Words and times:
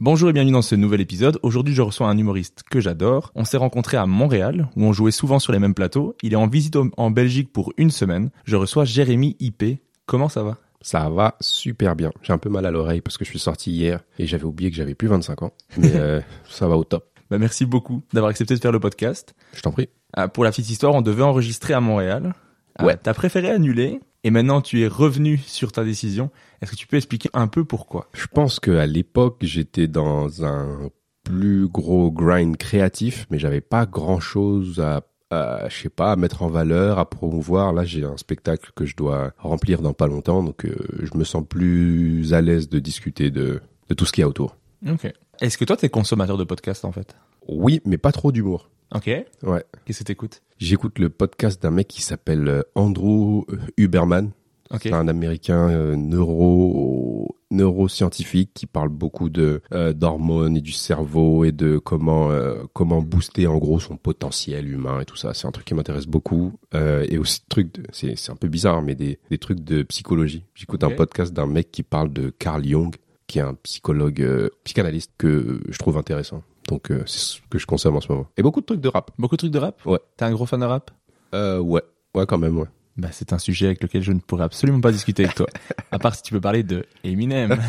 Bonjour 0.00 0.28
et 0.28 0.32
bienvenue 0.32 0.52
dans 0.52 0.62
ce 0.62 0.74
nouvel 0.74 1.00
épisode. 1.00 1.38
Aujourd'hui, 1.42 1.74
je 1.74 1.82
reçois 1.82 2.08
un 2.08 2.18
humoriste 2.18 2.62
que 2.70 2.80
j'adore. 2.80 3.32
On 3.34 3.44
s'est 3.44 3.56
rencontrés 3.56 3.96
à 3.96 4.06
Montréal, 4.06 4.68
où 4.76 4.84
on 4.84 4.92
jouait 4.92 5.10
souvent 5.10 5.38
sur 5.38 5.52
les 5.52 5.58
mêmes 5.58 5.74
plateaux. 5.74 6.14
Il 6.22 6.32
est 6.32 6.36
en 6.36 6.46
visite 6.46 6.76
en 6.96 7.10
Belgique 7.10 7.52
pour 7.52 7.72
une 7.78 7.90
semaine. 7.90 8.30
Je 8.44 8.56
reçois 8.56 8.84
Jérémy 8.84 9.36
IP. 9.40 9.80
Comment 10.06 10.28
ça 10.28 10.42
va? 10.42 10.58
Ça 10.82 11.08
va 11.08 11.36
super 11.40 11.96
bien. 11.96 12.10
J'ai 12.22 12.32
un 12.34 12.38
peu 12.38 12.50
mal 12.50 12.66
à 12.66 12.70
l'oreille 12.70 13.00
parce 13.00 13.16
que 13.16 13.24
je 13.24 13.30
suis 13.30 13.38
sorti 13.38 13.70
hier 13.72 14.00
et 14.18 14.26
j'avais 14.26 14.44
oublié 14.44 14.70
que 14.70 14.76
j'avais 14.76 14.94
plus 14.94 15.08
25 15.08 15.42
ans. 15.42 15.52
Mais 15.78 15.92
euh, 15.94 16.20
ça 16.50 16.68
va 16.68 16.76
au 16.76 16.84
top. 16.84 17.06
bah, 17.30 17.38
Merci 17.38 17.64
beaucoup 17.64 18.02
d'avoir 18.12 18.30
accepté 18.30 18.54
de 18.54 18.60
faire 18.60 18.72
le 18.72 18.80
podcast. 18.80 19.34
Je 19.54 19.62
t'en 19.62 19.70
prie. 19.72 19.88
Ah, 20.12 20.28
pour 20.28 20.44
la 20.44 20.50
petite 20.50 20.68
histoire, 20.68 20.94
on 20.94 21.00
devait 21.02 21.22
enregistrer 21.22 21.72
à 21.72 21.80
Montréal. 21.80 22.34
Ah, 22.76 22.84
Ouais. 22.84 22.96
T'as 23.02 23.14
préféré 23.14 23.50
annuler? 23.50 24.00
Et 24.24 24.30
maintenant 24.30 24.60
tu 24.60 24.82
es 24.82 24.88
revenu 24.88 25.38
sur 25.38 25.70
ta 25.70 25.84
décision. 25.84 26.30
Est-ce 26.60 26.72
que 26.72 26.76
tu 26.76 26.86
peux 26.86 26.96
expliquer 26.96 27.28
un 27.34 27.46
peu 27.46 27.64
pourquoi? 27.64 28.08
Je 28.12 28.26
pense 28.26 28.58
qu'à 28.58 28.86
l'époque, 28.86 29.36
j'étais 29.42 29.86
dans 29.86 30.44
un 30.44 30.90
plus 31.22 31.68
gros 31.68 32.10
grind 32.10 32.56
créatif, 32.56 33.26
mais 33.30 33.38
j'avais 33.38 33.60
pas 33.60 33.86
grand 33.86 34.20
chose 34.20 34.80
à, 34.80 35.02
à, 35.30 35.68
je 35.68 35.82
sais 35.82 35.88
pas, 35.88 36.12
à 36.12 36.16
mettre 36.16 36.42
en 36.42 36.48
valeur, 36.48 36.98
à 36.98 37.08
promouvoir. 37.08 37.72
Là, 37.72 37.84
j'ai 37.84 38.04
un 38.04 38.16
spectacle 38.16 38.72
que 38.74 38.84
je 38.84 38.96
dois 38.96 39.32
remplir 39.38 39.80
dans 39.80 39.92
pas 39.92 40.06
longtemps, 40.06 40.42
donc 40.42 40.64
euh, 40.64 40.74
je 41.02 41.16
me 41.16 41.24
sens 41.24 41.44
plus 41.48 42.34
à 42.34 42.40
l'aise 42.40 42.68
de 42.68 42.78
discuter 42.78 43.30
de, 43.30 43.60
de 43.88 43.94
tout 43.94 44.04
ce 44.04 44.12
qu'il 44.12 44.22
y 44.22 44.24
a 44.24 44.28
autour. 44.28 44.56
Ok. 44.86 45.12
Est-ce 45.40 45.58
que 45.58 45.64
toi 45.64 45.76
t'es 45.76 45.88
consommateur 45.88 46.36
de 46.36 46.44
podcasts 46.44 46.84
en 46.84 46.92
fait? 46.92 47.16
Oui, 47.48 47.80
mais 47.84 47.98
pas 47.98 48.12
trop 48.12 48.32
d'humour. 48.32 48.70
Ok. 48.94 49.06
Ouais. 49.42 49.64
Qu'est-ce 49.84 50.00
que 50.00 50.04
t'écoutes? 50.04 50.42
J'écoute 50.58 50.98
le 50.98 51.08
podcast 51.10 51.60
d'un 51.62 51.70
mec 51.70 51.88
qui 51.88 52.02
s'appelle 52.02 52.48
euh, 52.48 52.62
Andrew 52.74 53.44
Huberman. 53.76 54.30
Ok. 54.70 54.80
C'est 54.84 54.92
un 54.92 55.08
Américain 55.08 55.68
euh, 55.68 55.96
neuro 55.96 57.36
neuroscientifique 57.50 58.50
qui 58.54 58.66
parle 58.66 58.88
beaucoup 58.88 59.28
de 59.28 59.60
euh, 59.72 59.92
d'hormones 59.92 60.56
et 60.56 60.60
du 60.60 60.72
cerveau 60.72 61.44
et 61.44 61.52
de 61.52 61.78
comment 61.78 62.30
euh, 62.30 62.62
comment 62.72 63.00
booster 63.02 63.46
en 63.46 63.58
gros 63.58 63.78
son 63.78 63.96
potentiel 63.96 64.68
humain 64.68 65.00
et 65.00 65.04
tout 65.04 65.16
ça. 65.16 65.34
C'est 65.34 65.46
un 65.46 65.52
truc 65.52 65.66
qui 65.66 65.74
m'intéresse 65.74 66.06
beaucoup 66.06 66.52
Euh, 66.74 67.06
et 67.08 67.18
aussi 67.18 67.42
truc 67.48 67.68
c'est 67.92 68.16
c'est 68.16 68.32
un 68.32 68.36
peu 68.36 68.48
bizarre 68.48 68.82
mais 68.82 68.94
des 68.94 69.18
des 69.30 69.38
trucs 69.38 69.60
de 69.60 69.82
psychologie. 69.84 70.44
J'écoute 70.54 70.82
un 70.82 70.90
podcast 70.90 71.32
d'un 71.32 71.46
mec 71.46 71.70
qui 71.70 71.82
parle 71.82 72.12
de 72.12 72.30
Carl 72.30 72.64
Jung 72.64 72.94
qui 73.26 73.38
est 73.38 73.42
un 73.42 73.54
psychologue 73.62 74.20
euh, 74.22 74.48
psychanalyste 74.64 75.12
que 75.18 75.60
je 75.68 75.78
trouve 75.78 75.96
intéressant. 75.96 76.42
Donc 76.68 76.90
euh, 76.90 77.02
c'est 77.06 77.18
ce 77.18 77.40
que 77.50 77.58
je 77.58 77.66
consomme 77.66 77.96
en 77.96 78.00
ce 78.00 78.10
moment. 78.10 78.26
Et 78.36 78.42
beaucoup 78.42 78.60
de 78.60 78.66
trucs 78.66 78.80
de 78.80 78.88
rap. 78.88 79.10
Beaucoup 79.18 79.36
de 79.36 79.38
trucs 79.38 79.52
de 79.52 79.58
rap? 79.58 79.84
Ouais. 79.86 79.98
T'es 80.16 80.24
un 80.24 80.32
gros 80.32 80.46
fan 80.46 80.60
de 80.60 80.64
rap? 80.64 80.90
Euh, 81.34 81.58
ouais. 81.58 81.82
Ouais, 82.14 82.26
quand 82.26 82.38
même, 82.38 82.58
ouais. 82.58 82.68
Bah, 82.96 83.08
c'est 83.10 83.32
un 83.32 83.38
sujet 83.38 83.66
avec 83.66 83.82
lequel 83.82 84.02
je 84.02 84.12
ne 84.12 84.20
pourrais 84.20 84.44
absolument 84.44 84.80
pas 84.80 84.92
discuter 84.92 85.24
avec 85.24 85.34
toi. 85.34 85.46
à 85.90 85.98
part 85.98 86.14
si 86.14 86.22
tu 86.22 86.32
peux 86.32 86.40
parler 86.40 86.62
de 86.62 86.86
Eminem. 87.02 87.56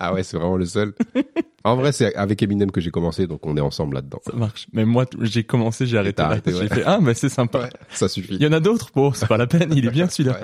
Ah 0.00 0.12
ouais, 0.12 0.22
c'est 0.22 0.36
vraiment 0.36 0.56
le 0.56 0.66
seul. 0.66 0.92
en 1.62 1.76
vrai, 1.76 1.92
c'est 1.92 2.14
avec 2.14 2.42
Eminem 2.42 2.70
que 2.70 2.80
j'ai 2.80 2.90
commencé, 2.90 3.26
donc 3.26 3.46
on 3.46 3.56
est 3.56 3.60
ensemble 3.60 3.94
là-dedans. 3.94 4.18
Ça 4.26 4.34
marche. 4.36 4.66
Mais 4.74 4.84
moi, 4.84 5.06
j'ai 5.20 5.44
commencé, 5.44 5.86
j'ai 5.86 5.96
arrêté. 5.96 6.20
arrêté, 6.20 6.50
J'ai 6.52 6.58
ouais. 6.58 6.68
fait, 6.68 6.82
ah, 6.84 6.98
mais 7.00 7.14
c'est 7.14 7.30
sympa. 7.30 7.70
Ça 7.90 8.08
suffit. 8.08 8.34
Il 8.34 8.42
y 8.42 8.46
en 8.46 8.52
a 8.52 8.60
d'autres, 8.60 8.90
bon, 8.94 9.12
c'est 9.14 9.26
pas 9.28 9.38
la 9.38 9.46
peine, 9.46 9.72
il 9.74 9.86
est 9.86 9.90
bien 9.90 10.08
celui-là. 10.08 10.40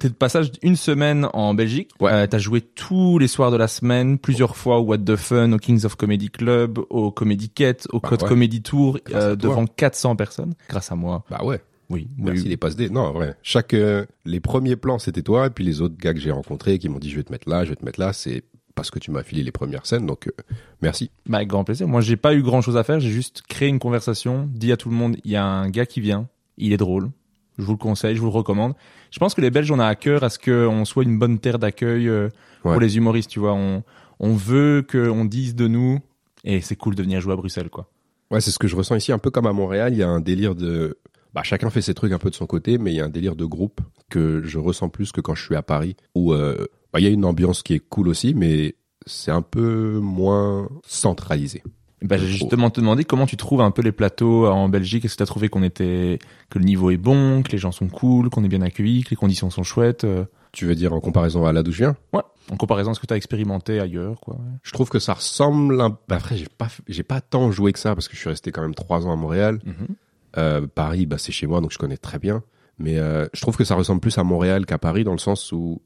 T'es 0.00 0.08
de 0.08 0.14
passage 0.18 0.52
une 0.62 0.76
semaine 0.76 1.28
en 1.34 1.52
Belgique. 1.52 1.90
Ouais. 2.00 2.12
Euh, 2.12 2.26
T'as 2.26 2.38
joué 2.38 2.60
tous 2.62 3.18
les 3.18 3.28
soirs 3.28 3.50
de 3.50 3.56
la 3.56 3.68
semaine, 3.68 4.18
plusieurs 4.18 4.56
fois 4.56 4.78
au 4.78 4.82
What 4.84 4.98
the 4.98 5.16
Fun, 5.16 5.52
au 5.52 5.58
Kings 5.58 5.84
of 5.84 5.96
Comedy 5.96 6.30
Club, 6.30 6.78
au 6.90 7.10
Comedy 7.10 7.50
Ket, 7.50 7.86
au 7.92 8.00
Bah 8.00 8.08
Code 8.10 8.22
ouais. 8.22 8.28
Comedy 8.28 8.62
Tour, 8.62 8.98
euh, 9.12 9.36
devant 9.36 9.66
400 9.66 10.16
personnes. 10.16 10.54
Grâce 10.68 10.90
à 10.90 10.94
moi. 10.94 11.24
Bah 11.30 11.42
ouais. 11.44 11.60
Oui. 11.90 12.08
Merci 12.18 12.44
oui. 12.44 12.48
les 12.50 12.56
passes 12.56 12.76
D. 12.76 12.88
Non, 12.88 13.02
en 13.02 13.12
vrai. 13.12 13.36
Chaque, 13.42 13.74
euh, 13.74 14.04
les 14.24 14.40
premiers 14.40 14.76
plans, 14.76 14.98
c'était 14.98 15.22
toi, 15.22 15.46
et 15.46 15.50
puis 15.50 15.64
les 15.64 15.80
autres 15.80 15.96
gars 15.98 16.14
que 16.14 16.20
j'ai 16.20 16.30
rencontrés 16.30 16.78
qui 16.78 16.88
m'ont 16.88 16.98
dit 16.98 17.10
je 17.10 17.16
vais 17.16 17.22
te 17.24 17.32
mettre 17.32 17.48
là, 17.48 17.64
je 17.64 17.70
vais 17.70 17.76
te 17.76 17.84
mettre 17.84 18.00
là, 18.00 18.12
c'est 18.12 18.42
parce 18.74 18.90
que 18.90 18.98
tu 18.98 19.10
m'as 19.10 19.22
filé 19.22 19.42
les 19.42 19.52
premières 19.52 19.86
scènes, 19.86 20.06
donc 20.06 20.26
euh, 20.28 20.32
merci. 20.82 21.10
Bah, 21.26 21.36
avec 21.38 21.48
grand 21.48 21.62
plaisir. 21.64 21.86
Moi, 21.86 22.00
j'ai 22.00 22.16
pas 22.16 22.34
eu 22.34 22.42
grand 22.42 22.60
chose 22.60 22.76
à 22.76 22.82
faire. 22.84 22.98
J'ai 23.00 23.10
juste 23.10 23.42
créé 23.48 23.68
une 23.68 23.78
conversation, 23.78 24.48
dit 24.52 24.72
à 24.72 24.76
tout 24.76 24.88
le 24.88 24.96
monde, 24.96 25.16
il 25.24 25.30
y 25.30 25.36
a 25.36 25.44
un 25.44 25.68
gars 25.70 25.86
qui 25.86 26.00
vient, 26.00 26.28
il 26.56 26.72
est 26.72 26.76
drôle. 26.76 27.10
Je 27.58 27.62
vous 27.64 27.72
le 27.72 27.78
conseille, 27.78 28.16
je 28.16 28.20
vous 28.20 28.26
le 28.26 28.32
recommande. 28.32 28.74
Je 29.12 29.18
pense 29.20 29.32
que 29.34 29.40
les 29.40 29.50
Belges, 29.52 29.70
on 29.70 29.78
a 29.78 29.86
à 29.86 29.94
cœur 29.94 30.24
à 30.24 30.28
ce 30.30 30.40
qu'on 30.40 30.84
soit 30.84 31.04
une 31.04 31.18
bonne 31.20 31.38
terre 31.38 31.58
d'accueil 31.60 32.08
euh, 32.08 32.28
Ouais. 32.64 32.72
pour 32.72 32.80
les 32.80 32.96
humoristes, 32.96 33.28
tu 33.30 33.38
vois. 33.40 33.52
On, 33.52 33.82
on 34.18 34.32
veut 34.32 34.84
qu'on 34.90 35.24
dise 35.26 35.54
de 35.54 35.68
nous, 35.68 36.00
et 36.44 36.62
c'est 36.62 36.76
cool 36.76 36.94
de 36.94 37.02
venir 37.02 37.20
jouer 37.20 37.34
à 37.34 37.36
Bruxelles, 37.36 37.68
quoi. 37.68 37.90
Ouais, 38.30 38.40
c'est 38.40 38.50
ce 38.50 38.58
que 38.58 38.66
je 38.66 38.74
ressens 38.74 38.96
ici, 38.96 39.12
un 39.12 39.18
peu 39.18 39.30
comme 39.30 39.46
à 39.46 39.52
Montréal, 39.52 39.92
il 39.92 39.98
y 39.98 40.02
a 40.02 40.08
un 40.08 40.20
délire 40.20 40.54
de... 40.54 40.96
Bah, 41.34 41.42
chacun 41.42 41.68
fait 41.68 41.82
ses 41.82 41.94
trucs 41.94 42.12
un 42.12 42.18
peu 42.18 42.30
de 42.30 42.34
son 42.34 42.46
côté, 42.46 42.78
mais 42.78 42.92
il 42.92 42.96
y 42.96 43.00
a 43.00 43.04
un 43.04 43.10
délire 43.10 43.34
de 43.34 43.44
groupe 43.44 43.80
que 44.08 44.42
je 44.44 44.58
ressens 44.58 44.88
plus 44.88 45.10
que 45.10 45.20
quand 45.20 45.34
je 45.34 45.42
suis 45.44 45.56
à 45.56 45.62
Paris, 45.62 45.96
où 46.14 46.32
euh, 46.32 46.66
bah, 46.92 47.00
il 47.00 47.04
y 47.04 47.08
a 47.08 47.10
une 47.10 47.24
ambiance 47.24 47.64
qui 47.64 47.74
est 47.74 47.80
cool 47.80 48.06
aussi, 48.06 48.34
mais 48.34 48.76
c'est 49.04 49.32
un 49.32 49.42
peu 49.42 49.98
moins 49.98 50.68
centralisé. 50.86 51.62
Bah, 52.02 52.18
j'ai 52.18 52.26
justement 52.26 52.70
te 52.70 52.80
demandé 52.80 53.04
comment 53.04 53.26
tu 53.26 53.36
trouves 53.36 53.62
un 53.62 53.70
peu 53.70 53.82
les 53.82 53.90
plateaux 53.90 54.46
en 54.46 54.68
Belgique. 54.68 55.04
Est-ce 55.04 55.14
que 55.14 55.18
tu 55.18 55.22
as 55.22 55.26
trouvé 55.26 55.48
qu'on 55.48 55.62
était, 55.62 56.18
que 56.50 56.58
le 56.58 56.64
niveau 56.64 56.90
est 56.90 56.98
bon, 56.98 57.42
que 57.42 57.50
les 57.50 57.58
gens 57.58 57.72
sont 57.72 57.88
cool, 57.88 58.28
qu'on 58.28 58.44
est 58.44 58.48
bien 58.48 58.62
accueillis, 58.62 59.02
que 59.02 59.10
les 59.10 59.16
conditions 59.16 59.50
sont 59.50 59.62
chouettes 59.62 60.04
euh, 60.04 60.26
Tu 60.52 60.66
veux 60.66 60.74
dire 60.74 60.92
en 60.92 61.00
comparaison 61.00 61.46
à 61.46 61.52
là 61.52 61.62
d'où 61.62 61.72
je 61.72 61.78
viens? 61.78 61.96
Ouais. 62.12 62.20
En 62.52 62.56
comparaison 62.56 62.90
à 62.90 62.94
ce 62.94 63.00
que 63.00 63.06
tu 63.06 63.14
as 63.14 63.16
expérimenté 63.16 63.80
ailleurs, 63.80 64.20
quoi. 64.20 64.36
Je 64.62 64.72
trouve 64.72 64.90
que 64.90 64.98
ça 64.98 65.14
ressemble. 65.14 65.80
Un... 65.80 65.90
Bah, 66.06 66.16
après, 66.16 66.36
j'ai 66.36 66.46
pas, 66.46 66.68
j'ai 66.86 67.02
pas 67.02 67.22
tant 67.22 67.50
joué 67.50 67.72
que 67.72 67.78
ça 67.78 67.94
parce 67.94 68.06
que 68.06 68.14
je 68.14 68.20
suis 68.20 68.28
resté 68.28 68.52
quand 68.52 68.62
même 68.62 68.74
trois 68.74 69.06
ans 69.06 69.12
à 69.12 69.16
Montréal. 69.16 69.60
Mhm. 69.64 69.96
Euh, 70.36 70.66
Paris, 70.66 71.06
bah, 71.06 71.18
c'est 71.18 71.32
chez 71.32 71.46
moi, 71.46 71.60
donc 71.60 71.72
je 71.72 71.78
connais 71.78 71.96
très 71.96 72.18
bien. 72.18 72.42
Mais 72.78 72.98
euh, 72.98 73.26
je 73.32 73.40
trouve 73.40 73.56
que 73.56 73.64
ça 73.64 73.74
ressemble 73.76 74.00
plus 74.00 74.18
à 74.18 74.24
Montréal 74.24 74.66
qu'à 74.66 74.78
Paris 74.78 75.04
dans 75.04 75.12
le 75.12 75.18
sens 75.18 75.52
où 75.52 75.80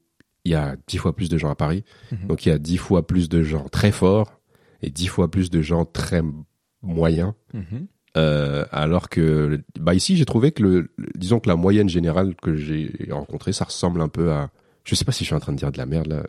il 0.44 0.52
y 0.52 0.54
a 0.54 0.76
dix 0.86 0.96
fois 0.96 1.14
plus 1.14 1.28
de 1.28 1.36
gens 1.36 1.50
à 1.50 1.54
Paris. 1.54 1.84
Mhm. 2.12 2.28
Donc 2.28 2.46
il 2.46 2.48
y 2.48 2.52
a 2.52 2.58
dix 2.58 2.78
fois 2.78 3.06
plus 3.06 3.28
de 3.28 3.42
gens 3.42 3.66
très 3.68 3.92
forts 3.92 4.40
et 4.80 4.88
dix 4.90 5.06
fois 5.08 5.30
plus 5.30 5.50
de 5.50 5.60
gens 5.60 5.84
très 5.84 6.22
moyens. 6.82 7.32
Mhm. 7.52 7.86
Euh, 8.16 8.64
alors 8.72 9.10
que 9.10 9.60
bah 9.78 9.94
ici 9.94 10.16
j'ai 10.16 10.24
trouvé 10.24 10.50
que 10.50 10.62
le, 10.62 10.90
le- 10.96 11.08
disons 11.14 11.40
que 11.40 11.48
la 11.48 11.56
moyenne 11.56 11.90
générale 11.90 12.34
que 12.36 12.56
j'ai 12.56 13.06
rencontrée 13.10 13.52
ça 13.52 13.66
ressemble 13.66 14.00
un 14.00 14.08
peu 14.08 14.32
à 14.32 14.50
je 14.84 14.94
sais 14.94 15.04
pas 15.04 15.12
si 15.12 15.24
je 15.24 15.26
suis 15.28 15.34
en 15.34 15.40
train 15.40 15.52
de 15.52 15.58
dire 15.58 15.70
de 15.70 15.76
la 15.76 15.84
merde 15.84 16.06
là 16.06 16.22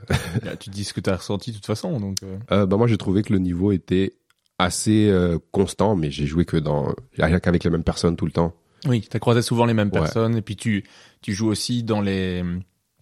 Là, 0.43 0.57
tu 0.57 0.69
dis 0.69 0.83
ce 0.83 0.93
que 0.93 0.99
tu 0.99 1.09
as 1.09 1.15
ressenti 1.15 1.51
de 1.51 1.55
toute 1.55 1.65
façon, 1.65 1.97
donc. 1.99 2.17
euh, 2.23 2.37
Euh, 2.51 2.65
bah 2.65 2.75
moi 2.75 2.85
j'ai 2.87 2.97
trouvé 2.97 3.23
que 3.23 3.31
le 3.31 3.39
niveau 3.39 3.71
était 3.71 4.11
assez 4.59 5.09
euh, 5.09 5.39
constant, 5.51 5.95
mais 5.95 6.11
j'ai 6.11 6.25
joué 6.27 6.45
que 6.45 6.57
dans 6.57 6.93
rien 7.17 7.39
qu'avec 7.39 7.63
les 7.63 7.69
mêmes 7.71 7.83
personnes 7.83 8.15
tout 8.15 8.25
le 8.25 8.31
temps. 8.31 8.53
Oui, 8.85 9.05
t'as 9.09 9.19
croisé 9.19 9.41
souvent 9.41 9.65
les 9.65 9.73
mêmes 9.73 9.89
Ouais. 9.91 9.99
personnes 9.99 10.35
et 10.37 10.41
puis 10.41 10.55
tu 10.55 10.83
tu 11.21 11.33
joues 11.33 11.47
aussi 11.47 11.83
dans 11.83 12.01
les 12.01 12.43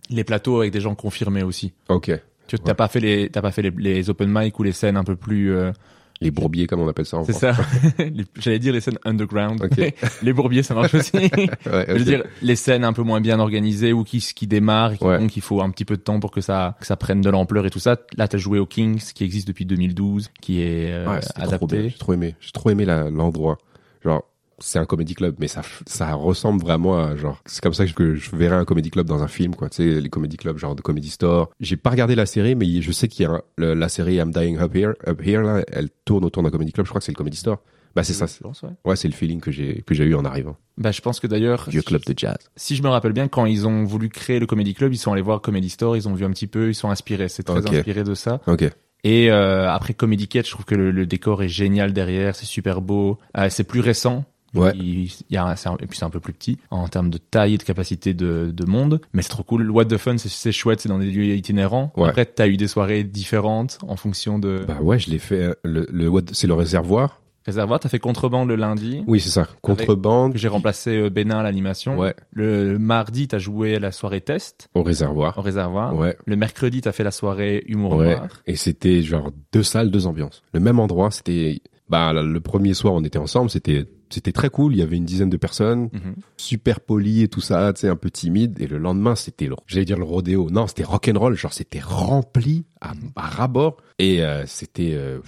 les 0.09 0.23
plateaux 0.23 0.59
avec 0.61 0.71
des 0.71 0.79
gens 0.81 0.95
confirmés 0.95 1.43
aussi. 1.43 1.73
Ok. 1.89 2.11
Tu 2.47 2.57
t'as 2.59 2.73
pas 2.75 2.87
fait 2.87 2.99
les 3.01 3.29
t'as 3.29 3.41
pas 3.41 3.51
fait 3.51 3.61
les, 3.63 3.71
les 3.71 4.09
open 4.09 4.29
mic 4.31 4.57
ou 4.59 4.63
les 4.63 4.71
scènes 4.71 4.95
un 4.97 5.03
peu 5.03 5.15
plus 5.17 5.51
euh, 5.53 5.71
Les 6.19 6.31
bourbiers, 6.31 6.65
comme 6.67 6.79
on 6.79 6.87
appelle 6.87 7.05
ça 7.05 7.17
en 7.17 7.23
c'est 7.23 7.33
ça. 7.33 7.55
J'allais 8.39 8.59
dire 8.59 8.73
les 8.73 8.81
scènes 8.81 8.97
underground. 9.05 9.61
Les 10.23 10.33
bourbiers 10.33 10.63
ça 10.63 10.73
marche 10.73 10.93
aussi. 10.95 11.11
Ouais, 11.17 11.85
Je 11.87 11.93
veux 11.93 12.03
dire 12.03 12.23
les 12.41 12.55
scènes 12.55 12.83
un 12.83 12.93
peu 12.93 13.03
moins 13.03 13.21
bien 13.21 13.39
organisées 13.39 13.93
ou 13.93 14.03
qui 14.03 14.19
qui 14.35 14.47
démarrent 14.47 14.93
et 14.93 14.97
qui 14.97 15.03
Ouais. 15.05 15.19
font 15.19 15.27
qu'il 15.27 15.41
faut 15.43 15.61
un 15.61 15.69
petit 15.69 15.85
peu 15.85 15.95
de 15.97 16.01
temps 16.01 16.19
pour 16.19 16.31
que 16.31 16.41
ça 16.41 16.75
que 16.79 16.85
ça 16.87 16.95
prenne 16.95 17.21
de 17.21 17.29
l'ampleur 17.29 17.65
et 17.65 17.69
tout 17.69 17.79
ça. 17.79 17.97
Là 18.15 18.27
t'as 18.27 18.37
joué 18.39 18.57
au 18.59 18.65
Kings 18.65 19.01
qui 19.13 19.23
existe 19.23 19.47
depuis 19.47 19.65
2012 19.65 20.31
qui 20.41 20.61
est 20.61 20.91
euh, 20.91 21.07
Ouais, 21.07 21.19
adapté. 21.35 21.89
J'ai 21.89 21.97
trop 21.97 22.13
aimé. 22.13 22.35
J'ai 22.39 22.51
trop 22.51 22.69
aimé 22.71 22.85
l'endroit. 22.85 23.57
Genre, 24.03 24.23
c'est 24.59 24.79
un 24.79 24.85
comédie 24.85 25.13
club, 25.15 25.35
mais 25.39 25.47
ça, 25.47 25.61
ça 25.85 26.13
ressemble 26.13 26.61
vraiment 26.61 26.97
à 26.99 27.15
genre. 27.15 27.41
C'est 27.45 27.61
comme 27.61 27.73
ça 27.73 27.85
que 27.85 28.15
je 28.15 28.35
verrais 28.35 28.55
un 28.55 28.65
comédie 28.65 28.89
club 28.89 29.05
dans 29.07 29.21
un 29.23 29.27
film, 29.27 29.55
quoi. 29.55 29.69
Tu 29.69 29.77
sais, 29.77 30.01
les 30.01 30.09
comédie 30.09 30.37
clubs, 30.37 30.57
genre 30.57 30.75
de 30.75 30.81
Comedy 30.81 31.09
Store. 31.09 31.49
J'ai 31.59 31.77
pas 31.77 31.89
regardé 31.91 32.15
la 32.15 32.25
série, 32.25 32.55
mais 32.55 32.81
je 32.81 32.91
sais 32.91 33.07
qu'il 33.07 33.23
y 33.23 33.25
a 33.27 33.31
un- 33.31 33.41
le- 33.57 33.73
la 33.73 33.89
série 33.89 34.15
I'm 34.15 34.31
Dying 34.31 34.57
Up 34.59 34.75
Here, 34.75 34.93
Up 35.07 35.21
Here 35.25 35.41
là, 35.43 35.63
elle 35.71 35.89
tourne 36.05 36.25
autour 36.25 36.43
d'un 36.43 36.49
comédie 36.49 36.71
club. 36.71 36.85
Je 36.85 36.91
crois 36.91 36.99
que 36.99 37.05
c'est 37.05 37.11
le 37.11 37.17
Comedy 37.17 37.37
Store. 37.37 37.59
Bah 37.95 38.03
c'est 38.03 38.13
ça. 38.13 38.27
Pense, 38.43 38.61
ouais. 38.61 38.69
Ouais, 38.85 38.95
c'est 38.95 39.07
le 39.07 39.13
feeling 39.15 39.39
que 39.39 39.49
j'ai 39.49 39.81
que 39.81 39.95
j'ai 39.95 40.03
eu 40.03 40.13
en 40.13 40.23
arrivant. 40.23 40.55
Bah 40.77 40.91
je 40.91 41.01
pense 41.01 41.19
que 41.19 41.25
d'ailleurs 41.25 41.67
Vieux 41.69 41.81
club 41.81 42.03
de 42.05 42.13
jazz. 42.15 42.37
si 42.55 42.75
je 42.75 42.83
me 42.83 42.89
rappelle 42.89 43.13
bien, 43.13 43.27
quand 43.27 43.45
ils 43.47 43.65
ont 43.65 43.85
voulu 43.85 44.09
créer 44.09 44.39
le 44.39 44.45
Comedy 44.45 44.75
Club, 44.75 44.93
ils 44.93 44.97
sont 44.97 45.11
allés 45.13 45.23
voir 45.23 45.41
Comedy 45.41 45.69
Store, 45.69 45.97
ils 45.97 46.07
ont 46.07 46.13
vu 46.13 46.23
un 46.23 46.29
petit 46.29 46.45
peu, 46.45 46.69
ils 46.69 46.75
sont 46.75 46.89
inspirés. 46.91 47.27
C'est 47.27 47.41
très 47.43 47.57
inspiré 47.77 48.03
de 48.03 48.13
ça. 48.13 48.39
Ok. 48.45 48.65
Et 49.03 49.31
euh, 49.31 49.67
après 49.71 49.95
Comedy 49.95 50.27
Catch, 50.27 50.45
je 50.47 50.51
trouve 50.51 50.65
que 50.65 50.75
le, 50.75 50.91
le 50.91 51.05
décor 51.07 51.41
est 51.41 51.47
génial 51.49 51.91
derrière, 51.93 52.35
c'est 52.35 52.45
super 52.45 52.81
beau. 52.81 53.17
Euh, 53.35 53.47
c'est 53.49 53.63
plus 53.63 53.79
récent. 53.79 54.25
Ouais. 54.59 54.73
Il, 54.75 55.09
y 55.29 55.37
a 55.37 55.45
un- 55.45 55.55
c'est 55.55 55.69
un- 55.69 55.77
et 55.79 55.87
puis 55.87 55.97
c'est 55.97 56.05
un 56.05 56.09
peu 56.09 56.19
plus 56.19 56.33
petit 56.33 56.57
en 56.71 56.87
termes 56.87 57.09
de 57.09 57.17
taille 57.17 57.53
et 57.55 57.57
de 57.57 57.63
capacité 57.63 58.13
de, 58.13 58.51
de 58.53 58.65
monde, 58.65 59.01
mais 59.13 59.21
c'est 59.21 59.29
trop 59.29 59.43
cool. 59.43 59.69
What 59.71 59.85
the 59.85 59.97
Fun, 59.97 60.17
c'est- 60.17 60.51
chouette, 60.51 60.81
c'est 60.81 60.89
dans 60.89 60.99
des 60.99 61.11
lieux 61.11 61.35
itinérants. 61.35 61.91
Ouais. 61.97 62.09
Après, 62.09 62.25
t'as 62.25 62.47
eu 62.47 62.57
des 62.57 62.67
soirées 62.67 63.03
différentes 63.03 63.77
en 63.87 63.95
fonction 63.95 64.39
de 64.39 64.63
Bah 64.67 64.77
ouais, 64.81 64.99
je 64.99 65.09
l'ai 65.09 65.19
fait. 65.19 65.41
euh, 65.43 65.53
Le, 65.63 65.87
le 65.91 66.11
c'est 66.31 66.47
le 66.47 66.53
réservoir. 66.53 67.21
réservoir. 67.45 67.79
T'as 67.79 67.87
fait 67.89 67.99
contrebande 67.99 68.49
le 68.49 68.55
lundi, 68.55 69.03
Oui, 69.07 69.19
c'est 69.21 69.29
ça. 69.29 69.47
Contrebande 69.61 70.33
j'ai 70.35 70.47
remplacé 70.49 70.97
euh, 70.97 71.09
Bénin 71.09 71.39
à 71.39 71.43
l'animation. 71.43 71.97
Ouais. 71.97 72.13
Le 72.31 72.77
mardi, 72.77 73.27
t'as 73.29 73.37
joué 73.39 73.79
la 73.79 73.91
soirée 73.91 74.19
test 74.21 74.69
au 74.73 74.83
réservoir. 74.83 75.37
au 75.37 75.41
réservoir. 75.41 75.95
Ouais. 75.95 76.17
Le 76.25 76.35
mercredi, 76.35 76.81
t'as 76.81 76.91
fait 76.91 77.03
la 77.05 77.11
soirée 77.11 77.63
humour 77.67 77.95
Ouais. 77.97 78.15
noir. 78.15 78.27
Et 78.47 78.55
c'était 78.55 79.01
genre 79.01 79.31
deux 79.53 79.63
salles, 79.63 79.91
deux 79.91 80.07
ambiances. 80.07 80.41
Le 80.53 80.59
même 80.59 80.79
endroit, 80.79 81.09
c'était 81.11 81.61
bah 81.89 82.11
le 82.11 82.39
premier 82.41 82.73
soir 82.73 82.93
on 82.93 83.03
était 83.05 83.17
ensemble, 83.19 83.49
c'était 83.49 83.85
c'était 84.09 84.31
très 84.31 84.49
cool, 84.49 84.73
il 84.73 84.79
y 84.79 84.81
avait 84.81 84.97
une 84.97 85.05
dizaine 85.05 85.29
de 85.29 85.37
personnes, 85.37 85.89
Mhm. 85.93 86.15
super 86.37 86.79
poli 86.79 87.21
et 87.23 87.27
tout 87.27 87.41
ça, 87.41 87.71
tu 87.73 87.81
sais 87.81 87.89
un 87.89 87.95
peu 87.95 88.09
timide 88.09 88.55
et 88.61 88.67
le 88.67 88.77
lendemain, 88.77 89.15
c'était 89.15 89.45
le 89.47 89.55
j'allais 89.67 89.85
dire 89.85 89.97
le 89.97 90.03
rodéo. 90.05 90.49
Non, 90.49 90.67
c'était 90.67 90.83
rock 90.83 91.09
and 91.13 91.19
roll, 91.19 91.35
genre 91.35 91.53
c'était 91.53 91.79
rempli 91.79 92.65
à, 92.81 92.93
à 93.15 93.27
ras-bord 93.27 93.77
et 93.99 94.23
euh, 94.23 94.45
c'était 94.45 94.93
euh, 94.95 95.19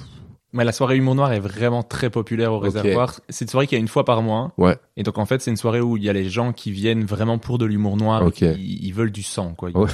Mais 0.53 0.63
la 0.63 0.71
soirée 0.71 0.97
humour 0.97 1.15
noir 1.15 1.31
est 1.33 1.39
vraiment 1.39 1.83
très 1.83 2.09
populaire 2.09 2.53
au 2.53 2.59
réservoir. 2.59 3.19
C'est 3.29 3.45
une 3.45 3.49
soirée 3.49 3.67
qui 3.67 3.75
a 3.75 3.79
une 3.79 3.87
fois 3.87 4.05
par 4.05 4.21
mois. 4.21 4.53
ouais, 4.57 4.77
Et 4.97 5.03
donc 5.03 5.17
en 5.17 5.25
fait, 5.25 5.41
c'est 5.41 5.51
une 5.51 5.57
soirée 5.57 5.81
où 5.81 5.97
il 5.97 6.03
y 6.03 6.09
a 6.09 6.13
les 6.13 6.29
gens 6.29 6.53
qui 6.53 6.71
viennent 6.71 7.05
vraiment 7.05 7.37
pour 7.37 7.57
de 7.57 7.65
l'humour 7.65 7.97
noir. 7.97 8.23
ils, 8.41 8.91
veulent 8.93 9.11
du 9.11 9.23
sang, 9.23 9.53
quoi. 9.55 9.69
Ouais. 9.71 9.89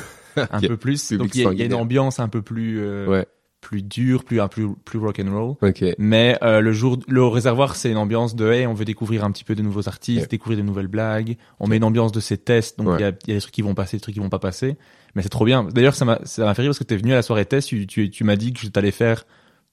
un 0.51 0.59
peu 0.61 0.77
plus. 0.77 1.11
Donc 1.13 1.33
il 1.35 1.41
y, 1.41 1.47
a, 1.47 1.51
il 1.51 1.59
y 1.59 1.61
a 1.61 1.65
une 1.65 1.73
ambiance 1.73 2.19
un 2.19 2.27
peu 2.29 2.41
plus 2.41 2.79
euh, 2.81 3.07
ouais, 3.07 3.25
plus 3.67 3.81
dure, 3.81 4.23
plus 4.23 4.39
un 4.41 4.47
plus 4.47 4.67
plus 4.85 4.99
rock 4.99 5.19
and 5.19 5.31
roll. 5.31 5.55
OK. 5.61 5.83
Mais 5.97 6.37
euh, 6.43 6.61
le 6.61 6.71
jour, 6.71 6.99
le 7.07 7.25
réservoir, 7.25 7.75
c'est 7.75 7.89
une 7.89 7.97
ambiance 7.97 8.35
de 8.35 8.51
hey, 8.51 8.67
on 8.67 8.73
veut 8.75 8.85
découvrir 8.85 9.23
un 9.23 9.31
petit 9.31 9.43
peu 9.43 9.55
de 9.55 9.63
nouveaux 9.63 9.87
artistes, 9.87 10.29
découvrir 10.29 10.59
de 10.59 10.63
nouvelles 10.63 10.87
blagues. 10.87 11.35
On 11.59 11.67
met 11.67 11.77
une 11.77 11.83
ambiance 11.83 12.11
de 12.11 12.19
ces 12.19 12.37
tests, 12.37 12.77
donc 12.77 12.87
il 12.87 12.91
Ouais. 12.91 12.99
y, 13.01 13.03
a, 13.03 13.07
y 13.27 13.31
a 13.31 13.35
des 13.35 13.41
trucs 13.41 13.53
qui 13.53 13.63
vont 13.63 13.73
passer, 13.73 13.97
des 13.97 14.01
trucs 14.01 14.13
qui 14.13 14.21
vont 14.21 14.29
pas 14.29 14.39
passer. 14.39 14.77
Mais 15.15 15.23
c'est 15.23 15.29
trop 15.29 15.45
bien. 15.45 15.63
D'ailleurs, 15.63 15.95
ça 15.95 16.05
m'a 16.05 16.19
ça 16.25 16.45
m'a 16.45 16.53
fait 16.53 16.61
rire 16.61 16.69
parce 16.69 16.79
que 16.79 16.83
t'es 16.83 16.97
venu 16.97 17.11
à 17.13 17.15
la 17.15 17.21
soirée 17.23 17.45
test, 17.45 17.69
tu, 17.69 17.87
tu, 17.87 18.09
tu 18.11 18.23
m'as 18.23 18.35
dit 18.35 18.53
que 18.53 18.67
t'allais 18.67 18.91
faire 18.91 19.25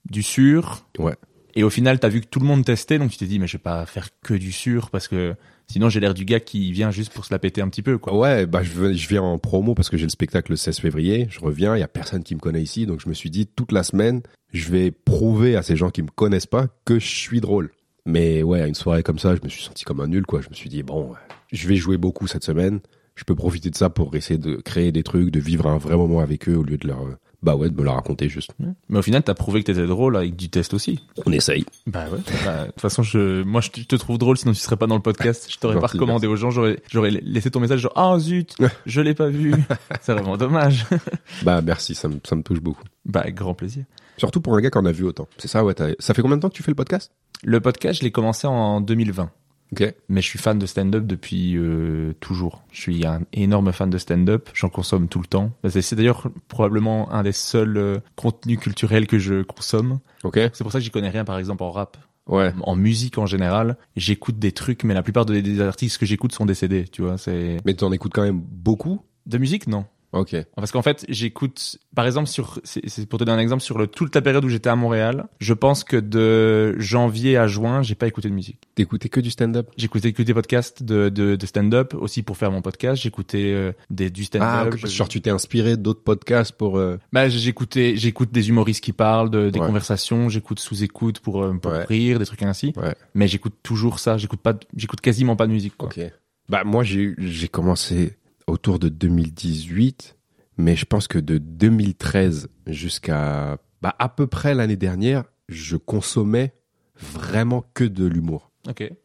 du 0.08 0.22
sûr. 0.22 0.86
Ouais. 0.98 1.14
Et 1.54 1.62
au 1.62 1.70
final, 1.70 2.00
t'as 2.00 2.08
vu 2.08 2.22
que 2.22 2.26
tout 2.28 2.40
le 2.40 2.46
monde 2.46 2.64
testait, 2.64 2.98
donc 2.98 3.10
tu 3.10 3.18
t'es 3.18 3.26
dit 3.26 3.38
mais 3.38 3.46
je 3.46 3.58
vais 3.58 3.62
pas 3.62 3.84
faire 3.84 4.08
que 4.22 4.32
du 4.32 4.52
sûr 4.52 4.88
parce 4.90 5.06
que 5.06 5.34
sinon 5.72 5.88
j'ai 5.88 6.00
l'air 6.00 6.12
du 6.12 6.26
gars 6.26 6.38
qui 6.38 6.70
vient 6.70 6.90
juste 6.90 7.14
pour 7.14 7.24
se 7.24 7.32
la 7.32 7.38
péter 7.38 7.62
un 7.62 7.68
petit 7.68 7.80
peu, 7.80 7.96
quoi. 7.96 8.14
Ouais, 8.14 8.44
bah 8.44 8.62
je, 8.62 9.08
viens 9.08 9.22
en 9.22 9.38
promo 9.38 9.74
parce 9.74 9.88
que 9.88 9.96
j'ai 9.96 10.04
le 10.04 10.10
spectacle 10.10 10.52
le 10.52 10.56
16 10.56 10.78
février. 10.78 11.26
Je 11.30 11.40
reviens, 11.40 11.74
il 11.74 11.80
y 11.80 11.82
a 11.82 11.88
personne 11.88 12.22
qui 12.22 12.34
me 12.34 12.40
connaît 12.40 12.62
ici, 12.62 12.84
donc 12.84 13.00
je 13.00 13.08
me 13.08 13.14
suis 13.14 13.30
dit 13.30 13.46
toute 13.46 13.72
la 13.72 13.82
semaine, 13.82 14.20
je 14.52 14.70
vais 14.70 14.90
prouver 14.90 15.56
à 15.56 15.62
ces 15.62 15.74
gens 15.74 15.88
qui 15.88 16.02
me 16.02 16.10
connaissent 16.10 16.46
pas 16.46 16.66
que 16.84 16.98
je 16.98 17.06
suis 17.06 17.40
drôle. 17.40 17.70
Mais 18.04 18.42
ouais, 18.42 18.60
à 18.60 18.66
une 18.66 18.74
soirée 18.74 19.02
comme 19.02 19.18
ça, 19.18 19.34
je 19.34 19.40
me 19.42 19.48
suis 19.48 19.62
senti 19.62 19.84
comme 19.84 20.00
un 20.00 20.08
nul, 20.08 20.26
quoi. 20.26 20.42
Je 20.42 20.50
me 20.50 20.54
suis 20.54 20.68
dit 20.68 20.82
bon, 20.82 21.14
je 21.50 21.66
vais 21.68 21.76
jouer 21.76 21.96
beaucoup 21.96 22.26
cette 22.26 22.44
semaine. 22.44 22.80
Je 23.14 23.24
peux 23.24 23.34
profiter 23.34 23.70
de 23.70 23.76
ça 23.76 23.88
pour 23.88 24.14
essayer 24.14 24.38
de 24.38 24.56
créer 24.56 24.92
des 24.92 25.02
trucs, 25.02 25.30
de 25.30 25.40
vivre 25.40 25.66
un 25.66 25.78
vrai 25.78 25.96
moment 25.96 26.20
avec 26.20 26.50
eux 26.50 26.56
au 26.56 26.64
lieu 26.64 26.76
de 26.76 26.86
leur, 26.86 27.16
bah 27.42 27.56
ouais, 27.56 27.68
de 27.70 27.76
me 27.76 27.84
la 27.84 27.92
raconter 27.92 28.28
juste. 28.28 28.52
Mais 28.88 28.98
au 28.98 29.02
final, 29.02 29.22
t'as 29.22 29.34
prouvé 29.34 29.60
que 29.62 29.66
t'étais 29.72 29.86
drôle 29.86 30.16
avec 30.16 30.36
du 30.36 30.48
test 30.48 30.74
aussi. 30.74 31.04
On 31.26 31.32
essaye. 31.32 31.64
Bah 31.86 32.04
ouais. 32.12 32.18
Bah, 32.44 32.62
de 32.66 32.70
toute 32.70 32.80
façon, 32.80 33.02
je, 33.02 33.42
moi, 33.42 33.60
je 33.60 33.70
te- 33.70 33.96
trouve 33.96 34.18
drôle, 34.18 34.36
sinon 34.36 34.52
tu 34.52 34.60
serais 34.60 34.76
pas 34.76 34.86
dans 34.86 34.94
le 34.96 35.02
podcast. 35.02 35.48
Je 35.50 35.58
t'aurais 35.58 35.78
pas 35.80 35.86
recommandé 35.88 36.26
aux 36.26 36.36
gens. 36.36 36.50
J'aurais, 36.50 36.78
j'aurais 36.90 37.10
laissé 37.10 37.50
ton 37.50 37.60
message 37.60 37.80
genre, 37.80 37.92
ah 37.96 38.18
zut, 38.18 38.56
je 38.86 39.00
l'ai 39.00 39.14
pas 39.14 39.28
vu. 39.28 39.52
C'est 40.00 40.12
vraiment 40.12 40.36
dommage. 40.36 40.86
Bah 41.42 41.60
merci, 41.62 41.94
ça 41.94 42.08
me, 42.08 42.18
ça 42.24 42.36
me 42.36 42.42
touche 42.42 42.60
beaucoup. 42.60 42.84
bah, 43.04 43.20
avec 43.20 43.34
grand 43.34 43.54
plaisir. 43.54 43.84
Surtout 44.18 44.40
pour 44.40 44.54
un 44.54 44.60
gars 44.60 44.70
qui 44.70 44.78
en 44.78 44.84
a 44.86 44.92
vu 44.92 45.04
autant. 45.04 45.26
C'est 45.38 45.48
ça, 45.48 45.64
ouais. 45.64 45.74
Ça 45.98 46.14
fait 46.14 46.22
combien 46.22 46.36
de 46.36 46.42
temps 46.42 46.48
que 46.50 46.54
tu 46.54 46.62
fais 46.62 46.70
le 46.70 46.76
podcast? 46.76 47.10
Le 47.42 47.60
podcast, 47.60 47.98
je 47.98 48.04
l'ai 48.04 48.12
commencé 48.12 48.46
en 48.46 48.80
2020. 48.80 49.30
Ok. 49.72 49.94
Mais 50.08 50.20
je 50.20 50.26
suis 50.26 50.38
fan 50.38 50.58
de 50.58 50.66
stand-up 50.66 51.06
depuis 51.06 51.56
euh, 51.56 52.12
toujours. 52.20 52.62
Je 52.70 52.80
suis 52.80 53.06
un 53.06 53.22
énorme 53.32 53.72
fan 53.72 53.88
de 53.88 53.98
stand-up. 53.98 54.50
J'en 54.54 54.68
consomme 54.68 55.08
tout 55.08 55.20
le 55.20 55.26
temps. 55.26 55.50
C'est 55.68 55.82
c'est 55.82 55.96
d'ailleurs 55.96 56.28
probablement 56.48 57.10
un 57.12 57.22
des 57.22 57.32
seuls 57.32 57.76
euh, 57.76 57.98
contenus 58.16 58.58
culturels 58.58 59.06
que 59.06 59.18
je 59.18 59.42
consomme. 59.42 60.00
Ok. 60.24 60.38
C'est 60.52 60.62
pour 60.62 60.72
ça 60.72 60.78
que 60.78 60.84
j'y 60.84 60.90
connais 60.90 61.08
rien, 61.08 61.24
par 61.24 61.38
exemple, 61.38 61.62
en 61.62 61.70
rap. 61.70 61.96
Ouais. 62.28 62.52
En 62.62 62.76
musique 62.76 63.18
en 63.18 63.26
général, 63.26 63.76
j'écoute 63.96 64.38
des 64.38 64.52
trucs, 64.52 64.84
mais 64.84 64.94
la 64.94 65.02
plupart 65.02 65.26
des, 65.26 65.42
des 65.42 65.60
artistes 65.60 65.98
que 65.98 66.06
j'écoute 66.06 66.32
sont 66.32 66.46
décédés, 66.46 66.84
tu 66.84 67.02
vois. 67.02 67.18
C'est 67.18 67.56
Mais 67.64 67.74
t'en 67.74 67.90
écoutes 67.92 68.12
quand 68.12 68.22
même 68.22 68.40
beaucoup? 68.40 69.00
De 69.26 69.38
musique, 69.38 69.66
non 69.66 69.86
Ok. 70.12 70.36
Parce 70.56 70.70
qu'en 70.72 70.82
fait, 70.82 71.04
j'écoute, 71.08 71.78
par 71.94 72.04
exemple, 72.06 72.28
sur, 72.28 72.60
c'est 72.64 73.06
pour 73.08 73.18
te 73.18 73.24
donner 73.24 73.38
un 73.38 73.42
exemple, 73.42 73.62
sur 73.62 73.78
le, 73.78 73.86
toute 73.86 74.14
la 74.14 74.20
période 74.20 74.44
où 74.44 74.48
j'étais 74.48 74.68
à 74.68 74.76
Montréal, 74.76 75.26
je 75.40 75.54
pense 75.54 75.84
que 75.84 75.96
de 75.96 76.78
janvier 76.78 77.36
à 77.38 77.46
juin, 77.46 77.82
j'ai 77.82 77.94
pas 77.94 78.06
écouté 78.06 78.28
de 78.28 78.34
musique. 78.34 78.58
T'écoutais 78.74 79.08
que 79.08 79.20
du 79.20 79.30
stand-up? 79.30 79.70
J'écoutais 79.76 80.12
que 80.12 80.22
des 80.22 80.34
podcasts 80.34 80.82
de, 80.82 81.08
de, 81.08 81.36
de 81.36 81.46
stand-up, 81.46 81.94
aussi 81.94 82.22
pour 82.22 82.36
faire 82.36 82.50
mon 82.52 82.60
podcast, 82.60 83.02
j'écoutais 83.02 83.52
euh, 83.54 83.72
des, 83.90 84.10
du 84.10 84.22
Ah, 84.22 84.64
stand-up. 84.66 84.74
Je- 84.76 84.86
genre 84.86 85.08
tu 85.08 85.20
t'es 85.22 85.30
inspiré 85.30 85.76
d'autres 85.78 86.02
podcasts 86.02 86.52
pour... 86.52 86.76
euh, 86.78 86.98
Bah, 87.12 87.28
j'écoutais, 87.30 87.94
j'écoute 87.96 88.30
des 88.32 88.48
humoristes 88.50 88.84
qui 88.84 88.92
parlent, 88.92 89.30
de, 89.30 89.48
des 89.50 89.60
Ouais. 89.60 89.66
conversations, 89.66 90.28
j'écoute 90.28 90.58
sous-écoute 90.60 91.20
pour, 91.20 91.42
euh, 91.42 91.54
pour 91.54 91.72
Ouais. 91.72 91.84
rire, 91.84 92.18
des 92.18 92.26
trucs 92.26 92.42
ainsi. 92.42 92.74
Ouais. 92.76 92.94
Mais 93.14 93.28
j'écoute 93.28 93.54
toujours 93.62 93.98
ça, 93.98 94.18
j'écoute 94.18 94.40
pas, 94.40 94.54
j'écoute 94.76 95.00
quasiment 95.00 95.36
pas 95.36 95.46
de 95.46 95.52
musique, 95.52 95.76
quoi. 95.78 95.88
Ok. 95.88 96.00
Bah 96.48 96.64
moi 96.64 96.82
j'ai 96.82 97.14
j'ai 97.18 97.48
commencé 97.48 98.16
autour 98.46 98.78
de 98.78 98.88
2018, 98.88 100.16
mais 100.58 100.76
je 100.76 100.84
pense 100.84 101.08
que 101.08 101.18
de 101.18 101.38
2013 101.38 102.48
jusqu'à 102.66 103.58
bah, 103.80 103.94
à 103.98 104.08
peu 104.08 104.26
près 104.26 104.54
l'année 104.54 104.76
dernière, 104.76 105.24
je 105.48 105.76
consommais 105.76 106.54
vraiment 106.96 107.64
que 107.74 107.84
de 107.84 108.04
l'humour. 108.06 108.50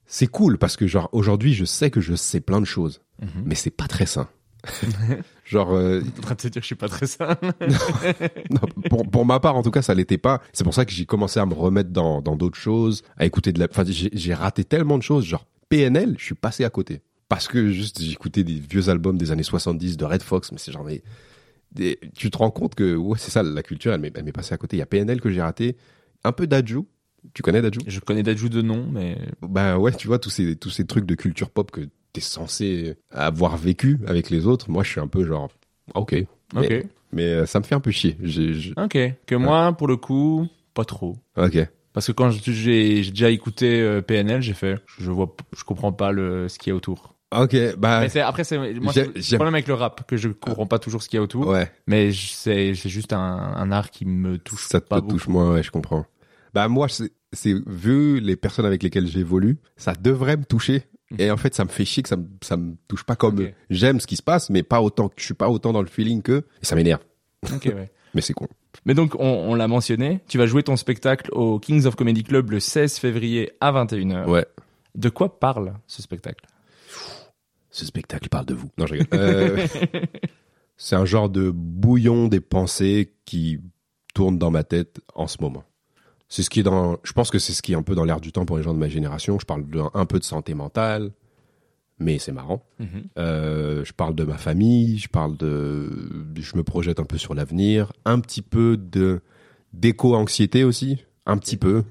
C'est 0.05 0.27
cool 0.27 0.57
parce 0.57 0.77
que 0.77 0.85
genre 0.85 1.09
aujourd'hui 1.13 1.53
je 1.53 1.65
sais 1.65 1.89
que 1.89 1.99
je 2.01 2.13
sais 2.15 2.41
plein 2.41 2.59
de 2.61 2.65
choses, 2.65 3.01
Mhm. 3.21 3.43
mais 3.45 3.55
c'est 3.55 3.71
pas 3.71 3.87
très 3.87 4.05
sain. 4.05 4.27
genre 5.45 5.71
euh, 5.73 6.01
en 6.17 6.21
train 6.21 6.35
de 6.35 6.39
te 6.41 6.47
dire 6.47 6.59
que 6.59 6.63
je 6.63 6.67
suis 6.67 6.75
pas 6.75 6.89
très 6.89 7.07
sain. 7.07 7.37
non, 8.49 8.59
pour, 8.89 9.09
pour 9.09 9.25
ma 9.25 9.39
part, 9.39 9.55
en 9.55 9.63
tout 9.63 9.71
cas, 9.71 9.81
ça 9.81 9.93
l'était 9.93 10.17
pas. 10.17 10.41
C'est 10.53 10.63
pour 10.63 10.73
ça 10.73 10.85
que 10.85 10.91
j'ai 10.91 11.05
commencé 11.05 11.39
à 11.39 11.45
me 11.45 11.53
remettre 11.53 11.89
dans 11.91 12.21
dans 12.21 12.35
d'autres 12.35 12.57
choses, 12.57 13.03
à 13.17 13.25
écouter 13.25 13.53
de 13.53 13.59
la. 13.59 13.67
Enfin, 13.69 13.83
j'ai 13.87 14.33
raté 14.33 14.63
tellement 14.63 14.97
de 14.97 15.03
choses. 15.03 15.25
Genre 15.25 15.45
PNL, 15.69 16.15
je 16.19 16.23
suis 16.25 16.35
passé 16.35 16.63
à 16.65 16.69
côté 16.69 17.01
parce 17.29 17.47
que 17.47 17.69
juste 17.71 18.01
j'écoutais 18.01 18.43
des 18.43 18.59
vieux 18.59 18.89
albums 18.89 19.17
des 19.17 19.31
années 19.31 19.43
70 19.43 19.97
de 19.97 20.05
Red 20.05 20.21
Fox, 20.23 20.51
mais 20.51 20.57
c'est 20.57 20.71
genre 20.71 20.83
mais 20.83 21.01
des- 21.71 21.99
tu 22.15 22.29
te 22.31 22.37
rends 22.37 22.51
compte 22.51 22.75
que 22.75 22.95
ouais, 22.95 23.17
c'est 23.19 23.31
ça 23.31 23.43
la 23.43 23.63
culture, 23.63 23.93
elle 23.93 23.99
m'est 24.01 24.31
passée 24.31 24.53
à 24.53 24.57
côté. 24.57 24.77
Il 24.77 24.79
y 24.79 24.83
a 24.83 24.85
PNL 24.85 25.19
que 25.21 25.29
j'ai 25.29 25.41
raté, 25.41 25.75
un 26.23 26.31
peu 26.31 26.47
d'Adju. 26.47 26.79
Tu 27.33 27.41
connais 27.41 27.61
d'Adju 27.61 27.79
je 27.85 27.99
connais 27.99 28.23
Dajou 28.23 28.47
de 28.47 28.61
nom, 28.61 28.87
mais 28.89 29.17
Bah 29.41 29.77
ouais, 29.77 29.91
tu 29.91 30.07
vois 30.07 30.19
tous 30.19 30.29
ces 30.29 30.55
tous 30.55 30.69
ces 30.69 30.85
trucs 30.85 31.05
de 31.05 31.15
culture 31.15 31.49
pop 31.49 31.71
que 31.71 31.81
t'es 32.13 32.21
censé 32.21 32.95
avoir 33.11 33.57
vécu 33.57 33.99
avec 34.07 34.29
les 34.29 34.45
autres. 34.47 34.69
Moi, 34.69 34.83
je 34.83 34.91
suis 34.91 35.01
un 35.01 35.07
peu 35.07 35.25
genre 35.25 35.49
ok. 35.93 36.15
ok. 36.55 36.61
Mais, 36.61 36.85
mais, 37.11 37.23
euh, 37.25 37.45
ça 37.45 37.59
me 37.59 37.65
fait 37.65 37.75
un 37.75 37.79
peu 37.81 37.91
chier. 37.91 38.17
Ok. 38.77 38.97
Que 39.25 39.35
moi, 39.35 39.73
pour 39.73 39.87
le 39.87 39.97
coup, 39.97 40.47
pas 40.73 40.85
trop. 40.85 41.17
Ok. 41.35 41.57
Parce 41.91 42.07
que 42.07 42.11
quand 42.11 42.29
j'ai 42.29 43.01
déjà 43.09 43.29
écouté 43.29 43.81
euh, 43.81 44.01
PNL, 44.01 44.41
j'ai 44.41 44.53
fait, 44.53 44.79
je 44.99 45.09
vois, 45.11 45.35
je 45.57 45.63
comprends 45.63 45.91
pas 45.91 46.11
le 46.11 46.47
ce 46.47 46.59
qu'il 46.59 46.69
y 46.69 46.71
a 46.71 46.75
autour. 46.75 47.15
Ok, 47.35 47.55
bah 47.77 48.01
Mais 48.01 48.19
après 48.21 48.43
c'est 48.45 48.57
moi 48.79 48.93
j'ai- 48.93 49.05
le 49.07 49.35
problème 49.35 49.53
avec 49.55 49.67
le 49.67 49.73
rap 49.73 50.07
que 50.07 50.15
je 50.15 50.29
comprends 50.29 50.65
pas 50.65 50.79
toujours 50.79 51.03
ce 51.03 51.09
qu'il 51.09 51.17
y 51.17 51.19
a 51.19 51.23
autour. 51.23 51.47
ouais, 51.47 51.69
Mais 51.85 52.11
c'est 52.13 52.73
c'est 52.73 52.89
juste 52.89 53.11
un, 53.11 53.19
un 53.19 53.71
art 53.71 53.91
qui 53.91 54.05
me 54.05 54.37
touche 54.37 54.67
ça 54.67 54.79
te 54.79 54.87
pas 54.87 55.01
touche 55.01 55.27
moins, 55.27 55.51
ouais, 55.53 55.63
je 55.63 55.69
comprends. 55.71 56.05
Bah 56.53 56.69
moi, 56.69 56.87
c'est 56.89 57.53
vu 57.67 58.21
les 58.21 58.37
personnes 58.37 58.65
avec 58.65 58.81
lesquelles 58.81 59.07
j'évolue, 59.07 59.57
ça 59.75 59.93
devrait 59.93 60.37
me 60.37 60.45
toucher. 60.45 60.83
Et 61.19 61.29
en 61.31 61.37
fait, 61.37 61.53
ça 61.55 61.63
me 61.63 61.69
fait 61.69 61.85
chier 61.85 62.03
que 62.03 62.09
ça 62.09 62.15
me, 62.17 62.25
ça 62.41 62.57
me 62.57 62.75
touche 62.87 63.03
pas 63.05 63.15
comme 63.15 63.35
Ok. 63.39 63.41
eux. 63.45 63.51
J'aime 63.69 63.99
ce 64.01 64.07
qui 64.07 64.15
se 64.17 64.23
passe, 64.23 64.49
mais 64.49 64.63
pas 64.63 64.81
autant 64.81 65.07
que 65.09 65.15
je 65.17 65.23
suis 65.25 65.33
pas 65.33 65.49
autant 65.49 65.71
dans 65.73 65.81
le 65.81 65.87
feeling 65.87 66.21
que 66.21 66.45
et 66.61 66.65
ça 66.65 66.75
m'énerve. 66.75 67.01
Ok, 67.53 67.65
ouais. 67.75 67.91
Mais 68.13 68.21
c'est 68.21 68.33
con. 68.33 68.47
Mais 68.85 68.93
donc, 68.93 69.15
on, 69.15 69.25
on 69.25 69.55
l'a 69.55 69.67
mentionné, 69.69 70.21
tu 70.27 70.37
vas 70.37 70.45
jouer 70.47 70.63
ton 70.63 70.75
spectacle 70.75 71.29
au 71.33 71.59
Kings 71.59 71.85
of 71.85 71.95
Comedy 71.95 72.23
Club 72.23 72.51
le 72.51 72.59
16 72.59 72.97
février 72.97 73.51
à 73.61 73.71
21h. 73.71 74.27
Ouais. 74.29 74.45
De 74.95 75.09
quoi 75.09 75.39
parle 75.39 75.73
ce 75.87 76.01
spectacle? 76.01 76.45
Ce 77.77 77.85
spectacle 77.85 78.27
parle 78.29 78.45
de 78.47 78.55
vous. 78.55 78.69
Non, 78.79 78.87
je 78.87 78.93
rigole. 78.93 79.07
Euh, 79.13 79.67
c'est 80.77 80.95
un 80.95 81.05
genre 81.05 81.29
de 81.29 81.51
bouillon 81.51 82.27
des 82.27 82.39
pensées 82.39 83.13
qui 83.25 83.59
tourne 84.15 84.39
dans 84.39 84.49
ma 84.49 84.63
tête 84.63 84.99
en 85.13 85.27
ce 85.27 85.37
moment. 85.41 85.63
C'est 86.27 86.41
ce 86.41 86.49
qui 86.49 86.61
est 86.61 86.63
dans, 86.63 86.97
je 87.03 87.13
pense 87.13 87.29
que 87.29 87.37
c'est 87.37 87.53
ce 87.53 87.61
qui 87.61 87.73
est 87.73 87.75
un 87.75 87.83
peu 87.83 87.93
dans 87.93 88.03
l'air 88.03 88.19
du 88.19 88.31
temps 88.31 88.45
pour 88.45 88.57
les 88.57 88.63
gens 88.63 88.73
de 88.73 88.79
ma 88.79 88.89
génération. 88.89 89.37
Je 89.39 89.45
parle 89.45 89.69
de- 89.69 89.79
un 89.93 90.05
peu 90.05 90.17
de 90.17 90.23
santé 90.23 90.55
mentale, 90.55 91.11
mais 91.99 92.17
c'est 92.17 92.31
marrant. 92.31 92.63
Euh, 93.19 93.85
je 93.85 93.93
parle 93.93 94.15
de 94.15 94.23
ma 94.23 94.37
famille, 94.37 94.97
je 94.97 95.07
parle 95.07 95.37
de, 95.37 96.33
je 96.35 96.57
me 96.57 96.63
projette 96.63 96.99
un 96.99 97.05
peu 97.05 97.17
sur 97.19 97.35
l'avenir, 97.35 97.93
un 98.05 98.19
petit 98.19 98.41
peu 98.41 98.75
de 98.75 99.21
d'éco-anxiété 99.73 100.63
aussi, 100.63 101.05
un 101.27 101.37
petit 101.37 101.57
peu. 101.57 101.83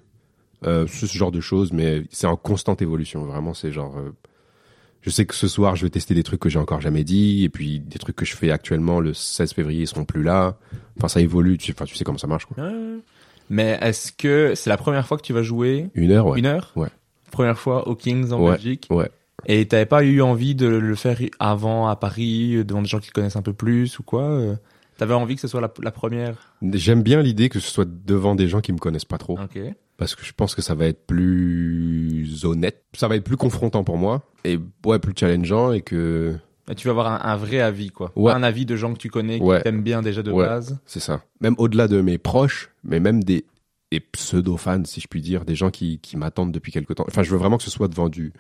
Euh, 0.65 0.87
ce 0.89 1.07
ce 1.07 1.17
genre 1.17 1.31
de 1.31 1.41
choses, 1.41 1.73
mais 1.73 2.03
c'est 2.11 2.27
en 2.27 2.37
constante 2.37 2.83
évolution. 2.83 3.25
Vraiment, 3.25 3.55
c'est 3.55 3.71
genre, 3.73 3.97
euh, 3.99 4.11
je 5.07 5.11
sais 5.13 5.25
que 5.25 5.35
ce 5.37 5.47
soir, 5.47 5.77
je 5.77 5.85
vais 5.85 5.91
tester 5.91 6.15
des 6.15 6.25
trucs 6.25 6.41
que 6.41 6.49
j'ai 6.49 6.59
encore 6.59 6.81
jamais 6.81 7.05
dit, 7.05 7.45
et 7.45 7.49
puis 7.49 7.79
des 7.79 7.99
trucs 7.99 8.17
que 8.17 8.25
je 8.25 8.35
fais 8.35 8.51
actuellement 8.51 8.99
le 8.99 9.15
16 9.15 9.53
février, 9.53 9.83
ils 9.83 9.87
seront 9.87 10.05
plus 10.05 10.25
là. 10.25 10.57
Enfin, 10.99 11.07
ça 11.09 11.21
évolue. 11.21 11.57
Tu, 11.59 11.71
enfin, 11.73 11.85
tu 11.85 11.95
sais 11.95 12.03
comment 12.05 12.19
ça 12.19 12.27
marche, 12.27 12.47
quoi. 12.47 12.57
Mais 13.49 13.79
est-ce 13.81 14.11
que 14.11 14.55
c'est 14.57 14.69
la 14.71 14.77
première 14.77 15.07
fois 15.07 15.17
que 15.17 15.23
tu 15.23 15.33
vas 15.33 15.43
jouer 15.43 15.91
Une 15.95 16.11
heure, 16.11 16.27
ouais. 16.27 16.41
une 16.41 16.47
heure 16.47 16.73
Ouais. 16.75 16.89
Première 17.31 17.59
fois 17.59 17.87
au 17.87 17.95
Kings 17.95 18.33
en 18.33 18.43
Ouais, 18.43 18.53
Belgique 18.53 18.89
ouais. 18.91 19.09
Et 19.47 19.69
t'avais 19.69 19.87
pas 19.87 20.03
eu 20.03 20.21
envie 20.23 20.57
de 20.57 20.67
le 20.67 20.95
faire 20.97 21.19
avant 21.39 21.87
à 21.87 21.95
Paris, 21.95 22.65
devant 22.65 22.83
des 22.83 22.89
gens 22.89 22.99
qui 22.99 23.09
te 23.09 23.13
connaissent 23.13 23.37
un 23.37 23.43
peu 23.43 23.53
plus 23.53 23.99
ou 24.01 24.03
quoi 24.03 24.25
euh 24.25 24.57
T'avais 24.99 25.15
envie 25.15 25.35
que 25.37 25.43
ce 25.43 25.47
soit 25.49 25.61
la, 25.61 25.71
la 25.83 25.91
première? 25.93 26.55
J'aime 26.73 27.03
bien 27.03 27.23
l'idée 27.23 27.49
que 27.51 27.61
ce 27.61 27.71
soit 27.71 27.87
devant 27.87 28.35
des 28.35 28.49
gens 28.49 28.61
qui 28.61 28.73
me 28.73 28.79
connaissent 28.79 29.05
pas 29.05 29.19
trop. 29.19 29.39
Ok. 29.39 29.59
Parce 29.97 30.15
que 30.15 30.25
je 30.25 30.33
pense 30.33 30.55
que 30.55 30.63
ça 30.63 30.75
va 30.75 30.87
être 30.87 31.07
plus 31.07 32.45
honnête, 32.45 32.85
ça 32.95 33.09
va 33.09 33.17
être 33.17 33.25
plus 33.25 33.37
confrontant 33.37 33.85
pour 33.85 33.97
moi 33.97 34.23
et 34.45 34.59
ouais 34.85 34.99
plus 34.99 35.15
challengeant 35.19 35.73
et 35.73 35.81
que 35.83 36.37
Et 36.71 36.75
tu 36.75 36.89
vas 36.89 36.93
avoir 36.93 37.07
un, 37.27 37.31
un 37.33 37.37
vrai 37.37 37.61
avis, 37.61 37.91
quoi. 37.91 38.13
Ouais. 38.17 38.33
Un 38.33 38.43
avis 38.43 38.67
de 38.67 38.75
gens 38.77 38.93
que 38.93 38.99
tu 38.99 39.09
connais, 39.09 39.39
qui 39.39 39.45
Ouais. 39.45 39.63
t'aiment 39.63 39.83
bien 39.83 40.03
déjà 40.03 40.23
de 40.23 40.33
Ouais. 40.33 40.45
base. 40.47 40.79
c'est 40.87 41.01
ça. 41.01 41.23
Même 41.41 41.55
au-delà 41.59 41.87
de 41.89 42.01
mes 42.01 42.19
proches, 42.19 42.71
mais 42.85 42.99
même 43.01 43.23
des, 43.23 43.45
des 43.93 44.01
pseudo 44.01 44.57
fans 44.57 44.85
si 44.85 45.01
je 45.01 45.07
puis 45.09 45.21
dire, 45.23 45.45
des 45.45 45.55
gens 45.55 45.71
qui, 45.71 45.99
qui 46.01 46.17
m'attendent 46.17 46.53
depuis 46.53 46.73
quelque 46.73 46.93
temps. 46.93 47.05
Enfin, 47.09 47.23
je 47.23 47.31
veux 47.31 47.39
vraiment 47.39 47.57
que 47.57 47.63
ce 47.63 47.71
soit 47.71 47.89
devant 47.89 48.09
du 48.09 48.33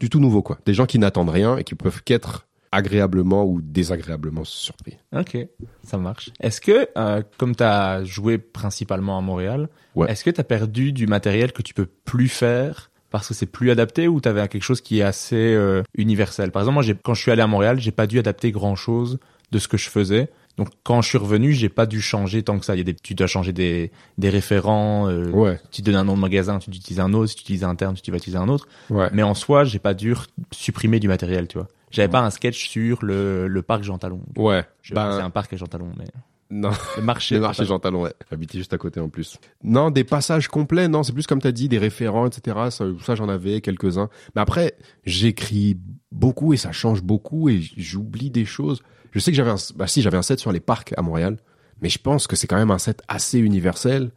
du 0.00 0.08
tout 0.10 0.20
nouveau 0.20 0.42
quoi, 0.42 0.58
des 0.64 0.74
gens 0.74 0.86
qui 0.86 0.98
n'attendent 1.00 1.28
rien 1.30 1.56
et 1.58 1.64
qui 1.64 1.74
peuvent 1.74 2.02
qu'être 2.04 2.46
agréablement 2.72 3.44
ou 3.44 3.60
désagréablement 3.60 4.44
surpris. 4.44 4.96
Ok, 5.16 5.36
ça 5.82 5.98
marche. 5.98 6.30
Est-ce 6.40 6.60
que, 6.60 6.88
euh, 6.96 7.22
comme 7.38 7.54
tu 7.56 7.62
as 7.62 8.04
joué 8.04 8.38
principalement 8.38 9.18
à 9.18 9.20
Montréal, 9.20 9.68
Ouais. 9.94 10.10
est-ce 10.10 10.24
que 10.24 10.30
tu 10.30 10.40
as 10.40 10.44
perdu 10.44 10.92
du 10.92 11.06
matériel 11.06 11.52
que 11.52 11.62
tu 11.62 11.74
peux 11.74 11.86
plus 12.04 12.28
faire 12.28 12.90
parce 13.10 13.28
que 13.28 13.34
c'est 13.34 13.46
plus 13.46 13.70
adapté 13.70 14.06
ou 14.06 14.20
tu 14.20 14.28
avais 14.28 14.46
quelque 14.48 14.62
chose 14.62 14.80
qui 14.82 14.98
est 14.98 15.02
assez 15.02 15.36
euh, 15.54 15.82
universel? 15.96 16.50
Par 16.52 16.62
exemple, 16.62 16.84
moi, 16.84 16.94
quand 17.02 17.14
je 17.14 17.22
suis 17.22 17.30
allé 17.30 17.42
à 17.42 17.46
Montréal, 17.46 17.80
j'ai 17.80 17.90
pas 17.90 18.06
dû 18.06 18.18
adapter 18.18 18.50
grand-chose 18.52 19.18
de 19.50 19.58
ce 19.58 19.66
que 19.68 19.76
je 19.78 19.88
faisais. 19.88 20.28
Donc, 20.58 20.68
quand 20.82 21.00
je 21.02 21.08
suis 21.08 21.18
revenu, 21.18 21.52
j'ai 21.52 21.68
pas 21.68 21.86
dû 21.86 22.00
changer 22.02 22.42
tant 22.42 22.58
que 22.58 22.64
ça. 22.64 22.74
Il 22.74 22.78
y 22.78 22.80
a 22.80 22.84
des, 22.84 22.94
tu 22.94 23.14
dois 23.14 23.28
changer 23.28 23.52
des, 23.52 23.92
des 24.18 24.28
référents. 24.28 25.08
euh, 25.08 25.30
Ouais, 25.30 25.60
Tu 25.70 25.82
donnes 25.82 25.94
un 25.94 26.02
nom 26.04 26.16
de 26.16 26.20
magasin, 26.20 26.58
tu 26.58 26.68
utilises 26.70 26.98
un 27.00 27.12
autre. 27.14 27.28
Si 27.30 27.36
tu 27.36 27.42
utilises 27.42 27.62
un 27.64 27.76
terme, 27.76 27.94
tu 27.94 28.10
vas 28.10 28.16
utiliser 28.16 28.38
un 28.38 28.48
autre. 28.48 28.66
ouais. 28.90 29.08
Mais 29.12 29.22
en 29.22 29.34
soi, 29.34 29.62
j'ai 29.64 29.78
pas 29.78 29.94
dû 29.94 30.14
supprimer 30.50 30.98
du 31.00 31.06
matériel, 31.08 31.46
tu 31.48 31.58
vois. 31.58 31.68
J'avais 31.90 32.08
pas 32.08 32.20
un 32.20 32.30
sketch 32.30 32.68
sur 32.68 33.04
le, 33.04 33.48
le 33.48 33.62
parc 33.62 33.82
Jean 33.82 33.98
Talon. 33.98 34.20
Ouais. 34.36 34.64
Je 34.82 34.88
si 34.88 34.88
c'est 34.88 34.94
Ben 34.94 35.24
un 35.24 35.30
parc 35.30 35.52
à 35.52 35.56
Jean 35.56 35.66
Talon, 35.66 35.90
mais 35.98 36.04
non. 36.50 36.70
le 36.96 37.02
marché. 37.02 37.34
Le 37.36 37.40
marché 37.42 37.64
Jean 37.64 37.78
Talon, 37.78 38.02
ouais. 38.02 38.14
Habité 38.30 38.58
juste 38.58 38.72
à 38.72 38.78
côté 38.78 39.00
en 39.00 39.08
plus. 39.08 39.38
Non, 39.62 39.90
des 39.90 40.04
passages 40.04 40.48
complets, 40.48 40.88
non, 40.88 41.02
c'est 41.02 41.12
plus 41.12 41.26
comme 41.26 41.40
t'as 41.40 41.52
dit, 41.52 41.68
des 41.68 41.78
référents, 41.78 42.26
etc. 42.26 42.56
Ça, 42.70 42.86
ça, 43.02 43.14
j'en 43.14 43.28
avais 43.28 43.60
quelques-uns. 43.60 44.08
Mais 44.34 44.40
après, 44.40 44.74
j'écris 45.04 45.78
beaucoup 46.12 46.52
et 46.52 46.56
ça 46.56 46.72
change 46.72 47.02
beaucoup 47.02 47.48
et 47.48 47.60
j'oublie 47.76 48.30
des 48.30 48.44
choses. 48.44 48.82
Je 49.12 49.18
sais 49.18 49.30
que 49.30 49.36
j'avais 49.36 49.50
un, 49.50 49.56
bah 49.76 49.86
si, 49.86 50.02
j'avais 50.02 50.16
un 50.16 50.22
set 50.22 50.38
sur 50.38 50.52
les 50.52 50.60
parcs 50.60 50.94
à 50.96 51.02
Montréal, 51.02 51.38
mais 51.80 51.88
je 51.88 51.98
pense 51.98 52.26
que 52.26 52.36
c'est 52.36 52.46
quand 52.46 52.56
même 52.58 52.70
un 52.70 52.78
set 52.78 53.02
assez 53.08 53.38
universel 53.38 54.10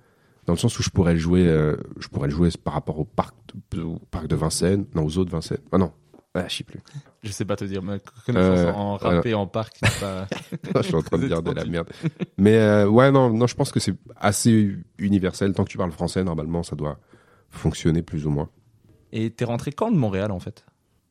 dans 0.48 0.54
le 0.54 0.60
sens 0.60 0.78
où 0.80 0.84
je 0.84 0.90
pourrais 0.90 1.14
le 1.14 1.20
jouer, 1.20 1.46
euh, 1.48 1.78
je 2.00 2.08
pourrais 2.08 2.28
le 2.28 2.34
jouer 2.34 2.50
par 2.64 2.74
rapport 2.74 3.00
au 3.00 3.06
parc, 3.06 3.36
de, 3.72 3.82
au 3.84 4.00
parc 4.10 4.28
de 4.28 4.36
Vincennes, 4.36 4.86
non, 4.96 5.06
aux 5.06 5.18
autres 5.18 5.32
Vincennes. 5.32 5.60
Ah 5.72 5.78
non. 5.78 5.92
Ah, 6.34 6.48
je 6.48 6.56
sais 6.56 6.64
plus. 6.64 6.80
Je 7.24 7.32
sais 7.32 7.44
pas 7.44 7.58
te 7.58 7.66
dire, 7.66 7.84
mais 7.84 8.00
connaissance 8.26 8.60
Euh, 8.60 8.72
en 8.72 8.96
rap 8.96 9.26
et 9.26 9.34
en 9.34 9.48
parc, 9.48 9.78
c'est 9.84 10.00
pas... 10.00 10.28
je 10.78 10.82
suis 10.84 10.96
en 10.96 11.02
train 11.02 11.18
de 11.18 11.24
C'est 11.24 11.28
dire 11.28 11.42
de 11.44 11.52
trop 11.52 11.54
la 11.54 11.66
merde. 11.66 11.90
Mais 12.38 12.56
euh, 12.56 12.88
ouais, 12.88 13.12
non, 13.12 13.30
non, 13.34 13.48
je 13.48 13.56
pense 13.56 13.72
que 13.72 13.82
c'est 13.82 13.96
assez 14.16 14.76
universel. 14.98 15.54
Tant 15.54 15.66
que 15.66 15.70
tu 15.70 15.78
parles 15.78 15.92
français, 15.92 16.24
normalement, 16.24 16.64
ça 16.64 16.78
doit 16.78 17.00
fonctionner 17.50 18.02
plus 18.02 18.26
ou 18.26 18.30
moins. 18.30 18.50
Et 19.12 19.30
t'es 19.32 19.44
rentré 19.44 19.74
quand 19.74 19.92
de 19.92 19.98
Montréal, 19.98 20.32
en 20.32 20.40
fait? 20.40 20.66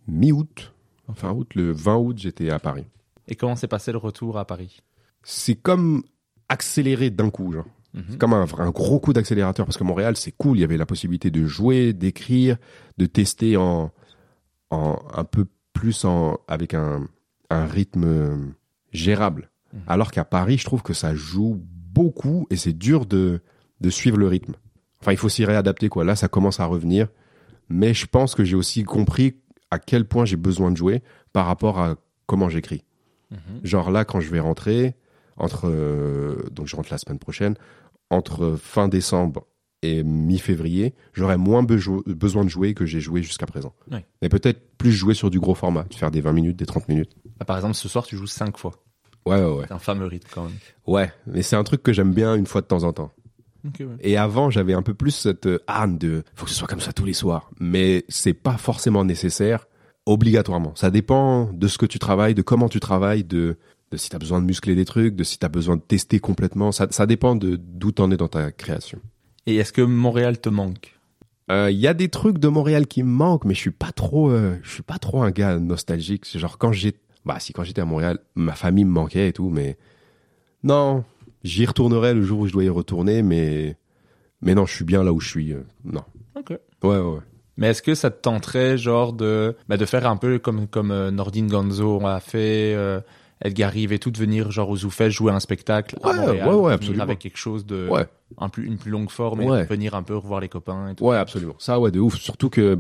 Mi-août, 0.09 0.73
fin 1.15 1.33
août, 1.33 1.55
le 1.55 1.71
20 1.71 1.97
août, 1.97 2.19
j'étais 2.19 2.49
à 2.49 2.59
Paris. 2.59 2.87
Et 3.29 3.37
comment 3.37 3.57
s'est 3.57 3.69
passé 3.69 3.93
le 3.93 3.99
retour 3.99 4.39
à 4.39 4.47
Paris? 4.47 4.81
C'est 5.23 5.55
comme 5.55 6.03
accéléré 6.49 7.11
d'un 7.11 7.29
coup, 7.29 7.53
genre. 7.53 7.67
Mhm. 7.93 8.05
C'est 8.11 8.19
comme 8.19 8.33
un, 8.33 8.47
un 8.59 8.71
gros 8.71 9.01
coup 9.01 9.13
d'accélérateur 9.13 9.67
parce 9.67 9.77
que 9.77 9.85
Montréal, 9.85 10.17
c'est 10.17 10.33
cool. 10.33 10.57
Il 10.57 10.61
y 10.63 10.65
avait 10.65 10.79
la 10.79 10.87
possibilité 10.87 11.31
de 11.31 11.45
jouer, 11.45 11.93
d'écrire, 11.93 12.57
de 12.97 13.05
tester 13.05 13.59
en, 13.59 13.93
en 14.71 14.99
un 15.13 15.25
peu 15.25 15.47
plus 15.73 16.05
en 16.05 16.39
avec 16.49 16.75
un, 16.75 17.07
un 17.51 17.67
rythme 17.67 18.05
euh, 18.05 18.37
gérable. 18.93 19.51
Mhm. 19.73 19.81
Alors 19.87 20.11
qu'à 20.11 20.25
Paris, 20.25 20.59
je 20.59 20.65
trouve 20.65 20.83
que 20.83 20.95
ça 20.95 21.15
joue 21.15 21.61
beaucoup 21.93 22.47
et 22.51 22.57
c'est 22.57 22.73
dur 22.73 23.07
de 23.07 23.41
de 23.81 23.91
suivre 23.91 24.19
le 24.19 24.27
rythme. 24.27 24.55
Enfin, 25.01 25.13
il 25.13 25.19
faut 25.19 25.29
s'y 25.29 25.45
réadapter 25.45 25.89
quoi. 25.89 26.05
Là, 26.05 26.17
ça 26.17 26.29
commence 26.29 26.61
à 26.61 26.67
revenir, 26.67 27.09
mais 27.69 27.95
je 27.95 28.07
pense 28.07 28.35
que 28.35 28.45
j'ai 28.45 28.57
aussi 28.57 28.85
compris 28.85 29.37
à 29.71 29.79
quel 29.79 30.05
point 30.05 30.25
j'ai 30.25 30.37
besoin 30.37 30.71
de 30.71 30.77
jouer 30.77 31.03
par 31.33 31.47
rapport 31.47 31.79
à 31.79 31.97
comment 32.27 32.49
j'écris. 32.49 32.85
Mhm. 33.31 33.39
Genre 33.63 33.91
là, 33.91 34.05
quand 34.05 34.21
je 34.21 34.31
vais 34.31 34.41
rentrer, 34.41 34.95
entre 35.37 35.69
euh, 35.69 36.45
donc 36.51 36.67
je 36.67 36.77
rentre 36.77 36.91
la 36.91 36.99
semaine 36.99 37.19
prochaine, 37.19 37.55
entre 38.11 38.57
fin 38.57 38.89
décembre 38.89 39.47
et 39.83 40.03
mi-février, 40.03 40.95
j'aurai 41.13 41.37
moins 41.37 41.63
besoin 41.63 42.45
de 42.45 42.51
jouer 42.51 42.75
que 42.75 42.85
j'ai 42.87 43.01
joué 43.01 43.23
jusqu'à 43.23 43.47
présent. 43.47 43.75
Ouais. 43.91 44.05
Mais 44.21 44.29
peut-être 44.29 44.77
plus 44.77 44.93
jouer 44.93 45.15
sur 45.15 45.31
du 45.31 45.41
gros 45.41 45.55
format, 45.55 45.87
faire 45.91 46.11
des 46.11 46.21
20 46.21 46.33
minutes, 46.33 46.57
des 46.57 46.67
30 46.67 46.89
minutes. 46.89 47.17
Bah, 47.39 47.45
Par 47.47 47.57
exemple, 47.57 47.75
ce 47.75 47.89
soir, 47.89 48.07
tu 48.07 48.17
joues 48.17 48.27
cinq 48.27 48.59
fois. 48.59 48.73
Ouais, 49.27 49.37
ouais, 49.43 49.53
ouais. 49.53 49.65
C'est 49.69 49.75
un 49.75 49.79
fameux 49.79 50.07
rythme, 50.07 50.29
quand 50.33 50.45
même. 50.45 50.53
Ouais, 50.87 51.13
mais 51.27 51.43
c'est 51.43 51.57
un 51.57 51.65
truc 51.65 51.83
que 51.83 51.93
j'aime 51.93 52.13
bien 52.13 52.35
une 52.35 52.47
fois 52.47 52.61
de 52.61 52.67
temps 52.67 52.85
en 52.85 52.93
temps. 52.93 53.13
Et 54.01 54.17
avant, 54.17 54.49
j'avais 54.51 54.73
un 54.73 54.83
peu 54.83 54.95
plus 54.95 55.11
cette 55.11 55.47
euh, 55.47 55.59
âne 55.69 55.99
de 55.99 56.25
faut 56.35 56.47
que 56.47 56.51
ce 56.51 56.57
soit 56.57 56.69
comme 56.69 56.81
ça 56.81 56.95
tous 56.95 57.05
les 57.05 57.13
soirs. 57.13 57.51
Mais 57.61 58.05
c'est 58.09 58.33
pas 58.33 58.57
forcément 58.57 59.05
nécessaire, 59.05 59.67
obligatoirement. 60.07 60.75
Ça 60.77 60.91
dépend 60.91 61.53
de 61.53 61.69
ce 61.69 61.77
que 61.77 61.85
tu 61.87 61.99
travailles, 61.99 62.35
de 62.35 62.41
comment 62.43 62.71
tu 62.71 62.81
travailles, 62.81 63.23
de, 63.23 63.59
de 63.91 63.97
si 63.99 64.09
tu 64.09 64.17
as 64.17 64.19
besoin 64.19 64.41
de 64.41 64.47
muscler 64.47 64.75
des 64.75 64.87
trucs, 64.87 65.15
de 65.15 65.25
si 65.25 65.39
tu 65.39 65.45
as 65.45 65.51
besoin 65.51 65.77
de 65.77 65.83
tester 65.83 66.21
complètement. 66.21 66.73
Ça, 66.73 66.87
ça 66.91 67.07
dépend 67.07 67.37
de 67.37 67.57
d'où 67.57 67.93
t'en 67.93 68.11
es 68.11 68.17
dans 68.17 68.29
ta 68.29 68.51
création. 68.51 68.99
Et 69.51 69.57
est-ce 69.57 69.73
que 69.73 69.83
Montréal 69.83 70.41
te 70.41 70.49
manque? 70.49 70.97
Euh, 71.51 71.71
Il 71.71 71.79
y 71.79 71.87
a 71.89 71.95
des 71.95 72.09
trucs 72.09 72.39
de 72.39 72.49
Montréal 72.49 72.87
qui 72.87 73.03
me 73.03 73.09
manquent, 73.11 73.45
mais 73.45 73.55
je 73.55 73.61
suis 73.61 73.71
pas 73.73 73.91
trop, 73.93 74.31
euh, 74.31 74.57
je 74.63 74.71
suis 74.71 74.83
pas 74.83 74.99
trop 74.99 75.23
un 75.23 75.31
gars 75.31 75.59
nostalgique. 75.59 76.25
C'est 76.25 76.39
genre 76.39 76.57
quand 76.59 76.73
j'ai, 76.73 76.95
bah 77.25 77.39
si 77.41 77.53
quand 77.53 77.65
j'étais 77.65 77.81
à 77.81 77.85
Montréal, 77.85 78.19
ma 78.37 78.55
famille 78.55 78.85
me 78.85 78.93
manquait 78.93 79.29
et 79.29 79.33
tout, 79.33 79.51
mais 79.51 79.77
non, 80.63 81.05
j'y 81.43 81.67
retournerai 81.67 82.15
le 82.15 82.23
jour 82.23 82.41
où 82.41 82.47
je 82.47 82.53
dois 82.53 82.65
y 82.65 82.69
retourner, 82.69 83.23
mais 83.23 83.77
mais 84.43 84.55
non, 84.55 84.67
je 84.67 84.75
suis 84.75 84.85
bien 84.85 85.03
là 85.03 85.13
où 85.13 85.21
je 85.21 85.29
suis. 85.29 85.53
euh, 85.53 85.63
non. 85.85 86.05
Ok. 86.39 86.51
Ouais, 86.83 86.99
ouais. 86.99 87.19
Mais 87.57 87.69
est-ce 87.69 87.83
que 87.83 87.95
ça 87.95 88.11
te 88.11 88.23
tenterait, 88.23 88.79
genre, 88.79 89.13
de, 89.13 89.55
bah, 89.69 89.77
de 89.77 89.85
faire 89.85 90.07
un 90.07 90.17
peu 90.17 90.39
comme, 90.39 90.67
comme 90.67 90.93
euh, 90.93 91.11
Nordine 91.11 91.49
Gonzo 91.49 92.01
a 92.07 92.21
fait, 92.21 92.73
euh, 92.75 93.01
Edgar 93.43 93.73
Rive 93.73 93.93
et 93.93 93.99
tout, 93.99 94.11
de 94.11 94.19
venir, 94.19 94.51
genre, 94.51 94.69
au 94.69 94.77
Zoufest, 94.77 95.11
jouer 95.11 95.33
un 95.33 95.41
spectacle 95.41 95.97
à 96.03 96.09
Ouais, 96.11 96.17
Montréal, 96.17 96.49
ouais, 96.49 96.55
ouais, 96.55 96.73
absolument. 96.73 97.03
avec 97.03 97.19
quelque 97.19 97.39
chose 97.39 97.65
de, 97.65 97.89
Ouais. 97.89 98.07
un 98.39 98.49
plus, 98.49 98.67
une 98.67 98.77
plus 98.77 98.91
longue 98.91 99.11
forme, 99.11 99.41
et 99.43 99.65
venir 99.65 99.95
un 99.95 100.03
peu 100.03 100.17
revoir 100.17 100.41
les 100.41 100.49
copains 100.49 100.91
et 100.91 100.95
tout. 100.95 101.05
Ouais, 101.05 101.17
absolument. 101.17 101.55
Ça, 101.59 101.81
ouais, 101.81 101.91
de 101.91 102.01
ouf. 102.01 102.17
Surtout 102.17 102.51
que 102.51 102.79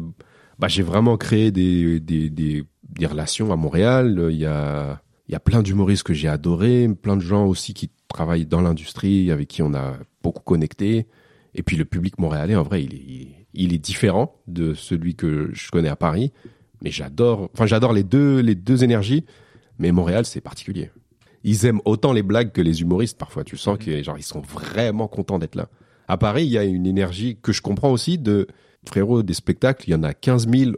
bah, 0.58 0.68
j'ai 0.68 0.82
vraiment 0.82 1.16
créé 1.16 1.50
des, 1.50 1.98
des, 2.00 2.28
des, 2.28 2.64
des 2.88 3.06
relations 3.06 3.52
à 3.52 3.56
Montréal. 3.56 4.28
Il 4.30 4.36
y 4.36 4.44
a, 4.46 5.00
il 5.28 5.32
y 5.32 5.34
a 5.34 5.40
plein 5.40 5.62
d'humoristes 5.62 6.02
que 6.02 6.12
j'ai 6.12 6.28
adorés, 6.28 6.88
plein 7.00 7.16
de 7.16 7.22
gens 7.22 7.46
aussi 7.46 7.72
qui 7.72 7.90
travaillent 8.08 8.46
dans 8.46 8.60
l'industrie, 8.60 9.30
avec 9.30 9.48
qui 9.48 9.62
on 9.62 9.72
a 9.72 9.94
beaucoup 10.22 10.42
connecté. 10.42 11.06
Et 11.54 11.62
puis 11.62 11.76
le 11.76 11.84
public 11.86 12.18
montréalais, 12.18 12.54
en 12.56 12.62
vrai, 12.62 12.84
il 12.84 12.94
est, 12.94 13.02
il 13.06 13.22
est- 13.22 13.36
il 13.52 13.72
est 13.74 13.78
différent 13.78 14.36
de 14.46 14.74
celui 14.74 15.16
que 15.16 15.48
je 15.52 15.70
connais 15.70 15.88
à 15.88 15.96
Paris. 15.96 16.32
Mais 16.84 16.90
j'adore, 16.92 17.48
enfin, 17.52 17.66
j'adore 17.66 17.92
les 17.92 18.04
deux, 18.04 18.38
les 18.40 18.54
deux 18.54 18.84
énergies. 18.84 19.24
Mais 19.80 19.92
Montréal, 19.92 20.26
c'est 20.26 20.42
particulier. 20.42 20.90
Ils 21.42 21.64
aiment 21.64 21.80
autant 21.86 22.12
les 22.12 22.22
blagues 22.22 22.52
que 22.52 22.60
les 22.60 22.82
humoristes 22.82 23.18
parfois. 23.18 23.44
Tu 23.44 23.56
sens 23.56 23.78
que, 23.78 24.02
genre, 24.02 24.18
ils 24.18 24.22
sont 24.22 24.42
vraiment 24.42 25.08
contents 25.08 25.38
d'être 25.38 25.54
là. 25.54 25.68
À 26.06 26.18
Paris, 26.18 26.44
il 26.44 26.50
y 26.50 26.58
a 26.58 26.64
une 26.64 26.86
énergie 26.86 27.38
que 27.42 27.50
je 27.50 27.62
comprends 27.62 27.90
aussi 27.90 28.18
de 28.18 28.46
frérot 28.86 29.22
des 29.22 29.32
spectacles. 29.32 29.88
Il 29.88 29.92
y 29.92 29.94
en 29.94 30.02
a 30.02 30.12
15 30.12 30.48
000 30.48 30.72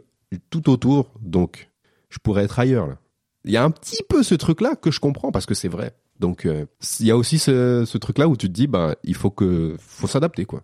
tout 0.49 0.69
autour, 0.69 1.11
donc 1.19 1.69
je 2.09 2.17
pourrais 2.17 2.45
être 2.45 2.59
ailleurs. 2.59 2.87
Là. 2.87 2.97
Il 3.43 3.51
y 3.51 3.57
a 3.57 3.63
un 3.63 3.71
petit 3.71 4.03
peu 4.07 4.23
ce 4.23 4.35
truc-là 4.35 4.75
que 4.75 4.89
je 4.89 5.01
comprends 5.01 5.31
parce 5.31 5.45
que 5.45 5.53
c'est 5.53 5.67
vrai. 5.67 5.91
Donc 6.19 6.45
euh, 6.45 6.65
il 7.01 7.07
y 7.07 7.11
a 7.11 7.17
aussi 7.17 7.39
ce, 7.39 7.83
ce 7.85 7.97
truc-là 7.97 8.29
où 8.29 8.37
tu 8.37 8.47
te 8.47 8.53
dis 8.53 8.67
bah 8.67 8.95
il 9.03 9.15
faut 9.15 9.31
que 9.31 9.75
faut 9.79 10.07
s'adapter 10.07 10.45
quoi. 10.45 10.63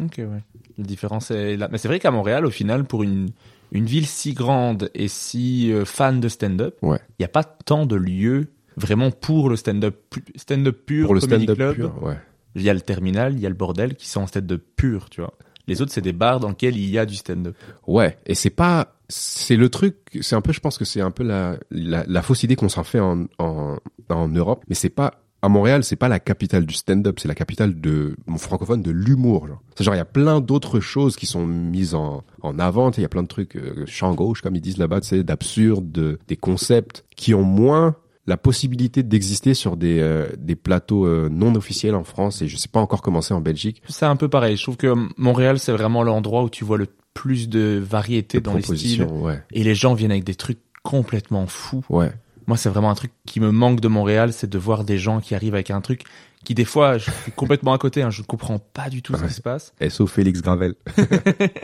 Ok, 0.00 0.18
ouais. 0.18 0.44
La 0.78 0.84
différence 0.84 1.30
est 1.30 1.56
là. 1.56 1.68
Mais 1.70 1.78
c'est 1.78 1.88
vrai 1.88 1.98
qu'à 1.98 2.10
Montréal, 2.10 2.46
au 2.46 2.50
final, 2.50 2.84
pour 2.84 3.02
une, 3.02 3.30
une 3.72 3.86
ville 3.86 4.06
si 4.06 4.32
grande 4.34 4.90
et 4.94 5.08
si 5.08 5.72
euh, 5.72 5.84
fan 5.84 6.20
de 6.20 6.28
stand-up, 6.28 6.76
il 6.82 6.88
Ouais. 6.88 7.00
n'y 7.18 7.24
a 7.24 7.28
pas 7.28 7.42
tant 7.44 7.86
de 7.86 7.96
lieux 7.96 8.48
vraiment 8.76 9.10
pour 9.10 9.48
le 9.50 9.56
stand-up 9.56 9.96
stand-up 10.36 10.78
pur, 10.86 11.06
Pour 11.06 11.14
le 11.14 11.20
stand-up 11.20 11.56
club. 11.56 11.92
ouais. 12.02 12.16
Il 12.54 12.62
y 12.62 12.70
a 12.70 12.74
le 12.74 12.80
terminal, 12.82 13.32
il 13.34 13.40
y 13.40 13.46
a 13.46 13.48
le 13.48 13.54
bordel 13.54 13.94
qui 13.96 14.08
sont 14.08 14.20
en 14.22 14.26
stand-up 14.26 14.62
pur, 14.76 15.08
tu 15.10 15.20
vois. 15.22 15.32
Les 15.68 15.80
autres, 15.80 15.92
c'est 15.92 16.00
des 16.02 16.12
bars 16.12 16.38
dans 16.40 16.48
lesquels 16.50 16.76
il 16.76 16.88
y 16.90 16.98
a 16.98 17.06
du 17.06 17.14
stand-up. 17.14 17.56
Ouais, 17.86 18.18
et 18.26 18.34
c'est 18.34 18.50
pas, 18.50 18.96
c'est 19.08 19.56
le 19.56 19.68
truc, 19.68 19.96
c'est 20.20 20.34
un 20.34 20.40
peu, 20.42 20.52
je 20.52 20.60
pense 20.60 20.76
que 20.76 20.84
c'est 20.84 21.00
un 21.00 21.10
peu 21.10 21.22
la, 21.22 21.56
la, 21.70 22.04
la 22.06 22.22
fausse 22.22 22.42
idée 22.42 22.56
qu'on 22.56 22.68
s'en 22.68 22.84
fait 22.84 23.00
en, 23.00 23.26
en, 23.38 23.76
en 24.10 24.28
Europe, 24.28 24.64
mais 24.68 24.74
c'est 24.74 24.90
pas, 24.90 25.14
à 25.42 25.48
Montréal, 25.48 25.82
c'est 25.84 25.96
pas 25.96 26.08
la 26.08 26.20
capitale 26.20 26.64
du 26.66 26.74
stand-up, 26.74 27.18
c'est 27.20 27.28
la 27.28 27.34
capitale 27.34 27.80
de, 27.80 28.14
mon 28.26 28.38
francophone, 28.38 28.80
de 28.80 28.90
l'humour, 28.92 29.48
genre. 29.48 29.60
C'est 29.76 29.82
genre, 29.84 29.94
il 29.94 29.98
y 29.98 30.00
a 30.00 30.04
plein 30.04 30.40
d'autres 30.40 30.78
choses 30.80 31.16
qui 31.16 31.26
sont 31.26 31.46
mises 31.46 31.94
en, 31.94 32.22
en 32.42 32.58
avant, 32.60 32.90
il 32.92 33.00
y 33.02 33.04
a 33.04 33.08
plein 33.08 33.22
de 33.24 33.28
trucs, 33.28 33.56
euh, 33.56 33.84
champ 33.86 34.14
gauche, 34.14 34.40
comme 34.40 34.54
ils 34.56 34.60
disent 34.60 34.78
là-bas, 34.78 35.00
sais, 35.02 35.24
d'absurde, 35.24 35.90
de- 35.90 36.18
des 36.28 36.36
concepts 36.36 37.04
qui 37.16 37.34
ont 37.34 37.42
moins 37.42 37.96
la 38.28 38.36
possibilité 38.36 39.02
d'exister 39.02 39.52
sur 39.52 39.76
des, 39.76 39.98
euh, 39.98 40.28
des 40.38 40.54
plateaux 40.54 41.06
euh, 41.06 41.28
non 41.28 41.56
officiels 41.56 41.96
en 41.96 42.04
France, 42.04 42.40
et 42.40 42.46
je 42.46 42.56
sais 42.56 42.68
pas 42.68 42.78
encore 42.78 43.02
comment 43.02 43.20
c'est 43.20 43.34
en 43.34 43.40
Belgique. 43.40 43.82
C'est 43.88 44.06
un 44.06 44.14
peu 44.14 44.28
pareil. 44.28 44.56
Je 44.56 44.62
trouve 44.62 44.76
que 44.76 44.94
Montréal, 45.16 45.58
c'est 45.58 45.72
vraiment 45.72 46.04
l'endroit 46.04 46.44
où 46.44 46.48
tu 46.50 46.64
vois 46.64 46.78
le 46.78 46.86
plus 47.14 47.48
de 47.48 47.82
variété 47.84 48.40
dans 48.40 48.54
les 48.54 48.62
styles. 48.62 49.02
Ouais. 49.10 49.42
Et 49.50 49.64
les 49.64 49.74
gens 49.74 49.94
viennent 49.94 50.12
avec 50.12 50.22
des 50.24 50.36
trucs 50.36 50.60
complètement 50.84 51.46
fous. 51.46 51.84
Ouais. 51.90 52.12
Moi, 52.46 52.56
c'est 52.56 52.68
vraiment 52.68 52.90
un 52.90 52.94
truc 52.94 53.12
qui 53.26 53.40
me 53.40 53.50
manque 53.50 53.80
de 53.80 53.88
Montréal, 53.88 54.32
c'est 54.32 54.48
de 54.50 54.58
voir 54.58 54.84
des 54.84 54.98
gens 54.98 55.20
qui 55.20 55.34
arrivent 55.34 55.54
avec 55.54 55.70
un 55.70 55.80
truc 55.80 56.04
qui, 56.44 56.54
des 56.54 56.64
fois, 56.64 56.98
je 56.98 57.08
suis 57.08 57.30
complètement 57.32 57.72
à 57.72 57.78
côté, 57.78 58.02
hein, 58.02 58.10
je 58.10 58.20
comprends 58.22 58.58
pas 58.58 58.90
du 58.90 59.00
tout 59.00 59.14
ce 59.16 59.22
qui 59.24 59.32
se 59.32 59.40
passe. 59.40 59.72
SO 59.88 60.08
Félix 60.08 60.42
Gravel. 60.42 60.74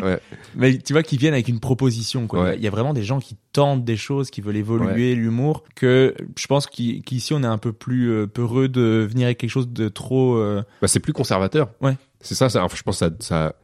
ouais. 0.02 0.20
Mais 0.54 0.78
tu 0.78 0.92
vois, 0.92 1.02
qui 1.02 1.16
viennent 1.16 1.34
avec 1.34 1.48
une 1.48 1.58
proposition, 1.58 2.28
quoi. 2.28 2.44
Ouais. 2.44 2.56
Il 2.56 2.62
y 2.62 2.66
a 2.68 2.70
vraiment 2.70 2.94
des 2.94 3.02
gens 3.02 3.18
qui 3.18 3.36
tentent 3.52 3.84
des 3.84 3.96
choses, 3.96 4.30
qui 4.30 4.40
veulent 4.40 4.56
évoluer 4.56 5.16
l'humour, 5.16 5.64
que 5.74 6.14
je 6.36 6.46
pense 6.46 6.68
qu'i- 6.68 7.02
qu'ici, 7.02 7.34
on 7.34 7.42
est 7.42 7.46
un 7.46 7.58
peu 7.58 7.72
plus 7.72 8.08
euh, 8.12 8.26
peureux 8.28 8.68
de 8.68 9.04
venir 9.10 9.26
avec 9.26 9.38
quelque 9.38 9.50
chose 9.50 9.68
de 9.68 9.88
trop... 9.88 10.36
euh, 10.36 10.62
Bah, 10.80 10.86
c'est 10.86 11.00
plus 11.00 11.12
conservateur. 11.12 11.70
Ouais. 11.80 11.96
C'est 12.20 12.36
ça, 12.36 12.48
ça, 12.48 12.62
enfin, 12.62 12.76
je 12.76 12.82
pense 12.84 13.00
que 13.00 13.06
ça, 13.06 13.10
ça, 13.18 13.54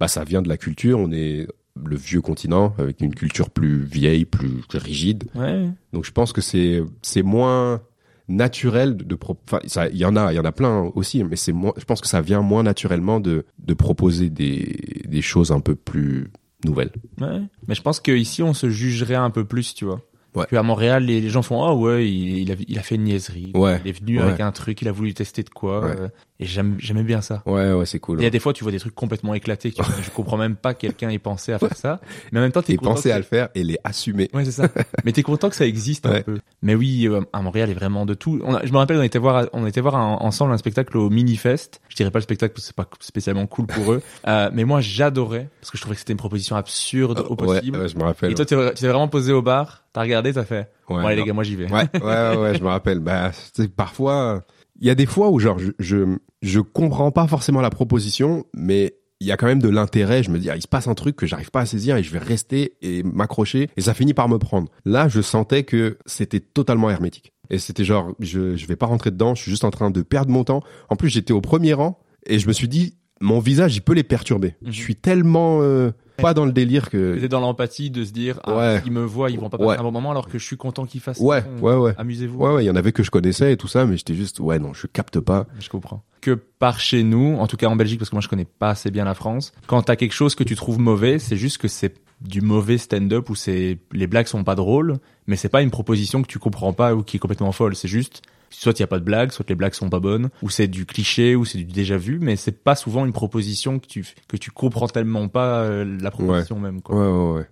bah, 0.00 0.08
ça 0.08 0.24
vient 0.24 0.40
de 0.40 0.48
la 0.48 0.56
culture. 0.56 0.98
On 0.98 1.12
est 1.12 1.48
le 1.74 1.96
vieux 1.96 2.20
continent 2.20 2.74
avec 2.78 3.00
une 3.00 3.14
culture 3.14 3.50
plus 3.50 3.82
vieille, 3.84 4.24
plus 4.24 4.62
rigide. 4.74 5.24
Ouais. 5.34 5.68
Donc, 5.92 6.04
je 6.04 6.12
pense 6.12 6.32
que 6.32 6.40
c'est, 6.40 6.82
c'est 7.02 7.22
moins 7.22 7.80
naturel 8.28 8.96
de, 8.96 9.04
de 9.04 9.18
enfin, 9.46 9.60
ça, 9.66 9.88
il 9.88 9.96
y 9.96 10.04
en 10.04 10.16
a, 10.16 10.32
il 10.32 10.36
y 10.36 10.38
en 10.38 10.44
a 10.44 10.52
plein 10.52 10.90
aussi, 10.94 11.22
mais 11.24 11.36
c'est 11.36 11.52
moins, 11.52 11.72
je 11.76 11.84
pense 11.84 12.00
que 12.00 12.06
ça 12.06 12.20
vient 12.20 12.40
moins 12.40 12.62
naturellement 12.62 13.20
de, 13.20 13.44
de 13.58 13.74
proposer 13.74 14.30
des, 14.30 15.02
des 15.06 15.22
choses 15.22 15.50
un 15.50 15.60
peu 15.60 15.74
plus 15.74 16.30
nouvelles. 16.64 16.92
Ouais. 17.20 17.40
Mais 17.66 17.74
je 17.74 17.82
pense 17.82 18.00
qu'ici, 18.00 18.42
on 18.42 18.54
se 18.54 18.70
jugerait 18.70 19.16
un 19.16 19.30
peu 19.30 19.44
plus, 19.44 19.74
tu 19.74 19.84
vois. 19.84 20.00
Ouais. 20.34 20.46
Qu'à 20.48 20.62
Montréal, 20.62 21.04
les, 21.04 21.20
les 21.20 21.28
gens 21.28 21.42
font 21.42 21.62
ah 21.62 21.74
ouais, 21.74 22.08
il, 22.08 22.38
il 22.38 22.52
a, 22.52 22.54
il 22.66 22.78
a 22.78 22.82
fait 22.82 22.94
une 22.94 23.02
niaiserie. 23.04 23.50
Ouais. 23.54 23.80
Il 23.84 23.90
est 23.90 24.00
venu 24.00 24.18
Ouais. 24.18 24.24
avec 24.24 24.40
un 24.40 24.50
truc, 24.52 24.80
il 24.80 24.88
a 24.88 24.92
voulu 24.92 25.12
tester 25.12 25.42
de 25.42 25.50
quoi. 25.50 25.84
Euh, 25.84 26.08
et 26.42 26.44
j'aime, 26.44 26.76
j'aimais 26.78 27.02
bien 27.04 27.20
ça. 27.20 27.42
Ouais, 27.46 27.72
ouais, 27.72 27.86
c'est 27.86 27.98
cool. 28.00 28.20
Il 28.20 28.24
y 28.24 28.26
a 28.26 28.30
des 28.30 28.38
fois, 28.40 28.52
tu 28.52 28.64
vois 28.64 28.72
des 28.72 28.78
trucs 28.80 28.94
complètement 28.94 29.34
éclatés. 29.34 29.70
Que 29.72 29.82
je 30.02 30.10
comprends 30.10 30.36
même 30.36 30.56
pas 30.56 30.74
que 30.74 30.80
quelqu'un 30.80 31.08
ait 31.10 31.18
pensé 31.18 31.52
à 31.52 31.58
faire 31.58 31.76
ça. 31.76 32.00
Mais 32.32 32.38
en 32.40 32.42
même 32.42 32.52
temps, 32.52 32.62
t'es 32.62 32.76
content. 32.76 32.94
que 33.00 33.08
à 33.08 33.16
le 33.16 33.22
faire 33.24 33.48
et 33.54 33.64
les 33.64 33.78
assumer. 33.84 34.28
Ouais, 34.34 34.44
c'est 34.44 34.52
ça. 34.52 34.68
Mais 35.04 35.12
t'es 35.12 35.22
content 35.22 35.48
que 35.50 35.56
ça 35.56 35.66
existe 35.66 36.06
un 36.06 36.10
Ouais. 36.12 36.22
peu. 36.22 36.38
Mais 36.62 36.74
oui, 36.74 37.06
euh, 37.08 37.20
à 37.32 37.40
Montréal, 37.42 37.68
il 37.68 37.72
y 37.72 37.76
a 37.76 37.78
vraiment 37.78 38.04
de 38.06 38.14
tout. 38.14 38.40
On 38.44 38.54
a- 38.54 38.64
je 38.66 38.72
me 38.72 38.78
rappelle, 38.78 38.96
on 38.98 39.02
était 39.02 39.18
voir, 39.18 39.46
on 39.52 39.66
était 39.66 39.80
voir 39.80 39.96
un- 39.96 40.16
ensemble 40.20 40.52
un 40.52 40.58
spectacle 40.58 40.96
au 40.98 41.08
Minifest. 41.10 41.80
Je 41.88 41.96
dirais 41.96 42.10
pas 42.10 42.18
le 42.18 42.24
spectacle 42.24 42.52
parce 42.54 42.62
que 42.64 42.66
c'est 42.68 42.76
pas 42.76 42.88
spécialement 43.00 43.46
cool 43.46 43.66
pour 43.66 43.92
eux. 43.92 44.02
Euh, 44.28 44.50
mais 44.52 44.64
moi, 44.64 44.80
j'adorais 44.80 45.48
parce 45.60 45.70
que 45.70 45.76
je 45.78 45.82
trouvais 45.82 45.94
que 45.96 46.00
c'était 46.00 46.12
une 46.12 46.18
proposition 46.18 46.54
absurde 46.56 47.24
au 47.28 47.30
Ouais, 47.30 47.36
possible. 47.58 47.78
ouais, 47.78 47.88
je 47.88 47.96
me 47.96 48.02
rappelle. 48.04 48.30
Et 48.30 48.34
toi, 48.34 48.44
tu 48.44 48.54
t'es 48.56 48.86
vraiment 48.88 49.08
posé 49.08 49.32
au 49.32 49.42
bar, 49.42 49.84
t'as 49.92 50.00
regardé, 50.02 50.32
t'as 50.32 50.44
fait. 50.44 50.70
Ouais, 50.88 51.00
bon, 51.00 51.06
allez, 51.06 51.16
les 51.16 51.24
gars, 51.24 51.32
moi 51.32 51.44
j'y 51.44 51.56
vais. 51.56 51.70
Ouais, 51.70 51.84
ouais, 51.94 52.00
ouais, 52.02 52.36
ouais, 52.36 52.54
je 52.56 52.62
me 52.62 52.68
rappelle. 52.68 53.00
Bah, 53.00 53.30
c'est 53.54 53.68
parfois, 53.74 54.42
il 54.82 54.88
y 54.88 54.90
a 54.90 54.94
des 54.94 55.06
fois 55.06 55.30
où 55.30 55.38
genre 55.38 55.58
je, 55.58 55.70
je 55.78 56.16
je 56.42 56.60
comprends 56.60 57.12
pas 57.12 57.28
forcément 57.28 57.60
la 57.60 57.70
proposition, 57.70 58.44
mais 58.52 58.96
il 59.20 59.28
y 59.28 59.30
a 59.30 59.36
quand 59.36 59.46
même 59.46 59.62
de 59.62 59.68
l'intérêt. 59.68 60.24
Je 60.24 60.30
me 60.30 60.40
dis, 60.40 60.50
ah, 60.50 60.56
il 60.56 60.62
se 60.62 60.66
passe 60.66 60.88
un 60.88 60.94
truc 60.94 61.14
que 61.14 61.24
j'arrive 61.24 61.52
pas 61.52 61.60
à 61.60 61.66
saisir 61.66 61.96
et 61.96 62.02
je 62.02 62.10
vais 62.10 62.18
rester 62.18 62.74
et 62.82 63.04
m'accrocher 63.04 63.70
et 63.76 63.80
ça 63.80 63.94
finit 63.94 64.12
par 64.12 64.28
me 64.28 64.38
prendre. 64.38 64.68
Là, 64.84 65.06
je 65.06 65.20
sentais 65.20 65.62
que 65.62 65.98
c'était 66.04 66.40
totalement 66.40 66.90
hermétique. 66.90 67.32
Et 67.48 67.58
c'était 67.58 67.84
genre, 67.84 68.12
je 68.18 68.56
je 68.56 68.66
vais 68.66 68.74
pas 68.74 68.86
rentrer 68.86 69.12
dedans. 69.12 69.36
Je 69.36 69.42
suis 69.42 69.52
juste 69.52 69.62
en 69.62 69.70
train 69.70 69.92
de 69.92 70.02
perdre 70.02 70.32
mon 70.32 70.42
temps. 70.42 70.64
En 70.88 70.96
plus, 70.96 71.10
j'étais 71.10 71.32
au 71.32 71.40
premier 71.40 71.74
rang 71.74 72.00
et 72.26 72.40
je 72.40 72.48
me 72.48 72.52
suis 72.52 72.68
dit, 72.68 72.96
mon 73.20 73.38
visage, 73.38 73.76
il 73.76 73.82
peut 73.82 73.94
les 73.94 74.02
perturber. 74.02 74.56
Mhm. 74.62 74.72
Je 74.72 74.80
suis 74.80 74.96
tellement 74.96 75.60
euh, 75.62 75.92
pas 76.22 76.34
dans 76.34 76.46
le 76.46 76.52
délire 76.52 76.88
que. 76.88 77.14
T'étais 77.14 77.28
dans 77.28 77.40
l'empathie 77.40 77.90
de 77.90 78.04
se 78.04 78.12
dire, 78.12 78.40
ah, 78.44 78.56
Ouais. 78.56 78.82
ils 78.86 78.92
me 78.92 79.04
voient, 79.04 79.30
ils 79.30 79.38
vont 79.38 79.50
pas 79.50 79.58
passer 79.58 79.68
Ouais. 79.70 79.78
un 79.78 79.82
bon 79.82 79.92
moment 79.92 80.10
alors 80.12 80.28
que 80.28 80.38
je 80.38 80.44
suis 80.44 80.56
content 80.56 80.86
qu'ils 80.86 81.00
fassent 81.00 81.18
Ouais, 81.20 81.42
ça. 81.42 81.48
ouais, 81.60 81.74
ouais. 81.74 81.94
Amusez-vous. 81.98 82.38
Ouais, 82.38 82.54
ouais, 82.54 82.64
il 82.64 82.66
y 82.66 82.70
en 82.70 82.76
avait 82.76 82.92
que 82.92 83.02
je 83.02 83.10
connaissais 83.10 83.52
et 83.52 83.56
tout 83.56 83.68
ça, 83.68 83.84
mais 83.84 83.96
j'étais 83.96 84.14
juste, 84.14 84.40
ouais, 84.40 84.58
non, 84.58 84.72
je 84.72 84.86
capte 84.86 85.20
pas. 85.20 85.46
Je 85.60 85.68
comprends. 85.68 86.02
Que 86.20 86.30
par 86.32 86.80
chez 86.80 87.02
nous, 87.02 87.36
en 87.38 87.46
tout 87.46 87.56
cas 87.56 87.66
en 87.68 87.76
Belgique, 87.76 87.98
parce 87.98 88.10
que 88.10 88.14
moi 88.14 88.20
je 88.22 88.28
connais 88.28 88.44
pas 88.44 88.70
assez 88.70 88.90
bien 88.90 89.04
la 89.04 89.14
France, 89.14 89.52
quand 89.66 89.82
t'as 89.82 89.96
quelque 89.96 90.12
chose 90.14 90.34
que 90.36 90.44
tu 90.44 90.54
trouves 90.54 90.78
mauvais, 90.78 91.18
c'est 91.18 91.36
juste 91.36 91.58
que 91.58 91.66
c'est 91.68 91.94
du 92.20 92.40
mauvais 92.40 92.78
stand-up 92.78 93.28
où 93.30 93.34
c'est 93.34 93.78
les 93.90 94.06
blagues 94.06 94.28
sont 94.28 94.44
pas 94.44 94.54
drôles, 94.54 94.98
mais 95.26 95.34
c'est 95.34 95.48
pas 95.48 95.62
une 95.62 95.72
proposition 95.72 96.22
que 96.22 96.28
tu 96.28 96.38
comprends 96.38 96.72
pas 96.72 96.94
ou 96.94 97.02
qui 97.02 97.16
est 97.16 97.20
complètement 97.20 97.50
folle. 97.50 97.74
C'est 97.74 97.88
juste 97.88 98.22
soit 98.52 98.78
il 98.78 98.80
y 98.80 98.84
a 98.84 98.86
pas 98.86 98.98
de 98.98 99.04
blagues, 99.04 99.32
soit 99.32 99.48
les 99.48 99.54
blagues 99.54 99.74
sont 99.74 99.90
pas 99.90 100.00
bonnes, 100.00 100.30
ou 100.42 100.50
c'est 100.50 100.68
du 100.68 100.86
cliché, 100.86 101.34
ou 101.36 101.44
c'est 101.44 101.58
du 101.58 101.64
déjà 101.64 101.96
vu, 101.96 102.18
mais 102.20 102.36
c'est 102.36 102.62
pas 102.62 102.74
souvent 102.74 103.04
une 103.04 103.12
proposition 103.12 103.78
que 103.78 103.86
tu 103.86 104.06
que 104.28 104.36
tu 104.36 104.50
comprends 104.50 104.88
tellement 104.88 105.28
pas 105.28 105.62
euh, 105.62 105.98
la 106.00 106.10
proposition 106.10 106.58
même. 106.58 106.82
Quoi. 106.82 106.96
Ouais, 106.96 107.32
ouais, 107.32 107.38
ouais. 107.40 107.48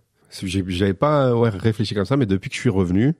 J'avais 0.69 0.95
pas 0.95 1.35
ouais, 1.35 1.49
réfléchi 1.49 1.95
comme 1.95 2.05
ça, 2.05 2.17
mais 2.17 2.27
depuis 2.27 2.51
que 2.51 2.55
je 2.55 2.61
suis 2.61 2.71
revenu, 2.71 3.15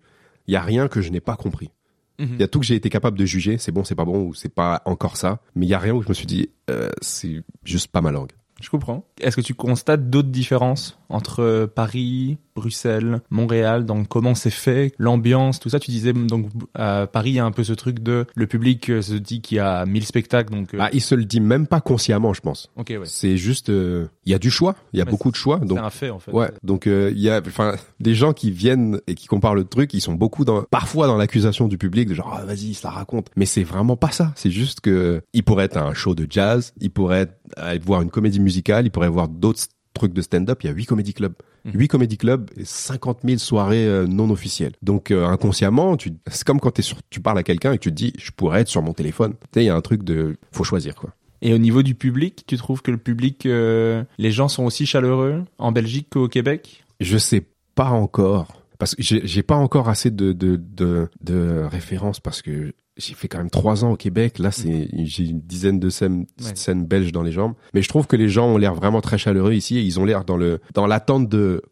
il 0.47 0.55
y 0.55 0.57
a 0.57 0.63
rien 0.63 0.89
que 0.89 1.01
je 1.01 1.11
n'ai 1.11 1.21
pas 1.21 1.37
compris. 1.37 1.71
Mhm. 2.19 2.35
Il 2.35 2.41
y 2.41 2.45
a 2.45 2.49
tout 2.49 2.61
que 2.61 2.67
j'ai 2.67 2.75
été 2.75 2.91
capable 2.91 3.19
de 3.19 3.25
juger, 3.25 3.59
c'est 3.59 3.73
bon, 3.73 3.83
c'est 3.83 3.95
pas 3.95 4.05
bon, 4.05 4.27
ou 4.27 4.35
c'est 4.35 4.55
pas 4.55 4.83
encore 4.85 5.17
ça. 5.17 5.41
Mais 5.55 5.67
il 5.67 5.69
y 5.69 5.75
a 5.75 5.79
rien 5.79 5.95
où 5.95 6.03
je 6.03 6.09
me 6.09 6.15
suis 6.15 6.27
dit, 6.27 6.51
euh, 6.69 6.91
c'est 7.01 7.43
juste 7.65 7.89
pas 7.89 8.01
ma 8.01 8.13
langue. 8.13 8.33
Je 8.61 8.69
comprends. 8.69 9.07
Est-ce 9.21 9.37
que 9.37 9.41
tu 9.41 9.55
constates 9.55 10.11
d'autres 10.11 10.29
différences? 10.29 11.00
Entre 11.11 11.67
Paris, 11.75 12.39
Bruxelles, 12.57 13.21
Montréal, 13.31 13.85
dans 13.85 14.05
comment 14.05 14.35
c'est 14.35 14.51
fait, 14.51 14.93
l'ambiance, 14.99 15.61
tout 15.61 15.69
ça 15.69 15.81
Tu 15.81 15.91
disais 15.91 16.13
donc 16.13 16.47
à 16.75 17.07
Paris, 17.07 17.31
il 17.31 17.35
y 17.35 17.39
a 17.39 17.45
un 17.45 17.53
peu 17.53 17.65
ce 17.65 17.73
truc 17.73 18.01
de 18.01 18.27
le 18.35 18.47
public 18.47 18.91
euh, 18.91 19.03
se 19.03 19.15
dit 19.15 19.41
qu'il 19.41 19.57
y 19.57 19.61
a 19.61 19.85
1000 19.87 20.05
spectacles, 20.05 20.53
donc 20.53 20.75
euh, 20.75 20.79
Ah, 20.81 20.91
il 20.93 21.01
se 21.01 21.15
le 21.15 21.25
dit 21.25 21.41
même 21.41 21.67
pas 21.67 21.81
consciemment, 21.81 22.33
je 22.35 22.41
pense. 22.41 22.71
ok, 22.77 22.89
ouais. 22.91 23.01
C'est 23.05 23.37
juste, 23.37 23.71
euh, 23.71 24.07
il 24.25 24.33
y 24.33 24.35
a 24.35 24.39
du 24.39 24.51
choix, 24.51 24.75
il 24.93 24.99
y 24.99 25.03
a 25.03 25.05
beaucoup 25.05 25.31
de 25.31 25.37
choix, 25.37 25.59
donc. 25.59 25.79
C'est 25.79 25.85
un 25.85 25.91
fait 25.91 26.11
en 26.11 26.19
fait. 26.19 26.33
Ouais, 26.33 26.51
donc 26.63 26.87
euh, 26.87 27.11
il 27.15 27.21
y 27.21 27.31
a, 27.31 27.41
enfin, 27.47 27.75
des 27.99 28.15
gens 28.15 28.33
qui 28.33 28.51
viennent 28.51 29.01
et 29.07 29.15
qui 29.15 29.27
comparent 29.27 29.55
le 29.55 29.65
truc, 29.65 29.95
ils 29.95 30.01
sont 30.01 30.15
beaucoup 30.15 30.45
dans, 30.45 30.63
parfois 30.63 31.07
dans 31.07 31.17
l'accusation 31.17 31.69
du 31.69 31.79
public 31.79 32.09
de 32.09 32.15
genre, 32.15 32.37
ah, 32.39 32.45
vas-y, 32.45 32.77
la 32.85 32.91
raconte. 32.91 33.31
Mais 33.37 33.47
c'est 33.47 33.65
vraiment 33.65 33.97
pas 33.97 34.11
ça. 34.11 34.33
C'est 34.37 34.51
juste 34.51 34.81
que 34.81 35.23
il 35.33 35.43
pourrait 35.43 35.65
être 35.65 35.77
un 35.77 35.95
show 35.95 36.15
de 36.15 36.27
jazz, 36.29 36.73
il 36.81 36.91
pourrait 36.91 37.21
être, 37.21 37.35
aller 37.57 37.79
voir 37.79 38.03
une 38.03 38.11
comédie 38.11 38.41
musicale, 38.41 38.87
il 38.87 38.91
pourrait 38.91 39.09
voir 39.09 39.29
d'autres 39.29 39.61
trucs 39.95 40.13
de 40.13 40.23
stand-up. 40.23 40.61
Il 40.63 40.67
y 40.67 40.71
a 40.71 40.73
huit 40.73 40.87
comédie 40.87 41.15
clubs, 41.15 41.35
Mhm. 41.65 41.73
huit 41.75 41.89
comédie 41.89 42.17
clubs 42.17 42.51
et 42.57 42.65
50 42.65 43.19
000 43.25 43.39
soirées 43.39 43.87
euh, 43.87 44.07
non 44.07 44.31
officielles. 44.31 44.73
Donc 44.83 45.11
euh, 45.11 45.27
inconsciemment, 45.27 45.97
tu, 45.97 46.13
c'est 46.29 46.45
comme 46.45 46.61
quand 46.61 46.71
t'es 46.71 46.83
sur, 46.83 46.99
tu 47.11 47.21
parles 47.21 47.39
à 47.39 47.43
quelqu'un 47.43 47.73
et 47.73 47.79
que 47.79 47.83
tu 47.83 47.91
te 47.91 47.95
dis, 47.95 48.13
je 48.19 48.31
pourrais 48.31 48.63
être 48.63 48.69
sur 48.69 48.83
mon 48.83 48.93
téléphone. 48.95 49.33
Tu 49.33 49.39
sais, 49.55 49.63
il 49.65 49.67
y 49.67 49.71
a 49.71 49.77
un 49.77 49.81
truc 49.83 50.03
de, 50.03 50.37
faut 50.53 50.65
choisir 50.65 50.95
quoi. 50.95 51.11
Et 51.43 51.53
au 51.55 51.59
niveau 51.59 51.83
du 51.83 51.95
public, 51.95 52.45
tu 52.47 52.57
trouves 52.57 52.83
que 52.83 52.91
le 52.91 52.99
public, 52.99 53.47
euh, 53.47 54.05
les 54.19 54.31
gens 54.31 54.49
sont 54.49 54.65
aussi 54.65 54.85
chaleureux 54.87 55.43
en 55.59 55.73
Belgique 55.73 56.09
qu'au 56.11 56.29
Québec? 56.29 56.85
Je 57.01 57.17
sais 57.19 57.47
pas 57.75 57.89
encore 57.91 58.63
parce 58.79 58.95
que 58.95 59.03
j'ai 59.03 59.21
j'ai 59.27 59.43
pas 59.43 59.57
encore 59.57 59.89
assez 59.91 60.11
de 60.11 60.33
de 60.33 60.57
de, 60.57 61.09
de 61.23 61.65
références 61.71 62.21
parce 62.21 62.41
que 62.43 62.73
j'ai 63.01 63.15
fait 63.15 63.29
quand 63.29 63.39
même 63.39 63.51
trois 63.51 63.85
ans 63.85 63.93
au 63.93 63.97
Québec. 63.97 64.39
Là, 64.39 64.51
c'est 64.51 64.89
j'ai 64.93 65.25
une 65.25 65.41
dizaine 65.41 65.81
de 65.81 65.89
scènes, 65.91 66.27
Ouais. 66.43 66.55
scènes 66.55 66.85
belges 66.87 67.13
dans 67.13 67.23
les 67.23 67.33
jambes. 67.33 67.55
Mais 67.75 67.83
je 67.83 67.89
trouve 67.89 68.07
que 68.07 68.17
les 68.17 68.29
gens 68.29 68.47
ont 68.49 68.57
l'air 68.59 68.75
vraiment 68.75 69.01
très 69.01 69.19
chaleureux 69.19 69.55
ici 69.55 69.77
et 69.79 69.83
ils 69.83 69.99
ont 69.99 70.05
l'air 70.05 70.25
dans 70.25 70.37
le 70.37 70.61
dans 70.75 70.87
l'attente 70.87 71.29
de 71.29 71.63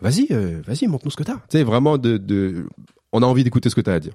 vas-y, 0.00 0.26
euh, 0.32 0.60
vas-y, 0.66 0.86
montre-nous 0.88 1.10
ce 1.12 1.16
que 1.16 1.22
t'as. 1.22 1.36
Tu 1.48 1.58
sais 1.58 1.62
vraiment 1.62 1.96
de 1.98 2.16
de 2.18 2.66
on 3.12 3.22
a 3.22 3.26
envie 3.26 3.44
d'écouter 3.44 3.70
ce 3.70 3.74
que 3.74 3.80
t'as 3.80 3.94
à 3.94 4.00
dire. 4.00 4.14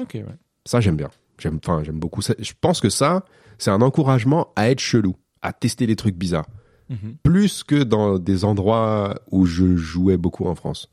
Ok, 0.00 0.14
ouais. 0.14 0.24
Ça, 0.64 0.80
j'aime 0.80 0.96
bien. 0.96 1.10
J'aime, 1.38 1.58
enfin, 1.62 1.82
j'aime 1.84 1.98
beaucoup 1.98 2.22
ça. 2.22 2.34
Je 2.38 2.52
pense 2.60 2.80
que 2.80 2.88
ça, 2.88 3.24
c'est 3.58 3.70
un 3.70 3.82
encouragement 3.82 4.48
à 4.56 4.70
être 4.70 4.80
chelou, 4.80 5.14
à 5.42 5.52
tester 5.52 5.86
des 5.86 5.96
trucs 5.96 6.16
bizarres 6.16 6.46
Mhm. 6.88 7.16
plus 7.24 7.64
que 7.64 7.82
dans 7.82 8.16
des 8.18 8.44
endroits 8.44 9.16
où 9.32 9.44
je 9.44 9.74
jouais 9.74 10.16
beaucoup 10.16 10.46
en 10.46 10.54
France, 10.54 10.88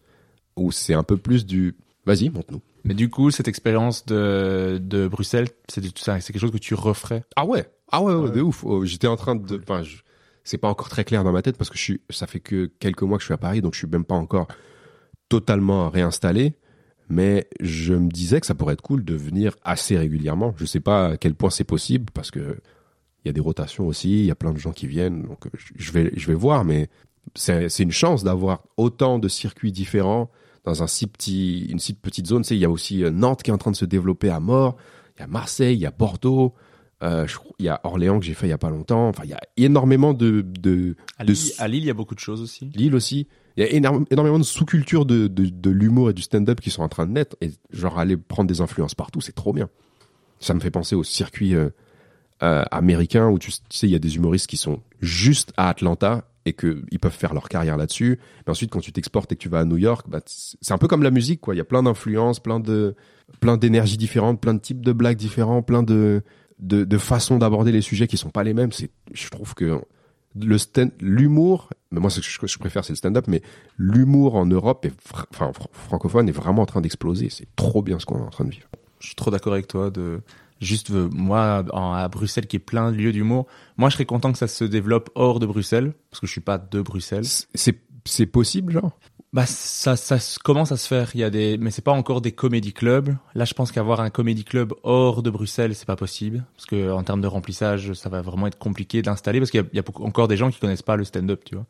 où 0.57 0.71
c'est 0.71 0.95
un 0.95 1.03
peu 1.03 1.17
plus 1.17 1.45
du 1.45 1.75
vas-y, 2.07 2.29
montre-nous. 2.29 2.61
Mais 2.83 2.93
du 2.93 3.09
coup, 3.09 3.31
cette 3.31 3.47
expérience 3.47 4.05
de, 4.05 4.77
de 4.81 5.07
Bruxelles, 5.07 5.47
c'est 5.69 5.81
quelque 5.81 6.39
chose 6.39 6.51
que 6.51 6.57
tu 6.57 6.73
referais? 6.73 7.23
Ah 7.35 7.45
ouais, 7.45 7.65
ah 7.91 8.01
ouais, 8.01 8.13
ouais, 8.13 8.31
de 8.31 8.41
ouf. 8.41 8.63
Oh, 8.65 8.83
J'étais 8.85 9.07
en 9.07 9.15
train 9.15 9.35
de, 9.35 9.57
enfin, 9.61 9.83
je- 9.83 9.97
c'est 10.43 10.57
pas 10.57 10.67
encore 10.67 10.89
très 10.89 11.05
clair 11.05 11.23
dans 11.23 11.31
ma 11.31 11.41
tête 11.41 11.57
parce 11.57 11.69
que 11.69 11.77
je 11.77 11.83
suis, 11.83 12.01
ça 12.09 12.27
fait 12.27 12.41
que 12.41 12.65
quelques 12.79 13.03
mois 13.03 13.17
que 13.17 13.21
je 13.21 13.27
suis 13.27 13.33
à 13.33 13.37
Paris, 13.37 13.61
donc 13.61 13.73
je 13.73 13.79
suis 13.79 13.87
même 13.87 14.03
pas 14.03 14.15
encore 14.15 14.47
totalement 15.29 15.89
réinstallé. 15.89 16.53
Mais 17.09 17.47
je 17.59 17.93
me 17.93 18.09
disais 18.09 18.39
que 18.39 18.45
ça 18.47 18.55
pourrait 18.55 18.73
être 18.73 18.81
cool 18.81 19.03
de 19.03 19.13
venir 19.13 19.55
assez 19.63 19.97
régulièrement. 19.97 20.53
Je 20.57 20.65
sais 20.65 20.79
pas 20.79 21.07
à 21.09 21.17
quel 21.17 21.35
point 21.35 21.49
c'est 21.49 21.63
possible 21.65 22.05
parce 22.13 22.31
que 22.31 22.57
il 23.23 23.27
y 23.27 23.29
a 23.29 23.33
des 23.33 23.41
rotations 23.41 23.87
aussi, 23.87 24.19
il 24.21 24.25
y 24.25 24.31
a 24.31 24.35
plein 24.35 24.51
de 24.51 24.57
gens 24.57 24.71
qui 24.71 24.87
viennent, 24.87 25.23
donc 25.23 25.45
euh, 25.47 25.49
je- 25.75 25.91
vais, 25.91 26.11
je 26.15 26.27
vais 26.27 26.33
voir. 26.33 26.65
Mais 26.65 26.89
c'est 27.35 27.79
une 27.79 27.91
chance 27.91 28.23
d'avoir 28.23 28.63
autant 28.77 29.19
de 29.19 29.27
circuits 29.29 29.71
différents 29.71 30.29
dans 30.65 30.83
un 30.83 30.87
si 30.87 31.07
petit, 31.07 31.65
une 31.65 31.79
si 31.79 31.93
petite 31.93 32.27
zone. 32.27 32.43
Tu 32.43 32.49
sais, 32.49 32.55
il 32.55 32.61
y 32.61 32.65
a 32.65 32.69
aussi 32.69 33.03
euh, 33.03 33.11
Nantes 33.11 33.43
qui 33.43 33.51
est 33.51 33.53
en 33.53 33.57
train 33.57 33.71
de 33.71 33.75
se 33.75 33.85
développer 33.85 34.29
à 34.29 34.39
mort. 34.39 34.77
Il 35.17 35.21
y 35.21 35.23
a 35.23 35.27
Marseille, 35.27 35.75
il 35.75 35.81
y 35.81 35.85
a 35.85 35.91
Bordeaux. 35.91 36.53
Euh, 37.01 37.27
je 37.27 37.37
il 37.59 37.65
y 37.65 37.69
a 37.69 37.81
Orléans 37.83 38.17
que 38.19 38.25
j'ai 38.25 38.33
fait 38.33 38.47
il 38.47 38.51
y 38.51 38.53
a 38.53 38.57
pas 38.57 38.69
longtemps. 38.69 39.09
Enfin, 39.09 39.23
il 39.25 39.29
y 39.29 39.33
a 39.33 39.41
énormément 39.57 40.13
de, 40.13 40.41
de, 40.41 40.95
À 41.17 41.25
de 41.25 41.33
Lille, 41.33 41.51
à 41.57 41.67
Lille, 41.67 41.83
il 41.83 41.87
y 41.87 41.89
a 41.89 41.93
beaucoup 41.93 42.15
de 42.15 42.19
choses 42.19 42.41
aussi. 42.41 42.71
Lille 42.75 42.95
aussi. 42.95 43.27
Il 43.57 43.63
y 43.63 43.67
a 43.67 43.71
énorme- 43.71 44.05
énormément 44.09 44.39
de 44.39 44.43
sous-cultures 44.43 45.05
de, 45.05 45.27
de, 45.27 45.45
de 45.45 45.69
l'humour 45.69 46.09
et 46.09 46.13
du 46.13 46.21
stand-up 46.21 46.61
qui 46.61 46.71
sont 46.71 46.81
en 46.81 46.89
train 46.89 47.05
de 47.05 47.11
naître. 47.11 47.35
Et 47.41 47.51
genre, 47.71 47.99
aller 47.99 48.15
prendre 48.17 48.47
des 48.47 48.61
influences 48.61 48.95
partout, 48.95 49.21
c'est 49.21 49.35
trop 49.35 49.53
bien. 49.53 49.69
Ça 50.39 50.53
me 50.53 50.59
fait 50.59 50.71
penser 50.71 50.95
au 50.95 51.03
circuit 51.03 51.55
euh, 51.55 51.69
euh, 52.41 52.63
américain 52.71 53.29
où 53.29 53.37
tu, 53.37 53.51
tu 53.51 53.59
sais, 53.69 53.87
il 53.87 53.91
y 53.91 53.95
a 53.95 53.99
des 53.99 54.15
humoristes 54.15 54.47
qui 54.47 54.57
sont 54.57 54.81
juste 55.01 55.53
à 55.57 55.69
Atlanta 55.69 56.23
et 56.45 56.53
que 56.53 56.83
ils 56.91 56.99
peuvent 56.99 57.11
faire 57.11 57.33
leur 57.33 57.49
carrière 57.49 57.77
là-dessus. 57.77 58.19
Mais 58.45 58.51
ensuite, 58.51 58.71
quand 58.71 58.79
tu 58.79 58.91
t'exportes 58.91 59.31
et 59.31 59.35
que 59.35 59.41
tu 59.41 59.49
vas 59.49 59.59
à 59.59 59.65
New 59.65 59.77
York, 59.77 60.07
bah, 60.09 60.19
c'est 60.25 60.73
un 60.73 60.77
peu 60.77 60.87
comme 60.87 61.03
la 61.03 61.11
musique, 61.11 61.41
quoi. 61.41 61.55
Il 61.55 61.57
y 61.57 61.61
a 61.61 61.65
plein 61.65 61.83
d'influences, 61.83 62.39
plein 62.39 62.59
de, 62.59 62.95
plein 63.39 63.57
d'énergies 63.57 63.97
différentes, 63.97 64.41
plein 64.41 64.53
de 64.53 64.59
types 64.59 64.81
de 64.81 64.91
blagues 64.91 65.17
différents, 65.17 65.61
plein 65.61 65.83
de, 65.83 66.21
de, 66.59 66.97
façons 66.97 67.37
d'aborder 67.37 67.71
les 67.71 67.81
sujets 67.81 68.07
qui 68.07 68.17
sont 68.17 68.29
pas 68.29 68.43
les 68.43 68.53
mêmes. 68.53 68.71
C'est, 68.71 68.89
je 69.13 69.29
trouve 69.29 69.53
que 69.53 69.79
le 70.35 70.57
l'humour, 70.99 71.69
mais 71.91 71.99
moi 71.99 72.09
ce 72.09 72.19
que 72.19 72.47
je, 72.47 72.57
préfère 72.57 72.83
c'est 72.83 72.93
le 72.93 72.97
stand-up, 72.97 73.25
mais 73.27 73.41
l'humour 73.77 74.35
en 74.35 74.45
Europe, 74.45 74.85
enfin 75.31 75.51
fr- 75.51 75.67
francophone, 75.71 76.27
est 76.27 76.33
vraiment 76.33 76.63
en 76.63 76.65
train 76.65 76.81
d'exploser. 76.81 77.29
C'est 77.29 77.47
trop 77.55 77.81
bien 77.81 77.99
ce 77.99 78.05
qu'on 78.05 78.17
est 78.17 78.23
en 78.23 78.29
train 78.29 78.45
de 78.45 78.49
vivre. 78.49 78.67
Je 78.99 79.07
suis 79.07 79.15
trop 79.15 79.31
d'accord 79.31 79.53
avec 79.53 79.67
toi 79.67 79.91
juste 80.63 80.91
euh, 80.91 81.09
moi 81.13 81.63
en- 81.71 81.93
à 81.93 82.07
Bruxelles 82.07 82.47
qui 82.47 82.55
est 82.55 82.59
plein 82.59 82.91
de 82.91 82.97
lieux 82.97 83.11
d'humour. 83.11 83.45
Moi, 83.77 83.89
je 83.89 83.93
serais 83.95 84.05
content 84.05 84.31
que 84.31 84.37
ça 84.37 84.47
se 84.47 84.63
développe 84.63 85.09
hors 85.15 85.39
de 85.39 85.45
Bruxelles 85.45 85.93
parce 86.09 86.19
que 86.19 86.27
je 86.27 86.31
suis 86.31 86.41
pas 86.41 86.57
de 86.57 86.81
Bruxelles. 86.81 87.25
C'est 87.53 87.79
c'est 88.05 88.25
possible, 88.25 88.73
genre? 88.73 88.91
Bah 89.31 89.45
ça 89.47 89.95
ça 89.95 90.17
commence 90.43 90.71
à 90.71 90.77
se 90.77 90.87
faire? 90.87 91.09
Il 91.15 91.21
y 91.21 91.23
a 91.23 91.29
des 91.29 91.57
mais 91.57 91.71
c'est 91.71 91.81
pas 91.83 91.91
encore 91.93 92.21
des 92.21 92.31
comédie 92.33 92.73
clubs. 92.73 93.15
Là, 93.33 93.45
je 93.45 93.53
pense 93.53 93.71
qu'avoir 93.71 94.01
un 94.01 94.09
comédie 94.09 94.43
club 94.43 94.73
hors 94.83 95.23
de 95.23 95.29
Bruxelles, 95.29 95.73
c'est 95.73 95.87
pas 95.87 95.95
possible 95.95 96.43
parce 96.55 96.65
que 96.67 96.91
en 96.91 97.01
termes 97.03 97.21
de 97.21 97.27
remplissage, 97.27 97.93
ça 97.93 98.09
va 98.09 98.21
vraiment 98.21 98.45
être 98.47 98.59
compliqué 98.59 99.01
d'installer 99.01 99.39
parce 99.39 99.49
qu'il 99.51 99.61
y 99.61 99.63
a, 99.63 99.67
il 99.71 99.75
y 99.75 99.79
a 99.79 99.81
beaucoup- 99.81 100.03
encore 100.03 100.27
des 100.27 100.37
gens 100.37 100.51
qui 100.51 100.59
connaissent 100.59 100.81
pas 100.83 100.97
le 100.97 101.03
stand-up, 101.03 101.41
tu 101.45 101.55
vois. 101.55 101.65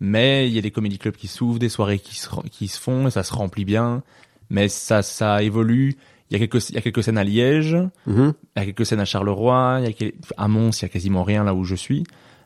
Mais 0.00 0.46
il 0.48 0.54
y 0.54 0.58
a 0.58 0.62
des 0.62 0.70
comédie 0.70 0.98
clubs 0.98 1.16
qui 1.16 1.26
s'ouvrent, 1.26 1.58
des 1.58 1.68
soirées 1.68 1.98
qui 1.98 2.14
se 2.16 2.28
ren- 2.28 2.44
qui 2.52 2.68
se 2.68 2.78
font 2.78 3.08
et 3.08 3.10
ça 3.10 3.24
se 3.24 3.32
remplit 3.34 3.64
bien. 3.64 4.02
Mais 4.50 4.68
ça 4.68 5.02
ça 5.02 5.42
évolue. 5.42 5.96
Il 6.30 6.34
y 6.38 6.42
a 6.42 6.46
quelques 6.46 6.68
il 6.70 6.74
y 6.74 6.78
a 6.78 6.80
quelques 6.82 7.02
scènes 7.02 7.18
à 7.18 7.24
Liège. 7.24 7.76
Mhm. 8.06 8.32
Il 8.56 8.58
y 8.58 8.62
a 8.62 8.64
quelques 8.66 8.86
scènes 8.86 9.00
à 9.00 9.04
Charleroi, 9.04 9.78
il 9.80 9.84
y 9.86 9.88
a 9.88 9.92
quel- 9.92 10.12
à 10.36 10.48
Mons, 10.48 10.70
il 10.80 10.82
y 10.82 10.84
a 10.84 10.88
quasiment 10.88 11.22
rien 11.24 11.44
là 11.44 11.54
où 11.54 11.64
je 11.64 11.74
suis. 11.74 12.04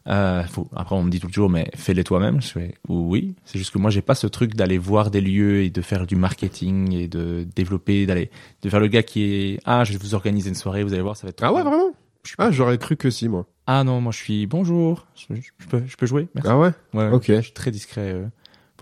Euh, 0.08 0.42
faut, 0.44 0.68
après, 0.74 0.96
on 0.96 1.04
me 1.04 1.10
dit 1.10 1.20
toujours, 1.20 1.48
mais 1.48 1.70
fais-les 1.76 2.02
toi-même. 2.02 2.42
Je 2.42 2.48
fais 2.48 2.74
oui. 2.88 3.36
C'est 3.44 3.58
juste 3.58 3.70
que 3.72 3.78
moi, 3.78 3.90
j'ai 3.90 4.02
pas 4.02 4.16
ce 4.16 4.26
truc 4.26 4.54
d'aller 4.54 4.76
voir 4.78 5.10
des 5.12 5.20
lieux 5.20 5.62
et 5.62 5.70
de 5.70 5.80
faire 5.80 6.06
du 6.06 6.16
marketing 6.16 6.92
et 6.92 7.06
de 7.06 7.46
développer, 7.54 8.04
d'aller, 8.06 8.30
de 8.62 8.68
faire 8.68 8.80
le 8.80 8.88
gars 8.88 9.04
qui 9.04 9.22
est, 9.22 9.60
ah, 9.64 9.84
je 9.84 9.92
vais 9.92 9.98
vous 9.98 10.14
organiser 10.14 10.48
une 10.48 10.56
soirée, 10.56 10.82
vous 10.82 10.92
allez 10.92 11.02
voir, 11.02 11.16
ça 11.16 11.26
va 11.26 11.30
être. 11.30 11.42
Ah 11.44 11.52
ouais, 11.52 11.62
bien. 11.62 11.70
vraiment? 11.70 11.92
Ah, 12.38 12.50
j'aurais 12.50 12.78
cru 12.78 12.96
que 12.96 13.10
si, 13.10 13.28
moi. 13.28 13.46
Ah 13.66 13.84
non, 13.84 14.00
moi, 14.00 14.10
je 14.12 14.18
suis 14.18 14.46
bonjour. 14.46 15.06
Je, 15.14 15.36
je 15.36 15.66
peux, 15.68 15.82
je 15.86 15.96
peux 15.96 16.06
jouer? 16.06 16.26
Merci. 16.34 16.50
Ah 16.50 16.58
ouais 16.58 16.70
Ouais, 16.94 17.08
ok. 17.10 17.24
Je 17.28 17.40
suis 17.40 17.52
très 17.52 17.70
discret 17.70 18.12
euh, 18.12 18.26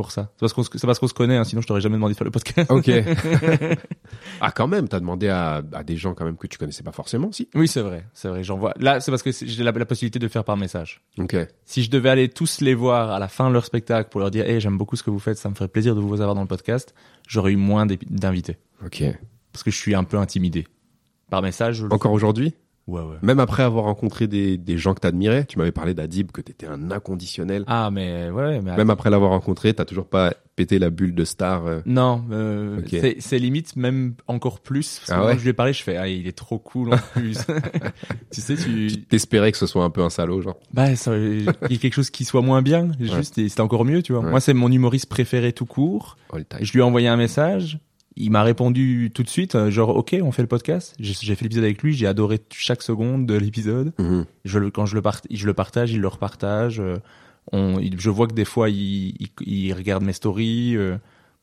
pour 0.01 0.13
ça. 0.13 0.31
C'est 0.37 0.41
parce 0.41 0.55
qu'on 0.55 0.63
se, 0.63 0.71
c'est 0.75 0.87
parce 0.87 0.99
qu'on 0.99 1.09
se 1.09 1.13
connaît. 1.15 1.37
Hein, 1.37 1.45
sinon, 1.45 1.61
je 1.61 1.67
t'aurais 1.67 1.83
jamais 1.83 1.97
demandé 1.97 2.15
de 2.15 2.17
faire 2.17 2.25
le 2.25 2.31
podcast. 2.31 2.71
Ok. 2.71 2.91
ah, 4.41 4.51
quand 4.51 4.67
même, 4.67 4.89
t'as 4.89 4.99
demandé 5.01 5.29
à, 5.29 5.63
à 5.73 5.85
des 5.85 5.97
gens 5.97 6.15
quand 6.15 6.25
même 6.25 6.37
que 6.37 6.47
tu 6.47 6.57
connaissais 6.59 6.83
pas 6.83 6.93
forcément, 6.93 7.31
si 7.33 7.49
oui, 7.55 7.69
c'est 7.69 7.83
vrai, 7.83 8.07
c'est 8.15 8.29
vrai. 8.29 8.43
J'en 8.43 8.57
vois. 8.57 8.73
Là, 8.79 9.01
c'est 9.01 9.11
parce 9.11 9.23
que 9.23 9.31
j'ai 9.31 9.63
la, 9.63 9.73
la 9.73 9.85
possibilité 9.85 10.19
de 10.19 10.25
le 10.25 10.31
faire 10.31 10.45
par 10.45 10.57
message. 10.57 11.03
Ok. 11.19 11.37
si 11.67 11.83
je 11.83 11.91
devais 11.91 12.09
aller 12.09 12.29
tous 12.29 12.61
les 12.61 12.75
voir 12.75 13.11
à 13.11 13.19
la 13.19 13.29
fin 13.29 13.49
de 13.49 13.53
leur 13.53 13.65
spectacle 13.65 14.09
pour 14.11 14.21
leur 14.21 14.31
dire 14.31 14.47
hey 14.49 14.61
j'aime 14.61 14.79
beaucoup 14.79 14.97
ce 14.97 15.03
que 15.03 15.11
vous 15.11 15.19
faites 15.19 15.37
ça 15.37 15.51
me 15.51 15.55
ferait 15.55 15.69
plaisir 15.69 15.95
de 15.95 16.01
vous 16.01 16.15
avoir 16.21 16.35
dans 16.35 16.41
le 16.41 16.47
podcast 16.47 16.95
j'aurais 17.29 17.53
eu 17.53 17.57
moins 17.57 17.87
d'invités 17.87 18.57
Ok. 18.85 19.03
parce 19.53 19.63
que 19.63 19.71
je 19.71 19.77
suis 19.77 19.95
un 19.95 20.05
peu 20.05 20.17
intimidé 20.19 20.67
par 21.31 21.43
message 21.43 21.77
je 21.77 21.87
Encore 21.87 22.13
aujourd'hui? 22.13 22.55
Ouais 22.91 23.01
ouais 23.03 23.17
Même 23.23 23.41
après 23.41 23.63
avoir 23.63 23.85
rencontré 23.85 24.27
des, 24.27 24.57
des 24.59 24.79
gens 24.79 24.95
que 24.95 25.01
t'admirais, 25.01 25.45
tu 25.45 25.59
m'avais 25.59 25.73
parlé 25.73 25.95
d'Adib, 25.95 26.31
que 26.31 26.41
t'étais 26.41 26.67
un 26.67 26.91
inconditionnel. 26.91 27.65
ah 27.67 27.91
mais 27.91 28.31
ouais 28.31 28.61
mais 28.61 28.77
Même 28.77 28.91
après 28.91 29.11
l'avoir 29.11 29.31
rencontré, 29.31 29.73
t'as 29.75 29.85
toujours 29.85 30.07
pas 30.07 30.35
pété 30.57 30.79
la 30.79 30.91
bulle 30.91 31.15
de 31.15 31.25
star. 31.25 31.65
euh. 31.67 31.81
non 31.87 32.23
euh, 32.33 32.81
Ok. 32.81 32.89
c'est- 32.91 33.17
c'est 33.21 33.39
limite 33.39 33.77
même 33.77 34.15
encore 34.27 34.61
plus 34.61 34.99
parce 34.99 35.09
que 35.09 35.15
Ah 35.15 35.21
quand 35.21 35.27
ouais 35.29 35.39
je 35.39 35.43
lui 35.43 35.51
ai 35.51 35.53
parlé 35.55 35.73
je 35.73 35.83
fais 35.83 35.97
ah 35.97 36.07
il 36.09 36.27
est 36.27 36.37
trop 36.37 36.59
cool 36.59 36.93
en 36.93 36.99
plus 37.15 37.39
tu 38.31 38.41
sais 38.41 38.57
tu 38.57 38.89
Tu 38.89 39.03
t'espérais 39.05 39.53
que 39.53 39.59
ce 39.59 39.67
soit 39.67 39.85
un 39.85 39.91
peu 39.91 40.03
un 40.03 40.11
salaud, 40.11 40.43
genre. 40.43 40.59
bah 40.75 40.95
ça, 40.97 41.17
il 41.17 41.45
y 41.45 41.49
a 41.49 41.53
quelque 41.79 41.95
chose 41.95 42.11
qui 42.11 42.25
soit 42.25 42.43
moins 42.43 42.61
bien 42.63 42.91
juste 43.01 43.39
et 43.39 43.49
c'était 43.49 43.61
encore 43.63 43.85
mieux 43.85 44.03
tu 44.03 44.13
vois 44.13 44.23
Ouais. 44.23 44.31
moi 44.31 44.41
c'est 44.41 44.53
mon 44.55 44.71
humoriste 44.71 45.07
préféré 45.09 45.53
tout 45.53 45.67
court 45.67 46.17
All 46.33 46.45
time. 46.45 46.59
Je 46.63 46.73
lui 46.73 46.81
ai 46.81 46.83
envoyé 46.83 47.09
un 47.09 47.17
message. 47.17 47.79
Il 48.17 48.31
m'a 48.33 48.43
répondu 48.43 49.11
tout 49.15 49.23
de 49.23 49.29
suite, 49.29 49.55
euh, 49.55 49.71
genre 49.71 49.91
ok, 49.97 50.17
on 50.23 50.33
fait 50.33 50.43
le 50.43 50.49
podcast. 50.49 50.95
J'ai 50.99 51.35
fait 51.35 51.45
l'épisode 51.45 51.65
avec 51.65 51.83
lui, 51.83 51.95
j'ai 51.95 52.07
adoré 52.07 52.41
chaque 52.51 52.83
seconde 52.83 53.25
de 53.27 53.35
l'épisode. 53.35 53.93
Mhm. 53.99 54.25
Je 54.45 54.59
le, 54.59 54.71
quand 54.71 54.85
je 54.87 54.95
le, 54.97 55.03
part, 55.03 55.21
je 55.31 55.47
le 55.47 55.55
partage, 55.55 55.93
il 55.93 56.01
le 56.01 56.09
repartage. 56.09 56.81
euh, 56.81 56.99
On, 57.53 57.81
je 57.99 58.11
vois 58.11 58.27
que 58.27 58.35
des 58.35 58.45
fois 58.45 58.69
il, 58.69 59.15
il, 59.21 59.29
il 59.47 59.73
regarde 59.73 60.03
mes 60.03 60.13
stories. 60.13 60.77
euh, 60.77 60.97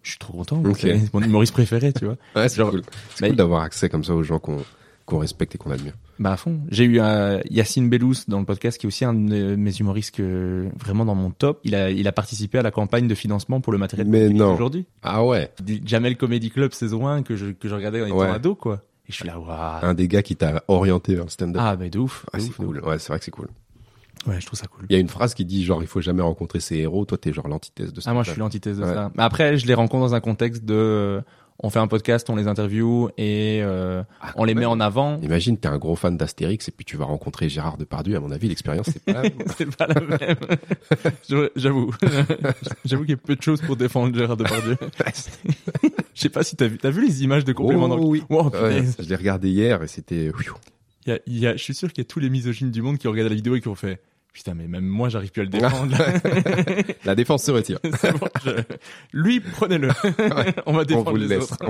je 0.04 0.12
suis 0.12 0.20
trop 0.20 0.34
content. 0.38 0.62
C'est 0.76 1.14
mon 1.14 1.22
humoriste 1.22 1.54
préféré, 1.54 1.92
tu 1.94 2.06
vois. 2.06 2.16
Ouais, 2.36 2.48
c'est 2.50 2.58
Genre- 2.58 2.70
cool. 2.72 2.82
Cool 3.20 3.36
d'avoir 3.36 3.62
accès 3.64 3.90
comme 3.90 4.04
ça 4.04 4.14
aux 4.14 4.24
gens 4.24 4.40
qu'on 4.40 4.58
qu'on 5.08 5.17
respecte 5.20 5.56
et 5.56 5.58
qu'on 5.58 5.72
admire. 5.72 5.93
Bah 6.20 6.34
à 6.34 6.38
fond. 6.38 6.60
J'ai 6.70 6.84
eu 6.84 7.00
euh, 7.00 7.39
Yacine 7.50 7.89
Bellous 7.89 8.13
dans 8.28 8.39
le 8.39 8.46
podcast, 8.46 8.78
qui 8.78 8.86
est 8.86 8.89
aussi 8.89 9.06
un 9.06 9.13
de 9.13 9.56
mes 9.56 9.76
humoristes 9.78 10.13
que, 10.15 10.67
vraiment 10.78 11.06
dans 11.06 11.15
mon 11.15 11.32
top. 11.32 11.60
Il 11.63 11.74
a, 11.76 11.89
il 11.89 12.08
a 12.08 12.12
participé 12.12 12.60
à 12.60 12.62
la 12.62 12.72
campagne 12.72 13.08
de 13.08 13.15
financement 13.15 13.62
pour 13.62 13.72
le 13.74 13.80
matériel 13.80 14.08
Mais 14.08 14.30
non. 14.30 14.54
aujourd'hui. 14.54 14.86
Ah 15.02 15.24
ouais. 15.26 15.50
Du 15.63 15.82
Jamel 15.86 16.17
Comedy 16.17 16.50
Club 16.52 16.74
saison 16.74 17.08
1 17.08 17.24
que 17.24 17.36
je, 17.36 17.48
que 17.48 17.67
je 17.70 17.74
regardais 17.76 18.02
en 18.04 18.06
étant 18.08 18.17
Ouais. 18.20 18.28
ado, 18.30 18.54
quoi. 18.54 18.84
Et 19.08 19.12
je 19.12 19.15
suis 19.15 19.26
là, 19.28 19.39
waouh. 19.39 19.86
Un 19.86 19.93
des 19.93 20.10
gars 20.10 20.22
qui 20.22 20.36
t'a 20.36 20.62
orienté 20.67 21.15
vers 21.15 21.24
le 21.24 21.30
stand-up. 21.30 21.62
Ah, 21.63 21.78
mais 21.80 21.89
de 21.89 22.00
ouf. 22.00 22.26
De 22.34 22.39
c'est 22.39 22.52
cool. 22.52 22.80
Ouais, 22.84 23.00
c'est 23.00 23.08
vrai 23.08 23.20
que 23.20 23.26
c'est 23.26 23.32
cool. 23.32 23.48
Ouais, 24.26 24.41
je 24.41 24.46
trouve 24.46 24.60
ça 24.60 24.67
cool. 24.67 24.86
Il 24.89 24.93
y 24.93 24.98
a 24.98 25.00
une 25.00 25.08
phrase 25.08 25.34
qui 25.34 25.46
dit 25.46 25.63
genre 25.63 25.82
il 25.82 25.88
faut 25.88 26.02
jamais 26.02 26.22
rencontrer 26.24 26.60
ses 26.60 26.76
héros. 26.80 27.06
Toi, 27.06 27.17
t'es 27.17 27.32
genre 27.32 27.48
l'antithèse 27.48 27.93
de 27.93 28.02
ça. 28.02 28.10
Ah, 28.10 28.13
moi, 28.13 28.24
je 28.24 28.32
suis 28.32 28.39
l'antithèse 28.39 28.78
de 28.80 28.84
Ouais. 28.84 28.93
ça. 28.93 29.10
Mais 29.15 29.24
après, 29.24 29.56
je 29.58 29.65
les 29.67 29.74
rencontre 29.74 30.02
dans 30.08 30.15
un 30.15 30.20
contexte 30.20 30.65
de, 30.65 30.74
euh, 30.74 31.22
on 31.60 31.70
fait 31.72 31.80
un 31.80 31.88
podcast, 31.88 32.30
on 32.30 32.36
les 32.36 32.48
interview 32.48 33.10
et 33.17 33.62
euh, 33.63 34.04
Ah, 34.22 34.32
on 34.36 34.43
les 34.43 34.54
met 34.54 34.65
en 34.65 34.80
avant. 34.80 35.20
Imagine, 35.22 35.58
t'es 35.58 35.67
un 35.67 35.78
gros 35.78 35.96
fan 35.96 36.15
d'Astérix 36.17 36.67
et 36.67 36.72
puis 36.72 36.86
tu 36.86 36.98
vas 36.98 37.06
rencontrer 37.06 37.50
Gérard 37.50 37.78
Depardieu. 37.78 38.15
À 38.15 38.20
mon 38.20 38.32
avis, 38.32 38.48
l'expérience 38.48 38.88
c'est 38.91 39.04
pas. 39.04 39.13
la 39.13 39.22
même. 39.24 39.34
C'est 39.58 39.76
pas 39.76 39.88
la 39.88 40.02
même. 40.02 40.17
Je- 41.30 41.50
J'avoue. 41.56 41.91
J'avoue 42.86 43.02
qu'il 43.04 43.12
y 43.12 43.13
a 43.13 43.17
peu 43.17 43.36
de 43.36 43.41
choses 43.41 43.62
pour 43.62 43.76
défendre 43.76 44.15
Gérard 44.15 44.38
Depardieu. 44.38 44.78
Je 46.13 46.22
sais 46.22 46.30
pas 46.30 46.43
si 46.43 46.56
t'as 46.56 46.67
vu, 46.67 46.78
t'as 46.78 46.89
vu 46.91 47.06
les 47.06 47.24
images 47.24 47.46
de 47.46 47.54
complément 47.54 47.88
Oh, 47.89 48.08
oui. 48.08 48.24
Wow, 48.30 48.50
Ouais, 48.52 48.84
je 49.00 49.08
l'ai 49.10 49.15
regardé 49.15 49.50
hier 49.50 49.82
et 49.84 49.88
c'était. 49.88 50.32
Il 51.06 51.10
y 51.10 51.13
a, 51.13 51.20
il 51.26 51.39
y 51.39 51.48
a, 51.48 51.56
je 51.56 51.63
suis 51.63 51.74
sûr 51.74 51.91
qu'il 51.91 52.04
y 52.04 52.06
a 52.06 52.10
tous 52.10 52.20
les 52.20 52.30
misogynes 52.30 52.70
du 52.72 52.82
monde 52.82 52.98
qui 52.98 53.08
regardent 53.08 53.30
la 53.30 53.36
vidéo 53.36 53.56
et 53.56 53.62
qui 53.62 53.67
ont 53.70 53.76
fait, 53.76 54.02
putain, 54.38 54.54
mais 54.54 54.67
même 54.67 54.86
moi, 54.86 55.10
j'arrive 55.10 55.32
plus 55.32 55.41
à 55.41 55.45
le 55.45 55.50
défendre. 55.50 55.97
La 57.06 57.15
défense 57.15 57.43
se 57.43 57.52
retire. 57.52 57.80
Bon, 57.84 58.28
je- 58.45 58.52
Lui, 59.12 59.39
prenez-le. 59.39 59.88
On 60.67 60.73
va 60.73 60.82
On 60.82 60.84
défendre 60.84 61.10
vous 61.12 61.17
le 61.17 61.23
les 61.23 61.38
laisse. 61.38 61.52
autres. 61.52 61.65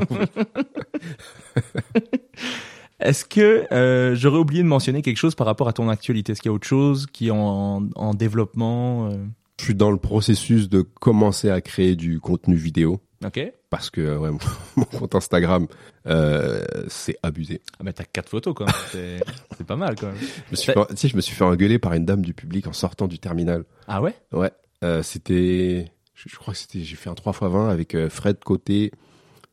Est-ce 2.99 3.25
que 3.25 3.65
euh, 3.71 4.15
j'aurais 4.15 4.39
oublié 4.39 4.63
de 4.63 4.67
mentionner 4.67 5.01
quelque 5.01 5.17
chose 5.17 5.35
par 5.35 5.45
rapport 5.47 5.67
à 5.67 5.73
ton 5.73 5.87
actualité? 5.89 6.31
Est-ce 6.31 6.41
qu'il 6.41 6.49
y 6.49 6.51
a 6.51 6.55
autre 6.55 6.67
chose 6.67 7.05
qui 7.11 7.27
est 7.27 7.31
en, 7.31 7.87
en 7.95 8.13
développement 8.13 9.07
euh? 9.09 9.17
Je 9.59 9.65
suis 9.65 9.75
dans 9.75 9.91
le 9.91 9.97
processus 9.97 10.69
de 10.69 10.81
commencer 10.81 11.49
à 11.49 11.61
créer 11.61 11.95
du 11.95 12.19
contenu 12.19 12.55
vidéo 12.55 12.99
Ok. 13.25 13.39
Parce 13.69 13.89
que 13.89 14.17
ouais, 14.17 14.29
mon- 14.75 14.83
compte 14.85 15.15
Instagram 15.15 15.67
euh, 16.05 16.63
c'est 16.87 17.17
abusé. 17.23 17.61
Ah 17.79 17.83
bah 17.83 17.93
t'as 17.93 18.03
quatre 18.05 18.29
photos 18.29 18.53
quand 18.55 18.65
même. 18.93 19.19
C'est 19.57 19.65
pas 19.67 19.75
mal 19.75 19.95
quand 19.99 20.07
même. 20.07 20.15
Je 20.17 20.51
me 20.51 20.55
suis 20.55 20.71
fait, 20.71 20.79
tu 20.89 20.97
sais, 20.97 21.07
je 21.09 21.15
me 21.15 21.21
suis 21.21 21.35
fait 21.35 21.43
engueuler 21.43 21.79
par 21.79 21.93
une 21.93 22.05
dame 22.05 22.21
du 22.21 22.33
public 22.33 22.67
en 22.67 22.73
sortant 22.73 23.07
du 23.07 23.19
terminal. 23.19 23.63
Ah 23.87 24.01
ouais? 24.01 24.15
Ouais, 24.31 24.51
euh, 24.83 25.03
c'était, 25.03 25.91
je, 26.15 26.29
je 26.29 26.35
crois 26.37 26.53
que 26.53 26.59
c'était, 26.59 26.79
j'ai 26.81 26.95
fait 26.95 27.09
un 27.09 27.13
3x20 27.13 27.69
avec 27.69 27.93
euh, 27.95 28.09
Fred 28.09 28.39
Côté, 28.43 28.91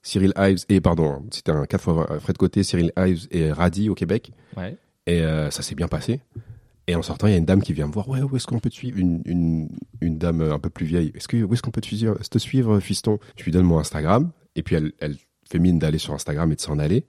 Cyril 0.02 0.32
Ives 0.36 0.64
et 0.68 0.80
pardon, 0.80 1.10
hein, 1.12 1.22
c'était 1.30 1.52
un 1.52 1.64
4x20, 1.64 2.12
euh, 2.12 2.20
Fred 2.20 2.36
Côté, 2.36 2.62
Cyril 2.62 2.92
Ives 2.96 3.26
et 3.30 3.50
Radi 3.50 3.88
au 3.88 3.94
Québec. 3.94 4.30
Ouais. 4.56 4.76
Et 5.06 5.20
ça 5.50 5.60
s'est 5.60 5.74
bien 5.74 5.86
passé. 5.88 6.20
Et 6.86 6.94
en 6.94 7.02
sortant, 7.02 7.26
il 7.26 7.30
y 7.30 7.34
a 7.34 7.38
une 7.38 7.46
dame 7.46 7.62
qui 7.62 7.72
vient 7.72 7.86
me 7.86 7.92
voir. 7.92 8.08
Ouais, 8.08 8.20
où 8.20 8.36
est-ce 8.36 8.46
qu'on 8.46 8.58
peut 8.58 8.68
te 8.68 8.74
suivre? 8.74 8.98
Une, 8.98 9.22
une, 9.24 9.68
une 10.00 10.18
dame 10.18 10.42
un 10.42 10.58
peu 10.58 10.70
plus 10.70 10.86
vieille. 10.86 11.12
Est-ce 11.14 11.28
que 11.28 11.42
où 11.42 11.52
est-ce 11.54 11.62
qu'on 11.62 11.70
peut 11.70 11.80
te 11.80 11.86
suivre, 11.86 12.18
te 12.18 12.38
suivre, 12.38 12.78
fiston? 12.80 13.18
Je 13.36 13.44
lui 13.44 13.52
donne 13.52 13.64
mon 13.64 13.78
Instagram. 13.78 14.30
Et 14.54 14.62
puis 14.62 14.76
elle, 14.76 14.92
elle, 15.00 15.16
fait 15.50 15.58
mine 15.58 15.78
d'aller 15.78 15.98
sur 15.98 16.14
Instagram 16.14 16.50
et 16.52 16.56
de 16.56 16.60
s'en 16.60 16.78
aller. 16.78 17.04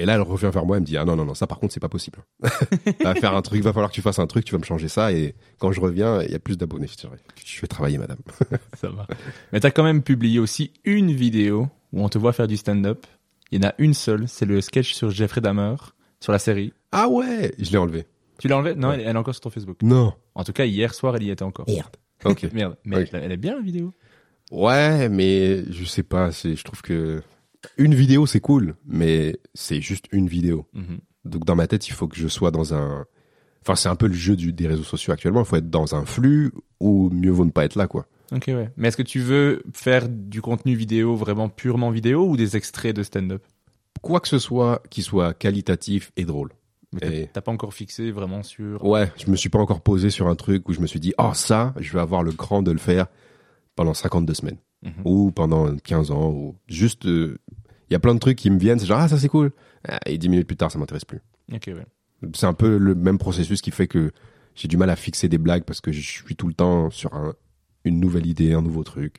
Et 0.00 0.06
là, 0.06 0.14
elle 0.14 0.22
revient 0.22 0.50
vers 0.52 0.64
moi, 0.64 0.76
elle 0.76 0.82
me 0.82 0.86
dit 0.86 0.96
ah 0.96 1.04
non 1.04 1.16
non 1.16 1.24
non 1.24 1.34
ça 1.34 1.48
par 1.48 1.58
contre 1.58 1.74
c'est 1.74 1.80
pas 1.80 1.88
possible. 1.88 2.18
va 3.02 3.14
faire 3.16 3.34
un 3.34 3.42
truc, 3.42 3.62
va 3.62 3.72
falloir 3.72 3.90
que 3.90 3.94
tu 3.94 4.02
fasses 4.02 4.20
un 4.20 4.28
truc, 4.28 4.44
tu 4.44 4.52
vas 4.52 4.58
me 4.58 4.64
changer 4.64 4.86
ça 4.86 5.12
et 5.12 5.34
quand 5.58 5.72
je 5.72 5.80
reviens, 5.80 6.22
il 6.22 6.30
y 6.30 6.34
a 6.36 6.38
plus 6.38 6.56
d'abonnés. 6.56 6.86
Je 7.44 7.60
vais 7.60 7.66
travailler, 7.66 7.98
madame. 7.98 8.18
Ça 8.74 8.90
va. 8.90 9.08
Mais 9.52 9.58
t'as 9.58 9.72
quand 9.72 9.82
même 9.82 10.02
publié 10.02 10.38
aussi 10.38 10.72
une 10.84 11.12
vidéo 11.12 11.68
où 11.92 12.02
on 12.02 12.08
te 12.08 12.16
voit 12.16 12.32
faire 12.32 12.46
du 12.46 12.56
stand-up. 12.56 13.06
Il 13.50 13.60
y 13.60 13.66
en 13.66 13.70
a 13.70 13.74
une 13.78 13.94
seule, 13.94 14.28
c'est 14.28 14.46
le 14.46 14.60
sketch 14.60 14.92
sur 14.92 15.10
Jeffrey 15.10 15.40
Dahmer, 15.40 15.74
sur 16.20 16.32
la 16.32 16.38
série. 16.38 16.72
ah 16.92 17.08
ouais, 17.08 17.54
je 17.58 17.70
l'ai 17.70 17.78
enlevé. 17.78 18.06
Tu 18.38 18.48
l'as 18.48 18.56
enlevé 18.56 18.74
Non, 18.74 18.88
Ouais. 18.88 18.94
elle, 18.94 19.00
elle 19.02 19.16
est 19.16 19.18
encore 19.18 19.34
sur 19.34 19.40
ton 19.42 19.50
Facebook. 19.50 19.78
Non. 19.82 20.12
En 20.34 20.44
tout 20.44 20.52
cas, 20.52 20.64
hier 20.64 20.94
soir, 20.94 21.16
elle 21.16 21.22
y 21.24 21.30
était 21.30 21.42
encore. 21.44 21.66
Merde. 21.68 21.96
Ok. 22.24 22.46
Merde. 22.52 22.76
Mais 22.84 23.08
elle, 23.12 23.20
elle 23.24 23.32
est 23.32 23.36
bien 23.36 23.56
la 23.56 23.62
vidéo. 23.62 23.92
Ouais, 24.50 25.08
mais 25.08 25.64
je 25.70 25.84
sais 25.84 26.02
pas. 26.02 26.32
C'est, 26.32 26.56
je 26.56 26.64
trouve 26.64 26.82
que 26.82 27.22
une 27.76 27.94
vidéo 27.94 28.24
c'est 28.26 28.40
cool, 28.40 28.76
mais 28.86 29.38
c'est 29.54 29.80
juste 29.80 30.06
une 30.12 30.28
vidéo. 30.28 30.66
Mhm. 30.72 30.98
Donc 31.24 31.44
dans 31.44 31.56
ma 31.56 31.66
tête, 31.66 31.88
il 31.88 31.92
faut 31.92 32.08
que 32.08 32.16
je 32.16 32.28
sois 32.28 32.50
dans 32.50 32.72
un. 32.74 33.04
Enfin, 33.62 33.74
c'est 33.74 33.88
un 33.88 33.96
peu 33.96 34.06
le 34.06 34.14
jeu 34.14 34.36
du, 34.36 34.52
des 34.52 34.66
réseaux 34.68 34.84
sociaux 34.84 35.12
actuellement. 35.12 35.40
Il 35.40 35.46
faut 35.46 35.56
être 35.56 35.68
dans 35.68 35.94
un 35.94 36.06
flux 36.06 36.52
ou 36.80 37.10
mieux 37.10 37.30
vaut 37.32 37.44
ne 37.44 37.50
pas 37.50 37.64
être 37.64 37.74
là, 37.76 37.86
quoi. 37.86 38.06
Ok, 38.32 38.44
ouais. 38.48 38.70
Mais 38.76 38.88
est-ce 38.88 38.96
que 38.96 39.02
tu 39.02 39.18
veux 39.20 39.62
faire 39.74 40.08
du 40.08 40.40
contenu 40.40 40.74
vidéo 40.74 41.16
vraiment 41.16 41.48
purement 41.48 41.90
vidéo 41.90 42.26
ou 42.28 42.36
des 42.36 42.56
extraits 42.56 42.94
de 42.94 43.02
stand-up? 43.02 43.42
Quoi 44.00 44.20
que 44.20 44.28
ce 44.28 44.38
soit 44.38 44.82
qui 44.90 45.02
soit 45.02 45.34
qualitatif 45.34 46.12
et 46.16 46.24
drôle. 46.24 46.50
Mais 46.92 47.28
t'as- 47.32 47.40
pas 47.42 47.52
encore 47.52 47.74
fixé 47.74 48.10
vraiment 48.10 48.42
sur. 48.42 48.84
Ouais, 48.84 49.12
je 49.18 49.30
me 49.30 49.36
suis 49.36 49.48
pas 49.50 49.58
encore 49.58 49.80
posé 49.82 50.08
sur 50.10 50.26
un 50.28 50.34
truc 50.36 50.68
où 50.68 50.72
je 50.72 50.80
me 50.80 50.86
suis 50.86 51.00
dit, 51.00 51.12
oh 51.18 51.32
ça, 51.34 51.74
je 51.78 51.92
vais 51.92 52.00
avoir 52.00 52.22
le 52.22 52.32
cran 52.32 52.62
de 52.62 52.70
le 52.72 52.78
faire 52.78 53.06
pendant 53.76 53.94
52 53.94 54.34
semaines. 54.34 54.56
Mhm. 54.82 54.92
Ou 55.04 55.30
pendant 55.32 55.74
15 55.76 56.10
ans. 56.10 56.30
Ou 56.30 56.56
juste, 56.68 57.04
euh, 57.06 57.38
il 57.90 57.92
y 57.92 57.96
a 57.96 57.98
plein 57.98 58.14
de 58.14 58.20
trucs 58.20 58.38
qui 58.38 58.50
me 58.50 58.58
viennent, 58.58 58.78
c'est 58.78 58.86
genre, 58.86 59.00
ah 59.00 59.08
ça 59.08 59.18
c'est 59.18 59.28
cool. 59.28 59.50
Ah, 59.86 59.98
Et 60.06 60.16
10 60.18 60.28
minutes 60.28 60.46
plus 60.46 60.56
tard, 60.56 60.70
ça 60.70 60.78
m'intéresse 60.78 61.04
plus. 61.04 61.20
Ok, 61.52 61.64
ouais. 61.68 61.86
C'est 62.34 62.46
un 62.46 62.52
peu 62.54 62.78
le 62.78 62.94
même 62.94 63.18
processus 63.18 63.60
qui 63.60 63.70
fait 63.70 63.86
que 63.86 64.10
j'ai 64.54 64.66
du 64.68 64.76
mal 64.76 64.90
à 64.90 64.96
fixer 64.96 65.28
des 65.28 65.38
blagues 65.38 65.64
parce 65.64 65.80
que 65.80 65.92
je 65.92 66.00
suis 66.00 66.34
tout 66.36 66.48
le 66.48 66.54
temps 66.54 66.90
sur 66.90 67.12
un- 67.14 67.34
une 67.84 68.00
nouvelle 68.00 68.26
idée, 68.26 68.52
un 68.54 68.62
nouveau 68.62 68.82
truc. 68.82 69.16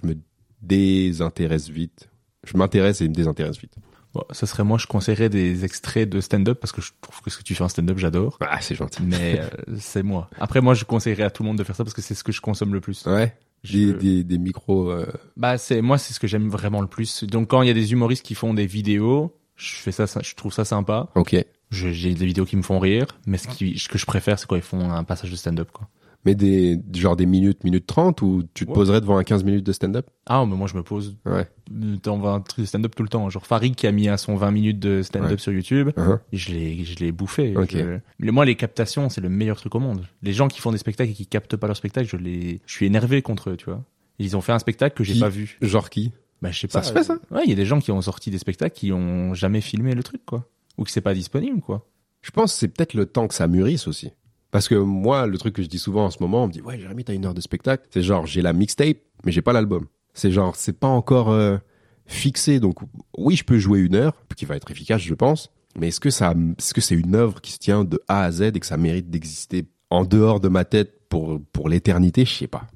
Je 0.00 0.06
me 0.06 0.14
désintéresse 0.62 1.68
vite. 1.68 2.08
Je 2.44 2.56
m'intéresse 2.56 3.00
et 3.00 3.08
me 3.08 3.14
désintéresse 3.14 3.58
vite. 3.58 3.74
Bon, 4.18 4.24
ça 4.30 4.46
serait 4.46 4.64
moi, 4.64 4.78
je 4.78 4.86
conseillerais 4.86 5.28
des 5.28 5.64
extraits 5.64 6.08
de 6.08 6.20
stand-up 6.20 6.58
parce 6.60 6.72
que 6.72 6.80
je 6.82 6.90
trouve 7.00 7.20
que 7.22 7.30
ce 7.30 7.38
que 7.38 7.42
tu 7.44 7.54
fais 7.54 7.62
en 7.62 7.68
stand-up, 7.68 7.98
j'adore. 7.98 8.36
Ah, 8.40 8.60
c'est 8.60 8.74
gentil. 8.74 9.02
Mais 9.02 9.40
euh, 9.40 9.46
c'est 9.78 10.02
moi. 10.02 10.28
Après, 10.40 10.60
moi, 10.60 10.74
je 10.74 10.84
conseillerais 10.84 11.22
à 11.24 11.30
tout 11.30 11.42
le 11.42 11.48
monde 11.48 11.58
de 11.58 11.64
faire 11.64 11.76
ça 11.76 11.84
parce 11.84 11.94
que 11.94 12.02
c'est 12.02 12.14
ce 12.14 12.24
que 12.24 12.32
je 12.32 12.40
consomme 12.40 12.72
le 12.74 12.80
plus. 12.80 13.06
Ouais. 13.06 13.34
Je- 13.64 13.92
Des, 13.92 14.24
des, 14.24 14.38
micros. 14.38 14.90
euh, 14.90 15.06
Bah, 15.36 15.58
c'est 15.58 15.80
moi, 15.82 15.98
c'est 15.98 16.14
ce 16.14 16.20
que 16.20 16.26
j'aime 16.26 16.48
vraiment 16.48 16.80
le 16.80 16.86
plus. 16.86 17.24
Donc, 17.24 17.48
quand 17.50 17.62
il 17.62 17.68
y 17.68 17.70
a 17.70 17.74
des 17.74 17.92
humoristes 17.92 18.24
qui 18.24 18.34
font 18.34 18.54
des 18.54 18.66
vidéos, 18.66 19.36
je 19.56 19.74
fais 19.76 19.92
ça, 19.92 20.06
je 20.22 20.34
trouve 20.34 20.52
ça 20.52 20.64
sympa. 20.64 21.08
Ok. 21.14 21.36
J'ai 21.70 22.14
des 22.14 22.24
vidéos 22.26 22.44
qui 22.46 22.56
me 22.56 22.62
font 22.62 22.78
rire, 22.78 23.06
mais 23.26 23.36
ce, 23.36 23.46
qui, 23.46 23.78
ce 23.78 23.88
que 23.88 23.98
je 23.98 24.06
préfère, 24.06 24.38
c'est 24.38 24.46
quand 24.48 24.56
ils 24.56 24.62
font 24.62 24.90
un 24.90 25.04
passage 25.04 25.30
de 25.30 25.36
stand-up, 25.36 25.68
quoi. 25.72 25.86
Mais 26.24 26.34
des, 26.34 26.78
genre 26.94 27.16
des 27.16 27.26
minutes, 27.26 27.62
minutes 27.64 27.86
30 27.86 28.20
où 28.22 28.42
tu 28.52 28.64
te 28.66 28.70
Ouais. 28.70 28.74
poserais 28.74 29.00
devant 29.00 29.16
un 29.18 29.24
15 29.24 29.44
minutes 29.44 29.64
de 29.64 29.72
stand-up? 29.72 30.08
Ah, 30.26 30.44
mais 30.46 30.56
moi, 30.56 30.66
je 30.66 30.76
me 30.76 30.82
pose 30.82 31.16
Ouais. 31.24 31.48
dans 31.70 32.26
un 32.26 32.40
truc 32.40 32.64
de 32.64 32.68
stand-up 32.68 32.94
tout 32.94 33.02
le 33.04 33.08
temps. 33.08 33.30
Genre 33.30 33.46
Farid 33.46 33.74
qui 33.76 33.86
a 33.86 33.92
mis 33.92 34.08
à 34.08 34.16
son 34.16 34.34
20 34.36 34.50
minutes 34.50 34.78
de 34.80 35.02
stand-up 35.02 35.30
Ouais. 35.32 35.38
sur 35.38 35.52
YouTube. 35.52 35.90
Et 36.32 36.36
je 36.36 36.52
l'ai, 36.52 36.84
je 36.84 36.96
l'ai 36.98 37.12
bouffé. 37.12 37.56
Ok. 37.56 37.70
Je- 37.72 37.98
mais 38.18 38.32
moi, 38.32 38.44
les 38.44 38.56
captations, 38.56 39.08
c'est 39.08 39.20
le 39.20 39.28
meilleur 39.28 39.56
truc 39.56 39.74
au 39.74 39.80
monde. 39.80 40.04
Les 40.22 40.32
gens 40.32 40.48
qui 40.48 40.60
font 40.60 40.72
des 40.72 40.78
spectacles 40.78 41.12
et 41.12 41.14
qui 41.14 41.26
captent 41.26 41.56
pas 41.56 41.66
leur 41.68 41.76
spectacle, 41.76 42.08
je 42.08 42.16
les, 42.16 42.60
je 42.66 42.72
suis 42.74 42.86
énervé 42.86 43.22
contre 43.22 43.50
eux, 43.50 43.56
tu 43.56 43.66
vois. 43.66 43.84
Ils 44.18 44.36
ont 44.36 44.40
fait 44.40 44.52
un 44.52 44.58
spectacle 44.58 44.96
que 44.96 45.04
j'ai 45.04 45.18
pas 45.20 45.28
vu. 45.28 45.56
Genre 45.62 45.88
qui? 45.88 46.12
Bah, 46.42 46.50
je 46.50 46.58
sais 46.60 46.68
Ça 46.68 46.80
pas. 46.80 46.84
se 46.84 46.92
fait, 46.92 47.04
ça? 47.04 47.18
Ouais, 47.30 47.42
il 47.44 47.50
y 47.50 47.52
a 47.52 47.56
des 47.56 47.64
gens 47.66 47.78
qui 47.80 47.92
ont 47.92 48.00
sorti 48.02 48.30
des 48.30 48.38
spectacles 48.38 48.74
qui 48.76 48.92
ont 48.92 49.34
jamais 49.34 49.60
filmé 49.60 49.94
le 49.94 50.02
truc, 50.02 50.24
quoi. 50.26 50.44
Ou 50.76 50.84
que 50.84 50.90
c'est 50.90 51.00
pas 51.00 51.14
disponible, 51.14 51.60
quoi. 51.60 51.86
Je 52.22 52.32
pense 52.32 52.52
que 52.52 52.58
c'est 52.58 52.68
peut-être 52.68 52.94
le 52.94 53.06
temps 53.06 53.28
que 53.28 53.34
ça 53.34 53.46
mûrisse 53.46 53.86
aussi. 53.86 54.10
Parce 54.50 54.68
que 54.68 54.74
moi, 54.74 55.26
le 55.26 55.36
truc 55.38 55.54
que 55.54 55.62
je 55.62 55.68
dis 55.68 55.78
souvent 55.78 56.06
en 56.06 56.10
ce 56.10 56.18
moment, 56.20 56.44
on 56.44 56.46
me 56.46 56.52
dit 56.52 56.60
ouais, 56.60 56.78
Jérémy, 56.78 57.04
t'as 57.04 57.14
une 57.14 57.26
heure 57.26 57.34
de 57.34 57.40
spectacle. 57.40 57.86
C'est 57.90 58.02
genre 58.02 58.26
j'ai 58.26 58.42
la 58.42 58.52
mixtape, 58.52 58.98
mais 59.24 59.32
j'ai 59.32 59.42
pas 59.42 59.52
l'album. 59.52 59.86
C'est 60.14 60.32
genre 60.32 60.56
c'est 60.56 60.78
pas 60.78 60.88
encore 60.88 61.30
euh, 61.30 61.58
fixé. 62.06 62.60
Donc 62.60 62.78
oui, 63.16 63.36
je 63.36 63.44
peux 63.44 63.58
jouer 63.58 63.80
une 63.80 63.94
heure, 63.94 64.14
qui 64.36 64.44
va 64.44 64.56
être 64.56 64.70
efficace, 64.70 65.02
je 65.02 65.14
pense. 65.14 65.50
Mais 65.78 65.88
est-ce 65.88 66.00
que 66.00 66.10
ça, 66.10 66.34
est-ce 66.58 66.74
que 66.74 66.80
c'est 66.80 66.94
une 66.94 67.14
œuvre 67.14 67.40
qui 67.40 67.52
se 67.52 67.58
tient 67.58 67.84
de 67.84 68.00
A 68.08 68.22
à 68.22 68.32
Z 68.32 68.42
et 68.42 68.52
que 68.60 68.66
ça 68.66 68.76
mérite 68.76 69.10
d'exister 69.10 69.66
en 69.90 70.04
dehors 70.04 70.40
de 70.40 70.48
ma 70.48 70.64
tête 70.64 71.08
pour 71.08 71.40
pour 71.52 71.68
l'éternité? 71.68 72.24
Je 72.24 72.32
sais 72.32 72.46
pas. 72.46 72.66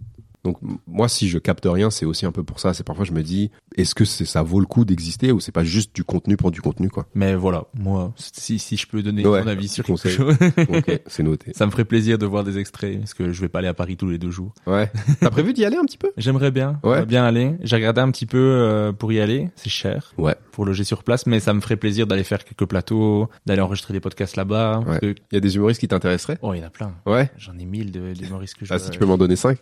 Donc 0.45 0.59
moi, 0.89 1.09
si 1.09 1.29
je 1.29 1.39
capte 1.39 1.67
rien, 1.71 1.91
c'est 1.91 2.05
aussi 2.05 2.27
un 2.27 2.33
peu 2.33 2.43
pour 2.43 2.59
ça. 2.59 2.75
C'est 2.75 2.83
parfois 2.85 3.05
je 3.05 3.13
me 3.13 3.23
dis, 3.23 3.51
est-ce 3.77 3.95
que 3.95 4.05
c'est 4.05 4.25
ça 4.25 4.43
vaut 4.43 4.59
le 4.61 4.67
coup 4.67 4.85
d'exister 4.85 5.31
ou 5.31 5.39
c'est 5.41 5.53
pas 5.53 5.63
juste 5.65 5.95
du 5.95 6.03
contenu 6.05 6.37
pour 6.37 6.51
du 6.51 6.61
contenu 6.61 6.89
quoi? 6.91 7.07
Mais 7.15 7.35
voilà, 7.37 7.65
moi, 7.79 8.13
si, 8.17 8.59
si 8.59 8.77
je 8.77 8.87
peux 8.89 9.03
donner 9.03 9.25
Ouais, 9.27 9.41
mon 9.43 9.47
avis 9.49 9.69
sur 9.69 9.85
quelque 9.85 9.95
conseil. 10.03 10.13
chose, 10.17 10.37
Ok, 10.69 11.01
c'est 11.07 11.23
noté. 11.23 11.53
ça 11.55 11.65
me 11.67 11.71
ferait 11.71 11.85
plaisir 11.85 12.19
de 12.19 12.27
voir 12.27 12.43
des 12.43 12.59
extraits, 12.59 12.99
parce 12.99 13.15
que 13.15 13.33
je 13.33 13.41
vais 13.41 13.49
pas 13.49 13.61
aller 13.61 13.69
à 13.69 13.75
Paris 13.75 13.97
tous 13.97 14.09
les 14.09 14.19
deux 14.19 14.31
jours. 14.33 14.53
Ouais. 14.67 14.91
T'as 15.21 15.31
prévu 15.31 15.53
d'y 15.53 15.65
aller 15.65 15.77
un 15.77 15.85
petit 15.85 15.99
peu? 15.99 16.11
J'aimerais 16.17 16.51
bien, 16.51 16.81
Ouais. 16.83 17.07
bien 17.07 17.25
aller. 17.25 17.55
J'ai 17.63 17.77
regardé 17.77 18.01
un 18.01 18.11
petit 18.11 18.27
peu 18.27 18.39
euh, 18.39 18.93
pour 18.93 19.13
y 19.13 19.21
aller, 19.21 19.51
c'est 19.55 19.71
cher 19.71 20.13
Ouais. 20.19 20.35
pour 20.51 20.65
loger 20.65 20.83
sur 20.85 21.05
place, 21.05 21.27
mais 21.27 21.39
ça 21.39 21.55
me 21.55 21.61
ferait 21.61 21.77
plaisir 21.77 22.07
d'aller 22.09 22.25
faire 22.25 22.45
quelques 22.45 22.67
plateaux, 22.69 23.29
d'aller 23.47 23.61
enregistrer 23.63 23.93
des 23.95 24.01
podcasts 24.01 24.35
là-bas. 24.37 24.81
parce 24.85 24.99
Ouais. 25.01 25.15
que- 25.15 25.21
Il 25.31 25.35
y 25.35 25.37
a 25.37 25.41
des 25.41 25.55
humoristes 25.55 25.79
qui 25.81 25.87
t'intéresseraient? 25.89 26.39
Oh, 26.43 26.53
il 26.53 26.59
y 26.59 26.63
en 26.65 26.67
a 26.67 26.71
plein. 26.71 26.95
Ouais. 27.07 27.31
J'en 27.39 27.57
ai 27.59 27.65
mille 27.65 27.93
de, 27.93 28.13
d'humoristes 28.13 28.57
que 28.57 28.65
je 28.67 28.75
Ah, 28.75 28.79
si 28.81 28.91
tu 28.91 28.99
peux 28.99 29.07
m'en 29.07 29.17
donner 29.17 29.37
5 29.37 29.59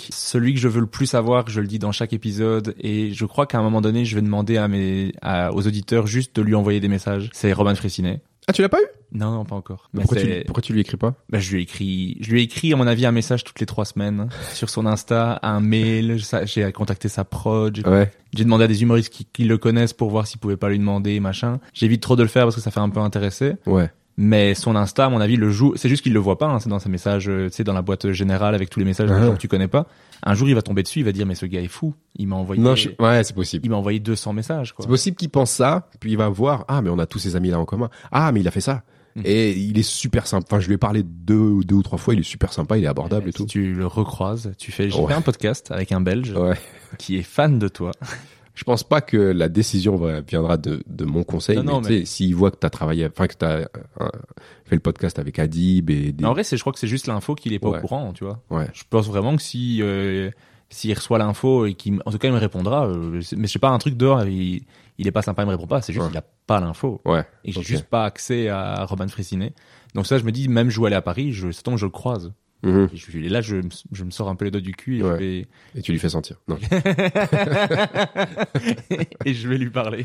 5. 0.00 0.08
Celui 0.12 0.54
que 0.54 0.60
je 0.60 0.68
veux 0.68 0.80
le 0.80 0.86
plus 0.86 1.14
avoir, 1.14 1.48
je 1.48 1.60
le 1.60 1.66
dis 1.66 1.78
dans 1.78 1.92
chaque 1.92 2.12
épisode, 2.12 2.74
et 2.80 3.12
je 3.12 3.24
crois 3.24 3.46
qu'à 3.46 3.58
un 3.58 3.62
moment 3.62 3.80
donné, 3.80 4.04
je 4.04 4.14
vais 4.14 4.22
demander 4.22 4.56
à 4.56 4.68
mes, 4.68 5.12
à- 5.22 5.52
aux 5.52 5.66
auditeurs 5.66 6.06
juste 6.06 6.34
de 6.36 6.42
lui 6.42 6.54
envoyer 6.54 6.80
des 6.80 6.88
messages. 6.88 7.30
C'est 7.32 7.52
Roman 7.52 7.74
Fressinet. 7.74 8.20
Ah, 8.48 8.52
tu 8.52 8.62
l'as 8.62 8.68
pas 8.68 8.78
eu? 8.80 8.86
Non, 9.10 9.32
non, 9.32 9.44
pas 9.44 9.56
encore. 9.56 9.88
Mais 9.92 10.02
pourquoi, 10.02 10.20
tu, 10.20 10.26
lui- 10.28 10.44
pourquoi 10.44 10.62
tu 10.62 10.72
lui 10.72 10.80
écris 10.80 10.96
pas? 10.96 11.14
Bah, 11.30 11.40
je 11.40 11.50
lui 11.52 11.58
ai 11.58 11.62
écrit, 11.64 12.16
je 12.20 12.30
lui 12.30 12.40
ai 12.40 12.44
écrit 12.44 12.72
à 12.72 12.76
mon 12.76 12.86
avis 12.86 13.04
un 13.04 13.10
message 13.10 13.42
toutes 13.42 13.58
les 13.58 13.66
trois 13.66 13.84
semaines 13.84 14.28
sur 14.52 14.70
son 14.70 14.86
Insta, 14.86 15.40
un 15.42 15.58
mail. 15.60 16.18
J'ai 16.44 16.70
contacté 16.70 17.08
sa 17.08 17.24
prod. 17.24 17.74
J'ai 17.74 17.82
Ouais. 17.88 18.10
j'ai 18.34 18.44
demandé 18.44 18.64
à 18.64 18.68
des 18.68 18.82
humoristes 18.82 19.12
qui, 19.12 19.24
qui 19.24 19.44
le 19.44 19.58
connaissent 19.58 19.92
pour 19.94 20.10
voir 20.10 20.28
s'ils 20.28 20.38
pouvaient 20.38 20.56
pas 20.56 20.68
lui 20.68 20.78
demander 20.78 21.18
machin. 21.18 21.58
J'évite 21.74 22.02
trop 22.02 22.14
de 22.14 22.22
le 22.22 22.28
faire 22.28 22.44
parce 22.44 22.54
que 22.54 22.60
ça 22.62 22.70
fait 22.70 22.78
un 22.80 22.88
peu 22.88 23.00
intéressé. 23.00 23.54
Ouais. 23.66 23.90
Mais 24.18 24.54
son 24.54 24.76
Insta, 24.76 25.04
à 25.04 25.08
mon 25.10 25.20
avis, 25.20 25.36
le 25.36 25.50
joue. 25.50 25.74
C'est 25.76 25.90
juste 25.90 26.02
qu'il 26.02 26.14
le 26.14 26.18
voit 26.20 26.38
pas. 26.38 26.46
hein, 26.46 26.58
c'est 26.58 26.70
dans 26.70 26.78
ses 26.78 26.88
messages, 26.88 27.28
euh, 27.28 27.48
tu 27.50 27.56
sais, 27.56 27.64
dans 27.64 27.74
la 27.74 27.82
boîte 27.82 28.12
générale 28.12 28.54
avec 28.54 28.70
tous 28.70 28.78
les 28.78 28.86
messages 28.86 29.10
Ah. 29.12 29.26
gens 29.26 29.34
que 29.34 29.38
tu 29.40 29.48
connais 29.48 29.68
pas. 29.68 29.86
Un 30.22 30.32
jour, 30.34 30.48
il 30.48 30.54
va 30.54 30.62
tomber 30.62 30.82
dessus, 30.82 31.00
il 31.00 31.04
va 31.04 31.12
dire 31.12 31.26
mais 31.26 31.34
ce 31.34 31.44
gars 31.44 31.60
est 31.60 31.68
fou. 31.68 31.94
Il 32.16 32.26
m'a 32.28 32.36
envoyé, 32.36 32.62
Non, 32.62 32.74
je- 32.74 32.88
ouais, 32.98 33.22
c'est 33.24 33.34
possible. 33.34 33.66
il 33.66 33.70
m'a 33.70 33.76
envoyé 33.76 34.00
200 34.00 34.32
messages. 34.32 34.72
Quoi. 34.72 34.84
C'est 34.84 34.88
possible 34.88 35.16
qu'il 35.18 35.28
pense 35.28 35.50
ça, 35.50 35.88
puis 36.00 36.12
il 36.12 36.16
va 36.16 36.28
voir, 36.30 36.64
ah, 36.68 36.80
mais 36.80 36.88
on 36.88 36.98
a 36.98 37.04
tous 37.06 37.18
ces 37.18 37.36
amis 37.36 37.50
là 37.50 37.58
en 37.60 37.66
commun. 37.66 37.90
Ah, 38.10 38.32
mais 38.32 38.40
il 38.40 38.48
a 38.48 38.50
fait 38.50 38.62
ça. 38.62 38.82
Mhm. 39.16 39.22
Et 39.26 39.52
il 39.52 39.78
est 39.78 39.82
super 39.82 40.26
sympa. 40.26 40.46
Enfin, 40.50 40.60
je 40.60 40.66
lui 40.68 40.74
ai 40.74 40.78
parlé 40.78 41.02
deux, 41.02 41.34
ou- 41.36 41.64
deux 41.64 41.74
ou 41.76 41.82
trois 41.82 41.98
fois, 41.98 42.14
il 42.14 42.20
est 42.20 42.22
super 42.22 42.52
sympa, 42.54 42.78
il 42.78 42.84
est 42.84 42.88
abordable 42.88 43.28
et 43.28 43.32
Si 43.32 43.38
tout. 43.38 43.46
tu 43.46 43.74
le 43.74 43.86
recroises, 43.86 44.52
tu 44.58 44.72
fais. 44.72 44.88
J'ai 44.90 44.98
Ouais. 44.98 45.08
fait 45.08 45.14
un 45.14 45.20
podcast 45.22 45.70
avec 45.70 45.92
un 45.92 46.00
Belge 46.00 46.32
Ouais. 46.32 46.56
qui 46.98 47.16
est 47.16 47.22
fan 47.22 47.58
de 47.58 47.68
toi. 47.68 47.92
Je 48.56 48.64
pense 48.64 48.82
pas 48.82 49.00
que 49.02 49.16
la 49.18 49.48
décision 49.48 49.94
va- 49.96 50.22
viendra 50.22 50.56
de, 50.56 50.82
de 50.88 51.04
mon 51.04 51.22
conseil, 51.22 51.58
Non, 51.62 51.80
mais, 51.82 51.86
tu 51.88 51.98
sais, 52.00 52.04
s'il 52.06 52.34
voit 52.34 52.50
que 52.50 52.56
t'as 52.56 52.70
travaillé, 52.70 53.06
enfin, 53.06 53.26
que 53.28 53.34
t'as 53.34 53.58
euh, 53.58 53.66
fait 54.64 54.74
le 54.74 54.80
podcast 54.80 55.18
avec 55.20 55.38
Adib 55.38 55.90
et 55.90 56.10
des... 56.12 56.22
Mais 56.22 56.26
en 56.28 56.32
vrai, 56.32 56.42
c'est, 56.42 56.56
je 56.56 56.62
crois 56.62 56.72
que 56.72 56.78
c'est 56.78 56.86
juste 56.88 57.06
l'info 57.06 57.34
qu'il 57.34 57.52
est 57.52 57.58
pas 57.58 57.68
Ouais. 57.68 57.78
au 57.78 57.80
courant, 57.82 58.12
tu 58.14 58.24
vois. 58.24 58.42
Ouais. 58.50 58.66
Je 58.72 58.82
pense 58.88 59.06
vraiment 59.08 59.36
que 59.36 59.42
si, 59.42 59.82
euh, 59.82 60.30
s'il 60.70 60.92
reçoit 60.94 61.18
l'info 61.18 61.66
et 61.66 61.74
qu'il, 61.74 62.00
en 62.06 62.10
tout 62.10 62.18
cas, 62.18 62.28
il 62.28 62.34
me 62.34 62.38
répondra. 62.40 62.86
euh, 62.88 63.20
c'est- 63.20 63.36
mais 63.36 63.46
je 63.46 63.52
sais 63.52 63.58
pas 63.58 63.68
un 63.68 63.78
truc 63.78 63.94
dehors, 63.96 64.24
il, 64.24 64.64
il 64.98 65.06
est 65.06 65.12
pas 65.12 65.22
sympa, 65.22 65.42
il 65.42 65.46
me 65.46 65.50
répond 65.52 65.66
pas. 65.66 65.82
C'est 65.82 65.92
juste 65.92 66.04
Ouais. 66.06 66.10
qu'il 66.10 66.18
a 66.18 66.24
pas 66.46 66.58
l'info 66.60 67.02
Ouais. 67.04 67.24
et 67.44 67.52
j'ai 67.52 67.62
juste 67.62 67.84
pas 67.84 68.04
accès 68.06 68.48
à 68.48 68.84
Robin 68.86 69.06
Fressinet. 69.08 69.52
Donc 69.94 70.06
ça, 70.06 70.16
je 70.16 70.24
me 70.24 70.32
dis, 70.32 70.48
même 70.48 70.70
je 70.70 70.80
vais 70.80 70.86
aller 70.86 70.96
à 70.96 71.02
Paris, 71.02 71.32
je, 71.32 71.50
c'est 71.50 71.62
temps 71.62 71.72
que 71.72 71.78
je 71.80 71.84
le 71.86 71.90
croise. 71.90 72.32
Mhm. 72.62 72.88
Et, 72.92 72.96
je, 72.96 73.18
et 73.18 73.28
là, 73.28 73.40
je, 73.42 73.56
me- 73.56 73.68
je 73.92 74.04
me 74.04 74.10
sors 74.10 74.28
un 74.28 74.34
peu 74.34 74.44
les 74.46 74.50
doigts 74.50 74.60
du 74.60 74.72
cul 74.72 74.98
et 74.98 75.02
Ouais. 75.02 75.10
je 75.12 75.16
vais, 75.18 75.46
Et 75.76 75.82
tu 75.82 75.92
lui 75.92 75.98
fais 75.98 76.08
sentir. 76.08 76.36
Non. 76.48 76.58
et 79.24 79.34
je 79.34 79.48
vais 79.48 79.58
lui 79.58 79.70
parler. 79.70 80.04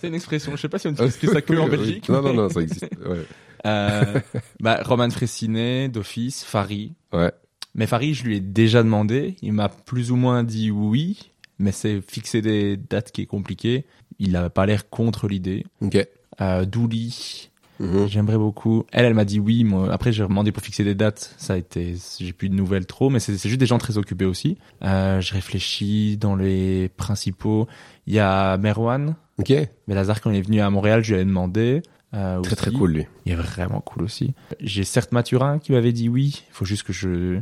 C'est 0.00 0.08
une 0.08 0.14
expression. 0.14 0.52
Je 0.56 0.60
sais 0.60 0.68
pas 0.68 0.78
si 0.78 0.88
on 0.88 0.92
utilise 0.92 1.16
que 1.16 1.28
ça 1.28 1.40
que 1.42 1.54
en 1.54 1.68
Belgique. 1.68 2.08
Non, 2.08 2.22
non, 2.22 2.30
mais- 2.30 2.36
non, 2.36 2.48
ça 2.48 2.60
existe. 2.60 2.88
Ouais. 3.06 3.24
Euh, 3.66 4.20
bah, 4.60 4.80
Roman 4.84 5.10
Fressinet, 5.10 5.88
d'office, 5.88 6.44
Fari. 6.44 6.94
Ouais. 7.12 7.32
Mais 7.74 7.86
Farid, 7.86 8.14
je 8.14 8.24
lui 8.24 8.36
ai 8.36 8.40
déjà 8.40 8.82
demandé. 8.82 9.36
Il 9.40 9.52
m'a 9.52 9.68
plus 9.68 10.10
ou 10.10 10.16
moins 10.16 10.42
dit 10.44 10.70
oui, 10.70 11.30
mais 11.58 11.72
c'est 11.72 12.00
fixer 12.06 12.42
des 12.42 12.76
dates 12.76 13.12
qui 13.12 13.22
est 13.22 13.26
compliqué. 13.26 13.86
Il 14.18 14.32
n'a 14.32 14.50
pas 14.50 14.66
l'air 14.66 14.90
contre 14.90 15.28
l'idée. 15.28 15.64
Ok. 15.80 15.96
Euh, 16.40 16.64
Douli, 16.64 17.50
Mhm. 17.82 18.06
j'aimerais 18.06 18.38
beaucoup. 18.38 18.84
Elle, 18.92 19.04
elle 19.04 19.14
m'a 19.14 19.24
dit 19.24 19.40
oui. 19.40 19.64
Moi, 19.64 19.92
après, 19.92 20.12
j'ai 20.12 20.22
demandé 20.22 20.52
pour 20.52 20.62
fixer 20.62 20.84
des 20.84 20.94
dates. 20.94 21.34
Ça 21.36 21.54
a 21.54 21.56
été, 21.56 21.96
j'ai 22.20 22.32
plus 22.32 22.48
de 22.48 22.54
nouvelles 22.54 22.86
trop, 22.86 23.10
mais 23.10 23.18
c'est 23.18 23.36
juste 23.36 23.58
des 23.60 23.66
gens 23.66 23.78
très 23.78 23.98
occupés 23.98 24.24
aussi. 24.24 24.56
Euh, 24.84 25.20
je 25.20 25.32
réfléchis 25.34 26.16
dans 26.16 26.36
les 26.36 26.88
principaux. 26.96 27.66
Il 28.06 28.14
y 28.14 28.18
a 28.18 28.56
Merwan. 28.56 29.16
Ok. 29.38 29.50
Mais 29.88 29.94
Lazare, 29.94 30.20
quand 30.20 30.30
il 30.30 30.36
est 30.36 30.42
venu 30.42 30.60
à 30.60 30.70
Montréal, 30.70 31.02
je 31.02 31.08
lui 31.08 31.14
avais 31.16 31.24
demandé. 31.24 31.82
Euh, 32.14 32.40
Très, 32.42 32.56
très 32.56 32.70
cool, 32.70 32.92
lui. 32.92 33.06
Il 33.24 33.32
est 33.32 33.36
vraiment 33.36 33.80
cool 33.80 34.02
aussi. 34.04 34.34
J'ai 34.60 34.84
certes 34.84 35.12
Mathurin 35.12 35.58
qui 35.58 35.72
m'avait 35.72 35.92
dit 35.92 36.08
oui. 36.08 36.44
Il 36.50 36.52
faut 36.52 36.66
juste 36.66 36.82
que 36.82 36.92
je, 36.92 37.40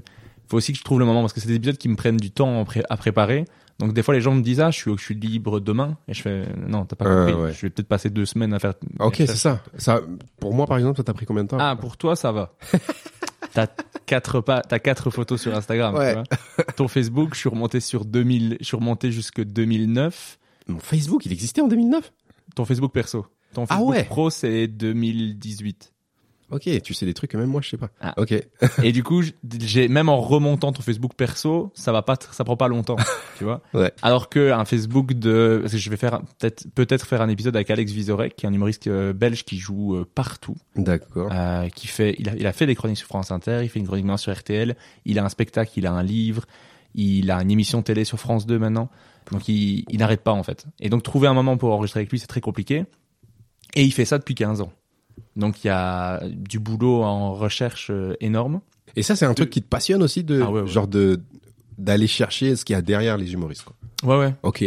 faut 0.49 0.57
aussi 0.57 0.73
que 0.73 0.79
je 0.79 0.85
trouve 0.85 1.01
le 1.01 1.05
moment 1.05 1.21
parce 1.21 1.33
que 1.33 1.41
c'est 1.41 1.49
des 1.49 1.57
épisodes 1.57 1.77
qui 1.77 1.89
me 1.89 1.97
prennent 1.97 2.17
du 2.17 2.31
temps 2.31 2.65
à 2.89 2.97
préparer. 2.97 3.45
Donc 3.81 3.93
des 3.95 4.03
fois 4.05 4.15
les 4.15 4.21
gens 4.21 4.33
me 4.35 4.43
disent 4.43 4.61
ah 4.61 4.71
je 4.71 4.77
suis 4.79 4.93
je 4.97 5.03
suis 5.03 5.15
libre 5.15 5.59
demain 5.59 5.97
et 6.07 6.15
je 6.15 6.23
fais 6.23 6.45
non 6.69 6.85
t'as 6.85 6.95
pas 6.97 7.07
Euh, 7.07 7.27
compris. 7.27 7.43
ouais. 7.43 7.53
Je 7.53 7.63
vais 7.63 7.71
peut-être 7.71 7.89
passer 7.89 8.11
deux 8.11 8.27
semaines 8.27 8.53
à 8.55 8.59
faire. 8.61 8.75
Ah, 9.01 9.07
Ok, 9.07 9.17
c'est 9.17 9.27
ça. 9.35 9.63
Ça, 9.79 10.01
pour 10.39 10.55
moi, 10.55 10.67
par 10.67 10.77
exemple, 10.79 10.99
ça 10.99 11.03
t'a 11.05 11.15
pris 11.15 11.27
combien 11.27 11.43
de 11.45 11.49
temps 11.49 11.59
Ah 11.59 11.75
pour 11.75 11.97
toi 11.97 12.15
ça 12.15 12.31
va. 12.31 12.55
t'as 13.55 13.67
quatre 14.07 14.41
pas 14.41 14.61
t'as 14.61 14.79
quatre 14.79 15.11
photos 15.11 15.41
sur 15.41 15.57
Instagram. 15.57 15.95
Ouais. 15.97 16.15
Tu 16.15 16.15
vois 16.15 16.65
Ton 16.77 16.87
Facebook 16.89 17.31
je 17.35 17.41
suis 17.41 17.49
remonté 17.49 17.81
sur 17.81 18.05
2000 18.05 18.59
je 18.61 18.65
suis 18.67 18.77
remonté 18.77 19.11
jusque 19.11 19.43
2009. 19.43 20.39
Mon 20.69 20.79
Facebook, 20.79 21.27
il 21.27 21.33
existait 21.33 21.61
en 21.63 21.69
2009 21.69 22.13
Ton 22.55 22.65
Facebook 22.65 22.93
perso. 22.93 23.27
Ton 23.55 23.65
Ah 23.65 23.75
Facebook 23.77 23.91
ouais. 23.95 24.05
pro 24.05 24.31
c'est 24.31 24.69
2018. 24.69 25.93
Ok, 26.51 26.69
tu 26.83 26.95
sais 26.95 27.07
des 27.07 27.15
trucs 27.15 27.31
que 27.31 27.37
même 27.37 27.49
moi, 27.49 27.61
je 27.63 27.69
sais 27.71 27.77
pas. 27.77 27.91
Ah. 28.01 28.15
Ok. 28.17 28.35
Et 28.83 28.93
du 28.93 29.03
coup, 29.03 29.23
j'ai 29.61 29.89
même 29.89 30.09
en 30.09 30.21
remontant 30.21 30.73
ton 30.73 30.83
Facebook 30.83 31.15
perso, 31.15 31.71
ça 31.75 31.93
va 31.93 32.03
pas, 32.03 32.17
ça 32.33 32.45
prend 32.45 32.57
pas 32.57 32.69
longtemps, 32.69 32.97
tu 33.39 33.45
vois. 33.45 33.63
Ouais. 33.73 33.93
Alors 34.03 34.29
que 34.29 34.51
un 34.51 34.65
Facebook 34.65 35.15
de, 35.15 35.59
parce 35.63 35.73
que 35.73 35.79
je 35.79 35.91
vais 35.91 35.97
faire 35.97 36.21
peut-être 36.39 36.67
peut-être 36.75 37.07
faire 37.07 37.23
un 37.23 37.29
épisode 37.29 37.55
avec 37.55 37.71
Alex 37.71 37.93
Vizorek, 37.93 38.37
qui 38.37 38.47
est 38.47 38.49
un 38.49 38.53
humoriste 38.53 38.87
euh, 38.89 39.13
belge 39.13 39.45
qui 39.45 39.59
joue 39.59 39.97
euh, 39.97 40.09
partout, 40.15 40.57
D'accord. 40.77 41.31
euh, 41.33 41.69
qui 41.69 41.87
fait, 41.87 42.17
il 42.19 42.29
a, 42.29 42.35
il 42.37 42.47
a 42.47 42.53
fait 42.53 42.67
des 42.67 42.75
chroniques 42.75 42.99
sur 42.99 43.07
France 43.07 43.31
Inter, 43.31 43.61
il 43.63 43.69
fait 43.69 43.79
une 43.79 43.87
chronique 43.87 44.05
maintenant 44.05 44.17
sur 44.17 44.33
RTL, 44.37 44.77
il 45.05 45.19
a 45.19 45.25
un 45.25 45.29
spectacle, 45.29 45.73
il 45.77 45.87
a 45.87 45.93
un 45.93 46.03
livre, 46.03 46.47
il 46.95 47.31
a 47.31 47.41
une 47.41 47.51
émission 47.51 47.83
télé 47.83 48.05
sur 48.05 48.19
France 48.19 48.47
2 48.47 48.59
maintenant, 48.59 48.91
donc 49.31 49.49
il, 49.49 49.85
il 49.89 49.99
n'arrête 49.99 50.23
pas 50.23 50.33
en 50.33 50.43
fait. 50.43 50.67
Et 50.81 50.89
donc 50.89 51.03
trouver 51.03 51.29
un 51.29 51.35
moment 51.35 51.57
pour 51.57 51.73
enregistrer 51.73 52.01
avec 52.01 52.11
lui, 52.11 52.19
c'est 52.19 52.27
très 52.27 52.41
compliqué. 52.41 52.85
Et 53.75 53.85
il 53.85 53.93
fait 53.93 54.05
ça 54.05 54.19
depuis 54.19 54.35
15 54.35 54.63
ans. 54.63 54.73
Donc 55.37 55.65
il 55.65 55.69
y 55.69 55.71
a 55.71 56.21
du 56.29 56.59
boulot 56.59 57.03
en 57.03 57.35
recherche 57.35 57.89
euh, 57.91 58.15
énorme. 58.21 58.61
Et 58.97 59.03
ça, 59.03 59.15
c'est 59.17 59.25
un 59.27 59.35
truc 59.35 59.51
qui 59.51 59.63
te 59.63 59.69
passionne 59.69 60.03
aussi, 60.03 60.25
de 60.25 60.41
Ah 60.43 60.51
ouais, 60.51 60.63
ouais. 60.63 60.67
genre 60.67 60.89
de 60.89 61.21
d'aller 61.79 62.07
chercher 62.07 62.57
ce 62.57 62.65
qu'il 62.65 62.75
y 62.75 62.77
a 62.79 62.83
derrière 62.83 63.17
les 63.17 63.33
humoristes. 63.33 63.65
Quoi. 63.65 63.77
Ouais 64.03 64.19
ouais. 64.27 64.35
Ok. 64.43 64.63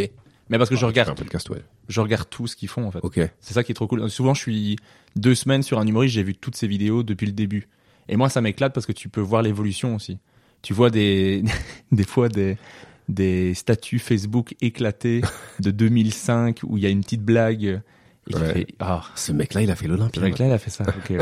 Mais 0.50 0.58
parce 0.58 0.68
que 0.68 0.76
je 0.76 0.84
Ah, 0.84 0.88
regarde, 0.88 1.10
un 1.10 1.14
podcast, 1.14 1.48
ouais. 1.50 1.62
je 1.88 2.00
regarde 2.00 2.28
tout 2.28 2.46
ce 2.46 2.56
qu'ils 2.56 2.68
font 2.68 2.86
en 2.86 2.90
fait. 2.90 2.98
Ok. 3.02 3.20
C'est 3.40 3.54
ça 3.54 3.62
qui 3.62 3.72
est 3.72 3.74
trop 3.74 3.86
cool. 3.86 4.10
Souvent, 4.10 4.34
je 4.34 4.40
suis 4.40 4.76
deux 5.16 5.34
semaines 5.34 5.62
sur 5.62 5.78
un 5.78 5.86
humoriste, 5.86 6.14
j'ai 6.14 6.22
vu 6.22 6.34
toutes 6.34 6.56
ses 6.56 6.66
vidéos 6.66 7.02
depuis 7.02 7.26
le 7.26 7.32
début. 7.32 7.68
Et 8.08 8.16
moi, 8.16 8.28
ça 8.28 8.40
m'éclate 8.40 8.74
parce 8.74 8.84
que 8.86 8.92
tu 8.92 9.08
peux 9.08 9.20
voir 9.20 9.42
l'évolution 9.42 9.94
aussi. 9.94 10.18
Tu 10.62 10.74
vois 10.74 10.90
des, 10.90 11.44
des 11.92 12.04
fois 12.04 12.28
des, 12.28 12.58
des 13.08 13.54
statuts 13.54 13.98
Facebook 13.98 14.54
éclatés 14.60 15.20
de 15.60 15.70
2005 15.70 16.60
où 16.64 16.76
il 16.78 16.82
y 16.82 16.86
a 16.86 16.90
une 16.90 17.00
petite 17.02 17.22
blague. 17.22 17.80
Et 18.28 18.32
tu 18.34 18.40
Ouais. 18.40 18.52
fais, 18.52 18.66
ah, 18.80 19.02
Ce 19.14 19.32
mec-là, 19.32 19.62
il 19.62 19.70
a 19.70 19.76
fait 19.76 19.84
ce 19.84 19.90
l'Olympia. 19.90 20.22
mec-là, 20.22 20.46
il 20.46 20.52
a 20.52 20.58
fait 20.58 20.70
ça. 20.70 20.84
Ok, 20.88 21.10
ouais, 21.10 21.18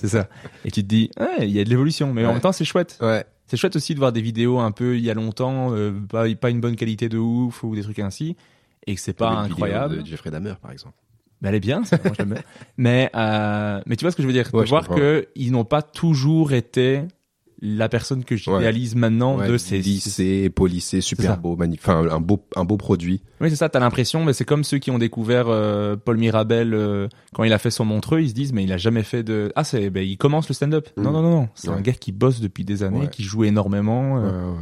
c'est 0.00 0.08
ça. 0.08 0.28
Et 0.64 0.70
tu 0.70 0.82
te 0.82 0.86
dis, 0.88 1.10
ouais, 1.18 1.46
il 1.48 1.50
y 1.50 1.60
a 1.60 1.64
de 1.64 1.68
l'évolution. 1.70 2.12
Mais 2.12 2.24
en 2.24 2.32
même 2.32 2.40
temps, 2.40 2.52
c'est 2.52 2.64
chouette. 2.64 2.98
Ouais. 3.00 3.24
C'est 3.46 3.56
chouette 3.56 3.76
aussi 3.76 3.94
de 3.94 3.98
voir 3.98 4.12
des 4.12 4.22
vidéos 4.22 4.58
un 4.60 4.70
peu 4.70 4.96
il 4.96 5.04
y 5.04 5.10
a 5.10 5.14
longtemps, 5.14 5.74
euh, 5.74 5.92
pas, 6.08 6.32
pas 6.34 6.50
une 6.50 6.60
bonne 6.60 6.76
qualité 6.76 7.08
de 7.08 7.18
ouf 7.18 7.62
ou 7.62 7.74
des 7.74 7.82
trucs 7.82 7.98
ainsi. 7.98 8.36
Et 8.86 8.94
que 8.94 9.00
c'est 9.00 9.12
pas 9.14 9.30
incroyable. 9.30 10.02
De 10.02 10.06
Jeffrey 10.06 10.30
Dahmer, 10.30 10.54
par 10.60 10.70
exemple. 10.70 10.94
Mais 11.42 11.48
elle 11.50 11.56
est 11.56 11.60
bien, 11.60 11.84
ça, 11.84 11.98
moi, 12.04 12.14
je. 12.18 12.24
Mais, 12.78 13.10
euh, 13.14 13.80
mais 13.86 13.96
tu 13.96 14.04
vois 14.04 14.10
ce 14.12 14.16
que 14.16 14.22
je 14.22 14.26
veux 14.26 14.32
dire? 14.32 14.48
Ouais, 14.54 14.64
De 14.64 14.68
voir 14.68 14.88
que 14.88 15.26
ils 15.34 15.52
n'ont 15.52 15.64
pas 15.64 15.82
toujours 15.82 16.52
été 16.52 17.02
la 17.66 17.88
personne 17.88 18.24
que 18.24 18.36
j'idéalise 18.36 18.94
maintenant 18.94 19.38
Ouais, 19.38 19.48
de 19.48 19.56
ces 19.56 19.78
lycée, 19.78 20.50
polissé, 20.50 21.00
ça. 21.00 21.06
super 21.08 21.38
beau, 21.38 21.56
magnifique. 21.56 21.88
Enfin, 21.88 22.06
un 22.08 22.20
beau, 22.20 22.44
un 22.56 22.64
beau 22.64 22.76
produit. 22.76 23.22
Oui, 23.40 23.48
c'est 23.48 23.56
ça, 23.56 23.68
t'as 23.70 23.80
l'impression, 23.80 24.22
mais 24.24 24.34
c'est 24.34 24.44
comme 24.44 24.64
ceux 24.64 24.76
qui 24.78 24.90
ont 24.90 24.98
découvert 24.98 25.46
euh, 25.48 25.96
Paul 25.96 26.18
Mirabel 26.18 26.74
euh, 26.74 27.08
quand 27.32 27.42
il 27.44 27.52
a 27.54 27.58
fait 27.58 27.70
son 27.70 27.84
Montreux, 27.86 28.20
ils 28.20 28.28
se 28.28 28.34
disent, 28.34 28.52
mais 28.52 28.64
il 28.64 28.72
a 28.72 28.76
jamais 28.76 29.02
fait 29.02 29.22
de... 29.22 29.50
Ah, 29.56 29.64
c'est, 29.64 29.88
ben, 29.88 30.06
il 30.06 30.18
commence 30.18 30.46
le 30.48 30.54
stand-up. 30.54 30.88
Mm. 30.98 31.02
Non, 31.02 31.10
non, 31.12 31.22
non, 31.22 31.30
non. 31.30 31.48
C'est 31.54 31.68
Ouais. 31.70 31.74
un 31.76 31.80
gars 31.80 31.92
qui 31.92 32.12
bosse 32.12 32.40
depuis 32.40 32.64
des 32.64 32.82
années, 32.82 33.08
qui 33.10 33.22
joue 33.24 33.44
énormément, 33.44 34.18
euh, 34.22 34.52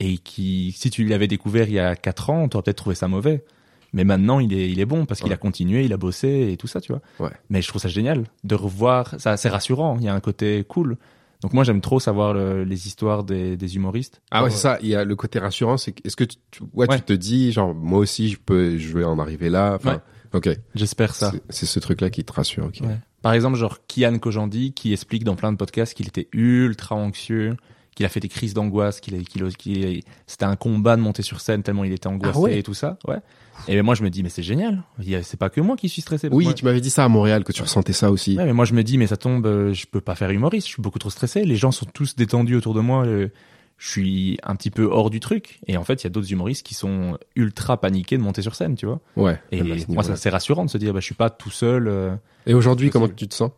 et 0.00 0.18
qui, 0.18 0.72
si 0.76 0.90
tu 0.90 1.04
l'avais 1.04 1.28
découvert 1.28 1.68
il 1.68 1.74
y 1.74 1.78
a 1.78 1.94
quatre 1.94 2.30
ans, 2.30 2.48
t'aurais 2.48 2.64
peut-être 2.64 2.76
trouvé 2.78 2.96
ça 2.96 3.06
mauvais. 3.06 3.44
Mais 3.92 4.04
maintenant, 4.04 4.38
il 4.40 4.52
est, 4.52 4.68
il 4.70 4.80
est 4.80 4.84
bon 4.84 5.06
parce 5.06 5.20
qu'il 5.20 5.28
Ouais. 5.30 5.34
a 5.34 5.38
continué, 5.38 5.84
il 5.84 5.92
a 5.92 5.96
bossé 5.96 6.50
et 6.52 6.56
tout 6.58 6.66
ça, 6.66 6.80
tu 6.80 6.92
vois. 6.92 7.00
Ouais. 7.20 7.32
Mais 7.48 7.62
je 7.62 7.68
trouve 7.68 7.80
ça 7.80 7.88
génial 7.88 8.24
de 8.44 8.54
revoir. 8.54 9.14
Ça, 9.18 9.36
c'est 9.38 9.48
rassurant. 9.48 9.96
Il 9.98 10.04
y 10.04 10.08
a 10.08 10.14
un 10.14 10.20
côté 10.20 10.62
cool. 10.68 10.98
Donc 11.42 11.52
moi, 11.52 11.62
j'aime 11.64 11.80
trop 11.80 12.00
savoir 12.00 12.34
le- 12.34 12.64
les 12.64 12.86
histoires 12.88 13.22
des, 13.22 13.56
des 13.56 13.76
humoristes. 13.76 14.20
Ah 14.30 14.42
ouais, 14.42 14.50
c'est 14.50 14.56
ça. 14.58 14.78
Il 14.82 14.88
y 14.88 14.94
a 14.96 15.04
le 15.04 15.14
côté 15.14 15.38
rassurant, 15.38 15.76
c'est 15.76 15.92
que- 15.92 16.00
est-ce 16.04 16.16
que 16.16 16.24
tu, 16.24 16.38
ouais, 16.74 16.88
Ouais. 16.88 16.96
tu 16.96 17.02
te 17.02 17.12
dis 17.12 17.52
genre 17.52 17.74
moi 17.74 18.00
aussi 18.00 18.28
je 18.30 18.38
peux, 18.44 18.76
je 18.76 18.96
vais 18.98 19.04
en 19.04 19.18
arriver 19.20 19.48
là. 19.48 19.74
Enfin, 19.76 20.02
ok. 20.32 20.48
J'espère 20.74 21.14
ça. 21.14 21.32
C'est- 21.50 21.66
ce 21.66 21.78
truc-là 21.78 22.10
qui 22.10 22.24
te 22.24 22.32
rassure. 22.32 22.64
Ok. 22.66 22.78
Ouais. 22.82 22.98
Par 23.22 23.32
exemple, 23.34 23.56
genre 23.56 23.78
Kian 23.86 24.18
Kojandi 24.18 24.72
qui 24.72 24.92
explique 24.92 25.22
dans 25.24 25.36
plein 25.36 25.52
de 25.52 25.56
podcasts 25.56 25.94
qu'il 25.94 26.08
était 26.08 26.28
ultra 26.32 26.96
anxieux, 26.96 27.56
qu'il 27.98 28.06
a 28.06 28.08
fait 28.08 28.20
des 28.20 28.28
crises 28.28 28.54
d'angoisse, 28.54 29.00
qu'il 29.00 29.16
a- 29.16 29.18
qu'il 29.24 29.42
a- 29.84 30.00
c'était 30.28 30.44
un 30.44 30.54
combat 30.54 30.94
de 30.94 31.02
monter 31.02 31.22
sur 31.22 31.40
scène 31.40 31.64
tellement 31.64 31.82
il 31.82 31.92
était 31.92 32.06
angoissé 32.06 32.32
Ah 32.36 32.40
ouais 32.40 32.58
et 32.60 32.62
tout 32.62 32.72
ça. 32.74 32.96
Ouais. 33.08 33.16
Et 33.66 33.74
ben 33.74 33.82
moi 33.82 33.96
je 33.96 34.04
me 34.04 34.08
dis 34.10 34.22
mais 34.22 34.28
c'est 34.28 34.44
génial. 34.44 34.84
C'est 35.24 35.36
pas 35.36 35.50
que 35.50 35.60
moi 35.60 35.74
qui 35.76 35.88
suis 35.88 36.00
stressé. 36.00 36.28
Oui, 36.30 36.44
Moi- 36.44 36.54
tu 36.54 36.64
m'avais 36.64 36.80
dit 36.80 36.90
ça 36.90 37.04
à 37.04 37.08
Montréal 37.08 37.42
que 37.42 37.50
tu 37.50 37.60
ressentais 37.60 37.92
ça 37.92 38.12
aussi. 38.12 38.36
Ouais, 38.36 38.44
mais 38.44 38.52
moi 38.52 38.64
je 38.66 38.74
me 38.74 38.84
dis 38.84 38.98
mais 38.98 39.08
ça 39.08 39.16
tombe, 39.16 39.44
euh, 39.46 39.74
je 39.74 39.86
peux 39.86 40.00
pas 40.00 40.14
faire 40.14 40.30
humoriste, 40.30 40.68
je 40.68 40.74
suis 40.74 40.82
beaucoup 40.82 41.00
trop 41.00 41.10
stressé. 41.10 41.42
Les 41.44 41.56
gens 41.56 41.72
sont 41.72 41.86
tous 41.92 42.14
détendus 42.14 42.54
autour 42.54 42.72
de 42.74 42.80
moi. 42.80 43.04
euh, 43.04 43.26
je 43.80 43.88
suis 43.90 44.38
un 44.42 44.56
petit 44.56 44.70
peu 44.70 44.84
hors 44.90 45.08
du 45.10 45.20
truc. 45.20 45.60
Et 45.68 45.76
en 45.76 45.84
fait, 45.84 46.02
il 46.02 46.04
y 46.04 46.08
a 46.08 46.10
d'autres 46.10 46.32
humoristes 46.32 46.66
qui 46.66 46.74
sont 46.74 47.16
ultra 47.36 47.80
paniqués 47.80 48.16
de 48.18 48.22
monter 48.22 48.42
sur 48.42 48.56
scène, 48.56 48.74
tu 48.74 48.86
vois. 48.86 49.00
Ouais. 49.16 49.40
Et 49.52 49.58
ce 49.80 49.90
moi, 49.90 50.02
c'est 50.16 50.30
rassurant 50.30 50.64
de 50.64 50.70
se 50.70 50.78
dire, 50.78 50.92
bah, 50.92 50.98
je 50.98 51.04
suis 51.04 51.14
pas 51.14 51.30
tout 51.30 51.50
seul. 51.50 51.86
euh, 51.86 52.16
Et 52.46 52.54
aujourd'hui, 52.54 52.90
comment 52.90 53.06
tu 53.08 53.28
te 53.28 53.34
sens? 53.36 53.50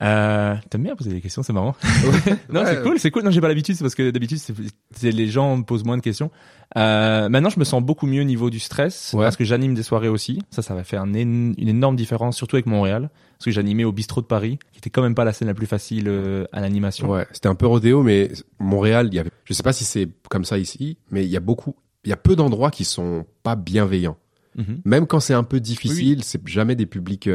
Euh, 0.00 0.54
T'aimes 0.70 0.84
bien 0.84 0.94
poser 0.94 1.10
des 1.10 1.20
questions, 1.20 1.42
c'est 1.42 1.52
marrant. 1.52 1.74
non, 2.52 2.62
c'est 2.64 2.82
cool, 2.82 2.98
c'est 3.00 3.10
cool. 3.10 3.24
Non, 3.24 3.30
j'ai 3.30 3.40
pas 3.40 3.48
l'habitude, 3.48 3.74
c'est 3.74 3.82
parce 3.82 3.94
que 3.94 4.10
d'habitude, 4.10 4.38
c'est 4.38 5.10
les 5.10 5.26
gens 5.26 5.56
me 5.56 5.64
posent 5.64 5.84
moins 5.84 5.96
de 5.96 6.02
questions. 6.02 6.30
Euh, 6.76 7.28
maintenant, 7.28 7.50
je 7.50 7.58
me 7.58 7.64
sens 7.64 7.82
beaucoup 7.82 8.06
mieux 8.06 8.20
au 8.20 8.24
niveau 8.24 8.50
du 8.50 8.60
stress 8.60 9.12
Ouais. 9.14 9.24
parce 9.24 9.36
que 9.36 9.44
j'anime 9.44 9.74
des 9.74 9.82
soirées 9.82 10.08
aussi. 10.08 10.40
Ça, 10.50 10.62
ça 10.62 10.74
va 10.74 10.84
faire 10.84 11.02
un 11.02 11.14
une 11.14 11.54
énorme 11.58 11.96
différence, 11.96 12.36
surtout 12.36 12.56
avec 12.56 12.66
Montréal, 12.66 13.10
parce 13.38 13.46
que 13.46 13.50
j'animais 13.50 13.84
au 13.84 13.92
bistrot 13.92 14.20
de 14.20 14.26
Paris, 14.26 14.58
qui 14.72 14.78
était 14.78 14.90
quand 14.90 15.02
même 15.02 15.14
pas 15.14 15.24
la 15.24 15.32
scène 15.32 15.48
la 15.48 15.54
plus 15.54 15.66
facile 15.66 16.04
euh, 16.06 16.44
à 16.52 16.60
l'animation. 16.60 17.10
Ouais, 17.10 17.26
c'était 17.32 17.48
un 17.48 17.54
peu 17.54 17.66
rodéo, 17.66 18.02
mais 18.02 18.30
Montréal, 18.60 19.08
il 19.10 19.14
y 19.14 19.18
avait, 19.18 19.30
je 19.44 19.52
sais 19.54 19.62
pas 19.62 19.72
si 19.72 19.84
c'est 19.84 20.08
comme 20.30 20.44
ça 20.44 20.58
ici, 20.58 20.98
mais 21.10 21.24
il 21.24 21.30
y 21.30 21.36
a 21.36 21.40
beaucoup, 21.40 21.74
il 22.04 22.10
y 22.10 22.12
a 22.12 22.16
peu 22.16 22.36
d'endroits 22.36 22.70
qui 22.70 22.84
sont 22.84 23.24
pas 23.42 23.56
bienveillants. 23.56 24.18
Mhm. 24.56 24.80
Même 24.84 25.06
quand 25.06 25.20
c'est 25.20 25.34
un 25.34 25.44
peu 25.44 25.58
difficile, 25.60 26.22
c'est 26.22 26.46
jamais 26.46 26.76
des 26.76 26.86
publics 26.86 27.28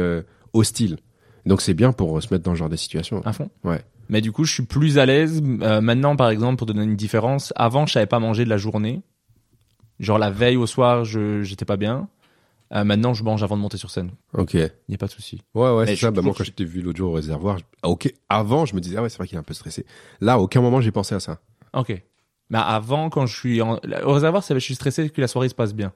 hostiles. 0.52 0.96
Donc 1.46 1.60
c'est 1.60 1.74
bien 1.74 1.92
pour 1.92 2.16
euh, 2.16 2.20
se 2.20 2.32
mettre 2.32 2.44
dans 2.44 2.52
ce 2.54 2.58
genre 2.58 2.68
de 2.68 2.76
situation. 2.76 3.20
À 3.24 3.32
fond. 3.32 3.50
Ouais. 3.64 3.82
Mais 4.08 4.20
du 4.20 4.32
coup, 4.32 4.44
je 4.44 4.52
suis 4.52 4.62
plus 4.64 4.98
à 4.98 5.06
l'aise. 5.06 5.42
Euh, 5.62 5.80
maintenant, 5.80 6.16
par 6.16 6.28
exemple, 6.30 6.56
pour 6.56 6.66
donner 6.66 6.82
une 6.84 6.96
différence, 6.96 7.52
avant, 7.56 7.86
je 7.86 7.92
savais 7.92 8.06
pas 8.06 8.18
manger 8.18 8.44
de 8.44 8.50
la 8.50 8.56
journée. 8.58 9.02
Genre 10.00 10.18
la 10.18 10.30
veille 10.30 10.56
au 10.56 10.66
soir, 10.66 11.04
je 11.04 11.42
j'étais 11.42 11.64
pas 11.64 11.76
bien. 11.76 12.08
Euh, 12.74 12.82
maintenant, 12.82 13.14
je 13.14 13.22
mange 13.22 13.42
avant 13.42 13.56
de 13.56 13.62
monter 13.62 13.76
sur 13.76 13.90
scène. 13.90 14.10
Ok. 14.32 14.54
Il 14.54 14.70
y 14.88 14.94
a 14.94 14.98
pas 14.98 15.06
de 15.06 15.12
souci. 15.12 15.42
Ouais, 15.54 15.70
ouais, 15.70 15.86
c'est 15.86 15.96
ça. 15.96 16.10
Bah, 16.10 16.22
moi, 16.22 16.34
quand 16.36 16.44
je 16.44 16.50
t'ai 16.50 16.64
vu 16.64 16.80
l'autre 16.82 16.98
jour 16.98 17.12
au 17.12 17.14
réservoir, 17.14 17.58
je- 17.58 17.64
ah, 17.82 17.88
ok. 17.88 18.12
Avant, 18.28 18.64
je 18.66 18.74
me 18.74 18.80
disais, 18.80 18.96
ah 18.96 19.02
ouais, 19.02 19.08
c'est 19.08 19.18
vrai 19.18 19.28
qu'il 19.28 19.36
est 19.36 19.38
un 19.40 19.44
peu 19.44 19.54
stressé. 19.54 19.86
Là, 20.20 20.34
à 20.34 20.38
aucun 20.38 20.60
moment, 20.60 20.80
j'ai 20.80 20.90
pensé 20.90 21.14
à 21.14 21.20
ça. 21.20 21.38
Ok. 21.74 22.02
Mais 22.50 22.58
avant, 22.58 23.10
quand 23.10 23.26
je 23.26 23.36
suis 23.38 23.62
en... 23.62 23.78
au 24.04 24.12
réservoir, 24.12 24.42
c'est 24.42 24.54
je 24.54 24.58
suis 24.58 24.74
stressé 24.74 25.08
que 25.10 25.20
la 25.20 25.28
soirée 25.28 25.48
se 25.48 25.54
passe 25.54 25.74
bien. 25.74 25.92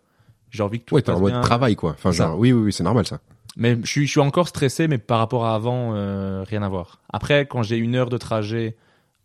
J'ai 0.51 0.63
envie 0.63 0.79
que 0.81 0.85
tout 0.85 0.95
Ouais, 0.95 1.01
se 1.01 1.07
t'es 1.07 1.11
en 1.11 1.15
passe 1.15 1.23
mode 1.23 1.33
bien. 1.33 1.41
travail, 1.41 1.75
quoi. 1.77 1.91
Enfin, 1.93 2.13
Ça. 2.13 2.25
genre, 2.27 2.39
oui, 2.39 2.53
oui, 2.53 2.63
oui, 2.67 2.73
c'est 2.73 2.85
normal, 2.85 3.07
ça. 3.07 3.21
Mais 3.59 3.77
je 3.83 3.91
suis, 3.91 4.07
je 4.07 4.11
suis 4.13 4.21
encore 4.21 4.49
stressé, 4.49 4.89
mais 4.89 4.99
par 4.99 5.19
rapport 5.19 5.45
à 5.45 5.55
avant, 5.55 5.93
euh, 5.95 6.45
rien 6.45 6.63
à 6.63 6.69
voir. 6.69 7.01
Après, 7.13 7.45
quand 7.47 7.63
j'ai 7.63 7.77
une 7.77 7.95
heure 7.97 8.09
de 8.09 8.17
trajet 8.17 8.77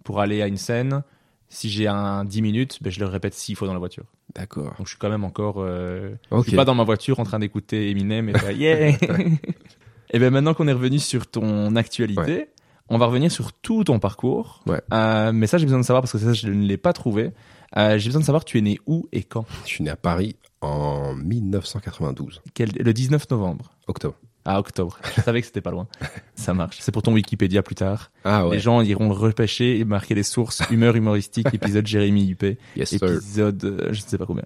pour 0.03 0.19
aller 0.19 0.41
à 0.41 0.47
une 0.47 0.57
scène, 0.57 1.03
si 1.49 1.69
j'ai 1.69 1.87
un 1.87 2.25
10 2.25 2.41
minutes, 2.41 2.79
ben, 2.81 2.91
je 2.91 2.99
le 2.99 3.05
répète 3.05 3.35
six 3.35 3.53
fois 3.53 3.67
dans 3.67 3.73
la 3.73 3.79
voiture. 3.79 4.05
D'accord. 4.33 4.73
Donc 4.77 4.87
je 4.87 4.89
suis 4.89 4.97
quand 4.97 5.09
même 5.09 5.23
encore... 5.23 5.57
Euh... 5.59 6.15
Je 6.31 6.35
Ok. 6.37 6.47
suis 6.47 6.55
pas 6.55 6.65
dans 6.65 6.73
ma 6.73 6.83
voiture 6.83 7.19
en 7.19 7.23
train 7.23 7.37
d'écouter 7.37 7.91
Eminem 7.91 8.29
et 8.29 8.33
faire 8.37 8.51
yeah 8.51 8.97
Et 10.11 10.19
bien 10.19 10.31
maintenant 10.31 10.53
qu'on 10.55 10.67
est 10.67 10.73
revenu 10.73 10.97
sur 10.99 11.27
ton 11.27 11.75
actualité, 11.75 12.47
on 12.89 12.97
va 12.97 13.05
revenir 13.05 13.31
sur 13.31 13.53
tout 13.53 13.83
ton 13.83 13.99
parcours. 13.99 14.63
Ouais. 14.65 14.81
Euh, 14.93 15.31
mais 15.31 15.45
ça, 15.47 15.57
j'ai 15.59 15.65
besoin 15.65 15.79
de 15.79 15.85
savoir 15.85 16.01
parce 16.01 16.11
que 16.11 16.17
ça, 16.17 16.33
je 16.33 16.47
ne 16.47 16.65
l'ai 16.65 16.77
pas 16.77 16.93
trouvé. 16.93 17.31
Euh, 17.77 17.97
j'ai 17.97 18.09
besoin 18.09 18.21
de 18.21 18.25
savoir 18.25 18.45
tu 18.45 18.57
es 18.57 18.61
né 18.61 18.79
où 18.87 19.07
et 19.11 19.23
quand? 19.23 19.45
Je 19.63 19.69
suis 19.69 19.83
né 19.83 19.89
à 19.91 19.95
Paris 19.95 20.35
en 20.61 21.13
1992, 21.15 22.41
Quel... 22.53 22.71
Le 22.79 22.93
19 22.93 23.29
novembre. 23.31 23.72
Octobre. 23.87 24.15
Ah, 24.45 24.59
octobre. 24.59 24.99
Je 25.15 25.21
savais 25.21 25.39
que 25.39 25.47
c'était 25.47 25.61
pas 25.61 25.71
loin. 25.71 25.87
Ça 26.35 26.53
marche. 26.53 26.77
C'est 26.81 26.91
pour 26.91 27.01
ton 27.01 27.13
Wikipédia 27.13 27.63
plus 27.63 27.75
tard. 27.75 28.11
Ah 28.25 28.45
ouais. 28.45 28.55
Les 28.57 28.59
gens 28.61 28.81
iront 28.81 29.07
le 29.07 29.13
repêcher 29.13 29.79
et 29.79 29.85
marquer 29.85 30.15
les 30.15 30.23
sources. 30.23 30.61
Humeur 30.69 30.97
humoristique, 30.97 31.47
épisode 31.53 31.87
Jérémy 31.87 32.27
Huppé. 32.29 32.57
Yes. 32.75 32.91
Épisode, 32.91 33.63
euh, 33.63 33.77
je 33.93 34.01
ne 34.01 34.05
sais 34.07 34.17
pas 34.17 34.25
combien. 34.25 34.43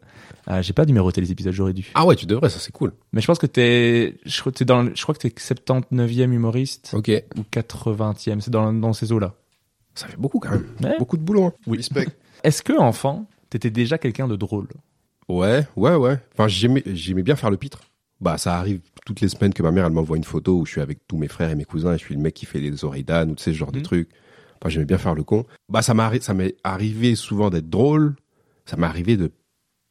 Euh, 0.49 0.61
j'ai 0.61 0.73
pas 0.73 0.85
numéroté 0.85 1.19
les 1.19 1.31
épisodes, 1.31 1.51
j'aurais 1.53 1.73
dû. 1.73 1.89
Ah 1.95 2.05
ouais, 2.05 2.15
tu 2.15 2.27
devrais, 2.27 2.49
ça 2.49 2.59
c'est 2.59 2.71
cool. 2.71 2.93
Mais 3.11 3.21
je 3.21 3.25
pense 3.27 3.39
que 3.39 3.47
t'es, 3.47 4.17
je 4.23 4.39
crois 4.39 4.51
que 4.51 4.57
t'es 4.59 4.65
dans, 4.65 4.83
le- 4.83 4.91
je 4.95 5.01
crois 5.01 5.15
que 5.15 5.19
t'es 5.27 5.29
79e 5.29 6.31
humoriste 6.31 6.91
Ok. 6.93 7.09
ou 7.35 7.41
80e. 7.51 8.39
C'est 8.39 8.51
dans, 8.51 8.71
dans 8.73 8.93
ces 8.93 9.11
eaux-là. 9.11 9.33
Ça 9.95 10.07
fait 10.07 10.17
beaucoup 10.17 10.39
quand 10.39 10.51
même. 10.51 10.67
Ouais. 10.83 10.95
Beaucoup 10.99 11.17
de 11.17 11.23
boulot. 11.23 11.45
hein. 11.45 11.53
Oui. 11.65 11.77
Respect. 11.77 12.05
Est-ce 12.43 12.61
que 12.61 12.73
enfant, 12.77 13.27
t'étais 13.49 13.71
déjà 13.71 13.97
quelqu'un 13.97 14.27
de 14.27 14.35
drôle? 14.35 14.67
Ouais, 15.27 15.65
ouais, 15.75 15.95
ouais. 15.95 16.19
Enfin, 16.33 16.47
j'aimais, 16.47 16.83
j'aimais 16.85 17.23
bien 17.23 17.35
faire 17.35 17.49
le 17.49 17.57
pitre. 17.57 17.79
Bah, 18.19 18.37
ça 18.37 18.57
arrive 18.57 18.81
toutes 19.05 19.21
les 19.21 19.29
semaines 19.29 19.53
que 19.53 19.61
ma 19.63 19.71
mère, 19.71 19.85
elle 19.85 19.93
m'envoie 19.93 20.17
une 20.17 20.23
photo 20.23 20.57
où 20.59 20.65
je 20.65 20.71
suis 20.71 20.81
avec 20.81 20.99
tous 21.07 21.17
mes 21.17 21.27
frères 21.27 21.49
et 21.51 21.55
mes 21.55 21.65
cousins 21.65 21.93
et 21.93 21.97
je 21.97 22.03
suis 22.03 22.15
le 22.15 22.21
mec 22.21 22.33
qui 22.33 22.45
fait 22.45 22.59
les 22.59 22.83
oreilles 22.83 23.03
d'âne 23.03 23.31
ou 23.31 23.35
tu 23.35 23.43
sais, 23.43 23.51
ce 23.53 23.57
genre 23.57 23.71
de 23.71 23.77
Mhm. 23.79 23.83
trucs. 23.83 24.09
Enfin, 24.59 24.69
j'aimais 24.69 24.85
bien 24.85 24.97
faire 24.97 25.13
le 25.13 25.23
con. 25.23 25.45
Bah, 25.69 25.81
ça 25.83 25.93
m'est 25.93 26.23
ça 26.23 26.33
m'est 26.33 26.55
arrivé 26.63 27.13
souvent 27.15 27.49
d'être 27.51 27.69
drôle. 27.69 28.15
Ça 28.65 28.75
m'est 28.75 28.87
arrivé 28.87 29.17
de 29.17 29.31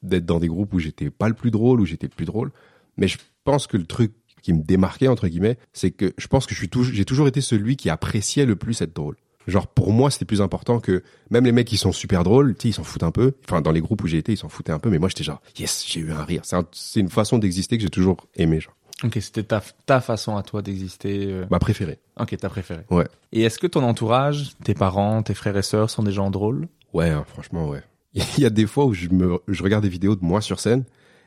d'être 0.03 0.27
dans 0.27 0.41
des 0.41 0.49
groupes 0.49 0.75
où 0.75 0.79
j'étais 0.79 1.11
pas 1.11 1.29
le 1.29 1.35
plus 1.35 1.51
drôle, 1.51 1.81
où 1.81 1.87
j'étais 1.87 2.07
le 2.07 2.13
plus 2.15 2.27
drôle. 2.27 2.51
Mais 2.97 3.09
je 3.09 3.19
pense 3.45 3.67
que 3.67 3.77
le 3.77 3.87
truc 3.87 4.13
qui 4.43 4.53
me 4.53 4.63
démarquait 4.63 5.09
entre 5.09 5.29
guillemets, 5.29 5.57
c'est 5.73 5.91
que 5.91 6.13
je 6.19 6.27
pense 6.27 6.47
que 6.47 6.55
je 6.55 6.59
suis 6.61 6.71
j'ai 6.95 7.05
toujours 7.05 7.29
été 7.29 7.41
celui 7.41 7.77
qui 7.77 7.91
appréciait 7.91 8.45
le 8.45 8.57
plus 8.57 8.81
être 8.83 8.95
drôle. 8.95 9.17
Genre 9.47 9.67
pour 9.69 9.93
moi, 9.93 10.11
c'était 10.11 10.25
plus 10.25 10.41
important 10.43 10.81
que 10.81 11.03
même 11.31 11.45
les 11.45 11.53
mecs 11.53 11.67
qui 11.69 11.77
sont 11.77 11.93
super 11.93 12.25
drôles, 12.25 12.55
tu 12.57 12.63
sais, 12.63 12.69
ils 12.71 12.73
s'en 12.73 12.85
foutent 12.85 13.03
un 13.05 13.11
peu. 13.13 13.33
Enfin, 13.45 13.61
dans 13.61 13.71
les 13.73 13.81
groupes 13.81 14.03
où 14.03 14.07
j'ai 14.07 14.19
été, 14.19 14.33
ils 14.33 14.37
s'en 14.37 14.49
foutaient 14.49 14.73
un 14.73 14.79
peu, 14.79 14.91
mais 14.91 14.99
moi 14.99 15.09
j'étais 15.09 15.25
genre 15.25 15.41
yes, 15.59 15.85
j'ai 15.87 16.01
eu 16.01 16.13
un 16.13 16.25
rire. 16.25 16.43
C'est 16.45 16.57
un- 16.57 16.67
c'est 16.73 17.01
une 17.01 17.09
façon 17.11 17.39
d'exister 17.39 17.77
que 17.77 17.83
j'ai 17.83 17.91
toujours 17.91 18.17
aimé, 18.35 18.61
genre 18.61 18.75
Ok, 19.05 19.19
c'était 19.21 19.43
ta, 19.43 19.63
ta 19.85 20.01
façon 20.01 20.37
à 20.37 20.43
toi 20.43 20.63
d'exister. 20.63 21.27
euh. 21.27 21.45
ma 21.51 21.59
préférée. 21.59 21.99
Ok, 22.19 22.35
ta 22.39 22.49
préférée. 22.49 22.85
Ouais. 22.91 23.07
Et 23.33 23.43
est-ce 23.43 23.59
que 23.59 23.67
ton 23.67 23.83
entourage, 23.83 24.53
tes 24.65 24.73
parents, 24.75 25.23
tes 25.23 25.35
frères 25.35 25.57
et 25.57 25.63
sœurs 25.63 25.91
sont 25.91 26.03
des 26.03 26.13
gens 26.13 26.31
drôles? 26.31 26.67
Ouais, 26.95 27.11
hein, 27.11 27.25
franchement, 27.29 27.69
ouais. 27.69 27.83
Il 28.15 28.43
y 28.43 28.47
a 28.47 28.51
des 28.51 28.67
fois 28.67 28.87
où 28.87 28.95
je 28.95 29.09
me, 29.11 29.39
je 29.49 29.63
regarde 29.63 29.83
des 29.85 29.91
vidéos 29.91 30.17
de 30.17 30.25
moi 30.25 30.41
sur 30.41 30.61
scène, 30.61 30.85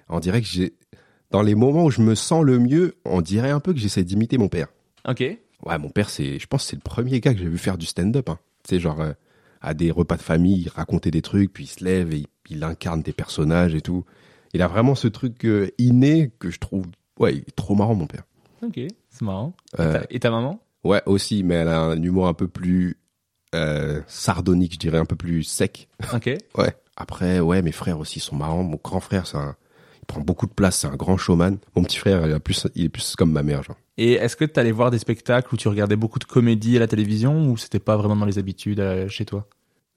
on 0.10 0.20
dirait 0.20 0.42
que 0.42 0.48
j'ai, 0.48 0.74
dans 1.30 1.44
les 1.44 1.54
moments 1.54 1.86
où 1.86 1.92
je 1.92 2.02
me 2.02 2.16
sens 2.16 2.44
le 2.44 2.58
mieux, 2.58 2.96
on 3.06 3.22
dirait 3.22 3.52
un 3.52 3.60
peu 3.60 3.72
que 3.72 3.80
j'essaie 3.80 4.04
d'imiter 4.04 4.40
mon 4.40 4.48
père. 4.50 4.68
Ok. 5.08 5.24
Ouais, 5.66 5.78
mon 5.78 5.90
père, 5.90 6.10
c'est, 6.10 6.40
je 6.40 6.48
pense, 6.48 6.64
que 6.64 6.70
c'est 6.72 6.76
le 6.76 6.82
premier 6.82 7.20
gars 7.20 7.34
que 7.34 7.40
j'ai 7.40 7.48
vu 7.50 7.58
faire 7.58 7.78
du 7.78 7.86
stand-up. 7.86 8.30
Hein. 8.30 8.40
Tu 8.64 8.76
sais, 8.76 8.80
genre, 8.80 9.02
euh, 9.02 9.14
à 9.62 9.74
des 9.74 9.92
repas 9.92 10.16
de 10.18 10.22
famille, 10.22 10.62
il 10.62 10.70
racontait 10.70 11.12
des 11.12 11.22
trucs, 11.22 11.52
puis 11.52 11.66
il 11.66 11.68
se 11.68 11.84
lève 11.84 12.14
et 12.14 12.18
il, 12.20 12.28
il 12.50 12.64
incarne 12.64 13.02
des 13.02 13.12
personnages 13.14 13.76
et 13.76 13.82
tout. 13.82 14.06
Il 14.54 14.62
a 14.62 14.68
vraiment 14.68 14.96
ce 14.96 15.08
truc 15.08 15.46
euh, 15.46 15.70
inné 15.78 16.32
que 16.40 16.50
je 16.50 16.60
trouve, 16.60 16.86
ouais, 17.20 17.34
il 17.36 17.40
est 17.40 17.56
trop 17.56 17.76
marrant, 17.76 17.94
mon 17.96 18.08
père. 18.08 18.24
Ok, 18.64 18.80
c'est 19.10 19.22
marrant. 19.22 19.54
Et 19.78 19.82
Euh, 19.82 19.94
ta- 20.00 20.06
Et 20.10 20.20
ta 20.20 20.32
maman? 20.32 20.60
Ouais, 20.84 21.02
aussi, 21.06 21.44
mais 21.44 21.56
elle 21.56 21.68
a 21.68 21.82
un 21.82 22.02
humour 22.02 22.28
un 22.28 22.34
peu 22.34 22.48
plus 22.48 22.98
sardonique, 24.08 24.74
je 24.74 24.80
dirais, 24.80 24.98
un 24.98 25.06
peu 25.06 25.16
plus 25.16 25.44
sec. 25.44 25.88
Ok. 26.14 26.30
Ouais. 26.58 26.76
Après, 26.96 27.40
ouais, 27.40 27.62
mes 27.62 27.72
frères 27.72 27.98
aussi 28.00 28.20
sont 28.20 28.36
marrants. 28.36 28.64
Mon 28.64 28.78
grand 28.84 29.00
frère, 29.00 29.26
c'est 29.26 29.38
un, 29.38 29.56
prend 30.10 30.22
beaucoup 30.22 30.46
de 30.48 30.52
place, 30.52 30.80
c'est 30.80 30.88
un 30.88 30.96
grand 30.96 31.16
showman. 31.18 31.58
Mon 31.76 31.84
petit 31.84 31.98
frère, 31.98 32.26
il, 32.28 32.34
a 32.34 32.40
plus, 32.40 32.68
il 32.76 32.86
est 32.86 32.90
plus 32.90 33.16
comme 33.16 33.32
ma 33.32 33.44
mère, 33.44 33.64
genre. 33.64 33.78
Et 33.98 34.14
est-ce 34.14 34.36
que 34.36 34.44
tu 34.46 34.60
allais 34.60 34.72
voir 34.72 34.92
des 34.92 35.00
spectacles 35.00 35.54
où 35.54 35.58
tu 35.58 35.68
regardais 35.68 35.96
beaucoup 35.96 36.20
de 36.20 36.24
comédies 36.26 36.78
à 36.78 36.80
la 36.80 36.88
télévision 36.88 37.50
ou 37.50 37.58
c'était 37.58 37.80
pas 37.80 37.96
vraiment 37.98 38.16
dans 38.16 38.26
les 38.26 38.38
habitudes 38.40 38.80
euh, 38.80 39.08
chez 39.08 39.26
toi? 39.26 39.48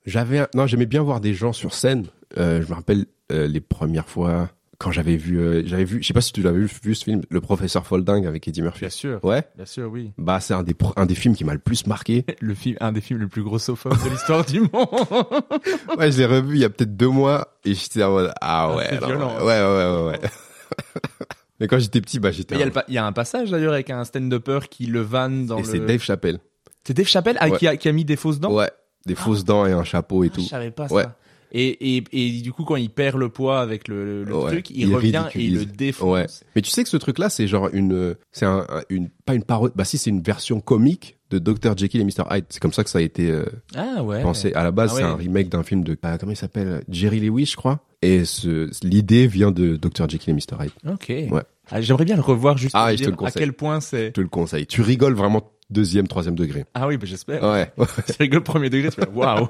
J'avais, 0.06 0.38
un- 0.40 0.48
non, 0.54 0.66
j'aimais 0.66 0.86
bien 0.86 1.02
voir 1.02 1.20
des 1.20 1.34
gens 1.34 1.52
sur 1.52 1.72
scène. 1.74 2.06
Euh, 2.38 2.62
je 2.62 2.68
me 2.68 2.74
rappelle 2.74 3.06
euh, 3.30 3.46
les 3.46 3.60
premières 3.60 4.08
fois 4.08 4.50
quand 4.83 4.91
j'avais 4.91 5.16
vu, 5.16 5.39
euh, 5.39 5.62
j'avais 5.64 5.85
vu, 5.85 6.03
je 6.03 6.07
sais 6.09 6.12
pas 6.12 6.20
si 6.20 6.33
tu 6.33 6.43
l'avais 6.43 6.59
vu, 6.59 6.70
vu 6.83 6.95
ce 6.95 7.05
film, 7.05 7.22
Le 7.30 7.41
Professeur 7.41 7.87
Folding 7.87 8.26
avec 8.26 8.47
Eddie 8.49 8.62
Murphy. 8.62 8.91
sûr. 8.91 9.20
Ouais. 9.24 9.43
Bien 9.57 9.64
sûr, 9.66 9.89
oui. 9.91 10.12
Bah, 10.18 10.41
c'est 10.41 10.55
un 10.55 10.62
des, 10.62 10.74
un 10.97 11.07
des 11.07 11.14
films 11.14 11.37
qui 11.37 11.45
m'a 11.45 11.53
le 11.53 11.59
plus 11.61 11.87
marqué. 11.87 12.24
Le 12.41 12.55
film, 12.55 12.76
un 12.80 12.93
des 12.93 13.01
films 13.01 13.20
les 13.20 13.26
plus 13.28 13.43
grossophobes 13.43 14.03
de 14.05 14.11
l'histoire 14.11 14.45
du 14.45 14.61
monde. 14.61 14.70
Ouais, 15.99 16.11
je 16.11 16.18
l'ai 16.18 16.26
revu 16.26 16.57
il 16.57 16.61
y 16.61 16.64
a 16.64 16.70
peut-être 16.70 16.97
deux 16.97 17.09
mois 17.09 17.55
et 17.64 17.74
j'étais 17.74 18.03
en 18.03 18.11
mode, 18.12 18.33
ah 18.41 18.68
Ah, 18.72 18.76
ouais, 18.76 18.99
violent, 18.99 19.37
ouais, 19.39 19.45
ouais, 19.45 19.62
ouais, 19.62 20.03
ouais. 20.05 20.11
ouais. 20.11 20.20
Mais 21.61 21.68
quand 21.68 21.78
j'étais 21.78 22.01
petit, 22.01 22.18
bah, 22.18 22.33
j'étais. 22.33 22.55
Il 22.57 22.59
y, 22.59 22.62
a 22.62 22.64
un- 22.64 22.66
le 22.68 22.72
pa- 22.72 22.85
il 22.89 22.95
y 22.95 22.99
a 22.99 23.07
un 23.07 23.12
passage 23.12 23.51
d'ailleurs 23.51 23.72
avec 23.74 23.91
un 23.91 24.05
stand-upper 24.05 24.61
qui 24.68 24.87
le 24.87 25.01
vanne 25.01 25.47
dans 25.47 25.59
Et 25.59 25.62
le. 25.62 25.68
c'est 25.68 25.78
Dave 25.80 26.01
Chappelle. 26.01 26.39
C'est 26.85 26.95
Dave 26.95 27.07
Chappelle 27.07 27.37
ah, 27.41 27.49
Ouais. 27.49 27.59
qui, 27.59 27.68
a, 27.68 27.76
qui 27.76 27.89
a 27.89 27.93
mis 27.93 28.05
des 28.05 28.16
fausses 28.16 28.41
dents? 28.41 28.53
Ouais. 28.53 28.70
Des 29.07 29.14
fausses 29.14 29.45
dents 29.45 29.66
et 29.66 29.72
un 29.72 29.85
chapeau 29.85 30.24
et 30.24 30.28
Ah, 30.33 30.35
tout. 30.35 30.43
Je 30.43 30.49
savais 30.49 30.70
pas 30.70 30.87
Ouais. 30.89 31.05
Et, 31.53 31.96
et, 31.98 32.05
et 32.12 32.40
du 32.40 32.50
coup, 32.53 32.64
quand 32.64 32.76
il 32.76 32.88
perd 32.88 33.18
le 33.18 33.28
poids 33.28 33.61
avec 33.61 33.86
le, 33.88 34.05
le- 34.05 34.24
le 34.24 34.34
Ouais. 34.36 34.50
truc, 34.53 34.70
il, 34.70 34.88
Il 34.88 34.94
revient 34.94 35.24
et 35.34 35.42
il 35.44 35.55
le 35.55 35.66
défonce. 35.66 36.11
Ouais. 36.11 36.26
Mais 36.57 36.62
tu 36.62 36.70
sais 36.70 36.82
que 36.82 36.88
ce 36.88 36.96
truc-là, 36.96 37.28
c'est 37.28 37.46
genre 37.46 37.68
une, 37.74 38.16
c'est 38.32 38.46
un, 38.46 38.66
un- 38.70 38.82
une, 38.88 39.11
pas 39.26 39.34
une 39.34 39.44
parodie, 39.44 39.72
bah 39.76 39.84
si, 39.84 39.98
c'est 39.98 40.09
une 40.11 40.22
version 40.22 40.61
comique 40.61 41.18
de 41.30 41.38
Dr. 41.38 41.76
Jekyll 41.76 42.00
et 42.00 42.05
Mr. 42.05 42.24
Hyde. 42.30 42.46
C'est 42.48 42.61
comme 42.61 42.72
ça 42.72 42.84
que 42.84 42.90
ça 42.90 42.98
a 42.98 43.03
été 43.03 43.30
euh, 43.30 43.44
Ah 43.74 44.03
ouais. 44.03 44.22
pensé. 44.22 44.53
À 44.55 44.64
la 44.64 44.70
base, 44.70 44.92
Ah 44.94 44.96
c'est 44.96 45.03
ouais. 45.05 45.09
un 45.11 45.14
remake 45.16 45.48
d'un 45.50 45.62
film 45.62 45.84
de, 45.84 45.96
ah, 46.03 46.16
comment 46.18 46.32
il 46.32 46.36
s'appelle? 46.36 46.82
Jerry 46.88 47.20
Lewis, 47.20 47.46
je 47.46 47.57
crois. 47.57 47.80
Et 48.00 48.24
ce, 48.24 48.70
l'idée 48.84 49.26
vient 49.26 49.50
de 49.50 49.76
Dr. 49.76 50.09
Jekyll 50.09 50.30
et 50.30 50.34
Mr. 50.34 50.62
Hyde. 50.64 50.72
Ok. 50.90 51.07
Ouais. 51.30 51.42
Ah, 51.70 51.80
J'aimerais 51.80 52.05
bien 52.05 52.16
le 52.16 52.22
revoir 52.22 52.57
juste 52.59 52.74
pour 52.74 52.86
dire 52.96 53.12
à 53.24 53.30
quel 53.30 53.53
point 53.53 53.80
c'est. 53.80 54.07
Je 54.07 54.12
te 54.12 54.20
le 54.20 54.28
conseille. 54.28 54.66
Tu 54.66 54.80
rigoles 54.82 55.14
vraiment 55.14 55.50
deuxième, 55.73 56.07
troisième 56.09 56.35
degré. 56.37 56.64
Ah 56.75 56.87
oui, 56.87 56.97
bah, 56.97 57.07
j'espère. 57.07 57.43
Ouais. 57.43 57.73
ouais. 57.77 57.87
Tu 58.07 58.12
rigoles 58.20 58.43
premier 58.43 58.70
degré, 58.70 58.91
tu 58.91 59.01
fais 59.01 59.09
waouh. 59.14 59.49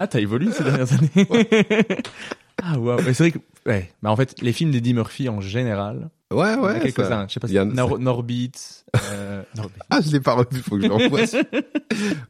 Ah, 0.00 0.06
t'as 0.06 0.20
évolué 0.20 0.50
ces 0.52 0.64
dernières 0.64 0.92
années. 0.92 1.10
ah 2.62 2.78
waouh. 2.78 3.00
Mais 3.04 3.12
c'est 3.14 3.24
vrai 3.28 3.32
que, 3.32 3.38
ouais. 3.68 3.90
Bah 4.02 4.10
en 4.10 4.16
fait, 4.16 4.40
les 4.40 4.52
films 4.52 4.70
d'Eddie 4.70 4.94
Murphy 4.94 5.28
en 5.28 5.40
général. 5.40 6.08
Ouais, 6.32 6.54
ouais. 6.56 6.80
quelques-uns. 6.80 7.08
ça- 7.08 7.26
Je 7.28 7.34
sais 7.34 7.40
pas 7.40 7.48
si 7.48 7.56
a- 7.58 7.64
Nor- 7.64 7.98
Norbit. 8.00 8.50
Euh, 9.12 9.42
Norbit. 9.56 9.74
Ah, 9.90 10.00
je 10.04 10.10
l'ai 10.10 10.20
pas 10.20 10.32
revu, 10.34 10.60
faut 10.60 10.76
que 10.76 10.82
je 10.82 10.88
l'envoie. 10.88 11.20
ouais, 11.20 11.40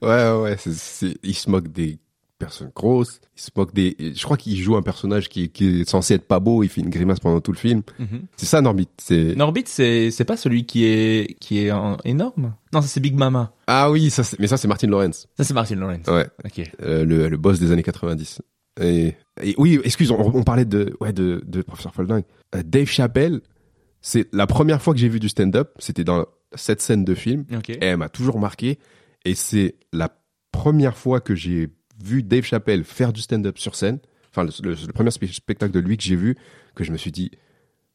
ouais, 0.03 0.41
ouais, 0.43 0.57
c'est, 0.59 0.73
c'est, 0.75 1.17
il 1.23 1.35
se 1.35 1.49
moque 1.49 1.69
des 1.69 1.99
personnes 2.39 2.71
grosses, 2.75 3.21
il 3.37 3.41
se 3.41 3.51
moque 3.57 3.73
des, 3.75 3.97
je 3.99 4.23
crois 4.23 4.37
qu'il 4.37 4.57
joue 4.57 4.77
un 4.77 4.83
personnage 4.83 5.29
qui, 5.29 5.49
qui 5.49 5.81
est 5.81 5.89
censé 5.89 6.15
être 6.15 6.27
pas 6.27 6.39
beau, 6.41 6.63
il 6.63 6.69
fait 6.69 6.81
une 6.83 6.91
grimace 6.91 7.19
pendant 7.21 7.41
tout 7.41 7.53
le 7.53 7.57
film. 7.59 7.83
Mhm. 7.99 8.23
C'est 8.37 8.47
ça, 8.47 8.61
Norbit, 8.61 8.89
c'est, 8.99 9.35
Norbit, 9.35 9.65
c'est 9.67 10.11
c'est 10.11 10.25
pas 10.25 10.37
celui 10.37 10.65
qui 10.67 10.85
est 10.85 11.37
qui 11.41 11.61
est 11.65 11.71
en- 11.73 11.97
énorme? 12.05 12.55
Non, 12.73 12.83
ça 12.83 12.89
c'est 12.89 13.01
Big 13.01 13.15
Mama. 13.17 13.53
ah 13.67 13.91
oui, 13.91 14.11
ça, 14.11 14.23
c'est- 14.23 14.39
mais 14.39 14.47
ça, 14.47 14.57
c'est 14.57 14.69
Martin 14.69 14.89
Lawrence. 14.89 15.27
Ça 15.37 15.45
c'est 15.45 15.55
Martin 15.55 15.77
Lawrence. 15.77 16.07
Ouais, 16.09 16.27
Ok. 16.45 16.71
euh, 16.83 17.05
le, 17.05 17.29
le 17.29 17.37
boss 17.37 17.59
des 17.59 17.73
années 17.73 17.83
90. 17.83 18.43
Et, 18.83 19.15
et 19.43 19.55
oui, 19.57 19.81
excuse, 19.85 20.11
on, 20.11 20.19
on 20.21 20.43
parlait 20.43 20.67
de, 20.67 20.95
ouais, 21.01 21.15
de, 21.15 21.43
de 21.47 21.63
Professeur 21.63 21.95
Folding. 21.95 22.23
Euh, 22.55 22.63
Dave 22.63 22.89
Chappelle, 22.89 23.41
c'est 24.03 24.29
la 24.35 24.47
première 24.47 24.83
fois 24.83 24.93
que 24.93 25.01
j'ai 25.01 25.09
vu 25.09 25.19
du 25.21 25.31
stand-up, 25.31 25.71
c'était 25.79 26.05
dans 26.05 26.27
cette 26.55 26.83
scène 26.83 27.03
de 27.05 27.15
film. 27.15 27.47
Et 27.69 27.77
elle 27.81 27.97
m'a 27.97 28.11
toujours 28.11 28.39
marqué. 28.39 28.79
Et 29.25 29.35
c'est 29.35 29.77
la 29.95 30.11
première 30.53 30.97
fois 30.97 31.21
que 31.21 31.35
j'ai 31.35 31.69
vu 32.03 32.23
Dave 32.23 32.45
Chappelle 32.45 32.85
faire 32.85 33.13
du 33.13 33.21
stand-up 33.21 33.59
sur 33.59 33.75
scène. 33.75 33.99
Enfin, 34.31 34.45
le, 34.45 34.51
le- 34.71 34.77
le 34.87 34.93
premier 34.93 35.11
spe- 35.11 35.33
spectacle 35.33 35.73
de 35.73 35.81
lui 35.81 35.97
que 35.97 36.03
j'ai 36.03 36.17
vu, 36.17 36.37
que 36.75 36.85
je 36.85 36.93
me 36.93 36.97
suis 36.97 37.11
dit, 37.13 37.31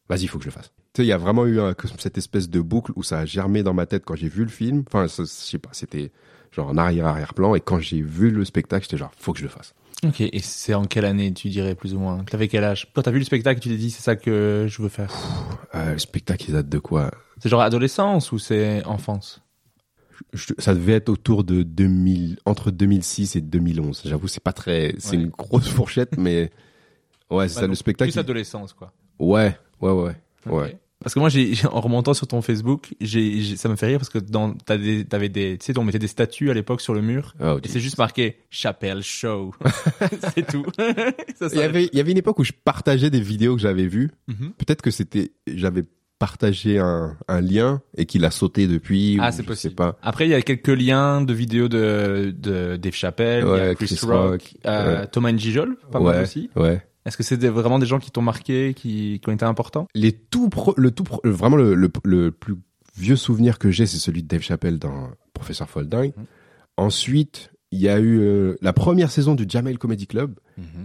vas-y, 0.08 0.22
il 0.22 0.28
faut 0.28 0.38
que 0.38 0.44
je 0.44 0.48
le 0.48 0.52
fasse. 0.54 0.72
Tu 0.92 1.02
sais, 1.02 1.04
il 1.04 1.08
y 1.08 1.12
a 1.12 1.18
vraiment 1.18 1.46
eu 1.46 1.60
un- 1.60 1.74
cette 1.98 2.18
espèce 2.18 2.50
de 2.50 2.60
boucle 2.60 2.92
où 2.96 3.02
ça 3.02 3.20
a 3.20 3.24
germé 3.24 3.62
dans 3.62 3.74
ma 3.74 3.86
tête 3.86 4.04
quand 4.04 4.16
j'ai 4.16 4.28
vu 4.28 4.42
le 4.42 4.50
film. 4.50 4.84
Enfin, 4.88 5.06
je 5.06 5.24
sais 5.24 5.58
pas, 5.58 5.70
c'était 5.72 6.10
genre 6.50 6.68
en 6.68 6.76
arrière-arrière-plan. 6.76 7.54
Et 7.54 7.60
quand 7.60 7.78
j'ai 7.78 8.02
vu 8.02 8.30
le 8.30 8.44
spectacle, 8.44 8.84
j'étais 8.84 8.96
genre, 8.98 9.12
faut 9.16 9.32
que 9.32 9.38
je 9.38 9.44
le 9.44 9.48
fasse. 9.50 9.72
Ok. 10.04 10.20
Et 10.20 10.40
c'est 10.40 10.74
en 10.74 10.84
quelle 10.84 11.04
année 11.04 11.32
tu 11.32 11.48
dirais 11.48 11.76
plus 11.76 11.94
ou 11.94 12.00
moins? 12.00 12.24
T'avais 12.24 12.48
quel 12.48 12.64
âge? 12.64 12.88
Quand 12.92 13.02
t'as 13.02 13.12
vu 13.12 13.20
le 13.20 13.24
spectacle, 13.24 13.60
tu 13.60 13.68
t'es 13.68 13.76
dit 13.76 13.90
c'est 13.92 14.02
ça 14.02 14.16
que 14.16 14.66
je 14.68 14.82
veux 14.82 14.88
faire. 14.88 15.12
Euh, 15.76 15.92
le 15.92 15.98
spectacle, 15.98 16.44
il 16.48 16.54
date 16.54 16.68
de 16.68 16.78
quoi? 16.80 17.10
C'est 17.38 17.48
genre 17.48 17.60
adolescence 17.62 18.32
ou 18.32 18.38
c'est 18.40 18.84
enfance? 18.84 19.41
Je- 20.32 20.54
Ça 20.58 20.74
devait 20.74 20.92
être 20.94 21.08
autour 21.08 21.44
de 21.44 21.62
2000, 21.62 22.38
entre 22.44 22.70
2006 22.70 23.36
et 23.36 23.40
2011. 23.40 24.02
J'avoue, 24.04 24.28
c'est 24.28 24.42
pas 24.42 24.52
très, 24.52 24.94
c'est 24.98 25.16
Ouais. 25.16 25.22
une 25.24 25.28
grosse 25.30 25.68
fourchette, 25.68 26.16
mais 26.18 26.42
ouais, 26.42 26.50
c'est 27.30 27.34
Ouais, 27.34 27.48
ça, 27.48 27.66
le 27.66 27.74
spectacle. 27.74 28.10
Plus 28.12 28.18
adolescence 28.18 28.72
quoi. 28.72 28.92
Ouais, 29.18 29.56
ouais, 29.80 29.90
ouais. 30.46 30.78
Parce 31.00 31.14
que 31.14 31.18
moi, 31.18 31.28
j'ai, 31.30 31.52
en 31.66 31.80
remontant 31.80 32.14
sur 32.14 32.28
ton 32.28 32.42
Facebook, 32.42 32.94
j'ai, 33.00 33.40
j'ai- 33.40 33.56
ça 33.56 33.68
me 33.68 33.74
fait 33.74 33.86
rire 33.86 33.98
parce 33.98 34.08
que 34.08 34.18
dans, 34.20 34.54
t'as 34.54 34.78
des, 34.78 35.04
t'avais 35.04 35.28
des, 35.28 35.58
tu 35.58 35.66
sais, 35.66 35.76
on 35.76 35.82
mettait 35.82 35.98
des 35.98 36.06
statues 36.06 36.48
à 36.48 36.54
l'époque 36.54 36.80
sur 36.80 36.94
le 36.94 37.02
mur. 37.02 37.34
Oh, 37.42 37.58
Et 37.64 37.66
c'est 37.66 37.80
juste 37.80 37.98
marqué 37.98 38.36
Chapelle 38.50 39.02
Show. 39.02 39.52
c'est 40.34 40.46
tout. 40.46 40.64
Ça, 40.76 41.48
ça- 41.48 41.54
Il 41.54 41.58
y 41.58 41.62
avait, 41.62 41.86
il 41.92 41.96
y 41.96 42.00
avait 42.00 42.12
une 42.12 42.18
époque 42.18 42.38
où 42.38 42.44
je 42.44 42.52
partageais 42.52 43.10
des 43.10 43.20
vidéos 43.20 43.56
que 43.56 43.62
j'avais 43.62 43.88
vues. 43.88 44.10
Mhm. 44.28 44.52
Peut-être 44.58 44.80
que 44.80 44.92
c'était, 44.92 45.32
j'avais 45.48 45.82
partagé 46.22 46.78
un, 46.78 47.16
un 47.26 47.40
lien 47.40 47.82
et 47.96 48.06
qu'il 48.06 48.24
a 48.24 48.30
sauté 48.30 48.68
depuis. 48.68 49.18
Ah, 49.20 49.32
c'est 49.32 49.42
possible. 49.42 49.72
sais 49.72 49.74
pas. 49.74 49.98
Après, 50.02 50.24
il 50.26 50.30
y 50.30 50.34
a 50.34 50.40
quelques 50.42 50.68
liens 50.68 51.20
de 51.20 51.32
vidéos 51.34 51.66
de, 51.68 52.32
de 52.38 52.76
Dave 52.76 52.92
Chappelle, 52.94 53.42
il 53.44 53.48
y 53.48 53.50
a 53.50 53.68
Ouais, 53.70 53.74
Chris, 53.74 53.86
Chris 53.86 54.06
Rock, 54.06 54.30
Rock, 54.30 54.54
euh, 54.66 55.00
ouais. 55.00 55.06
Thomas 55.08 55.32
Njijol, 55.32 55.76
pas 55.90 55.98
mal 55.98 56.22
aussi. 56.22 56.48
ouais. 56.54 56.80
Est-ce 57.04 57.16
que 57.16 57.24
c'est 57.24 57.36
des- 57.38 57.48
vraiment 57.48 57.80
des 57.80 57.86
gens 57.86 57.98
qui 57.98 58.12
t'ont 58.12 58.22
marqué, 58.22 58.72
qui, 58.74 59.18
qui 59.20 59.28
ont 59.28 59.32
été 59.32 59.44
importants? 59.44 59.88
Les 59.96 60.12
tout 60.12 60.48
pro, 60.48 60.74
le 60.76 60.92
tout 60.92 61.02
pro- 61.02 61.20
vraiment 61.24 61.56
le, 61.56 61.74
le, 61.74 61.90
le 62.04 62.30
plus 62.30 62.54
vieux 62.96 63.16
souvenir 63.16 63.58
que 63.58 63.72
j'ai, 63.72 63.86
c'est 63.86 63.98
celui 63.98 64.22
de 64.22 64.28
Dave 64.28 64.42
Chappelle 64.42 64.78
dans 64.78 65.10
Professeur 65.34 65.68
Folding. 65.68 66.12
Mhm. 66.16 66.24
Ensuite, 66.76 67.50
il 67.72 67.80
y 67.80 67.88
a 67.88 67.98
eu 67.98 68.20
euh, 68.20 68.54
la 68.62 68.72
première 68.72 69.10
saison 69.10 69.34
du 69.34 69.44
Jamel 69.48 69.78
Comedy 69.78 70.06
Club 70.06 70.38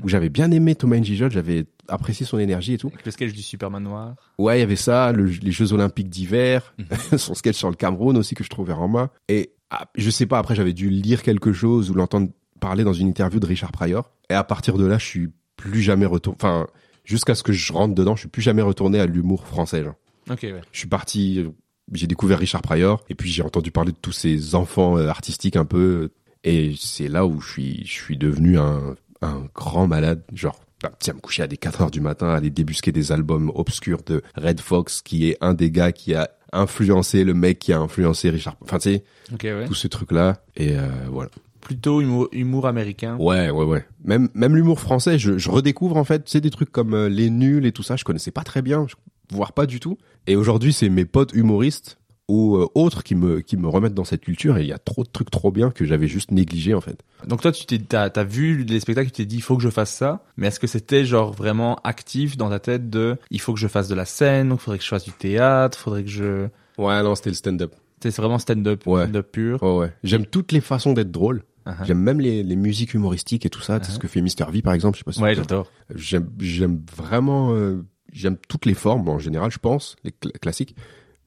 où 0.04 0.10
j'avais 0.10 0.30
bien 0.30 0.50
aimé 0.50 0.74
Thomas 0.74 0.98
Njijol, 0.98 1.30
j'avais 1.32 1.66
apprécié 1.88 2.26
son 2.26 2.38
énergie 2.40 2.74
et 2.74 2.78
tout. 2.78 2.88
Avec 2.88 3.06
le 3.06 3.12
sketch 3.12 3.34
du 3.34 3.42
Superman 3.42 3.84
noir. 3.84 4.16
Ouais, 4.38 4.58
il 4.58 4.60
y 4.62 4.64
avait 4.64 4.76
ça, 4.76 5.12
le- 5.12 5.26
les 5.26 5.52
Jeux 5.52 5.74
Olympiques 5.74 6.10
d'hiver, 6.10 6.74
Mhm. 6.78 6.88
son 7.18 7.34
sketch 7.34 7.56
sur 7.58 7.70
le 7.70 7.76
Cameroun 7.76 8.18
aussi 8.18 8.36
que 8.36 8.44
je 8.44 8.50
trouvais 8.50 8.74
en 8.74 8.88
main. 8.88 9.10
Et 9.30 9.52
ah, 9.70 9.88
je 9.96 10.10
sais 10.10 10.26
pas, 10.26 10.40
après 10.40 10.56
j'avais 10.56 10.74
dû 10.74 10.90
lire 10.90 11.24
quelque 11.24 11.52
chose 11.54 11.90
ou 11.92 11.94
l'entendre 11.94 12.30
parler 12.60 12.84
dans 12.84 12.94
une 12.94 13.08
interview 13.08 13.40
de 13.40 13.46
Richard 13.46 13.72
Pryor. 13.72 14.12
Et 14.30 14.34
à 14.34 14.44
partir 14.44 14.78
de 14.78 14.86
là, 14.86 14.98
je 14.98 15.06
suis 15.06 15.30
plus 15.56 15.82
jamais 15.82 16.06
retourné. 16.06 16.38
Enfin, 16.42 16.68
jusqu'à 17.04 17.36
ce 17.36 17.44
que 17.44 17.54
je 17.54 17.72
rentre 17.74 17.94
dedans, 17.96 18.16
je 18.16 18.22
suis 18.22 18.30
plus 18.30 18.42
jamais 18.42 18.62
retourné 18.62 19.00
à 19.00 19.06
l'humour 19.06 19.46
français. 19.46 19.84
Genre. 19.84 19.96
Ok, 20.30 20.40
ouais. 20.44 20.62
Je 20.72 20.80
suis 20.80 20.88
parti, 20.88 21.46
j'ai 21.94 22.08
découvert 22.08 22.40
Richard 22.40 22.62
Pryor 22.62 23.04
et 23.10 23.16
puis 23.16 23.30
j'ai 23.30 23.44
entendu 23.44 23.72
parler 23.72 23.92
de 23.92 23.98
tous 24.02 24.12
ces 24.12 24.56
enfants 24.56 24.98
euh, 24.98 25.08
artistiques 25.08 25.56
un 25.56 25.66
peu. 25.66 26.10
Et 26.44 26.74
c'est 26.78 27.08
là 27.08 27.26
où 27.26 27.40
je 27.42 27.50
suis, 27.52 27.86
je 27.86 27.92
suis 27.92 28.18
devenu 28.18 28.58
un, 28.58 28.96
un 29.22 29.48
grand 29.54 29.88
malade. 29.88 30.24
Genre, 30.34 30.60
bah, 30.82 30.92
tiens, 31.00 31.14
me 31.14 31.20
coucher 31.20 31.44
à 31.44 31.48
des 31.48 31.58
4 31.58 31.82
heures 31.82 31.92
du 31.92 32.02
matin, 32.02 32.30
aller 32.30 32.50
débusquer 32.50 32.92
des 32.92 33.12
albums 33.12 33.52
obscurs 33.56 34.02
de 34.06 34.22
Red 34.36 34.60
Fox, 34.60 35.02
qui 35.02 35.30
est 35.30 35.38
un 35.42 35.54
des 35.54 35.72
gars 35.72 35.92
qui 35.92 36.14
a 36.14 36.30
influencé 36.54 37.24
le 37.24 37.34
mec 37.34 37.60
qui 37.60 37.74
a 37.74 37.80
influencé 37.80 38.30
Richard. 38.30 38.56
Enfin, 38.62 38.78
tu 38.80 38.90
sais, 38.94 39.04
Ok, 39.34 39.42
ouais. 39.44 39.66
tout 39.66 39.74
ce 39.74 39.88
truc-là. 39.88 40.42
Et 40.56 40.78
euh, 40.78 40.88
voilà. 41.12 41.30
Plutôt 41.62 42.00
humour, 42.02 42.30
humour 42.32 42.68
américain. 42.68 43.18
Ouais, 43.20 43.50
ouais, 43.50 43.66
ouais. 43.66 43.86
Même, 44.06 44.30
même 44.34 44.56
l'humour 44.56 44.80
français, 44.80 45.20
je, 45.20 45.38
je 45.38 45.50
redécouvre 45.50 45.98
en 45.98 46.04
fait, 46.06 46.24
c'est 46.26 46.40
des 46.40 46.52
trucs 46.52 46.72
comme 46.72 46.94
euh, 46.94 47.10
les 47.10 47.30
nuls 47.30 47.66
et 47.66 47.72
tout 47.74 47.84
ça, 47.84 47.96
je 47.98 48.06
connaissais 48.06 48.32
pas 48.32 48.44
très 48.44 48.62
bien, 48.62 48.86
voire 49.32 49.52
pas 49.52 49.66
du 49.66 49.80
tout. 49.82 49.98
Et 50.28 50.36
aujourd'hui, 50.38 50.72
c'est 50.72 50.88
mes 50.90 51.06
potes 51.06 51.34
humoristes 51.34 51.98
ou 52.28 52.58
euh, 52.58 52.68
autres 52.76 53.04
qui 53.04 53.16
me, 53.16 53.40
qui 53.40 53.56
me 53.58 53.68
remettent 53.70 53.94
dans 53.94 54.04
cette 54.04 54.22
culture 54.22 54.58
et 54.58 54.62
il 54.62 54.68
y 54.68 54.74
a 54.74 54.78
trop 54.78 55.04
de 55.04 55.10
trucs 55.10 55.32
trop 55.32 55.50
bien 55.52 55.72
que 55.72 55.86
j'avais 55.86 56.08
juste 56.08 56.32
négligé 56.32 56.74
en 56.74 56.82
fait. 56.82 57.02
Donc 57.26 57.42
toi, 57.42 57.52
tu 57.54 57.66
t'es, 57.66 57.80
t'as, 57.80 58.10
t'as 58.10 58.24
vu 58.26 58.64
les 58.66 58.80
spectacles, 58.82 59.08
tu 59.12 59.18
t'es 59.18 59.26
dit, 59.26 59.38
il 59.38 59.42
faut 59.42 59.56
que 59.56 59.64
je 59.64 59.70
fasse 59.70 59.92
ça. 59.94 60.24
Mais 60.36 60.48
est-ce 60.48 60.60
que 60.60 60.68
c'était 60.68 61.06
genre 61.06 61.32
vraiment 61.32 61.78
actif 61.86 62.36
dans 62.36 62.50
ta 62.50 62.60
tête 62.60 62.90
de, 62.90 63.16
il 63.32 63.40
faut 63.40 63.54
que 63.54 63.60
je 63.60 63.68
fasse 63.68 63.88
de 63.88 63.96
la 63.96 64.06
scène, 64.06 64.50
il 64.54 64.58
faudrait 64.60 64.78
que 64.78 64.84
je 64.84 64.90
fasse 64.90 65.06
du 65.06 65.12
théâtre, 65.14 65.78
faudrait 65.80 66.04
que 66.04 66.10
je, 66.10 66.48
Ouais, 66.78 67.02
non, 67.02 67.16
c'était 67.16 67.30
le 67.30 67.36
stand-up. 67.36 67.74
c'est 68.02 68.16
vraiment 68.18 68.40
stand-up, 68.40 68.86
Ouais. 68.86 69.04
stand-up 69.04 69.32
pur. 69.32 69.64
Ouais, 69.64 69.78
ouais. 69.78 69.94
J'aime 70.04 70.26
toutes 70.26 70.52
les 70.52 70.62
façons 70.62 70.94
d'être 70.94 71.12
drôle. 71.12 71.44
Uh-huh. 71.66 71.86
J'aime 71.86 72.00
même 72.00 72.20
les, 72.22 72.44
les 72.44 72.56
musiques 72.56 72.94
humoristiques 72.94 73.46
et 73.46 73.50
tout 73.50 73.62
ça. 73.62 73.80
C'est 73.84 73.92
ce 73.92 74.00
que 74.00 74.08
fait 74.08 74.22
Mister 74.22 74.46
V 74.52 74.62
par 74.62 74.74
exemple. 74.74 74.96
Je 74.98 75.00
sais 75.00 75.04
pas 75.06 75.12
si 75.12 75.22
Ouais, 75.22 75.34
j'adore. 75.36 75.70
J'aime, 75.96 76.30
j'aime 76.40 76.82
vraiment, 76.96 77.54
euh, 77.54 77.84
j'aime 78.14 78.38
toutes 78.48 78.66
les 78.66 78.74
formes 78.74 79.08
en 79.10 79.18
général, 79.20 79.52
je 79.52 79.58
pense, 79.60 79.96
les 80.06 80.12
cl- 80.12 80.32
classiques. 80.40 80.76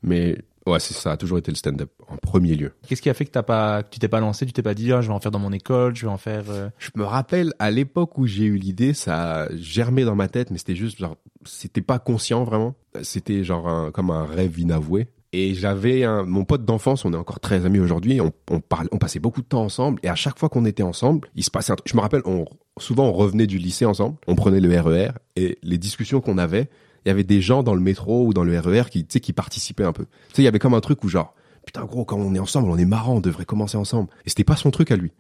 Mais 0.03 0.39
ouais, 0.71 0.81
c'est 0.81 0.95
ça 0.95 1.13
a 1.13 1.17
toujours 1.17 1.39
été 1.39 1.51
le 1.51 1.57
stand-up 1.57 1.91
en 2.09 2.17
premier 2.17 2.55
lieu. 2.55 2.73
Qu'est-ce 2.89 3.03
qui 3.03 3.11
a 3.11 3.15
fait 3.15 3.25
que 3.25 3.31
t'as 3.31 3.43
pas, 3.43 3.83
que 3.83 3.91
tu 3.91 3.99
t'es 3.99 4.09
pas 4.09 4.21
lancé, 4.21 4.47
tu 4.47 4.53
t'es 4.53 4.63
pas 4.63 4.75
dit, 4.75 4.93
ah, 4.93 5.01
je 5.01 5.09
vais 5.09 5.15
en 5.15 5.21
faire 5.21 5.31
dans 5.31 5.39
mon 5.39 5.53
école, 5.53 5.95
je 5.97 6.07
vais 6.07 6.13
en 6.13 6.17
faire, 6.19 6.45
euh, 6.49 6.69
Je 6.79 6.91
me 6.97 7.05
rappelle 7.05 7.53
à 7.59 7.71
l'époque 7.71 8.17
où 8.19 8.27
j'ai 8.27 8.45
eu 8.45 8.57
l'idée, 8.57 8.95
ça 8.95 9.43
a 9.43 9.57
germé 9.57 10.05
dans 10.05 10.15
ma 10.17 10.29
tête, 10.29 10.51
mais 10.51 10.59
c'était 10.59 10.75
juste 10.77 10.99
genre, 10.99 11.17
c'était 11.45 11.81
pas 11.83 11.99
conscient 11.99 12.45
vraiment. 12.45 12.75
C'était 13.03 13.45
genre 13.45 13.69
un- 13.69 13.91
comme 13.91 14.11
un 14.11 14.25
rêve 14.27 14.59
inavoué. 14.59 15.09
Et 15.33 15.55
j'avais 15.55 16.03
un, 16.03 16.25
mon 16.25 16.45
pote 16.45 16.65
d'enfance, 16.65 17.05
on 17.05 17.13
est 17.13 17.17
encore 17.17 17.39
très 17.39 17.65
amis 17.65 17.79
aujourd'hui, 17.79 18.21
on, 18.21 18.33
on 18.51 18.61
passait 18.99 19.21
beaucoup 19.21 19.43
de 19.43 19.47
temps 19.47 19.63
ensemble, 19.63 20.01
et 20.03 20.09
à 20.09 20.17
chaque 20.17 20.37
fois 20.41 20.49
qu'on 20.49 20.65
était 20.65 20.83
ensemble, 20.83 21.29
il 21.37 21.45
se 21.45 21.53
passait 21.53 21.71
un 21.73 21.77
truc. 21.77 21.89
Je 21.89 21.95
me 21.97 22.01
rappelle, 22.01 22.23
on, 22.25 22.47
souvent 22.81 23.05
on 23.07 23.13
revenait 23.13 23.47
du 23.47 23.59
lycée 23.59 23.85
ensemble, 23.85 24.17
on 24.27 24.35
prenait 24.35 24.59
le 24.59 24.81
RER, 24.81 25.11
et 25.37 25.57
les 25.63 25.79
discussions 25.79 26.21
qu'on 26.21 26.37
avait, 26.37 26.69
il 27.05 27.09
y 27.09 27.11
avait 27.11 27.25
des 27.25 27.41
gens 27.41 27.63
dans 27.63 27.75
le 27.75 27.81
métro 27.81 28.27
ou 28.27 28.33
dans 28.33 28.45
le 28.45 28.59
RER 28.59 28.85
qui, 28.91 29.05
tu 29.05 29.15
sais, 29.15 29.21
qui 29.21 29.33
participaient 29.33 29.85
un 29.85 29.93
peu. 29.93 30.05
Tu 30.05 30.37
sais, 30.37 30.43
il 30.43 30.45
y 30.45 30.49
avait 30.49 30.59
comme 30.59 30.75
un 30.75 30.81
truc 30.81 31.03
où 31.05 31.09
genre, 31.09 31.35
putain 31.65 31.85
gros, 31.85 32.05
quand 32.05 32.19
on 32.19 32.35
est 32.35 32.39
ensemble, 32.39 32.71
on 32.71 32.77
est 32.79 32.85
marrant, 32.85 33.17
on 33.17 33.21
devrait 33.21 33.45
commencer 33.45 33.77
ensemble. 33.77 34.09
Et 34.25 34.29
c'était 34.29 34.45
pas 34.45 34.57
son 34.57 34.71
truc 34.71 34.91
à 34.91 34.97
lui. 34.97 35.13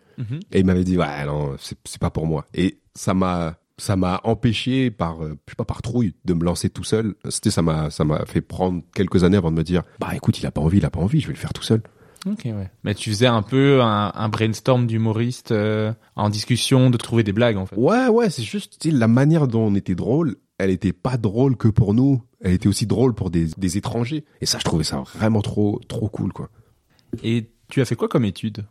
Et 0.52 0.60
il 0.60 0.66
m'avait 0.66 0.84
dit 0.84 0.98
ouais 0.98 1.24
non 1.26 1.56
c'est 1.58 1.98
pas 1.98 2.10
pour 2.10 2.26
moi. 2.26 2.46
Et 2.54 2.78
ça 2.94 3.14
m'a 3.14 3.56
ça 3.78 3.96
m'a 3.96 4.20
empêché 4.24 4.90
par 4.90 5.24
euh, 5.24 5.38
je 5.46 5.52
sais 5.52 5.56
pas 5.56 5.64
par 5.64 5.80
trouille 5.80 6.14
de 6.24 6.34
me 6.34 6.44
lancer 6.44 6.68
tout 6.68 6.84
seul. 6.84 7.14
C'était 7.28 7.50
ça 7.50 7.62
m'a 7.62 7.90
ça 7.90 8.04
m'a 8.04 8.26
fait 8.26 8.42
prendre 8.42 8.82
quelques 8.94 9.24
années 9.24 9.38
avant 9.38 9.50
de 9.50 9.56
me 9.56 9.62
dire 9.62 9.82
bah 9.98 10.14
écoute 10.14 10.38
il 10.38 10.46
a 10.46 10.50
pas 10.50 10.60
envie 10.60 10.78
il 10.78 10.84
a 10.84 10.90
pas 10.90 11.00
envie 11.00 11.20
je 11.20 11.28
vais 11.28 11.32
le 11.32 11.38
faire 11.38 11.52
tout 11.52 11.62
seul. 11.62 11.82
Ok, 12.26 12.42
ouais. 12.44 12.70
Mais 12.84 12.94
tu 12.94 13.08
faisais 13.08 13.26
un 13.26 13.40
peu 13.40 13.80
un, 13.80 14.12
un 14.14 14.28
brainstorm 14.28 14.86
d'humoriste 14.86 15.52
euh, 15.52 15.94
en 16.16 16.28
discussion, 16.28 16.90
de 16.90 16.98
trouver 16.98 17.22
des 17.22 17.32
blagues 17.32 17.56
en 17.56 17.64
fait. 17.64 17.76
Ouais 17.76 18.08
ouais 18.08 18.28
c'est 18.28 18.42
juste 18.42 18.78
tu 18.78 18.90
sais, 18.90 18.94
la 18.94 19.08
manière 19.08 19.48
dont 19.48 19.62
on 19.62 19.74
était 19.74 19.94
drôle 19.94 20.36
elle 20.60 20.70
était 20.70 20.92
pas 20.92 21.16
drôle 21.16 21.56
que 21.56 21.68
pour 21.68 21.94
nous 21.94 22.22
elle 22.40 22.52
était 22.54 22.68
aussi 22.68 22.86
drôle 22.86 23.14
pour 23.14 23.30
des, 23.30 23.46
des 23.58 23.76
étrangers 23.76 24.24
et 24.40 24.46
ça 24.46 24.58
je 24.58 24.64
trouvais 24.64 24.84
ça 24.84 25.02
vraiment 25.14 25.42
trop 25.42 25.80
trop 25.88 26.08
cool 26.08 26.32
quoi. 26.32 26.48
Et 27.22 27.50
tu 27.68 27.80
as 27.80 27.84
fait 27.84 27.96
quoi 27.96 28.08
comme 28.08 28.24
étude? 28.24 28.64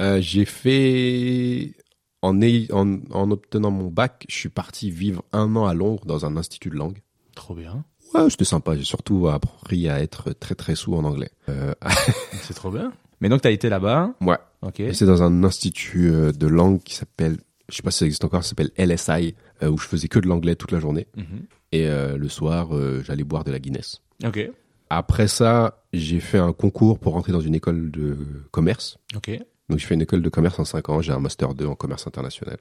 Euh, 0.00 0.20
j'ai 0.20 0.44
fait 0.44 1.74
en, 2.22 2.40
en 2.40 2.98
en 3.10 3.30
obtenant 3.30 3.70
mon 3.70 3.88
bac 3.88 4.24
je 4.28 4.36
suis 4.36 4.48
parti 4.48 4.90
vivre 4.90 5.22
un 5.32 5.54
an 5.56 5.66
à 5.66 5.74
Londres 5.74 6.04
dans 6.06 6.24
un 6.26 6.36
institut 6.36 6.70
de 6.70 6.76
langue. 6.76 6.98
Trop 7.34 7.54
bien. 7.54 7.84
Ouais, 8.14 8.30
c'était 8.30 8.44
sympa. 8.44 8.74
J'ai 8.76 8.84
surtout 8.84 9.28
appris 9.28 9.88
à 9.88 10.00
être 10.00 10.32
très 10.32 10.54
très 10.54 10.74
sous 10.74 10.94
en 10.94 11.04
anglais. 11.04 11.30
Euh, 11.48 11.74
C'est 12.42 12.54
trop 12.54 12.70
bien. 12.70 12.92
Mais 13.20 13.28
donc 13.28 13.42
t'as 13.42 13.50
été 13.50 13.68
là-bas? 13.68 14.14
ouais. 14.22 14.38
Ok. 14.62 14.80
Et 14.80 14.92
C'est 14.94 15.06
dans 15.06 15.22
un 15.22 15.44
institut 15.44 16.10
euh, 16.10 16.32
de 16.32 16.46
langue 16.48 16.82
qui 16.82 16.94
s'appelle, 16.94 17.36
je 17.68 17.76
sais 17.76 17.82
pas 17.82 17.90
si 17.92 17.98
ça 17.98 18.06
existe 18.06 18.24
encore, 18.24 18.42
ça 18.42 18.48
s'appelle 18.50 18.70
LSI, 18.76 19.34
où 19.62 19.78
je 19.78 19.86
faisais 19.86 20.08
que 20.08 20.18
de 20.18 20.26
l'anglais 20.28 20.56
toute 20.56 20.72
la 20.72 20.80
journée. 20.80 21.06
Mhm. 21.16 21.46
Et 21.72 21.86
euh, 21.88 22.16
le 22.16 22.28
soir, 22.28 22.74
euh, 22.74 23.02
j'allais 23.04 23.24
boire 23.24 23.44
de 23.44 23.50
la 23.50 23.58
Guinness. 23.58 24.00
Ok. 24.24 24.50
Après 24.90 25.28
ça, 25.28 25.82
j'ai 25.92 26.20
fait 26.20 26.38
un 26.38 26.52
concours 26.52 26.98
pour 26.98 27.12
rentrer 27.12 27.32
dans 27.32 27.40
une 27.40 27.54
école 27.54 27.90
de 27.90 28.16
commerce. 28.50 28.98
Ok. 29.16 29.30
Donc 29.68 29.78
j'ai 29.78 29.86
fait 29.86 29.94
une 29.94 30.02
école 30.02 30.22
de 30.22 30.28
commerce 30.30 30.58
en 30.58 30.64
5 30.64 30.88
ans. 30.88 31.02
J'ai 31.02 31.12
un 31.12 31.18
master 31.20 31.52
2 31.54 31.66
en 31.66 31.74
commerce 31.74 32.06
international. 32.06 32.56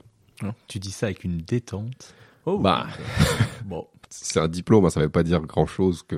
Tu 0.67 0.79
dis 0.79 0.91
ça 0.91 1.05
avec 1.07 1.23
une 1.23 1.37
détente. 1.37 2.13
Oh. 2.45 2.59
Bah, 2.59 2.85
Bon. 3.65 3.87
c'est 4.09 4.39
un 4.39 4.47
diplôme, 4.47 4.85
hein, 4.85 4.89
ça 4.89 4.99
veut 4.99 5.09
pas 5.09 5.23
dire 5.23 5.41
grand 5.41 5.65
chose 5.65 6.03
que. 6.03 6.17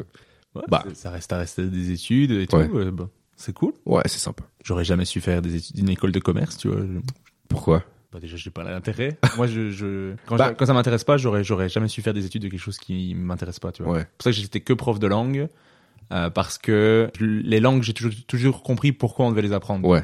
Ouais, 0.55 0.63
Bah. 0.67 0.83
ça 0.93 1.11
reste 1.11 1.31
à 1.31 1.37
rester 1.37 1.67
des 1.67 1.91
études 1.91 2.31
et 2.31 2.47
tout. 2.47 2.55
Ouais. 2.57 2.69
euh. 2.73 2.91
C'est 3.35 3.53
cool. 3.53 3.73
Ouais, 3.85 4.01
c'est 4.07 4.17
sympa. 4.19 4.43
J'aurais 4.65 4.83
jamais 4.83 5.05
su 5.05 5.21
faire 5.21 5.41
des 5.41 5.55
études 5.55 5.75
d'une 5.77 5.89
école 5.89 6.11
de 6.11 6.19
commerce, 6.19 6.57
tu 6.57 6.67
vois. 6.69 6.81
Je- 6.81 6.99
Pourquoi? 7.47 7.83
Bah 8.11 8.19
déjà, 8.19 8.37
j'ai 8.37 8.49
pas 8.49 8.63
l'intérêt. 8.63 9.17
Moi, 9.37 9.45
je, 9.47 9.69
je... 9.69 10.15
Quand, 10.25 10.35
Bah. 10.35 10.53
quand 10.55 10.65
ça 10.65 10.73
m'intéresse 10.73 11.03
pas, 11.03 11.17
j'aurais, 11.17 11.43
j'aurais 11.43 11.69
jamais 11.69 11.87
su 11.87 12.01
faire 12.01 12.13
des 12.13 12.25
études 12.25 12.41
de 12.41 12.47
quelque 12.47 12.59
chose 12.59 12.77
qui 12.79 13.13
m'intéresse 13.15 13.59
pas, 13.59 13.71
tu 13.71 13.83
vois. 13.83 13.93
Ouais. 13.93 13.99
C'est 13.99 14.07
pour 14.17 14.23
ça 14.23 14.29
que 14.31 14.35
j'étais 14.37 14.61
que 14.61 14.73
prof 14.73 14.97
de 14.99 15.05
langue, 15.07 15.47
euh, 16.11 16.29
parce 16.31 16.57
que 16.57 17.11
les 17.19 17.59
langues, 17.59 17.83
j'ai 17.83 17.93
toujours, 17.93 18.11
toujours 18.27 18.63
compris 18.63 18.91
pourquoi 18.93 19.25
on 19.25 19.29
devait 19.29 19.43
les 19.43 19.53
apprendre. 19.53 19.87
Ouais. 19.87 20.03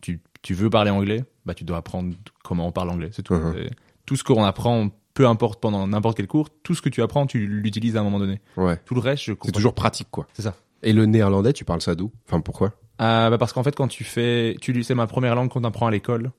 Tu, 0.00 0.20
tu 0.42 0.52
veux 0.54 0.68
parler 0.68 0.90
anglais, 0.90 1.24
bah 1.46 1.54
tu 1.54 1.62
dois 1.64 1.76
apprendre 1.76 2.14
comment 2.42 2.66
on 2.66 2.72
parle 2.72 2.90
anglais, 2.90 3.10
c'est 3.12 3.22
tout. 3.22 3.34
C'est- 3.54 3.70
Tout 4.04 4.16
ce 4.16 4.24
qu'on 4.24 4.42
apprend, 4.44 4.90
peu 5.14 5.26
importe 5.28 5.60
pendant 5.60 5.86
n'importe 5.86 6.16
quel 6.16 6.26
cours, 6.26 6.50
tout 6.62 6.74
ce 6.74 6.82
que 6.82 6.88
tu 6.88 7.02
apprends, 7.02 7.24
tu 7.26 7.46
l'utilises 7.46 7.96
à 7.96 8.00
un 8.00 8.02
moment 8.02 8.18
donné. 8.18 8.40
Ouais. 8.56 8.76
Tout 8.84 8.94
le 8.94 9.00
reste, 9.00 9.22
je 9.22 9.32
C'est 9.32 9.36
comprends. 9.38 9.52
toujours 9.56 9.74
pratique, 9.74 10.08
quoi. 10.10 10.26
C'est 10.34 10.42
ça. 10.42 10.56
Et 10.82 10.92
le 10.92 11.06
néerlandais, 11.06 11.52
tu 11.52 11.64
parles 11.64 11.80
ça 11.80 11.94
d'où? 11.94 12.10
Enfin, 12.28 12.40
pourquoi? 12.40 12.74
Euh, 13.00 13.30
bah 13.30 13.38
parce 13.38 13.52
qu'en 13.52 13.62
fait, 13.62 13.74
quand 13.74 13.88
tu 13.88 14.04
fais, 14.04 14.56
tu 14.60 14.82
c'est 14.82 14.94
ma 14.94 15.06
première 15.06 15.34
langue 15.36 15.48
qu'on 15.48 15.64
apprend 15.64 15.86
à 15.86 15.90
l'école. 15.90 16.32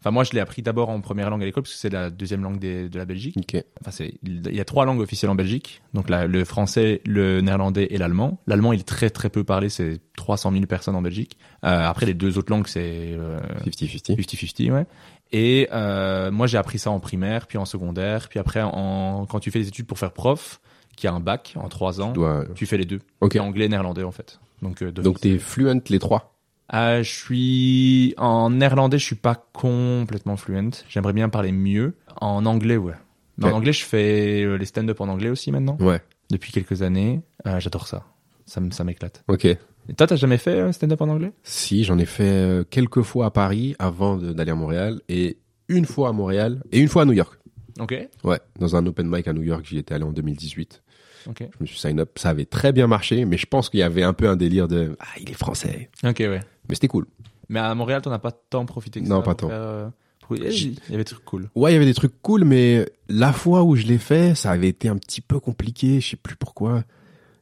Enfin, 0.00 0.10
moi, 0.10 0.24
je 0.24 0.32
l'ai 0.32 0.40
appris 0.40 0.62
d'abord 0.62 0.88
en 0.88 1.00
première 1.02 1.28
langue 1.30 1.42
à 1.42 1.44
l'école 1.44 1.62
parce 1.62 1.74
que 1.74 1.78
c'est 1.78 1.90
la 1.90 2.08
deuxième 2.10 2.42
langue 2.42 2.58
des- 2.58 2.88
de 2.88 2.98
la 2.98 3.04
Belgique. 3.04 3.36
Ok. 3.38 3.62
Enfin, 3.82 3.90
c'est, 3.90 4.14
il 4.24 4.54
y 4.54 4.60
a 4.60 4.64
trois 4.64 4.86
langues 4.86 5.00
officielles 5.00 5.30
en 5.30 5.34
Belgique. 5.34 5.82
Donc, 5.92 6.06
le 6.08 6.44
français, 6.44 7.02
le 7.04 7.40
néerlandais 7.42 7.88
et 7.90 7.98
l'allemand. 7.98 8.40
L'allemand, 8.46 8.72
il 8.72 8.80
est 8.80 8.84
très, 8.88 9.10
très 9.10 9.28
peu 9.28 9.44
parlé. 9.44 9.68
C'est 9.68 10.00
300 10.16 10.52
000 10.52 10.64
personnes 10.66 10.96
en 10.96 11.02
Belgique. 11.02 11.36
Euh, 11.64 11.86
après, 11.86 12.06
les 12.06 12.14
deux 12.14 12.38
autres 12.38 12.50
langues, 12.50 12.66
c'est, 12.66 12.80
euh, 13.12 13.38
50-50. 13.66 14.16
50-50, 14.16 14.70
ouais. 14.72 14.86
Et, 15.32 15.68
euh, 15.72 16.30
moi, 16.30 16.46
j'ai 16.46 16.56
appris 16.58 16.78
ça 16.78 16.90
en 16.90 16.98
primaire, 16.98 17.46
puis 17.46 17.58
en 17.58 17.64
secondaire, 17.66 18.28
puis 18.28 18.38
après, 18.38 18.62
en, 18.62 19.26
quand 19.26 19.38
tu 19.40 19.50
fais 19.50 19.60
des 19.60 19.68
études 19.68 19.86
pour 19.86 19.98
faire 19.98 20.12
prof, 20.12 20.60
qui 20.96 21.06
a 21.06 21.12
un 21.12 21.20
bac 21.20 21.54
en 21.56 21.68
trois 21.68 22.00
ans, 22.00 22.08
Tu 22.12 22.18
dois- 22.20 22.44
tu 22.54 22.66
fais 22.66 22.76
les 22.78 22.84
deux. 22.84 23.00
Ok. 23.20 23.32
C'est 23.34 23.38
anglais, 23.38 23.68
néerlandais, 23.68 24.02
en 24.02 24.10
fait. 24.12 24.40
Donc, 24.62 24.82
euh, 24.82 24.90
Donc 24.90 25.20
t'es 25.20 25.38
fluent 25.38 25.80
les 25.88 25.98
trois. 25.98 26.34
Euh, 26.72 27.02
je 27.02 27.10
suis 27.10 28.14
en 28.16 28.50
néerlandais, 28.50 28.98
je 28.98 29.04
suis 29.04 29.16
pas 29.16 29.46
complètement 29.52 30.36
fluent. 30.36 30.70
J'aimerais 30.88 31.12
bien 31.12 31.28
parler 31.28 31.52
mieux. 31.52 31.94
En 32.20 32.46
anglais, 32.46 32.76
ouais. 32.76 32.94
Mais. 33.38 33.46
En 33.46 33.56
anglais, 33.56 33.72
je 33.72 33.84
fais 33.84 34.42
euh, 34.42 34.56
les 34.56 34.66
stand-up 34.66 35.00
en 35.00 35.08
anglais 35.08 35.30
aussi 35.30 35.50
maintenant. 35.50 35.76
Ouais. 35.80 36.00
Depuis 36.30 36.52
quelques 36.52 36.82
années. 36.82 37.22
Euh, 37.46 37.58
J'adore 37.58 37.86
ça. 37.88 38.04
Ça, 38.46 38.84
m'éclate. 38.84 39.22
Ok. 39.28 39.44
Et 39.44 39.94
toi, 39.96 40.06
t'as 40.06 40.16
jamais 40.16 40.38
fait 40.38 40.56
euh, 40.56 40.72
stand-up 40.72 41.00
en 41.00 41.08
anglais? 41.08 41.32
Si, 41.44 41.84
j'en 41.84 41.98
ai 41.98 42.04
fait 42.04 42.24
euh, 42.24 42.64
quelques 42.68 43.02
fois 43.02 43.26
à 43.26 43.30
Paris 43.30 43.76
avant 43.78 44.16
d'aller 44.16 44.50
à 44.50 44.56
Montréal 44.56 45.00
et 45.08 45.38
une 45.68 45.84
fois 45.84 46.08
à 46.08 46.12
Montréal 46.12 46.62
et 46.72 46.80
une 46.80 46.88
fois 46.88 47.02
à 47.02 47.04
New 47.04 47.12
York. 47.12 47.38
Ok. 47.78 47.94
Ouais, 48.24 48.40
dans 48.58 48.74
un 48.76 48.84
open 48.86 49.08
mic 49.08 49.28
à 49.28 49.32
New 49.32 49.42
York, 49.42 49.64
j'y 49.64 49.78
étais 49.78 49.94
allé 49.94 50.04
en 50.04 50.12
2018. 50.12 50.82
Ok. 51.28 51.42
Je 51.42 51.56
me 51.60 51.66
suis 51.66 51.78
sign 51.78 52.00
up, 52.00 52.18
ça 52.18 52.30
avait 52.30 52.44
très 52.44 52.72
bien 52.72 52.86
marché, 52.86 53.24
mais 53.24 53.36
je 53.36 53.46
pense 53.46 53.68
qu'il 53.68 53.80
y 53.80 53.82
avait 53.84 54.02
un 54.02 54.12
peu 54.12 54.28
un 54.28 54.36
délire 54.36 54.68
de 54.68 54.96
ah 54.98 55.06
il 55.20 55.30
est 55.30 55.34
français, 55.34 55.90
Ok, 56.04 56.18
ouais. 56.20 56.40
Mais 56.70 56.74
c'était 56.76 56.88
cool. 56.88 57.06
Mais 57.48 57.58
à 57.60 57.74
Montréal, 57.74 58.00
t'en 58.02 58.12
as 58.12 58.18
pas 58.18 58.30
tant 58.32 58.64
profité 58.66 59.00
que 59.02 59.06
Non, 59.08 59.16
ça 59.18 59.22
pas 59.22 59.34
pour 59.34 59.36
tant. 59.36 59.48
faire, 59.48 59.58
euh, 59.60 59.88
pour- 60.20 60.36
Eh, 60.36 60.48
Il 60.54 60.74
y 60.90 60.94
avait 60.94 60.98
des 60.98 61.04
trucs 61.04 61.24
cool. 61.24 61.50
Ouais, 61.56 61.70
il 61.72 61.74
y 61.74 61.76
avait 61.76 61.84
des 61.86 61.94
trucs 61.94 62.20
cool, 62.22 62.44
mais 62.44 62.88
la 63.08 63.32
fois 63.32 63.64
où 63.64 63.74
je 63.76 63.84
l'ai 63.86 63.98
fait, 63.98 64.34
ça 64.36 64.52
avait 64.52 64.68
été 64.68 64.88
un 64.88 64.96
petit 64.96 65.20
peu 65.20 65.40
compliqué, 65.40 66.00
je 66.00 66.10
sais 66.10 66.16
plus 66.16 66.36
pourquoi. 66.36 66.84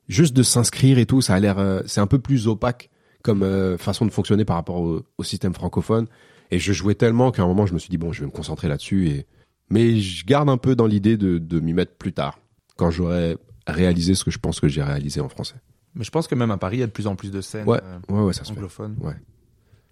Juste 0.09 0.35
de 0.35 0.43
s'inscrire 0.43 0.99
et 0.99 1.05
tout, 1.05 1.20
ça 1.20 1.35
a 1.35 1.41
l'air, 1.41 1.59
euh, 1.59 1.83
c'est 1.87 2.01
un 2.01 2.07
peu 2.07 2.18
plus 2.18 2.49
opaque 2.49 2.89
comme 3.22 3.43
euh, 3.43 3.76
façon 3.76 4.07
de 4.07 4.11
fonctionner 4.11 4.47
par 4.47 4.57
rapport 4.57 4.76
au, 4.81 5.03
au 5.18 5.22
système 5.22 5.53
francophone. 5.53 6.07
Et 6.51 6.59
je 6.59 6.72
jouais 6.72 6.95
tellement 6.95 7.31
qu'à 7.31 7.43
un 7.43 7.47
moment, 7.47 7.66
je 7.66 7.74
me 7.74 7.79
suis 7.79 7.91
dit 7.91 7.99
bon, 7.99 8.11
je 8.12 8.20
vais 8.20 8.26
me 8.26 8.31
concentrer 8.33 8.68
là-dessus. 8.68 9.09
Et 9.09 9.26
mais 9.68 9.99
je 10.01 10.24
garde 10.24 10.49
un 10.49 10.57
peu 10.57 10.74
dans 10.74 10.87
l'idée 10.87 11.18
de, 11.18 11.37
de 11.37 11.61
m'y 11.61 11.74
mettre 11.74 11.93
plus 11.97 12.14
tard, 12.14 12.39
quand 12.76 12.91
j'aurai 12.91 13.37
réalisé 13.66 14.14
ce 14.14 14.24
que 14.24 14.31
je 14.31 14.39
pense 14.39 14.61
que 14.61 14.68
j'ai 14.68 14.83
réalisé 14.83 15.20
en 15.20 15.29
français. 15.29 15.57
Mais 15.95 16.05
je 16.05 16.11
pense 16.11 16.28
que 16.28 16.34
même 16.34 16.51
à 16.51 16.59
Paris, 16.59 16.76
il 16.76 16.80
y 16.80 16.82
a 16.82 16.86
de 16.86 16.93
plus 16.93 17.07
en 17.07 17.16
plus 17.16 17.30
de 17.30 17.41
scènes 17.41 17.66
Ouais, 17.68 17.80
euh, 17.82 17.99
ouais, 18.09 18.20
ouais, 18.22 18.32
ça 18.32 18.45
se 18.45 18.51
fait. 18.53 18.57
anglophones. 18.59 18.97
Ouais. 19.01 19.14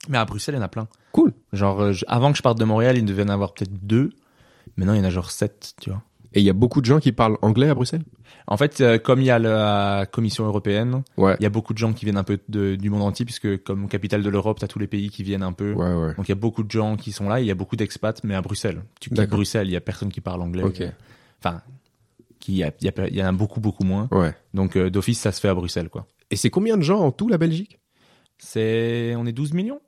Mais 0.08 0.18
à 0.18 0.24
Bruxelles, 0.24 0.54
il 0.54 0.58
y 0.58 0.60
en 0.60 0.64
a 0.64 0.68
plein. 0.68 0.86
Cool. 1.12 1.32
Genre, 1.52 1.80
euh, 1.80 1.92
je- 1.92 2.04
avant 2.06 2.30
que 2.30 2.38
je 2.38 2.42
parte 2.42 2.58
de 2.58 2.64
Montréal, 2.64 2.96
il 2.96 3.04
devait 3.04 3.22
y 3.22 3.26
en 3.26 3.30
avoir 3.30 3.54
peut-être 3.54 3.72
deux. 3.86 4.10
Maintenant, 4.76 4.92
il 4.94 4.98
y 4.98 5.00
en 5.00 5.04
a 5.04 5.10
genre 5.10 5.30
sept, 5.30 5.74
tu 5.80 5.90
vois. 5.90 6.02
Et 6.34 6.40
il 6.40 6.44
y 6.44 6.50
a 6.50 6.52
beaucoup 6.52 6.80
de 6.82 6.86
gens 6.86 7.00
qui 7.00 7.12
parlent 7.12 7.38
anglais 7.40 7.68
à 7.70 7.74
Bruxelles? 7.74 8.02
En 8.46 8.56
fait, 8.58 8.80
euh, 8.82 8.98
comme 8.98 9.20
il 9.20 9.24
y 9.24 9.30
a 9.30 9.38
la 9.38 10.06
Commission 10.10 10.44
européenne, 10.44 11.02
Ouais. 11.16 11.34
il 11.40 11.42
y 11.42 11.46
a 11.46 11.50
beaucoup 11.50 11.72
de 11.72 11.78
gens 11.78 11.92
qui 11.94 12.04
viennent 12.04 12.18
un 12.18 12.24
peu 12.24 12.38
de- 12.48 12.76
du 12.76 12.90
monde 12.90 13.02
entier, 13.02 13.24
puisque 13.24 13.62
comme 13.64 13.88
capitale 13.88 14.22
de 14.22 14.28
l'Europe, 14.28 14.58
t'as 14.60 14.66
tous 14.66 14.78
les 14.78 14.86
pays 14.86 15.08
qui 15.08 15.22
viennent 15.22 15.42
un 15.42 15.52
peu. 15.54 15.72
Ouais, 15.72 15.94
ouais. 15.94 16.14
Donc 16.14 16.28
il 16.28 16.30
y 16.30 16.32
a 16.32 16.36
beaucoup 16.36 16.62
de 16.62 16.70
gens 16.70 16.96
qui 16.96 17.10
sont 17.12 17.28
là, 17.28 17.40
et 17.40 17.44
il 17.44 17.46
y 17.46 17.50
a 17.50 17.54
beaucoup 17.54 17.76
d'expats, 17.76 18.22
mais 18.22 18.34
à 18.34 18.42
Bruxelles. 18.42 18.82
Tu 19.00 19.08
quittes. 19.10 19.30
Bruxelles, 19.30 19.66
il 19.68 19.72
y 19.72 19.76
a 19.76 19.80
personne 19.80 20.10
qui 20.10 20.20
parle 20.20 20.42
anglais. 20.42 20.62
Enfin, 21.42 21.62
qui, 22.40 22.52
il 22.52 22.58
y, 22.58 22.64
a- 22.64 22.72
y 22.80 22.88
a- 22.88 23.08
il 23.08 23.16
y 23.16 23.22
en 23.22 23.26
a 23.26 23.32
beaucoup, 23.32 23.60
beaucoup 23.60 23.84
moins. 23.84 24.08
Ouais. 24.10 24.34
Donc 24.54 24.76
euh, 24.76 24.90
d'office, 24.90 25.18
ça 25.20 25.32
se 25.32 25.40
fait 25.40 25.48
à 25.48 25.54
Bruxelles, 25.54 25.88
quoi. 25.88 26.06
Et 26.30 26.36
c'est 26.36 26.50
combien 26.50 26.76
de 26.76 26.82
gens 26.82 27.00
en 27.00 27.12
tout 27.12 27.28
la 27.28 27.38
Belgique? 27.38 27.78
C'est, 28.38 29.14
on 29.16 29.26
est 29.26 29.32
12 29.32 29.52
millions. 29.52 29.80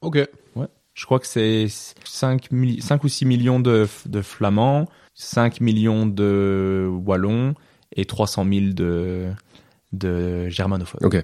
Ok. 0.00 0.16
Ouais. 0.56 0.66
Je 0.94 1.04
crois 1.04 1.18
que 1.20 1.26
c'est 1.26 1.66
5, 2.04 2.48
5 2.80 3.04
ou 3.04 3.08
6 3.08 3.24
millions 3.26 3.60
de, 3.60 3.86
de 4.06 4.22
Flamands, 4.22 4.86
5 5.14 5.60
millions 5.60 6.06
de 6.06 6.88
Wallons 7.04 7.54
et 7.94 8.04
300 8.04 8.44
000 8.44 8.66
de, 8.72 9.30
de 9.92 10.48
germanophones. 10.48 11.04
Ok. 11.04 11.22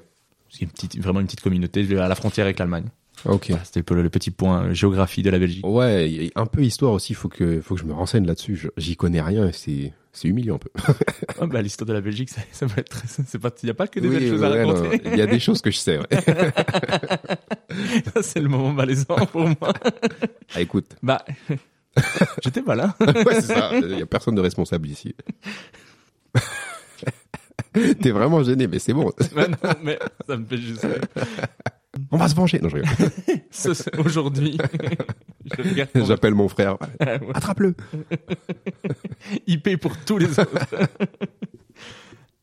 C'est 0.51 0.63
une 0.63 0.69
petite, 0.71 0.99
vraiment 1.01 1.21
une 1.21 1.27
petite 1.27 1.41
communauté 1.43 1.87
à 1.99 2.09
la 2.09 2.15
frontière 2.15 2.45
avec 2.47 2.59
l'Allemagne. 2.59 2.87
Ok. 3.25 3.47
Voilà, 3.49 3.65
C'était 3.65 3.95
le, 3.95 4.03
le 4.03 4.11
petit 4.11 4.31
point 4.31 4.65
euh, 4.67 4.75
géographie 4.75 5.23
de 5.23 5.31
la 5.31 5.39
Belgique. 5.39 5.67
Ouais, 5.67 6.31
un 6.37 6.47
peu 6.47 6.63
histoire 6.63 6.93
aussi. 6.93 7.15
Faut 7.15 7.29
que, 7.29 7.61
faut 7.61 7.75
que 7.75 7.81
je 7.81 7.87
me 7.87 7.93
renseigne 7.93 8.27
là-dessus. 8.27 8.69
J'y 8.77 8.97
connais 8.97 9.21
rien. 9.23 9.49
et 9.49 9.53
C'est, 9.53 9.93
c'est 10.13 10.29
humiliant 10.29 10.57
un 10.57 10.59
peu. 10.59 10.71
Bah, 11.47 11.61
l'histoire 11.63 11.87
de 11.87 11.93
la 11.93 12.01
Belgique, 12.01 12.31
ça, 12.31 12.41
ça 12.53 12.67
va 12.67 12.75
être 12.79 12.89
très, 12.91 13.07
c'est 13.09 13.39
pas, 13.39 13.51
il 13.63 13.67
y 13.67 13.71
a 13.71 13.75
pas 13.75 13.87
que 13.89 14.01
des 14.01 14.09
Oui, 14.09 14.19
belles 14.19 14.29
choses 14.31 14.45
à 14.45 14.51
ouais, 14.51 14.65
raconter. 14.65 15.01
Il 15.07 15.17
y 15.17 15.23
a 15.23 15.27
des 15.27 15.41
choses 15.41 15.61
que 15.61 15.71
je 15.71 15.79
sais. 15.79 15.99
Ouais. 15.99 16.07
C'est 18.23 18.41
le 18.41 18.49
moment 18.49 18.73
malaisant 18.73 19.17
pour 19.33 19.43
moi. 19.49 19.73
Ah, 20.55 20.61
écoute. 20.61 20.97
Bah, 21.03 21.25
j'étais 22.45 22.63
pas 22.63 22.75
là. 22.75 22.95
ouais, 23.01 23.35
c'est 23.35 23.55
ça. 23.55 23.71
Il 23.75 23.99
y 23.99 24.03
a 24.03 24.07
personne 24.07 24.35
de 24.35 24.41
responsable 24.41 24.89
ici. 24.89 25.15
T'es 28.01 28.11
vraiment 28.11 28.43
gêné, 28.43 28.67
mais 28.67 28.79
c'est 28.79 28.95
bon. 28.95 29.13
Mais 29.35 29.49
non, 29.49 29.57
mais 29.83 29.99
ça 30.27 30.37
me 30.37 30.45
fait 30.47 30.57
juste. 30.59 30.87
On 32.11 32.17
va 32.17 32.29
se 32.29 32.35
venger. 32.35 32.59
Non, 32.61 32.69
je 32.69 32.77
rigole. 32.77 32.91
Ça, 33.51 33.75
c'est 33.75 33.97
aujourd'hui. 33.99 34.59
J'appelle 35.95 36.35
mon 36.35 36.49
frère. 36.49 36.77
Ouais. 36.81 37.21
Attrape-le. 37.35 37.75
IP 39.47 39.77
pour 39.81 39.97
tous 39.99 40.19
les 40.19 40.39
autres. 40.39 40.67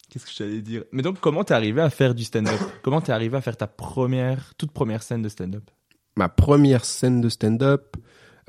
Qu'est-ce 0.09 0.25
que 0.25 0.31
j'allais 0.31 0.61
dire? 0.61 0.83
Mais 0.91 1.01
donc, 1.01 1.19
comment 1.19 1.43
t'es 1.43 1.53
arrivé 1.53 1.81
à 1.81 1.89
faire 1.89 2.13
du 2.13 2.23
stand-up? 2.23 2.59
Comment 2.83 3.01
t'es 3.01 3.11
arrivé 3.11 3.35
à 3.37 3.41
faire 3.41 3.57
ta 3.57 3.67
première, 3.67 4.53
toute 4.57 4.71
première 4.71 5.01
scène 5.01 5.21
de 5.21 5.29
stand-up? 5.29 5.63
Ma 6.15 6.29
première 6.29 6.85
scène 6.85 7.19
de 7.19 7.29
stand-up, 7.29 7.95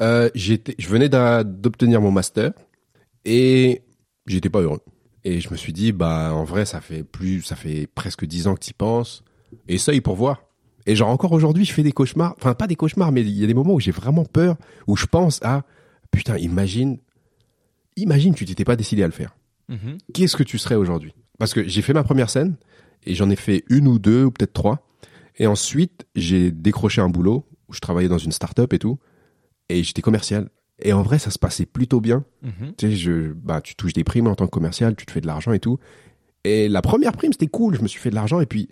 euh, 0.00 0.28
j'étais, 0.34 0.74
je 0.78 0.88
venais 0.88 1.08
d'obtenir 1.08 2.02
mon 2.02 2.10
master 2.10 2.52
et 3.24 3.82
j'étais 4.26 4.50
pas 4.50 4.60
heureux. 4.60 4.80
Et 5.24 5.40
je 5.40 5.50
me 5.50 5.56
suis 5.56 5.72
dit, 5.72 5.92
bah, 5.92 6.32
en 6.34 6.44
vrai, 6.44 6.66
ça 6.66 6.82
fait 6.82 7.02
plus, 7.02 7.42
ça 7.42 7.56
fait 7.56 7.86
presque 7.86 8.26
dix 8.26 8.46
ans 8.46 8.54
que 8.54 8.64
tu 8.64 8.74
penses. 8.74 9.24
Essaye 9.66 10.02
pour 10.02 10.16
voir. 10.16 10.42
Et 10.86 10.96
genre 10.96 11.08
encore 11.08 11.32
aujourd'hui, 11.32 11.64
je 11.64 11.72
fais 11.72 11.82
des 11.82 11.92
cauchemars. 11.92 12.34
Enfin, 12.38 12.54
pas 12.54 12.66
des 12.66 12.76
cauchemars, 12.76 13.12
mais 13.12 13.22
il 13.22 13.30
y 13.30 13.44
a 13.44 13.46
des 13.46 13.54
moments 13.54 13.74
où 13.74 13.80
j'ai 13.80 13.90
vraiment 13.90 14.24
peur, 14.24 14.56
où 14.86 14.96
je 14.96 15.06
pense 15.06 15.40
à, 15.42 15.64
putain, 16.10 16.36
imagine, 16.36 16.98
imagine, 17.96 18.34
tu 18.34 18.44
t'étais 18.44 18.64
pas 18.64 18.76
décidé 18.76 19.02
à 19.02 19.06
le 19.06 19.12
faire. 19.12 19.36
Qu'est-ce 20.12 20.36
que 20.36 20.42
tu 20.42 20.58
serais 20.58 20.74
aujourd'hui? 20.74 21.14
Parce 21.38 21.54
que 21.54 21.66
j'ai 21.66 21.82
fait 21.82 21.94
ma 21.94 22.04
première 22.04 22.28
scène 22.28 22.56
et 23.04 23.14
j'en 23.14 23.30
ai 23.30 23.36
fait 23.36 23.64
une 23.70 23.88
ou 23.88 23.98
deux 23.98 24.24
ou 24.24 24.30
peut-être 24.30 24.52
trois. 24.52 24.86
Et 25.36 25.46
ensuite, 25.46 26.06
j'ai 26.14 26.50
décroché 26.52 27.00
un 27.00 27.08
boulot 27.08 27.46
où 27.68 27.72
je 27.72 27.80
travaillais 27.80 28.08
dans 28.08 28.18
une 28.18 28.30
start-up 28.30 28.72
et 28.72 28.78
tout. 28.78 28.98
Et 29.68 29.82
j'étais 29.82 30.02
commercial. 30.02 30.50
Et 30.80 30.92
en 30.92 31.02
vrai, 31.02 31.18
ça 31.18 31.30
se 31.30 31.38
passait 31.38 31.66
plutôt 31.66 32.00
bien. 32.00 32.24
Mhm. 32.42 32.74
Tu 32.76 32.86
sais, 32.86 32.96
je, 32.96 33.32
bah, 33.32 33.60
tu 33.60 33.74
touches 33.74 33.94
des 33.94 34.04
primes 34.04 34.26
en 34.26 34.34
tant 34.34 34.46
que 34.46 34.50
commercial, 34.50 34.94
tu 34.96 35.06
te 35.06 35.12
fais 35.12 35.20
de 35.20 35.26
l'argent 35.26 35.52
et 35.52 35.60
tout. 35.60 35.78
Et 36.44 36.68
la 36.68 36.82
première 36.82 37.12
prime, 37.12 37.32
c'était 37.32 37.46
cool. 37.46 37.76
Je 37.76 37.82
me 37.82 37.88
suis 37.88 38.00
fait 38.00 38.10
de 38.10 38.14
l'argent 38.14 38.40
et 38.40 38.46
puis 38.46 38.68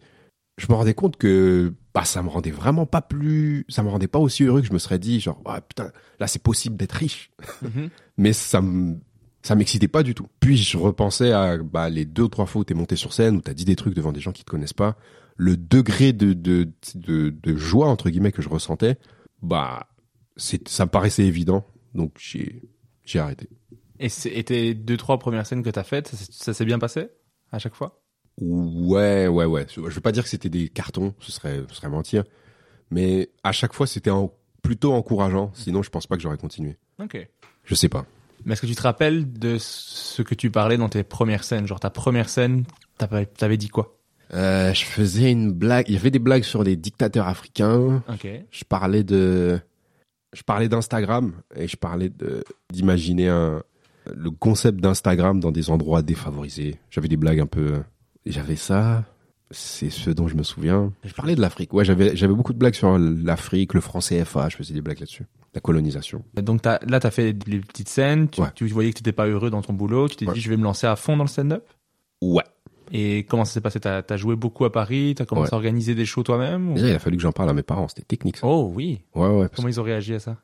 je 0.62 0.68
me 0.68 0.76
rendais 0.76 0.94
compte 0.94 1.16
que 1.16 1.74
bah, 1.92 2.04
ça 2.04 2.22
me 2.22 2.28
rendait 2.28 2.52
vraiment 2.52 2.86
pas 2.86 3.02
plus, 3.02 3.66
ça 3.68 3.82
me 3.82 3.88
rendait 3.88 4.06
pas 4.06 4.20
aussi 4.20 4.44
heureux 4.44 4.60
que 4.60 4.68
je 4.68 4.72
me 4.72 4.78
serais 4.78 5.00
dit, 5.00 5.18
genre, 5.18 5.42
ah, 5.44 5.60
putain, 5.60 5.90
là, 6.20 6.28
c'est 6.28 6.42
possible 6.42 6.76
d'être 6.76 6.92
riche. 6.92 7.32
Mhm. 7.62 7.90
Mais 8.16 8.32
ça 8.32 8.62
me, 8.62 8.96
ça 9.42 9.56
m'excitait 9.56 9.88
pas 9.88 10.04
du 10.04 10.14
tout. 10.14 10.28
Puis 10.38 10.56
je 10.56 10.78
repensais 10.78 11.32
à 11.32 11.58
bah, 11.58 11.90
les 11.90 12.04
deux 12.04 12.22
ou 12.22 12.28
trois 12.28 12.46
fois 12.46 12.60
où 12.60 12.64
t'es 12.64 12.74
monté 12.74 12.94
sur 12.94 13.12
scène, 13.12 13.36
où 13.36 13.40
t'as 13.40 13.54
dit 13.54 13.64
des 13.64 13.74
trucs 13.74 13.94
devant 13.94 14.12
des 14.12 14.20
gens 14.20 14.30
qui 14.30 14.44
te 14.44 14.50
connaissent 14.50 14.72
pas. 14.72 14.96
Le 15.36 15.56
degré 15.56 16.12
de, 16.12 16.32
de, 16.32 16.70
de, 16.94 17.30
de 17.30 17.56
joie, 17.56 17.88
entre 17.88 18.08
guillemets, 18.08 18.32
que 18.32 18.42
je 18.42 18.48
ressentais, 18.48 18.98
bah, 19.42 19.88
c'est, 20.36 20.68
ça 20.68 20.84
me 20.84 20.90
paraissait 20.90 21.24
évident. 21.24 21.66
Donc 21.96 22.12
j'ai, 22.20 22.62
j'ai 23.04 23.18
arrêté. 23.18 23.48
Et, 23.98 24.08
et 24.26 24.44
tes 24.44 24.74
deux, 24.74 24.96
trois 24.96 25.18
premières 25.18 25.46
scènes 25.46 25.64
que 25.64 25.70
t'as 25.70 25.82
faites, 25.82 26.06
ça, 26.08 26.24
ça 26.30 26.54
s'est 26.54 26.64
bien 26.64 26.78
passé 26.78 27.08
À 27.50 27.58
chaque 27.58 27.74
fois? 27.74 28.01
Ouais, 28.40 29.28
ouais, 29.28 29.44
ouais. 29.44 29.66
Je 29.68 29.80
veux 29.80 30.00
pas 30.00 30.12
dire 30.12 30.22
que 30.22 30.28
c'était 30.28 30.48
des 30.48 30.68
cartons, 30.68 31.14
ce 31.20 31.32
serait, 31.32 31.60
ce 31.68 31.74
serait 31.74 31.88
mentir. 31.88 32.24
Mais 32.90 33.30
à 33.42 33.52
chaque 33.52 33.72
fois, 33.72 33.86
c'était 33.86 34.10
en- 34.10 34.32
plutôt 34.62 34.92
encourageant. 34.92 35.50
Sinon, 35.54 35.82
je 35.82 35.90
pense 35.90 36.06
pas 36.06 36.16
que 36.16 36.22
j'aurais 36.22 36.36
continué. 36.38 36.76
Ok. 37.02 37.26
Je 37.64 37.74
sais 37.74 37.88
pas. 37.88 38.06
Mais 38.44 38.52
est-ce 38.54 38.62
que 38.62 38.66
tu 38.66 38.74
te 38.74 38.82
rappelles 38.82 39.32
de 39.32 39.56
ce 39.58 40.22
que 40.22 40.34
tu 40.34 40.50
parlais 40.50 40.76
dans 40.76 40.88
tes 40.88 41.02
premières 41.04 41.44
scènes? 41.44 41.66
Genre 41.66 41.78
ta 41.80 41.90
première 41.90 42.28
scène, 42.28 42.64
t'avais 42.98 43.26
t'avais 43.26 43.56
dit 43.56 43.68
quoi? 43.68 43.96
Euh, 44.34 44.72
je 44.72 44.84
faisais 44.84 45.30
une 45.30 45.52
blague. 45.52 45.88
Il 45.88 45.94
y 45.94 45.98
avait 45.98 46.10
des 46.10 46.18
blagues 46.18 46.42
sur 46.42 46.62
les 46.64 46.74
dictateurs 46.76 47.28
africains. 47.28 48.02
Ok. 48.08 48.26
Je 48.50 48.64
parlais 48.64 49.04
de, 49.04 49.60
je 50.32 50.42
parlais 50.42 50.68
d'Instagram 50.68 51.34
et 51.54 51.68
je 51.68 51.76
parlais 51.76 52.08
de 52.08 52.42
d'imaginer 52.72 53.28
un 53.28 53.62
le 54.12 54.30
concept 54.32 54.80
d'Instagram 54.80 55.38
dans 55.38 55.52
des 55.52 55.70
endroits 55.70 56.02
défavorisés. 56.02 56.78
J'avais 56.90 57.08
des 57.08 57.16
blagues 57.16 57.38
un 57.40 57.46
peu. 57.46 57.82
J'avais 58.26 58.56
ça. 58.56 59.04
C'est 59.50 59.90
ce 59.90 60.08
dont 60.10 60.28
je 60.28 60.34
me 60.34 60.42
souviens. 60.44 60.92
Je 61.04 61.12
parlais 61.12 61.34
de 61.34 61.40
l'Afrique. 61.42 61.74
Ouais, 61.74 61.84
j'avais 61.84 62.16
j'avais 62.16 62.32
beaucoup 62.34 62.54
de 62.54 62.58
blagues 62.58 62.74
sur 62.74 62.96
l'Afrique, 62.98 63.74
le 63.74 63.82
franc 63.82 63.98
CFA. 63.98 64.48
Je 64.48 64.56
faisais 64.56 64.72
des 64.72 64.80
blagues 64.80 65.00
là-dessus. 65.00 65.26
La 65.54 65.60
colonisation. 65.60 66.24
Donc 66.34 66.64
là, 66.64 66.78
t'as 66.78 67.10
fait 67.10 67.36
les 67.46 67.60
petites 67.60 67.90
scènes, 67.90 68.28
tu, 68.30 68.40
Ouais. 68.40 68.48
tu 68.54 68.66
voyais 68.68 68.90
que 68.90 68.96
t'étais 68.96 69.12
pas 69.12 69.26
heureux 69.26 69.50
dans 69.50 69.60
ton 69.60 69.74
boulot, 69.74 70.08
tu 70.08 70.16
t'es 70.16 70.26
Ouais. 70.26 70.32
dit 70.32 70.40
je 70.40 70.48
vais 70.48 70.56
me 70.56 70.62
lancer 70.64 70.86
à 70.86 70.96
fond 70.96 71.18
dans 71.18 71.24
le 71.24 71.28
stand-up? 71.28 71.64
Ouais. 72.22 72.44
Et 72.92 73.24
comment 73.28 73.44
ça 73.44 73.52
s'est 73.52 73.60
passé? 73.60 73.78
T'as 73.78 74.02
as 74.08 74.16
joué 74.16 74.36
beaucoup 74.36 74.64
à 74.64 74.72
Paris 74.72 75.14
T'as 75.16 75.26
commencé 75.26 75.48
Ouais. 75.50 75.54
à 75.54 75.56
organiser 75.56 75.94
des 75.94 76.06
shows 76.06 76.22
toi-même 76.22 76.70
ou- 76.72 76.76
il 76.78 76.86
a 76.94 76.98
fallu 76.98 77.16
que 77.18 77.22
j'en 77.22 77.32
parle 77.32 77.50
à 77.50 77.52
mes 77.52 77.62
parents. 77.62 77.88
C'était 77.88 78.02
technique. 78.06 78.38
Ça. 78.38 78.46
Oh 78.46 78.72
oui 78.74 79.02
Ouais, 79.14 79.28
ouais. 79.28 79.48
Comment 79.54 79.68
ils 79.68 79.78
ont 79.78 79.82
réagi 79.84 80.14
à 80.14 80.18
ça? 80.20 80.38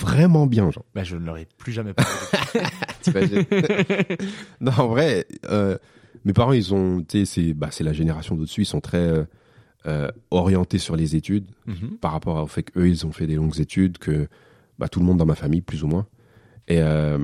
Vraiment 0.00 0.46
bien, 0.46 0.70
genre. 0.70 0.84
Bah 0.94 1.04
je 1.04 1.16
ne 1.16 1.26
leur 1.26 1.36
ai 1.36 1.46
plus 1.58 1.72
jamais 1.72 1.92
parlé. 1.92 2.10
Non, 4.60 4.72
en 4.78 4.86
vrai, 4.88 5.26
euh, 5.50 5.76
mes 6.24 6.32
parents, 6.32 6.52
ils 6.52 6.72
ont, 6.74 7.02
tu 7.02 7.20
sais, 7.20 7.24
c'est, 7.24 7.52
bah, 7.54 7.70
la 7.80 7.92
génération 7.92 8.34
d'au-dessus, 8.36 8.62
ils 8.62 8.66
sont 8.66 8.80
très 8.80 8.98
euh, 8.98 9.24
euh, 9.86 10.08
orientés 10.30 10.78
sur 10.78 10.94
les 10.96 11.16
études 11.16 11.46
Mhm. 11.66 11.98
par 12.00 12.12
rapport 12.12 12.36
au 12.42 12.46
fait 12.46 12.62
qu'eux, 12.62 12.88
ils 12.88 13.04
ont 13.06 13.12
fait 13.12 13.26
des 13.26 13.34
longues 13.36 13.58
études, 13.60 13.98
que 13.98 14.28
bah, 14.78 14.88
tout 14.88 15.00
le 15.00 15.06
monde 15.06 15.18
dans 15.18 15.26
ma 15.26 15.34
famille, 15.34 15.60
plus 15.62 15.82
ou 15.84 15.86
moins. 15.88 16.06
Et 16.68 16.78
euh, 16.80 17.18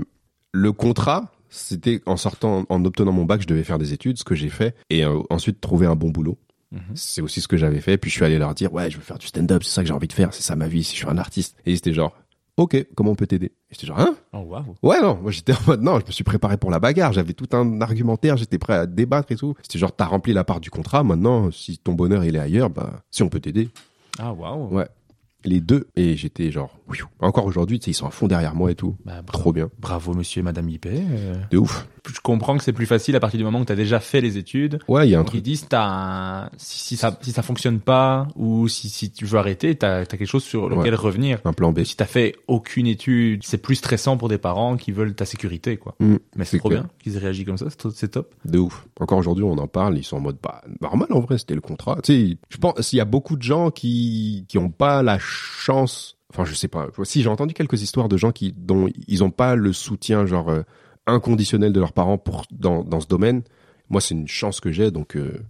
le 0.53 0.73
contrat, 0.73 1.33
c'était 1.49 2.01
en 2.07 2.17
sortant, 2.17 2.65
en 2.69 2.85
obtenant 2.85 3.13
mon 3.13 3.25
bac, 3.25 3.41
je 3.43 3.47
devais 3.47 3.65
faire 3.65 3.79
des 3.79 3.93
études, 3.93 4.19
ce 4.19 4.25
que 4.25 4.35
j'ai 4.35 4.49
fait, 4.51 4.75
et 4.91 5.05
euh, 5.05 5.21
ensuite 5.31 5.61
trouver 5.61 5.87
un 5.87 5.95
bon 5.97 6.11
boulot. 6.11 6.37
Mhm. 6.73 6.81
C'est 6.95 7.23
aussi 7.23 7.41
ce 7.41 7.49
que 7.49 7.57
j'avais 7.57 7.81
fait. 7.81 7.97
Puis 7.97 8.11
je 8.11 8.17
suis 8.17 8.25
allé 8.25 8.39
leur 8.39 8.55
dire, 8.55 8.73
ouais, 8.73 8.91
je 8.91 8.97
veux 8.97 9.03
faire 9.03 9.19
du 9.19 9.27
stand-up, 9.27 9.63
c'est 9.63 9.71
ça 9.73 9.83
que 9.83 9.89
j'ai 9.89 9.95
envie 9.95 10.09
de 10.09 10.13
faire, 10.13 10.35
c'est 10.35 10.43
ça 10.43 10.57
ma 10.57 10.69
vie, 10.69 10.83
si 10.85 10.93
je 10.95 10.99
suis 10.99 11.09
un 11.09 11.17
artiste. 11.19 11.57
Et 11.65 11.71
ils 11.73 11.77
étaient 11.77 11.95
genre, 11.95 12.15
ok, 12.59 12.87
comment 12.95 13.13
on 13.13 13.15
peut 13.15 13.27
t'aider? 13.27 13.53
J'étais 13.71 13.87
genre, 13.87 13.99
hein? 13.99 14.15
Oh 14.33 14.39
waouh 14.39 14.75
Ouais, 14.83 15.01
non, 15.01 15.19
moi 15.21 15.31
j'étais 15.31 15.53
en 15.53 15.59
mode 15.67 15.83
non, 15.83 15.99
je 16.01 16.07
me 16.07 16.11
suis 16.11 16.25
préparé 16.25 16.57
pour 16.57 16.71
la 16.71 16.79
bagarre, 16.79 17.13
j'avais 17.13 17.33
tout 17.33 17.49
un 17.57 17.81
argumentaire, 17.81 18.37
j'étais 18.37 18.59
prêt 18.59 18.75
à 18.75 18.87
débattre 18.87 19.33
et 19.33 19.37
tout. 19.37 19.55
C'était 19.63 19.79
genre, 19.79 19.93
t'as 19.95 20.07
rempli 20.07 20.33
la 20.33 20.45
part 20.45 20.61
du 20.61 20.71
contrat, 20.71 21.03
maintenant, 21.05 21.51
si 21.51 21.79
ton 21.79 21.95
bonheur 21.95 22.25
il 22.25 22.37
est 22.37 22.41
ailleurs, 22.41 22.71
bah, 22.71 23.01
si 23.11 23.23
on 23.23 23.29
peut 23.29 23.41
t'aider. 23.41 23.69
Ah 24.19 24.33
waouh 24.33 24.75
Ouais. 24.75 24.89
Les 25.45 25.61
deux, 25.61 25.87
et 25.95 26.17
j'étais 26.17 26.51
genre, 26.51 26.77
oui. 26.89 26.99
Encore 27.21 27.47
aujourd'hui, 27.47 27.79
tu 27.79 27.91
ils 27.91 27.95
sont 27.95 28.07
à 28.07 28.11
fond 28.11 28.27
derrière 28.27 28.55
moi 28.57 28.73
et 28.73 28.75
tout. 28.75 28.97
Bah. 29.05 29.23
Trop 29.33 29.53
bien. 29.53 29.71
Bravo 29.79 30.13
monsieur 30.13 30.41
et 30.41 30.43
madame 30.43 30.69
IP. 30.69 30.87
euh, 30.87 31.37
De 31.53 31.59
ouf. 31.59 31.87
Je 32.13 32.21
comprends 32.21 32.57
que 32.57 32.65
c'est 32.65 32.73
plus 32.73 32.87
facile 32.87 33.15
à 33.17 33.21
partir 33.21 33.39
du 33.39 33.45
moment 33.45 33.61
où 33.61 33.65
t'as 33.65 33.77
déjà 33.77 34.01
fait 34.01 34.21
les 34.21 34.37
études. 34.39 34.79
Ouais, 34.89 35.07
il 35.07 35.11
y 35.11 35.15
a 35.15 35.19
un 35.19 35.23
Donc 35.23 35.29
ils 35.35 35.37
truc. 35.39 35.43
disent 35.45 35.67
t'as 35.69 35.85
un... 35.87 36.51
si, 36.57 36.79
si 36.81 36.97
ça 36.97 37.17
si 37.21 37.33
ça 37.33 37.43
fonctionne 37.43 37.79
pas 37.81 38.27
ou 38.35 38.67
si, 38.67 38.89
si 38.89 39.11
tu 39.13 39.27
veux 39.27 39.39
arrêter, 39.39 39.75
t'as 39.77 39.99
as 40.01 40.07
quelque 40.07 40.25
chose 40.27 40.43
sur 40.43 40.69
lequel 40.69 40.95
Ouais. 40.95 40.99
revenir. 40.99 41.39
Un 41.45 41.53
plan 41.53 41.71
B. 41.73 41.85
Si 41.85 41.97
t'as 41.97 42.07
fait 42.07 42.35
aucune 42.49 42.87
étude, 42.87 43.43
c'est 43.45 43.59
plus 43.59 43.77
stressant 43.77 44.17
pour 44.17 44.29
des 44.29 44.39
parents 44.39 44.77
qui 44.77 44.91
veulent 44.91 45.15
ta 45.15 45.25
sécurité, 45.27 45.77
quoi. 45.77 45.95
Mm, 46.01 46.17
Mais 46.37 46.45
c'est 46.47 46.59
trop 46.59 46.71
clair. 46.71 46.83
bien 46.83 46.91
qu'ils 47.03 47.17
aient 47.17 47.21
réagi 47.21 47.45
comme 47.45 47.59
ça, 47.59 47.67
c'est 47.95 48.09
top. 48.09 48.35
De 48.45 48.59
ouf. 48.59 48.87
Encore 48.99 49.19
aujourd'hui, 49.19 49.45
on 49.45 49.53
en 49.59 49.69
parle, 49.69 49.99
ils 49.99 50.05
sont 50.05 50.17
en 50.17 50.21
mode, 50.21 50.39
bah, 50.43 50.63
normal 50.81 51.09
en 51.13 51.21
vrai, 51.21 51.37
c'était 51.39 51.55
le 51.55 51.61
contrat. 51.61 51.99
Tu 52.03 52.13
sais, 52.33 52.39
je 52.49 52.57
pense, 52.57 52.81
s'il 52.81 52.97
y 52.97 53.01
a 53.03 53.05
beaucoup 53.05 53.37
de 53.37 53.43
gens 53.43 53.71
qui, 53.71 54.47
qui 54.49 54.57
ont 54.59 54.71
pas 54.71 55.03
la 55.03 55.19
chance, 55.19 55.29
enfin, 56.31 56.45
je 56.45 56.55
sais 56.55 56.69
pas. 56.69 56.89
Si, 57.05 57.23
j'ai 57.23 57.29
entendu 57.29 57.55
quelques 57.55 57.83
histoires 57.83 58.09
de 58.09 58.17
gens 58.17 58.33
qui, 58.33 58.53
dont 58.57 58.89
ils 59.07 59.25
ont 59.25 59.31
pas 59.31 59.55
le 59.55 59.73
soutien, 59.73 60.27
genre, 60.27 60.49
euh, 60.51 60.63
inconditionnel 61.07 61.73
de 61.73 61.81
leurs 61.81 61.93
parents 61.93 62.19
pour, 62.19 62.45
dans, 62.51 62.85
dans 62.85 63.01
ce 63.01 63.07
domaine. 63.07 63.43
Moi, 63.91 64.01
c'est 64.01 64.15
une 64.15 64.29
chance 64.29 64.61
que 64.61 64.71
j'ai, 64.71 64.91
donc, 64.91 65.17
euh, 65.17 65.43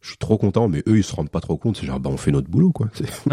je 0.00 0.08
suis 0.10 0.18
trop 0.18 0.36
content, 0.38 0.68
mais 0.68 0.82
eux, 0.86 0.98
ils 0.98 1.04
se 1.04 1.14
rendent 1.14 1.30
pas 1.30 1.40
trop 1.40 1.56
compte. 1.56 1.76
C'est 1.78 1.86
genre, 1.86 1.98
bah, 2.00 2.10
on 2.12 2.16
fait 2.18 2.30
notre 2.30 2.48
boulot, 2.48 2.72
quoi. 2.72 2.88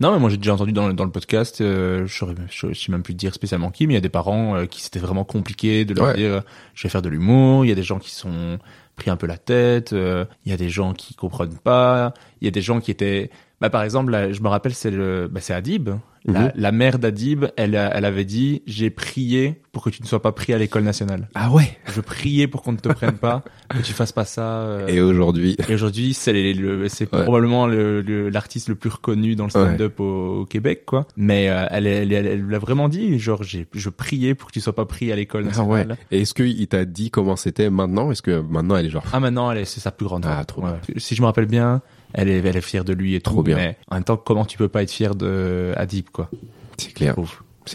Non, 0.00 0.12
mais 0.12 0.20
moi 0.20 0.30
j'ai 0.30 0.36
déjà 0.36 0.54
entendu 0.54 0.70
dans, 0.70 0.86
le- 0.86 0.94
dans 0.94 1.04
le 1.04 1.10
podcast, 1.10 1.60
euh, 1.60 2.06
je, 2.06 2.24
je, 2.48 2.72
je 2.72 2.78
sais 2.80 2.92
même 2.92 3.02
plus 3.02 3.14
dire 3.14 3.34
spécialement 3.34 3.72
qui, 3.72 3.88
mais 3.88 3.94
il 3.94 3.96
y 3.96 3.98
a 3.98 4.00
des 4.00 4.08
parents 4.08 4.54
euh, 4.54 4.66
qui 4.66 4.80
c'était 4.80 5.00
vraiment 5.00 5.24
compliqué 5.24 5.84
de 5.84 5.92
leur 5.92 6.06
Ouais. 6.06 6.14
dire 6.14 6.42
je 6.74 6.84
vais 6.84 6.88
faire 6.88 7.02
de 7.02 7.08
l'humour. 7.08 7.64
Il 7.64 7.68
y 7.68 7.72
a 7.72 7.74
des 7.74 7.82
gens 7.82 7.98
qui 7.98 8.12
sont 8.12 8.60
pris 8.94 9.10
un 9.10 9.16
peu 9.16 9.26
la 9.26 9.38
tête. 9.38 9.92
euh, 9.92 10.24
il 10.46 10.50
y 10.50 10.54
a 10.54 10.56
des 10.56 10.68
gens 10.68 10.92
qui 10.94 11.14
comprennent 11.16 11.58
pas. 11.58 12.14
Il 12.40 12.44
y 12.44 12.48
a 12.48 12.52
des 12.52 12.62
gens 12.62 12.78
qui 12.80 12.92
étaient, 12.92 13.32
bah 13.60 13.70
par 13.70 13.82
exemple, 13.82 14.10
là, 14.12 14.32
je 14.32 14.40
me 14.42 14.48
rappelle 14.48 14.74
c'est 14.74 14.90
le, 14.90 15.28
bah 15.30 15.40
c'est 15.40 15.54
Adib, 15.54 15.90
la, 16.24 16.40
Mhm. 16.40 16.52
la 16.56 16.72
mère 16.72 16.98
d'Adib, 16.98 17.46
elle, 17.56 17.74
elle 17.74 18.04
avait 18.04 18.24
dit 18.24 18.62
j'ai 18.66 18.90
prié 18.90 19.62
pour 19.72 19.84
que 19.84 19.90
tu 19.90 20.02
ne 20.02 20.06
sois 20.06 20.20
pas 20.20 20.32
pris 20.32 20.52
à 20.52 20.58
l'école 20.58 20.82
nationale. 20.82 21.28
Ah 21.34 21.50
ouais. 21.52 21.78
Je 21.94 22.00
priais 22.00 22.48
pour 22.48 22.62
qu'on 22.62 22.72
ne 22.72 22.76
te 22.76 22.88
prenne 22.88 23.12
pas, 23.16 23.42
que 23.70 23.78
tu 23.82 23.92
fasses 23.92 24.12
pas 24.12 24.24
ça. 24.24 24.42
euh. 24.62 24.86
Et 24.88 25.00
aujourd'hui, 25.00 25.56
Et 25.68 25.74
aujourd'hui, 25.74 26.12
c'est 26.14 26.52
le- 26.52 26.88
c'est 26.88 27.12
Ouais. 27.14 27.22
probablement 27.22 27.66
le- 27.66 28.02
le- 28.02 28.28
l'artiste 28.30 28.68
le, 28.68 28.74
plus 28.74 28.90
reconnu 28.90 29.36
dans 29.36 29.44
le 29.44 29.50
stand-up 29.50 30.00
au, 30.00 30.40
au 30.40 30.44
Québec, 30.44 30.82
quoi. 30.86 31.06
Mais 31.16 31.48
euh, 31.48 31.66
elle, 31.70 31.86
elle, 31.86 32.12
elle, 32.12 32.46
l'a 32.46 32.58
vraiment 32.58 32.88
dit, 32.88 33.18
genre, 33.18 33.42
j'ai, 33.44 33.66
je 33.72 33.88
priais 33.88 34.34
pour 34.34 34.48
que 34.48 34.52
tu 34.52 34.60
sois 34.60 34.74
pas 34.74 34.86
pris 34.86 35.10
à 35.12 35.16
l'école 35.16 35.46
ah 35.54 35.62
ouais. 35.62 35.78
nationale. 35.78 35.96
Et 36.10 36.22
est-ce 36.22 36.34
qu'il 36.34 36.66
t'a 36.66 36.84
dit 36.84 37.10
comment 37.10 37.36
c'était 37.36 37.70
maintenant? 37.70 38.10
Est-ce 38.10 38.22
que 38.22 38.40
maintenant 38.40 38.76
elle 38.76 38.86
est 38.86 38.90
genre 38.90 39.04
Ah, 39.12 39.20
maintenant, 39.20 39.50
elle 39.52 39.58
est, 39.58 39.64
c'est 39.64 39.80
sa 39.80 39.92
plus 39.92 40.04
grande. 40.06 40.26
Ah, 40.28 40.44
trop 40.44 40.62
Ouais. 40.62 40.72
Si 40.96 41.14
je 41.14 41.22
me 41.22 41.26
rappelle 41.26 41.46
bien, 41.46 41.80
elle 42.14 42.28
est, 42.28 42.38
elle 42.38 42.56
est 42.56 42.60
fière 42.60 42.84
de 42.84 42.92
lui 42.92 43.14
et 43.14 43.20
Trop 43.20 43.42
bien. 43.42 43.56
Mais 43.56 43.76
en 43.90 43.96
même 43.96 44.04
temps, 44.04 44.16
comment 44.16 44.44
tu 44.44 44.58
peux 44.58 44.68
pas 44.68 44.82
être 44.82 44.90
fier 44.90 45.14
de 45.14 45.72
Adib, 45.76 46.06
quoi? 46.10 46.30
C'est 46.78 46.92
clair, 46.92 47.16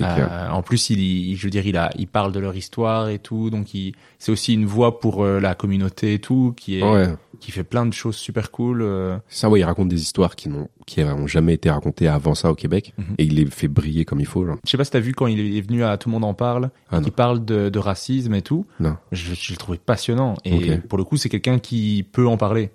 Euh, 0.02 0.50
en 0.50 0.64
plus, 0.64 0.90
il, 0.90 1.00
il- 1.00 1.36
je 1.36 1.44
veux 1.44 1.52
dire, 1.52 1.68
il 1.68 1.78
a, 1.78 1.92
il 2.00 2.08
parle 2.08 2.32
de 2.32 2.40
leur 2.40 2.56
histoire 2.56 3.10
et 3.10 3.20
tout, 3.20 3.52
donc 3.52 3.76
il, 3.76 3.94
c'est 4.18 4.32
aussi 4.32 4.54
une 4.56 4.66
voix 4.66 5.00
pour 5.00 5.24
euh, 5.24 5.40
la 5.40 5.54
communauté 5.54 6.16
et 6.16 6.20
tout, 6.20 6.52
qui 6.58 6.80
est, 6.80 6.84
Ouais. 6.84 7.10
qui 7.40 7.52
fait 7.52 7.64
plein 7.64 7.86
de 7.86 7.94
choses 7.94 8.16
super 8.16 8.50
cool. 8.50 8.82
euh. 8.82 9.18
Ça, 9.28 9.50
ouais, 9.50 9.60
il 9.60 9.64
raconte 9.64 9.90
des 9.90 10.02
histoires 10.02 10.36
qui 10.36 10.50
n'ont 10.50 10.68
qui 10.88 11.02
n'ont 11.04 11.28
jamais 11.28 11.54
été 11.54 11.70
racontées 11.70 12.08
avant 12.08 12.34
ça 12.34 12.50
au 12.50 12.56
Québec 12.56 12.94
Mhm. 12.98 13.06
et 13.20 13.24
il 13.26 13.36
les 13.36 13.46
fait 13.46 13.68
briller 13.68 14.04
comme 14.04 14.20
il 14.20 14.26
faut. 14.26 14.46
Genre. 14.48 14.58
Je 14.66 14.72
sais 14.72 14.78
pas 14.78 14.84
si 14.84 14.90
t'as 14.92 15.00
vu 15.00 15.14
quand 15.14 15.28
il 15.28 15.56
est 15.58 15.62
venu 15.62 15.84
à 15.84 15.96
Tout 15.98 16.10
le 16.10 16.14
monde 16.14 16.26
en 16.26 16.34
parle, 16.34 16.72
Ah 16.92 17.00
il 17.06 17.12
parle 17.12 17.46
de, 17.46 17.70
de 17.70 17.80
racisme 17.80 18.34
et 18.34 18.42
tout. 18.42 18.66
Non. 18.80 18.98
Je, 19.12 19.36
je 19.36 19.52
le 19.52 19.58
trouvais 19.58 19.78
passionnant. 19.78 20.34
Et 20.44 20.78
pour 20.78 20.98
le 20.98 21.04
coup, 21.04 21.18
c'est 21.18 21.30
quelqu'un 21.30 21.60
qui 21.60 22.04
peut 22.12 22.28
en 22.28 22.38
parler. 22.38 22.72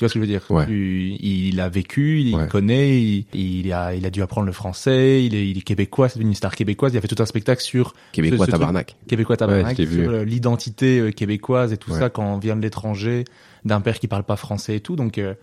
Tu 0.00 0.04
vois 0.04 0.08
ce 0.08 0.14
que 0.14 0.20
je 0.20 0.24
veux 0.24 0.26
dire? 0.26 0.40
Ouais. 0.48 0.64
Tu- 0.66 1.14
Il 1.20 1.60
a 1.60 1.68
vécu, 1.68 2.22
il 2.22 2.34
Ouais. 2.34 2.48
connaît, 2.48 3.02
il, 3.02 3.26
il 3.34 3.70
a, 3.70 3.94
il 3.94 4.06
a 4.06 4.10
dû 4.10 4.22
apprendre 4.22 4.46
le 4.46 4.52
français, 4.52 5.22
il 5.26 5.34
est, 5.34 5.46
il 5.46 5.58
est 5.58 5.60
québécois, 5.60 6.08
c'est 6.08 6.20
une 6.20 6.32
star 6.34 6.56
québécoise. 6.56 6.94
Il 6.94 6.96
a 6.96 7.02
fait 7.02 7.06
tout 7.08 7.22
un 7.22 7.26
spectacle 7.26 7.60
sur 7.62 7.94
Québécois 8.12 8.38
ce- 8.38 8.44
ce 8.46 8.50
truc- 8.52 8.60
tabarnak. 8.60 8.96
Québécois 9.06 9.36
tabarnak, 9.36 9.78
Ouais, 9.78 9.84
sur 9.86 10.10
euh, 10.10 10.24
l'identité 10.24 11.00
euh, 11.00 11.10
québécoise 11.10 11.74
et 11.74 11.76
tout 11.76 11.90
ça 11.92 12.08
quand 12.08 12.24
on 12.24 12.38
vient 12.38 12.56
de 12.56 12.62
l'étranger, 12.62 13.24
d'un 13.66 13.82
père 13.82 13.98
qui 13.98 14.08
parle 14.08 14.22
pas 14.24 14.36
français 14.36 14.76
et 14.76 14.80
tout. 14.80 14.96
Donc, 14.96 15.18
euh, 15.18 15.34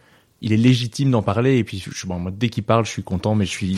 il 0.42 0.54
est 0.54 0.58
légitime 0.58 1.12
d'en 1.12 1.22
parler. 1.22 1.58
Et 1.60 1.64
puis, 1.64 1.78
je, 1.88 2.08
bon, 2.08 2.18
moi, 2.18 2.32
dès 2.36 2.50
qu'il 2.50 2.64
parle, 2.64 2.84
je 2.86 2.90
suis 2.90 3.04
content, 3.04 3.36
mais 3.36 3.46
je 3.46 3.52
suis. 3.52 3.78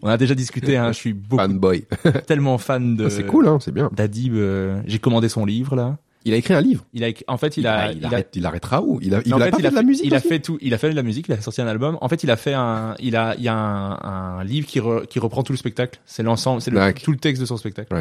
On 0.00 0.08
a 0.08 0.16
déjà 0.16 0.34
discuté. 0.34 0.78
Hein, 0.78 0.92
je 0.92 0.96
suis 0.96 1.12
beaucoup, 1.12 1.42
Fanboy. 1.42 1.84
tellement 2.26 2.56
fan 2.56 2.96
de. 2.96 3.10
c'est 3.10 3.26
cool, 3.26 3.46
hein, 3.46 3.58
c'est 3.60 3.72
bien. 3.72 3.90
D'Adib. 3.94 4.32
euh, 4.34 4.80
J'ai 4.86 4.98
commandé 5.00 5.28
son 5.28 5.44
livre 5.44 5.76
là. 5.76 5.98
Il 6.24 6.32
a 6.32 6.36
écrit 6.36 6.54
un 6.54 6.60
livre. 6.60 6.84
Il 6.94 7.04
a, 7.04 7.08
en 7.28 7.36
fait, 7.36 7.56
il 7.56 7.66
a, 7.66 7.92
il, 7.92 7.98
il 7.98 8.04
a- 8.04 8.08
arrête- 8.08 8.30
il 8.34 8.46
arrêtera 8.46 8.82
où? 8.82 8.98
Il 9.02 9.14
a, 9.14 9.20
il 9.24 9.32
a 9.34 9.38
fait, 9.38 9.50
pas 9.50 9.56
fait 9.58 9.68
de 9.70 9.74
la 9.74 9.82
musique 9.82 10.06
Il 10.06 10.14
a 10.14 10.20
fait 10.20 10.38
tout. 10.40 10.58
Il 10.62 10.72
a 10.74 10.78
fait 10.78 10.90
de 10.90 10.94
la 10.96 11.02
musique. 11.02 11.26
Il 11.28 11.34
a 11.34 11.40
sorti 11.40 11.60
un 11.60 11.66
album. 11.66 11.98
En 12.00 12.08
fait, 12.08 12.22
il 12.24 12.30
a 12.30 12.36
fait 12.36 12.54
un. 12.54 12.94
Il 12.98 13.14
a. 13.16 13.34
Il 13.36 13.42
y 13.44 13.48
a 13.48 13.54
un, 13.54 14.38
un 14.38 14.44
livre 14.44 14.66
qui, 14.66 14.80
re- 14.80 15.06
qui 15.06 15.18
reprend 15.18 15.42
tout 15.42 15.52
le 15.52 15.58
spectacle. 15.58 16.00
C'est 16.06 16.22
l'ensemble. 16.22 16.62
C'est 16.62 16.70
le- 16.70 16.92
tout 16.94 17.12
le 17.12 17.18
texte 17.18 17.40
de 17.42 17.46
son 17.46 17.56
spectacle. 17.56 17.94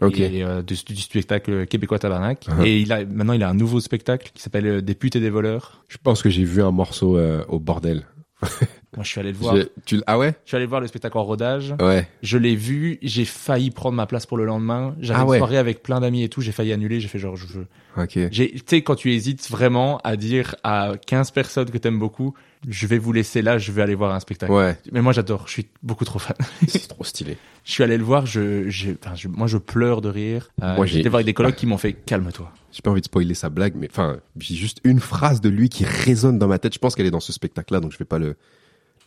Ok. 0.00 0.18
Et 0.18 0.42
euh, 0.42 0.62
du 0.62 0.74
spectacle 0.76 1.66
québécois 1.66 1.98
Tabarnak. 1.98 2.46
Uh-huh. 2.48 2.66
Et 2.66 2.80
il 2.80 2.92
a 2.92 3.04
maintenant 3.04 3.34
il 3.34 3.42
a 3.44 3.48
un 3.48 3.54
nouveau 3.54 3.78
spectacle 3.80 4.32
qui 4.34 4.42
s'appelle 4.42 4.66
euh, 4.66 4.80
Des 4.82 4.94
putes 4.96 5.14
et 5.16 5.20
des 5.20 5.30
voleurs. 5.30 5.84
Je 5.88 5.96
pense 6.02 6.22
que 6.22 6.28
j'ai 6.30 6.42
vu 6.44 6.60
un 6.62 6.72
morceau 6.72 7.16
euh, 7.16 7.44
au 7.48 7.58
bordel. 7.60 8.02
Moi, 8.94 9.04
je 9.04 9.08
suis 9.08 9.20
allé 9.20 9.32
le 9.32 9.38
voir. 9.38 9.56
Tu, 9.86 10.02
ah 10.06 10.18
ouais 10.18 10.34
Je 10.44 10.50
suis 10.50 10.56
allé 10.56 10.66
voir 10.66 10.80
le 10.82 10.86
spectacle 10.86 11.16
en 11.16 11.24
rodage. 11.24 11.74
Ouais. 11.80 12.06
Je 12.22 12.36
l'ai 12.36 12.54
vu. 12.54 12.98
J'ai 13.00 13.24
failli 13.24 13.70
prendre 13.70 13.96
ma 13.96 14.06
place 14.06 14.26
pour 14.26 14.36
le 14.36 14.44
lendemain. 14.44 14.94
J'avais 15.00 15.20
Ah 15.20 15.22
une 15.22 15.28
ouais. 15.30 15.38
soirée 15.38 15.56
avec 15.56 15.82
plein 15.82 16.00
d'amis 16.00 16.22
et 16.24 16.28
tout. 16.28 16.42
J'ai 16.42 16.52
failli 16.52 16.72
annuler. 16.74 17.00
J'ai 17.00 17.08
fait 17.08 17.18
genre 17.18 17.34
je 17.36 17.46
veux. 17.46 17.66
Ok. 17.96 18.18
Tu 18.30 18.60
sais, 18.66 18.82
quand 18.82 18.94
tu 18.94 19.10
hésites 19.12 19.48
vraiment 19.50 19.98
à 20.04 20.16
dire 20.16 20.56
à 20.62 20.92
15 21.06 21.30
personnes 21.30 21.70
que 21.70 21.78
t'aimes 21.78 21.98
beaucoup, 21.98 22.34
je 22.68 22.86
vais 22.86 22.98
vous 22.98 23.12
laisser 23.12 23.40
là, 23.40 23.56
je 23.58 23.72
vais 23.72 23.80
aller 23.82 23.94
voir 23.94 24.14
un 24.14 24.20
spectacle. 24.20 24.52
Ouais. 24.52 24.76
Mais 24.92 25.00
moi, 25.00 25.12
j'adore. 25.12 25.44
Je 25.46 25.52
suis 25.52 25.66
beaucoup 25.82 26.04
trop 26.04 26.18
fan. 26.18 26.36
C'est 26.68 26.86
trop 26.86 27.02
stylé. 27.04 27.38
je 27.64 27.72
suis 27.72 27.82
allé 27.82 27.96
le 27.96 28.04
voir. 28.04 28.26
Je, 28.26 28.68
j'ai- 28.68 28.96
enfin, 29.02 29.14
je- 29.14 29.28
moi, 29.28 29.46
je 29.46 29.56
pleure 29.56 30.02
de 30.02 30.10
rire. 30.10 30.50
Euh, 30.62 30.76
Moi, 30.76 30.84
j'ai- 30.84 30.98
j'étais 30.98 31.08
voir 31.08 31.18
avec 31.20 31.26
des 31.26 31.34
collègues 31.34 31.54
qui 31.54 31.66
m'ont 31.66 31.78
fait 31.78 31.94
calme-toi. 31.94 32.52
J'ai 32.72 32.82
pas 32.82 32.90
envie 32.90 33.00
de 33.00 33.06
spoiler 33.06 33.32
sa 33.34 33.48
blague, 33.48 33.72
mais 33.74 33.88
enfin, 33.90 34.18
j'ai 34.38 34.54
juste 34.54 34.80
une 34.84 35.00
phrase 35.00 35.40
de 35.40 35.48
lui 35.48 35.70
qui 35.70 35.84
résonne 35.86 36.38
dans 36.38 36.46
ma 36.48 36.58
tête. 36.58 36.74
Je 36.74 36.78
pense 36.78 36.94
qu'elle 36.94 37.06
est 37.06 37.10
dans 37.10 37.20
ce 37.20 37.32
spectacle-là, 37.32 37.80
donc 37.80 37.92
je 37.92 37.98
vais 37.98 38.04
pas 38.06 38.18
le, 38.18 38.36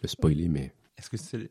le 0.06 0.10
spoiler, 0.10 0.48
mais 0.48 0.74
Est-ce 0.98 1.10
que 1.10 1.18
c'est, 1.18 1.50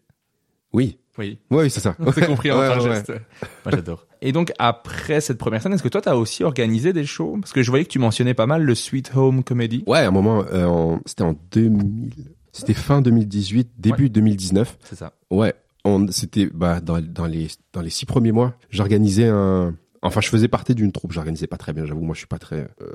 oui. 0.72 0.98
oui. 1.18 1.38
Oui, 1.50 1.70
c'est 1.70 1.80
ça. 1.80 1.94
On 2.00 2.10
s'est 2.12 2.26
compris 2.26 2.50
en 2.50 2.58
Ouais, 2.58 2.68
ouais, 2.68 2.80
geste. 2.80 3.10
Moi, 3.10 3.72
j'adore. 3.72 4.06
Et 4.22 4.32
donc, 4.32 4.52
après 4.58 5.20
cette 5.20 5.38
première 5.38 5.62
scène, 5.62 5.72
est-ce 5.72 5.82
que 5.82 5.88
toi, 5.88 6.00
t'as 6.00 6.14
aussi 6.14 6.42
organisé 6.44 6.92
des 6.92 7.04
shows? 7.04 7.36
Parce 7.40 7.52
que 7.52 7.62
je 7.62 7.70
voyais 7.70 7.84
que 7.84 7.90
tu 7.90 7.98
mentionnais 7.98 8.34
pas 8.34 8.46
mal 8.46 8.62
le 8.62 8.74
Sweet 8.74 9.12
Home 9.14 9.44
Comedy. 9.44 9.84
Ouais, 9.86 9.98
à 10.00 10.08
un 10.08 10.10
moment, 10.10 10.44
euh, 10.52 10.64
en- 10.64 11.00
c'était 11.06 11.22
en 11.22 11.34
2000, 11.52 12.12
c'était 12.52 12.74
fin 12.74 13.00
2018, 13.02 13.70
début 13.78 14.08
2019. 14.10 14.78
C'est 14.82 14.96
ça. 14.96 15.12
Ouais, 15.30 15.54
on, 15.84 16.06
c'était 16.10 16.46
bah, 16.52 16.80
dans, 16.80 17.00
dans 17.00 17.26
les 17.26 17.48
dans 17.72 17.82
les 17.82 17.90
six 17.90 18.06
premiers 18.06 18.32
mois, 18.32 18.54
j'organisais 18.70 19.28
un. 19.28 19.76
Enfin, 20.04 20.20
je 20.20 20.28
faisais 20.28 20.48
partie 20.48 20.74
d'une 20.74 20.92
troupe. 20.92 21.12
J'organisais 21.12 21.46
pas 21.46 21.56
très 21.56 21.72
bien, 21.72 21.86
j'avoue. 21.86 22.02
Moi, 22.02 22.14
je 22.14 22.18
suis 22.18 22.26
pas 22.26 22.38
très 22.38 22.68
euh, 22.82 22.86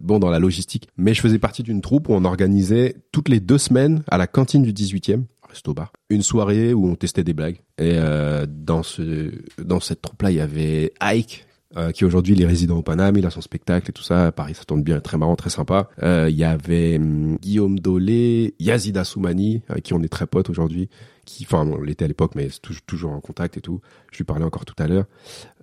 bon 0.00 0.18
dans 0.18 0.30
la 0.30 0.38
logistique, 0.38 0.88
mais 0.96 1.12
je 1.12 1.20
faisais 1.20 1.38
partie 1.38 1.62
d'une 1.62 1.82
troupe 1.82 2.08
où 2.08 2.14
on 2.14 2.24
organisait 2.24 2.96
toutes 3.12 3.28
les 3.28 3.38
deux 3.38 3.58
semaines 3.58 4.02
à 4.08 4.16
la 4.16 4.26
cantine 4.26 4.62
du 4.62 4.72
18e, 4.72 5.24
resto 5.48 5.74
bar, 5.74 5.92
une 6.08 6.22
soirée 6.22 6.72
où 6.72 6.88
on 6.88 6.94
testait 6.94 7.22
des 7.22 7.34
blagues. 7.34 7.60
Et 7.78 7.92
euh, 7.96 8.46
dans 8.48 8.82
ce 8.82 9.30
dans 9.62 9.80
cette 9.80 10.00
troupe-là, 10.00 10.30
il 10.30 10.38
y 10.38 10.40
avait 10.40 10.92
Ike. 11.00 11.46
Euh, 11.76 11.90
qui 11.90 12.04
aujourd'hui 12.04 12.34
il 12.34 12.42
est 12.42 12.46
résident 12.46 12.76
au 12.78 12.82
Paname, 12.82 13.16
il 13.16 13.26
a 13.26 13.30
son 13.30 13.40
spectacle 13.40 13.90
et 13.90 13.92
tout 13.92 14.02
ça. 14.02 14.26
À 14.26 14.32
Paris, 14.32 14.54
ça 14.54 14.64
tourne 14.64 14.82
bien, 14.82 15.00
très 15.00 15.16
marrant, 15.16 15.36
très 15.36 15.50
sympa. 15.50 15.88
Euh, 16.02 16.28
Il 16.30 16.36
y 16.36 16.44
avait 16.44 16.96
hum, 16.96 17.36
Guillaume 17.38 17.78
Dolé, 17.78 18.54
Yazida 18.58 19.04
Soumani, 19.04 19.62
avec 19.68 19.84
qui 19.84 19.94
on 19.94 20.02
est 20.02 20.08
très 20.08 20.26
potes 20.26 20.50
aujourd'hui 20.50 20.88
qui, 21.24 21.44
enfin, 21.44 21.66
on 21.66 21.80
l'était 21.80 22.04
à 22.04 22.08
l'époque, 22.08 22.32
mais 22.34 22.48
c'est 22.50 22.60
toujours, 22.60 22.82
toujours 22.82 23.12
en 23.12 23.20
contact 23.20 23.56
et 23.56 23.60
tout. 23.60 23.80
Je 24.12 24.18
lui 24.18 24.24
parlais 24.24 24.44
encore 24.44 24.64
tout 24.64 24.74
à 24.78 24.86
l'heure. 24.86 25.06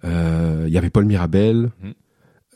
Euh, 0.04 0.66
Il 0.68 0.74
y 0.74 0.78
avait 0.78 0.90
Paul 0.90 1.06
Mirabel, 1.06 1.70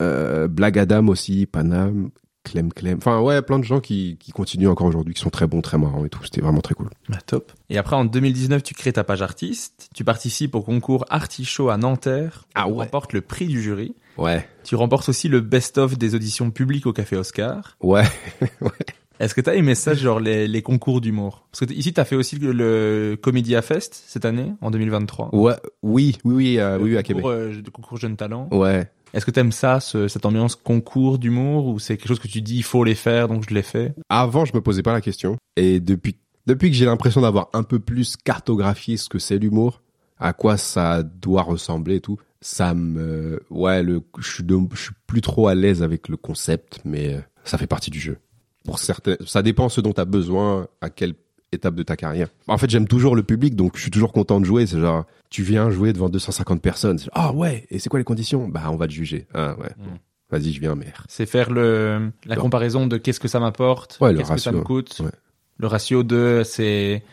euh, 0.02 0.48
Black 0.48 0.78
Adam 0.78 1.08
aussi, 1.08 1.46
Panam, 1.46 2.10
Clem 2.46 2.72
Clem. 2.72 2.98
Enfin, 2.98 3.20
ouais, 3.20 3.42
plein 3.42 3.60
de 3.60 3.64
gens 3.66 3.80
qui, 3.82 4.18
qui 4.20 4.32
continuent 4.32 4.70
encore 4.70 4.88
aujourd'hui, 4.88 5.14
qui 5.14 5.22
sont 5.22 5.30
très 5.30 5.48
bons, 5.48 5.62
très 5.62 5.78
marrants 5.78 6.06
et 6.06 6.10
tout. 6.10 6.24
C'était 6.24 6.42
vraiment 6.42 6.62
très 6.62 6.74
cool. 6.76 6.90
Bah, 7.10 7.18
top. 7.26 7.52
Et 7.70 7.78
après, 7.78 7.96
en 7.98 8.06
2019, 8.06 8.64
tu 8.64 8.74
crées 8.74 8.94
ta 8.94 9.04
page 9.04 9.22
artiste. 9.22 9.90
Tu 9.94 10.04
participes 10.06 10.56
au 10.56 10.62
concours 10.62 11.06
Artichaut 11.10 11.70
à 11.70 11.78
Nanterre. 11.78 12.46
Ah 12.56 12.64
Tu 12.66 12.72
ouais. 12.72 12.86
remportes 12.86 13.12
le 13.14 13.22
prix 13.22 13.48
du 13.48 13.62
jury. 13.62 13.96
Ouais, 14.18 14.48
Tu 14.64 14.76
remportes 14.76 15.10
aussi 15.10 15.28
le 15.28 15.42
best-of 15.42 15.98
des 15.98 16.16
auditions 16.16 16.50
publiques 16.50 16.86
au 16.86 16.94
Café 16.94 17.18
Oscar. 17.18 17.76
ouais. 17.82 18.04
Est-ce 19.20 19.34
que 19.34 19.40
t'as 19.40 19.56
aimé 19.56 19.76
ça, 19.76 19.94
genre 19.94 20.20
les, 20.20 20.46
les 20.46 20.62
concours 20.62 21.00
d'humour? 21.00 21.48
Parce 21.50 21.66
que 21.66 21.74
ici, 21.74 21.94
t'as 21.94 22.04
fait 22.04 22.18
aussi 22.18 22.36
le, 22.38 22.52
le 22.52 23.16
Comédia 23.16 23.62
Fest 23.62 24.04
cette 24.08 24.26
année, 24.26 24.52
en 24.60 24.72
2023. 24.72 25.34
Ouais, 25.34 25.54
oui, 25.84 26.18
oui, 26.26 26.34
oui, 26.36 26.60
euh, 26.60 26.78
oui, 26.78 26.92
oui, 26.92 26.98
à 26.98 27.04
Québec. 27.04 27.24
Concours, 27.24 27.32
euh, 27.40 27.54
concours 27.72 27.98
Jeunes 27.98 28.18
Talents. 28.18 28.50
Ouais. 28.52 28.90
Est-ce 29.14 29.26
que 29.26 29.32
t'aimes 29.32 29.52
ça, 29.52 29.80
ce- 29.80 30.08
cette 30.08 30.26
ambiance 30.26 30.56
concours 30.56 31.18
d'humour, 31.20 31.68
ou 31.68 31.80
c'est 31.80 31.98
quelque 31.98 32.08
chose 32.10 32.20
que 32.20 32.28
tu 32.28 32.42
dis, 32.42 32.58
il 32.58 32.64
faut 32.64 32.84
les 32.84 32.96
faire, 32.96 33.28
donc 33.28 33.48
je 33.50 33.54
l'ai 33.54 33.62
fait 33.62 33.94
Avant, 34.10 34.46
je 34.46 34.54
me 34.54 34.62
posais 34.62 34.84
pas 34.84 34.94
la 34.94 35.02
question. 35.02 35.38
Et 35.56 35.80
depuis, 35.80 36.18
depuis 36.48 36.70
que 36.70 36.76
j'ai 36.76 36.86
l'impression 36.86 37.22
d'avoir 37.22 37.50
un 37.54 37.64
peu 37.64 37.80
plus 37.80 38.18
cartographié 38.18 38.98
ce 38.98 39.08
que 39.10 39.20
c'est 39.20 39.38
l'humour, 39.38 39.82
à 40.20 40.34
quoi 40.34 40.58
ça 40.58 41.04
doit 41.04 41.44
ressembler 41.44 41.96
et 41.96 42.02
tout, 42.02 42.18
ça 42.42 42.74
me, 42.74 43.42
ouais, 43.50 43.82
le, 43.84 44.02
je 44.20 44.30
suis, 44.30 44.44
je 44.74 44.82
suis 44.82 44.94
plus 45.08 45.22
trop 45.22 45.48
à 45.48 45.56
l'aise 45.56 45.82
avec 45.82 46.10
le 46.10 46.18
concept, 46.18 46.80
mais 46.86 47.16
euh, 47.16 47.20
ça 47.44 47.58
fait 47.58 47.68
partie 47.68 47.90
du 47.92 48.00
jeu. 48.00 48.18
Pour 48.66 48.80
certains, 48.80 49.16
ça 49.26 49.42
dépend 49.42 49.70
ce 49.70 49.80
dont 49.82 49.94
tu 49.94 50.02
as 50.02 50.06
besoin, 50.06 50.68
à 50.82 50.90
quelle 50.90 51.14
étape 51.52 51.76
de 51.76 51.84
ta 51.84 51.96
carrière. 51.96 52.28
En 52.48 52.58
fait, 52.58 52.70
j'aime 52.70 52.88
toujours 52.88 53.16
le 53.16 53.24
public, 53.24 53.56
donc 53.56 53.76
je 53.78 53.82
suis 53.82 53.92
toujours 53.92 54.12
content 54.14 54.40
de 54.40 54.46
jouer. 54.46 54.66
C'est 54.68 54.80
genre, 54.80 55.06
tu 55.30 55.44
viens 55.44 55.70
jouer 55.70 55.94
devant 55.94 56.10
250 56.10 56.62
personnes. 56.62 57.00
Ah 57.14 57.32
ouais, 57.34 57.66
et 57.70 57.80
c'est 57.80 57.90
quoi 57.90 58.00
les 58.00 58.04
conditions? 58.06 58.48
Bah, 58.48 58.64
on 58.72 58.76
va 58.76 58.88
te 58.88 58.94
juger. 58.94 59.28
Ah 59.34 59.56
ouais. 59.58 59.70
Mm. 59.78 59.98
Vas-y, 60.32 60.52
je 60.54 60.60
viens, 60.60 60.76
mère. 60.76 61.06
C'est 61.08 61.26
faire 61.28 61.52
le, 61.52 62.12
la 62.26 62.36
Non. 62.36 62.42
comparaison 62.42 62.88
de 62.88 62.98
qu'est-ce 62.98 63.20
que 63.20 63.28
ça 63.28 63.40
m'apporte, 63.40 63.98
Ouais, 64.02 64.14
qu'est-ce 64.16 64.32
que 64.34 64.38
ça 64.40 64.52
me 64.52 64.62
coûte. 64.62 65.00
ouais. 65.02 65.12
Le 65.58 65.68
ratio 65.68 66.04
de, 66.04 66.42
c'est, 66.44 67.04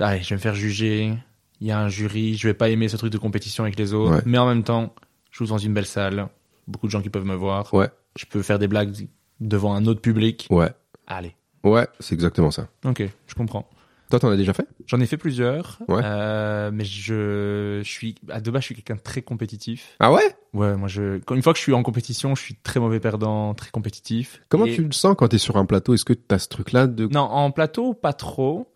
allez, 0.00 0.22
je 0.22 0.30
vais 0.30 0.34
me 0.36 0.40
faire 0.40 0.54
juger. 0.54 1.14
Il 1.60 1.66
y 1.68 1.70
a 1.70 1.78
un 1.78 1.88
jury, 1.88 2.34
je 2.36 2.48
vais 2.48 2.54
pas 2.54 2.68
aimer 2.70 2.88
ce 2.88 2.96
truc 2.96 3.12
de 3.12 3.18
compétition 3.18 3.62
avec 3.64 3.78
les 3.78 3.94
autres. 3.94 4.16
Ouais. 4.16 4.22
Mais 4.26 4.38
en 4.38 4.46
même 4.48 4.64
temps, 4.64 4.92
je 5.30 5.36
suis 5.44 5.48
dans 5.48 5.58
une 5.58 5.72
belle 5.74 5.86
salle, 5.86 6.26
beaucoup 6.66 6.86
de 6.86 6.90
gens 6.90 7.00
qui 7.02 7.10
peuvent 7.10 7.24
me 7.24 7.34
voir. 7.36 7.72
Ouais. 7.72 7.88
Je 8.18 8.24
peux 8.26 8.42
faire 8.42 8.58
des 8.58 8.66
blagues 8.66 8.92
devant 9.40 9.74
un 9.74 9.86
autre 9.86 10.00
public. 10.00 10.46
Ouais. 10.50 10.70
Allez. 11.06 11.36
Ouais, 11.64 11.88
c'est 12.00 12.14
exactement 12.14 12.50
ça. 12.50 12.68
Ok, 12.84 13.02
je 13.26 13.34
comprends. 13.34 13.68
Toi, 14.10 14.20
t'en 14.20 14.28
as 14.30 14.36
déjà 14.36 14.52
fait? 14.52 14.66
J'en 14.86 15.00
ai 15.00 15.06
fait 15.06 15.16
plusieurs, 15.16 15.78
Ouais. 15.88 16.02
euh, 16.04 16.70
mais 16.72 16.84
je, 16.84 17.80
je 17.82 17.88
suis 17.90 18.14
à 18.28 18.40
de 18.40 18.50
base, 18.50 18.60
je 18.62 18.66
suis 18.66 18.74
quelqu'un 18.74 18.96
de 18.96 19.00
très 19.00 19.22
compétitif. 19.22 19.96
Ah 19.98 20.12
ouais? 20.12 20.36
Ouais, 20.52 20.76
moi 20.76 20.88
je, 20.88 21.20
une 21.34 21.42
fois 21.42 21.52
que 21.54 21.58
je 21.58 21.62
suis 21.62 21.72
en 21.72 21.82
compétition, 21.82 22.34
je 22.34 22.42
suis 22.42 22.54
très 22.54 22.78
mauvais 22.80 23.00
perdant, 23.00 23.54
très 23.54 23.70
compétitif. 23.70 24.42
Comment 24.50 24.66
Et- 24.66 24.74
tu 24.74 24.84
le 24.84 24.92
sens 24.92 25.14
quand 25.18 25.26
t'es 25.28 25.38
sur 25.38 25.56
un 25.56 25.64
plateau? 25.64 25.94
Est-ce 25.94 26.04
que 26.04 26.12
t'as 26.12 26.38
ce 26.38 26.48
truc-là 26.48 26.86
de... 26.86 27.06
Non, 27.08 27.20
en 27.22 27.50
plateau, 27.50 27.94
pas 27.94 28.12
trop. 28.12 28.70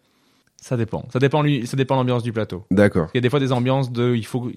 Ça 0.60 0.76
dépend. 0.76 1.06
Ça 1.12 1.18
dépend 1.20 1.42
lui, 1.42 1.66
ça 1.66 1.76
dépend 1.76 1.94
de 1.96 2.00
l'ambiance 2.00 2.22
du 2.24 2.32
plateau. 2.32 2.64
D'accord. 2.70 3.08
Il 3.14 3.18
y 3.18 3.20
a 3.20 3.20
des 3.20 3.30
fois 3.30 3.38
des 3.38 3.52
ambiances 3.52 3.92
de, 3.92 4.14
il 4.16 4.26
faut, 4.26 4.50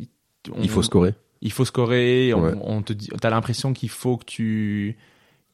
on- 0.51 0.61
Il 0.63 0.69
faut 0.69 0.81
scorer. 0.81 1.13
il 1.41 1.51
faut 1.51 1.65
scorer. 1.65 2.33
On 2.33 2.81
te 2.81 2.93
dit, 2.93 3.09
t'as 3.19 3.29
l'impression 3.29 3.73
qu'il 3.73 3.89
faut 3.89 4.17
que 4.17 4.25
tu, 4.25 4.97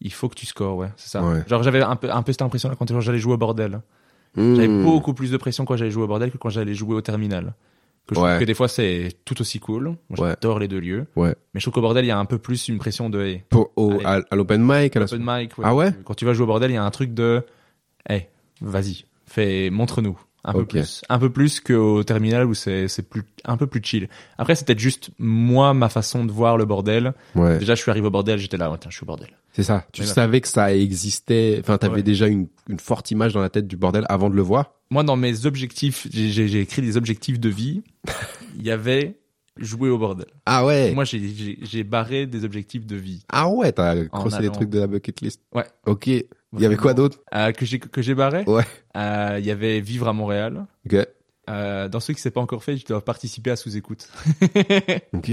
il 0.02 0.14
faut 0.14 0.30
que 0.30 0.36
tu 0.36 0.46
scores, 0.46 0.78
ouais, 0.78 0.90
c'est 0.96 1.10
ça. 1.10 1.24
Ouais. 1.24 1.44
Genre 1.48 1.64
j'avais 1.64 1.82
un 1.82 1.96
peu, 1.96 2.12
un 2.12 2.22
peu 2.22 2.32
cette 2.32 2.42
impression 2.42 2.70
là 2.70 2.76
quand 2.78 3.00
j'allais 3.02 3.20
jouer 3.20 3.34
au 3.34 3.38
bordel. 3.38 3.82
J'avais 4.36 4.68
Mmh. 4.68 4.84
beaucoup 4.84 5.14
plus 5.16 5.32
de 5.32 5.38
pression 5.38 5.66
quand 5.66 5.76
j'allais 5.78 5.90
jouer 5.90 6.04
au 6.04 6.08
bordel 6.08 6.30
que 6.32 6.38
quand 6.38 6.50
j'allais 6.50 6.76
jouer 6.76 6.94
au 6.96 7.02
terminal. 7.02 7.56
Que 8.06 8.14
je 8.16 8.20
Ouais. 8.22 8.28
trouve 8.30 8.40
que 8.42 8.46
des 8.46 8.54
fois 8.54 8.68
c'est 8.68 9.10
tout 9.26 9.42
aussi 9.42 9.60
cool. 9.60 9.88
Ouais. 9.88 9.96
j'adore 10.30 10.60
les 10.60 10.68
deux 10.68 10.80
lieux. 10.80 11.08
Ouais. 11.16 11.36
Mais 11.54 11.60
je 11.60 11.66
trouve 11.66 11.74
qu'au 11.74 11.82
bordel, 11.82 12.06
il 12.06 12.10
y 12.10 12.12
a 12.12 12.18
un 12.20 12.26
peu 12.26 12.38
plus 12.38 12.68
une 12.68 12.78
pression 12.78 13.10
de 13.10 13.20
hey, 13.22 13.44
Pour, 13.50 13.72
au, 13.76 13.94
Allez. 14.06 14.24
à, 14.30 14.36
l'open 14.36 14.62
mic, 14.62 14.96
à 14.96 15.00
la... 15.00 15.06
open 15.06 15.24
mic. 15.26 15.52
Ah 15.64 15.74
ouais? 15.74 15.92
Quand 16.06 16.14
tu 16.14 16.26
vas 16.26 16.34
jouer 16.34 16.44
au 16.44 16.48
bordel, 16.48 16.70
il 16.72 16.76
y 16.76 16.78
a 16.78 16.84
un 16.84 16.92
truc 16.92 17.14
de 17.14 17.44
hey, 18.08 18.28
vas-y, 18.62 19.06
fais, 19.26 19.70
montre-nous. 19.72 20.18
Un 20.48 20.54
peu 20.54 20.66
plus. 20.66 21.02
Un 21.10 21.20
peu 21.20 21.30
plus 21.30 21.60
qu'au 21.60 22.04
terminal 22.04 22.46
où 22.46 22.54
c'est, 22.54 22.88
c'est 22.88 23.02
plus, 23.02 23.24
un 23.44 23.58
peu 23.58 23.68
plus 23.68 23.82
chill. 23.84 24.08
Après, 24.38 24.56
c'est 24.56 24.66
peut-être 24.66 24.80
juste 24.80 25.10
moi, 25.20 25.74
ma 25.74 25.90
façon 25.90 26.24
de 26.24 26.32
voir 26.32 26.58
le 26.58 26.64
bordel. 26.64 27.14
Ouais. 27.36 27.58
Déjà, 27.60 27.76
je 27.76 27.82
suis 27.82 27.92
arrivé 27.92 28.08
au 28.08 28.12
bordel, 28.12 28.40
j'étais 28.40 28.56
là, 28.56 28.72
ouais, 28.72 28.78
tiens, 28.80 28.90
je 28.90 28.96
suis 28.96 29.04
au 29.04 29.08
bordel. 29.08 29.28
C'est 29.52 29.64
ça. 29.64 29.86
Tu 29.92 30.02
Mais 30.02 30.08
là- 30.08 30.14
savais 30.14 30.40
que 30.40 30.48
ça 30.48 30.74
existait. 30.74 31.58
Enfin, 31.60 31.78
t'avais 31.78 31.96
Ouais. 31.96 32.04
déjà 32.04 32.28
une, 32.28 32.48
une 32.70 32.80
forte 32.80 33.12
image 33.12 33.34
dans 33.34 33.42
la 33.42 33.50
tête 33.50 33.68
du 33.68 33.76
bordel 33.76 34.06
avant 34.08 34.30
de 34.30 34.36
le 34.36 34.42
voir? 34.42 34.72
Moi, 34.90 35.04
dans 35.04 35.18
mes 35.18 35.46
objectifs, 35.46 36.08
j'ai, 36.10 36.62
écrit 36.62 36.82
des 36.82 36.96
objectifs 36.96 37.40
de 37.40 37.50
vie. 37.50 37.82
Il 38.58 38.66
y 38.66 38.72
avait 38.72 39.18
jouer 39.58 39.90
au 39.90 39.98
bordel. 39.98 40.28
Ah 40.46 40.66
ouais. 40.66 40.94
Moi, 40.94 41.04
j'ai, 41.04 41.84
barré 41.84 42.26
des 42.26 42.46
objectifs 42.46 42.86
de 42.86 42.96
vie. 42.96 43.24
Ah 43.30 43.50
ouais, 43.50 43.72
t'as 43.72 44.06
crossé 44.06 44.42
les 44.42 44.50
trucs 44.52 44.70
de 44.70 44.80
la 44.80 44.88
bucket 44.88 45.20
list. 45.22 45.42
Ouais. 45.54 45.66
Ok. 45.86 46.10
Il 46.54 46.62
y 46.62 46.66
avait 46.66 46.78
quoi 46.78 46.94
d'autre? 46.94 47.20
Euh, 47.36 47.52
que 47.52 47.66
j'ai, 47.66 47.80
que 47.80 48.02
j'ai 48.02 48.16
barré? 48.16 48.44
Ouais. 48.48 48.64
Euh, 48.96 49.38
Il 49.40 49.46
y 49.46 49.52
avait 49.52 49.80
vivre 49.82 50.08
à 50.08 50.14
Montréal. 50.14 50.66
Ok. 50.86 50.96
Euh, 51.50 51.88
dans 51.88 52.00
ceux 52.00 52.14
qui 52.14 52.22
s'est 52.22 52.32
pas 52.32 52.42
encore 52.42 52.64
fait, 52.64 52.76
je 52.78 52.86
dois 52.86 53.04
participer 53.04 53.52
à 53.52 53.56
sous-écoute. 53.56 54.10
Ok. 55.14 55.32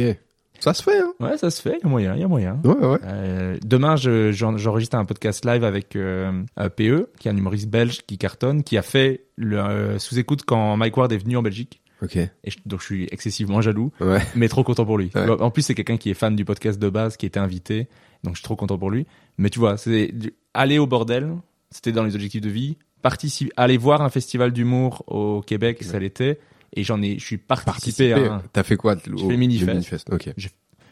Ça 0.61 0.73
se 0.73 0.83
fait, 0.83 0.99
hein? 0.99 1.13
ouais, 1.21 1.37
ça 1.37 1.51
se 1.51 1.61
fait. 1.61 1.79
Il 1.81 1.85
y 1.85 1.87
a 1.87 1.89
moyen, 1.89 2.15
il 2.15 2.21
y 2.21 2.25
a 2.25 2.29
moyen. 2.29 2.61
Ouais, 2.65 2.75
ouais. 2.87 2.99
Euh, 3.05 3.57
demain, 3.65 3.97
je- 3.97 4.31
j'en- 4.33 4.57
j'enregistre 4.57 4.97
un 4.97 5.05
podcast 5.05 5.45
live 5.45 5.65
avec 5.65 5.95
euh, 5.97 6.43
euh, 6.59 6.69
PE, 6.69 7.11
qui 7.19 7.29
est 7.29 7.31
un 7.33 7.37
humoriste 7.37 7.69
belge 7.69 8.03
qui 8.07 8.17
cartonne, 8.19 8.63
qui 8.63 8.79
a 8.79 8.83
fait 8.83 9.27
le 9.37 9.59
euh, 9.59 9.99
sous-écoute 9.99 10.45
quand 10.47 10.77
Mike 10.77 10.97
Ward 10.97 11.13
est 11.13 11.19
venu 11.19 11.37
en 11.37 11.43
Belgique. 11.43 11.83
Ok. 12.03 12.17
Et 12.17 12.31
je- 12.47 12.59
donc 12.67 12.81
je 12.81 12.85
suis 12.87 13.09
excessivement 13.11 13.61
jaloux, 13.61 13.91
Ouais. 14.01 14.21
mais 14.37 14.49
trop 14.49 14.63
content 14.63 14.87
pour 14.87 14.97
lui. 14.97 15.11
Ouais. 15.15 15.29
En 15.29 15.51
plus, 15.51 15.63
c'est 15.63 15.75
quelqu'un 15.75 15.97
qui 15.97 16.11
est 16.11 16.15
fan 16.15 16.35
du 16.37 16.45
podcast 16.45 16.79
de 16.81 16.89
base, 16.89 17.17
qui 17.17 17.27
était 17.27 17.41
invité, 17.41 17.89
donc 18.23 18.35
je 18.35 18.39
suis 18.39 18.45
trop 18.45 18.57
content 18.57 18.79
pour 18.79 18.91
lui. 18.91 19.07
Mais 19.39 19.51
tu 19.51 19.59
vois, 19.59 19.77
c'est 19.77 20.15
aller 20.55 20.79
au 20.79 20.87
bordel, 20.87 21.35
c'était 21.71 21.93
dans 21.93 22.05
les 22.05 22.15
objectifs 22.15 22.41
de 22.41 22.49
vie. 22.51 22.77
Participer, 23.03 23.53
aller 23.57 23.77
voir 23.77 24.01
un 24.03 24.09
festival 24.09 24.53
d'humour 24.53 25.05
au 25.09 25.43
Québec, 25.43 25.83
ça 25.83 25.99
l'était. 25.99 26.39
Et 26.77 26.83
j'en 26.85 27.03
ai, 27.03 27.19
je 27.19 27.25
suis 27.25 27.37
participé 27.39 28.11
Participer. 28.11 28.13
à 28.15 28.35
un- 28.37 28.43
T'as 28.53 28.63
fait 28.63 28.77
quoi 28.77 28.97
J'ai 28.97 29.29
fait 29.29 29.37
Minifest. 29.37 29.69
Minifest. 29.73 30.13
Ok. 30.13 30.31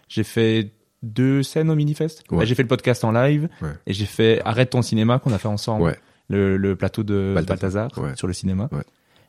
J'ai 0.08 0.22
fait 0.24 0.70
deux 1.02 1.42
scènes 1.42 1.70
au 1.70 1.74
Minifest. 1.74 2.22
Ouais. 2.30 2.38
Bah, 2.38 2.44
j'ai 2.44 2.54
fait 2.54 2.62
le 2.62 2.68
podcast 2.68 3.02
en 3.04 3.10
live 3.12 3.48
Ouais. 3.62 3.70
et 3.86 3.92
j'ai 3.92 4.04
fait 4.04 4.40
Arrête 4.44 4.70
ton 4.70 4.82
cinéma 4.82 5.18
qu'on 5.18 5.32
a 5.32 5.38
fait 5.38 5.48
ensemble. 5.48 5.82
Ouais. 5.84 5.98
Le, 6.28 6.56
le 6.56 6.76
plateau 6.76 7.02
de 7.02 7.32
Balthazar. 7.34 7.88
Balthazar, 7.88 8.04
Ouais. 8.04 8.16
sur 8.16 8.26
le 8.26 8.32
cinéma. 8.32 8.68
Ouais. 8.72 8.82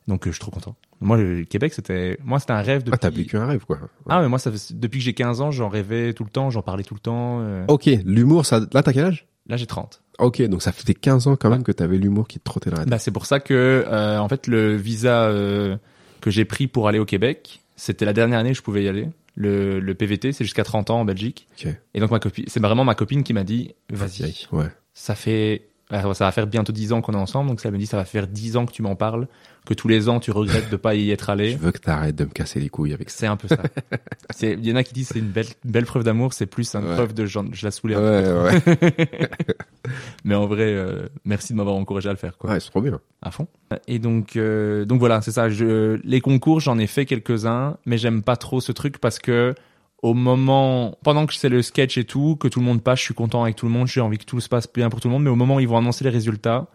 Donc 0.07 0.27
euh, 0.27 0.31
je 0.31 0.35
suis 0.35 0.41
trop 0.41 0.51
content. 0.51 0.75
Moi 0.99 1.17
le 1.17 1.45
Québec 1.45 1.73
c'était 1.73 2.17
moi 2.23 2.39
c'était 2.39 2.51
un 2.51 2.61
rêve 2.61 2.83
depuis 2.83 2.91
Ah, 2.93 2.97
t'as 2.97 3.09
vécu 3.09 3.37
un 3.37 3.45
rêve, 3.47 3.65
quoi. 3.65 3.79
Ah 4.09 4.21
mais 4.21 4.27
moi 4.27 4.37
ça 4.37 4.51
depuis 4.71 4.99
que 4.99 5.03
j'ai 5.05 5.13
15 5.13 5.39
ans, 5.41 5.49
j'en 5.49 5.69
rêvais 5.69 6.13
tout 6.13 6.25
le 6.25 6.29
temps, 6.29 6.49
j'en 6.49 6.61
parlais 6.61 6.83
tout 6.83 6.93
le 6.93 6.99
temps. 6.99 7.39
euh. 7.41 7.63
Ok. 7.69 7.85
L'humour, 8.05 8.45
ça, 8.45 8.59
là, 8.73 8.83
t'as 8.83 8.91
quel 8.93 9.05
âge? 9.05 9.25
Là 9.47 9.55
j'ai 9.57 9.65
30. 9.65 10.02
Ok. 10.19 10.41
Donc 10.43 10.61
ça 10.61 10.71
fait 10.71 10.93
15 10.93 11.27
ans 11.27 11.35
quand 11.35 11.49
même 11.49 11.63
que 11.63 11.71
t'avais 11.71 11.97
l'humour 11.97 12.27
qui 12.27 12.39
te 12.39 12.43
trottait 12.43 12.69
dans 12.69 12.77
la 12.77 12.83
tête. 12.83 12.91
Bah 12.91 12.99
c'est 12.99 13.11
pour 13.11 13.25
ça 13.25 13.39
que 13.39 13.85
euh, 13.87 14.17
en 14.19 14.27
fait 14.29 14.47
le 14.47 14.75
visa 14.75 15.25
euh, 15.25 15.77
que 16.21 16.31
j'ai 16.31 16.45
pris 16.45 16.67
pour 16.67 16.87
aller 16.87 16.99
au 16.99 17.05
Québec, 17.05 17.61
c'était 17.75 18.05
la 18.05 18.13
dernière 18.13 18.39
année 18.39 18.51
que 18.51 18.57
je 18.57 18.61
pouvais 18.61 18.83
y 18.83 18.87
aller. 18.87 19.07
Le, 19.35 19.79
le 19.79 19.95
PVT, 19.95 20.31
c'est 20.31 20.43
jusqu'à 20.43 20.63
30 20.63 20.91
ans 20.91 20.99
en 20.99 21.05
Belgique. 21.05 21.47
Ok. 21.57 21.67
Et 21.95 21.99
donc 21.99 22.11
ma 22.11 22.19
copine, 22.19 22.45
c'est 22.47 22.59
vraiment 22.61 22.83
ma 22.83 22.95
copine 22.95 23.23
qui 23.23 23.33
m'a 23.33 23.43
dit 23.43 23.73
vas-y. 23.91 24.47
Ouais. 24.51 24.67
ça 24.93 25.15
fait 25.15 25.69
euh, 25.91 26.13
ça 26.13 26.25
va 26.25 26.31
faire 26.31 26.47
bientôt 26.47 26.71
10 26.71 26.93
ans 26.93 27.01
qu'on 27.01 27.13
est 27.13 27.17
ensemble 27.17 27.49
donc 27.49 27.59
ça 27.59 27.69
me 27.71 27.77
dit 27.77 27.85
ça 27.85 27.97
va 27.97 28.05
faire 28.05 28.27
10 28.27 28.57
ans 28.57 28.65
que 28.65 28.71
tu 28.71 28.81
m'en 28.81 28.95
parles 28.95 29.27
que 29.65 29.73
tous 29.73 29.87
les 29.87 30.09
ans 30.09 30.19
tu 30.19 30.31
regrettes 30.31 30.69
de 30.69 30.75
pas 30.75 30.93
y 30.95 31.11
être 31.11 31.27
Je 31.27 31.31
allé 31.31 31.55
veux 31.55 31.71
que 31.71 31.77
t'arrêtes 31.79 32.15
de 32.15 32.25
me 32.25 32.29
casser 32.29 32.59
les 32.59 32.69
couilles 32.69 32.93
avec 32.93 33.09
ça. 33.09 33.17
c'est 33.19 33.27
un 33.27 33.37
peu 33.37 33.47
ça 33.47 33.57
il 34.41 34.65
y 34.65 34.71
en 34.71 34.75
a 34.75 34.83
qui 34.83 34.93
disent 34.93 35.09
c'est 35.13 35.19
une 35.19 35.29
belle 35.29 35.45
belle 35.63 35.85
preuve 35.85 36.03
d'amour 36.03 36.33
c'est 36.33 36.45
plus 36.45 36.73
une 36.75 36.83
Ouais. 36.85 36.93
preuve 36.95 37.13
de 37.13 37.25
genre, 37.25 37.45
je 37.51 37.65
la 37.65 37.71
saoulais 37.71 37.95
Ouais, 37.95 38.01
ouais. 38.33 39.07
mais 40.23 40.35
en 40.35 40.45
vrai 40.47 40.65
euh, 40.73 41.07
merci 41.25 41.53
de 41.53 41.57
m'avoir 41.57 41.75
encouragé 41.75 42.09
à 42.09 42.11
le 42.11 42.17
faire 42.17 42.37
quoi 42.37 42.51
Ouais, 42.51 42.59
c'est 42.59 42.69
trop 42.69 42.81
bien. 42.81 42.99
à 43.21 43.31
fond 43.31 43.47
et 43.87 43.99
donc 43.99 44.35
euh, 44.35 44.85
donc 44.85 44.99
voilà 44.99 45.21
c'est 45.21 45.31
ça 45.31 45.49
je 45.49 45.99
les 46.03 46.21
concours 46.21 46.59
j'en 46.59 46.77
ai 46.77 46.87
fait 46.87 47.05
quelques-uns 47.05 47.77
mais 47.85 47.97
j'aime 47.97 48.21
pas 48.23 48.35
trop 48.35 48.61
ce 48.61 48.71
truc 48.71 48.97
parce 48.99 49.19
que 49.19 49.53
au 50.01 50.13
moment 50.13 50.97
pendant 51.03 51.25
que 51.25 51.33
c'est 51.33 51.49
le 51.49 51.61
sketch 51.61 51.97
et 51.97 52.03
tout 52.03 52.35
que 52.35 52.47
tout 52.47 52.59
le 52.59 52.65
monde 52.65 52.81
passe 52.83 52.99
je 52.99 53.05
suis 53.05 53.13
content 53.13 53.43
avec 53.43 53.55
tout 53.55 53.65
le 53.65 53.71
monde 53.71 53.87
j'ai 53.87 54.01
envie 54.01 54.17
que 54.17 54.25
tout 54.25 54.39
se 54.41 54.49
passe 54.49 54.67
bien 54.71 54.89
pour 54.89 54.99
tout 54.99 55.07
le 55.07 55.13
monde 55.13 55.23
mais 55.23 55.29
au 55.29 55.35
moment 55.35 55.55
où 55.55 55.59
ils 55.59 55.67
vont 55.67 55.77
annoncer 55.77 56.03
les 56.03 56.09
résultats 56.09 56.67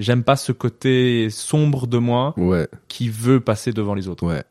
j'aime 0.00 0.24
pas 0.24 0.36
ce 0.36 0.52
côté 0.52 1.28
sombre 1.30 1.86
de 1.86 1.98
moi 1.98 2.34
Ouais. 2.36 2.66
qui 2.88 3.08
veut 3.08 3.40
passer 3.40 3.72
devant 3.72 3.94
les 3.94 4.08
autres 4.08 4.26
Ouais. 4.26 4.42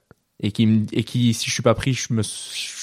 et 0.42 0.52
qui 0.52 0.66
me- 0.66 0.86
et 0.94 1.04
qui 1.04 1.34
si 1.34 1.50
je 1.50 1.54
suis 1.54 1.64
pas 1.64 1.74
pris 1.74 1.94
je 1.94 2.14
me 2.14 2.22
je 2.24 2.28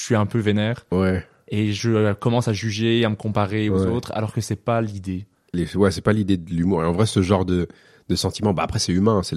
suis 0.05 0.15
un 0.15 0.27
peu 0.27 0.39
vénère 0.39 0.85
Ouais. 0.93 1.25
et 1.49 1.73
je 1.73 1.91
euh, 1.91 2.15
commence 2.15 2.49
à 2.49 2.53
juger 2.53 3.05
à 3.05 3.09
me 3.11 3.17
comparer 3.17 3.71
aux 3.71 3.87
autres 3.87 4.13
alors 4.15 4.33
que 4.33 4.41
c'est 4.41 4.57
pas 4.63 4.81
l'idée 4.83 5.27
Les- 5.53 5.75
ouais, 5.77 5.91
c'est 5.91 6.03
pas 6.03 6.13
l'idée 6.13 6.37
de 6.37 6.51
l'humour. 6.53 6.83
Et 6.83 6.87
en 6.87 6.93
vrai, 6.93 7.07
ce 7.07 7.23
genre 7.23 7.45
de, 7.47 7.67
de 8.11 8.15
sentiment, 8.15 8.53
bah 8.53 8.63
après, 8.65 8.79
c'est 8.79 8.93
humain. 8.93 9.23
C'est 9.23 9.37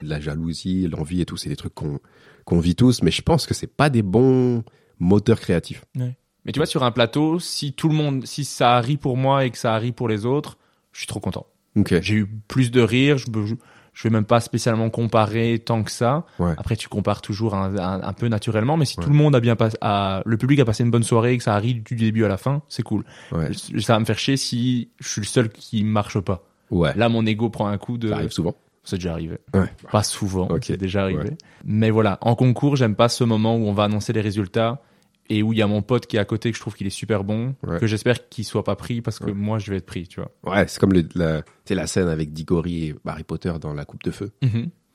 La 0.00 0.20
jalousie, 0.20 0.88
l'envie 0.88 1.20
et 1.20 1.24
tout, 1.26 1.36
c'est 1.36 1.48
des 1.48 1.56
trucs 1.56 1.74
qu'on 1.74 2.58
vit 2.58 2.74
tous, 2.74 3.02
mais 3.02 3.10
je 3.10 3.22
pense 3.22 3.46
que 3.46 3.54
c'est 3.54 3.66
pas 3.66 3.90
des 3.90 4.02
bons 4.02 4.64
moteurs 4.98 5.40
créatifs. 5.40 5.84
Mais 5.94 6.52
tu 6.52 6.58
vois, 6.58 6.66
sur 6.66 6.84
un 6.84 6.92
plateau, 6.92 7.40
si 7.40 7.72
tout 7.72 7.88
le 7.88 7.94
monde, 7.94 8.24
si 8.24 8.44
ça 8.44 8.78
rit 8.80 8.96
pour 8.96 9.16
moi 9.16 9.44
et 9.44 9.50
que 9.50 9.58
ça 9.58 9.76
rit 9.76 9.92
pour 9.92 10.08
les 10.08 10.26
autres, 10.26 10.58
je 10.92 11.00
suis 11.00 11.06
trop 11.06 11.20
content. 11.20 11.46
Ok. 11.76 12.00
J'ai 12.00 12.14
eu 12.14 12.26
plus 12.26 12.70
de 12.70 12.80
rire, 12.80 13.18
je, 13.18 13.26
je, 13.44 13.54
je 13.92 14.02
vais 14.04 14.10
même 14.10 14.24
pas 14.24 14.40
spécialement 14.40 14.88
comparer 14.88 15.58
tant 15.58 15.82
que 15.82 15.90
ça. 15.90 16.24
Ouais. 16.38 16.54
Après, 16.56 16.76
tu 16.76 16.88
compares 16.88 17.20
toujours 17.20 17.54
un, 17.54 17.76
un, 17.76 18.00
un 18.02 18.12
peu 18.12 18.28
naturellement, 18.28 18.76
mais 18.76 18.84
si 18.84 18.96
tout 18.96 19.10
le 19.10 19.16
monde 19.16 19.34
a 19.34 19.40
bien 19.40 19.56
passé, 19.56 19.76
le 19.82 20.36
public 20.36 20.60
a 20.60 20.64
passé 20.64 20.84
une 20.84 20.90
bonne 20.90 21.02
soirée 21.02 21.32
et 21.32 21.38
que 21.38 21.42
ça 21.42 21.54
a 21.54 21.58
ri 21.58 21.74
du 21.74 21.96
début 21.96 22.24
à 22.24 22.28
la 22.28 22.36
fin, 22.36 22.62
c'est 22.68 22.82
cool. 22.82 23.04
Ouais. 23.32 23.50
Ça 23.80 23.94
va 23.94 24.00
me 24.00 24.04
faire 24.04 24.18
chier 24.18 24.36
si 24.36 24.90
je 25.00 25.08
suis 25.08 25.20
le 25.20 25.26
seul 25.26 25.48
qui 25.48 25.82
marche 25.82 26.20
pas. 26.20 26.44
Ouais. 26.70 26.94
Là, 26.96 27.08
mon 27.08 27.26
ego 27.26 27.50
prend 27.50 27.66
un 27.66 27.78
coup 27.78 27.98
de. 27.98 28.08
Ça 28.08 28.16
arrive 28.16 28.30
souvent. 28.32 28.54
C'est 28.86 28.96
déjà 28.96 29.12
arrivé. 29.12 29.36
Ouais. 29.52 29.68
Pas 29.92 30.02
souvent, 30.02 30.48
c'est 30.62 30.76
déjà 30.78 31.02
arrivé. 31.02 31.18
Ouais. 31.30 31.36
Mais 31.64 31.90
voilà, 31.90 32.16
en 32.22 32.34
concours, 32.34 32.76
j'aime 32.76 32.94
pas 32.94 33.08
ce 33.10 33.24
moment 33.24 33.56
où 33.56 33.66
on 33.66 33.72
va 33.74 33.84
annoncer 33.84 34.12
les 34.14 34.20
résultats 34.22 34.80
et 35.28 35.42
où 35.42 35.52
il 35.52 35.58
y 35.58 35.62
a 35.62 35.66
mon 35.66 35.82
pote 35.82 36.06
qui 36.06 36.16
est 36.16 36.20
à 36.20 36.24
côté 36.24 36.52
que 36.52 36.56
je 36.56 36.60
trouve 36.60 36.74
qu'il 36.76 36.86
est 36.86 36.90
super 36.90 37.24
bon, 37.24 37.56
Ouais. 37.66 37.78
que 37.80 37.86
j'espère 37.88 38.28
qu'il 38.28 38.44
soit 38.44 38.62
pas 38.62 38.76
pris 38.76 39.02
parce 39.02 39.18
que 39.18 39.30
moi 39.32 39.58
je 39.58 39.72
vais 39.72 39.78
être 39.78 39.86
pris, 39.86 40.06
tu 40.06 40.20
vois. 40.20 40.30
Ouais, 40.44 40.68
c'est 40.68 40.78
comme 40.78 40.92
le, 40.92 41.04
la, 41.16 41.42
la 41.68 41.86
scène 41.88 42.06
avec 42.06 42.32
Diggory 42.32 42.84
et 42.84 42.94
Harry 43.04 43.24
Potter 43.24 43.52
dans 43.60 43.74
la 43.74 43.84
coupe 43.84 44.04
de 44.04 44.12
feu, 44.12 44.30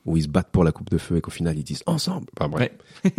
où 0.04 0.16
ils 0.16 0.24
se 0.24 0.28
battent 0.28 0.50
pour 0.50 0.64
la 0.64 0.72
coupe 0.72 0.90
de 0.90 0.98
feu 0.98 1.16
et 1.16 1.20
qu'au 1.20 1.30
final 1.30 1.56
ils 1.56 1.62
disent 1.64 1.82
ensemble. 1.86 2.26
Enfin 2.38 2.48
bref. 2.48 2.70
Ouais. 3.04 3.12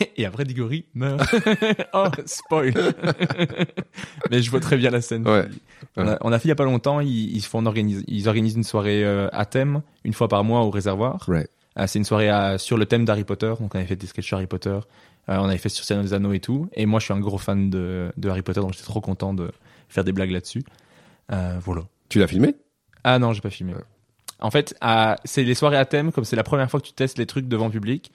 et 0.16 0.26
après 0.26 0.44
Diggory 0.44 0.84
meurt. 0.94 1.22
oh, 1.94 2.06
spoil. 2.26 2.72
Mais 4.30 4.42
je 4.42 4.50
vois 4.50 4.60
très 4.60 4.76
bien 4.76 4.90
la 4.90 5.00
scène. 5.00 5.26
Ouais. 5.26 5.46
On, 5.96 6.06
a, 6.06 6.18
on 6.20 6.32
a 6.32 6.38
fait 6.38 6.46
il 6.46 6.50
y 6.50 6.52
a 6.52 6.56
pas 6.56 6.64
longtemps, 6.64 7.00
ils, 7.00 7.34
ils 7.36 7.42
font 7.44 7.64
organise, 7.66 8.04
ils 8.06 8.28
organisent 8.28 8.56
une 8.56 8.64
soirée 8.64 9.04
euh, 9.04 9.28
à 9.32 9.46
thème 9.46 9.82
une 10.04 10.12
fois 10.12 10.28
par 10.28 10.44
mois 10.44 10.60
au 10.60 10.70
réservoir. 10.70 11.24
Euh, 11.78 11.86
c'est 11.86 11.98
une 11.98 12.04
soirée 12.04 12.28
à- 12.28 12.58
sur 12.58 12.76
le 12.76 12.86
thème 12.86 13.04
d'Harry 13.04 13.24
Potter. 13.24 13.52
Donc 13.60 13.74
on 13.74 13.78
avait 13.78 13.86
fait 13.86 13.96
des 13.96 14.06
sketchs 14.06 14.32
Harry 14.32 14.46
Potter. 14.46 14.70
Euh, 15.28 15.36
on 15.38 15.44
avait 15.44 15.58
fait 15.58 15.68
sur 15.68 15.84
Seigneur 15.84 16.04
des 16.04 16.12
Anneaux 16.12 16.32
et 16.32 16.40
tout. 16.40 16.68
Et 16.74 16.86
moi 16.86 17.00
je 17.00 17.04
suis 17.06 17.14
un 17.14 17.20
gros 17.20 17.38
fan 17.38 17.70
de, 17.70 18.12
de 18.16 18.28
Harry 18.28 18.42
Potter, 18.42 18.60
donc 18.60 18.72
j'étais 18.72 18.84
trop 18.84 19.00
content 19.00 19.32
de 19.34 19.50
faire 19.88 20.04
des 20.04 20.12
blagues 20.12 20.30
là-dessus. 20.32 20.64
Euh, 21.32 21.56
voilà. 21.64 21.82
Tu 22.08 22.18
l'as 22.18 22.26
filmé? 22.26 22.56
Ah 23.04 23.18
non, 23.18 23.32
j'ai 23.32 23.40
pas 23.40 23.50
filmé. 23.50 23.72
En 24.40 24.50
fait, 24.50 24.74
c'est 25.24 25.44
les 25.44 25.54
soirées 25.54 25.76
à 25.76 25.84
thème, 25.84 26.12
comme 26.12 26.24
c'est 26.24 26.36
la 26.36 26.42
première 26.42 26.70
fois 26.70 26.80
que 26.80 26.86
tu 26.86 26.92
testes 26.92 27.18
les 27.18 27.26
trucs 27.26 27.48
devant 27.48 27.70
public. 27.70 28.10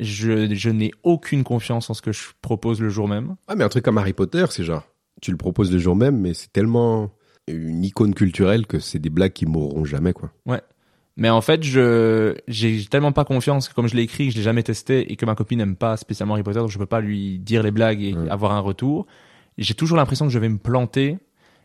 Je, 0.00 0.52
je 0.54 0.70
n'ai 0.70 0.90
aucune 1.04 1.44
confiance 1.44 1.88
en 1.88 1.94
ce 1.94 2.02
que 2.02 2.10
je 2.12 2.22
propose 2.42 2.80
le 2.80 2.88
jour 2.88 3.06
même. 3.08 3.36
Ah, 3.46 3.54
mais 3.54 3.62
un 3.64 3.68
truc 3.68 3.84
comme 3.84 3.96
Harry 3.98 4.12
Potter, 4.12 4.44
c'est 4.50 4.64
genre, 4.64 4.82
tu 5.22 5.30
le 5.30 5.36
proposes 5.36 5.70
le 5.72 5.78
jour 5.78 5.94
même, 5.94 6.18
mais 6.18 6.34
c'est 6.34 6.52
tellement 6.52 7.10
une 7.46 7.84
icône 7.84 8.14
culturelle 8.14 8.66
que 8.66 8.78
c'est 8.80 8.98
des 8.98 9.10
blagues 9.10 9.32
qui 9.32 9.46
mourront 9.46 9.84
jamais, 9.84 10.12
quoi. 10.12 10.32
Ouais. 10.46 10.60
Mais 11.16 11.30
en 11.30 11.40
fait, 11.40 11.62
je 11.62 12.34
j'ai 12.48 12.84
tellement 12.86 13.12
pas 13.12 13.24
confiance 13.24 13.68
que 13.68 13.74
comme 13.74 13.86
je 13.86 13.94
l'ai 13.94 14.02
écrit, 14.02 14.26
que 14.26 14.32
je 14.32 14.38
l'ai 14.38 14.42
jamais 14.42 14.64
testé 14.64 15.12
et 15.12 15.16
que 15.16 15.24
ma 15.24 15.36
copine 15.36 15.58
n'aime 15.58 15.76
pas 15.76 15.96
spécialement 15.96 16.34
Harry 16.34 16.42
Potter, 16.42 16.58
donc 16.58 16.70
je 16.70 16.78
peux 16.78 16.86
pas 16.86 17.00
lui 17.00 17.38
dire 17.38 17.62
les 17.62 17.70
blagues 17.70 18.02
et 18.02 18.14
Ouais. 18.14 18.28
avoir 18.30 18.50
un 18.50 18.58
retour. 18.60 19.06
J'ai 19.56 19.74
toujours 19.74 19.96
l'impression 19.96 20.26
que 20.26 20.32
je 20.32 20.38
vais 20.40 20.48
me 20.48 20.58
planter. 20.58 21.18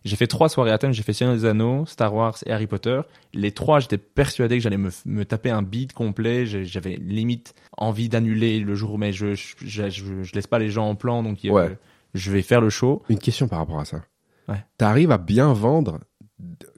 J'ai 0.10 0.16
fait 0.16 0.28
trois 0.28 0.49
soirées 0.49 0.72
à 0.72 0.78
thème, 0.80 0.91
j'ai 0.91 1.03
fait 1.03 1.14
Seigneur 1.14 1.36
des 1.36 1.45
Anneaux, 1.45 1.86
Star 1.86 2.14
Wars 2.14 2.36
et 2.47 2.51
Harry 2.51 2.66
Potter. 2.66 2.99
Les 3.34 3.51
trois, 3.51 3.80
j'étais 3.80 3.99
persuadé 3.99 4.57
que 4.57 4.64
j'allais 4.64 4.78
me, 4.78 4.89
me 5.05 5.24
taper 5.24 5.51
un 5.51 5.62
beat 5.62 5.93
complet. 5.93 6.45
J'avais 6.45 6.95
limite 6.95 7.53
envie 7.78 8.10
d'annuler 8.10 8.60
le 8.60 8.74
jour, 8.76 8.97
mais 8.97 9.14
je 9.14 9.36
je, 9.36 9.53
je, 9.64 9.89
je- 9.89 10.24
je 10.24 10.34
laisse 10.34 10.47
pas 10.47 10.57
les 10.57 10.70
gens 10.72 10.89
en 10.89 10.95
plan, 10.95 11.22
donc 11.22 11.39
Ouais. 11.43 11.78
je 12.16 12.32
vais 12.32 12.41
faire 12.41 12.60
le 12.62 12.70
show. 12.72 13.03
Une 13.10 13.20
question 13.20 13.47
par 13.47 13.60
rapport 13.60 13.80
à 13.80 13.86
ça. 13.86 14.01
Ouais. 14.47 14.64
T'arrives 14.78 15.12
à 15.12 15.20
bien 15.20 15.53
vendre 15.53 15.99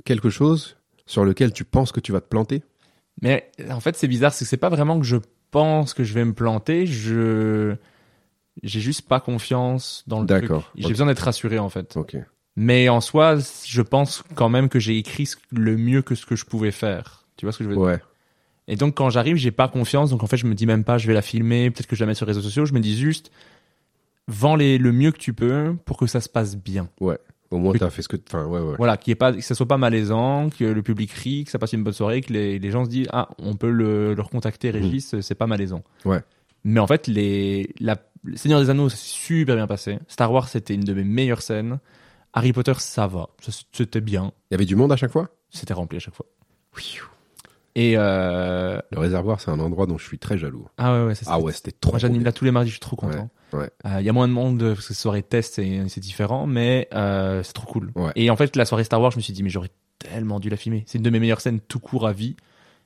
quelque 0.03 0.29
chose 0.29 0.75
sur 1.05 1.23
lequel 1.23 1.53
tu 1.53 1.63
penses 1.63 1.91
que 1.93 1.99
tu 2.01 2.11
vas 2.11 2.19
te 2.19 2.27
planter? 2.27 2.63
Mais 3.21 3.49
en 3.69 3.79
fait, 3.79 3.95
c'est 3.95 4.07
bizarre, 4.09 4.33
c'est 4.33 4.43
que 4.45 4.49
c'est 4.49 4.57
pas 4.57 4.69
vraiment 4.69 4.99
que 4.99 5.05
je 5.05 5.17
pense 5.51 5.93
que 5.93 6.03
je 6.03 6.13
vais 6.13 6.25
me 6.25 6.33
planter, 6.33 6.85
je 6.85 7.75
j'ai 8.63 8.81
juste 8.81 9.07
pas 9.07 9.19
confiance 9.21 10.03
dans 10.07 10.19
le 10.21 10.27
truc. 10.27 10.51
J'ai 10.75 10.89
besoin 10.89 11.07
d'être 11.07 11.19
rassuré 11.19 11.59
en 11.59 11.69
fait. 11.69 11.95
Ok. 11.95 12.17
Mais 12.55 12.89
en 12.89 13.01
soi, 13.01 13.37
je 13.65 13.81
pense 13.81 14.23
quand 14.35 14.49
même 14.49 14.69
que 14.69 14.79
j'ai 14.79 14.97
écrit 14.97 15.29
le 15.51 15.77
mieux 15.77 16.01
que 16.01 16.15
ce 16.15 16.25
que 16.25 16.35
je 16.35 16.45
pouvais 16.45 16.71
faire. 16.71 17.25
Tu 17.37 17.45
vois 17.45 17.53
ce 17.53 17.59
que 17.59 17.63
je 17.63 17.69
veux 17.69 17.75
dire? 17.75 17.83
Ouais. 17.83 18.01
Et 18.67 18.75
donc 18.75 18.95
quand 18.95 19.09
j'arrive, 19.09 19.35
j'ai 19.37 19.51
pas 19.51 19.67
confiance, 19.67 20.09
donc 20.09 20.23
en 20.23 20.27
fait, 20.27 20.37
je 20.37 20.45
me 20.45 20.53
dis 20.53 20.65
même 20.65 20.83
pas 20.83 20.97
je 20.97 21.07
vais 21.07 21.13
la 21.13 21.21
filmer, 21.21 21.71
peut-être 21.71 21.87
que 21.87 21.95
je 21.95 22.01
la 22.01 22.07
mets 22.07 22.13
sur 22.13 22.25
les 22.25 22.31
réseaux 22.31 22.41
sociaux, 22.41 22.65
je 22.65 22.73
me 22.73 22.79
dis 22.79 22.97
juste 22.97 23.31
vends 24.27 24.55
les 24.55 24.77
le 24.77 24.91
mieux 24.91 25.11
que 25.11 25.17
tu 25.17 25.33
peux 25.33 25.75
pour 25.85 25.97
que 25.97 26.07
ça 26.07 26.21
se 26.21 26.29
passe 26.29 26.55
bien. 26.55 26.89
Ouais. 26.99 27.17
Au 27.49 27.57
moins, 27.57 27.73
t'as 27.73 27.89
fait 27.89 28.01
ce 28.01 28.07
que. 28.07 28.15
Enfin, 28.27 28.45
ouais, 28.45 28.61
ouais. 28.61 28.75
Voilà, 28.77 28.95
qu'il 28.95 29.13
pas, 29.17 29.33
que 29.33 29.41
ça 29.41 29.55
soit 29.55 29.67
pas 29.67 29.77
malaisant, 29.77 30.49
que 30.49 30.63
le 30.63 30.81
public 30.81 31.11
rit, 31.11 31.43
que 31.43 31.51
ça 31.51 31.59
passe 31.59 31.73
une 31.73 31.83
bonne 31.83 31.91
soirée, 31.93 32.21
que 32.21 32.31
les, 32.31 32.59
les 32.59 32.71
gens 32.71 32.85
se 32.85 32.89
disent 32.89 33.07
ah 33.11 33.27
on 33.39 33.55
peut 33.55 33.71
le, 33.71 34.13
le 34.13 34.21
recontacter 34.21 34.71
Régis, 34.71 35.19
c'est 35.19 35.35
pas 35.35 35.47
malaisant. 35.47 35.83
Mmh. 36.05 36.09
Ouais. 36.09 36.19
Mais 36.63 36.79
en 36.79 36.87
fait 36.87 37.07
les 37.07 37.73
la 37.79 37.97
le 38.23 38.37
Seigneur 38.37 38.61
des 38.61 38.69
Anneaux 38.69 38.87
ça 38.87 38.95
s'est 38.95 39.09
super 39.09 39.55
bien 39.55 39.67
passé. 39.67 39.99
Star 40.07 40.31
Wars 40.31 40.47
c'était 40.47 40.75
une 40.75 40.83
de 40.83 40.93
mes 40.93 41.03
meilleures 41.03 41.41
scènes. 41.41 41.79
Harry 42.33 42.53
Potter 42.53 42.73
ça 42.77 43.07
va, 43.07 43.29
c'était 43.71 44.01
bien, 44.01 44.31
Il 44.49 44.53
y 44.53 44.55
avait 44.55 44.65
du 44.65 44.75
monde 44.75 44.91
à 44.91 44.95
chaque 44.95 45.11
fois? 45.11 45.29
C'était 45.49 45.73
rempli 45.73 45.97
à 45.97 45.99
chaque 45.99 46.15
fois. 46.15 46.25
Et 47.73 47.93
euh... 47.95 48.79
Le 48.91 48.99
réservoir, 48.99 49.39
c'est 49.39 49.49
un 49.49 49.59
endroit 49.59 49.85
dont 49.85 49.97
je 49.97 50.05
suis 50.05 50.19
très 50.19 50.37
jaloux. 50.37 50.67
ah 50.77 50.93
ouais 50.93 51.05
ouais 51.07 51.13
Ah 51.27 51.39
ouais, 51.39 51.53
c'était 51.53 51.71
trop. 51.71 51.91
Moi 51.93 51.99
j'anime 51.99 52.23
là 52.23 52.33
tous 52.33 52.43
les 52.43 52.51
mardis, 52.51 52.69
je 52.69 52.73
suis 52.73 52.79
trop 52.81 52.97
content. 52.97 53.29
Ouais, 53.53 53.59
ouais. 53.59 53.69
Euh, 53.85 54.01
Il 54.01 54.05
y 54.05 54.09
a 54.09 54.13
moins 54.13 54.27
de 54.27 54.33
monde 54.33 54.73
parce 54.73 54.87
que 54.89 54.93
soirée 54.93 55.23
test 55.23 55.55
c'est 55.55 55.87
c'est 55.87 56.01
différent, 56.01 56.47
mais 56.47 56.89
euh, 56.93 57.43
c'est 57.43 57.53
trop 57.53 57.71
cool. 57.71 57.91
Ouais. 57.95 58.11
Et 58.15 58.29
en 58.29 58.35
fait 58.35 58.55
la 58.57 58.65
soirée 58.65 58.83
Star 58.83 58.99
Wars, 59.01 59.11
je 59.11 59.17
me 59.17 59.21
suis 59.21 59.31
dit 59.33 59.41
mais 59.43 59.49
j'aurais 59.49 59.71
tellement 59.99 60.39
dû 60.41 60.49
la 60.49 60.57
filmer. 60.57 60.83
C'est 60.85 60.97
une 60.97 61.03
de 61.03 61.09
mes 61.09 61.19
meilleures 61.21 61.39
scènes 61.41 61.61
tout 61.61 61.79
court 61.79 62.07
à 62.07 62.13
vie. 62.13 62.35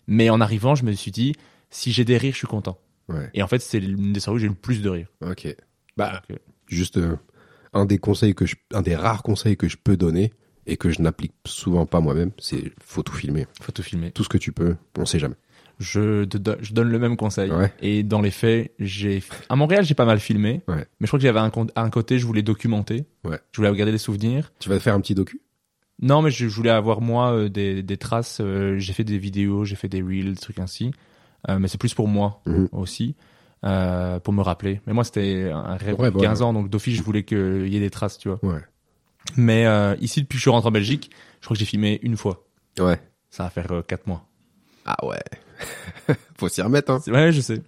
Mais 0.08 0.30
en 0.30 0.40
arrivant, 0.40 0.76
je 0.76 0.86
me 0.86 0.92
suis 0.92 1.12
dit 1.12 1.34
si 1.72 1.92
j'ai 1.92 2.06
des 2.06 2.18
rires, 2.18 2.34
je 2.34 2.38
suis 2.40 2.48
content. 2.48 2.78
Ouais. 3.10 3.30
Et 3.34 3.42
en 3.42 3.48
fait 3.48 3.60
c'est 3.60 3.80
une 3.80 4.14
des 4.14 4.20
soirées 4.20 4.36
où 4.36 4.40
j'ai 4.40 4.48
le 4.48 4.54
plus 4.54 4.84
de 4.84 4.90
rires. 4.90 5.08
Ok. 5.26 5.48
Bah, 5.98 6.12
Donc, 6.30 6.38
euh, 6.38 6.42
juste 6.68 6.98
euh, 6.98 7.18
un 7.76 7.86
des 7.86 8.00
conseils 8.00 8.34
que 8.34 8.46
je, 8.48 8.56
un 8.74 8.82
des 8.82 8.96
rares 8.96 9.22
conseils 9.22 9.56
que 9.58 9.68
je 9.68 9.78
peux 9.78 9.96
donner 9.98 10.34
et 10.66 10.78
que 10.78 10.90
je 10.90 11.00
n'applique 11.02 11.34
souvent 11.46 11.86
pas 11.86 12.00
moi-même, 12.00 12.32
c'est 12.40 12.72
faut 12.84 13.04
tout 13.04 13.14
filmer. 13.14 13.46
faut 13.62 13.72
tout 13.72 13.84
filmer. 13.84 14.10
Tout 14.12 14.24
ce 14.24 14.30
que 14.30 14.40
tu 14.40 14.52
peux, 14.52 14.76
on 14.98 15.06
sait 15.06 15.20
jamais. 15.20 15.36
Je, 15.78 16.24
te 16.24 16.38
do- 16.38 16.56
je 16.62 16.74
donne 16.74 16.90
le 16.90 16.98
même 17.00 17.18
conseil. 17.18 17.52
Ouais. 17.52 17.72
Et 17.82 18.02
dans 18.02 18.22
les 18.22 18.32
faits, 18.32 18.72
j'ai 18.80 19.22
à 19.50 19.56
Montréal 19.58 19.84
j'ai 19.86 19.94
pas 19.94 20.06
mal 20.06 20.20
filmé. 20.20 20.62
Ouais. 20.70 20.88
Mais 21.00 21.06
je 21.06 21.08
crois 21.08 21.20
que 21.20 21.24
j'avais 21.24 21.40
un, 21.40 21.52
un 21.76 21.90
côté 21.90 22.18
je 22.18 22.26
voulais 22.26 22.42
documenter. 22.44 23.06
Ouais. 23.26 23.38
Je 23.52 23.58
voulais 23.58 23.70
regarder 23.70 23.92
des 23.92 23.98
souvenirs. 24.00 24.52
Tu 24.60 24.70
vas 24.70 24.80
faire 24.80 24.96
un 24.96 25.02
petit 25.02 25.14
docu? 25.16 25.42
Non, 26.02 26.22
mais 26.22 26.32
je, 26.32 26.48
je 26.48 26.56
voulais 26.56 26.70
avoir 26.72 27.02
moi 27.02 27.32
euh, 27.34 27.50
des, 27.50 27.84
des 27.84 27.98
traces. 27.98 28.40
euh, 28.42 28.78
j'ai 28.80 28.94
fait 28.94 29.04
des 29.04 29.18
vidéos, 29.18 29.66
j'ai 29.66 29.76
fait 29.76 29.88
des 29.90 30.02
reels, 30.02 30.34
des 30.34 30.40
trucs 30.40 30.60
ainsi. 30.60 30.92
Euh, 31.50 31.60
mais 31.60 31.68
c'est 31.68 31.78
plus 31.78 31.94
pour 31.94 32.08
moi 32.08 32.42
Mhm. 32.48 32.70
aussi, 32.72 33.16
euh, 33.66 34.20
pour 34.20 34.34
me 34.34 34.42
rappeler. 34.42 34.82
Mais 34.86 34.94
moi, 34.94 35.04
c'était 35.04 35.52
un 35.52 35.76
rêve 35.76 36.00
Ouais, 36.00 36.10
de 36.10 36.14
voilà. 36.14 36.30
15 36.30 36.42
ans, 36.42 36.54
donc 36.54 36.70
d'office, 36.70 36.96
je 36.96 37.04
voulais 37.04 37.24
qu'il 37.24 37.68
y 37.68 37.78
ait 37.78 37.80
des 37.82 37.90
traces, 37.90 38.18
tu 38.18 38.30
vois. 38.30 38.40
Ouais. 38.44 38.62
Mais 39.38 39.66
euh, 39.66 39.96
ici, 40.00 40.22
depuis 40.22 40.36
que 40.36 40.40
je 40.40 40.44
suis 40.44 40.52
rentré 40.52 40.68
en 40.68 40.72
Belgique, 40.72 41.12
je 41.42 41.46
crois 41.46 41.56
que 41.56 41.60
j'ai 41.60 41.66
filmé 41.66 42.00
une 42.04 42.18
fois. 42.18 42.46
Ouais. 42.80 43.00
Ça 43.30 43.44
va 43.44 43.50
faire 43.50 43.84
4 43.88 44.08
mois. 44.08 44.26
Ah 44.86 45.04
ouais. 45.06 45.20
faut 46.38 46.48
s'y 46.48 46.62
remettre, 46.62 46.92
hein. 46.92 47.02
Ouais, 47.08 47.32
je 47.32 47.42
sais. 47.42 47.62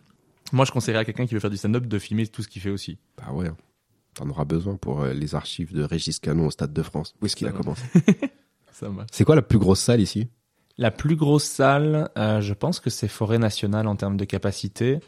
Moi, 0.54 0.66
je 0.66 0.72
conseillerais 0.72 1.02
à 1.02 1.06
quelqu'un 1.06 1.26
qui 1.26 1.34
veut 1.34 1.39
faire 1.39 1.50
du 1.50 1.58
stand-up 1.58 1.86
de 1.88 2.00
filmer 2.00 2.28
tout 2.28 2.41
ce 2.43 2.48
qu'il 2.48 2.62
fait 2.62 2.70
aussi. 2.70 2.98
Bah 3.18 3.34
ouais. 3.34 3.50
T'en 4.14 4.30
auras 4.30 4.45
besoin 4.45 4.76
pour 4.78 5.02
euh, 5.02 5.14
les 5.14 5.36
archives 5.36 5.74
de 5.74 5.84
Régis 5.84 6.20
Canon 6.20 6.48
au 6.48 6.52
Stade 6.52 6.74
de 6.74 6.82
France. 6.84 7.16
Où 7.22 7.26
est-ce 7.26 7.36
qu'il 7.36 7.48
a 7.48 7.52
va. 7.52 7.58
commencé 7.58 7.84
Ça. 8.72 8.88
C'est 9.12 9.24
quoi 9.26 9.36
la 9.36 9.41
plus 9.41 9.58
grosse 9.58 9.80
salle 9.80 10.02
ici? 10.02 10.28
La 10.78 10.91
plus 10.91 11.16
grosse 11.16 11.43
salle, 11.45 12.10
euh, 12.18 12.39
je 12.41 12.54
pense 12.54 12.80
que 12.80 12.91
c'est 12.91 13.08
Forêt 13.08 13.39
Nationale 13.39 13.88
en 13.88 13.95
termes 13.95 14.18
de 14.18 14.26
capacité. 14.26 15.00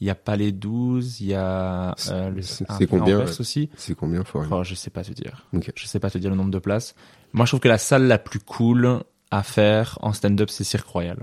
Il 0.00 0.06
y 0.06 0.10
a 0.10 0.14
Palais 0.14 0.52
12, 0.52 1.20
il 1.20 1.28
y 1.28 1.34
a 1.34 1.94
euh, 2.10 2.30
le 2.30 2.42
C'est- 2.42 2.64
c'est 2.78 2.86
combien, 2.86 3.18
ouais? 3.18 3.40
aussi. 3.40 3.68
C'est 3.76 3.94
combien 3.96 4.22
Oh, 4.50 4.62
je 4.62 4.74
sais 4.74 4.90
pas 4.90 5.02
te 5.02 5.12
dire. 5.12 5.46
Je 5.74 5.86
sais 5.86 5.98
pas 5.98 6.10
te 6.10 6.18
dire 6.18 6.30
le 6.30 6.36
nombre 6.36 6.52
de 6.52 6.58
places. 6.60 6.94
Moi, 7.32 7.46
je 7.46 7.50
trouve 7.50 7.60
que 7.60 7.68
la 7.68 7.78
salle 7.78 8.04
la 8.06 8.18
plus 8.18 8.38
cool 8.38 9.02
à 9.30 9.42
faire 9.42 9.98
en 10.00 10.12
stand-up, 10.12 10.50
c'est 10.50 10.64
Cirque 10.64 10.86
Royal. 10.86 11.18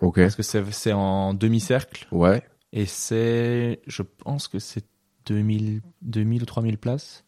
Ok. 0.00 0.16
Parce 0.20 0.36
que 0.36 0.42
c'est 0.42 0.62
c'est 0.72 0.92
en 0.92 1.32
demi-cercle 1.32 2.06
Ouais. 2.12 2.42
et 2.72 2.86
c'est, 2.86 3.80
je 3.86 4.02
pense 4.02 4.46
que 4.48 4.58
c'est 4.58 4.84
2000, 5.26 5.80
2000 6.02 6.42
ou 6.42 6.46
3000 6.46 6.76
places. 6.78 7.24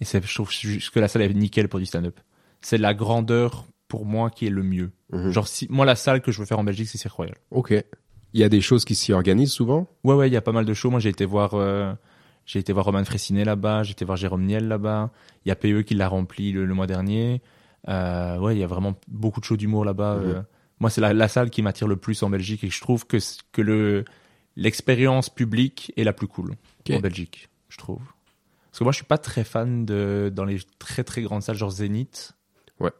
Et 0.00 0.04
c'est, 0.04 0.24
je 0.24 0.34
trouve 0.34 0.50
juste 0.50 0.90
que 0.90 0.98
la 1.00 1.08
salle 1.08 1.22
est 1.22 1.34
nickel 1.34 1.68
pour 1.68 1.78
du 1.78 1.86
stand-up. 1.86 2.18
C'est 2.60 2.78
la 2.78 2.94
grandeur 2.94 3.66
pour 3.88 4.06
moi 4.06 4.30
qui 4.30 4.46
est 4.46 4.50
le 4.50 4.62
mieux. 4.62 4.92
Mhm. 5.12 5.30
Genre, 5.30 5.46
si, 5.46 5.66
moi, 5.68 5.84
la 5.84 5.94
salle 5.96 6.22
que 6.22 6.32
je 6.32 6.38
veux 6.40 6.46
faire 6.46 6.58
en 6.58 6.64
Belgique, 6.64 6.88
c'est 6.88 6.96
Cirque 6.98 7.14
Royal. 7.14 7.36
Ok. 7.50 7.74
Il 8.34 8.40
y 8.40 8.44
a 8.44 8.48
des 8.48 8.60
choses 8.60 8.84
qui 8.84 8.94
s'y 8.94 9.12
organisent 9.12 9.52
souvent? 9.52 9.88
Ouais, 10.04 10.14
ouais, 10.14 10.28
il 10.28 10.32
y 10.32 10.36
a 10.36 10.40
pas 10.40 10.52
mal 10.52 10.64
de 10.64 10.74
shows. 10.74 10.90
Moi, 10.90 11.00
j'ai 11.00 11.10
été 11.10 11.24
voir, 11.24 11.54
euh, 11.54 11.92
j'ai 12.46 12.58
été 12.58 12.72
voir 12.72 12.86
Roman 12.86 13.04
Fressinet 13.04 13.44
là-bas, 13.44 13.82
j'ai 13.82 13.92
été 13.92 14.04
voir 14.04 14.16
Jérôme 14.16 14.44
Niel 14.44 14.68
là-bas. 14.68 15.10
Il 15.44 15.48
y 15.48 15.52
a 15.52 15.56
PE 15.56 15.82
qui 15.82 15.94
l'a 15.94 16.08
rempli 16.08 16.52
le, 16.52 16.64
le 16.64 16.74
mois 16.74 16.86
dernier. 16.86 17.42
Euh, 17.88 18.38
ouais, 18.38 18.56
il 18.56 18.58
y 18.58 18.64
a 18.64 18.66
vraiment 18.66 18.94
beaucoup 19.08 19.40
de 19.40 19.44
shows 19.44 19.56
d'humour 19.56 19.84
là-bas. 19.84 20.14
Euh. 20.14 20.42
Moi, 20.80 20.88
c'est 20.90 21.00
la, 21.00 21.12
la 21.12 21.28
salle 21.28 21.50
qui 21.50 21.62
m'attire 21.62 21.88
le 21.88 21.96
plus 21.96 22.22
en 22.22 22.30
Belgique 22.30 22.64
et 22.64 22.70
je 22.70 22.80
trouve 22.80 23.06
que, 23.06 23.18
que 23.52 23.62
le, 23.62 24.04
l'expérience 24.56 25.28
publique 25.28 25.92
est 25.96 26.04
la 26.04 26.12
plus 26.12 26.26
cool 26.26 26.54
en 26.90 27.00
Belgique, 27.00 27.48
je 27.68 27.78
trouve. 27.78 28.02
Parce 28.70 28.78
que 28.78 28.84
moi, 28.84 28.92
je 28.92 28.96
suis 28.96 29.06
pas 29.06 29.18
très 29.18 29.44
fan 29.44 29.84
de, 29.84 30.32
dans 30.34 30.44
les 30.44 30.58
très 30.78 31.04
très 31.04 31.20
grandes 31.20 31.42
salles, 31.42 31.56
genre 31.56 31.70
Zénith. 31.70 32.32
Ouais. 32.80 32.90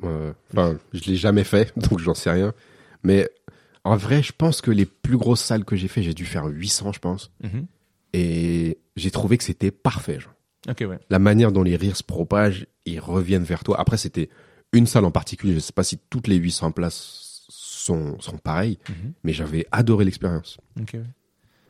Enfin, 0.52 0.78
je 0.92 1.10
l'ai 1.10 1.16
jamais 1.16 1.44
fait, 1.44 1.72
donc 1.88 1.98
j'en 1.98 2.14
sais 2.14 2.30
rien. 2.30 2.52
Mais 3.02 3.28
en 3.84 3.96
vrai, 3.96 4.22
je 4.22 4.32
pense 4.36 4.60
que 4.60 4.70
les 4.70 4.86
plus 4.86 5.16
grosses 5.16 5.40
salles 5.42 5.64
que 5.64 5.76
j'ai 5.76 5.88
fait, 5.88 6.02
j'ai 6.02 6.14
dû 6.14 6.24
faire 6.24 6.46
800, 6.46 6.92
je 6.92 6.98
pense. 7.00 7.32
Mhm. 7.42 7.66
Et 8.12 8.78
j'ai 8.96 9.10
trouvé 9.10 9.38
que 9.38 9.44
c'était 9.44 9.70
parfait. 9.70 10.20
Genre. 10.20 10.34
Ouais. 10.88 10.98
La 11.10 11.18
manière 11.18 11.50
dont 11.52 11.62
les 11.62 11.76
rires 11.76 11.96
se 11.96 12.02
propagent, 12.04 12.66
ils 12.86 13.00
reviennent 13.00 13.42
vers 13.44 13.64
toi. 13.64 13.80
Après, 13.80 13.96
c'était 13.96 14.28
une 14.72 14.86
salle 14.86 15.04
en 15.04 15.10
particulier. 15.10 15.54
Je 15.54 15.58
sais 15.60 15.72
pas 15.72 15.82
si 15.84 15.98
toutes 16.10 16.28
les 16.28 16.36
800 16.36 16.70
places 16.72 17.44
sont, 17.48 18.20
sont 18.20 18.38
pareilles, 18.38 18.78
Mhm. 18.88 19.12
mais 19.24 19.32
j'avais 19.32 19.66
adoré 19.72 20.04
l'expérience. 20.04 20.58
Ouais. 20.76 21.02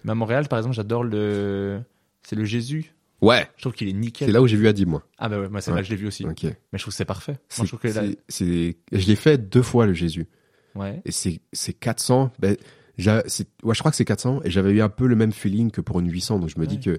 Mais 0.04 0.10
à 0.12 0.14
Montréal, 0.14 0.46
par 0.48 0.58
exemple, 0.58 0.74
j'adore 0.74 1.04
le, 1.04 1.80
c'est 2.22 2.36
le 2.36 2.44
Jésus. 2.44 2.92
Ouais. 3.22 3.48
Je 3.56 3.62
trouve 3.62 3.72
qu'il 3.72 3.88
est 3.88 3.92
nickel. 3.92 4.26
C'est 4.26 4.32
là 4.32 4.42
où 4.42 4.46
j'ai 4.48 4.56
vu 4.56 4.66
Adib, 4.66 4.88
moi. 4.88 5.06
Ah 5.16 5.28
bah 5.28 5.38
ouais, 5.40 5.48
moi 5.48 5.60
c'est 5.60 5.70
Ouais. 5.70 5.76
là 5.76 5.82
que 5.82 5.86
je 5.88 5.92
l'ai 5.94 5.96
vu 6.00 6.08
aussi. 6.08 6.26
Mais 6.26 6.34
je 6.74 6.78
trouve 6.78 6.92
que 6.92 6.96
c'est 6.96 7.04
parfait. 7.04 7.38
Moi, 7.56 7.64
je 7.64 7.68
trouve 7.68 7.78
que 7.80 7.88
là, 7.88 8.02
je 8.28 9.06
l'ai 9.06 9.16
fait 9.16 9.38
deux 9.38 9.62
fois, 9.62 9.86
le 9.86 9.94
Jésus. 9.94 10.26
Ouais. 10.74 11.00
Et 11.04 11.12
c'est, 11.12 11.40
c'est 11.52 11.72
400. 11.72 12.30
Ben, 12.38 12.56
ouais, 12.98 13.22
je 13.28 13.78
crois 13.78 13.90
que 13.90 13.96
c'est 13.96 14.04
400. 14.04 14.40
Et 14.44 14.50
j'avais 14.50 14.72
eu 14.72 14.82
un 14.82 14.88
peu 14.88 15.06
le 15.06 15.16
même 15.16 15.32
feeling 15.32 15.70
que 15.70 15.80
pour 15.80 16.00
une 16.00 16.10
800. 16.10 16.38
Donc 16.38 16.48
je 16.50 16.58
me 16.60 16.66
dis 16.66 16.80
que, 16.80 16.98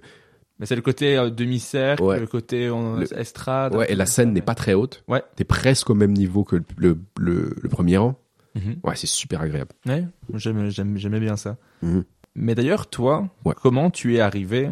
Mais 0.59 0.65
c'est 0.65 0.75
le 0.75 0.81
côté 0.81 1.17
euh, 1.17 1.29
demi-cercle, 1.29 2.03
Ouais. 2.03 2.19
le 2.19 2.27
côté 2.27 2.67
Le- 2.67 3.19
estrade. 3.19 3.75
ouais, 3.75 3.91
et 3.91 3.95
la 3.95 4.05
scène 4.05 4.33
n'est 4.33 4.41
pas 4.41 4.55
très 4.55 4.73
haute. 4.73 5.03
Ouais. 5.07 5.23
T'es 5.35 5.43
presque 5.43 5.89
au 5.89 5.95
même 5.95 6.13
niveau 6.13 6.43
que 6.43 6.57
le, 6.57 6.63
le, 6.77 6.97
le, 7.19 7.55
le 7.61 7.69
premier 7.69 7.97
rang. 7.97 8.15
Mhm. 8.55 8.75
Ouais, 8.83 8.95
c'est 8.95 9.07
super 9.07 9.41
agréable. 9.41 9.71
Ouais, 9.87 10.05
j'aime- 10.35 10.69
j'aime- 10.69 10.97
j'aimais 10.97 11.19
bien 11.19 11.35
ça. 11.37 11.57
Mhm. 11.81 12.03
Mais 12.35 12.53
d'ailleurs, 12.55 12.87
toi, 12.87 13.27
Ouais. 13.45 13.53
comment 13.59 13.89
tu 13.89 14.15
es 14.15 14.19
arrivé 14.19 14.69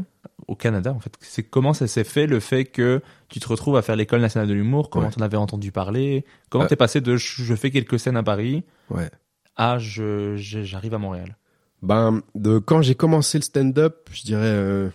au 0.52 0.56
Canada 0.56 0.92
en 0.94 1.00
fait 1.00 1.14
C'est 1.22 1.44
comment 1.44 1.74
ça 1.74 1.88
s'est 1.88 2.04
fait 2.04 2.28
le 2.28 2.40
fait 2.40 2.66
que 2.66 3.02
tu 3.30 3.40
te 3.40 3.48
retrouves 3.48 3.78
à 3.78 3.82
faire 3.82 3.96
l'école 3.96 4.22
nationale 4.22 4.48
de 4.50 4.54
l'humour 4.54 4.90
Comment 4.90 5.06
Ouais. 5.08 5.12
t'en 5.12 5.22
avais 5.22 5.38
entendu 5.38 5.72
parler 5.72 6.26
Comment 6.50 6.66
Euh. 6.66 6.68
t'es 6.68 6.76
passé 6.76 7.00
de 7.02 7.16
je 7.16 7.56
fais 7.56 7.72
quelques 7.72 8.00
scènes 8.00 8.18
à 8.18 8.24
Paris 8.24 8.64
Ouais. 8.90 9.10
à 9.56 9.78
je 9.80 10.36
j'arrive 10.38 10.94
à 10.94 10.98
Montréal? 10.98 11.38
Ben, 11.82 12.22
de 12.36 12.60
quand 12.60 12.82
j'ai 12.82 12.96
commencé 12.96 13.38
le 13.40 13.44
stand-up, 13.44 14.08
je 14.12 14.22
dirais 14.24 14.42
euh, 14.46 14.90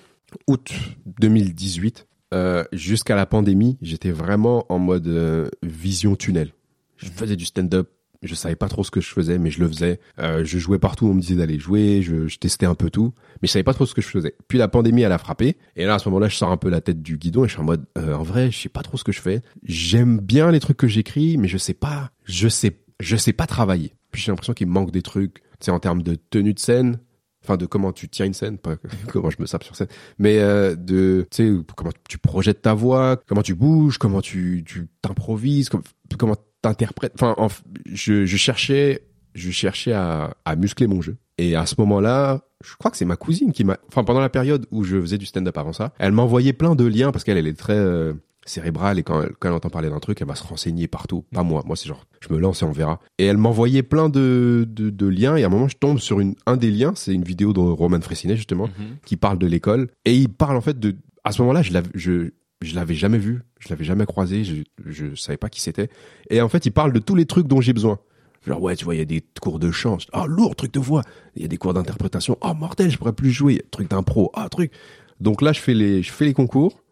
août 0.46 0.72
2018, 1.20 2.06
euh, 2.34 2.64
jusqu'à 2.72 3.16
la 3.16 3.26
pandémie, 3.26 3.78
j'étais 3.82 4.10
vraiment 4.10 4.66
en 4.68 4.78
mode 4.78 5.50
vision 5.62 6.14
tunnel. 6.16 6.52
Je 6.96 7.06
faisais 7.08 7.36
du 7.36 7.44
stand-up, 7.44 7.90
je 8.26 8.34
savais 8.34 8.56
pas 8.56 8.68
trop 8.68 8.84
ce 8.84 8.90
que 8.90 9.00
je 9.00 9.08
faisais, 9.08 9.38
mais 9.38 9.50
je 9.50 9.60
le 9.60 9.68
faisais. 9.68 10.00
Euh, 10.18 10.44
je 10.44 10.58
jouais 10.58 10.78
partout, 10.78 11.06
on 11.06 11.14
me 11.14 11.20
disait 11.20 11.36
d'aller 11.36 11.58
jouer, 11.58 12.02
je, 12.02 12.36
testais 12.36 12.66
un 12.66 12.74
peu 12.74 12.90
tout, 12.90 13.14
mais 13.40 13.48
je 13.48 13.52
savais 13.52 13.62
pas 13.62 13.74
trop 13.74 13.86
ce 13.86 13.94
que 13.94 14.02
je 14.02 14.08
faisais. 14.08 14.34
Puis 14.48 14.58
la 14.58 14.68
pandémie, 14.68 15.02
elle 15.02 15.12
a 15.12 15.18
frappé, 15.18 15.56
et 15.76 15.84
là 15.84 15.94
à 15.94 15.98
ce 15.98 16.08
moment-là, 16.08 16.28
je 16.28 16.36
sors 16.36 16.50
un 16.50 16.56
peu 16.56 16.68
la 16.68 16.80
tête 16.80 17.02
du 17.02 17.16
guidon 17.18 17.44
et 17.44 17.48
je 17.48 17.52
suis 17.52 17.60
en 17.60 17.64
mode, 17.64 17.86
euh, 17.98 18.14
en 18.14 18.22
vrai, 18.22 18.50
je 18.50 18.58
sais 18.58 18.68
pas 18.68 18.82
trop 18.82 18.96
ce 18.96 19.04
que 19.04 19.12
je 19.12 19.20
fais. 19.20 19.42
J'aime 19.62 20.18
bien 20.20 20.50
les 20.50 20.60
trucs 20.60 20.76
que 20.76 20.88
j'écris, 20.88 21.36
mais 21.38 21.48
je 21.48 21.58
sais 21.58 21.74
pas, 21.74 22.10
je 22.24 22.48
sais, 22.48 22.78
je 23.00 23.16
sais 23.16 23.32
pas 23.32 23.46
travailler. 23.46 23.94
Puis 24.12 24.22
j'ai 24.22 24.32
l'impression 24.32 24.54
qu'il 24.54 24.66
me 24.66 24.72
manque 24.72 24.90
des 24.90 25.02
trucs, 25.02 25.42
tu 25.60 25.70
en 25.70 25.80
termes 25.80 26.02
de 26.02 26.14
tenue 26.14 26.54
de 26.54 26.58
scène, 26.58 26.98
enfin 27.46 27.56
de 27.56 27.66
comment 27.66 27.92
tu 27.92 28.08
tiens 28.08 28.26
une 28.26 28.34
scène, 28.34 28.58
pas 28.58 28.76
comment 29.12 29.30
je 29.30 29.36
me 29.38 29.46
sape 29.46 29.64
sur 29.64 29.76
scène, 29.76 29.88
mais 30.18 30.38
euh, 30.38 30.74
de 30.74 31.26
tu 31.30 31.36
sais 31.36 31.64
comment 31.76 31.92
tu 32.08 32.18
projettes 32.18 32.62
ta 32.62 32.74
voix, 32.74 33.16
comment 33.26 33.42
tu 33.42 33.54
bouges, 33.54 33.98
comment 33.98 34.20
tu 34.20 34.64
tu 34.66 34.88
t'improvises, 35.00 35.68
com- 35.68 35.82
comment 36.18 36.36
t'interprètes. 36.66 37.12
Enfin, 37.14 37.34
en 37.38 37.48
je, 37.86 38.26
je 38.26 38.36
cherchais 38.36 39.02
je 39.34 39.50
cherchais 39.50 39.92
à, 39.92 40.34
à 40.44 40.56
muscler 40.56 40.86
mon 40.86 41.02
jeu. 41.02 41.16
Et 41.38 41.54
à 41.54 41.66
ce 41.66 41.74
moment-là, 41.78 42.40
je 42.64 42.74
crois 42.76 42.90
que 42.90 42.96
c'est 42.96 43.04
ma 43.04 43.16
cousine 43.16 43.52
qui 43.52 43.64
m'a, 43.64 43.76
enfin 43.88 44.02
pendant 44.02 44.20
la 44.20 44.30
période 44.30 44.66
où 44.70 44.82
je 44.82 44.98
faisais 45.00 45.18
du 45.18 45.26
stand-up 45.26 45.56
avant 45.58 45.74
ça, 45.74 45.92
elle 45.98 46.12
m'envoyait 46.12 46.54
plein 46.54 46.74
de 46.74 46.84
liens 46.84 47.12
parce 47.12 47.24
qu'elle 47.24 47.36
elle 47.36 47.46
est 47.46 47.58
très 47.58 47.76
euh, 47.76 48.14
cérébrale 48.46 48.98
et 48.98 49.02
quand 49.02 49.22
elle, 49.22 49.32
quand 49.38 49.48
elle 49.48 49.54
entend 49.54 49.68
parler 49.68 49.90
d'un 49.90 50.00
truc, 50.00 50.20
elle 50.22 50.26
va 50.26 50.34
se 50.34 50.44
renseigner 50.44 50.88
partout. 50.88 51.26
Pas 51.34 51.42
moi, 51.42 51.62
moi 51.66 51.76
c'est 51.76 51.88
genre, 51.88 52.06
je 52.20 52.32
me 52.32 52.38
lance 52.38 52.62
et 52.62 52.64
on 52.64 52.72
verra. 52.72 53.00
Et 53.18 53.26
elle 53.26 53.36
m'envoyait 53.36 53.82
plein 53.82 54.08
de, 54.08 54.66
de, 54.66 54.88
de 54.88 55.06
liens 55.06 55.36
et 55.36 55.42
à 55.42 55.46
un 55.46 55.50
moment 55.50 55.68
je 55.68 55.76
tombe 55.76 55.98
sur 55.98 56.20
une, 56.20 56.34
un 56.46 56.56
des 56.56 56.70
liens, 56.70 56.94
c'est 56.96 57.12
une 57.12 57.24
vidéo 57.24 57.52
de 57.52 57.60
Roman 57.60 58.00
Fressinet 58.00 58.36
justement, 58.36 58.70
qui 59.04 59.16
parle 59.16 59.38
de 59.38 59.46
l'école 59.46 59.88
et 60.06 60.14
il 60.14 60.30
parle 60.30 60.56
en 60.56 60.62
fait 60.62 60.80
de, 60.80 60.96
à 61.24 61.32
ce 61.32 61.42
moment-là 61.42 61.60
je 61.60 61.72
je, 61.94 62.30
je 62.66 62.74
l'avais 62.74 62.94
jamais 62.94 63.18
vu, 63.18 63.42
je 63.58 63.68
l'avais 63.70 63.84
jamais 63.84 64.06
croisé, 64.06 64.44
je, 64.44 64.62
je 64.84 65.14
savais 65.14 65.38
pas 65.38 65.48
qui 65.48 65.60
c'était. 65.60 65.88
Et 66.30 66.40
en 66.40 66.48
fait 66.48 66.66
il 66.66 66.72
parle 66.72 66.92
de 66.92 66.98
tous 66.98 67.14
les 67.14 67.26
trucs 67.26 67.46
dont 67.46 67.60
j'ai 67.60 67.72
besoin. 67.72 67.98
Genre, 68.46 68.62
ouais, 68.62 68.76
tu 68.76 68.84
vois, 68.84 68.94
il 68.94 68.98
y 68.98 69.02
a 69.02 69.06
des 69.06 69.24
cours 69.40 69.58
de 69.58 69.72
chant. 69.72 69.98
Ah, 70.12 70.26
lourd, 70.28 70.54
truc 70.54 70.72
de 70.72 70.78
voix. 70.78 71.02
Il 71.34 71.42
y 71.42 71.44
a 71.44 71.48
des 71.48 71.56
cours 71.56 71.74
d'interprétation. 71.74 72.38
Oh, 72.42 72.54
mortel, 72.54 72.90
je 72.90 72.96
pourrais 72.96 73.12
plus 73.12 73.32
jouer. 73.32 73.64
Truc 73.72 73.90
d'impro. 73.90 74.30
Ah, 74.34 74.48
truc. 74.48 74.70
Donc 75.18 75.42
là, 75.42 75.52
je 75.52 75.58
fais 75.58 75.74
les, 75.74 76.02
je 76.04 76.12
fais 76.12 76.24
les 76.26 76.32
concours 76.32 76.84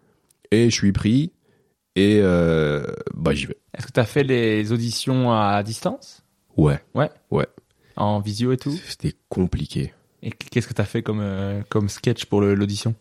et 0.50 0.68
je 0.68 0.74
suis 0.74 0.90
pris 0.90 1.32
et, 1.94 2.18
euh, 2.20 2.84
bah, 3.14 3.34
j'y 3.34 3.46
vais. 3.46 3.56
Est-ce 3.72 3.86
que 3.86 3.92
tu 3.92 4.00
as 4.00 4.04
fait 4.04 4.24
les 4.24 4.72
auditions 4.72 5.32
à 5.32 5.62
distance? 5.62 6.24
Ouais. 6.56 6.80
Ouais? 6.92 7.10
Ouais. 7.30 7.46
En 7.94 8.18
visio 8.18 8.50
et 8.50 8.56
tout? 8.56 8.76
C'était 8.88 9.14
compliqué. 9.28 9.92
Et 10.24 10.32
qu'est-ce 10.32 10.66
que 10.66 10.74
tu 10.74 10.80
as 10.80 10.86
fait 10.86 11.02
comme, 11.02 11.20
euh, 11.20 11.62
comme 11.68 11.88
sketch 11.88 12.24
pour 12.24 12.40
l'audition? 12.40 12.96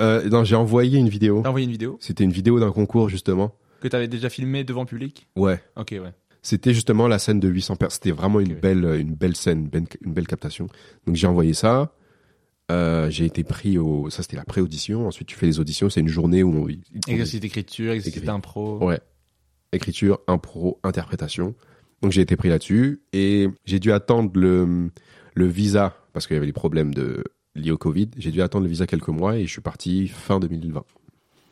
Euh, 0.00 0.28
non, 0.28 0.44
j'ai 0.44 0.56
envoyé 0.56 0.98
une 0.98 1.08
vidéo. 1.08 1.40
T'as 1.42 1.48
envoyé 1.48 1.64
une 1.64 1.72
vidéo? 1.72 1.96
C'était 2.00 2.24
une 2.24 2.32
vidéo 2.32 2.60
d'un 2.60 2.72
concours, 2.72 3.08
justement. 3.08 3.54
que 3.80 3.88
tu 3.88 3.96
avais 3.96 4.08
déjà 4.08 4.28
filmé 4.28 4.64
devant 4.64 4.82
le 4.82 4.86
public? 4.86 5.28
Ouais. 5.36 5.60
Ok, 5.76 5.92
ouais. 5.92 6.12
C'était 6.42 6.74
justement 6.74 7.08
la 7.08 7.18
scène 7.18 7.40
de 7.40 7.48
800 7.48 7.76
personnes. 7.76 7.94
C'était 8.02 8.16
vraiment 8.16 8.38
une 8.38 8.54
belle, 8.54 8.84
une 9.00 9.14
belle 9.14 9.34
scène, 9.34 9.62
une 9.62 9.68
belle, 9.68 9.86
une 10.04 10.12
belle 10.12 10.28
captation. 10.28 10.68
Donc 11.06 11.16
j'ai 11.16 11.26
envoyé 11.26 11.54
ça. 11.54 11.92
Euh, 12.70 13.10
j'ai 13.10 13.24
été 13.24 13.42
pris 13.42 13.78
au, 13.78 14.10
ça 14.10 14.22
c'était 14.22 14.36
la 14.36 14.44
pré-audition. 14.44 15.08
Ensuite 15.08 15.26
tu 15.26 15.34
fais 15.34 15.46
les 15.46 15.58
auditions. 15.58 15.90
C'est 15.90 16.00
une 16.00 16.08
journée 16.08 16.44
où 16.44 16.52
on, 16.52 16.68
Exercice 17.08 17.40
d'écriture, 17.40 17.92
exercice 17.92 18.22
d'impro. 18.22 18.78
Ouais. 18.84 19.00
Écriture, 19.72 20.20
impro, 20.28 20.78
interprétation. 20.84 21.56
Donc 22.00 22.12
j'ai 22.12 22.20
été 22.20 22.36
pris 22.36 22.48
là-dessus 22.48 23.02
et 23.12 23.48
j'ai 23.64 23.80
dû 23.80 23.90
attendre 23.90 24.30
le, 24.38 24.90
le 25.34 25.46
visa 25.46 25.96
parce 26.12 26.28
qu'il 26.28 26.34
y 26.34 26.36
avait 26.36 26.46
des 26.46 26.52
problèmes 26.52 26.94
de, 26.94 27.24
liés 27.56 27.70
au 27.70 27.78
Covid. 27.78 28.10
J'ai 28.16 28.30
dû 28.30 28.42
attendre 28.42 28.64
le 28.64 28.70
visa 28.70 28.86
quelques 28.86 29.08
mois 29.08 29.36
et 29.36 29.46
je 29.46 29.50
suis 29.50 29.60
parti 29.60 30.08
fin 30.08 30.40
2020. 30.40 30.84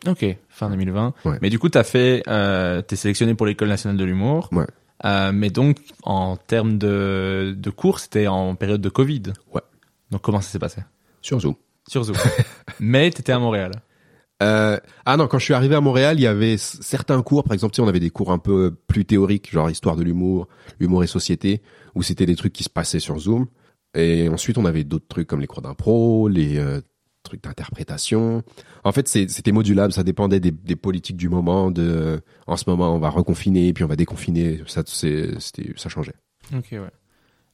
Ok, 0.07 0.27
fin 0.49 0.71
2020. 0.71 1.15
Ouais. 1.25 1.39
Mais 1.41 1.51
du 1.51 1.59
coup, 1.59 1.69
t'as 1.69 1.85
fait, 1.85 2.23
euh, 2.29 2.83
t'es 2.83 2.97
sélectionné 2.97 3.35
pour 3.35 3.47
l'école 3.47 3.69
nationale 3.69 3.97
de 3.97 4.05
l'humour. 4.05 4.49
Ouais. 4.53 4.67
Euh, 5.05 5.33
mais 5.33 5.51
donc, 5.51 5.79
en 6.03 6.37
termes 6.37 6.79
de, 6.79 7.55
de 7.57 7.71
cours, 7.71 7.99
c'était 7.99 8.27
en 8.27 8.55
période 8.55 8.81
de 8.81 8.89
Covid. 8.89 9.23
Ouais. 9.53 9.63
Donc, 10.11 10.23
comment 10.23 10.41
ça 10.41 10.51
s'est 10.51 10.59
passé? 10.59 10.83
Sur 11.23 11.41
Zoom. 11.41 11.55
Sur 11.89 12.05
Zoom. 12.05 12.17
mais 12.81 13.11
t'étais 13.11 13.33
à 13.33 13.39
Montréal. 13.39 13.73
Euh, 14.43 14.79
ah 15.07 15.17
non, 15.17 15.27
quand 15.27 15.39
je 15.39 15.45
suis 15.45 15.55
arrivé 15.55 15.75
à 15.75 15.81
Montréal, 15.81 16.19
il 16.19 16.23
y 16.23 16.27
avait 16.27 16.57
certains 16.59 17.23
cours, 17.23 17.45
par 17.45 17.55
exemple, 17.55 17.73
tu 17.73 17.77
sais, 17.77 17.83
on 17.83 17.89
avait 17.89 18.01
des 18.01 18.11
cours 18.11 18.33
un 18.33 18.39
peu 18.39 18.75
plus 18.87 19.05
théoriques, 19.05 19.51
genre 19.51 19.71
histoire 19.71 19.97
de 19.97 20.03
l'humour, 20.03 20.49
humour 20.81 21.05
et 21.05 21.07
société, 21.07 21.63
où 21.95 22.03
c'était 22.03 22.27
des 22.27 22.37
trucs 22.37 22.53
qui 22.53 22.65
se 22.65 22.71
passaient 22.71 23.01
sur 23.01 23.19
Zoom. 23.19 23.47
Et 23.95 24.29
ensuite, 24.29 24.59
on 24.59 24.65
avait 24.65 24.85
d'autres 24.85 25.07
trucs 25.09 25.27
comme 25.29 25.41
les 25.41 25.47
cours 25.47 25.63
d'impro, 25.63 26.29
les 26.29 26.59
euh, 26.59 26.81
trucs 27.23 27.43
d'interprétation. 27.43 28.43
En 28.83 28.93
fait, 28.93 29.09
c'était 29.09 29.53
modulable, 29.53 29.93
ça 29.93 30.03
dépendait 30.03 30.41
des, 30.41 30.51
des 30.51 30.77
politiques 30.77 31.17
du 31.17 31.29
moment. 31.29 31.71
De, 31.71 32.21
en 32.47 32.57
ce 32.57 32.65
moment, 32.69 32.95
on 32.95 32.99
va 32.99 33.09
reconfiner, 33.11 33.73
puis 33.73 33.85
on 33.85 33.89
va 33.89 33.97
déconfiner. 33.97 34.61
Ça, 34.67 34.83
c'était, 34.87 35.73
ça 35.77 35.89
changeait. 35.89 36.15
Ok, 36.57 36.69
ouais. 36.73 36.81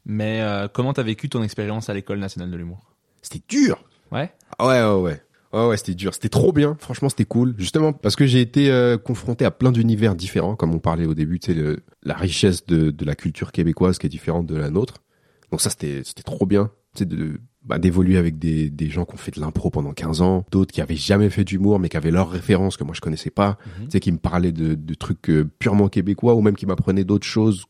Mais 0.07 0.41
euh, 0.41 0.67
comment 0.73 0.93
t'as 0.95 1.03
vécu 1.03 1.29
ton 1.29 1.43
expérience 1.43 1.91
à 1.91 1.95
l'école 1.95 2.19
nationale 2.19 2.51
de 2.51 2.57
l'humour? 2.57 2.95
C'était 3.23 3.43
dur. 3.49 3.85
Ouais? 4.11 4.33
Ah 4.59 4.67
Ouais, 4.67 4.83
ouais, 4.83 5.01
ouais. 5.03 5.23
Ouais, 5.53 5.67
ouais, 5.69 5.77
c'était 5.77 5.95
dur. 5.95 6.15
C'était 6.15 6.29
trop 6.29 6.53
bien. 6.53 6.77
Franchement, 6.81 7.09
c'était 7.09 7.25
cool. 7.25 7.55
Justement, 7.59 7.93
parce 7.93 8.17
que 8.17 8.25
j'ai 8.25 8.41
été 8.41 8.71
euh, 8.71 8.97
confronté 8.97 9.45
à 9.45 9.51
plein 9.51 9.73
d'univers 9.73 10.15
différents, 10.15 10.57
comme 10.57 10.73
on 10.75 10.79
parlait 10.79 11.07
au 11.07 11.15
début, 11.15 11.39
tu 11.41 11.53
sais, 11.53 11.59
le- 11.59 11.81
la 12.03 12.15
richesse 12.15 12.65
de, 12.67 12.91
de 12.91 13.05
la 13.05 13.15
culture 13.15 13.53
québécoise 13.53 13.99
qui 13.99 14.07
est 14.07 14.11
différente 14.11 14.47
de 14.47 14.57
la 14.57 14.71
nôtre. 14.71 15.03
Donc 15.51 15.61
ça, 15.61 15.71
c'était, 15.71 16.03
c'était 16.05 16.23
trop 16.23 16.47
bien. 16.47 16.71
Tu 16.95 17.01
sais, 17.01 17.05
de, 17.07 17.41
bah, 17.65 17.79
d'évoluer 17.79 18.17
avec 18.17 18.39
des, 18.39 18.71
des 18.71 18.89
gens 18.89 19.05
qui 19.05 19.15
ont 19.15 19.19
fait 19.19 19.35
de 19.35 19.41
l'impro 19.41 19.71
pendant 19.71 19.93
15 19.93 20.23
ans, 20.23 20.45
d'autres 20.51 20.73
qui 20.73 20.81
avaient 20.81 20.97
jamais 20.97 21.31
fait 21.31 21.45
d'humour, 21.45 21.79
mais 21.79 21.89
qui 21.89 21.97
avaient 21.97 22.11
leurs 22.11 22.31
références 22.31 22.77
que 22.77 22.85
moi 22.85 22.95
je 22.95 23.01
connaissais 23.01 23.31
pas. 23.31 23.59
Tu 23.85 23.91
sais, 23.93 24.01
qui 24.01 24.11
me 24.13 24.19
parlaient 24.19 24.53
de, 24.53 24.75
de 24.75 24.95
trucs 24.95 25.29
euh, 25.31 25.45
purement 25.59 25.89
québécois 25.89 26.35
ou 26.35 26.41
même 26.41 26.57
qui 26.57 26.67
m'apprenaient 26.67 27.05
d'autres 27.05 27.27
choses. 27.27 27.65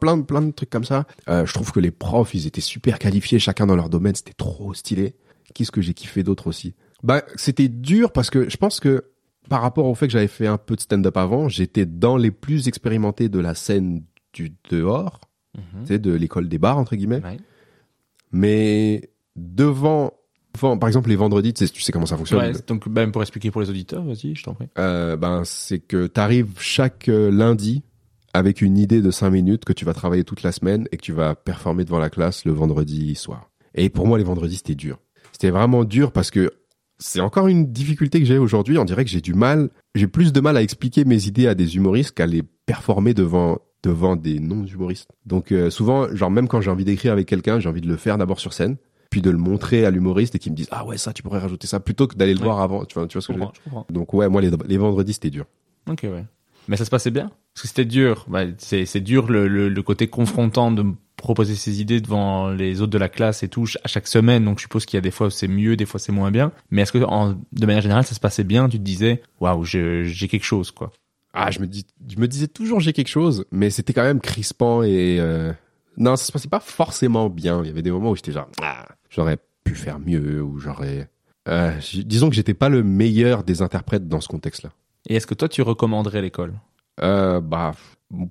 Plein, 0.00 0.16
de- 0.16 0.22
plein 0.22 0.40
de 0.42 0.50
trucs 0.52 0.70
comme 0.70 0.84
ça. 0.84 1.06
Euh, 1.28 1.44
je 1.44 1.52
trouve 1.52 1.70
que 1.70 1.80
les 1.80 1.90
profs, 1.90 2.34
ils 2.34 2.46
étaient 2.46 2.60
super 2.62 2.98
qualifiés, 2.98 3.38
chacun 3.38 3.66
dans 3.66 3.76
leur 3.76 3.90
domaine. 3.90 4.14
C'était 4.14 4.32
trop 4.32 4.72
stylé. 4.72 5.14
Qu'est-ce 5.54 5.70
que 5.70 5.82
j'ai 5.82 5.94
kiffé 5.94 6.22
d'autre 6.22 6.46
aussi? 6.46 6.74
Bah, 7.02 7.22
c'était 7.36 7.68
dur 7.68 8.10
parce 8.10 8.30
que 8.30 8.48
je 8.48 8.56
pense 8.56 8.80
que 8.80 9.04
par 9.50 9.60
rapport 9.62 9.86
au 9.86 9.94
fait 9.94 10.06
que 10.06 10.12
j'avais 10.12 10.26
fait 10.28 10.46
un 10.46 10.56
peu 10.58 10.74
de 10.76 10.80
stand-up 10.80 11.16
avant, 11.18 11.48
j'étais 11.48 11.84
dans 11.86 12.16
les 12.16 12.30
plus 12.32 12.66
expérimentés 12.68 13.28
de 13.28 13.38
la 13.38 13.54
scène 13.54 14.02
du 14.32 14.54
dehors, 14.70 15.20
tu 15.56 15.86
sais, 15.86 15.98
de 15.98 16.12
l'école 16.12 16.48
des 16.48 16.58
bars 16.58 16.78
entre 16.78 16.96
guillemets. 16.96 17.22
Ouais. 17.22 17.38
Mais 18.32 19.10
devant, 19.36 20.12
par 20.58 20.86
exemple 20.86 21.08
les 21.08 21.16
vendredis, 21.16 21.54
tu 21.54 21.66
sais, 21.66 21.72
tu 21.72 21.82
sais 21.82 21.92
comment 21.92 22.06
ça 22.06 22.16
fonctionne. 22.16 22.40
Ouais, 22.40 22.52
donc, 22.66 22.88
ben, 22.88 23.10
pour 23.10 23.22
expliquer 23.22 23.50
pour 23.50 23.60
les 23.60 23.70
auditeurs, 23.70 24.04
vas-y, 24.04 24.34
je 24.34 24.42
t'en 24.42 24.54
prie. 24.54 24.68
Euh, 24.78 25.16
ben, 25.16 25.42
c'est 25.44 25.78
que 25.78 26.06
tu 26.06 26.20
arrives 26.20 26.52
chaque 26.58 27.08
euh, 27.08 27.30
lundi 27.30 27.82
avec 28.34 28.60
une 28.60 28.76
idée 28.76 29.00
de 29.00 29.10
5 29.10 29.30
minutes 29.30 29.64
que 29.64 29.72
tu 29.72 29.84
vas 29.84 29.94
travailler 29.94 30.24
toute 30.24 30.42
la 30.42 30.52
semaine 30.52 30.86
et 30.92 30.96
que 30.96 31.02
tu 31.02 31.12
vas 31.12 31.34
performer 31.34 31.84
devant 31.84 31.98
la 31.98 32.10
classe 32.10 32.44
le 32.44 32.52
vendredi 32.52 33.14
soir. 33.14 33.50
Et 33.74 33.88
pour 33.88 34.06
moi, 34.06 34.18
les 34.18 34.24
vendredis, 34.24 34.56
c'était 34.56 34.74
dur. 34.74 34.98
C'était 35.32 35.50
vraiment 35.50 35.84
dur 35.84 36.12
parce 36.12 36.30
que 36.30 36.50
c'est 36.98 37.20
encore 37.20 37.48
une 37.48 37.72
difficulté 37.72 38.20
que 38.20 38.26
j'ai 38.26 38.38
aujourd'hui. 38.38 38.78
On 38.78 38.84
dirait 38.84 39.04
que 39.04 39.10
j'ai 39.10 39.20
du 39.20 39.34
mal, 39.34 39.70
j'ai 39.94 40.06
plus 40.06 40.32
de 40.32 40.40
mal 40.40 40.56
à 40.56 40.62
expliquer 40.62 41.04
mes 41.04 41.26
idées 41.26 41.46
à 41.46 41.54
des 41.54 41.76
humoristes 41.76 42.12
qu'à 42.12 42.26
les 42.26 42.42
performer 42.42 43.14
devant 43.14 43.58
devant 43.86 44.16
des 44.16 44.40
non-humoristes. 44.40 45.08
Donc 45.26 45.52
euh, 45.52 45.70
souvent, 45.70 46.08
genre 46.14 46.30
même 46.30 46.48
quand 46.48 46.60
j'ai 46.60 46.70
envie 46.70 46.84
d'écrire 46.84 47.12
avec 47.12 47.26
quelqu'un, 47.26 47.60
j'ai 47.60 47.68
envie 47.68 47.80
de 47.80 47.88
le 47.88 47.96
faire 47.96 48.18
d'abord 48.18 48.40
sur 48.40 48.52
scène, 48.52 48.76
puis 49.10 49.22
de 49.22 49.30
le 49.30 49.38
montrer 49.38 49.84
à 49.86 49.90
l'humoriste 49.90 50.34
et 50.34 50.38
qu'il 50.38 50.52
me 50.52 50.56
dise 50.56 50.68
ah 50.70 50.84
ouais 50.84 50.98
ça 50.98 51.12
tu 51.12 51.22
pourrais 51.22 51.38
rajouter 51.38 51.66
ça 51.66 51.78
plutôt 51.80 52.06
que 52.06 52.16
d'aller 52.16 52.34
le 52.34 52.40
Ouais. 52.40 52.44
voir 52.46 52.60
avant. 52.60 52.84
Tu 52.84 52.94
vois, 52.94 53.06
tu 53.06 53.14
vois 53.14 53.22
ce 53.22 53.28
que 53.28 53.34
je 53.34 53.38
veux 53.38 53.44
dire. 53.46 53.84
Donc 53.90 54.12
ouais, 54.14 54.28
moi 54.28 54.40
les, 54.40 54.50
les 54.66 54.76
vendredis 54.78 55.12
c'était 55.14 55.30
dur. 55.30 55.46
Ok, 55.88 56.00
ouais. 56.02 56.24
Mais 56.68 56.76
ça 56.76 56.84
se 56.84 56.90
passait 56.90 57.12
bien? 57.12 57.30
Parce 57.54 57.62
que 57.62 57.68
c'était 57.68 57.84
dur. 57.84 58.26
Bah, 58.28 58.40
c'est 58.58 59.00
dur 59.00 59.30
le, 59.30 59.46
le, 59.46 59.68
le 59.68 59.82
côté 59.82 60.08
confrontant 60.08 60.72
de 60.72 60.84
proposer 61.16 61.54
ses 61.54 61.80
idées 61.80 62.00
devant 62.00 62.50
les 62.50 62.82
autres 62.82 62.90
de 62.92 62.98
la 62.98 63.08
classe 63.08 63.42
et 63.44 63.48
tout 63.48 63.66
à 63.84 63.88
chaque 63.88 64.08
semaine. 64.08 64.44
Donc 64.44 64.58
je 64.58 64.62
suppose 64.62 64.84
qu'il 64.84 64.96
y 64.96 64.98
a 64.98 65.00
des 65.00 65.12
fois 65.12 65.28
où 65.28 65.30
c'est 65.30 65.46
mieux, 65.48 65.76
des 65.76 65.86
fois 65.86 66.00
c'est 66.00 66.10
moins 66.12 66.32
bien. 66.32 66.50
Mais 66.72 66.82
est-ce 66.82 66.90
que 66.92 66.98
en, 67.04 67.36
de 67.52 67.66
manière 67.66 67.82
générale 67.82 68.04
ça 68.04 68.14
se 68.16 68.20
passait 68.20 68.42
bien? 68.44 68.68
Tu 68.68 68.78
te 68.78 68.82
disais 68.82 69.22
waouh, 69.40 69.62
j'ai 69.64 70.28
quelque 70.28 70.44
chose 70.44 70.72
quoi. 70.72 70.90
Ah, 71.38 71.50
je 71.50 71.60
me 71.60 71.66
dis, 71.66 71.86
je 72.08 72.18
me 72.18 72.26
disais 72.26 72.48
toujours 72.48 72.80
j'ai 72.80 72.94
quelque 72.94 73.08
chose, 73.08 73.44
mais 73.50 73.68
c'était 73.68 73.92
quand 73.92 74.02
même 74.02 74.20
crispant 74.20 74.82
et 74.82 75.18
euh... 75.20 75.52
non, 75.98 76.16
ça 76.16 76.24
se 76.24 76.32
passait 76.32 76.48
pas 76.48 76.60
forcément 76.60 77.28
bien. 77.28 77.62
Il 77.62 77.66
y 77.66 77.70
avait 77.70 77.82
des 77.82 77.90
moments 77.90 78.10
où 78.10 78.16
j'étais 78.16 78.32
genre, 78.32 78.48
ah, 78.62 78.86
j'aurais 79.10 79.36
pu 79.62 79.74
faire 79.74 79.98
mieux 79.98 80.42
ou 80.42 80.58
j'aurais. 80.58 81.10
Euh, 81.48 81.72
disons 82.04 82.30
que 82.30 82.34
j'étais 82.34 82.54
pas 82.54 82.70
le 82.70 82.82
meilleur 82.82 83.44
des 83.44 83.60
interprètes 83.60 84.08
dans 84.08 84.20
ce 84.20 84.28
contexte-là. 84.28 84.70
Et 85.08 85.16
est-ce 85.16 85.26
que 85.26 85.34
toi 85.34 85.48
tu 85.48 85.60
recommanderais 85.60 86.22
l'école? 86.22 86.54
Euh, 87.02 87.40
bah, 87.40 87.74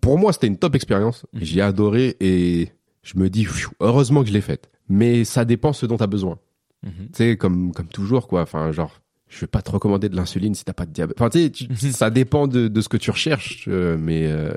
pour 0.02 0.18
moi 0.18 0.34
c'était 0.34 0.48
une 0.48 0.58
top 0.58 0.74
expérience. 0.74 1.28
Mhm. 1.34 1.40
J'ai 1.44 1.62
adoré 1.62 2.18
et 2.20 2.72
je 3.04 3.20
me 3.20 3.30
dis, 3.30 3.46
pfiou, 3.46 3.72
heureusement 3.80 4.24
que 4.24 4.30
je 4.30 4.34
l'ai 4.34 4.42
faite. 4.42 4.72
Mais 4.90 5.26
ça 5.26 5.46
dépend 5.46 5.74
ce 5.74 5.86
dont 5.86 5.98
t'as 5.98 6.08
besoin. 6.08 6.40
Mhm. 6.84 6.92
Tu 7.08 7.10
sais, 7.14 7.38
comme 7.38 7.72
comme 7.72 7.88
toujours 7.88 8.28
quoi. 8.28 8.42
Enfin, 8.42 8.72
genre. 8.72 9.00
Je 9.28 9.42
vais 9.42 9.48
pas 9.48 9.62
te 9.62 9.72
recommander 9.72 10.10
de 10.10 10.16
l'insuline 10.16 10.54
si 10.56 10.64
t'as 10.64 10.74
pas 10.74 10.86
de 10.86 10.92
diabète. 10.92 11.20
Enfin, 11.20 11.30
tu 11.30 11.52
sais, 11.76 11.92
ça 11.92 12.10
dépend 12.10 12.48
de, 12.48 12.68
de 12.68 12.82
ce 12.82 12.90
que 12.90 12.98
tu 12.98 13.12
recherches, 13.12 13.66
euh, 13.68 13.98
mais 14.00 14.28
euh, 14.28 14.54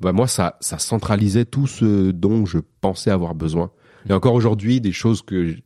bah 0.00 0.12
moi, 0.12 0.26
ça, 0.26 0.56
ça 0.60 0.78
centralisait 0.78 1.44
tout 1.44 1.66
ce 1.66 2.10
dont 2.10 2.46
je 2.46 2.58
pensais 2.80 3.10
avoir 3.10 3.34
besoin. 3.34 3.70
Et 4.08 4.12
encore 4.12 4.34
aujourd'hui, 4.34 4.80
des 4.80 4.92
choses 4.92 5.22
que 5.22 5.56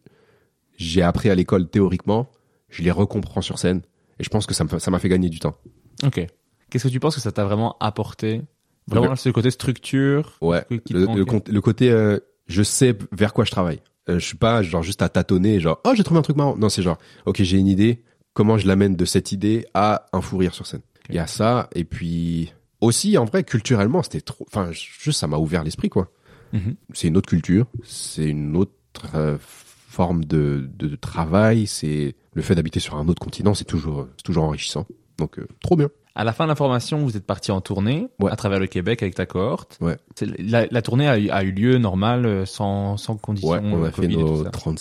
j'ai 0.79 1.03
appris 1.03 1.29
à 1.29 1.35
l'école 1.35 1.69
théoriquement, 1.69 2.31
je 2.71 2.83
les 2.83 2.91
recomprends 2.91 3.43
sur 3.43 3.59
scène. 3.59 3.83
Et 4.19 4.25
je 4.25 4.31
pense 4.31 4.47
que 4.47 4.55
ça 4.55 4.65
m'a 4.65 4.99
fait 4.99 5.09
gagner 5.09 5.29
du 5.29 5.39
temps. 5.39 5.57
Ok. 6.05 6.27
Qu'est-ce 6.71 6.85
que 6.85 6.93
tu 6.93 7.01
penses 7.01 7.17
que 7.17 7.21
ça 7.21 7.33
t'a 7.33 7.45
vraiment 7.45 7.77
apporté? 7.81 8.43
Vraiment, 8.87 9.17
c'est 9.17 9.29
le 9.29 9.33
côté 9.33 9.51
structure. 9.51 10.37
Ouais. 10.41 10.65
le 10.71 11.61
côté, 11.61 11.91
euh, 11.91 12.19
je 12.47 12.63
sais 12.63 12.97
vers 13.13 13.33
quoi 13.33 13.45
je 13.45 13.51
travaille. 13.51 13.81
Euh, 14.09 14.19
je 14.19 14.25
suis 14.25 14.37
pas 14.37 14.63
genre 14.63 14.83
juste 14.83 15.03
à 15.03 15.09
tâtonner, 15.09 15.61
genre 15.61 15.81
oh 15.85 15.93
j'ai 15.95 16.03
trouvé 16.03 16.19
un 16.19 16.23
truc 16.23 16.37
marrant. 16.37 16.57
Non, 16.57 16.69
c'est 16.69 16.83
genre 16.83 16.99
ok 17.27 17.43
j'ai 17.43 17.59
une 17.59 17.67
idée, 17.67 18.03
comment 18.41 18.57
je 18.57 18.67
l'amène 18.67 18.97
de 18.97 19.05
cette 19.05 19.33
idée 19.33 19.67
à 19.75 20.07
un 20.15 20.23
fou 20.23 20.39
rire 20.39 20.55
sur 20.55 20.67
scène. 20.67 20.81
Il 21.11 21.15
y 21.15 21.19
a 21.19 21.27
ça 21.27 21.69
et 21.75 21.85
puis 21.85 22.55
aussi 22.81 23.19
en 23.19 23.27
vrai 23.27 23.45
culturellement 23.45 24.03
c'était 24.03 24.23
trop, 24.23 24.47
enfin 24.51 24.71
juste 24.73 25.21
ça 25.21 25.27
m'a 25.27 25.37
ouvert 25.37 25.63
l'esprit 25.63 25.91
quoi. 25.91 26.09
Mhm. 26.55 26.75
C'est 26.95 27.09
une 27.09 27.19
autre 27.19 27.29
culture, 27.29 27.67
c'est 27.85 28.25
une 28.25 28.57
autre 28.57 28.73
euh, 29.15 29.37
forme 29.41 30.25
de, 30.25 30.71
de, 30.75 30.89
de 30.89 30.97
travail, 30.97 31.67
c'est 31.67 32.15
le 32.33 32.41
fait 32.41 32.55
d'habiter 32.55 32.81
sur 32.81 32.97
un 32.97 33.07
autre 33.09 33.21
continent, 33.21 33.53
c'est 33.53 33.67
toujours 33.67 34.09
toujours 34.25 34.45
enrichissant. 34.45 34.87
Donc 35.19 35.39
euh, 35.39 35.47
trop 35.63 35.77
bien. 35.77 35.91
À 36.15 36.25
la 36.25 36.33
fin 36.33 36.45
de 36.45 36.49
la 36.49 36.55
formation, 36.57 37.05
vous 37.05 37.19
êtes 37.19 37.27
parti 37.27 37.53
en 37.53 37.61
tournée 37.61 38.09
Ouais. 38.21 38.31
à 38.33 38.37
travers 38.37 38.59
le 38.59 38.69
Québec 38.69 39.03
avec 39.03 39.15
ta 39.17 39.27
cohorte. 39.27 39.77
Ouais. 39.83 39.99
La, 40.39 40.65
la 40.71 40.81
tournée 40.83 41.07
a 41.09 41.19
eu, 41.19 41.29
a 41.29 41.45
eu 41.45 41.53
lieu 41.53 41.77
normal, 41.77 42.25
euh, 42.25 42.47
sans, 42.47 42.97
sans 42.97 43.17
conditions 43.19 43.51
Ouais, 43.51 43.61
on 43.63 43.85
a 43.85 43.91
fait 43.91 44.03
Covid 44.03 44.17
nos 44.17 44.45
ça. 44.45 44.51
30 44.51 44.81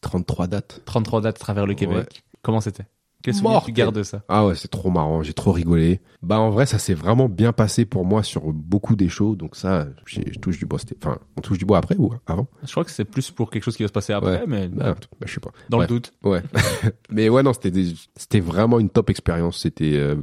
33 0.00 0.46
dates. 0.46 0.80
33 0.86 1.20
dates 1.20 1.36
à 1.36 1.38
travers 1.38 1.66
le 1.66 1.74
Québec. 1.74 2.24
Comment 2.44 2.60
c'était? 2.60 2.84
Quel 3.22 3.34
souvenir 3.34 3.62
tu 3.64 3.72
gardes 3.72 3.94
de 3.94 4.02
ça? 4.02 4.22
Ah 4.28 4.46
ouais, 4.46 4.54
c'est 4.54 4.68
trop 4.68 4.90
marrant, 4.90 5.22
j'ai 5.22 5.32
trop 5.32 5.50
rigolé. 5.52 6.02
Bah 6.22 6.38
en 6.38 6.50
vrai, 6.50 6.66
ça 6.66 6.78
s'est 6.78 6.92
vraiment 6.92 7.26
bien 7.30 7.54
passé 7.54 7.86
pour 7.86 8.04
moi 8.04 8.22
sur 8.22 8.52
beaucoup 8.52 8.96
des 8.96 9.08
shows, 9.08 9.34
donc 9.34 9.56
ça, 9.56 9.86
j'ai- 10.04 10.30
je 10.30 10.38
touche 10.38 10.58
du 10.58 10.66
bois. 10.66 10.78
Enfin, 11.02 11.18
on 11.38 11.40
touche 11.40 11.56
du 11.56 11.64
bois 11.64 11.78
après 11.78 11.96
ou 11.96 12.12
avant? 12.26 12.46
Je 12.62 12.70
crois 12.70 12.84
que 12.84 12.90
c'est 12.90 13.06
plus 13.06 13.30
pour 13.30 13.48
quelque 13.50 13.62
chose 13.64 13.78
qui 13.78 13.82
va 13.82 13.88
se 13.88 13.94
passer 13.94 14.12
après, 14.12 14.40
Ouais. 14.40 14.46
mais 14.46 14.68
bah, 14.68 14.94
bah, 15.18 15.26
je 15.26 15.32
sais 15.32 15.40
pas. 15.40 15.52
dans 15.70 15.78
le 15.80 15.86
doute. 15.86 16.12
Ouais. 16.22 16.42
Mais 17.10 17.30
ouais, 17.30 17.42
non, 17.42 17.54
c'était 17.54 17.70
des- 17.70 17.94
c'était 18.14 18.40
vraiment 18.40 18.78
une 18.78 18.90
top 18.90 19.08
expérience. 19.08 19.58
C'était 19.58 19.94
euh, 19.96 20.16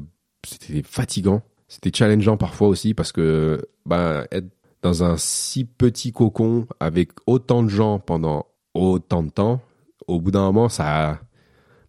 c'était 0.45 0.83
fatigant, 0.83 1.41
c'était 1.67 1.91
challengeant 1.91 2.37
parfois 2.37 2.67
aussi 2.67 2.93
parce 2.93 3.11
que 3.11 3.65
bah 3.83 4.25
être 4.31 4.47
dans 4.83 5.03
un 5.03 5.17
si 5.17 5.65
petit 5.65 6.11
cocon 6.11 6.67
avec 6.79 7.13
autant 7.25 7.63
de 7.63 7.69
gens 7.69 7.97
pendant 7.97 8.45
autant 8.75 9.23
de 9.23 9.29
temps, 9.31 9.59
au 10.07 10.19
bout 10.21 10.29
d'un 10.29 10.41
moment, 10.43 10.69
ça 10.69 11.19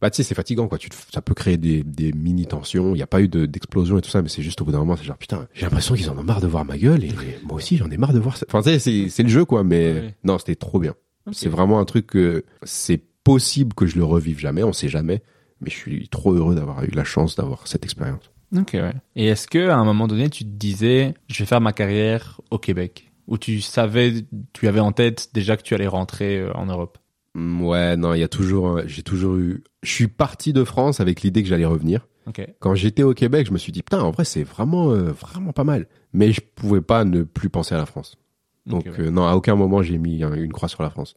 bah 0.02 0.10
tu 0.10 0.16
sais 0.16 0.22
c'est 0.24 0.34
fatigant 0.34 0.68
quoi. 0.68 0.76
Tu 0.76 0.90
te- 0.90 0.96
ça 1.14 1.22
peut 1.22 1.32
créer 1.32 1.56
des, 1.56 1.82
des 1.82 2.12
mini 2.12 2.44
tensions. 2.46 2.90
Il 2.94 2.96
n'y 2.98 3.02
a 3.02 3.06
pas 3.06 3.22
eu 3.22 3.28
de- 3.28 3.46
d'explosion 3.46 3.96
et 3.96 4.02
tout 4.02 4.10
ça 4.10 4.20
mais 4.20 4.28
c'est 4.28 4.42
juste 4.42 4.60
au 4.60 4.66
bout 4.66 4.72
d'un 4.72 4.78
moment 4.80 4.96
c'est 4.96 5.04
genre 5.04 5.16
putain 5.16 5.46
j'ai 5.54 5.62
l'impression 5.62 5.94
qu'ils 5.94 6.10
en 6.10 6.18
ont 6.18 6.22
marre 6.22 6.40
de 6.42 6.46
voir 6.46 6.64
ma 6.66 6.76
gueule 6.76 7.04
et 7.04 7.12
moi 7.44 7.56
aussi 7.56 7.78
j'en 7.78 7.88
ai 7.90 7.96
marre 7.96 8.12
de 8.12 8.18
voir 8.18 8.36
ça. 8.36 8.44
Enfin 8.48 8.60
tu 8.60 8.68
sais 8.68 8.78
c'est 8.78 9.08
c'est 9.08 9.22
le 9.22 9.30
jeu 9.30 9.44
quoi 9.46 9.64
mais 9.64 9.92
Ouais. 9.92 10.14
non 10.24 10.36
c'était 10.38 10.56
trop 10.56 10.78
bien. 10.78 10.94
C'est 11.30 11.48
vraiment 11.48 11.78
un 11.80 11.84
truc 11.86 12.08
que 12.08 12.44
c'est 12.64 13.00
possible 13.24 13.72
que 13.74 13.86
je 13.86 13.96
le 13.96 14.04
revive 14.04 14.38
jamais 14.40 14.62
on 14.64 14.72
sait 14.74 14.88
jamais 14.88 15.22
mais 15.60 15.70
je 15.70 15.76
suis 15.76 16.08
trop 16.08 16.32
heureux 16.34 16.56
d'avoir 16.56 16.82
eu 16.82 16.88
la 16.90 17.04
chance 17.04 17.36
d'avoir 17.36 17.68
cette 17.68 17.84
expérience. 17.84 18.30
Ok, 18.54 18.70
ouais. 18.74 18.92
Et 19.16 19.26
est-ce 19.28 19.46
que 19.46 19.68
à 19.68 19.76
un 19.76 19.84
moment 19.84 20.08
donné, 20.08 20.28
tu 20.28 20.44
te 20.44 20.50
disais, 20.50 21.14
je 21.28 21.38
vais 21.38 21.46
faire 21.46 21.60
ma 21.62 21.72
carrière 21.72 22.40
au 22.50 22.58
Québec? 22.58 23.12
Ou 23.28 23.38
tu 23.38 23.60
savais, 23.62 24.12
tu 24.52 24.66
avais 24.68 24.80
en 24.80 24.92
tête 24.92 25.30
déjà 25.32 25.56
que 25.56 25.62
tu 25.62 25.72
allais 25.74 25.86
rentrer 25.86 26.38
euh, 26.40 26.52
en 26.54 26.66
Europe? 26.66 26.98
Ouais 27.34 27.96
non 27.96 28.12
il 28.14 28.20
y 28.20 28.22
a 28.22 28.28
toujours 28.28 28.80
j'ai 28.86 29.02
toujours 29.02 29.36
eu 29.36 29.62
je 29.82 29.90
suis 29.90 30.08
parti 30.08 30.52
de 30.52 30.64
France 30.64 31.00
avec 31.00 31.22
l'idée 31.22 31.42
que 31.42 31.48
j'allais 31.48 31.64
revenir 31.64 32.06
Ok. 32.28 32.46
quand 32.60 32.76
j'étais 32.76 33.02
au 33.02 33.14
Québec, 33.14 33.48
je 33.48 33.52
me 33.52 33.58
suis 33.58 33.72
dit 33.72 33.82
putain, 33.82 34.00
en 34.00 34.12
vrai, 34.12 34.24
c'est 34.24 34.44
vraiment 34.44 34.92
euh, 34.92 35.10
vraiment 35.10 35.52
pas 35.52 35.64
mal. 35.64 35.88
Mais 36.12 36.30
je 36.30 36.40
pouvais 36.40 36.80
pas 36.80 37.04
ne 37.04 37.24
plus 37.24 37.48
penser 37.48 37.74
à 37.74 37.78
la 37.78 37.84
France. 37.86 38.16
Donc 38.64 38.86
Ok, 38.86 38.92
ouais. 38.96 39.06
euh, 39.06 39.10
non, 39.10 39.26
à 39.26 39.34
aucun 39.34 39.56
moment 39.56 39.82
j'ai 39.82 39.98
mis 39.98 40.22
un- 40.22 40.34
une 40.34 40.52
croix 40.52 40.68
sur 40.68 40.84
la 40.84 40.90
France. 40.90 41.16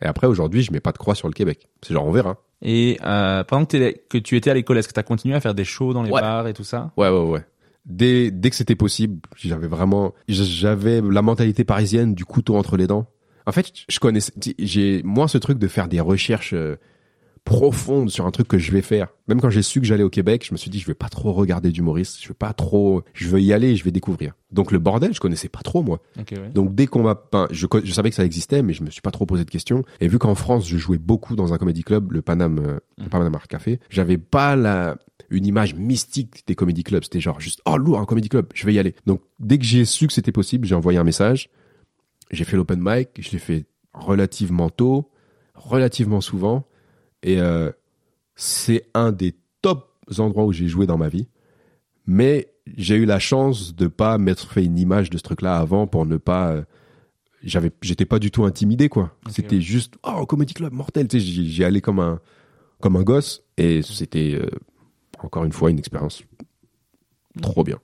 Et 0.00 0.06
après 0.06 0.28
aujourd'hui, 0.28 0.62
je 0.62 0.70
mets 0.72 0.78
pas 0.78 0.92
de 0.92 0.98
croix 0.98 1.16
sur 1.16 1.26
le 1.26 1.32
Québec. 1.34 1.68
C'est 1.82 1.92
genre 1.92 2.06
on 2.06 2.12
verra. 2.12 2.36
Et 2.62 2.98
euh, 3.04 3.42
pendant 3.42 3.64
que, 3.66 4.18
tu 4.18 4.36
étais 4.36 4.48
à 4.50 4.54
l'école, 4.54 4.78
est-ce 4.78 4.86
que 4.86 4.92
tu 4.94 5.00
as 5.00 5.02
continué 5.02 5.34
à 5.34 5.40
faire 5.40 5.54
des 5.56 5.64
shows 5.64 5.92
dans 5.92 6.04
les 6.04 6.12
Ouais. 6.12 6.20
bars 6.20 6.46
et 6.46 6.52
tout 6.54 6.62
ça? 6.62 6.92
Ouais 6.96 7.08
ouais 7.08 7.24
ouais. 7.30 7.44
Dès 7.84 8.30
dès 8.30 8.48
que 8.50 8.54
c'était 8.56 8.76
possible, 8.76 9.20
j'avais 9.34 9.66
vraiment 9.66 10.14
j'avais 10.28 11.00
la 11.00 11.22
mentalité 11.22 11.64
parisienne 11.64 12.14
du 12.14 12.24
couteau 12.24 12.54
entre 12.56 12.76
les 12.76 12.86
dents. 12.86 13.06
En 13.46 13.52
fait, 13.52 13.72
je 13.88 13.98
connaissais 13.98 14.32
j'ai 14.58 15.02
moins 15.02 15.28
ce 15.28 15.38
truc 15.38 15.58
de 15.58 15.68
faire 15.68 15.88
des 15.88 16.00
recherches 16.00 16.54
euh, 16.54 16.76
profondes 17.44 18.10
sur 18.10 18.26
un 18.26 18.30
truc 18.30 18.48
que 18.48 18.58
je 18.58 18.72
vais 18.72 18.80
faire. 18.82 19.08
Même 19.28 19.40
quand 19.40 19.50
j'ai 19.50 19.62
su 19.62 19.80
que 19.80 19.86
j'allais 19.86 20.02
au 20.02 20.10
Québec, 20.10 20.44
je 20.46 20.52
me 20.52 20.56
suis 20.56 20.70
dit 20.70 20.78
je 20.78 20.86
vais 20.86 20.94
pas 20.94 21.08
trop 21.08 21.32
regarder 21.32 21.70
d'humoristes, 21.70 22.18
je 22.22 22.28
vais 22.28 22.34
pas 22.34 22.54
trop 22.54 23.02
je 23.12 23.28
veux 23.28 23.40
y 23.40 23.52
aller 23.52 23.76
je 23.76 23.84
vais 23.84 23.90
découvrir. 23.90 24.32
Donc 24.50 24.72
le 24.72 24.78
bordel, 24.78 25.12
je 25.12 25.20
connaissais 25.20 25.48
pas 25.48 25.60
trop 25.60 25.82
moi. 25.82 26.00
Ouais. 26.16 26.24
Donc 26.54 26.74
dès 26.74 26.86
qu'on 26.86 27.02
m'a, 27.02 27.20
enfin, 27.32 27.48
je, 27.50 27.66
savais 27.92 28.10
que 28.10 28.16
ça 28.16 28.24
existait, 28.24 28.62
mais 28.62 28.72
je 28.72 28.82
me 28.82 28.90
suis 28.90 29.02
pas 29.02 29.10
trop 29.10 29.26
posé 29.26 29.44
de 29.44 29.50
questions. 29.50 29.84
Et 30.00 30.08
vu 30.08 30.18
qu'en 30.18 30.34
France, 30.34 30.66
je 30.66 30.78
jouais 30.78 30.98
beaucoup 30.98 31.36
dans 31.36 31.52
un 31.52 31.58
comedy 31.58 31.82
club, 31.82 32.12
le 32.12 32.22
Paname, 32.22 32.60
euh, 32.60 32.78
le 32.98 33.08
Paname 33.08 33.34
Art 33.34 33.48
Café, 33.48 33.80
j'avais 33.90 34.18
pas 34.18 34.56
la 34.56 34.96
une 35.30 35.46
image 35.46 35.74
mystique 35.74 36.46
des 36.46 36.54
comedy 36.54 36.82
clubs. 36.82 37.02
C'était 37.02 37.20
genre 37.20 37.40
juste 37.40 37.60
oh 37.66 37.76
lourd 37.76 37.98
un 37.98 38.06
comedy 38.06 38.28
club, 38.28 38.46
je 38.54 38.64
vais 38.64 38.72
y 38.72 38.78
aller. 38.78 38.94
Donc 39.06 39.20
dès 39.38 39.58
que 39.58 39.64
j'ai 39.64 39.84
su 39.84 40.06
que 40.06 40.12
c'était 40.12 40.32
possible, 40.32 40.66
j'ai 40.66 40.74
envoyé 40.74 40.98
un 40.98 41.04
message. 41.04 41.50
J'ai 42.34 42.44
fait 42.44 42.56
l'open 42.56 42.80
mic, 42.82 43.10
je 43.18 43.30
l'ai 43.30 43.38
fait 43.38 43.66
relativement 43.92 44.70
tôt, 44.70 45.10
relativement 45.54 46.20
souvent, 46.20 46.66
et 47.22 47.40
euh, 47.40 47.70
c'est 48.34 48.86
un 48.94 49.12
des 49.12 49.34
top 49.62 49.92
endroits 50.18 50.44
où 50.44 50.52
j'ai 50.52 50.68
joué 50.68 50.86
dans 50.86 50.98
ma 50.98 51.08
vie. 51.08 51.28
Mais 52.06 52.48
j'ai 52.76 52.96
eu 52.96 53.04
la 53.04 53.18
chance 53.18 53.74
de 53.74 53.86
pas 53.86 54.18
m'être 54.18 54.50
fait 54.50 54.64
une 54.64 54.78
image 54.78 55.10
de 55.10 55.16
ce 55.16 55.22
truc-là 55.22 55.56
avant 55.58 55.86
pour 55.86 56.06
ne 56.06 56.16
pas. 56.16 56.52
euh, 56.52 56.62
j'avais, 57.42 57.70
j'étais 57.82 58.06
pas 58.06 58.18
du 58.18 58.30
tout 58.30 58.44
intimidé 58.44 58.88
quoi. 58.88 59.14
c'était 59.28 59.56
ouais. 59.56 59.60
juste 59.62 59.94
oh 60.02 60.24
comedy 60.26 60.54
club 60.54 60.72
mortel. 60.72 61.08
Tu 61.08 61.20
sais, 61.20 61.24
j'y 61.24 61.50
j'y 61.50 61.64
allais 61.64 61.80
comme 61.80 62.00
un 62.00 62.20
comme 62.80 62.96
un 62.96 63.02
gosse 63.02 63.42
et 63.56 63.82
c'était 63.82 64.34
euh, 64.34 64.48
encore 65.22 65.44
une 65.44 65.52
fois 65.52 65.70
une 65.70 65.78
expérience 65.78 66.22
trop 67.42 67.64
bien. 67.64 67.78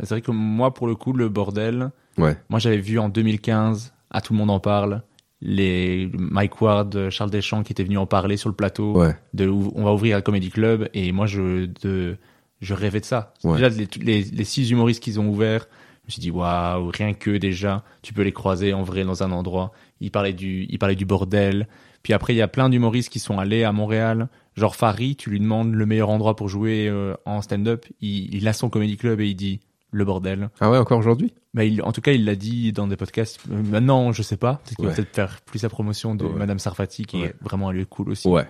C'est 0.00 0.10
vrai 0.10 0.22
que 0.22 0.30
moi, 0.30 0.72
pour 0.72 0.86
le 0.86 0.94
coup, 0.94 1.12
le 1.12 1.28
bordel, 1.28 1.90
Ouais. 2.22 2.36
moi 2.48 2.58
j'avais 2.58 2.78
vu 2.78 2.98
en 2.98 3.08
2015, 3.08 3.92
à 4.10 4.20
Tout 4.20 4.32
le 4.32 4.38
monde 4.38 4.50
en 4.50 4.60
parle, 4.60 5.02
les 5.40 6.10
Mike 6.12 6.60
Ward, 6.60 7.10
Charles 7.10 7.30
Deschamps 7.30 7.62
qui 7.62 7.72
étaient 7.72 7.84
venus 7.84 7.98
en 7.98 8.06
parler 8.06 8.36
sur 8.36 8.48
le 8.48 8.54
plateau. 8.54 8.98
Ouais. 8.98 9.16
De, 9.34 9.48
on 9.48 9.84
va 9.84 9.92
ouvrir 9.92 10.16
un 10.16 10.20
comedy 10.20 10.50
club 10.50 10.88
et 10.92 11.12
moi 11.12 11.26
je, 11.26 11.66
de, 11.82 12.16
je 12.60 12.74
rêvais 12.74 13.00
de 13.00 13.04
ça. 13.04 13.32
Ouais. 13.44 13.54
Déjà, 13.56 13.68
les, 13.70 13.88
les, 14.02 14.22
les 14.22 14.44
six 14.44 14.70
humoristes 14.70 15.02
qu'ils 15.02 15.18
ont 15.18 15.28
ouverts, 15.28 15.66
je 16.02 16.08
me 16.08 16.10
suis 16.10 16.20
dit, 16.20 16.30
waouh, 16.30 16.90
rien 16.90 17.14
que 17.14 17.30
déjà, 17.30 17.84
tu 18.02 18.12
peux 18.12 18.22
les 18.22 18.32
croiser 18.32 18.74
en 18.74 18.82
vrai 18.82 19.04
dans 19.04 19.22
un 19.22 19.32
endroit. 19.32 19.72
Ils 20.00 20.10
parlaient 20.10 20.32
du, 20.32 20.66
ils 20.68 20.78
parlaient 20.78 20.96
du 20.96 21.06
bordel. 21.06 21.68
Puis 22.02 22.12
après, 22.12 22.34
il 22.34 22.36
y 22.36 22.42
a 22.42 22.48
plein 22.48 22.68
d'humoristes 22.68 23.10
qui 23.10 23.18
sont 23.18 23.38
allés 23.38 23.64
à 23.64 23.72
Montréal. 23.72 24.28
Genre 24.56 24.74
Farid, 24.74 25.16
tu 25.16 25.30
lui 25.30 25.38
demandes 25.38 25.74
le 25.74 25.86
meilleur 25.86 26.10
endroit 26.10 26.36
pour 26.36 26.48
jouer 26.48 26.88
euh, 26.88 27.14
en 27.26 27.40
stand-up. 27.42 27.86
Il, 28.00 28.34
il 28.34 28.48
a 28.48 28.52
son 28.52 28.68
comedy 28.70 28.96
club 28.96 29.20
et 29.20 29.28
il 29.28 29.34
dit 29.34 29.60
le 29.92 30.04
bordel. 30.04 30.50
Ah 30.60 30.70
ouais 30.70 30.78
encore 30.78 30.98
aujourd'hui? 30.98 31.32
Bah, 31.54 31.64
il, 31.64 31.82
en 31.82 31.92
tout 31.92 32.00
cas, 32.00 32.12
il 32.12 32.24
l'a 32.24 32.36
dit 32.36 32.72
dans 32.72 32.86
des 32.86 32.96
podcasts. 32.96 33.40
Euh, 33.50 33.62
Maintenant, 33.62 34.12
je 34.12 34.22
sais 34.22 34.36
pas. 34.36 34.60
Peut-être 34.64 34.76
qu'il 34.76 34.86
va 34.86 34.92
peut-être 34.94 35.14
faire 35.14 35.40
plus 35.44 35.62
la 35.62 35.68
promotion 35.68 36.14
de 36.14 36.24
Ouais. 36.24 36.32
Madame 36.38 36.58
Sarfati, 36.58 37.04
qui 37.06 37.22
Ouais. 37.22 37.26
est 37.28 37.34
vraiment 37.42 37.70
un 37.70 37.72
lieu 37.72 37.84
cool 37.86 38.10
aussi. 38.10 38.28
Ouais. 38.28 38.46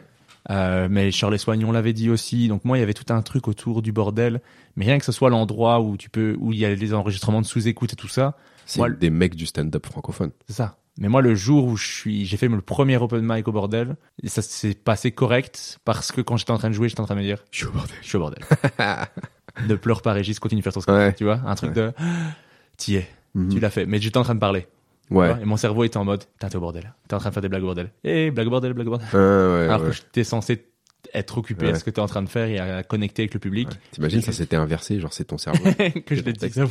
Euh, 0.50 0.88
mais 0.90 1.10
Shirley 1.10 1.38
Soignon 1.38 1.70
l'avait 1.72 1.92
dit 1.92 2.08
aussi. 2.10 2.48
Donc 2.48 2.64
moi, 2.64 2.76
il 2.78 2.80
y 2.80 2.82
avait 2.82 2.94
tout 2.94 3.12
un 3.12 3.20
truc 3.22 3.46
autour 3.48 3.82
du 3.82 3.92
bordel. 3.92 4.40
Mais 4.76 4.84
rien 4.86 4.98
que 4.98 5.04
ce 5.04 5.12
soit 5.12 5.30
l'endroit 5.30 5.80
où 5.80 5.96
tu 5.96 6.08
peux, 6.10 6.36
où 6.40 6.52
il 6.52 6.58
y 6.58 6.64
a 6.64 6.74
les 6.74 6.94
enregistrements 6.94 7.40
de 7.42 7.46
sous-écoute 7.46 7.92
et 7.92 7.96
tout 7.96 8.08
ça, 8.08 8.36
C'est 8.66 8.78
Moi, 8.78 8.90
des 8.90 9.10
mecs 9.10 9.34
du 9.34 9.46
stand-up 9.46 9.84
francophone. 9.86 10.30
c'est 10.46 10.54
ça. 10.54 10.76
Mais 10.98 11.08
moi, 11.08 11.22
le 11.22 11.34
jour 11.34 11.64
où 11.66 11.76
je 11.76 11.86
suis, 11.86 12.26
j'ai 12.26 12.36
fait 12.36 12.48
le 12.48 12.60
premier 12.60 12.96
open 12.98 13.20
mic 13.24 13.46
au 13.48 13.52
bordel, 13.52 13.96
et 14.22 14.28
ça 14.28 14.42
s'est 14.42 14.74
passé 14.74 15.12
correct 15.12 15.78
parce 15.84 16.12
que 16.12 16.20
quand 16.20 16.36
j'étais 16.36 16.50
en 16.50 16.58
train 16.58 16.68
de 16.68 16.74
jouer, 16.74 16.88
j'étais 16.88 17.00
en 17.00 17.06
train 17.06 17.14
de 17.14 17.20
me 17.20 17.24
dire, 17.24 17.42
Je 17.50 17.58
suis 17.58 17.66
au 17.66 17.70
bordel. 17.70 17.96
je 18.02 18.06
suis 18.08 18.16
au 18.16 18.20
bordel. 18.20 18.42
ne 19.68 19.74
pleure 19.76 20.02
pas, 20.02 20.12
Régis, 20.12 20.38
continue 20.38 20.60
de 20.60 20.64
faire 20.64 20.72
ton 20.72 20.80
spectacle. 20.80 21.06
Ouais. 21.08 21.14
Tu 21.14 21.24
vois, 21.24 21.40
un 21.46 21.54
truc 21.54 21.72
de, 21.72 21.92
t'y 22.76 22.96
es, 22.96 23.08
Mhm. 23.34 23.48
tu 23.48 23.60
l'as 23.60 23.70
fait. 23.70 23.86
Mais 23.86 23.98
j'étais 24.00 24.16
en 24.18 24.24
train 24.24 24.34
de 24.34 24.40
parler. 24.40 24.66
Ouais. 25.10 25.34
Et 25.40 25.44
mon 25.44 25.56
cerveau 25.56 25.84
était 25.84 25.96
en 25.96 26.04
mode, 26.04 26.24
t'es 26.38 26.54
au 26.56 26.60
bordel. 26.60 26.92
T'es 27.08 27.14
en 27.14 27.18
train 27.18 27.30
de 27.30 27.34
faire 27.34 27.42
des 27.42 27.48
blagues 27.48 27.62
au 27.62 27.66
bordel. 27.66 27.90
Eh, 28.04 28.30
blague 28.30 28.46
au 28.48 28.50
bordel, 28.50 28.72
blague 28.74 28.86
au 28.88 28.90
bordel. 28.90 29.08
Ouais, 29.12 29.64
Alors 29.68 29.82
ouais. 29.82 29.90
que 29.90 29.96
t'es 30.12 30.24
censé 30.24 30.66
être 31.14 31.38
occupé 31.38 31.68
à 31.68 31.74
ce 31.74 31.84
que 31.84 31.90
t'es 31.90 32.00
en 32.00 32.06
train 32.06 32.22
de 32.22 32.28
faire 32.28 32.46
et 32.48 32.58
à 32.58 32.82
connecter 32.82 33.22
avec 33.22 33.34
le 33.34 33.40
public. 33.40 33.68
T'imagines 33.90 34.20
ça 34.22 34.32
s'était 34.32 34.56
inversé, 34.56 35.00
genre 35.00 35.12
c'est 35.12 35.24
ton 35.24 35.38
cerveau. 35.38 35.64
que 36.06 36.14
je 36.14 36.22
l'ai 36.22 36.32
dit 36.32 36.48
ça. 36.50 36.64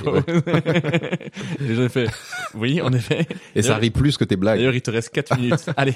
Et 1.62 1.76
j'ai 1.76 1.90
fait, 1.90 2.08
oui, 2.56 2.82
en 2.82 2.92
effet. 2.94 3.28
Et 3.56 3.62
ça 3.62 3.76
rit 3.78 3.90
plus 3.92 4.18
que 4.18 4.24
tes 4.24 4.36
blagues. 4.36 4.58
D'ailleurs, 4.60 4.76
il 4.76 4.82
te 4.82 4.92
reste 4.92 5.10
4 5.10 5.38
minutes. 5.40 5.66
Allez. 5.78 5.96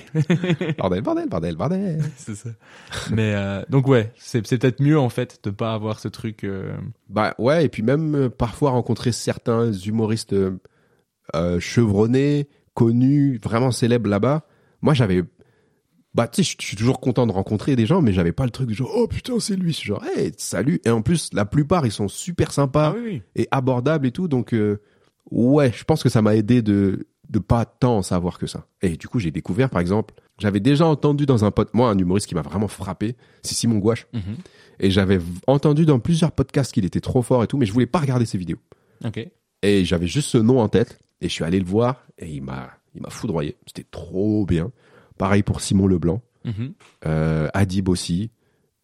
Bordel, 0.78 1.02
bordel, 1.02 1.30
bordel, 1.30 1.56
bordel. 1.56 2.02
c'est 2.18 2.36
ça. 2.36 2.50
Mais 3.12 3.34
euh, 3.36 3.64
donc 3.70 3.88
ouais, 3.88 4.12
c'est 4.18 4.42
peut-être 4.42 4.82
mieux 4.82 5.00
en 5.00 5.10
fait 5.10 5.40
de 5.44 5.50
pas 5.50 5.74
avoir 5.74 6.00
ce 6.00 6.08
truc. 6.08 6.44
euh, 6.44 6.74
Bah 7.10 7.34
ouais, 7.38 7.66
et 7.66 7.70
puis 7.70 7.84
même 7.84 8.16
euh, 8.16 8.30
parfois 8.30 8.72
rencontrer 8.72 9.12
certains 9.12 9.72
humoristes 9.72 10.36
chevronnés, 11.60 12.48
connus, 12.74 13.40
vraiment 13.44 13.72
célèbres 13.72 14.10
là-bas. 14.10 14.46
Moi 14.82 14.94
j'avais... 14.94 15.24
Bah 16.14 16.28
tu 16.28 16.44
sais, 16.44 16.56
je 16.60 16.66
suis 16.66 16.78
toujours 16.78 17.00
content 17.00 17.26
de 17.26 17.32
rencontrer 17.32 17.76
des 17.76 17.86
gens, 17.86 18.02
mais 18.02 18.14
j'avais 18.14 18.32
pas 18.32 18.46
le 18.46 18.52
truc 18.52 18.70
de 18.70 18.74
genre, 18.74 18.92
oh 18.96 19.08
putain 19.08 19.40
c'est 19.40 19.56
lui, 19.56 19.72
Je 19.72 19.78
suis 19.78 19.88
genre, 19.88 20.04
hey, 20.16 20.32
salut. 20.38 20.80
Et 20.86 20.90
en 20.90 21.02
plus, 21.02 21.30
la 21.34 21.46
plupart, 21.46 21.86
ils 21.86 21.92
sont 21.92 22.08
super 22.08 22.52
sympas 22.52 22.94
Ah 22.96 23.00
oui, 23.04 23.22
et 23.36 23.48
abordables 23.52 24.06
et 24.06 24.12
tout, 24.12 24.28
donc 24.28 24.54
euh, 24.54 24.80
ouais, 25.32 25.72
je 25.76 25.84
pense 25.84 26.04
que 26.04 26.10
ça 26.10 26.22
m'a 26.22 26.36
aidé 26.36 26.62
de 26.62 27.08
de 27.30 27.40
pas 27.40 27.66
tant 27.66 27.98
en 27.98 28.02
savoir 28.02 28.38
que 28.38 28.46
ça. 28.46 28.68
Et 28.82 28.96
du 28.96 29.08
coup, 29.08 29.20
j'ai 29.20 29.32
découvert, 29.32 29.70
par 29.70 29.82
exemple, 29.82 30.14
j'avais 30.40 30.60
déjà 30.60 30.86
entendu 30.86 31.26
dans 31.26 31.46
un 31.46 31.52
pod, 31.52 31.68
moi, 31.74 31.90
un 31.90 31.98
humoriste 31.98 32.28
qui 32.28 32.36
m'a 32.36 32.42
vraiment 32.42 32.68
frappé, 32.68 33.16
c'est 33.42 33.56
Simon 33.56 33.78
Gouache. 33.80 34.08
Mhm. 34.14 34.36
Et 34.80 34.92
j'avais 34.92 35.20
entendu 35.48 35.86
dans 35.86 36.00
plusieurs 36.00 36.32
podcasts 36.32 36.74
qu'il 36.74 36.86
était 36.86 37.02
trop 37.02 37.22
fort 37.22 37.44
et 37.44 37.48
tout, 37.48 37.58
mais 37.58 37.66
je 37.66 37.74
voulais 37.74 37.86
pas 37.86 38.00
regarder 38.00 38.26
ses 38.26 38.38
vidéos. 38.38 38.60
Et 39.62 39.86
j'avais 39.86 40.08
juste 40.08 40.30
ce 40.30 40.38
nom 40.38 40.60
en 40.60 40.70
tête. 40.70 41.00
Et 41.22 41.30
je 41.30 41.34
suis 41.34 41.44
allé 41.46 41.60
le 41.60 41.66
voir 41.66 42.06
et 42.18 42.28
il 42.28 42.42
m'a, 42.42 42.70
il 42.96 43.02
m'a 43.02 43.10
foudroyé. 43.10 43.56
C'était 43.66 43.88
trop 43.90 44.46
bien. 44.46 44.72
Pareil 45.18 45.44
pour 45.44 45.62
Simon 45.62 45.88
Leblanc. 45.88 46.22
Mhm. 46.46 46.74
Euh, 47.06 47.48
Adib 47.54 47.90
aussi. 47.90 48.32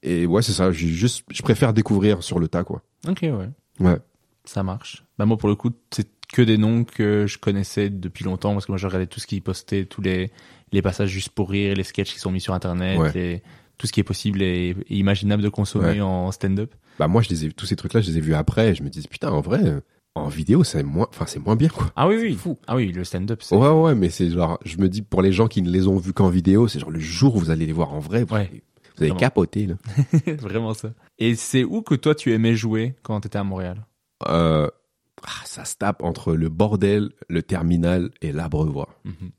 Et 0.03 0.25
ouais, 0.25 0.41
c'est 0.41 0.53
ça. 0.53 0.71
Juste, 0.71 1.25
je 1.31 1.41
préfère 1.41 1.73
découvrir 1.73 2.23
sur 2.23 2.39
le 2.39 2.47
tas, 2.47 2.63
quoi. 2.63 2.83
Ok, 3.07 3.19
ouais. 3.23 3.49
Ouais. 3.79 3.97
Ça 4.45 4.63
marche. 4.63 5.03
Bah 5.17 5.25
moi 5.25 5.37
pour 5.37 5.49
le 5.49 5.55
coup 5.55 5.69
c'est 5.91 6.07
que 6.33 6.41
des 6.41 6.57
noms 6.57 6.83
que 6.83 7.25
je 7.27 7.37
connaissais 7.37 7.89
depuis 7.89 8.23
longtemps 8.23 8.53
parce 8.53 8.65
que 8.65 8.71
moi 8.71 8.77
je 8.77 8.87
regardais 8.87 9.05
tout 9.07 9.19
ce 9.19 9.27
qu'ils 9.27 9.41
postaient, 9.41 9.85
tous 9.85 10.01
les 10.01 10.31
les 10.71 10.81
passages 10.81 11.09
juste 11.09 11.29
pour 11.29 11.49
rire, 11.49 11.75
les 11.75 11.83
sketchs 11.83 12.13
qui 12.13 12.19
sont 12.19 12.31
mis 12.31 12.39
sur 12.41 12.53
internet, 12.53 12.97
Ouais. 12.99 13.11
et 13.17 13.43
tout 13.77 13.85
ce 13.87 13.91
qui 13.91 13.99
est 13.99 14.03
possible 14.03 14.41
et, 14.41 14.75
et 14.89 14.95
imaginable 14.97 15.43
de 15.43 15.49
consommer 15.49 15.93
Ouais. 15.93 16.01
en 16.01 16.31
stand-up. 16.31 16.73
Bah 16.99 17.07
moi, 17.07 17.21
je 17.21 17.29
les 17.29 17.45
ai, 17.45 17.51
tous 17.51 17.65
ces 17.65 17.75
trucs-là, 17.75 18.01
je 18.01 18.09
les 18.11 18.17
ai 18.17 18.21
vus 18.21 18.33
après. 18.35 18.69
Et 18.71 18.75
je 18.75 18.83
me 18.83 18.89
disais, 18.89 19.07
putain, 19.07 19.29
en 19.31 19.41
vrai, 19.41 19.61
en 20.19 20.27
vidéo, 20.27 20.63
c'est 20.63 20.83
moins, 20.83 21.07
enfin, 21.09 21.25
c'est 21.27 21.39
moins 21.39 21.55
bien, 21.55 21.69
quoi. 21.69 21.91
Ah 21.95 22.07
oui 22.07 22.15
oui. 22.45 22.55
Ah 22.67 22.75
oui 22.75 22.91
le 22.91 23.03
stand-up 23.03 23.41
c'est 23.41 23.55
Ouais, 23.55 23.69
ouais, 23.69 23.95
mais 23.95 24.09
c'est 24.09 24.29
genre, 24.29 24.59
je 24.65 24.77
me 24.77 24.87
dis, 24.89 25.01
pour 25.01 25.21
les 25.21 25.31
gens 25.31 25.47
qui 25.47 25.61
ne 25.61 25.69
les 25.69 25.87
ont 25.87 25.97
vus 25.97 26.13
qu'en 26.13 26.29
vidéo, 26.29 26.67
c'est 26.67 26.79
genre 26.79 26.91
le 26.91 26.99
jour 26.99 27.35
où 27.35 27.39
vous 27.39 27.49
allez 27.51 27.65
les 27.65 27.73
voir 27.73 27.93
en 27.93 27.99
vrai, 27.99 28.23
vous, 28.23 28.35
Ouais. 28.35 28.41
allez, 28.49 28.63
vous 28.95 29.03
allez 29.03 29.07
Vraiment. 29.07 29.19
capoter, 29.19 29.67
là. 29.67 29.75
vraiment 30.37 30.73
ça. 30.73 30.89
Et 31.17 31.35
c'est 31.35 31.63
où 31.63 31.81
que 31.81 31.95
toi 31.95 32.15
tu 32.15 32.33
aimais 32.33 32.55
jouer 32.55 32.95
quand 33.03 33.19
t'étais 33.21 33.37
à 33.39 33.43
Montréal? 33.43 33.85
Euh, 34.27 34.67
ah, 35.23 35.41
ça 35.45 35.65
se 35.65 35.75
tape 35.75 36.03
entre 36.03 36.33
le 36.33 36.49
bordel, 36.49 37.09
le 37.27 37.41
terminal 37.43 38.11
et 38.21 38.31
l'abreuvoir. 38.31 38.87
Mhm. 39.05 39.31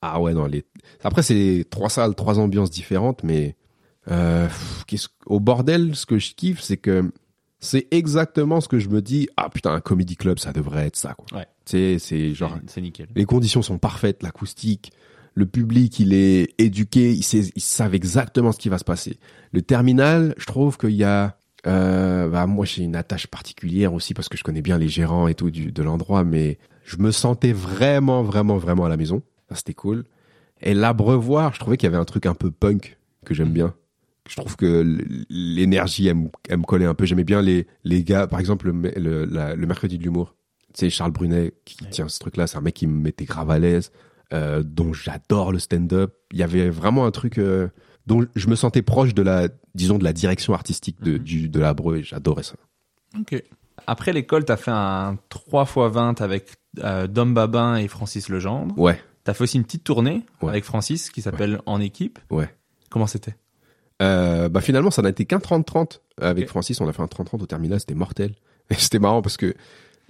Ah 0.00 0.20
ouais, 0.20 0.32
non, 0.32 0.46
les... 0.46 0.64
Après, 1.02 1.22
c'est 1.22 1.66
trois 1.70 1.88
salles, 1.90 2.14
trois 2.14 2.38
ambiances 2.38 2.70
différentes, 2.70 3.24
mais 3.24 3.56
euh, 4.10 4.48
au 5.26 5.40
bordel, 5.40 5.96
ce 5.96 6.06
que 6.06 6.18
je 6.18 6.34
kiffe, 6.34 6.60
c'est 6.60 6.76
que 6.76 7.10
c'est 7.60 7.88
exactement 7.90 8.60
ce 8.60 8.68
que 8.68 8.78
je 8.78 8.88
me 8.88 9.02
dis. 9.02 9.28
Ah 9.36 9.48
putain, 9.50 9.72
un 9.72 9.80
comedy 9.80 10.16
club, 10.16 10.38
ça 10.38 10.52
devrait 10.52 10.86
être 10.86 10.96
ça, 10.96 11.14
quoi. 11.14 11.38
Ouais. 11.38 11.46
Sais, 11.64 11.98
c'est 11.98 12.32
genre, 12.34 12.56
C'est- 12.66 12.74
C'est 12.74 12.80
nickel. 12.80 13.08
les 13.14 13.24
conditions 13.24 13.62
sont 13.62 13.78
parfaites, 13.78 14.22
l'acoustique, 14.22 14.92
le 15.34 15.46
public, 15.46 15.98
il 16.00 16.14
est 16.14 16.54
éduqué, 16.58 17.12
ils, 17.12 17.22
sait- 17.22 17.52
ils 17.54 17.60
savent 17.62 17.94
exactement 17.94 18.52
ce 18.52 18.58
qui 18.58 18.68
va 18.68 18.78
se 18.78 18.84
passer. 18.84 19.18
Le 19.52 19.62
terminal, 19.62 20.34
je 20.38 20.46
trouve 20.46 20.78
qu'il 20.78 20.90
y 20.96 21.04
a, 21.04 21.36
euh, 21.66 22.28
bah, 22.28 22.46
moi 22.46 22.64
j'ai 22.64 22.82
une 22.82 22.96
attache 22.96 23.26
particulière 23.26 23.92
aussi 23.92 24.14
parce 24.14 24.28
que 24.28 24.36
je 24.38 24.42
connais 24.44 24.62
bien 24.62 24.78
les 24.78 24.88
gérants 24.88 25.28
et 25.28 25.34
tout 25.34 25.50
du, 25.50 25.70
de 25.72 25.82
l'endroit, 25.82 26.24
mais 26.24 26.58
je 26.84 26.96
me 26.96 27.10
sentais 27.12 27.52
vraiment, 27.52 28.22
vraiment, 28.22 28.56
vraiment 28.56 28.84
à 28.86 28.88
la 28.88 28.96
maison. 28.96 29.22
Ça, 29.48 29.56
C'était 29.56 29.74
cool. 29.74 30.04
Et 30.60 30.74
l'abreuvoir, 30.74 31.54
je 31.54 31.60
trouvais 31.60 31.76
qu'il 31.76 31.86
y 31.86 31.92
avait 31.92 32.00
un 32.00 32.04
truc 32.04 32.26
un 32.26 32.34
peu 32.34 32.50
punk 32.50 32.96
que 33.24 33.34
j'aime 33.34 33.52
bien. 33.52 33.74
Je 34.28 34.36
trouve 34.36 34.56
que 34.56 34.84
l'énergie, 35.30 36.06
elle, 36.06 36.16
me- 36.16 36.28
elle 36.48 36.58
me 36.58 36.64
collait 36.64 36.84
un 36.84 36.94
peu. 36.94 37.06
J'aimais 37.06 37.24
bien 37.24 37.42
les, 37.42 37.66
les 37.84 38.04
gars, 38.04 38.26
par 38.26 38.38
exemple, 38.40 38.66
le, 38.66 38.72
me- 38.72 38.92
le, 38.98 39.24
la- 39.24 39.54
le 39.54 39.66
mercredi 39.66 39.98
de 39.98 40.02
l'humour. 40.04 40.34
Tu 40.74 40.80
sais, 40.80 40.90
Charles 40.90 41.12
Brunet 41.12 41.54
qui 41.64 41.76
tient 41.86 42.08
ce 42.08 42.18
truc-là, 42.18 42.46
c'est 42.46 42.58
un 42.58 42.60
mec 42.60 42.74
qui 42.74 42.86
me 42.86 43.00
mettait 43.00 43.24
grave 43.24 43.50
à 43.50 43.58
l'aise, 43.58 43.90
euh, 44.32 44.62
dont 44.62 44.92
j'adore 44.92 45.50
le 45.52 45.58
stand-up. 45.58 46.14
Il 46.32 46.38
y 46.38 46.42
avait 46.42 46.68
vraiment 46.70 47.06
un 47.06 47.10
truc 47.10 47.38
euh, 47.38 47.68
dont 48.06 48.26
je 48.36 48.46
me 48.48 48.54
sentais 48.54 48.82
proche 48.82 49.14
de 49.14 49.22
la, 49.22 49.48
disons, 49.74 49.98
de 49.98 50.04
la 50.04 50.12
direction 50.12 50.52
artistique 50.52 51.00
de, 51.02 51.16
du, 51.16 51.48
de 51.48 51.58
l'abreu 51.60 51.96
et 51.98 52.02
j'adorais 52.02 52.42
ça. 52.42 52.54
Ok. 53.18 53.42
Après 53.86 54.12
l'école 54.12 54.44
t'as 54.44 54.56
fait 54.58 54.70
un 54.72 55.16
3x20 55.30 56.22
avec 56.22 56.48
euh, 56.80 57.06
Dom 57.06 57.32
Babin 57.32 57.76
et 57.76 57.88
Francis 57.88 58.28
Legendre. 58.28 58.78
Ouais, 58.78 59.00
T'as 59.24 59.32
fait 59.34 59.44
aussi 59.44 59.56
une 59.56 59.64
petite 59.64 59.84
tournée 59.84 60.24
Ouais. 60.42 60.50
avec 60.50 60.64
Francis 60.64 61.10
qui 61.10 61.22
s'appelle 61.22 61.60
En 61.66 61.80
équipe. 61.80 62.18
ouais. 62.30 62.54
Comment 62.90 63.06
c'était? 63.06 63.36
Euh, 64.00 64.48
bah 64.48 64.60
finalement, 64.60 64.90
ça 64.90 65.02
n'a 65.02 65.08
été 65.08 65.24
qu'un 65.24 65.38
30-30 65.38 66.00
avec. 66.20 66.48
Francis. 66.48 66.80
On 66.80 66.88
a 66.88 66.92
fait 66.92 67.02
un 67.02 67.06
30-30 67.06 67.42
au 67.42 67.46
terminal, 67.46 67.80
c'était 67.80 67.94
mortel. 67.94 68.34
Et 68.70 68.74
c'était 68.74 68.98
marrant 68.98 69.22
parce 69.22 69.36
que 69.36 69.54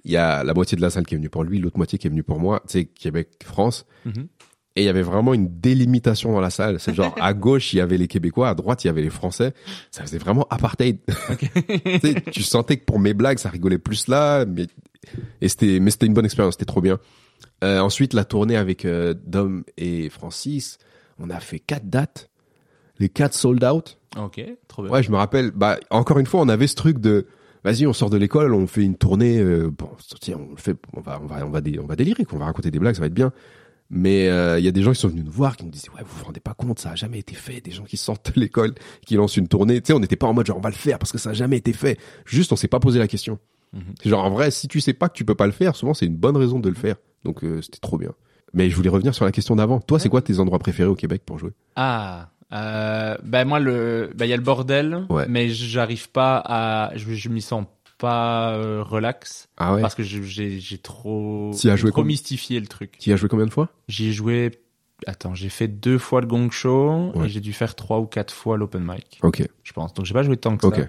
il 0.05 0.13
y 0.13 0.17
a 0.17 0.45
la 0.45 0.55
moitié 0.55 0.77
de 0.77 0.83
la 0.83 0.91
salle 0.91 1.07
qui 1.07 1.15
est 1.15 1.19
venue 1.19 1.29
pour 1.29 1.45
lui, 1.45 1.59
l'autre 1.59 1.77
moitié 1.77 1.99
qui 1.99 2.07
est 2.07 2.11
venue 2.11 2.23
pour 2.23 2.39
moi. 2.39 2.63
Tu 2.67 2.73
sais, 2.73 2.85
Québec-France. 2.85 3.87
Mhm. 4.05 4.29
Et 4.77 4.83
il 4.83 4.85
y 4.85 4.89
avait 4.89 5.03
vraiment 5.03 5.35
une 5.35 5.59
délimitation 5.61 6.33
dans 6.33 6.41
la 6.41 6.51
salle. 6.51 6.79
C'est 6.79 6.95
genre, 6.95 7.13
à 7.21 7.35
gauche, 7.35 7.73
il 7.73 7.79
y 7.79 7.81
avait 7.81 7.99
les 7.99 8.07
Québécois, 8.07 8.49
à 8.49 8.55
droite, 8.55 8.85
il 8.85 8.87
y 8.87 8.91
avait 8.91 9.03
les 9.03 9.11
Français. 9.11 9.53
Ça 9.91 10.03
faisait 10.03 10.19
vraiment 10.19 10.47
apartheid. 10.51 10.99
tu 12.33 12.43
sentais 12.45 12.77
que 12.77 12.85
pour 12.85 13.01
mes 13.01 13.13
blagues, 13.13 13.39
ça 13.39 13.49
rigolait 13.49 13.79
plus 13.79 14.07
là, 14.07 14.45
mais, 14.47 14.69
et 15.41 15.49
c'était, 15.49 15.81
mais 15.81 15.91
c'était 15.91 16.07
une 16.07 16.15
bonne 16.15 16.25
expérience, 16.27 16.55
c'était 16.55 16.65
trop 16.65 16.81
bien. 16.81 17.01
Euh, 17.65 17.81
ensuite, 17.81 18.15
la 18.15 18.25
tournée 18.25 18.57
avec 18.57 18.85
euh, 18.85 19.15
Dom 19.27 19.65
et 19.77 20.11
Francis, 20.11 20.79
on 21.19 21.29
a 21.29 21.41
fait 21.41 21.59
quatre 21.59 21.91
dates, 21.91 22.31
les 22.99 23.09
quatre 23.09 23.35
sold 23.35 23.63
out. 23.65 23.99
Ok, 24.17 24.43
trop 24.69 24.83
bien. 24.83 24.91
Ouais, 24.93 25.03
je 25.03 25.11
me 25.11 25.17
rappelle. 25.17 25.51
Bah, 25.53 25.79
encore 25.91 26.19
une 26.19 26.27
fois, 26.27 26.41
on 26.41 26.49
avait 26.49 26.67
ce 26.67 26.75
truc 26.75 26.99
de, 26.99 27.27
vas-y, 27.65 27.87
on 27.87 27.93
sort 27.93 28.11
de 28.11 28.17
l'école, 28.17 28.55
on 28.55 28.67
fait 28.67 28.83
une 28.83 28.97
tournée. 28.97 29.39
euh, 29.39 29.71
bon, 29.71 29.91
tiens, 30.21 30.39
on 30.39 30.51
le 30.53 30.57
fait, 30.57 30.77
on 30.95 31.01
va, 31.01 31.21
on 31.23 31.27
va, 31.27 31.47
on 31.47 31.51
va, 31.51 31.61
dé- 31.61 31.79
on 31.79 31.87
va 31.87 31.97
délirer, 31.97 32.25
qu'on 32.25 32.39
va 32.39 32.47
raconter 32.47 32.71
des 32.71 32.79
blagues, 32.79 32.95
ça 32.95 33.01
va 33.01 33.07
être 33.07 33.15
bien. 33.15 33.33
Mais 33.91 34.29
euh, 34.29 34.59
il 34.59 34.65
y 34.65 34.69
a 34.69 34.71
des 34.71 34.83
gens 34.83 34.93
qui 34.93 35.01
sont 35.01 35.09
venus 35.09 35.25
nous 35.25 35.31
voir, 35.33 35.57
qui 35.57 35.65
nous 35.65 35.71
disaient, 35.71 35.89
ouais, 35.91 36.03
vous 36.05 36.19
vous 36.19 36.25
rendez 36.27 36.41
pas 36.41 36.53
compte, 36.53 36.79
ça 36.79 36.91
a 36.91 36.95
jamais 36.95 37.19
été 37.21 37.35
fait. 37.35 37.61
Des 37.63 37.71
gens 37.71 37.85
qui 37.85 37.97
sortent 37.97 38.35
de 38.35 38.39
l'école, 38.41 38.75
qui 39.07 39.15
lancent 39.15 39.39
une 39.39 39.49
tournée. 39.49 39.81
Tu 39.81 39.87
sais, 39.89 39.93
on 39.95 40.01
n'était 40.01 40.17
pas 40.17 40.27
en 40.27 40.35
mode 40.35 40.45
genre 40.47 40.59
on 40.59 40.61
va 40.61 40.69
le 40.69 40.75
faire 40.75 40.99
parce 40.99 41.11
que 41.11 41.17
ça 41.19 41.31
a 41.31 41.33
jamais 41.33 41.57
été 41.57 41.73
fait. 41.73 41.99
Juste, 42.27 42.53
on 42.53 42.57
s'est 42.57 42.69
pas 42.69 42.81
posé 42.81 42.99
la 42.99 43.09
question. 43.09 43.39
C'est 44.03 44.09
genre 44.11 44.25
en 44.25 44.31
vrai, 44.31 44.51
si 44.51 44.67
tu 44.69 44.81
sais 44.81 44.93
pas 44.95 45.09
que 45.11 45.15
tu 45.15 45.25
peux 45.27 45.35
pas 45.35 45.47
le 45.47 45.53
faire, 45.53 45.77
souvent 45.77 45.93
c'est 45.95 46.07
une 46.07 46.17
bonne 46.17 46.37
raison 46.39 46.59
de 46.59 46.69
le 46.71 46.75
faire. 46.75 46.97
Donc 47.25 47.45
euh, 47.45 47.61
c'était 47.63 47.79
trop 47.79 47.97
bien. 47.99 48.13
Mais 48.55 48.69
je 48.71 48.77
voulais 48.77 48.89
revenir 48.89 49.15
sur 49.15 49.25
la 49.27 49.33
question 49.33 49.57
d'avant. 49.57 49.79
Toi, 49.81 49.99
c'est 49.99 50.09
quoi 50.09 50.23
tes 50.23 50.39
endroits 50.39 50.59
préférés 50.59 50.89
au 50.89 50.95
Québec 50.95 51.23
pour 51.25 51.39
jouer? 51.39 51.51
Ah, 51.77 52.31
euh, 52.53 53.17
ben 53.23 53.45
moi 53.45 53.59
le, 53.61 54.11
ben 54.15 54.25
il 54.25 54.29
y 54.31 54.33
a 54.33 54.37
le 54.37 54.43
bordel, 54.43 55.05
Ouais. 55.11 55.27
mais 55.29 55.49
j'arrive 55.51 56.09
pas 56.11 56.43
à, 56.45 56.93
je, 56.97 57.13
je 57.13 57.29
m'y 57.29 57.43
sens 57.43 57.67
pas 57.99 58.53
euh, 58.55 58.83
relax 58.83 59.49
Ah 59.57 59.75
ouais? 59.75 59.81
parce 59.83 59.95
que 59.95 60.03
j'ai- 60.03 60.23
j'ai 60.23 60.61
j'ai 60.61 60.79
trop, 60.79 61.51
as 61.53 61.59
j'ai 61.59 61.77
joué 61.77 61.91
trop 61.91 62.05
mystifié 62.05 62.61
le 62.61 62.67
truc. 62.67 62.93
Qui 62.99 63.13
a 63.13 63.17
joué 63.17 63.29
combien 63.29 63.45
de 63.47 63.51
fois? 63.51 63.69
J'y 63.89 64.09
ai 64.09 64.13
joué, 64.13 64.53
attends, 65.07 65.35
j'ai 65.35 65.49
fait 65.49 65.69
deux 65.69 65.99
fois 65.99 66.21
le 66.21 66.27
Gong 66.29 66.51
Show 66.51 67.11
Ouais. 67.17 67.27
et 67.27 67.29
j'ai 67.29 67.41
dû 67.41 67.53
faire 67.53 67.75
trois 67.75 67.99
ou 67.99 68.07
quatre 68.07 68.33
fois 68.33 68.57
l'open 68.57 68.83
mic, 68.85 69.19
Ok, 69.23 69.43
je 69.65 69.73
pense. 69.73 69.93
Donc 69.95 70.07
j'ai 70.07 70.15
pas 70.15 70.23
joué 70.23 70.37
tant 70.37 70.57
que 70.57 70.67
ok, 70.67 70.77
ça. 70.77 70.83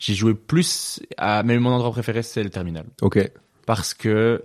J'ai 0.00 0.14
joué 0.14 0.34
plus, 0.34 1.00
à, 1.16 1.42
mais 1.42 1.58
mon 1.58 1.70
endroit 1.70 1.90
préféré 1.92 2.22
c'est 2.22 2.42
le 2.44 2.50
terminal 2.50 2.84
ok. 3.02 3.30
parce 3.66 3.94
que 3.94 4.44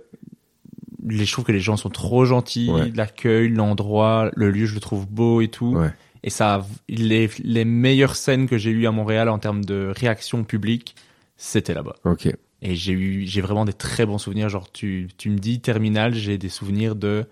les, 1.06 1.24
je 1.26 1.32
trouve 1.32 1.44
que 1.44 1.52
les 1.52 1.60
gens 1.60 1.76
sont 1.76 1.90
trop 1.90 2.24
gentils, 2.24 2.70
Ouais. 2.70 2.90
l'accueil, 2.94 3.48
l'endroit, 3.50 4.30
le 4.36 4.50
lieu, 4.50 4.66
je 4.66 4.74
le 4.74 4.80
trouve 4.80 5.06
beau 5.06 5.40
et 5.42 5.48
tout. 5.48 5.74
Ouais. 5.76 5.92
Et 6.26 6.30
ça, 6.30 6.54
a- 6.54 6.66
les, 6.88 7.30
les 7.44 7.64
meilleures 7.64 8.16
scènes 8.16 8.48
que 8.48 8.56
j'ai 8.58 8.70
eues 8.70 8.86
à 8.86 8.90
Montréal 8.90 9.28
en 9.28 9.38
termes 9.38 9.64
de 9.64 9.92
réaction 9.94 10.42
publique, 10.42 10.96
c'était 11.36 11.74
là-bas. 11.74 11.96
Ok. 12.04 12.26
Et 12.62 12.74
j'ai 12.74 12.92
eu, 12.92 13.26
j'ai 13.26 13.42
vraiment 13.42 13.66
des 13.66 13.74
très 13.74 14.06
bons 14.06 14.16
souvenirs. 14.18 14.48
Genre, 14.48 14.72
tu, 14.72 15.08
tu 15.18 15.28
me 15.28 15.36
dis 15.38 15.60
terminal, 15.60 16.14
j'ai 16.14 16.38
des 16.38 16.48
souvenirs 16.48 16.96
de 16.96 17.26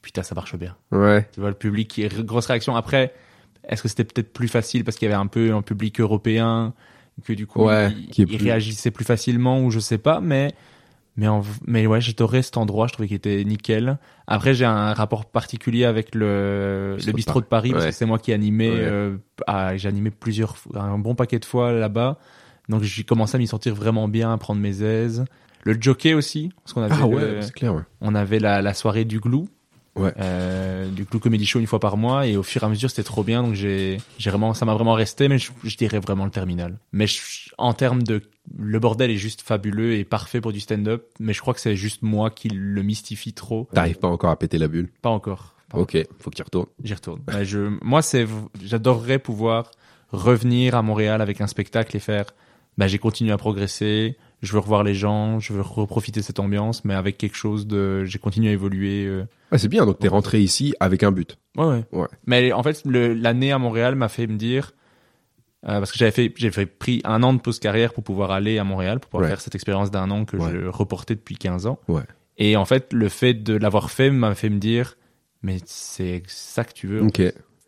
putain, 0.00 0.22
ça 0.22 0.36
marche 0.36 0.54
bien. 0.56 0.76
Ouais. 0.92 1.28
Tu 1.34 1.40
vois, 1.40 1.48
le 1.48 1.56
public 1.56 1.88
qui 1.88 2.06
grosse 2.22 2.46
réaction. 2.46 2.76
Après, 2.76 3.12
est-ce 3.68 3.82
que 3.82 3.88
c'était 3.88 4.04
peut-être 4.04 4.32
plus 4.32 4.46
facile 4.46 4.84
parce 4.84 4.96
qu'il 4.96 5.06
y 5.08 5.12
avait 5.12 5.20
un 5.20 5.26
peu 5.26 5.52
un 5.52 5.62
public 5.62 5.98
européen 6.00 6.72
que 7.24 7.32
du 7.32 7.48
coup, 7.48 7.64
Ouais, 7.64 7.90
il, 7.90 8.06
qui 8.10 8.22
est 8.22 8.26
il 8.30 8.36
plus- 8.38 8.44
réagissait 8.46 8.92
plus 8.92 9.04
facilement 9.04 9.60
ou 9.64 9.72
je 9.72 9.80
sais 9.80 9.98
pas, 9.98 10.20
mais 10.20 10.54
mais 11.16 11.28
en, 11.28 11.42
mais 11.66 11.86
ouais, 11.86 12.00
j'adorais 12.00 12.42
cet 12.42 12.56
endroit. 12.56 12.86
Je 12.86 12.92
trouvais 12.92 13.08
qu'il 13.08 13.16
était 13.16 13.42
nickel. 13.44 13.98
Après, 14.26 14.54
j'ai 14.54 14.64
un 14.64 14.92
rapport 14.92 15.24
particulier 15.26 15.84
avec 15.84 16.14
le 16.14 16.94
Bistrot 16.96 17.06
le 17.06 17.12
de 17.12 17.16
bistrot 17.16 17.40
de 17.40 17.46
Paris 17.46 17.72
parce 17.72 17.86
que 17.86 17.90
c'est 17.92 18.06
moi 18.06 18.18
qui 18.18 18.32
animais. 18.32 18.70
Ouais. 18.70 18.78
euh, 18.80 19.16
ah, 19.46 19.76
j'ai 19.76 19.88
animé 19.88 20.10
plusieurs, 20.10 20.56
un 20.74 20.98
bon 20.98 21.14
paquet 21.14 21.38
de 21.38 21.44
fois 21.44 21.72
là-bas. 21.72 22.18
Donc 22.68 22.82
j'ai 22.82 23.04
commencé 23.04 23.36
à 23.36 23.38
m'y 23.38 23.46
sentir 23.46 23.74
vraiment 23.74 24.08
bien, 24.08 24.32
à 24.32 24.38
prendre 24.38 24.60
mes 24.60 24.82
aises. 24.82 25.24
Le 25.64 25.76
jockey 25.80 26.14
aussi, 26.14 26.50
parce 26.62 26.72
qu'on 26.72 26.82
avait 26.82 26.94
Ah 26.96 27.06
le- 27.08 27.16
ouais, 27.16 27.42
c'est 27.42 27.52
clair. 27.54 27.74
Ouais. 27.74 27.82
on 28.00 28.14
avait 28.14 28.38
la, 28.38 28.62
la 28.62 28.74
soirée 28.74 29.04
du 29.04 29.20
glou. 29.20 29.48
Ouais. 29.96 30.12
Euh, 30.20 30.90
du 30.90 31.04
Glou 31.04 31.18
Comedy 31.20 31.46
Show 31.46 31.58
une 31.58 31.66
fois 31.66 31.80
par 31.80 31.96
mois 31.96 32.26
et 32.26 32.36
au 32.36 32.42
fur 32.42 32.62
et 32.62 32.66
à 32.66 32.68
mesure 32.68 32.90
c'était 32.90 33.02
trop 33.02 33.24
bien 33.24 33.42
donc 33.42 33.54
j'ai 33.54 33.96
j'ai 34.18 34.28
vraiment 34.28 34.52
ça 34.52 34.66
m'a 34.66 34.74
vraiment 34.74 34.92
resté 34.92 35.26
mais 35.26 35.38
je, 35.38 35.52
je 35.64 35.74
dirais 35.78 36.00
vraiment 36.00 36.26
le 36.26 36.30
terminal 36.30 36.76
mais 36.92 37.06
je- 37.06 37.22
en 37.56 37.72
termes 37.72 38.02
de 38.02 38.20
le 38.58 38.78
bordel 38.78 39.10
est 39.10 39.16
juste 39.16 39.42
fabuleux 39.42 39.94
et 39.94 40.04
parfait 40.04 40.40
pour 40.40 40.52
du 40.52 40.60
stand-up 40.60 41.06
mais 41.20 41.32
je 41.32 41.40
crois 41.40 41.54
que 41.54 41.60
c'est 41.60 41.76
juste 41.76 42.02
moi 42.02 42.30
qui 42.30 42.48
le 42.48 42.82
mystifie 42.82 43.32
trop 43.32 43.68
T'arrives 43.72 43.98
pas 43.98 44.08
encore 44.08 44.30
à 44.30 44.36
péter 44.38 44.58
la 44.58 44.68
bulle? 44.68 44.88
pas 45.02 45.10
encore 45.10 45.54
Pas 45.68 45.78
Ok, 45.78 45.96
faut 46.20 46.30
que 46.30 46.36
tu 46.36 46.42
retournes. 46.42 46.66
J'y 46.84 46.94
retourne. 46.94 47.20
Ouais, 47.26 47.44
je, 47.44 47.58
moi, 47.82 48.00
c'est, 48.02 48.24
j'adorerais 48.62 49.18
pouvoir 49.18 49.70
revenir 50.10 50.74
à 50.76 50.82
Montréal 50.82 51.20
avec 51.20 51.40
un 51.40 51.46
spectacle 51.48 51.96
et 51.96 52.00
faire, 52.00 52.26
bah, 52.78 52.86
j'ai 52.86 52.98
continué 52.98 53.32
à 53.32 53.36
progresser, 53.36 54.16
je 54.42 54.52
veux 54.52 54.60
revoir 54.60 54.84
les 54.84 54.94
gens, 54.94 55.40
je 55.40 55.52
veux 55.52 55.62
reprofiter 55.62 56.20
de 56.20 56.24
cette 56.24 56.38
ambiance, 56.38 56.84
mais 56.84 56.94
avec 56.94 57.18
quelque 57.18 57.36
chose 57.36 57.66
de, 57.66 58.04
j'ai 58.04 58.18
continué 58.18 58.50
à 58.50 58.52
évoluer. 58.52 59.04
euh. 59.06 59.24
C'est 59.56 59.68
bien. 59.68 59.86
Donc 59.86 59.98
t'es 59.98 60.08
rentré 60.08 60.40
ici 60.40 60.74
avec 60.78 61.02
un 61.02 61.10
but. 61.10 61.36
Ouais, 61.56 61.64
ouais. 61.66 61.84
Ouais. 61.92 62.06
Mais 62.26 62.52
en 62.52 62.62
fait, 62.62 62.82
l'année 62.84 63.50
à 63.50 63.58
Montréal 63.58 63.96
m'a 63.96 64.08
fait 64.08 64.26
me 64.28 64.36
dire, 64.36 64.72
euh, 65.68 65.78
parce 65.78 65.92
que 65.92 65.98
j'avais 65.98 66.10
fait, 66.10 66.32
j'ai 66.36 66.50
fait 66.50 66.66
pris 66.66 67.00
un 67.04 67.22
an 67.22 67.32
de 67.34 67.40
pause 67.40 67.58
carrière 67.58 67.92
pour 67.92 68.04
pouvoir 68.04 68.30
aller 68.30 68.58
à 68.58 68.64
Montréal, 68.64 69.00
pour 69.00 69.10
pouvoir 69.10 69.24
Ouais. 69.24 69.28
faire 69.30 69.40
cette 69.40 69.54
expérience 69.54 69.90
d'un 69.90 70.10
an 70.10 70.24
que 70.24 70.36
Ouais. 70.36 70.50
je 70.52 70.66
reportais 70.66 71.14
depuis 71.14 71.36
15 71.36 71.66
ans. 71.66 71.78
Ouais. 71.88 72.02
Et 72.38 72.56
en 72.56 72.64
fait, 72.64 72.92
le 72.92 73.08
fait 73.08 73.34
de 73.34 73.54
l'avoir 73.56 73.90
fait 73.90 74.10
m'a 74.10 74.34
fait 74.34 74.50
me 74.50 74.58
dire, 74.58 74.96
mais 75.42 75.58
c'est 75.64 76.22
ça 76.26 76.64
que 76.64 76.72
tu 76.72 76.86
veux. 76.86 77.02
Ok. 77.02 77.20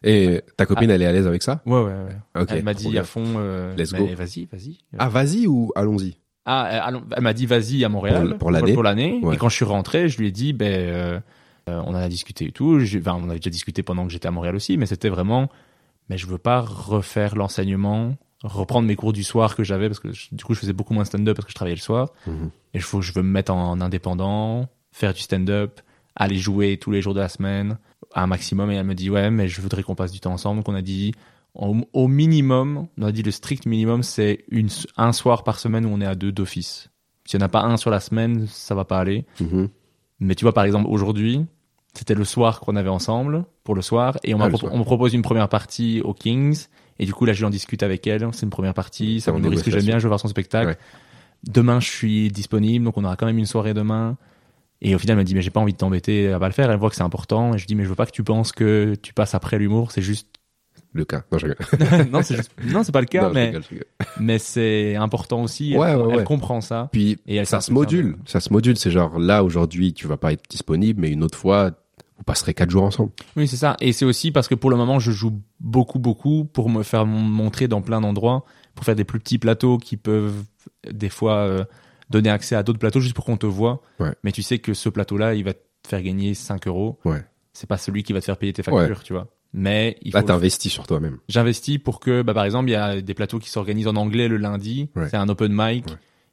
Et 0.05 0.43
ta 0.57 0.65
copine, 0.67 0.91
elle 0.91 1.03
est 1.03 1.07
à 1.07 1.13
l'aise 1.13 1.27
avec 1.27 1.43
ça? 1.43 1.61
Ouais, 1.67 1.81
ouais, 1.81 1.85
ouais. 2.37 2.45
Elle 2.51 2.63
m'a 2.63 2.75
dit 2.75 2.89
bien. 2.89 3.01
à 3.01 3.05
fond, 3.05 3.25
euh, 3.37 3.75
Let's 3.77 3.93
go. 3.93 4.07
Vas-y, 4.17 4.45
vas-y. 4.53 4.79
Ah, 4.99 5.09
vas-y 5.09 5.47
ou 5.49 5.73
allons-y? 5.75 6.19
Ah, 6.45 6.69
elle, 6.71 6.79
allons- 6.85 7.03
elle 7.17 7.23
m'a 7.23 7.33
dit 7.33 7.47
vas-y 7.47 7.85
à 7.85 7.89
Montréal 7.89 8.37
Pour 8.39 8.51
l'année. 8.51 8.73
Pour 8.75 8.83
l'année. 8.85 9.21
Ouais. 9.23 9.35
Et 9.35 9.39
quand 9.39 9.49
je 9.49 9.57
suis 9.57 9.65
rentré, 9.65 10.09
je 10.09 10.19
lui 10.19 10.29
ai 10.29 10.31
dit 10.31 10.53
ben 10.53 10.67
euh, 10.73 11.21
euh, 11.69 11.83
on 11.85 11.91
en 11.91 11.95
a 11.97 12.09
discuté 12.09 12.47
et 12.47 12.53
tout. 12.53 12.79
J'ai- 12.81 13.01
Enfin, 13.01 13.19
on 13.21 13.29
avait 13.29 13.39
déjà 13.41 13.51
discuté 13.51 13.83
pendant 13.83 14.07
que 14.07 14.13
j'étais 14.13 14.29
à 14.29 14.31
Montréal 14.31 14.55
aussi, 14.55 14.77
mais 14.79 14.87
c'était 14.87 15.09
vraiment 15.11 15.51
mais 16.09 16.19
je 16.19 16.27
veux 16.27 16.39
pas 16.39 16.61
refaire 16.61 17.37
l'enseignement, 17.37 18.17
reprendre 18.43 18.87
mes 18.87 18.97
cours 18.97 19.13
du 19.13 19.25
soir 19.25 19.57
que 19.57 19.65
j'avais 19.65 19.89
parce 19.89 20.01
que 20.01 20.13
je- 20.13 20.29
du 20.33 20.45
coup 20.45 20.55
je 20.55 20.61
faisais 20.61 20.73
beaucoup 20.73 20.95
moins 20.95 21.03
de 21.03 21.09
stand-up 21.09 21.37
parce 21.37 21.45
que 21.47 21.51
je 21.51 21.55
travaillais 21.57 21.77
le 21.77 21.81
soir. 21.81 22.11
Mhm. 22.27 22.51
Et 22.75 22.79
je 22.81 22.85
faut 22.85 23.01
je 23.01 23.13
veux 23.13 23.23
me 23.23 23.31
mettre 23.31 23.53
en 23.53 23.81
indépendant, 23.81 24.69
faire 24.93 25.13
du 25.13 25.21
stand-up, 25.21 25.81
aller 26.15 26.37
jouer 26.37 26.77
tous 26.77 26.91
les 26.91 27.03
jours 27.03 27.15
de 27.15 27.21
la 27.21 27.29
semaine 27.29 27.79
à 28.15 28.23
un 28.23 28.27
maximum. 28.27 28.71
Et 28.71 28.77
elle 28.77 28.87
me 28.87 28.95
dit 28.95 29.11
ouais, 29.11 29.31
mais 29.31 29.49
je 29.49 29.61
voudrais 29.61 29.83
qu'on 29.83 29.95
passe 29.95 30.13
du 30.13 30.21
temps 30.21 30.33
ensemble. 30.33 30.61
Donc 30.61 30.69
on 30.69 30.75
a 30.75 30.83
dit 30.83 31.13
au, 31.55 31.77
au 31.93 32.09
minimum, 32.09 32.87
on 32.99 33.03
a 33.03 33.13
dit 33.13 33.23
le 33.23 33.31
strict 33.33 33.67
minimum, 33.67 34.03
c'est 34.03 34.45
une 34.51 34.69
un 34.97 35.13
soir 35.13 35.43
par 35.45 35.59
semaine 35.59 35.85
où 35.87 35.89
on 35.91 36.01
est 36.01 36.07
à 36.07 36.15
deux 36.15 36.31
d'office. 36.33 36.91
S'il 37.25 37.39
n'y 37.39 37.45
en 37.45 37.47
a 37.47 37.51
pas 37.51 37.63
un 37.63 37.77
sur 37.77 37.91
la 37.91 38.01
semaine, 38.01 38.47
ça 38.47 38.75
va 38.75 38.85
pas 38.85 38.99
aller. 38.99 39.27
Mhm. 39.41 39.69
Mais 40.21 40.35
tu 40.35 40.45
vois, 40.45 40.53
par 40.55 40.65
exemple, 40.65 40.87
aujourd'hui, 40.89 41.45
c'était 41.99 42.15
le 42.15 42.25
soir 42.25 42.61
qu'on 42.61 42.77
avait 42.77 42.89
ensemble, 42.89 43.45
pour 43.65 43.75
le 43.75 43.83
soir, 43.83 44.17
et 44.25 44.35
on, 44.35 44.41
Ah, 44.41 44.49
on 44.71 44.79
me 44.79 44.85
propose 44.85 45.15
une 45.15 45.23
première 45.23 45.49
partie 45.49 46.01
aux 46.03 46.15
Kings, 46.15 46.67
et 46.99 47.07
du 47.07 47.13
coup, 47.13 47.25
là, 47.25 47.33
je 47.33 47.45
en 47.45 47.51
discute 47.51 47.83
avec 47.83 48.07
elle, 48.07 48.27
c'est 48.33 48.43
une 48.45 48.51
première 48.51 48.75
partie, 48.75 49.23
un 49.27 49.37
humoriste 49.37 49.65
que 49.65 49.71
j'aime 49.71 49.85
bien, 49.85 49.99
je 49.99 50.05
veux 50.05 50.09
voir 50.09 50.21
son 50.21 50.29
spectacle. 50.29 50.69
Ouais. 50.71 50.77
Demain, 51.49 51.79
je 51.81 51.89
suis 51.89 52.31
disponible, 52.31 52.85
donc 52.85 52.97
on 52.97 53.05
aura 53.05 53.17
quand 53.17 53.27
même 53.27 53.39
une 53.39 53.47
soirée 53.47 53.75
demain. 53.75 54.17
Et 54.81 54.95
au 54.95 54.99
final, 54.99 55.15
elle 55.17 55.19
me 55.23 55.25
dit, 55.25 55.35
mais 55.35 55.43
j'ai 55.43 55.51
pas 55.51 55.61
envie 55.61 55.73
de 55.73 55.79
t'embêter 55.79 56.33
à 56.33 56.39
pas 56.39 56.47
le 56.47 56.53
faire, 56.53 56.71
elle 56.71 56.79
voit 56.79 56.91
que 56.91 56.97
c'est 56.97 57.03
important, 57.03 57.55
et 57.55 57.59
je 57.59 57.67
dis, 57.67 57.75
mais 57.75 57.85
je 57.85 57.89
veux 57.89 57.95
pas 57.97 58.07
que 58.07 58.13
tu 58.13 58.23
penses 58.25 58.53
que 58.53 58.95
tu 59.03 59.13
passes 59.13 59.35
après 59.35 59.59
l'humour, 59.59 59.91
c'est 59.93 60.03
juste... 60.03 60.29
Le 60.95 61.05
cas. 61.05 61.23
Non, 61.31 61.39
je 61.39 61.47
rigole. 61.49 62.09
non, 62.13 62.23
c'est 62.23 62.37
juste... 62.37 62.51
Non, 62.65 62.83
c'est 62.83 62.93
pas 62.93 63.01
le 63.01 63.07
cas, 63.07 63.23
Non, 63.23 63.29
je 63.29 63.35
mais, 63.35 63.47
rigole, 63.47 63.63
je 63.65 63.69
rigole. 63.71 63.87
mais 64.21 64.39
c'est 64.39 64.97
important 64.97 65.43
aussi, 65.43 65.77
Ouais, 65.77 65.91
elle, 65.91 65.97
ouais, 65.99 66.07
elle 66.11 66.17
ouais. 66.19 66.25
comprend 66.25 66.61
ça. 66.61 66.89
Puis 66.93 67.19
Et 67.27 67.37
elle 67.37 67.47
ça 67.47 67.61
se 67.61 67.71
module. 67.73 68.17
Ça 68.25 68.41
se 68.41 68.53
module. 68.53 68.77
C'est 68.79 68.91
genre 68.91 69.19
là 69.19 69.45
aujourd'hui, 69.45 69.93
tu 69.93 70.07
vas 70.07 70.17
pas 70.17 70.33
être 70.33 70.45
disponible, 70.49 71.01
mais 71.03 71.11
une 71.11 71.23
autre 71.23 71.37
fois, 71.37 71.73
vous 72.19 72.25
passerez 72.25 72.53
quatre 72.55 72.71
jours 72.71 72.83
ensemble. 72.85 73.11
Oui, 73.37 73.47
c'est 73.49 73.57
ça. 73.57 73.77
Et 73.81 73.93
c'est 73.93 74.05
aussi 74.05 74.31
parce 74.33 74.49
que 74.49 74.55
pour 74.55 74.71
le 74.71 74.77
moment, 74.77 74.99
je 74.99 75.11
joue 75.13 75.41
beaucoup, 75.61 75.99
beaucoup 75.99 76.45
pour 76.45 76.69
me 76.69 76.83
faire 76.83 77.07
mon- 77.07 77.21
montrer 77.21 77.69
dans 77.69 77.81
plein 77.81 78.01
d'endroits, 78.01 78.45
pour 78.75 78.85
faire 78.85 78.97
des 78.97 79.05
plus 79.05 79.21
petits 79.21 79.39
plateaux 79.39 79.79
qui 79.79 79.97
peuvent 79.97 80.43
des 80.91 81.09
fois 81.09 81.35
euh, 81.39 81.65
donner 82.11 82.31
accès 82.31 82.55
à 82.57 82.63
d'autres 82.63 82.79
plateaux 82.79 83.01
juste 83.01 83.15
pour 83.15 83.25
qu'on 83.25 83.37
te 83.37 83.47
voit. 83.47 83.81
Ouais. 84.01 84.13
Mais 84.25 84.33
tu 84.33 84.43
sais 84.43 84.59
que 84.59 84.75
ce 84.75 84.89
plateau-là, 84.89 85.35
il 85.35 85.45
va 85.45 85.55
te 85.55 85.61
faire 85.87 86.03
gagner 86.03 86.35
5 86.35 86.67
euros. 86.67 86.99
Ouais. 87.05 87.25
C'est 87.53 87.69
pas 87.69 87.79
celui 87.79 88.03
qui 88.03 88.13
va 88.13 88.21
te 88.21 88.25
faire 88.25 88.37
payer 88.37 88.53
tes 88.53 88.63
factures, 88.63 89.03
tu 89.03 89.13
vois. 89.13 89.29
Mais 89.55 89.97
il 90.03 90.13
Là, 90.13 90.21
faut 90.21 90.27
t'investis 90.27 90.71
sur 90.71 90.87
toi-même. 90.87 91.19
j'investis 91.29 91.79
pour 91.79 92.01
que, 92.01 92.21
bah, 92.23 92.35
par 92.35 92.45
exemple, 92.45 92.69
il 92.69 92.73
y 92.73 92.77
a 92.77 93.01
des 93.01 93.15
plateaux 93.15 93.39
qui 93.39 93.49
s'organisent 93.49 93.87
en 93.89 93.97
anglais 93.97 94.29
le 94.29 94.37
lundi. 94.37 94.91
Ouais. 94.95 95.09
C'est 95.09 95.17
un 95.17 95.29
open 95.29 95.51
mic. 95.55 95.85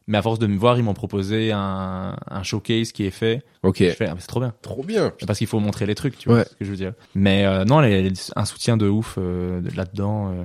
Mais 0.08 0.18
à 0.20 0.22
force 0.22 0.38
de 0.40 0.46
me 0.48 0.56
voir, 0.58 0.78
ils 0.78 0.84
m'ont 0.84 0.94
proposé 0.94 1.52
un, 1.52 2.16
un 2.30 2.44
showcase 2.44 2.92
qui 2.92 3.06
est 3.06 3.12
fait. 3.12 3.44
Ok. 3.64 3.78
Je 3.80 3.90
fais, 3.90 4.08
ah, 4.08 4.16
c'est 4.20 4.28
trop 4.28 4.40
bien. 4.40 4.54
Trop 4.62 4.84
bien. 4.84 5.12
Parce 5.26 5.40
qu'il 5.40 5.48
faut 5.48 5.60
montrer 5.60 5.86
les 5.88 5.96
trucs, 5.96 6.18
tu 6.18 6.30
vois 6.30 6.40
Ouais. 6.40 6.46
ce 6.46 6.56
que 6.56 6.64
je 6.66 6.70
veux 6.70 6.78
dire. 6.78 6.94
Mais 7.16 7.46
euh, 7.46 7.66
non, 7.66 7.80
un 7.80 8.46
soutien 8.46 8.78
de 8.78 8.88
ouf 8.88 9.16
euh, 9.18 9.62
de- 9.62 9.76
là-dedans. 9.76 10.32
euh, 10.32 10.44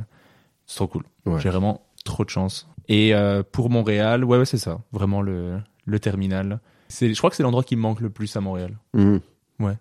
c'est 0.66 0.76
trop 0.76 0.86
cool. 0.86 1.02
Ouais. 1.26 1.38
J'ai 1.40 1.50
vraiment 1.50 1.82
trop 2.04 2.24
de 2.24 2.30
chance. 2.30 2.68
Et 2.88 3.14
euh, 3.14 3.42
pour 3.42 3.68
Montréal, 3.70 4.24
ouais, 4.24 4.38
ouais, 4.38 4.44
c'est 4.46 4.56
ça. 4.58 4.80
Vraiment 4.92 5.20
le, 5.20 5.58
le 5.84 5.98
terminal. 6.00 6.60
C'est, 6.88 7.12
je 7.12 7.18
crois 7.18 7.28
que 7.28 7.36
c'est 7.36 7.42
l'endroit 7.42 7.62
qui 7.62 7.76
me 7.76 7.82
manque 7.82 8.00
le 8.00 8.08
plus 8.10 8.34
à 8.36 8.40
Montréal. 8.40 8.78
Mhm. 8.94 9.20
Ouais. 9.60 9.74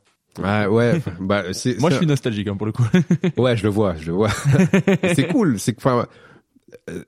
Ah 0.43 0.69
ouais. 0.69 1.01
bah, 1.21 1.53
c'est, 1.53 1.79
Moi, 1.79 1.89
c'est- 1.89 1.95
je 1.95 1.97
suis 1.99 2.05
nostalgique 2.05 2.47
hein, 2.49 2.55
pour 2.57 2.65
le 2.65 2.71
coup. 2.73 2.85
Ouais, 3.37 3.55
je 3.57 3.63
le 3.63 3.69
vois, 3.69 3.95
je 3.95 4.07
le 4.07 4.11
vois. 4.13 4.29
c'est 5.15 5.27
cool. 5.31 5.57
C'est 5.59 5.73
que, 5.73 5.77
enfin, 5.79 6.05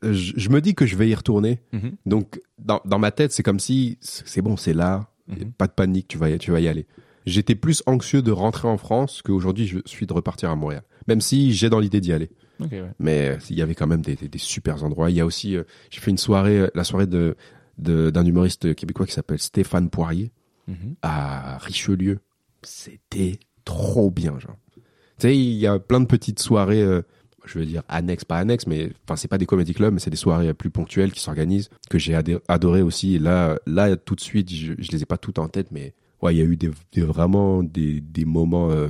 je, 0.03 0.33
je 0.35 0.49
me 0.49 0.61
dis 0.61 0.75
que 0.75 0.85
je 0.85 0.95
vais 0.95 1.09
y 1.09 1.15
retourner. 1.15 1.59
Mhm. 1.73 1.91
Donc, 2.05 2.39
dans, 2.59 2.81
dans 2.85 2.99
ma 2.99 3.11
tête, 3.11 3.31
c'est 3.31 3.43
comme 3.43 3.59
si 3.59 3.97
c'est 4.01 4.41
bon, 4.41 4.57
c'est 4.57 4.73
là. 4.73 5.07
Mhm. 5.27 5.51
Pas 5.53 5.67
de 5.67 5.73
panique, 5.73 6.07
tu 6.07 6.17
vas, 6.17 6.29
y- 6.29 6.37
tu 6.39 6.51
vas 6.51 6.59
y 6.59 6.67
aller. 6.67 6.87
J'étais 7.25 7.55
plus 7.55 7.83
anxieux 7.85 8.21
de 8.21 8.31
rentrer 8.31 8.67
en 8.67 8.77
France 8.77 9.21
qu'aujourd'hui 9.21 9.67
je 9.67 9.79
suis 9.85 10.07
de 10.07 10.13
repartir 10.13 10.49
à 10.49 10.55
Montréal. 10.55 10.81
Même 11.07 11.21
si 11.21 11.53
j'ai 11.53 11.69
dans 11.69 11.79
l'idée 11.79 12.01
d'y 12.01 12.11
aller. 12.13 12.29
Ouais. 12.59 12.83
Mais 12.99 13.29
euh, 13.29 13.37
il 13.49 13.55
y 13.57 13.61
avait 13.61 13.75
quand 13.75 13.87
même 13.87 14.01
des, 14.01 14.15
des, 14.15 14.27
des 14.27 14.37
super 14.39 14.83
endroits. 14.83 15.09
Il 15.11 15.15
y 15.15 15.19
a 15.21 15.25
aussi, 15.25 15.55
euh, 15.55 15.63
j'ai 15.91 15.99
fait 15.99 16.11
une 16.11 16.17
soirée, 16.17 16.59
euh, 16.59 16.67
la 16.75 16.83
soirée 16.83 17.07
de 17.07 17.35
d'un 17.77 18.25
humoriste 18.25 18.75
québécois 18.75 19.07
qui 19.07 19.13
s'appelle 19.13 19.39
Stéphane 19.39 19.89
Poirier 19.89 20.31
Mhm. 20.67 20.95
à 21.01 21.57
Richelieu. 21.57 22.19
C'était 22.61 23.39
trop 23.65 24.11
bien, 24.11 24.37
genre. 24.39 24.55
Tu 24.75 24.81
sais, 25.17 25.35
il 25.37 25.53
y 25.53 25.65
a 25.67 25.79
plein 25.79 25.99
de 25.99 26.05
petites 26.05 26.39
soirées, 26.39 26.83
euh, 26.83 27.01
je 27.45 27.59
veux 27.59 27.65
dire 27.65 27.84
annexes, 27.89 28.26
pas 28.26 28.38
annexes, 28.38 28.68
mais 28.68 28.91
enfin 29.05 29.15
c'est 29.15 29.27
pas 29.27 29.38
des 29.38 29.45
comedy 29.45 29.73
clubs, 29.73 29.93
mais 29.93 29.99
c'est 29.99 30.09
des 30.09 30.18
soirées 30.18 30.53
plus 30.53 30.69
ponctuelles 30.69 31.11
qui 31.11 31.19
s'organisent 31.19 31.69
que 31.89 31.97
j'ai 31.97 32.15
adoré 32.47 32.81
aussi. 32.81 33.15
Et 33.15 33.19
là, 33.19 33.57
là 33.65 33.95
tout 33.95 34.15
de 34.15 34.22
suite, 34.22 34.53
je, 34.53 34.73
je 34.77 34.91
les 34.91 35.01
ai 35.03 35.05
pas 35.05 35.18
toutes 35.18 35.39
en 35.39 35.47
tête, 35.47 35.68
mais 35.72 35.93
ouais, 36.22 36.35
il 36.35 36.38
y 36.38 36.41
a 36.41 36.45
eu 36.45 36.55
des, 36.57 36.69
des- 36.93 37.01
vraiment 37.01 37.63
des, 37.63 37.99
des 38.01 38.26
moments 38.26 38.69
euh, 38.72 38.88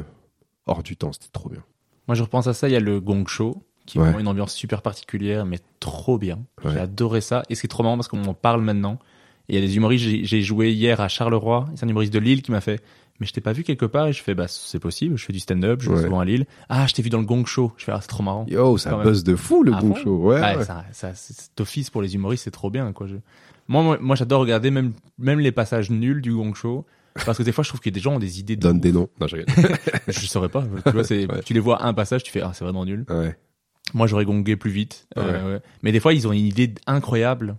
hors 0.68 0.84
du 0.84 0.95
temps. 0.98 1.11
C'était 1.14 1.30
trop 1.32 1.49
bien. 1.49 1.64
Moi, 2.07 2.15
je 2.15 2.23
repense 2.23 2.48
à 2.48 2.53
ça. 2.53 2.68
Il 2.68 2.72
y 2.72 2.76
a 2.76 2.80
le 2.82 2.99
Gong 2.99 3.26
Show, 3.28 3.64
qui 3.86 3.98
est 3.98 4.02
Ouais. 4.02 4.07
vraiment 4.07 4.19
une 4.19 4.28
ambiance 4.28 4.53
super 4.53 4.82
particulière, 4.82 5.45
mais 5.45 5.60
trop 5.80 6.18
bien. 6.18 6.40
Ouais. 6.64 6.72
J'ai 6.73 6.80
adoré 6.80 7.22
ça. 7.22 7.44
Et 7.49 7.56
c'est 7.56 7.68
trop 7.68 7.84
marrant 7.84 7.95
parce 7.95 8.07
qu'on 8.10 8.23
en 8.26 8.34
parle 8.34 8.61
maintenant. 8.61 8.99
Et 9.49 9.56
il 9.56 9.60
y 9.60 9.64
a 9.64 9.65
des 9.68 9.78
humoristes. 9.78 10.06
J'ai 10.23 10.41
joué 10.41 10.72
hier 10.73 10.99
à 11.02 11.07
Charleroi. 11.07 11.68
C'est 11.76 11.86
un 11.86 11.90
humoriste 11.90 12.14
de 12.14 12.19
Lille 12.19 12.41
qui 12.41 12.52
m'a 12.52 12.61
fait. 12.61 12.82
Mais 13.22 13.27
je 13.27 13.34
t'ai 13.34 13.39
pas 13.39 13.53
vu 13.53 13.64
quelque 13.64 13.85
part. 13.85 14.07
Et 14.07 14.14
je 14.14 14.22
fais, 14.23 14.34
bah, 14.34 14.48
c'est 14.49 14.80
possible. 14.80 15.15
Je 15.15 15.23
fais 15.23 15.31
du 15.31 15.39
stand-up. 15.39 15.80
Je 15.84 15.89
vais 15.91 15.95
Ouais. 15.95 16.02
souvent 16.03 16.19
à 16.19 16.26
Lille. 16.26 16.45
Ah, 16.69 16.88
je 16.88 16.93
t'ai 16.95 17.03
vu 17.03 17.10
dans 17.11 17.19
le 17.19 17.26
Gong 17.26 17.45
Show. 17.45 17.72
Je 17.77 17.85
fais, 17.85 17.91
ah, 17.91 17.99
c'est 18.02 18.07
trop 18.07 18.23
marrant. 18.23 18.45
Yo, 18.49 18.77
ça 18.80 18.95
buzz 18.98 19.23
de 19.23 19.35
fou 19.35 19.61
le 19.64 19.72
Ah 19.76 19.80
bon 19.80 19.93
show. 19.95 20.18
Ouais, 20.18 20.41
Ouais, 20.41 20.57
ouais. 20.57 20.65
Ça, 20.65 21.14
cet 21.14 21.61
office 21.61 21.91
pour 21.91 22.02
les 22.02 22.15
humoristes, 22.15 22.43
c'est 22.45 22.52
trop 22.52 22.72
bien, 22.72 22.91
quoi. 22.93 23.06
Je... 23.06 23.15
Moi, 23.68 23.84
moi, 23.84 23.98
moi, 24.02 24.15
j'adore 24.15 24.41
regarder 24.41 24.72
même, 24.72 24.93
même 25.19 25.39
les 25.39 25.52
passages 25.52 25.91
nuls 25.91 26.22
du 26.22 26.34
Gong 26.34 26.56
Show. 26.56 26.84
Parce 27.26 27.38
que 27.38 27.43
des 27.43 27.52
fois, 27.52 27.64
je 27.64 27.69
trouve 27.69 27.80
que 27.81 27.89
des 27.91 27.99
gens 27.99 28.15
ont 28.15 28.19
des 28.19 28.39
idées 28.39 28.56
de 28.56 28.61
Donne 28.61 28.77
ouf. 28.77 28.81
des 28.81 28.91
noms. 28.91 29.07
Non, 29.19 29.27
je. 29.27 29.38
Je 30.07 30.19
saurais 30.26 30.49
pas. 30.49 30.64
Tu 30.85 30.91
vois, 30.91 31.03
c'est, 31.03 31.27
tu 31.45 31.53
les 31.53 31.60
vois 31.60 31.85
un 31.85 31.93
passage, 31.93 32.23
tu 32.23 32.31
fais, 32.31 32.41
ah, 32.41 32.52
c'est 32.56 32.64
vraiment 32.64 32.85
nul. 32.85 33.06
Moi, 33.93 34.07
j'aurais 34.07 34.26
gongé 34.26 34.56
plus 34.56 34.72
vite. 34.72 35.07
Euh. 35.18 35.60
Mais 35.84 35.91
des 35.91 35.99
fois, 35.99 36.14
ils 36.14 36.27
ont 36.27 36.31
une 36.31 36.45
idée 36.45 36.73
incroyable 36.88 37.57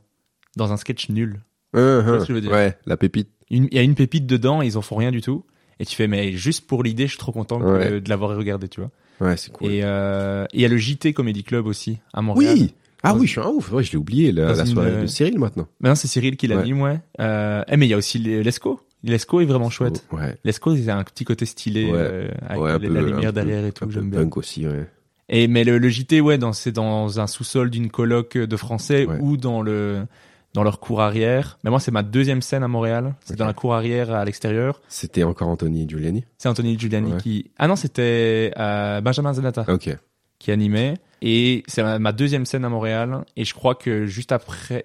dans 0.56 0.72
un 0.72 0.76
sketch 0.76 1.08
nul. 1.10 1.40
Uh-huh. 1.74 2.00
vois 2.02 2.20
ce 2.20 2.24
que 2.24 2.28
je 2.28 2.32
veux 2.32 2.40
dire 2.40 2.50
Ouais, 2.50 2.76
la 2.84 2.96
pépite. 2.96 3.28
Il 3.50 3.68
y 3.72 3.78
a 3.78 3.82
une 3.82 3.94
pépite 3.94 4.26
dedans 4.26 4.62
et 4.62 4.66
ils 4.66 4.78
en 4.78 4.82
font 4.82 4.96
rien 4.96 5.10
du 5.10 5.20
tout. 5.20 5.44
Et 5.82 5.84
tu 5.84 5.96
fais, 5.96 6.06
mais 6.06 6.30
juste 6.32 6.66
pour 6.68 6.84
l'idée, 6.84 7.04
je 7.06 7.10
suis 7.10 7.18
trop 7.18 7.32
content 7.32 7.58
que- 7.58 7.64
Ouais. 7.64 8.00
de 8.00 8.08
l'avoir 8.08 8.36
regardé, 8.36 8.68
tu 8.68 8.80
vois. 8.80 8.90
Ouais, 9.20 9.36
c'est 9.36 9.52
cool. 9.52 9.68
Et 9.70 9.80
euh, 9.82 10.46
il 10.54 10.60
y 10.60 10.64
a 10.64 10.68
le 10.68 10.76
JT 10.76 11.12
Comedy 11.12 11.42
Club 11.42 11.66
aussi, 11.66 11.98
à 12.14 12.22
Montréal. 12.22 12.54
Oui. 12.56 12.74
Ah 13.02 13.14
oui, 13.16 13.26
je 13.26 13.32
suis 13.32 13.40
un 13.40 13.48
ouf. 13.48 13.72
Ouais, 13.72 13.82
je 13.82 13.90
l'ai 13.90 13.98
oublié, 13.98 14.30
la, 14.30 14.54
la 14.54 14.64
soirée 14.64 14.90
euh, 14.92 15.02
de 15.02 15.06
Cyril 15.08 15.36
maintenant. 15.40 15.66
Maintenant, 15.80 15.96
c'est 15.96 16.06
Cyril 16.06 16.36
qui 16.36 16.46
l'anime, 16.46 16.80
ouais. 16.82 17.00
Euh, 17.20 17.64
eh, 17.68 17.76
mais 17.76 17.86
il 17.86 17.90
y 17.90 17.94
a 17.94 17.96
aussi 17.96 18.18
les- 18.20 18.44
l'Esco. 18.44 18.80
L'Esco 19.02 19.40
est 19.40 19.44
vraiment 19.44 19.70
chouette. 19.70 20.06
Ouais. 20.12 20.36
L'Esco, 20.44 20.76
c'est 20.76 20.88
un 20.88 21.02
petit 21.02 21.24
côté 21.24 21.44
stylé, 21.44 21.86
Ouais. 21.86 21.90
euh, 21.94 22.28
avec 22.48 22.62
Ouais, 22.62 22.72
la, 22.74 22.78
peu- 22.78 22.86
lumière 22.86 23.32
peu- 23.32 23.32
derrière 23.32 23.66
et 23.66 23.72
tout, 23.72 23.90
j'aime 23.90 24.08
bien. 24.08 24.20
punk 24.20 24.36
aussi, 24.36 24.68
ouais. 24.68 24.86
Et 25.28 25.48
mais 25.48 25.64
le, 25.64 25.78
le 25.78 25.88
JT, 25.88 26.20
ouais, 26.20 26.38
c'est 26.52 26.70
dans 26.72 27.18
un 27.18 27.26
sous-sol 27.26 27.70
d'une 27.70 27.90
coloc 27.90 28.38
de 28.38 28.56
français 28.56 29.06
Ouais. 29.06 29.16
ou 29.20 29.36
dans 29.36 29.62
le 29.62 30.02
dans 30.54 30.62
leur 30.62 30.80
cour 30.80 31.00
arrière. 31.00 31.58
Mais 31.64 31.70
moi, 31.70 31.80
c'est 31.80 31.90
ma 31.90 32.02
deuxième 32.02 32.42
scène 32.42 32.62
à 32.62 32.68
Montréal. 32.68 33.14
C'est 33.24 33.36
dans 33.36 33.46
la 33.46 33.54
cour 33.54 33.74
arrière 33.74 34.12
à 34.12 34.24
l'extérieur. 34.24 34.80
C'était 34.88 35.22
encore 35.22 35.48
Anthony 35.48 35.88
Giuliani? 35.88 36.24
C'est 36.38 36.48
Anthony 36.48 36.78
Giuliani 36.78 37.12
Ouais. 37.12 37.20
qui. 37.20 37.50
Ah 37.58 37.68
non, 37.68 37.76
c'était 37.76 38.52
euh, 38.58 39.00
Benjamin 39.00 39.32
Zanata 39.32 39.64
Ok. 39.68 39.96
qui 40.38 40.50
animait. 40.50 40.94
Et 41.22 41.62
c'est 41.68 41.98
ma 41.98 42.12
deuxième 42.12 42.44
scène 42.46 42.64
à 42.64 42.68
Montréal. 42.68 43.24
Et 43.36 43.44
je 43.44 43.54
crois 43.54 43.74
que 43.76 44.06
juste 44.06 44.32
après, 44.32 44.82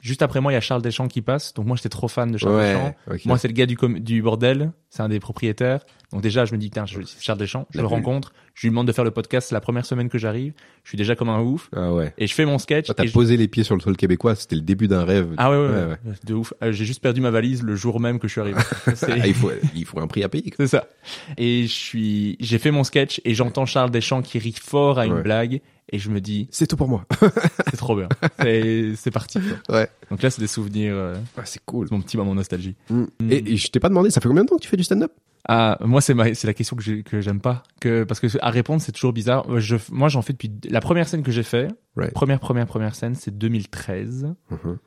juste 0.00 0.22
après 0.22 0.40
moi, 0.40 0.52
il 0.52 0.54
y 0.54 0.58
a 0.58 0.60
Charles 0.60 0.82
Deschamps 0.82 1.08
qui 1.08 1.22
passe. 1.22 1.54
Donc 1.54 1.66
moi, 1.66 1.76
j'étais 1.76 1.88
trop 1.88 2.08
fan 2.08 2.30
de 2.30 2.38
Charles 2.38 2.60
Deschamps. 2.60 2.94
Ouais. 3.08 3.14
ok. 3.16 3.24
Moi, 3.26 3.38
c'est 3.38 3.48
le 3.48 3.54
gars 3.54 3.66
du, 3.66 4.22
bordel. 4.22 4.72
C'est 4.90 5.02
un 5.02 5.08
des 5.08 5.20
propriétaires. 5.20 5.84
Donc 6.12 6.22
déjà, 6.22 6.44
je 6.46 6.54
me 6.54 6.58
dis, 6.58 6.68
putain, 6.68 6.86
je- 6.86 7.00
Charles 7.20 7.38
Deschamps, 7.38 7.66
je 7.74 7.80
le 7.80 7.86
rencontre. 7.86 8.32
Je 8.54 8.66
lui 8.66 8.70
demande 8.70 8.86
de 8.88 8.92
faire 8.92 9.04
le 9.04 9.10
podcast. 9.10 9.48
C'est 9.50 9.54
la 9.54 9.60
première 9.60 9.84
semaine 9.86 10.08
que 10.08 10.18
j'arrive. 10.18 10.52
Je 10.82 10.88
suis 10.90 10.98
déjà 10.98 11.14
comme 11.14 11.28
un 11.28 11.40
ouf. 11.40 11.68
Ah 11.76 11.92
ouais. 11.92 12.12
Et 12.18 12.26
je 12.26 12.34
fais 12.34 12.44
mon 12.46 12.58
sketch. 12.58 12.86
Quand 12.88 12.94
t'as 12.94 13.04
je- 13.06 13.12
posé 13.12 13.36
les 13.36 13.46
pieds 13.48 13.62
sur 13.64 13.74
le 13.76 13.80
sol 13.80 13.96
québécois, 13.96 14.34
c'était 14.34 14.56
le 14.56 14.62
début 14.62 14.88
d'un 14.88 15.04
rêve. 15.04 15.34
Ah 15.36 15.50
ouais, 15.50 15.56
ouais, 15.58 15.68
Ouais, 15.68 15.84
ouais, 15.84 15.96
de 16.24 16.34
ouf. 16.34 16.54
Euh, 16.62 16.72
J'ai 16.72 16.84
juste 16.84 17.00
perdu 17.02 17.20
ma 17.20 17.30
valise 17.30 17.62
le 17.62 17.76
jour 17.76 18.00
même 18.00 18.18
que 18.18 18.26
je 18.26 18.32
suis 18.32 18.40
arrivé. 18.40 18.58
Ah, 19.02 19.26
il 19.26 19.34
faut, 19.34 19.50
il 19.76 19.84
faut 19.84 20.00
un 20.00 20.06
prix 20.06 20.24
à 20.24 20.28
payer. 20.28 20.52
C'est 20.56 20.66
ça. 20.66 20.88
Et 21.36 21.62
je 21.64 21.72
suis, 21.72 22.36
j'ai 22.40 22.58
fait 22.58 22.70
mon 22.70 22.82
sketch 22.84 23.20
et 23.24 23.34
j'entends 23.34 23.66
Charles 23.66 23.90
Deschamps 23.90 24.22
qui 24.22 24.38
rit 24.38 24.54
fort 24.60 24.98
à 24.98 25.06
une 25.06 25.22
blague 25.22 25.60
et 25.90 25.98
je 25.98 26.10
me 26.10 26.20
dis, 26.20 26.48
C'est 26.50 26.66
tout 26.66 26.76
pour 26.76 26.88
moi. 26.88 27.04
c'est 27.70 27.76
trop 27.76 27.96
bien. 27.96 28.08
C'est, 28.40 29.10
parti. 29.10 29.38
quoi. 29.66 29.76
ouais. 29.76 29.88
Donc 30.10 30.22
là, 30.22 30.30
c'est 30.30 30.40
des 30.40 30.46
souvenirs, 30.46 30.92
euh, 30.94 31.16
Ah, 31.36 31.42
c'est 31.44 31.62
cool. 31.64 31.88
mon 31.90 32.00
petit 32.00 32.16
moment 32.16 32.34
nostalgie. 32.34 32.76
Mm. 32.90 33.04
Et, 33.30 33.52
et 33.52 33.56
je 33.56 33.68
t'ai 33.70 33.80
pas 33.80 33.88
demandé, 33.88 34.10
ça 34.10 34.20
fait 34.20 34.28
combien 34.28 34.44
de 34.44 34.48
temps 34.48 34.56
que 34.56 34.62
tu 34.62 34.68
fais 34.68 34.76
du 34.76 34.84
stand-up? 34.84 35.12
Ah, 35.48 35.78
moi, 35.80 36.00
c'est 36.02 36.14
c'est 36.34 36.46
la 36.46 36.52
question 36.52 36.76
que 36.76 36.82
j'ai- 36.82 37.02
que 37.02 37.20
j'aime 37.22 37.40
pas. 37.40 37.62
Que, 37.80 38.04
parce 38.04 38.20
que 38.20 38.26
à 38.42 38.50
répondre, 38.50 38.82
c'est 38.82 38.92
toujours 38.92 39.12
bizarre. 39.14 39.58
Je, 39.60 39.76
moi, 39.90 40.08
j'en 40.08 40.20
fais 40.20 40.32
depuis, 40.34 40.50
la 40.68 40.80
première 40.80 41.08
scène 41.08 41.22
que 41.22 41.30
j'ai 41.32 41.42
fait, 41.42 41.68
Right. 41.96 42.12
première, 42.12 42.38
première, 42.40 42.66
première 42.66 42.94
scène, 42.94 43.14
c'est 43.14 43.36
2013, 43.38 44.34
Mhm. 44.50 44.78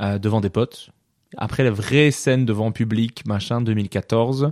euh, 0.00 0.18
devant 0.18 0.40
des 0.42 0.50
potes. 0.50 0.90
Après, 1.38 1.64
la 1.64 1.70
vraie 1.70 2.10
scène 2.10 2.44
devant 2.44 2.72
public, 2.72 3.24
machin, 3.26 3.62
2014. 3.62 4.50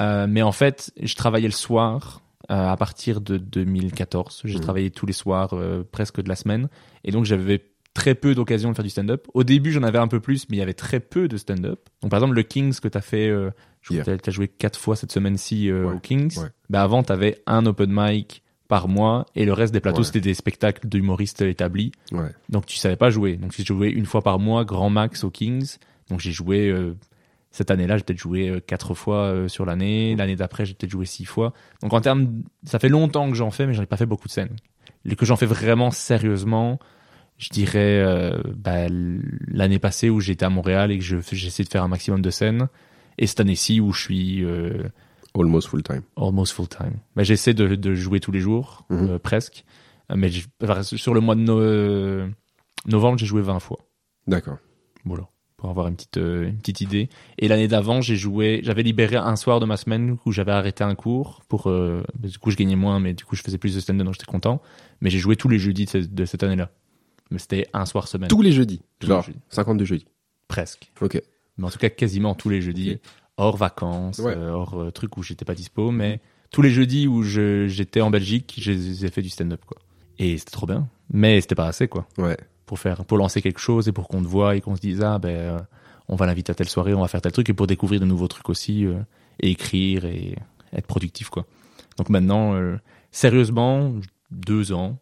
Euh, 0.00 0.26
mais 0.28 0.42
en 0.42 0.52
fait, 0.52 0.90
je 1.00 1.14
travaillais 1.14 1.46
le 1.48 1.52
soir 1.54 2.20
euh, 2.20 2.27
à 2.48 2.76
partir 2.76 3.20
de 3.20 3.36
2014. 3.36 4.42
J'ai 4.44 4.54
Mhm. 4.56 4.60
travaillé 4.62 4.90
tous 4.90 5.06
les 5.06 5.12
soirs, 5.12 5.50
euh, 5.52 5.84
presque 5.90 6.20
de 6.22 6.28
la 6.28 6.36
semaine. 6.36 6.68
Et 7.04 7.10
donc, 7.10 7.24
j'avais 7.24 7.62
très 7.94 8.14
peu 8.14 8.34
d'occasions 8.34 8.70
de 8.70 8.74
faire 8.74 8.84
du 8.84 8.90
stand-up. 8.90 9.26
Au 9.34 9.44
début, 9.44 9.72
j'en 9.72 9.82
avais 9.82 9.98
un 9.98 10.08
peu 10.08 10.20
plus, 10.20 10.48
mais 10.48 10.56
il 10.56 10.60
y 10.60 10.62
avait 10.62 10.74
très 10.74 11.00
peu 11.00 11.28
de 11.28 11.36
stand-up. 11.36 11.80
Donc, 12.02 12.10
par 12.10 12.18
exemple, 12.18 12.34
le 12.34 12.42
Kings 12.42 12.78
que 12.80 12.88
t'as 12.88 13.00
fait, 13.00 13.28
euh, 13.28 13.50
je 13.82 13.94
Yeah. 13.94 14.04
t'as- 14.18 14.30
joué 14.30 14.48
quatre 14.48 14.78
fois 14.78 14.96
cette 14.96 15.12
semaine-ci 15.12 15.70
euh, 15.70 15.86
Ouais, 15.86 15.94
au 15.96 15.98
Kings. 15.98 16.38
ouais. 16.38 16.48
Bah, 16.70 16.82
avant, 16.82 17.02
t'avais 17.02 17.42
un 17.46 17.66
open 17.66 17.90
mic 17.92 18.42
par 18.68 18.86
mois 18.88 19.26
et 19.34 19.44
le 19.46 19.52
reste 19.52 19.72
des 19.72 19.80
plateaux, 19.80 19.98
Ouais. 19.98 20.04
c'était 20.04 20.20
des 20.20 20.34
spectacles 20.34 20.86
d'humoristes 20.88 21.40
établis. 21.42 21.90
Donc, 22.50 22.66
tu 22.66 22.76
savais 22.76 22.96
pas 22.96 23.10
jouer. 23.10 23.36
Donc, 23.36 23.52
j'ai 23.56 23.64
joué 23.64 23.88
une 23.88 24.06
fois 24.06 24.22
par 24.22 24.38
mois, 24.38 24.64
grand 24.64 24.90
max 24.90 25.24
au 25.24 25.30
Kings. 25.30 25.76
Donc, 26.10 26.20
j'ai 26.20 26.32
joué, 26.32 26.68
euh, 26.70 26.94
cette 27.58 27.70
année-là, 27.70 27.96
j'ai 27.98 28.04
peut-être 28.04 28.18
joué 28.18 28.48
euh, 28.48 28.60
quatre 28.60 28.94
fois 28.94 29.24
euh, 29.24 29.48
sur 29.48 29.66
l'année. 29.66 30.16
L'année 30.16 30.36
d'après, 30.36 30.64
j'ai 30.64 30.72
peut-être 30.74 30.90
joué 30.90 31.04
six 31.04 31.24
fois. 31.26 31.52
Donc, 31.82 31.92
en 31.92 32.00
termes, 32.00 32.42
ça 32.64 32.78
fait 32.78 32.88
longtemps 32.88 33.28
que 33.28 33.34
j'en 33.36 33.50
fais, 33.50 33.66
mais 33.66 33.74
j'en 33.74 33.82
ai 33.82 33.86
pas 33.86 33.96
fait 33.98 34.06
beaucoup 34.06 34.28
de 34.28 34.32
scènes. 34.32 34.56
Les 35.04 35.16
que 35.16 35.26
j'en 35.26 35.36
fais 35.36 35.46
vraiment 35.46 35.90
sérieusement, 35.90 36.78
je 37.36 37.50
dirais 37.50 38.00
euh, 38.02 38.40
bah, 38.56 38.86
l'année 39.48 39.78
passée 39.78 40.08
où 40.10 40.20
j'étais 40.20 40.44
à 40.44 40.50
Montréal 40.50 40.90
et 40.90 40.98
que 40.98 41.04
je 41.04 41.16
j'essaie 41.32 41.62
de 41.64 41.68
faire 41.68 41.82
un 41.82 41.88
maximum 41.88 42.22
de 42.22 42.30
scènes 42.30 42.68
et 43.18 43.26
cette 43.26 43.40
année-ci 43.40 43.80
où 43.80 43.92
je 43.92 44.00
suis 44.02 44.44
euh, 44.44 44.88
Almost 45.36 45.68
full 45.68 45.82
time. 45.82 46.02
almost 46.16 46.52
full 46.52 46.68
time. 46.68 46.94
Bah, 47.14 47.22
j'essaie 47.22 47.54
de, 47.54 47.74
de 47.76 47.94
jouer 47.94 48.18
tous 48.20 48.32
les 48.32 48.40
jours 48.40 48.86
euh, 48.90 49.18
presque, 49.20 49.64
mais 50.14 50.28
je- 50.30 50.46
sur 50.96 51.14
le 51.14 51.20
mois 51.20 51.34
de 51.36 51.40
no- 51.42 52.28
novembre 52.86 53.18
j'ai 53.18 53.26
joué 53.26 53.42
20 53.42 53.60
fois. 53.60 53.78
D'accord. 54.26 54.58
Voilà, 55.04 55.28
pour 55.58 55.68
avoir 55.68 55.88
une 55.88 55.96
petite 55.96 56.16
euh, 56.16 56.48
une 56.48 56.56
petite 56.58 56.80
idée. 56.80 57.08
Et 57.38 57.46
l'année 57.48 57.68
d'avant 57.68 58.00
j'ai 58.00 58.16
joué, 58.16 58.60
j'avais 58.62 58.82
libéré 58.82 59.16
un 59.16 59.36
soir 59.36 59.60
de 59.60 59.66
ma 59.66 59.76
semaine 59.76 60.16
où 60.24 60.32
j'avais 60.32 60.52
arrêté 60.52 60.82
un 60.84 60.94
cours 60.94 61.42
pour 61.48 61.68
euh, 61.68 62.02
du 62.18 62.38
coup 62.38 62.50
je 62.50 62.56
gagnais 62.56 62.76
moins 62.76 62.98
mais 63.00 63.12
du 63.12 63.24
coup 63.24 63.36
je 63.36 63.42
faisais 63.42 63.58
plus 63.58 63.74
de 63.74 63.80
stand-up 63.80 64.06
donc 64.06 64.14
j'étais 64.14 64.24
content. 64.24 64.62
Mais 65.02 65.10
j'ai 65.10 65.18
joué 65.18 65.36
tous 65.36 65.48
les 65.48 65.58
jeudis 65.58 65.84
de, 65.84 65.90
cette- 65.90 66.14
de 66.14 66.24
cette 66.24 66.42
année-là. 66.42 66.70
Mais 67.30 67.38
c'était 67.38 67.66
un 67.74 67.84
soir 67.84 68.08
semaine. 68.08 68.28
Tous 68.28 68.40
les 68.40 68.52
jeudis. 68.52 68.80
Tous 69.00 69.08
les 69.10 69.20
jeudis. 69.22 69.38
52 69.50 69.84
jeudis. 69.84 70.06
Presque. 70.48 70.90
Ok. 71.02 71.20
Mais 71.58 71.66
en 71.66 71.70
tout 71.70 71.78
cas, 71.78 71.90
quasiment 71.90 72.34
tous 72.34 72.48
les 72.48 72.62
jeudis, 72.62 72.98
hors 73.36 73.56
vacances, 73.56 74.18
Ouais. 74.20 74.34
euh, 74.36 74.50
hors 74.52 74.90
trucs 74.94 75.16
où 75.18 75.22
j'étais 75.22 75.44
pas 75.44 75.54
dispo, 75.54 75.90
mais 75.90 76.20
tous 76.50 76.62
les 76.62 76.70
jeudis 76.70 77.06
où 77.06 77.22
je, 77.24 77.66
j'étais 77.68 78.00
en 78.00 78.10
Belgique, 78.10 78.54
j'ai, 78.56 78.94
j'ai 78.94 79.08
fait 79.08 79.22
du 79.22 79.28
stand-up, 79.28 79.60
quoi. 79.66 79.76
Et 80.18 80.38
c'était 80.38 80.52
trop 80.52 80.66
bien. 80.66 80.88
Mais 81.12 81.40
c'était 81.40 81.54
pas 81.54 81.66
assez, 81.66 81.86
quoi. 81.88 82.06
Ouais. 82.16 82.36
Pour 82.68 82.78
faire, 82.78 83.04
pour 83.04 83.18
lancer 83.18 83.42
quelque 83.42 83.58
chose 83.60 83.88
et 83.88 83.92
pour 83.92 84.06
qu'on 84.08 84.22
te 84.22 84.28
voit 84.28 84.54
et 84.54 84.60
qu'on 84.60 84.76
se 84.76 84.80
dise, 84.80 85.02
ah, 85.02 85.18
ben, 85.18 85.28
euh, 85.30 85.58
on 86.06 86.14
va 86.16 86.26
l'inviter 86.26 86.52
à 86.52 86.54
telle 86.54 86.68
soirée, 86.68 86.94
on 86.94 87.00
va 87.00 87.08
faire 87.08 87.20
tel 87.22 87.32
truc 87.32 87.48
et 87.48 87.54
pour 87.54 87.66
découvrir 87.66 87.98
de 88.00 88.04
nouveaux 88.04 88.28
trucs 88.28 88.48
aussi, 88.50 88.84
euh, 88.86 88.98
et 89.40 89.50
écrire 89.50 90.04
et 90.04 90.36
être 90.72 90.86
productif, 90.86 91.30
quoi. 91.30 91.46
Donc 91.96 92.10
maintenant, 92.10 92.54
euh, 92.54 92.76
sérieusement, 93.10 93.92
deux 94.30 94.72
ans, 94.72 94.98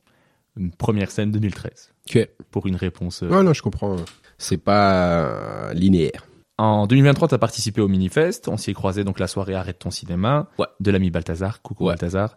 une 0.57 0.71
première 0.71 1.11
scène 1.11 1.31
2013. 1.33 1.93
Ok. 2.09 2.29
Pour 2.51 2.67
une 2.67 2.77
réponse. 2.77 3.23
euh, 3.25 3.29
Ouais, 3.29 3.43
non, 3.43 3.53
je 3.53 3.63
comprends. 3.63 3.97
C'est 4.39 4.57
pas 4.59 4.95
euh, 5.27 5.73
linéaire. 5.75 6.25
En 6.59 6.87
2023, 6.87 7.29
tu 7.29 7.35
as 7.35 7.39
participé 7.39 7.81
au 7.83 7.89
Minifest. 7.89 8.49
On 8.49 8.57
s'y 8.57 8.71
est 8.71 8.75
croisé 8.75 9.05
donc 9.05 9.19
la 9.19 9.27
soirée 9.27 9.55
Arrête 9.55 9.79
ton 9.81 9.91
cinéma 9.91 10.49
Ouais. 10.59 10.67
de 10.81 10.91
l'ami 10.91 11.11
Balthazar. 11.11 11.61
Coucou 11.63 11.85
Ouais. 11.85 11.91
Balthazar. 11.93 12.37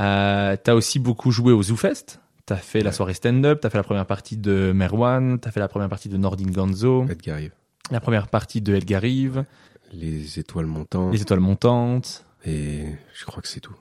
Euh, 0.00 0.56
tu 0.62 0.70
as 0.70 0.74
aussi 0.76 0.98
beaucoup 1.00 1.30
joué 1.32 1.52
au 1.52 1.62
ZooFest. 1.62 2.20
Tu 2.48 2.54
as 2.54 2.56
fait 2.56 2.80
la 2.80 2.92
soirée 2.92 3.12
stand-up, 3.12 3.60
tu 3.60 3.66
as 3.66 3.70
fait 3.70 3.76
la 3.76 3.84
première 3.84 4.06
partie 4.06 4.38
de 4.38 4.72
Merwan, 4.74 5.38
tu 5.38 5.46
as 5.46 5.50
fait 5.52 5.60
la 5.60 5.68
première 5.68 5.90
partie 5.90 6.08
de 6.08 6.16
Nordin 6.16 6.50
Gonzo, 6.50 7.04
Edgar 7.06 7.36
Rive. 7.36 7.52
la 7.90 8.00
première 8.00 8.28
partie 8.28 8.62
de 8.62 8.74
Edgar 8.74 9.02
Rive, 9.02 9.44
Les 9.92 10.38
étoiles 10.38 10.64
montantes. 10.64 11.12
Les 11.12 11.20
étoiles 11.20 11.40
montantes. 11.40 12.24
Et 12.46 12.84
je 13.12 13.26
crois 13.26 13.42
que 13.42 13.48
c'est 13.48 13.60
tout. 13.60 13.76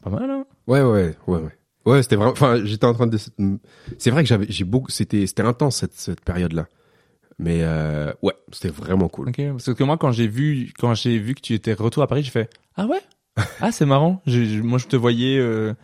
Pas 0.00 0.08
mal, 0.08 0.30
hein? 0.30 0.46
Ouais, 0.66 0.80
ouais, 0.80 1.16
ouais, 1.26 1.38
ouais. 1.38 1.58
Ouais, 1.84 2.02
c'était 2.02 2.16
vraiment. 2.16 2.32
Enfin, 2.32 2.64
j'étais 2.64 2.86
en 2.86 2.94
train 2.94 3.06
de. 3.06 3.18
C'est 3.98 4.10
vrai 4.10 4.22
que 4.22 4.28
j'avais, 4.28 4.46
j'ai 4.48 4.64
beaucoup. 4.64 4.90
C'était, 4.90 5.26
c'était 5.26 5.42
intense 5.42 5.76
cette, 5.76 5.92
cette 5.94 6.22
période-là. 6.22 6.66
Mais 7.38 7.58
euh, 7.62 8.10
ouais, 8.22 8.34
c'était 8.52 8.70
vraiment 8.70 9.08
cool. 9.08 9.28
Ok. 9.28 9.40
Parce 9.50 9.74
que 9.74 9.84
moi, 9.84 9.98
quand 9.98 10.12
j'ai 10.12 10.28
vu, 10.28 10.72
quand 10.78 10.94
j'ai 10.94 11.18
vu 11.18 11.34
que 11.34 11.40
tu 11.42 11.52
étais 11.52 11.74
retour 11.74 12.02
à 12.02 12.06
Paris, 12.06 12.22
j'ai 12.22 12.30
fait 12.30 12.48
Ah 12.74 12.86
ouais? 12.86 13.00
Ah, 13.60 13.70
c'est 13.70 13.86
marrant. 13.86 14.22
Moi, 14.26 14.78
je 14.78 14.86
te 14.86 14.96
voyais 14.96 15.38
euh, 15.38 15.74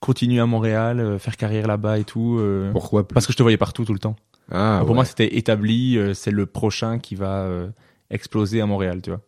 continuer 0.00 0.40
à 0.40 0.46
Montréal, 0.46 1.00
euh, 1.00 1.18
faire 1.18 1.36
carrière 1.36 1.66
là-bas 1.66 1.98
et 1.98 2.04
tout. 2.04 2.36
euh, 2.40 2.70
Pourquoi 2.72 3.06
plus? 3.06 3.14
Parce 3.14 3.26
que 3.26 3.32
je 3.32 3.36
te 3.38 3.42
voyais 3.42 3.56
partout 3.58 3.84
tout 3.84 3.92
le 3.92 3.98
temps. 3.98 4.16
Ah, 4.50 4.78
pour 4.80 4.90
ouais. 4.90 4.94
moi, 4.94 5.04
c'était 5.04 5.36
établi, 5.36 5.96
euh, 5.98 6.14
c'est 6.14 6.30
le 6.30 6.46
prochain 6.46 6.98
qui 6.98 7.14
va 7.16 7.40
euh, 7.40 7.68
exploser 8.10 8.60
à 8.60 8.66
Montréal, 8.66 9.00
tu 9.02 9.10
vois. 9.10 9.20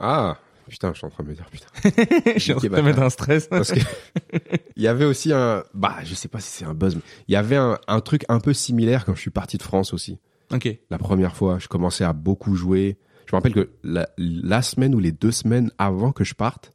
Ah, 0.00 0.36
putain, 0.68 0.90
je 0.92 0.98
suis 0.98 1.06
en 1.06 1.10
train 1.10 1.22
de 1.24 1.28
me 1.28 1.34
dire 1.34 1.46
putain. 1.50 1.66
Je 2.34 2.38
suis 2.40 2.52
en 2.52 2.56
train 2.56 2.68
de 2.68 2.74
te 2.74 2.80
mettre 2.80 3.00
un 3.02 3.10
stress. 3.10 3.46
Parce 3.46 3.70
que 3.70 3.78
il 4.76 4.82
y 4.82 4.88
avait 4.88 5.04
aussi 5.04 5.32
un, 5.32 5.62
bah, 5.74 5.96
je 6.04 6.14
sais 6.14 6.26
pas 6.28 6.40
si 6.40 6.50
c'est 6.50 6.64
un 6.64 6.74
buzz, 6.74 6.96
mais 6.96 7.02
il 7.28 7.32
y 7.32 7.36
avait 7.36 7.56
un, 7.56 7.78
un 7.86 8.00
truc 8.00 8.24
un 8.28 8.40
peu 8.40 8.52
similaire 8.52 9.04
quand 9.04 9.14
je 9.14 9.20
suis 9.20 9.30
parti 9.30 9.56
de 9.58 9.62
France 9.62 9.92
aussi. 9.94 10.18
ok. 10.52 10.68
La 10.90 10.98
première 10.98 11.36
fois, 11.36 11.58
je 11.60 11.68
commençais 11.68 12.02
à 12.04 12.12
beaucoup 12.12 12.56
jouer. 12.56 12.96
Je 13.26 13.34
me 13.34 13.38
rappelle 13.38 13.54
que 13.54 13.70
la, 13.84 14.08
la 14.18 14.60
semaine 14.62 14.94
ou 14.94 14.98
les 14.98 15.12
deux 15.12 15.30
semaines 15.32 15.70
avant 15.78 16.10
que 16.12 16.24
je 16.24 16.34
parte, 16.34 16.72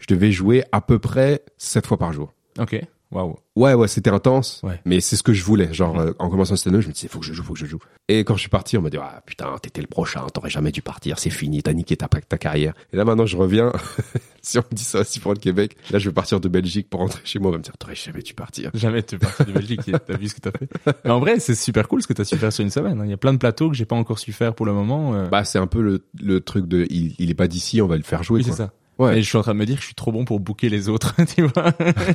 je 0.00 0.06
devais 0.08 0.32
jouer 0.32 0.64
à 0.72 0.80
peu 0.80 0.98
près 0.98 1.42
sept 1.56 1.86
fois 1.86 1.98
par 1.98 2.12
jour. 2.12 2.32
Ok. 2.58 2.80
Waouh. 3.10 3.36
Ouais, 3.56 3.72
ouais, 3.72 3.88
c'était 3.88 4.10
intense. 4.10 4.60
Ouais. 4.62 4.78
Mais 4.84 5.00
c'est 5.00 5.16
ce 5.16 5.22
que 5.22 5.32
je 5.32 5.42
voulais. 5.42 5.72
Genre, 5.72 5.98
euh, 5.98 6.12
en 6.18 6.28
commençant 6.28 6.56
stand-up, 6.56 6.82
je 6.82 6.88
me 6.88 6.92
disais, 6.92 7.08
faut 7.08 7.20
que 7.20 7.24
je 7.24 7.32
joue, 7.32 7.42
faut 7.42 7.54
que 7.54 7.58
je 7.58 7.64
joue. 7.64 7.78
Et 8.08 8.18
quand 8.22 8.34
je 8.34 8.40
suis 8.40 8.50
parti, 8.50 8.76
on 8.76 8.82
m'a 8.82 8.90
dit, 8.90 8.98
ah, 9.00 9.22
putain, 9.24 9.56
t'étais 9.62 9.80
le 9.80 9.86
prochain, 9.86 10.26
t'aurais 10.34 10.50
jamais 10.50 10.72
dû 10.72 10.82
partir, 10.82 11.18
c'est 11.18 11.30
fini, 11.30 11.62
t'as 11.62 11.72
niqué 11.72 11.96
ta, 11.96 12.06
ta 12.06 12.36
carrière. 12.36 12.74
Et 12.92 12.98
là, 12.98 13.06
maintenant, 13.06 13.24
je 13.24 13.38
reviens. 13.38 13.72
si 14.42 14.58
on 14.58 14.62
me 14.70 14.74
dit 14.76 14.84
ça 14.84 15.00
aussi 15.00 15.20
pour 15.20 15.32
le 15.32 15.38
Québec, 15.38 15.74
là, 15.90 15.98
je 15.98 16.10
vais 16.10 16.12
partir 16.12 16.38
de 16.38 16.48
Belgique 16.48 16.90
pour 16.90 17.00
rentrer 17.00 17.22
chez 17.24 17.38
moi, 17.38 17.48
on 17.48 17.52
va 17.52 17.58
me 17.58 17.62
dire, 17.62 17.78
t'aurais 17.78 17.94
jamais 17.94 18.20
dû 18.20 18.34
partir. 18.34 18.70
Jamais 18.74 19.02
tu 19.02 19.14
es 19.14 19.18
parti 19.18 19.44
de 19.44 19.52
Belgique, 19.52 19.80
t'as 20.06 20.16
vu 20.18 20.28
ce 20.28 20.34
que 20.34 20.40
t'as 20.40 20.50
fait. 20.52 20.68
Mais 21.06 21.10
en 21.10 21.18
vrai, 21.20 21.40
c'est 21.40 21.54
super 21.54 21.88
cool 21.88 22.02
ce 22.02 22.06
que 22.08 22.12
t'as 22.12 22.24
su 22.24 22.36
faire 22.36 22.52
sur 22.52 22.62
une 22.62 22.70
semaine. 22.70 23.00
hein. 23.00 23.04
Il 23.06 23.10
y 23.10 23.14
a 23.14 23.18
plein 23.18 23.32
de 23.32 23.38
plateaux 23.38 23.70
que 23.70 23.74
j'ai 23.76 23.86
pas 23.86 23.96
encore 23.96 24.18
su 24.18 24.32
faire 24.32 24.54
pour 24.54 24.66
le 24.66 24.74
moment. 24.74 25.14
euh. 25.14 25.28
Bah, 25.28 25.44
c'est 25.44 25.58
un 25.58 25.66
peu 25.66 25.80
le, 25.80 26.04
le 26.20 26.40
truc 26.40 26.66
de, 26.68 26.86
il, 26.90 27.14
il 27.18 27.30
est 27.30 27.34
pas 27.34 27.48
d'ici, 27.48 27.80
on 27.80 27.86
va 27.86 27.96
le 27.96 28.02
faire 28.02 28.22
jouer, 28.22 28.40
oui, 28.40 28.44
c'est 28.44 28.52
ça. 28.52 28.70
Ouais. 28.98 29.18
Et 29.18 29.22
je 29.22 29.28
suis 29.28 29.38
en 29.38 29.42
train 29.42 29.52
de 29.54 29.58
me 29.58 29.66
dire 29.66 29.76
que 29.76 29.82
je 29.82 29.86
suis 29.86 29.94
trop 29.94 30.10
bon 30.12 30.24
pour 30.24 30.40
booker 30.40 30.68
les 30.68 30.88
autres, 30.88 31.14
tu 31.34 31.42
vois. 31.42 31.72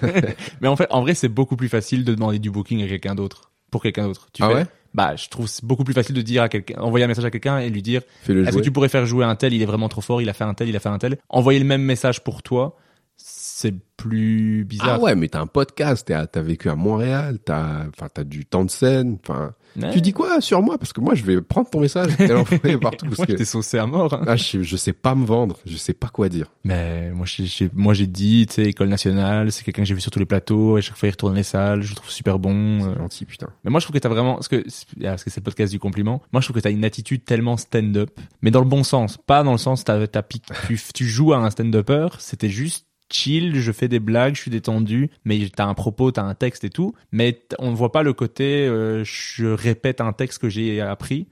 Mais 0.62 0.68
en 0.68 0.76
fait, 0.76 0.88
en 0.90 1.02
vrai, 1.02 1.14
c'est 1.14 1.30
beaucoup 1.30 1.56
plus 1.56 1.70
facile 1.70 2.04
de 2.04 2.14
demander 2.14 2.40
du 2.40 2.52
booking 2.52 2.84
à 2.84 2.88
quelqu'un 2.88 3.16
d'autre. 3.16 3.52
Pour 3.72 3.82
quelqu'un 3.82 4.08
d'autre. 4.08 4.28
Tu 4.34 4.44
Ah 4.44 4.50
fais- 4.50 4.56
ouais? 4.56 4.66
Bah, 4.94 5.16
je 5.16 5.28
trouve 5.28 5.48
c'est 5.48 5.66
beaucoup 5.66 5.84
plus 5.84 5.96
facile 5.96 6.14
de 6.16 6.22
dire 6.22 6.44
à 6.44 6.50
quelqu'un, 6.50 6.80
envoyer 6.80 7.04
un 7.06 7.08
message 7.08 7.26
à 7.26 7.32
quelqu'un 7.32 7.58
et 7.58 7.70
lui 7.70 7.82
dire, 7.82 8.02
est-ce 8.30 8.58
que 8.58 8.62
tu 8.62 8.72
pourrais 8.72 8.90
faire 8.90 9.08
jouer 9.08 9.26
un 9.26 9.36
tel, 9.36 9.52
il 9.54 9.62
est 9.62 9.66
vraiment 9.66 9.90
trop 9.90 10.02
fort, 10.02 10.22
il 10.22 10.30
a 10.30 10.34
fait 10.34 10.44
un 10.44 10.54
tel, 10.54 10.70
il 10.70 10.76
a 10.76 10.80
fait 10.80 10.90
un 10.90 11.00
tel. 11.00 11.18
Envoyer 11.30 11.58
le 11.58 11.66
même 11.66 11.82
message 11.82 12.24
pour 12.24 12.44
toi, 12.44 12.78
c'est 13.18 13.74
plus 13.98 14.66
bizarre. 14.66 14.96
Ah 14.96 15.00
ouais, 15.00 15.16
mais 15.16 15.30
t'as 15.30 15.40
un 15.42 15.48
podcast, 15.48 16.06
t'as, 16.08 16.28
t'as 16.28 16.42
vécu 16.42 16.70
à 16.70 16.76
Montréal, 16.76 17.40
t'as, 17.44 17.88
enfin, 17.88 18.08
t'as 18.14 18.24
du 18.24 18.46
temps 18.46 18.66
de 18.66 18.70
scène, 18.70 19.18
enfin. 19.24 19.54
Ouais. 19.80 19.92
Tu 19.92 20.02
dis 20.02 20.14
quoi 20.14 20.40
sur 20.42 20.62
moi? 20.62 20.78
Parce 20.78 20.94
que 20.94 21.02
moi, 21.02 21.16
je 21.16 21.24
vais 21.24 21.42
prendre 21.42 21.70
ton 21.70 21.80
message 21.80 22.14
et 22.20 22.28
l'envoyer 22.28 22.78
partout. 22.78 23.06
Parce 23.06 23.18
Moi, 23.18 23.26
que, 23.26 23.34
j'étais 23.34 23.46
saucé 23.46 23.78
à 23.78 23.86
mort. 23.86 24.14
hein. 24.14 24.24
ah, 24.28 24.36
je, 24.36 24.62
je 24.62 24.76
sais 24.78 24.94
pas 24.94 25.16
me 25.16 25.26
vendre, 25.26 25.58
je 25.66 25.76
sais 25.78 25.94
pas 25.94 26.08
quoi 26.08 26.30
dire. 26.30 26.52
Mais 26.64 27.12
moi, 27.12 27.26
moi, 27.74 27.94
j'ai 27.94 28.08
dit, 28.08 28.46
tu 28.48 28.56
sais, 28.56 28.64
école 28.64 28.90
nationale, 28.90 29.52
c'est 29.52 29.64
quelqu'un 29.64 29.82
que 29.84 29.88
j'ai 29.88 29.96
vu 29.96 30.02
sur 30.02 30.12
tous 30.12 30.20
les 30.20 30.26
plateaux, 30.26 30.78
et 30.78 30.82
chaque 30.82 30.98
fois 30.98 31.08
il 31.08 31.12
retourne 31.12 31.36
les 31.36 31.44
salles, 31.44 31.82
je 31.82 31.90
le 31.90 31.96
trouve 31.96 32.12
super 32.12 32.40
bon. 32.40 32.82
C'est 32.82 32.88
euh. 32.88 32.98
gentil, 32.98 33.26
putain. 33.26 33.48
Mais 33.64 33.72
moi, 33.72 33.80
je 33.80 33.86
trouve 33.86 33.94
que 33.96 34.00
t'as 34.00 34.10
vraiment, 34.10 34.36
parce 34.36 34.48
que, 34.48 34.64
ah, 35.02 35.04
parce 35.04 35.24
que 35.24 35.30
c'est 35.30 35.40
le 35.40 35.46
podcast 35.46 35.72
du 35.72 35.80
compliment. 35.80 36.22
Moi, 36.32 36.42
je 36.42 36.48
trouve 36.48 36.56
que 36.58 36.62
t'as 36.62 36.72
une 36.72 36.86
attitude 36.86 37.26
tellement 37.26 37.58
stand-up, 37.58 38.12
mais 38.42 38.52
dans 38.52 38.62
le 38.62 38.68
bon 38.68 38.84
sens, 38.84 39.18
pas 39.18 39.44
dans 39.44 39.54
le 39.54 39.58
sens 39.58 39.84
t'as, 39.84 40.06
t'as 40.08 40.22
pique, 40.22 40.46
tu, 40.68 40.80
tu 40.94 41.08
joues 41.08 41.34
à 41.34 41.38
un 41.38 41.50
stand-upper, 41.50 42.08
c'était 42.20 42.50
juste 42.50 42.86
chill, 43.12 43.56
je 43.60 43.72
fais 43.72 43.88
des 43.88 44.00
blagues, 44.00 44.36
je 44.36 44.42
suis 44.42 44.52
détendu, 44.52 45.10
mais 45.26 45.40
t'as 45.56 45.66
un 45.66 45.74
propos, 45.74 46.12
t'as 46.12 46.24
un 46.24 46.36
texte 46.36 46.64
et 46.64 46.70
tout, 46.70 46.94
mais 47.12 47.42
on 47.60 47.72
ne 47.72 47.76
voit 47.76 47.92
pas 47.92 48.04
le 48.04 48.14
côté, 48.14 48.68
euh, 48.68 49.04
je 49.04 49.46
répète 49.48 50.02
un 50.02 50.14
texte 50.14 50.40
que 50.40 50.50
j'ai 50.50 50.82
appris. 50.82 51.28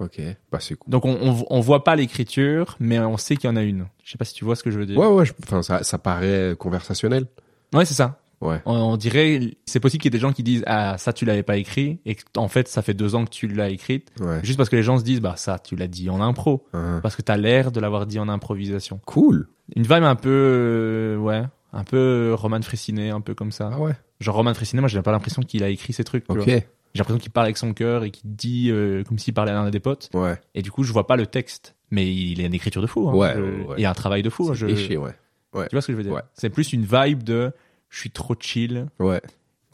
Ok, 0.00 0.20
bah 0.50 0.58
c'est 0.60 0.74
cool. 0.74 0.90
Donc 0.90 1.04
on, 1.04 1.16
on, 1.20 1.44
on 1.50 1.60
voit 1.60 1.84
pas 1.84 1.94
l'écriture, 1.96 2.76
mais 2.80 2.98
on 2.98 3.16
sait 3.16 3.36
qu'il 3.36 3.48
y 3.48 3.52
en 3.52 3.56
a 3.56 3.62
une. 3.62 3.86
Je 4.02 4.10
sais 4.10 4.18
pas 4.18 4.24
si 4.24 4.34
tu 4.34 4.44
vois 4.44 4.56
ce 4.56 4.62
que 4.64 4.70
je 4.72 4.78
veux 4.78 4.86
dire. 4.86 4.98
Ouais, 4.98 5.06
ouais, 5.06 5.24
je- 5.24 5.32
enfin, 5.44 5.62
ça, 5.62 5.84
ça 5.84 5.98
paraît 5.98 6.56
conversationnel. 6.58 7.26
Ouais, 7.72 7.84
c'est 7.84 7.94
ça. 7.94 8.20
Ouais. 8.40 8.60
On, 8.66 8.74
on 8.74 8.96
dirait, 8.96 9.56
c'est 9.64 9.78
possible 9.80 10.02
qu'il 10.02 10.12
y 10.12 10.14
ait 10.14 10.18
des 10.18 10.20
gens 10.20 10.32
qui 10.32 10.42
disent 10.42 10.64
ah 10.66 10.98
ça 10.98 11.12
tu 11.12 11.24
l'avais 11.24 11.44
pas 11.44 11.56
écrit 11.56 12.00
et 12.04 12.16
en 12.36 12.48
fait 12.48 12.68
ça 12.68 12.82
fait 12.82 12.92
deux 12.92 13.14
ans 13.14 13.24
que 13.24 13.30
tu 13.30 13.46
l'as 13.46 13.70
écrite 13.70 14.10
Ouais. 14.20 14.40
juste 14.42 14.58
parce 14.58 14.68
que 14.68 14.76
les 14.76 14.82
gens 14.82 14.98
se 14.98 15.04
disent 15.04 15.20
bah 15.22 15.34
ça 15.36 15.58
tu 15.58 15.76
l'as 15.76 15.86
dit 15.86 16.10
en 16.10 16.20
impro 16.20 16.66
Hein. 16.74 16.98
parce 17.02 17.16
que 17.16 17.22
t'as 17.22 17.36
l'air 17.38 17.72
de 17.72 17.80
l'avoir 17.80 18.04
dit 18.06 18.18
en 18.18 18.28
improvisation. 18.28 19.00
Cool. 19.06 19.48
Une 19.76 19.82
vibe 19.82 19.92
un 20.04 20.14
peu 20.16 20.30
euh, 20.30 21.16
ouais 21.16 21.42
un 21.72 21.84
peu 21.84 22.32
Roman 22.36 22.62
Fressinet 22.62 23.10
un 23.10 23.20
peu 23.20 23.34
comme 23.34 23.50
ça. 23.52 23.70
Ah 23.72 23.80
ouais. 23.80 23.92
Genre 24.20 24.34
Roman 24.36 24.54
Fressinet 24.54 24.80
moi 24.80 24.88
j'ai 24.88 25.00
pas 25.02 25.10
l'impression 25.12 25.42
qu'il 25.42 25.64
a 25.64 25.68
écrit 25.68 25.92
ces 25.92 26.04
trucs. 26.04 26.24
tu 26.26 26.32
Ok. 26.38 26.44
J'ai 26.46 26.98
l'impression 27.00 27.18
qu'il 27.18 27.32
parle 27.32 27.46
avec 27.46 27.56
son 27.56 27.72
cœur 27.74 28.04
et 28.04 28.10
qu'il 28.12 28.34
dit 28.36 28.70
euh, 28.70 29.02
comme 29.02 29.18
s'il 29.18 29.34
parlait 29.34 29.50
à 29.50 29.58
un 29.60 29.70
des 29.70 29.80
potes 29.80 30.08
Ouais. 30.14 30.38
et 30.54 30.62
du 30.62 30.70
coup 30.70 30.84
je 30.84 30.92
vois 30.92 31.06
pas 31.08 31.16
le 31.16 31.26
texte 31.26 31.74
mais 31.90 32.06
il 32.14 32.40
a 32.40 32.46
une 32.46 32.54
écriture 32.54 32.82
de 32.82 32.86
fou. 32.86 33.08
Hein. 33.08 33.14
Ouais, 33.14 33.34
Je-. 33.36 33.74
Il 33.78 33.80
y 33.82 33.84
a 33.84 33.90
un 33.90 33.94
travail 33.94 34.22
de 34.22 34.30
fou. 34.30 34.44
hein. 34.44 34.54
C'est 34.54 34.60
Je- 34.60 34.66
léché, 34.66 34.96
ouais. 34.96 35.12
Ouais. 35.52 35.68
Tu 35.68 35.74
vois 35.74 35.80
ce 35.82 35.86
que 35.88 35.92
je 35.92 35.96
veux 35.96 36.02
dire? 36.02 36.12
Ouais. 36.12 36.22
C'est 36.34 36.50
plus 36.50 36.72
une 36.72 36.84
vibe 36.84 37.22
de 37.22 37.52
je 37.88 37.98
suis 38.00 38.10
trop 38.10 38.34
chill. 38.38 38.86
Ouais. 38.98 39.20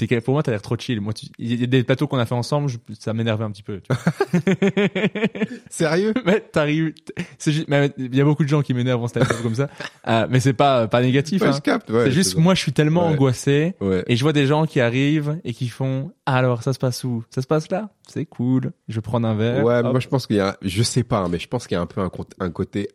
T'es, 0.06 0.20
pour 0.20 0.34
moi, 0.34 0.42
t'as 0.42 0.50
l'air 0.52 0.62
trop 0.62 0.76
chill. 0.76 1.00
Moi, 1.00 1.12
il 1.38 1.60
y 1.60 1.64
a 1.64 1.66
des 1.66 1.82
plateaux 1.84 2.06
qu'on 2.06 2.18
a 2.18 2.26
fait 2.26 2.34
ensemble, 2.34 2.68
je- 2.68 2.78
ça 2.98 3.12
m'énervait 3.12 3.44
un 3.44 3.50
petit 3.50 3.62
peu. 3.62 3.80
Tu 3.80 3.92
vois. 3.92 4.02
Sérieux? 5.70 6.14
Mais 6.24 6.40
t'arrives, 6.40 6.92
c'est 7.38 7.52
il 7.52 8.14
y 8.14 8.20
a 8.20 8.24
beaucoup 8.24 8.42
de 8.44 8.48
gens 8.48 8.62
qui 8.62 8.74
m'énervent 8.74 9.02
en 9.02 9.08
stand-up 9.08 9.36
comme 9.42 9.54
ça. 9.54 9.68
Euh, 10.08 10.26
mais 10.30 10.40
c'est 10.40 10.52
pas, 10.52 10.88
pas 10.88 11.02
négatif. 11.02 11.42
Ouais, 11.42 11.48
hein. 11.48 11.60
capte, 11.60 11.90
ouais, 11.90 12.04
c'est 12.04 12.10
juste 12.10 12.30
c'est 12.30 12.36
que 12.36 12.40
moi, 12.40 12.54
je 12.54 12.60
suis 12.60 12.72
tellement 12.72 13.06
Ouais. 13.06 13.12
angoissé. 13.14 13.74
Ouais. 13.80 14.04
Et 14.06 14.16
je 14.16 14.22
vois 14.22 14.32
des 14.32 14.46
gens 14.46 14.66
qui 14.66 14.80
arrivent 14.80 15.40
et 15.44 15.52
qui 15.52 15.68
font 15.68 16.12
Ah, 16.26 16.36
alors 16.36 16.62
ça 16.62 16.72
se 16.72 16.78
passe 16.78 17.04
où? 17.04 17.24
Ça 17.30 17.42
se 17.42 17.46
passe 17.46 17.70
là? 17.70 17.90
C'est 18.08 18.24
cool. 18.26 18.72
Je 18.88 18.96
vais 18.96 19.00
prendre 19.00 19.26
un 19.28 19.34
verre. 19.34 19.64
Ouais, 19.64 19.78
Hop. 19.78 19.86
moi 19.92 20.00
je 20.00 20.08
pense 20.08 20.26
qu'il 20.26 20.36
y 20.36 20.40
a, 20.40 20.56
je 20.62 20.82
sais 20.82 21.04
pas, 21.04 21.18
hein, 21.18 21.28
mais 21.30 21.38
je 21.38 21.48
pense 21.48 21.66
qu'il 21.66 21.74
y 21.74 21.78
a 21.78 21.80
un 21.80 21.86
peu 21.86 22.00
un 22.00 22.50
côté 22.50 22.88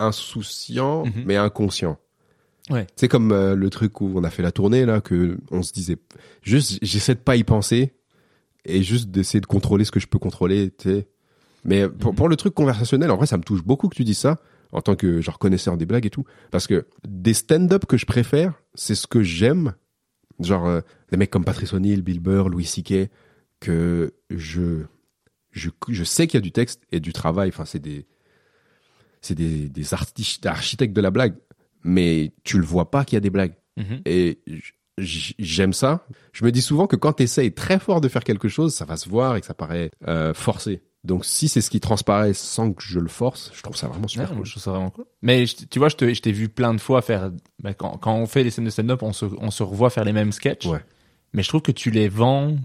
insouciant, 0.00 1.04
Mhm. 1.06 1.12
mais 1.26 1.36
inconscient. 1.36 1.98
Ouais. 2.70 2.86
C'est 2.96 3.08
comme 3.08 3.32
euh, 3.32 3.54
le 3.54 3.70
truc 3.70 4.00
où 4.00 4.12
on 4.14 4.24
a 4.24 4.30
fait 4.30 4.42
la 4.42 4.52
tournée 4.52 4.84
là, 4.84 5.00
que 5.00 5.38
on 5.50 5.62
se 5.62 5.72
disait, 5.72 5.96
juste 6.42 6.78
j'essaie 6.82 7.14
de 7.14 7.20
pas 7.20 7.36
y 7.36 7.44
penser 7.44 7.94
et 8.64 8.82
juste 8.82 9.10
d'essayer 9.10 9.40
de 9.40 9.46
contrôler 9.46 9.84
ce 9.84 9.90
que 9.90 10.00
je 10.00 10.06
peux 10.06 10.18
contrôler, 10.18 10.70
tu 10.76 10.88
sais. 10.90 11.08
Mais 11.64 11.88
pour, 11.88 12.10
Mhm. 12.12 12.16
pour 12.16 12.28
le 12.28 12.36
truc 12.36 12.54
conversationnel, 12.54 13.10
en 13.10 13.16
vrai, 13.16 13.26
ça 13.26 13.36
me 13.38 13.42
touche 13.42 13.62
beaucoup 13.64 13.88
que 13.88 13.96
tu 13.96 14.04
dises 14.04 14.18
ça 14.18 14.38
en 14.72 14.82
tant 14.82 14.96
que 14.96 15.20
genre 15.22 15.38
connaisseur 15.38 15.78
des 15.78 15.86
blagues 15.86 16.04
et 16.04 16.10
tout, 16.10 16.24
parce 16.50 16.66
que 16.66 16.86
des 17.06 17.32
stand-up 17.32 17.86
que 17.86 17.96
je 17.96 18.04
préfère, 18.04 18.52
c'est 18.74 18.94
ce 18.94 19.06
que 19.06 19.22
j'aime, 19.22 19.74
genre 20.40 20.66
euh, 20.66 20.80
des 21.10 21.16
mecs 21.16 21.30
comme 21.30 21.44
Patrice 21.44 21.72
O'Neill, 21.72 22.02
Bill 22.02 22.20
Burr, 22.20 22.50
Louis 22.50 22.66
C.K. 22.66 23.08
que 23.60 24.12
je 24.30 24.82
je, 25.52 25.70
je 25.88 26.04
sais 26.04 26.26
qu'il 26.26 26.36
y 26.38 26.42
a 26.42 26.44
du 26.44 26.52
texte 26.52 26.82
et 26.92 27.00
du 27.00 27.12
travail. 27.14 27.48
Enfin, 27.48 27.64
c'est 27.64 27.78
des, 27.80 28.06
c'est 29.22 29.34
des, 29.34 29.68
des 29.70 29.94
architectes 30.44 30.94
de 30.94 31.00
la 31.00 31.10
blague, 31.10 31.34
mais 31.88 32.32
tu 32.44 32.58
le 32.58 32.64
vois 32.64 32.90
pas 32.90 33.04
qu'il 33.04 33.16
y 33.16 33.18
a 33.18 33.20
des 33.20 33.30
blagues. 33.30 33.54
Mhm. 33.76 34.00
Et 34.06 34.40
j'aime 34.98 35.72
ça. 35.72 36.06
Je 36.32 36.44
me 36.44 36.52
dis 36.52 36.62
souvent 36.62 36.86
que 36.86 36.96
quand 36.96 37.14
tu 37.14 37.22
essayes 37.22 37.52
très 37.52 37.78
fort 37.78 38.00
de 38.00 38.08
faire 38.08 38.24
quelque 38.24 38.48
chose, 38.48 38.74
ça 38.74 38.84
va 38.84 38.96
se 38.96 39.08
voir 39.08 39.36
et 39.36 39.40
que 39.40 39.46
ça 39.46 39.54
paraît 39.54 39.90
euh, 40.06 40.34
forcé. 40.34 40.82
Donc, 41.04 41.24
si 41.24 41.48
c'est 41.48 41.60
ce 41.60 41.70
qui 41.70 41.78
transparaît 41.78 42.32
sans 42.34 42.72
que 42.72 42.82
je 42.82 42.98
le 42.98 43.08
force, 43.08 43.52
je 43.54 43.62
trouve 43.62 43.76
ça 43.76 43.86
vraiment 43.86 44.08
super 44.08 44.30
Ouais, 44.30 44.36
cool. 44.38 44.44
Je 44.46 44.50
trouve 44.50 44.62
ça 44.62 44.72
vraiment 44.72 44.90
cool. 44.90 45.04
Mais 45.22 45.46
je- 45.46 45.64
tu 45.70 45.78
vois, 45.78 45.88
je 45.88 45.94
t'ai 45.96 46.32
vu 46.32 46.48
plein 46.48 46.74
de 46.74 46.80
fois 46.80 47.02
faire. 47.02 47.30
bah, 47.62 47.72
quand, 47.74 47.96
quand 47.98 48.14
on 48.16 48.26
fait 48.26 48.42
les 48.42 48.50
scènes 48.50 48.64
de 48.64 48.70
stand-up, 48.70 49.02
on 49.02 49.12
se, 49.12 49.24
on 49.38 49.50
se 49.52 49.62
revoit 49.62 49.90
faire 49.90 50.04
les 50.04 50.12
mêmes 50.12 50.32
sketchs. 50.32 50.66
Ouais. 50.66 50.84
Mais 51.32 51.42
je 51.44 51.48
trouve 51.48 51.62
que 51.62 51.70
tu 51.72 51.90
les 51.92 52.08
vends 52.08 52.56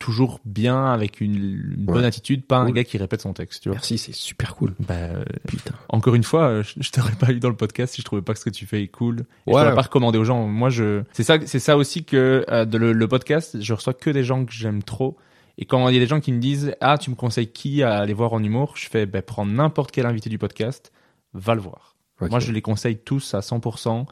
toujours 0.00 0.40
bien 0.46 0.86
avec 0.86 1.20
une, 1.20 1.34
une 1.36 1.84
bonne 1.84 2.04
attitude, 2.04 2.44
pas 2.44 2.56
un 2.56 2.70
gars 2.70 2.84
qui 2.84 2.96
répète 2.98 3.20
son 3.20 3.34
texte. 3.34 3.62
Tu 3.62 3.68
vois. 3.68 3.76
Merci, 3.76 3.98
c'est 3.98 4.14
super 4.14 4.56
cool. 4.56 4.74
Bah, 4.80 4.94
euh, 4.94 5.22
Putain. 5.46 5.74
encore 5.90 6.14
une 6.14 6.24
fois, 6.24 6.44
euh, 6.48 6.62
je, 6.62 6.82
je 6.82 6.90
t'aurais 6.90 7.14
pas 7.14 7.30
eu 7.30 7.38
dans 7.38 7.50
le 7.50 7.54
podcast 7.54 7.94
si 7.94 8.00
je 8.00 8.06
trouvais 8.06 8.22
pas 8.22 8.32
que 8.32 8.38
ce 8.40 8.46
que 8.46 8.50
tu 8.50 8.66
fais 8.66 8.82
est 8.82 8.88
cool. 8.88 9.20
Et 9.46 9.50
Ouais. 9.52 9.60
Je 9.60 9.64
t'aurais 9.64 9.74
pas 9.74 9.82
recommandé 9.82 10.18
aux 10.18 10.24
gens. 10.24 10.46
Moi, 10.46 10.70
je, 10.70 11.02
c'est 11.12 11.22
ça, 11.22 11.36
c'est 11.44 11.58
ça 11.58 11.76
aussi 11.76 12.04
que 12.04 12.46
euh, 12.48 12.64
de 12.64 12.78
le, 12.78 12.94
le 12.94 13.08
podcast, 13.08 13.60
je 13.60 13.74
reçois 13.74 13.92
que 13.92 14.08
des 14.08 14.24
gens 14.24 14.44
que 14.44 14.52
j'aime 14.52 14.82
trop. 14.82 15.18
Et 15.58 15.66
quand 15.66 15.86
il 15.90 15.94
y 15.94 15.98
a 15.98 16.00
des 16.00 16.06
gens 16.06 16.20
qui 16.20 16.32
me 16.32 16.40
disent, 16.40 16.74
ah, 16.80 16.96
tu 16.96 17.10
me 17.10 17.14
conseilles 17.14 17.52
qui 17.52 17.82
à 17.82 17.98
aller 17.98 18.14
voir 18.14 18.32
en 18.32 18.42
humour, 18.42 18.78
je 18.78 18.88
fais, 18.88 19.04
ben, 19.04 19.20
prends 19.20 19.44
n'importe 19.44 19.90
quel 19.90 20.06
invité 20.06 20.30
du 20.30 20.38
podcast, 20.38 20.92
va 21.34 21.54
le 21.54 21.60
voir. 21.60 21.94
Moi, 22.22 22.38
je 22.38 22.52
les 22.52 22.62
conseille 22.62 22.96
tous 22.98 23.34
à 23.34 23.40
100%. 23.40 24.06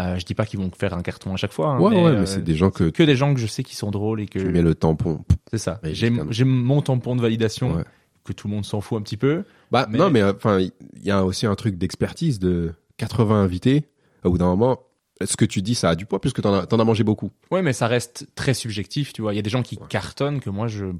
Euh, 0.00 0.16
je 0.18 0.24
dis 0.24 0.34
pas 0.34 0.46
qu'ils 0.46 0.60
vont 0.60 0.70
faire 0.78 0.94
un 0.94 1.02
carton 1.02 1.34
à 1.34 1.36
chaque 1.36 1.52
fois. 1.52 1.70
hein, 1.70 1.80
Ouais, 1.80 1.94
ouais, 1.96 2.04
euh, 2.10 2.20
mais 2.20 2.26
c'est 2.26 2.42
des 2.44 2.54
gens 2.54 2.70
que 2.70 2.84
que 2.90 3.02
des 3.02 3.16
gens 3.16 3.34
que 3.34 3.40
je 3.40 3.46
sais 3.46 3.62
qui 3.64 3.74
sont 3.74 3.90
drôles 3.90 4.20
et 4.20 4.26
que 4.26 4.38
tu 4.38 4.48
mets 4.48 4.62
le 4.62 4.74
tampon. 4.74 5.24
c'est 5.50 5.58
ça. 5.58 5.80
Ouais, 5.82 5.92
J'ai 5.94 6.44
mon 6.44 6.82
tampon 6.82 7.16
de 7.16 7.20
validation 7.20 7.74
Ouais. 7.76 7.84
que 8.24 8.32
tout 8.32 8.46
le 8.48 8.54
monde 8.54 8.64
s'en 8.64 8.80
fout 8.80 8.98
un 8.98 9.02
petit 9.02 9.16
peu. 9.16 9.42
Bah 9.72 9.86
Mais- 9.90 9.98
non, 9.98 10.10
mais 10.10 10.22
euh, 10.22 10.32
enfin, 10.36 10.60
il 10.60 10.72
y 11.02 11.10
a 11.10 11.24
aussi 11.24 11.46
un 11.46 11.54
truc 11.56 11.76
d'expertise 11.78 12.38
de 12.38 12.74
80 12.98 13.42
invités. 13.42 13.84
Au 14.24 14.30
bout 14.30 14.38
d'un 14.38 14.46
moment, 14.46 14.80
ce 15.24 15.36
que 15.36 15.44
tu 15.44 15.62
dis, 15.62 15.74
ça 15.74 15.90
a 15.90 15.94
du 15.96 16.06
poids 16.06 16.20
puisque 16.20 16.42
t'en 16.42 16.54
as, 16.54 16.66
as 16.72 16.84
mangé 16.84 17.02
beaucoup. 17.02 17.30
Ouais, 17.50 17.62
mais 17.62 17.72
ça 17.72 17.88
reste 17.88 18.28
très 18.36 18.54
subjectif, 18.54 19.12
tu 19.12 19.22
vois. 19.22 19.32
Il 19.32 19.36
y 19.36 19.40
a 19.40 19.42
des 19.42 19.50
gens 19.50 19.62
qui 19.62 19.78
cartonnent 19.88 20.38
que 20.40 20.50
moi 20.50 20.68
je, 20.68 20.84
Ouais, 20.86 20.92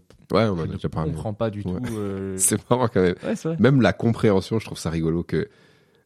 on 0.44 0.52
en 0.52 0.60
a 0.60 0.66
je 0.66 0.72
ne 0.72 0.88
parlé. 0.88 1.12
comprends 1.12 1.34
pas 1.34 1.50
du 1.50 1.60
Ouais. 1.62 1.80
tout. 1.80 1.94
euh, 1.96 2.34
C'est 2.38 2.58
marrant 2.68 2.88
quand 2.88 3.00
même. 3.02 3.14
Ouais, 3.24 3.34
vrai. 3.34 3.56
Même 3.60 3.80
la 3.80 3.92
compréhension, 3.92 4.58
je 4.58 4.64
trouve 4.64 4.78
ça 4.78 4.90
rigolo 4.90 5.22
que, 5.22 5.48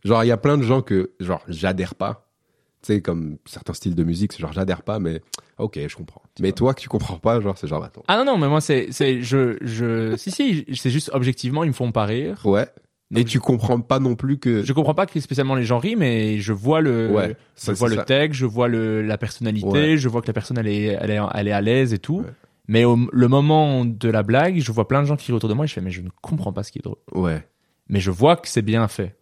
genre, 0.04 0.22
il 0.24 0.26
y 0.26 0.30
a 0.32 0.36
plein 0.36 0.58
de 0.58 0.62
gens 0.62 0.82
que, 0.82 1.12
genre, 1.20 1.42
j'adhère 1.48 1.94
pas. 1.94 2.28
Tu 2.82 2.94
sais, 2.94 3.00
comme 3.00 3.38
certains 3.44 3.74
styles 3.74 3.94
de 3.94 4.02
musique, 4.04 4.32
c'est 4.32 4.40
genre, 4.40 4.52
j'adhère 4.52 4.82
pas, 4.82 4.98
mais 4.98 5.20
ok, 5.58 5.78
je 5.86 5.94
comprends. 5.96 6.22
Mais 6.40 6.50
toi, 6.52 6.74
que 6.74 6.80
tu 6.80 6.88
comprends 6.88 7.16
pas, 7.16 7.40
genre, 7.40 7.56
c'est 7.56 7.68
genre, 7.68 7.84
attends. 7.84 8.02
Ah 8.08 8.16
non 8.16 8.24
non, 8.24 8.38
mais 8.38 8.48
moi 8.48 8.60
c'est 8.60 8.88
c'est 8.90 9.22
je 9.22 9.56
je 9.60 10.16
si 10.18 10.30
si, 10.32 10.64
c'est 10.74 10.90
juste 10.90 11.10
objectivement 11.14 11.62
ils 11.64 11.68
me 11.68 11.72
font 11.72 11.92
pas 11.92 12.04
rire. 12.06 12.40
Ouais. 12.44 12.66
Et 13.14 13.16
Donc, 13.16 13.26
tu 13.26 13.40
comprends 13.40 13.78
pas 13.80 13.98
non 14.00 14.14
plus 14.16 14.38
que. 14.38 14.62
Je 14.64 14.72
comprends 14.72 14.94
pas 14.94 15.04
que 15.06 15.20
spécialement 15.20 15.54
les 15.54 15.64
gens 15.64 15.78
rient, 15.78 15.96
mais 15.96 16.38
je 16.38 16.52
vois 16.54 16.80
le, 16.80 17.10
Ouais, 17.10 17.36
je 17.62 17.72
vois 17.72 17.90
le 17.90 17.96
ça. 17.96 18.04
texte, 18.04 18.40
je 18.40 18.46
vois 18.46 18.68
le, 18.68 19.02
la 19.02 19.18
personnalité, 19.18 19.66
Ouais. 19.68 19.96
je 19.98 20.08
vois 20.08 20.22
que 20.22 20.26
la 20.28 20.32
personne 20.32 20.56
elle 20.56 20.66
est, 20.68 20.84
elle 20.98 21.10
est, 21.10 21.20
elle 21.34 21.46
est 21.48 21.52
à 21.52 21.60
l'aise 21.60 21.92
et 21.92 21.98
tout. 21.98 22.20
Ouais. 22.20 22.32
Mais 22.68 22.84
au 22.84 22.96
le 23.12 23.28
moment 23.28 23.84
de 23.84 24.08
la 24.08 24.22
blague, 24.22 24.58
je 24.60 24.72
vois 24.72 24.88
plein 24.88 25.02
de 25.02 25.06
gens 25.06 25.16
qui 25.16 25.26
rient 25.30 25.36
autour 25.36 25.50
de 25.50 25.54
moi 25.54 25.66
et 25.66 25.68
je 25.68 25.74
fais 25.74 25.80
mais 25.82 25.90
je 25.90 26.00
ne 26.00 26.08
comprends 26.22 26.52
pas 26.54 26.62
ce 26.62 26.72
qui 26.72 26.78
est 26.78 26.82
drôle. 26.82 26.96
Ouais. 27.12 27.46
Mais 27.88 28.00
je 28.00 28.10
vois 28.10 28.36
que 28.36 28.48
c'est 28.48 28.62
bien 28.62 28.88
fait. 28.88 29.14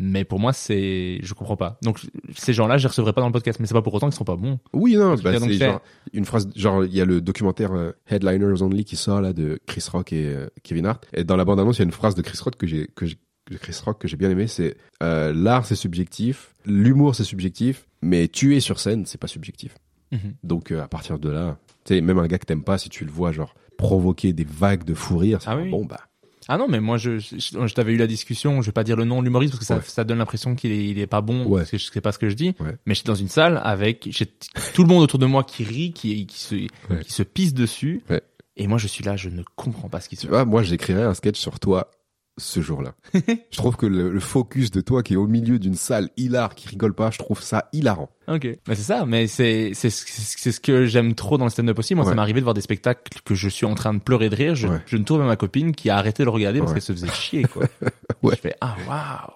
Mais 0.00 0.24
pour 0.24 0.38
moi 0.38 0.52
c'est, 0.52 1.18
je 1.22 1.34
comprends 1.34 1.56
pas. 1.56 1.76
Donc 1.82 1.98
ces 2.36 2.52
gens-là, 2.52 2.78
je 2.78 2.84
les 2.84 2.88
recevrai 2.88 3.12
pas 3.12 3.20
dans 3.20 3.26
le 3.26 3.32
podcast, 3.32 3.58
mais 3.58 3.66
c'est 3.66 3.74
pas 3.74 3.82
pour 3.82 3.92
autant 3.94 4.06
qu'ils 4.08 4.16
sont 4.16 4.24
pas 4.24 4.36
bons. 4.36 4.60
Oui, 4.72 4.94
non, 4.94 5.16
bah, 5.16 5.38
c'est 5.40 5.52
genre 5.54 5.82
une 6.12 6.24
phrase, 6.24 6.48
genre 6.54 6.84
il 6.84 6.94
y 6.94 7.00
a 7.00 7.04
le 7.04 7.20
documentaire 7.20 7.72
euh, 7.72 7.90
Headliners 8.08 8.62
Only 8.62 8.84
qui 8.84 8.94
sort 8.94 9.20
là 9.20 9.32
de 9.32 9.58
Chris 9.66 9.84
Rock 9.92 10.12
et 10.12 10.26
euh, 10.26 10.46
Kevin 10.62 10.86
Hart. 10.86 11.06
Et 11.14 11.24
dans 11.24 11.34
la 11.36 11.44
bande 11.44 11.58
annonce, 11.58 11.78
il 11.78 11.80
y 11.80 11.82
a 11.82 11.86
une 11.86 11.90
phrase 11.92 12.14
de 12.14 12.22
Chris 12.22 12.38
Rock 12.44 12.56
que 12.56 12.66
j'ai 12.68 12.86
que 12.94 13.06
de 13.06 13.56
Chris 13.56 13.76
Rock 13.84 14.00
que 14.00 14.06
j'ai 14.08 14.16
bien 14.16 14.30
aimé, 14.30 14.46
c'est 14.46 14.76
euh, 15.02 15.32
l'art 15.34 15.64
c'est 15.66 15.74
subjectif, 15.74 16.54
l'humour 16.64 17.14
c'est 17.14 17.24
subjectif, 17.24 17.88
mais 18.00 18.28
tuer 18.28 18.60
sur 18.60 18.78
scène 18.78 19.04
c'est 19.06 19.18
pas 19.18 19.26
subjectif. 19.26 19.76
Mhm. 20.12 20.34
Donc 20.44 20.70
euh, 20.70 20.80
à 20.82 20.86
partir 20.88 21.18
de 21.18 21.28
là, 21.28 21.58
tu 21.84 21.94
sais 21.94 22.00
même 22.00 22.18
un 22.18 22.26
gars 22.26 22.38
que 22.38 22.46
t'aimes 22.46 22.62
pas, 22.64 22.78
si 22.78 22.88
tu 22.88 23.04
le 23.04 23.10
vois 23.10 23.32
genre 23.32 23.54
provoquer 23.78 24.32
des 24.32 24.44
vagues 24.44 24.84
de 24.84 24.94
fou 24.94 25.16
rire, 25.18 25.40
c'est 25.42 25.48
Ah 25.50 25.56
oui. 25.56 25.70
bon 25.70 25.84
bah 25.84 26.00
Ah 26.48 26.56
non, 26.56 26.66
mais 26.68 26.80
moi 26.80 26.96
je, 26.96 27.18
je, 27.18 27.36
je 27.38 27.74
t'avais 27.74 27.92
eu 27.92 27.96
la 27.98 28.06
discussion, 28.06 28.62
je 28.62 28.66
vais 28.66 28.72
pas 28.72 28.84
dire 28.84 28.96
le 28.96 29.04
nom 29.04 29.20
de 29.20 29.24
l'humoriste 29.26 29.52
parce 29.52 29.60
que 29.60 29.66
ça, 29.66 29.76
Ouais. 29.76 29.82
ça 29.84 30.04
donne 30.04 30.18
l'impression 30.18 30.54
qu'il 30.54 30.72
est, 30.72 30.84
il 30.88 30.98
est 30.98 31.06
pas 31.06 31.20
bon, 31.20 31.44
Ouais. 31.44 31.60
parce 31.60 31.70
que 31.70 31.78
je 31.78 31.84
sais 31.90 32.00
pas 32.00 32.10
ce 32.12 32.18
que 32.18 32.30
je 32.30 32.34
dis. 32.34 32.54
Ouais. 32.60 32.74
Mais 32.86 32.94
j'étais 32.94 33.08
dans 33.08 33.14
une 33.14 33.28
salle 33.28 33.60
avec 33.62 34.08
j'ai 34.10 34.26
tout 34.74 34.82
le 34.82 34.88
monde 34.88 35.02
autour 35.02 35.18
de 35.18 35.26
moi 35.26 35.44
qui 35.44 35.62
rit, 35.64 35.92
qui, 35.92 36.26
qui 36.26 36.38
se, 36.40 36.54
qui 36.54 37.12
se 37.12 37.22
pisse 37.22 37.52
dessus. 37.54 38.02
Ouais. 38.08 38.22
Et 38.56 38.66
moi 38.66 38.78
je 38.78 38.88
suis 38.88 39.04
là, 39.04 39.14
je 39.16 39.28
ne 39.28 39.42
comprends 39.56 39.88
pas 39.88 40.00
ce 40.00 40.08
qui 40.08 40.16
se 40.16 40.26
passe. 40.26 40.46
moi 40.46 40.62
j'écrirais 40.62 41.02
un 41.04 41.14
sketch 41.14 41.38
sur 41.38 41.60
toi 41.60 41.90
ce 42.38 42.60
jour-là. 42.60 42.94
je 43.14 43.56
trouve 43.56 43.76
que 43.76 43.86
le, 43.86 44.10
le 44.10 44.20
focus 44.20 44.70
de 44.70 44.80
toi 44.80 45.02
qui 45.02 45.14
est 45.14 45.16
au 45.16 45.26
milieu 45.26 45.58
d'une 45.58 45.74
salle 45.74 46.08
hilar 46.16 46.54
qui 46.54 46.68
rigole 46.68 46.94
pas, 46.94 47.10
je 47.10 47.18
trouve 47.18 47.42
ça 47.42 47.68
hilarant. 47.72 48.08
Ok. 48.28 48.44
Mais 48.66 48.74
c'est 48.74 48.82
ça, 48.82 49.04
mais 49.06 49.26
c'est, 49.26 49.72
c'est, 49.74 49.90
c'est 49.90 50.08
c'est 50.08 50.52
ce 50.52 50.60
que 50.60 50.84
j'aime 50.86 51.14
trop 51.14 51.38
dans 51.38 51.44
le 51.44 51.50
stand-up 51.50 51.78
aussi. 51.78 51.94
Moi, 51.94 52.04
ça 52.04 52.14
m'est 52.14 52.20
arrivé 52.20 52.40
de 52.40 52.44
voir 52.44 52.54
des 52.54 52.60
spectacles 52.60 53.20
que 53.24 53.34
je 53.34 53.48
suis 53.48 53.64
en 53.66 53.74
train 53.74 53.94
de 53.94 54.00
pleurer 54.00 54.28
de 54.30 54.36
rire. 54.36 54.54
Je, 54.54 54.68
Ouais. 54.68 54.80
je 54.86 54.96
ne 54.96 55.04
trouve 55.04 55.22
ma 55.22 55.36
copine 55.36 55.74
qui 55.74 55.88
a 55.90 55.96
arrêté 55.96 56.22
de 56.22 56.26
le 56.26 56.30
regarder 56.30 56.58
parce 56.60 56.70
Ouais. 56.72 56.74
qu'elle 56.76 56.82
se 56.82 56.92
faisait 56.92 57.08
chier, 57.12 57.42
quoi. 57.44 57.64
Ouais. 58.22 58.34
Je 58.34 58.40
fais, 58.40 58.54
ah, 58.60 58.74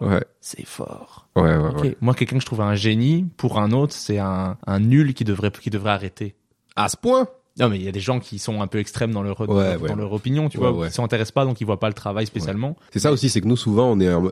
waouh, 0.00 0.10
Ouais, 0.10 0.24
c'est 0.40 0.66
fort. 0.66 1.28
ouais, 1.36 1.56
ouais. 1.56 1.96
Moi, 2.00 2.14
quelqu'un 2.14 2.36
que 2.36 2.42
je 2.42 2.46
trouve 2.46 2.60
un 2.62 2.74
génie, 2.74 3.26
pour 3.36 3.60
un 3.60 3.70
autre, 3.72 3.92
c'est 3.94 4.18
un, 4.18 4.56
un 4.66 4.80
nul 4.80 5.14
qui 5.14 5.24
devrait, 5.24 5.50
qui 5.52 5.70
devrait 5.70 5.92
arrêter. 5.92 6.34
À 6.76 6.88
ce 6.88 6.96
point? 6.96 7.28
Non, 7.58 7.68
mais 7.68 7.76
il 7.76 7.82
y 7.82 7.88
a 7.88 7.92
des 7.92 8.00
gens 8.00 8.18
qui 8.18 8.38
sont 8.38 8.62
un 8.62 8.66
peu 8.66 8.78
extrêmes 8.78 9.12
dans 9.12 9.22
leur, 9.22 9.46
dans, 9.46 9.54
Ouais, 9.54 9.76
dans 9.76 9.82
ouais. 9.84 9.94
leur 9.96 10.12
opinion, 10.12 10.48
tu 10.48 10.58
Ouais, 10.58 10.70
vois, 10.70 10.88
qui 10.88 10.94
s'intéressent 10.94 11.32
pas, 11.32 11.44
donc 11.44 11.60
ils 11.60 11.64
voient 11.64 11.78
pas 11.80 11.88
le 11.88 11.94
travail 11.94 12.26
spécialement. 12.26 12.76
C'est 12.92 12.98
ça 12.98 13.12
aussi, 13.12 13.28
c'est 13.28 13.40
que 13.40 13.46
nous 13.48 13.56
souvent 13.56 13.90
on 13.92 14.00
est 14.00 14.08
un- 14.08 14.24
euh, 14.24 14.30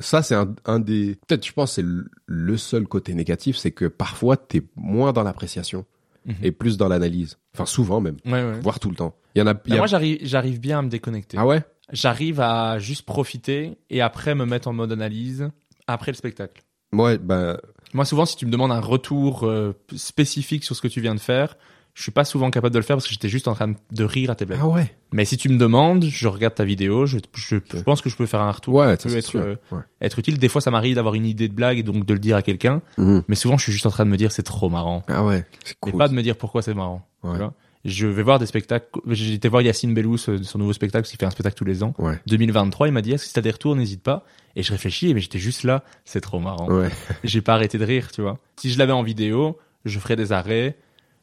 ça 0.00 0.22
c'est 0.22 0.34
un, 0.34 0.54
un 0.64 0.78
des 0.80 1.16
peut-être 1.26 1.46
je 1.46 1.52
pense 1.52 1.72
c'est 1.74 1.84
le- 1.84 2.56
seul 2.56 2.86
côté 2.86 3.12
négatif, 3.14 3.56
c'est 3.56 3.70
que 3.72 3.84
parfois 3.86 4.36
t'es 4.36 4.62
moins 4.76 5.12
dans 5.12 5.22
l'appréciation 5.24 5.84
Mhm. 6.26 6.34
et 6.42 6.52
plus 6.52 6.78
dans 6.78 6.88
l'analyse. 6.88 7.36
Enfin 7.54 7.66
souvent 7.66 8.00
même, 8.00 8.16
voire 8.62 8.80
tout 8.80 8.88
le 8.88 8.96
temps. 8.96 9.14
Il 9.34 9.40
y 9.40 9.42
en 9.42 9.46
a, 9.46 9.50
il 9.52 9.56
y 9.56 9.70
Mais 9.70 9.74
a- 9.74 9.78
Moi, 9.78 9.86
j'arrive, 9.86 10.18
j'arrive 10.22 10.58
bien 10.60 10.78
à 10.78 10.82
me 10.82 10.88
déconnecter. 10.88 11.36
ah 11.38 11.46
ouais? 11.46 11.62
J'arrive 11.92 12.40
à 12.40 12.78
juste 12.78 13.02
profiter 13.02 13.76
et 13.90 14.00
après 14.00 14.34
me 14.34 14.46
mettre 14.46 14.68
en 14.68 14.72
mode 14.72 14.90
analyse 14.92 15.50
après 15.86 16.12
le 16.12 16.16
spectacle. 16.16 16.62
Ouais, 16.94 17.18
ben 17.18 17.58
Moi, 17.92 18.04
souvent, 18.06 18.24
si 18.24 18.36
tu 18.36 18.46
me 18.46 18.50
demandes 18.50 18.72
un 18.72 18.80
retour 18.80 19.44
euh, 19.44 19.72
spécifique 19.94 20.64
sur 20.64 20.74
ce 20.76 20.80
que 20.80 20.88
tu 20.88 21.00
viens 21.00 21.14
de 21.14 21.20
faire, 21.20 21.56
je 21.94 22.02
suis 22.02 22.10
pas 22.12 22.24
souvent 22.24 22.50
capable 22.50 22.74
de 22.74 22.78
le 22.80 22.84
faire 22.84 22.96
parce 22.96 23.06
que 23.06 23.12
j'étais 23.12 23.28
juste 23.28 23.46
en 23.48 23.54
train 23.54 23.72
de 23.92 24.04
rire 24.04 24.30
à 24.30 24.34
tes 24.34 24.44
blagues. 24.44 24.58
ah 24.62 24.66
ouais. 24.66 24.94
Mais 25.12 25.24
si 25.24 25.36
tu 25.36 25.48
me 25.48 25.56
demandes, 25.58 26.04
je 26.04 26.26
regarde 26.28 26.54
ta 26.54 26.64
vidéo, 26.64 27.06
je, 27.06 27.18
je, 27.34 27.56
je 27.72 27.80
pense 27.82 28.00
que 28.02 28.10
je 28.10 28.16
peux 28.16 28.26
faire 28.26 28.40
un 28.40 28.50
retour 28.50 28.74
Ouais, 28.74 28.96
ça, 28.98 29.08
peut 29.08 29.16
être, 29.16 29.36
euh, 29.36 29.54
Ouais. 29.70 29.78
être 30.00 30.18
utile. 30.18 30.38
Des 30.38 30.48
fois, 30.48 30.60
ça 30.60 30.70
m'arrive 30.72 30.96
d'avoir 30.96 31.14
une 31.14 31.24
idée 31.24 31.48
de 31.48 31.54
blague 31.54 31.78
et 31.78 31.82
donc 31.84 32.04
de 32.04 32.12
le 32.12 32.18
dire 32.18 32.36
à 32.36 32.42
quelqu'un. 32.42 32.82
Mhm. 32.98 33.22
Mais 33.28 33.36
souvent, 33.36 33.56
je 33.56 33.62
suis 33.62 33.72
juste 33.72 33.86
en 33.86 33.90
train 33.90 34.04
de 34.04 34.10
me 34.10 34.16
dire 34.16 34.32
c'est 34.32 34.42
trop 34.42 34.68
marrant. 34.68 35.04
Ah 35.08 35.24
ouais, 35.24 35.46
cool. 35.80 35.96
pas 35.96 36.08
de 36.08 36.14
me 36.14 36.22
dire 36.22 36.36
pourquoi 36.36 36.62
c'est 36.62 36.74
marrant. 36.74 37.06
tu 37.22 37.28
Ouais. 37.30 37.38
vois. 37.38 37.54
Je 37.84 38.06
vais 38.06 38.22
voir 38.22 38.38
des 38.38 38.46
spectacles. 38.46 38.86
Été 39.12 39.46
voir 39.48 39.60
Yacine 39.62 39.92
Bellous, 39.94 40.16
euh, 40.28 40.42
son 40.42 40.58
nouveau 40.58 40.72
spectacle, 40.72 41.02
parce 41.02 41.10
qu'il 41.10 41.18
fait 41.20 41.26
un 41.26 41.30
spectacle 41.30 41.54
tous 41.56 41.66
les 41.66 41.82
ans. 41.82 41.92
Ouais. 41.98 42.18
2023, 42.26 42.88
il 42.88 42.92
m'a 42.92 43.02
dit, 43.02 43.12
est-ce 43.12 43.24
que 43.24 43.28
si 43.28 43.34
t'as 43.34 43.42
des 43.42 43.50
retours, 43.50 43.76
n'hésite 43.76 44.02
pas. 44.02 44.24
Et 44.56 44.62
je 44.62 44.72
réfléchis, 44.72 45.12
mais 45.14 45.20
j'étais 45.20 45.38
juste 45.38 45.64
là, 45.64 45.84
c'est 46.06 46.22
trop 46.22 46.40
marrant. 46.40 46.66
Ouais. 46.70 46.88
J'ai 47.24 47.42
pas 47.42 47.52
arrêté 47.54 47.76
de 47.78 47.84
rire, 47.84 48.10
tu 48.10 48.22
vois. 48.22 48.38
Si 48.56 48.70
je 48.70 48.78
l'avais 48.78 48.92
en 48.92 49.02
vidéo, 49.02 49.58
je 49.84 49.98
ferais 49.98 50.16
des 50.16 50.32
arrêts, 50.32 50.76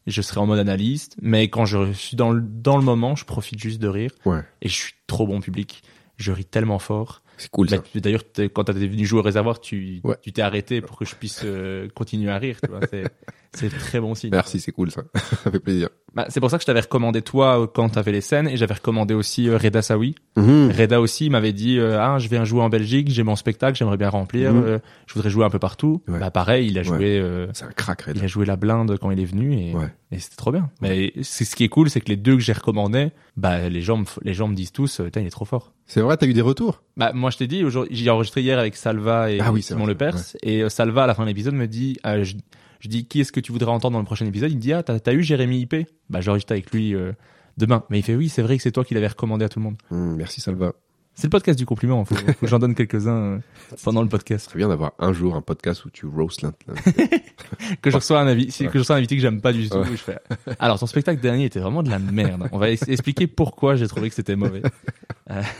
je 0.08 0.22
serais 0.22 0.40
en 0.40 0.48
mode 0.48 0.60
analyste, 0.60 1.16
mais 1.22 1.50
quand 1.50 1.66
je 1.66 1.92
suis 1.94 2.16
dans 2.18 2.32
le, 2.32 2.42
dans 2.42 2.78
le 2.78 2.84
moment, 2.84 3.16
je 3.16 3.26
profite 3.26 3.60
juste 3.60 3.80
de 3.82 3.88
rire. 3.88 4.12
Ouais. 4.26 4.42
Et 4.62 4.68
je 4.70 4.74
suis 4.76 4.94
trop 5.08 5.28
bon 5.28 5.42
public. 5.42 5.84
Je 6.18 6.32
ris 6.32 6.46
tellement 6.46 6.80
fort. 6.80 7.22
C'est 7.38 7.50
cool 7.50 7.68
Bah, 7.68 7.78
D'ailleurs, 7.96 8.24
quand 8.54 8.64
t'es 8.66 8.74
venu 8.74 9.06
jouer 9.06 9.20
au 9.20 9.24
réservoir, 9.24 9.60
tu 9.60 10.02
Ouais. 10.04 10.16
tu 10.22 10.32
t'es 10.32 10.42
arrêté 10.44 10.82
pour 10.82 10.98
que 10.98 11.06
je 11.06 11.16
puisse 11.16 11.42
euh, 11.44 11.88
continuer 11.96 12.30
à 12.32 12.38
rire. 12.38 12.58
tu 12.64 12.70
vois. 12.70 12.80
C'est 13.54 13.70
très 13.70 14.00
bon 14.00 14.16
signe. 14.16 14.30
Merci, 14.32 14.60
c'est 14.62 14.72
cool 14.72 14.92
ça. 14.92 15.02
ça 15.44 15.52
fait 15.52 15.60
plaisir. 15.60 15.90
Bah, 16.14 16.26
c'est 16.30 16.40
pour 16.40 16.50
ça 16.50 16.58
que 16.58 16.62
je 16.62 16.66
t'avais 16.66 16.80
recommandé 16.82 17.22
toi 17.22 17.62
euh, 17.62 17.68
quand 17.68 17.90
t'avais 17.90 18.12
les 18.12 18.22
scènes 18.22 18.48
et 18.48 18.56
j'avais 18.58 18.74
recommandé 18.74 19.14
aussi 19.14 19.48
euh, 19.50 19.58
Reda 19.58 19.82
Sawi. 19.82 20.16
Mhm. 20.38 20.72
Reda 20.78 21.00
aussi 21.02 21.30
m'avait 21.30 21.54
dit 21.54 21.78
euh, 21.78 21.98
ah 22.02 22.18
je 22.20 22.28
viens 22.30 22.44
jouer 22.46 22.62
en 22.62 22.70
Belgique, 22.70 23.10
j'ai 23.10 23.24
mon 23.24 23.36
spectacle, 23.36 23.78
j'aimerais 23.78 23.98
bien 23.98 24.10
remplir, 24.10 24.54
Mhm. 24.54 24.64
euh, 24.66 24.80
je 25.08 25.14
voudrais 25.14 25.30
jouer 25.30 25.46
un 25.46 25.50
peu 25.50 25.60
partout. 25.60 26.02
Ouais. 26.08 26.20
Bah 26.20 26.32
pareil, 26.32 26.68
il 26.70 26.78
a 26.78 26.82
Ouais. 26.82 26.88
joué 26.88 27.20
euh, 27.20 27.48
C'est 27.54 27.66
un 27.66 27.72
crack, 27.72 28.02
Red. 28.04 28.18
il 28.18 28.24
a 28.24 28.28
joué 28.28 28.46
la 28.46 28.56
blinde 28.56 28.98
quand 29.02 29.12
il 29.12 29.20
est 29.20 29.26
venu 29.26 29.54
et, 29.54 29.74
Ouais. 29.74 29.88
et 30.12 30.20
c'était 30.20 30.36
trop 30.38 30.52
bien. 30.52 30.70
Mais 30.82 31.14
c'est 31.22 31.46
ce 31.46 31.56
qui 31.56 31.64
est 31.66 31.70
cool, 31.70 31.90
c'est 31.90 32.02
que 32.02 32.10
les 32.10 32.18
deux 32.18 32.36
que 32.36 32.42
j'ai 32.42 32.54
recommandés, 32.54 33.12
bah 33.38 33.70
les 33.70 33.82
gens 33.82 33.98
me 33.98 34.06
les 34.24 34.34
gens 34.34 34.48
me 34.50 34.56
disent 34.56 34.72
tous, 34.74 35.02
il 35.16 35.26
est 35.26 35.30
trop 35.30 35.46
fort. 35.46 35.74
C'est 35.88 36.02
vrai, 36.02 36.16
t'as 36.18 36.26
eu 36.28 36.34
des 36.34 36.42
retours? 36.42 36.84
Bah 36.98 37.12
moi 37.14 37.30
je 37.32 37.38
t'ai 37.38 37.48
dit 37.48 37.64
aujourd'hui, 37.66 37.96
j'ai 37.96 38.10
enregistré 38.10 38.42
hier 38.42 38.60
avec 38.60 38.76
Salva 38.78 39.30
et 39.32 39.40
Ah 39.42 39.52
oui, 39.52 39.62
Simon 39.62 39.84
vrai, 39.84 39.94
Lepers 39.94 40.16
et 40.44 40.62
euh, 40.64 40.70
Salva 40.70 41.04
à 41.04 41.08
la 41.08 41.16
fin 41.16 41.24
de 41.24 41.28
l'épisode 41.28 41.54
me 41.54 41.68
dit 41.68 41.98
euh, 42.06 42.24
je, 42.24 42.36
je 42.82 42.90
dis 42.90 43.06
qui 43.06 43.22
est-ce 43.22 43.32
que 43.32 43.40
tu 43.40 43.54
voudrais 43.54 43.72
entendre 43.72 43.94
dans 43.94 44.00
le 44.00 44.06
prochain 44.06 44.26
épisode? 44.26 44.52
Il 44.52 44.58
me 44.58 44.62
dit 44.62 44.74
ah 44.74 44.84
t'as 44.84 45.14
eu 45.14 45.24
Jérémy 45.24 45.62
IP 45.62 45.76
Bah 46.10 46.20
j'enregistre 46.20 46.52
avec 46.52 46.70
lui 46.72 46.94
euh, 46.94 47.14
demain. 47.58 47.84
Mais 47.90 48.00
il 48.00 48.04
fait 48.04 48.16
oui 48.16 48.28
c'est 48.28 48.42
vrai 48.42 48.58
que 48.58 48.64
c'est 48.64 48.72
toi 48.74 48.84
qui 48.84 48.94
l'avais 48.94 49.08
recommandé 49.08 49.46
à 49.46 49.50
tout 49.50 49.60
le 49.60 49.64
monde. 49.66 49.78
Hum, 49.92 50.16
Merci 50.18 50.42
Salva. 50.42 50.74
C'est 51.14 51.28
le 51.28 51.30
podcast 51.32 51.60
du 51.60 51.66
compliment. 51.66 52.06
Faut, 52.06 52.16
faut 52.16 52.24
que 52.34 52.48
j'en 52.48 52.58
donne 52.58 52.74
quelques-uns 52.74 53.12
euh, 53.18 53.40
pendant 53.84 54.02
le 54.02 54.08
podcast. 54.08 54.48
Très 54.48 54.58
bien 54.58 54.70
d'avoir 54.70 54.94
un 54.98 55.12
jour 55.12 55.36
un 55.36 55.42
podcast 55.42 55.84
où 55.86 55.90
tu 55.90 56.06
roast 56.06 56.42
l'un. 56.42 56.54
Que 57.82 57.92
je 57.92 57.98
reçois 57.98 58.22
un 58.22 58.28
avis, 58.28 58.48
que 58.48 58.72
je 58.74 58.78
reçois 58.80 58.96
un 58.96 59.00
invité 59.00 59.16
que 59.18 59.22
j'aime 59.22 59.42
pas 59.42 59.52
du 59.52 59.70
tout. 59.70 59.78
Ouais. 59.78 59.86
Je 59.92 59.98
fais 59.98 60.18
alors 60.58 60.80
ton 60.80 60.86
spectacle 60.86 61.22
dernier 61.22 61.46
était 61.46 61.60
vraiment 61.60 61.84
de 61.84 61.90
la 61.90 62.00
merde. 62.00 62.48
On 62.54 62.58
va 62.58 62.72
expliquer 62.72 63.28
pourquoi 63.28 63.76
j'ai 63.76 63.88
trouvé 63.88 64.08
que 64.10 64.16
c'était 64.16 64.38
mauvais. 64.38 64.62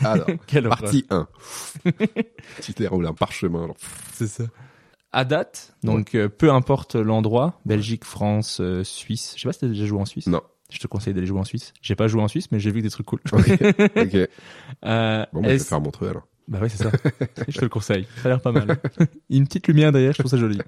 Alors, 0.02 0.26
quelle 0.46 0.66
horreur. 0.66 0.80
partie 0.80 1.04
1. 1.10 1.28
tu 2.62 2.72
t'es 2.72 2.86
roulé 2.86 3.08
un 3.08 3.14
parchemin. 3.14 3.64
alors. 3.64 3.76
C'est 4.14 4.26
ça. 4.26 4.44
À 5.12 5.24
date, 5.24 5.74
donc 5.82 6.14
euh, 6.14 6.28
peu 6.28 6.50
importe 6.50 6.94
l'endroit, 6.94 7.60
Belgique, 7.66 8.04
France, 8.04 8.60
euh, 8.60 8.82
Suisse. 8.82 9.34
Je 9.36 9.42
sais 9.42 9.48
pas 9.48 9.52
si 9.52 9.60
t'as 9.60 9.68
déjà 9.68 9.84
joué 9.84 10.00
en 10.00 10.06
Suisse. 10.06 10.26
Non. 10.26 10.40
Je 10.70 10.78
te 10.78 10.86
conseille 10.86 11.12
d'aller 11.12 11.26
jouer 11.26 11.40
en 11.40 11.44
Suisse. 11.44 11.74
J'ai 11.82 11.94
pas 11.94 12.08
joué 12.08 12.22
en 12.22 12.28
Suisse, 12.28 12.50
mais 12.50 12.58
j'ai 12.58 12.70
vu 12.70 12.80
des 12.80 12.88
trucs 12.88 13.04
cool. 13.06 13.20
Ok. 13.30 13.46
ok. 13.96 14.14
Euh, 14.84 15.26
Bon, 15.34 15.42
bah, 15.42 15.48
je 15.48 15.54
vais 15.54 15.58
faire 15.58 15.80
Montreux 15.82 16.08
alors. 16.08 16.26
Bah 16.48 16.60
ouais, 16.60 16.68
c'est 16.70 16.82
ça. 16.82 16.90
je 17.46 17.56
te 17.58 17.64
le 17.64 17.68
conseille. 17.68 18.06
Ça 18.22 18.26
a 18.26 18.28
l'air 18.30 18.40
pas 18.40 18.52
mal. 18.52 18.78
Une 19.30 19.46
petite 19.46 19.68
lumière 19.68 19.92
derrière, 19.92 20.12
je 20.12 20.18
trouve 20.18 20.30
ça 20.30 20.38
joli. 20.38 20.58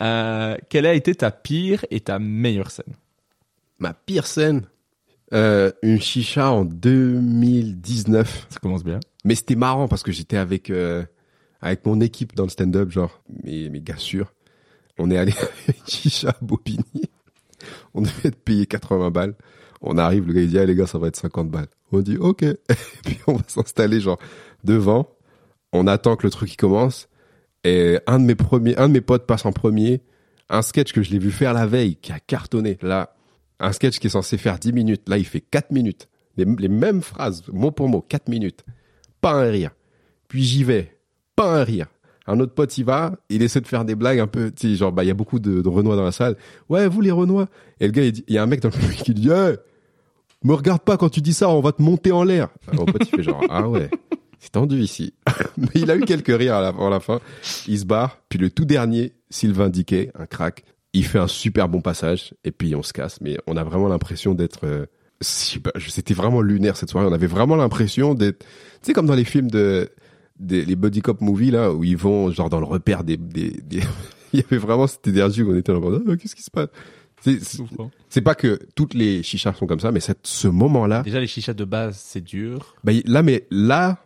Euh, 0.00 0.56
quelle 0.68 0.86
a 0.86 0.94
été 0.94 1.14
ta 1.14 1.30
pire 1.32 1.84
et 1.90 2.00
ta 2.00 2.18
meilleure 2.20 2.70
scène? 2.70 2.94
Ma 3.78 3.92
pire 3.94 4.26
scène, 4.26 4.62
euh, 5.32 5.72
une 5.82 6.00
chicha 6.00 6.50
en 6.52 6.64
2019. 6.64 8.46
Ça 8.48 8.58
commence 8.60 8.84
bien. 8.84 9.00
Mais 9.24 9.34
c'était 9.34 9.56
marrant 9.56 9.88
parce 9.88 10.02
que 10.02 10.12
j'étais 10.12 10.36
avec 10.36 10.70
euh, 10.70 11.04
avec 11.62 11.86
mon 11.86 12.00
équipe 12.00 12.34
dans 12.34 12.44
le 12.44 12.50
stand-up, 12.50 12.90
genre 12.90 13.22
mes, 13.44 13.70
mes 13.70 13.80
gars 13.80 13.96
sûrs. 13.96 14.32
On 14.98 15.10
est 15.10 15.16
allé 15.16 15.32
une 15.68 15.86
chicha 15.86 16.34
Bobigny. 16.42 16.82
On 17.94 18.02
devait 18.02 18.28
être 18.28 18.42
payé 18.42 18.66
80 18.66 19.10
balles. 19.10 19.34
On 19.80 19.96
arrive, 19.96 20.26
le 20.26 20.32
gars 20.34 20.42
il 20.42 20.48
dit 20.48 20.58
ah 20.58 20.66
les 20.66 20.74
gars 20.74 20.86
ça 20.86 20.98
va 20.98 21.08
être 21.08 21.16
50 21.16 21.50
balles. 21.50 21.68
On 21.92 22.00
dit 22.00 22.16
ok. 22.16 22.42
Et 22.42 22.56
puis 23.04 23.18
on 23.26 23.34
va 23.34 23.42
s'installer 23.46 24.00
genre 24.00 24.18
devant. 24.64 25.08
On 25.72 25.86
attend 25.86 26.16
que 26.16 26.26
le 26.26 26.30
truc 26.30 26.54
commence. 26.56 27.08
Et 27.64 27.98
un 28.06 28.18
de 28.18 28.24
mes 28.24 28.34
premiers, 28.34 28.76
un 28.78 28.92
potes 29.00 29.26
passe 29.26 29.46
en 29.46 29.52
premier. 29.52 30.02
Un 30.50 30.62
sketch 30.62 30.92
que 30.92 31.02
je 31.02 31.10
l'ai 31.10 31.18
vu 31.18 31.30
faire 31.30 31.54
la 31.54 31.66
veille 31.66 31.96
qui 31.96 32.12
a 32.12 32.20
cartonné. 32.20 32.76
Là, 32.82 33.14
un 33.58 33.72
sketch 33.72 33.98
qui 33.98 34.08
est 34.08 34.10
censé 34.10 34.36
faire 34.36 34.58
10 34.58 34.72
minutes. 34.72 35.08
Là 35.08 35.16
il 35.16 35.24
fait 35.24 35.40
4 35.40 35.70
minutes. 35.70 36.08
Les, 36.36 36.44
les 36.44 36.68
mêmes 36.68 37.02
phrases, 37.02 37.42
mot 37.48 37.70
pour 37.70 37.88
mot, 37.88 38.02
4 38.02 38.28
minutes 38.28 38.64
pas 39.22 39.32
un 39.32 39.50
rire. 39.50 39.70
Puis 40.28 40.42
j'y 40.42 40.64
vais, 40.64 40.98
pas 41.36 41.60
un 41.60 41.64
rire. 41.64 41.86
Un 42.26 42.38
autre 42.38 42.54
pote 42.54 42.76
y 42.78 42.82
va, 42.82 43.16
il 43.30 43.42
essaie 43.42 43.60
de 43.60 43.66
faire 43.66 43.84
des 43.84 43.96
blagues 43.96 44.20
un 44.20 44.28
peu, 44.28 44.52
tu 44.52 44.68
sais, 44.68 44.76
genre, 44.76 44.92
bah, 44.92 45.02
il 45.02 45.08
y 45.08 45.10
a 45.10 45.14
beaucoup 45.14 45.40
de, 45.40 45.66
Renois 45.68 45.96
dans 45.96 46.04
la 46.04 46.12
salle. 46.12 46.36
Ouais, 46.68 46.86
vous 46.86 47.00
les 47.00 47.10
Renois? 47.10 47.48
Et 47.80 47.86
le 47.86 47.92
gars, 47.92 48.04
il 48.04 48.22
y 48.28 48.38
a 48.38 48.42
un 48.42 48.46
mec 48.46 48.60
dans 48.60 48.68
le 48.68 48.78
public 48.78 49.02
qui 49.02 49.12
dit, 49.12 49.28
hey, 49.28 49.56
me 50.44 50.54
regarde 50.54 50.82
pas 50.82 50.96
quand 50.96 51.08
tu 51.08 51.20
dis 51.20 51.32
ça, 51.32 51.48
on 51.48 51.60
va 51.60 51.72
te 51.72 51.82
monter 51.82 52.12
en 52.12 52.22
l'air. 52.22 52.48
Mon 52.72 52.84
pote, 52.84 53.02
il 53.02 53.16
fait 53.16 53.22
genre, 53.24 53.42
ah 53.50 53.68
ouais, 53.68 53.90
c'est 54.38 54.52
tendu 54.52 54.80
ici. 54.80 55.14
Mais 55.56 55.68
il 55.74 55.90
a 55.90 55.96
eu 55.96 56.02
quelques 56.02 56.36
rires 56.36 56.54
à 56.54 56.90
la, 56.90 57.00
fin. 57.00 57.20
Il 57.66 57.78
se 57.78 57.84
barre. 57.84 58.18
Puis 58.28 58.38
le 58.38 58.50
tout 58.50 58.64
dernier, 58.64 59.14
Sylvain 59.30 59.68
Diquet, 59.68 60.12
un 60.16 60.26
crack, 60.26 60.64
il 60.92 61.04
fait 61.04 61.18
un 61.18 61.28
super 61.28 61.68
bon 61.68 61.80
passage. 61.80 62.34
Et 62.44 62.52
puis 62.52 62.76
on 62.76 62.82
se 62.84 62.92
casse. 62.92 63.20
Mais 63.20 63.36
on 63.48 63.56
a 63.56 63.64
vraiment 63.64 63.88
l'impression 63.88 64.34
d'être, 64.34 64.64
euh, 64.64 64.86
c'était 65.20 66.14
vraiment 66.14 66.40
lunaire 66.40 66.76
cette 66.76 66.90
soirée. 66.90 67.06
On 67.06 67.12
avait 67.12 67.26
vraiment 67.26 67.56
l'impression 67.56 68.14
d'être, 68.14 68.38
tu 68.40 68.46
sais, 68.82 68.92
comme 68.92 69.06
dans 69.06 69.14
les 69.14 69.24
films 69.24 69.50
de, 69.50 69.88
des, 70.42 70.64
les 70.64 70.76
buddy 70.76 71.00
cop 71.00 71.20
movies, 71.20 71.50
là, 71.52 71.72
où 71.72 71.84
ils 71.84 71.96
vont, 71.96 72.30
genre, 72.30 72.50
dans 72.50 72.60
le 72.60 72.66
repère 72.66 73.04
des, 73.04 73.16
des, 73.16 73.50
des- 73.50 73.80
il 74.32 74.40
y 74.40 74.44
avait 74.44 74.58
vraiment 74.58 74.86
cette 74.86 75.06
énergie 75.06 75.42
où 75.42 75.52
on 75.52 75.56
était 75.56 75.72
là, 75.72 75.78
Ah, 76.08 76.16
qu'est-ce 76.16 76.34
qui 76.36 76.42
se 76.42 76.50
passe? 76.50 76.68
C'est- 77.22 77.42
C'est 77.44 77.62
c'est 78.08 78.20
pas 78.20 78.34
que 78.34 78.58
toutes 78.74 78.94
les 78.94 79.22
chichas 79.22 79.54
sont 79.54 79.66
comme 79.66 79.78
ça, 79.80 79.92
mais 79.92 80.00
cette, 80.00 80.26
ce 80.26 80.48
moment-là, 80.48 81.02
Déjà, 81.02 81.20
les 81.20 81.26
chichas 81.28 81.54
de 81.54 81.64
base, 81.64 81.96
c'est 82.02 82.20
dur. 82.22 82.74
bah, 82.84 82.92
là, 83.04 83.22
mais 83.22 83.46
là, 83.50 83.98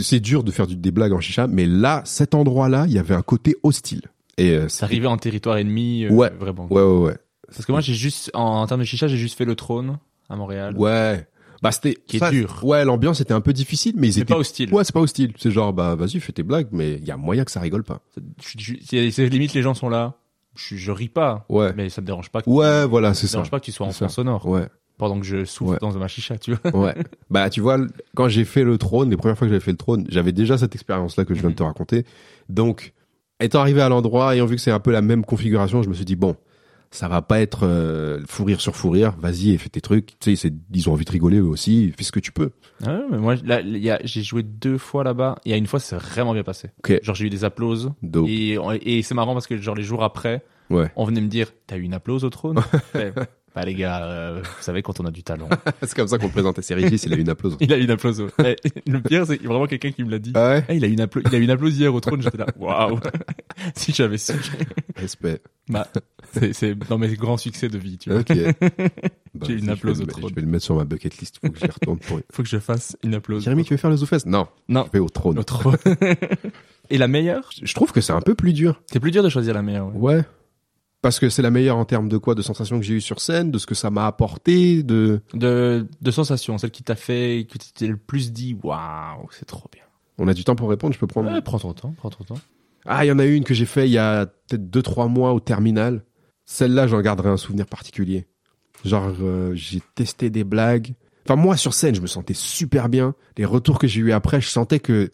c'est 0.00 0.20
dur 0.20 0.42
de 0.44 0.50
faire 0.50 0.66
du, 0.66 0.76
des 0.76 0.90
blagues 0.90 1.12
en 1.12 1.20
chicha, 1.20 1.46
mais 1.46 1.66
là, 1.66 2.02
cet 2.04 2.34
endroit-là, 2.34 2.84
il 2.88 2.92
y 2.92 2.98
avait 2.98 3.14
un 3.14 3.22
côté 3.22 3.56
hostile. 3.62 4.02
Et 4.36 4.50
euh, 4.52 4.68
C'est 4.68 4.84
arrivé 4.84 5.06
en 5.06 5.16
territoire 5.16 5.56
ennemi, 5.56 6.04
euh, 6.04 6.10
Ouais. 6.10 6.30
vraiment. 6.38 6.66
Ouais, 6.70 6.82
ouais, 6.82 6.98
ouais. 7.06 7.16
Parce 7.46 7.64
que 7.64 7.72
moi, 7.72 7.80
j'ai 7.80 7.94
juste, 7.94 8.30
en, 8.34 8.42
en 8.60 8.66
termes 8.66 8.80
de 8.80 8.84
chicha, 8.86 9.08
j'ai 9.08 9.16
juste 9.16 9.38
fait 9.38 9.44
le 9.46 9.54
trône 9.54 9.98
à 10.28 10.36
Montréal. 10.36 10.74
Ouais. 10.76 11.26
Bah, 11.62 11.72
c'était. 11.72 11.94
Qui 12.06 12.18
est 12.18 12.30
dur. 12.30 12.60
Ouais, 12.62 12.84
l'ambiance 12.84 13.20
était 13.20 13.32
un 13.34 13.40
peu 13.40 13.52
difficile, 13.52 13.94
mais 13.96 14.08
ils 14.08 14.12
C'est 14.12 14.20
étaient. 14.20 14.34
pas 14.34 14.38
hostile. 14.40 14.72
Ouais, 14.72 14.84
c'est 14.84 14.92
pas 14.94 15.00
hostile. 15.00 15.32
C'est 15.38 15.50
genre, 15.50 15.72
bah, 15.72 15.94
vas-y, 15.96 16.20
fais 16.20 16.32
tes 16.32 16.42
blagues, 16.42 16.68
mais 16.72 16.94
il 16.94 17.04
y 17.04 17.10
a 17.10 17.16
moyen 17.16 17.44
que 17.44 17.50
ça 17.50 17.60
rigole 17.60 17.82
pas. 17.84 18.00
C'est 18.40 19.28
limite, 19.28 19.54
les 19.54 19.62
gens 19.62 19.74
sont 19.74 19.88
là. 19.88 20.14
Je, 20.56 20.76
je 20.76 20.90
ris 20.90 21.08
pas. 21.08 21.44
Ouais. 21.48 21.72
Mais 21.76 21.88
ça 21.88 22.00
me 22.00 22.06
dérange 22.06 22.30
pas. 22.30 22.42
Que, 22.42 22.50
Ouais, 22.50 22.84
voilà, 22.86 23.14
c'est 23.14 23.26
ça 23.26 23.38
me 23.38 23.42
dérange 23.42 23.50
pas 23.50 23.60
que 23.60 23.64
tu 23.64 23.72
sois 23.72 23.86
en 23.86 23.92
fond 23.92 24.08
sonore. 24.08 24.46
Ouais. 24.46 24.66
Pendant 24.96 25.20
que 25.20 25.24
je 25.26 25.44
souffle 25.44 25.72
Ouais. 25.72 25.78
dans 25.80 25.92
ma 25.96 26.08
chicha, 26.08 26.36
tu 26.38 26.54
vois. 26.54 26.76
Ouais. 26.76 26.94
bah, 27.30 27.48
tu 27.50 27.60
vois, 27.60 27.78
quand 28.16 28.28
j'ai 28.28 28.44
fait 28.44 28.64
le 28.64 28.76
trône, 28.78 29.10
les 29.10 29.16
premières 29.16 29.38
fois 29.38 29.46
que 29.46 29.52
j'avais 29.52 29.64
fait 29.64 29.70
le 29.70 29.76
trône, 29.76 30.04
j'avais 30.08 30.32
déjà 30.32 30.58
cette 30.58 30.74
expérience-là 30.74 31.24
que 31.24 31.34
je 31.34 31.40
viens 31.40 31.50
de 31.50 31.54
te 31.54 31.62
raconter. 31.62 32.04
Donc, 32.48 32.92
étant 33.38 33.60
arrivé 33.60 33.80
à 33.80 33.88
l'endroit, 33.88 34.34
ayant 34.34 34.46
vu 34.46 34.56
que 34.56 34.60
c'est 34.60 34.72
un 34.72 34.80
peu 34.80 34.90
la 34.90 35.00
même 35.02 35.24
configuration, 35.24 35.84
je 35.84 35.88
me 35.88 35.94
suis 35.94 36.04
dit, 36.04 36.16
bon, 36.16 36.34
ça 36.90 37.08
va 37.08 37.20
pas 37.22 37.40
être 37.40 37.66
euh, 37.66 38.20
fou 38.26 38.44
rire 38.44 38.60
sur 38.60 38.74
fou 38.76 38.90
rire, 38.90 39.14
vas-y 39.18 39.50
et 39.50 39.58
fais 39.58 39.68
tes 39.68 39.80
trucs. 39.80 40.18
Tu 40.20 40.36
sais, 40.36 40.52
ils 40.72 40.88
ont 40.88 40.92
envie 40.92 41.04
de 41.04 41.10
rigoler 41.10 41.38
eux 41.38 41.44
aussi, 41.46 41.92
fais 41.96 42.04
ce 42.04 42.12
que 42.12 42.20
tu 42.20 42.32
peux. 42.32 42.50
Ah 42.84 42.94
ouais, 42.96 43.04
mais 43.10 43.18
moi, 43.18 43.34
j'ai 43.36 44.22
joué 44.22 44.42
deux 44.42 44.78
fois 44.78 45.04
là-bas. 45.04 45.36
Il 45.44 45.50
y 45.50 45.54
a 45.54 45.56
une 45.56 45.66
fois, 45.66 45.80
c'est 45.80 45.96
vraiment 45.96 46.32
bien 46.34 46.44
passé. 46.44 46.70
Ok. 46.78 46.98
Genre, 47.02 47.14
j'ai 47.14 47.26
eu 47.26 47.30
des 47.30 47.44
applauses. 47.44 47.92
Dope. 48.02 48.28
Et, 48.28 48.56
et 48.82 49.02
c'est 49.02 49.14
marrant 49.14 49.32
parce 49.34 49.46
que, 49.46 49.56
genre, 49.56 49.74
les 49.74 49.82
jours 49.82 50.02
après, 50.02 50.44
Ouais. 50.70 50.90
on 50.96 51.04
venait 51.04 51.20
me 51.22 51.28
dire, 51.28 51.48
t'as 51.66 51.76
eu 51.78 51.82
une 51.82 51.94
applause 51.94 52.24
au 52.24 52.30
trône? 52.30 52.60
bah, 53.54 53.64
les 53.64 53.74
gars, 53.74 54.04
euh, 54.04 54.40
vous 54.42 54.62
savez, 54.62 54.82
quand 54.82 55.00
on 55.00 55.04
a 55.06 55.10
du 55.10 55.22
talent. 55.22 55.48
c'est 55.82 55.94
comme 55.94 56.08
ça 56.08 56.18
qu'on 56.18 56.26
le 56.26 56.32
présentait. 56.32 56.62
C'est 56.62 56.74
Régis, 56.74 57.02
il 57.04 57.12
a 57.12 57.16
eu 57.16 57.20
une 57.20 57.28
applause. 57.30 57.56
Il 57.60 57.72
a 57.72 57.76
eu 57.78 57.82
une 57.84 57.90
applause. 57.90 58.20
au- 58.20 58.28
Eh, 58.44 58.56
le 58.86 59.00
pire, 59.00 59.26
c'est 59.26 59.42
vraiment 59.42 59.66
quelqu'un 59.66 59.90
qui 59.90 60.04
me 60.04 60.10
l'a 60.10 60.18
dit. 60.18 60.32
Ah 60.34 60.48
ouais 60.50 60.64
Eh, 60.68 60.76
il 60.76 60.84
a 60.84 60.88
eu 60.88 60.92
une 60.92 61.00
applause, 61.00 61.24
il 61.28 61.34
a 61.34 61.38
eu 61.38 61.42
une 61.42 61.50
applause 61.50 61.78
hier 61.78 61.92
au 61.94 62.00
trône. 62.00 62.22
J'étais 62.22 62.38
là, 62.38 62.46
waouh. 62.58 63.00
si 63.74 63.92
j'avais 63.92 64.18
su. 64.18 64.32
Respect. 64.96 65.40
Bah, 65.68 65.86
c'est, 66.32 66.52
c'est 66.52 66.74
dans 66.74 66.98
mes 66.98 67.14
grands 67.16 67.36
succès 67.36 67.68
de 67.68 67.78
vie, 67.78 67.98
tu 67.98 68.10
vois. 68.10 68.20
Ok. 68.20 68.32
Bah, 69.34 69.46
J'ai 69.46 69.58
une 69.58 69.68
applause 69.68 70.00
au 70.00 70.06
trône. 70.06 70.30
Je 70.30 70.34
vais 70.34 70.40
le 70.40 70.48
mettre 70.48 70.64
sur 70.64 70.74
ma 70.74 70.84
bucket 70.84 71.16
list. 71.18 71.38
Faut 71.44 71.52
que 71.52 71.58
j'y 71.60 71.66
retourne 71.70 71.98
pour. 71.98 72.18
Faut 72.32 72.42
que 72.42 72.48
je 72.48 72.58
fasse 72.58 72.96
une 73.04 73.14
applause. 73.14 73.44
Jérémy, 73.44 73.62
tu 73.62 73.74
veux 73.74 73.76
faire 73.78 73.90
le 73.90 73.96
ZooFest 73.96 74.26
Non. 74.26 74.48
Non. 74.68 74.84
Je 74.86 74.92
vais 74.92 74.98
au 74.98 75.08
trône. 75.08 75.38
Au 75.38 75.44
trône. 75.44 75.76
Et 76.90 76.98
la 76.98 77.06
meilleure? 77.06 77.48
Je 77.62 77.72
trouve 77.74 77.92
que 77.92 78.00
c'est 78.00 78.14
un 78.14 78.22
peu 78.22 78.34
plus 78.34 78.52
dur. 78.52 78.80
C'est 78.90 78.98
plus 78.98 79.10
dur 79.12 79.22
de 79.22 79.28
choisir 79.28 79.54
la 79.54 79.62
meilleure, 79.62 79.94
ouais. 79.94 80.16
Ouais. 80.16 80.24
Parce 81.00 81.20
que 81.20 81.28
c'est 81.28 81.42
la 81.42 81.50
meilleure 81.50 81.76
en 81.76 81.84
termes 81.84 82.08
de 82.08 82.18
quoi 82.18 82.34
De 82.34 82.42
sensations 82.42 82.78
que 82.78 82.84
j'ai 82.84 82.94
eues 82.94 83.00
sur 83.00 83.20
scène, 83.20 83.50
de 83.50 83.58
ce 83.58 83.66
que 83.66 83.74
ça 83.74 83.90
m'a 83.90 84.06
apporté, 84.06 84.82
de... 84.82 85.20
De, 85.32 85.86
de 86.00 86.10
sensation, 86.10 86.58
celle 86.58 86.72
qui 86.72 86.82
t'a 86.82 86.96
fait, 86.96 87.46
que 87.50 87.58
tu 87.58 87.72
t'es 87.72 87.86
le 87.86 87.96
plus 87.96 88.32
dit, 88.32 88.56
waouh, 88.62 89.28
c'est 89.30 89.46
trop 89.46 89.68
bien. 89.72 89.84
On 90.18 90.26
a 90.26 90.34
du 90.34 90.42
temps 90.42 90.56
pour 90.56 90.68
répondre, 90.68 90.92
je 90.92 90.98
peux 90.98 91.06
prendre... 91.06 91.30
Ouais, 91.30 91.40
prends 91.40 91.60
ton 91.60 91.72
temps, 91.72 91.94
prends 91.96 92.10
ton 92.10 92.24
temps. 92.24 92.40
Ah, 92.84 93.04
il 93.04 93.08
y 93.08 93.12
en 93.12 93.18
a 93.18 93.24
une 93.24 93.44
que 93.44 93.54
j'ai 93.54 93.66
fait 93.66 93.88
il 93.88 93.92
y 93.92 93.98
a 93.98 94.26
peut-être 94.26 94.70
deux, 94.70 94.82
trois 94.82 95.08
mois 95.08 95.32
au 95.32 95.40
terminal. 95.40 96.04
Celle-là, 96.46 96.86
j'en 96.86 97.00
garderai 97.00 97.28
un 97.28 97.36
souvenir 97.36 97.66
particulier. 97.66 98.26
Genre, 98.84 99.12
euh, 99.20 99.54
j'ai 99.54 99.82
testé 99.94 100.30
des 100.30 100.44
blagues. 100.44 100.94
Enfin, 101.26 101.36
moi, 101.36 101.56
sur 101.56 101.74
scène, 101.74 101.94
je 101.94 102.00
me 102.00 102.06
sentais 102.06 102.34
super 102.34 102.88
bien. 102.88 103.14
Les 103.36 103.44
retours 103.44 103.78
que 103.78 103.86
j'ai 103.86 104.00
eu 104.00 104.12
après, 104.12 104.40
je 104.40 104.48
sentais 104.48 104.80
que 104.80 105.10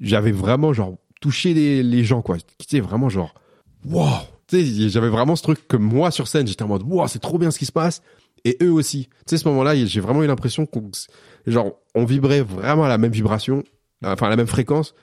j'avais 0.00 0.32
vraiment, 0.32 0.72
genre, 0.72 0.96
touché 1.20 1.52
les, 1.52 1.82
les 1.82 2.04
gens, 2.04 2.22
quoi. 2.22 2.38
Tu 2.38 2.66
sais, 2.66 2.80
vraiment, 2.80 3.08
genre, 3.08 3.34
wow! 3.84 4.08
J'avais 4.50 5.08
vraiment 5.08 5.36
ce 5.36 5.42
truc 5.42 5.66
que 5.68 5.76
moi, 5.76 6.10
sur 6.10 6.28
scène, 6.28 6.46
j'étais 6.46 6.62
en 6.62 6.68
mode, 6.68 6.82
wow, 6.84 7.06
c'est 7.08 7.18
trop 7.18 7.38
bien 7.38 7.50
ce 7.50 7.58
qui 7.58 7.66
se 7.66 7.72
passe. 7.72 8.02
Et 8.44 8.58
eux 8.62 8.70
aussi. 8.72 9.08
Tu 9.08 9.14
sais, 9.30 9.38
ce 9.38 9.48
moment-là, 9.48 9.74
j'ai 9.74 10.00
vraiment 10.00 10.22
eu 10.22 10.26
l'impression 10.26 10.66
qu'on, 10.66 10.90
genre, 11.46 11.72
on 11.94 12.04
vibrait 12.04 12.42
vraiment 12.42 12.84
à 12.84 12.88
la 12.88 12.98
même 12.98 13.12
vibration, 13.12 13.64
enfin, 14.04 14.26
à 14.26 14.30
la 14.30 14.36
même 14.36 14.46
fréquence. 14.46 14.94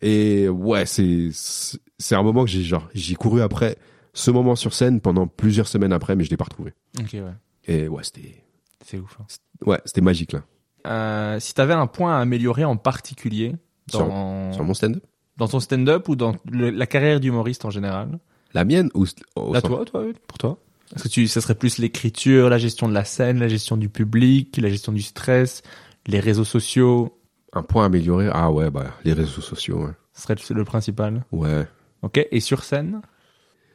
Et 0.00 0.48
ouais, 0.48 0.86
c'est 0.86 1.28
c'est- 1.32 2.14
un 2.14 2.22
moment 2.22 2.44
que 2.44 2.50
j'ai 2.50 2.62
genre 2.62 2.88
j'ai 2.94 3.14
couru 3.16 3.42
après 3.42 3.76
ce 4.14 4.30
moment 4.30 4.54
sur 4.56 4.72
scène 4.72 5.00
pendant 5.00 5.26
plusieurs 5.26 5.66
semaines 5.68 5.92
après, 5.92 6.14
mais 6.16 6.24
je 6.24 6.30
l'ai 6.30 6.36
pas 6.36 6.44
retrouvé. 6.44 6.72
Ok, 7.00 7.10
ouais. 7.14 7.22
Et 7.66 7.88
ouais, 7.88 8.04
c'était 8.04 8.42
C'est 8.84 8.98
ouf. 8.98 9.18
hein. 9.20 9.26
ouais, 9.66 9.80
c'était 9.84 10.00
magique 10.00 10.32
là. 10.32 10.42
Euh, 10.86 11.40
si 11.40 11.52
t'avais 11.54 11.74
un 11.74 11.88
point 11.88 12.16
à 12.16 12.20
améliorer 12.20 12.64
en 12.64 12.76
particulier 12.76 13.56
dans, 13.92 14.52
Sur 14.52 14.64
mon 14.64 14.72
stand-up? 14.74 15.02
Dans 15.36 15.48
ton 15.48 15.60
stand-up 15.60 16.08
ou 16.08 16.16
dans 16.16 16.34
le- 16.50 16.70
la 16.70 16.86
carrière 16.86 17.18
d'humoriste 17.20 17.64
en 17.64 17.70
général? 17.70 18.18
La 18.54 18.64
mienne 18.64 18.90
ou 18.94 19.04
au 19.36 19.54
sens- 19.54 19.62
toi, 19.62 19.84
pour 20.26 20.38
toi. 20.38 20.58
Est-ce 20.94 21.04
que 21.04 21.08
tu, 21.08 21.28
ça 21.28 21.40
serait 21.40 21.54
plus 21.54 21.78
l'écriture, 21.78 22.48
la 22.48 22.58
gestion 22.58 22.88
de 22.88 22.94
la 22.94 23.04
scène, 23.04 23.38
la 23.38 23.48
gestion 23.48 23.76
du 23.76 23.88
public, 23.88 24.56
la 24.56 24.70
gestion 24.70 24.92
du 24.92 25.02
stress, 25.02 25.62
les 26.06 26.20
réseaux 26.20 26.44
sociaux 26.44 27.18
Un 27.52 27.62
point 27.62 27.84
amélioré 27.84 28.30
Ah 28.32 28.50
ouais, 28.50 28.70
bah, 28.70 28.94
les 29.04 29.12
réseaux 29.12 29.42
sociaux, 29.42 29.84
ouais. 29.84 29.92
Ce 30.14 30.22
serait 30.22 30.34
le, 30.54 30.64
principal. 30.64 31.24
Ouais. 31.30 31.66
Ok. 32.02 32.26
Et 32.30 32.40
sur 32.40 32.64
scène? 32.64 33.02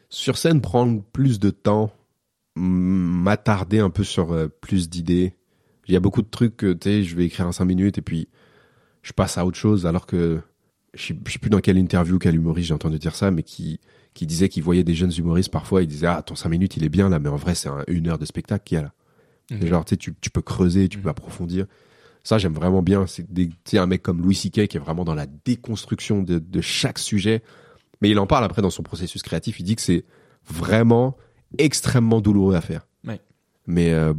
Sur 0.09 0.37
scène, 0.37 0.59
prendre 0.59 1.01
plus 1.13 1.39
de 1.39 1.51
temps, 1.51 1.93
m'attarder 2.55 3.79
un 3.79 3.89
peu 3.89 4.03
sur 4.03 4.33
euh, 4.33 4.47
plus 4.47 4.89
d'idées. 4.89 5.33
Il 5.87 5.93
y 5.93 5.97
a 5.97 5.99
beaucoup 5.99 6.21
de 6.21 6.29
trucs 6.29 6.57
que, 6.57 6.73
tu 6.73 6.89
sais, 6.89 7.03
je 7.03 7.15
vais 7.15 7.25
écrire 7.25 7.47
en 7.47 7.51
cinq 7.51 7.65
minutes 7.65 7.97
et 7.97 8.01
puis 8.01 8.27
je 9.03 9.13
passe 9.13 9.37
à 9.37 9.45
autre 9.45 9.57
chose 9.57 9.85
alors 9.85 10.05
que 10.05 10.41
je 10.93 11.07
sais, 11.07 11.15
je 11.25 11.33
sais 11.33 11.39
plus 11.39 11.49
dans 11.49 11.59
quelle 11.59 11.77
interview, 11.77 12.19
quel 12.19 12.35
humoriste 12.35 12.67
j'ai 12.67 12.73
entendu 12.73 12.99
dire 12.99 13.15
ça, 13.15 13.31
mais 13.31 13.43
qui, 13.43 13.79
qui 14.13 14.25
disait 14.27 14.49
qu'il 14.49 14.63
voyait 14.63 14.83
des 14.83 14.93
jeunes 14.93 15.11
humoristes 15.17 15.51
parfois, 15.51 15.81
il 15.81 15.87
disait, 15.87 16.07
ah, 16.07 16.21
ton 16.21 16.35
cinq 16.35 16.49
minutes, 16.49 16.77
il 16.77 16.83
est 16.83 16.89
bien 16.89 17.09
là, 17.09 17.19
mais 17.19 17.29
en 17.29 17.35
vrai, 17.35 17.55
c'est 17.55 17.69
un- 17.69 17.83
une 17.87 18.07
heure 18.07 18.17
de 18.19 18.25
spectacle 18.25 18.63
qu'il 18.63 18.75
y 18.75 18.79
a 18.79 18.83
là. 18.83 18.93
Mhm. 19.51 19.65
Genre, 19.67 19.85
tu 19.85 19.95
sais, 19.95 19.97
tu, 19.97 20.29
peux 20.29 20.41
creuser, 20.41 20.87
tu 20.87 20.99
peux 20.99 21.09
approfondir. 21.09 21.65
Ça, 22.23 22.37
j'aime 22.37 22.53
vraiment 22.53 22.81
bien. 22.81 23.05
C'est 23.07 23.77
un 23.77 23.85
mec 23.85 24.01
comme 24.01 24.21
Louis 24.21 24.35
C.K. 24.35 24.67
qui 24.67 24.77
est 24.77 24.79
vraiment 24.79 25.03
dans 25.03 25.15
la 25.15 25.25
déconstruction 25.25 26.23
de, 26.23 26.39
de 26.39 26.61
chaque 26.61 26.97
sujet. 26.99 27.43
Mais 28.01 28.09
il 28.09 28.17
en 28.19 28.27
parle 28.27 28.45
après 28.45 28.61
dans 28.61 28.69
son 28.69 28.83
processus 28.83 29.21
créatif. 29.21 29.59
Il 29.59 29.63
dit 29.63 29.75
que 29.75 29.81
c'est 29.81 30.05
vraiment 30.49 31.17
extrêmement 31.57 32.21
douloureux 32.21 32.55
à 32.55 32.61
faire. 32.61 32.87
Ouais. 33.05 33.19
Mais 33.67 33.91
euh, 33.91 34.13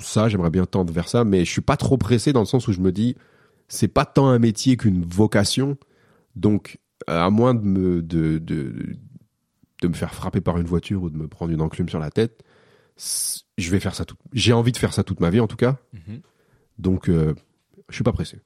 ça, 0.00 0.28
j'aimerais 0.28 0.50
bien 0.50 0.66
tendre 0.66 0.92
vers 0.92 1.08
ça. 1.08 1.24
Mais 1.24 1.44
je 1.44 1.50
suis 1.50 1.60
pas 1.60 1.76
trop 1.76 1.96
pressé 1.96 2.32
dans 2.32 2.40
le 2.40 2.46
sens 2.46 2.68
où 2.68 2.72
je 2.72 2.80
me 2.80 2.92
dis, 2.92 3.16
c'est 3.68 3.88
pas 3.88 4.04
tant 4.04 4.28
un 4.28 4.38
métier 4.38 4.76
qu'une 4.76 5.04
vocation. 5.04 5.76
Donc, 6.36 6.78
à 7.08 7.28
moins 7.30 7.54
de 7.54 7.64
me, 7.64 8.02
de, 8.02 8.38
de, 8.38 8.96
de 9.82 9.88
me 9.88 9.94
faire 9.94 10.14
frapper 10.14 10.40
par 10.40 10.58
une 10.58 10.66
voiture 10.66 11.02
ou 11.02 11.10
de 11.10 11.16
me 11.16 11.28
prendre 11.28 11.52
une 11.52 11.60
enclume 11.60 11.88
sur 11.88 11.98
la 11.98 12.10
tête, 12.10 12.42
je 12.96 13.70
vais 13.70 13.80
faire 13.80 13.94
ça 13.94 14.04
tout. 14.04 14.16
J'ai 14.32 14.52
envie 14.52 14.72
de 14.72 14.76
faire 14.76 14.92
ça 14.92 15.02
toute 15.04 15.20
ma 15.20 15.30
vie 15.30 15.40
en 15.40 15.46
tout 15.46 15.56
cas. 15.56 15.78
Mhm. 15.92 16.20
Donc, 16.78 17.08
euh, 17.08 17.34
je 17.88 17.94
suis 17.94 18.04
pas 18.04 18.12
pressé. 18.12 18.40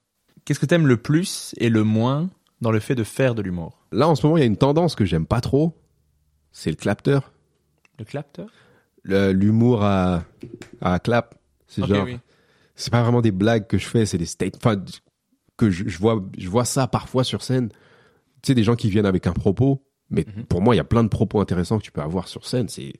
Qu'est-ce 0.44 0.58
que 0.60 0.66
t'aimes 0.66 0.86
le 0.86 0.96
plus 0.96 1.54
et 1.58 1.68
le 1.68 1.84
moins 1.84 2.30
dans 2.60 2.70
le 2.70 2.80
fait 2.80 2.94
de 2.94 3.04
faire 3.04 3.34
de 3.34 3.42
l'humour? 3.42 3.86
Là, 3.92 4.08
en 4.08 4.14
ce 4.14 4.24
moment, 4.26 4.36
il 4.36 4.40
y 4.40 4.42
a 4.42 4.46
une 4.46 4.56
tendance 4.56 4.94
que 4.94 5.04
j'aime 5.04 5.26
pas 5.26 5.40
trop. 5.40 5.76
C'est 6.52 6.70
le 6.70 6.76
clapter. 6.76 7.18
Le 7.98 8.04
clapter 8.04 8.46
Le- 9.02 9.32
L'humour 9.32 9.82
à, 9.84 10.24
à 10.80 10.98
clap. 10.98 11.34
C'est 11.66 11.82
Ok, 11.82 11.88
genre, 11.88 12.04
oui. 12.04 12.18
c'est 12.76 12.90
pas 12.92 13.02
vraiment 13.02 13.20
des 13.22 13.32
blagues 13.32 13.66
que 13.66 13.78
je 13.78 13.86
fais, 13.86 14.06
c'est 14.06 14.18
des 14.18 14.26
statements. 14.26 14.58
Enfin, 14.72 14.82
que 15.56 15.70
je, 15.70 15.88
je 15.88 15.98
vois, 15.98 16.22
je 16.38 16.48
vois 16.48 16.64
ça 16.64 16.86
parfois 16.86 17.24
sur 17.24 17.42
scène. 17.42 17.68
Tu 18.42 18.48
sais, 18.48 18.54
des 18.54 18.62
gens 18.64 18.76
qui 18.76 18.88
viennent 18.90 19.06
avec 19.06 19.26
un 19.26 19.32
propos. 19.32 19.82
Mais 20.10 20.24
Mhm. 20.36 20.44
pour 20.44 20.60
moi, 20.62 20.74
il 20.74 20.78
y 20.78 20.80
a 20.80 20.84
plein 20.84 21.02
de 21.04 21.08
propos 21.08 21.40
intéressants 21.40 21.78
que 21.78 21.84
tu 21.84 21.92
peux 21.92 22.00
avoir 22.02 22.28
sur 22.28 22.46
scène. 22.46 22.68
C'est, 22.68 22.94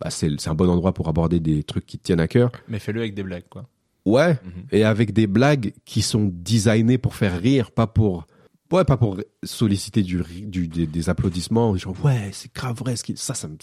bah, 0.00 0.10
c'est, 0.10 0.48
un 0.48 0.54
bon 0.54 0.68
endroit 0.68 0.92
pour 0.92 1.08
aborder 1.08 1.40
des 1.40 1.62
trucs 1.62 1.86
qui 1.86 1.98
te 1.98 2.04
tiennent 2.04 2.20
à 2.20 2.28
cœur. 2.28 2.52
Mais 2.68 2.78
fais-le 2.78 3.00
avec 3.00 3.14
des 3.14 3.22
blagues, 3.22 3.48
quoi. 3.48 3.68
Ouais. 4.04 4.32
Mhm. 4.44 4.64
Et 4.72 4.84
avec 4.84 5.12
des 5.12 5.26
blagues 5.26 5.72
qui 5.84 6.02
sont 6.02 6.30
designées 6.32 6.98
pour 6.98 7.14
faire 7.14 7.40
rire, 7.40 7.70
pas 7.70 7.86
pour, 7.86 8.26
ouais, 8.72 8.84
pas 8.84 8.96
pour 8.96 9.18
solliciter 9.44 10.02
du, 10.02 10.22
des, 10.68 10.86
des 10.86 11.08
applaudissements. 11.08 11.76
Genre, 11.76 11.94
ouais, 12.04 12.30
c'est 12.32 12.52
grave 12.54 12.76
vrai. 12.78 12.96
Ce 12.96 13.04
qui, 13.04 13.16
ça, 13.16 13.34
ça 13.34 13.48
me, 13.48 13.56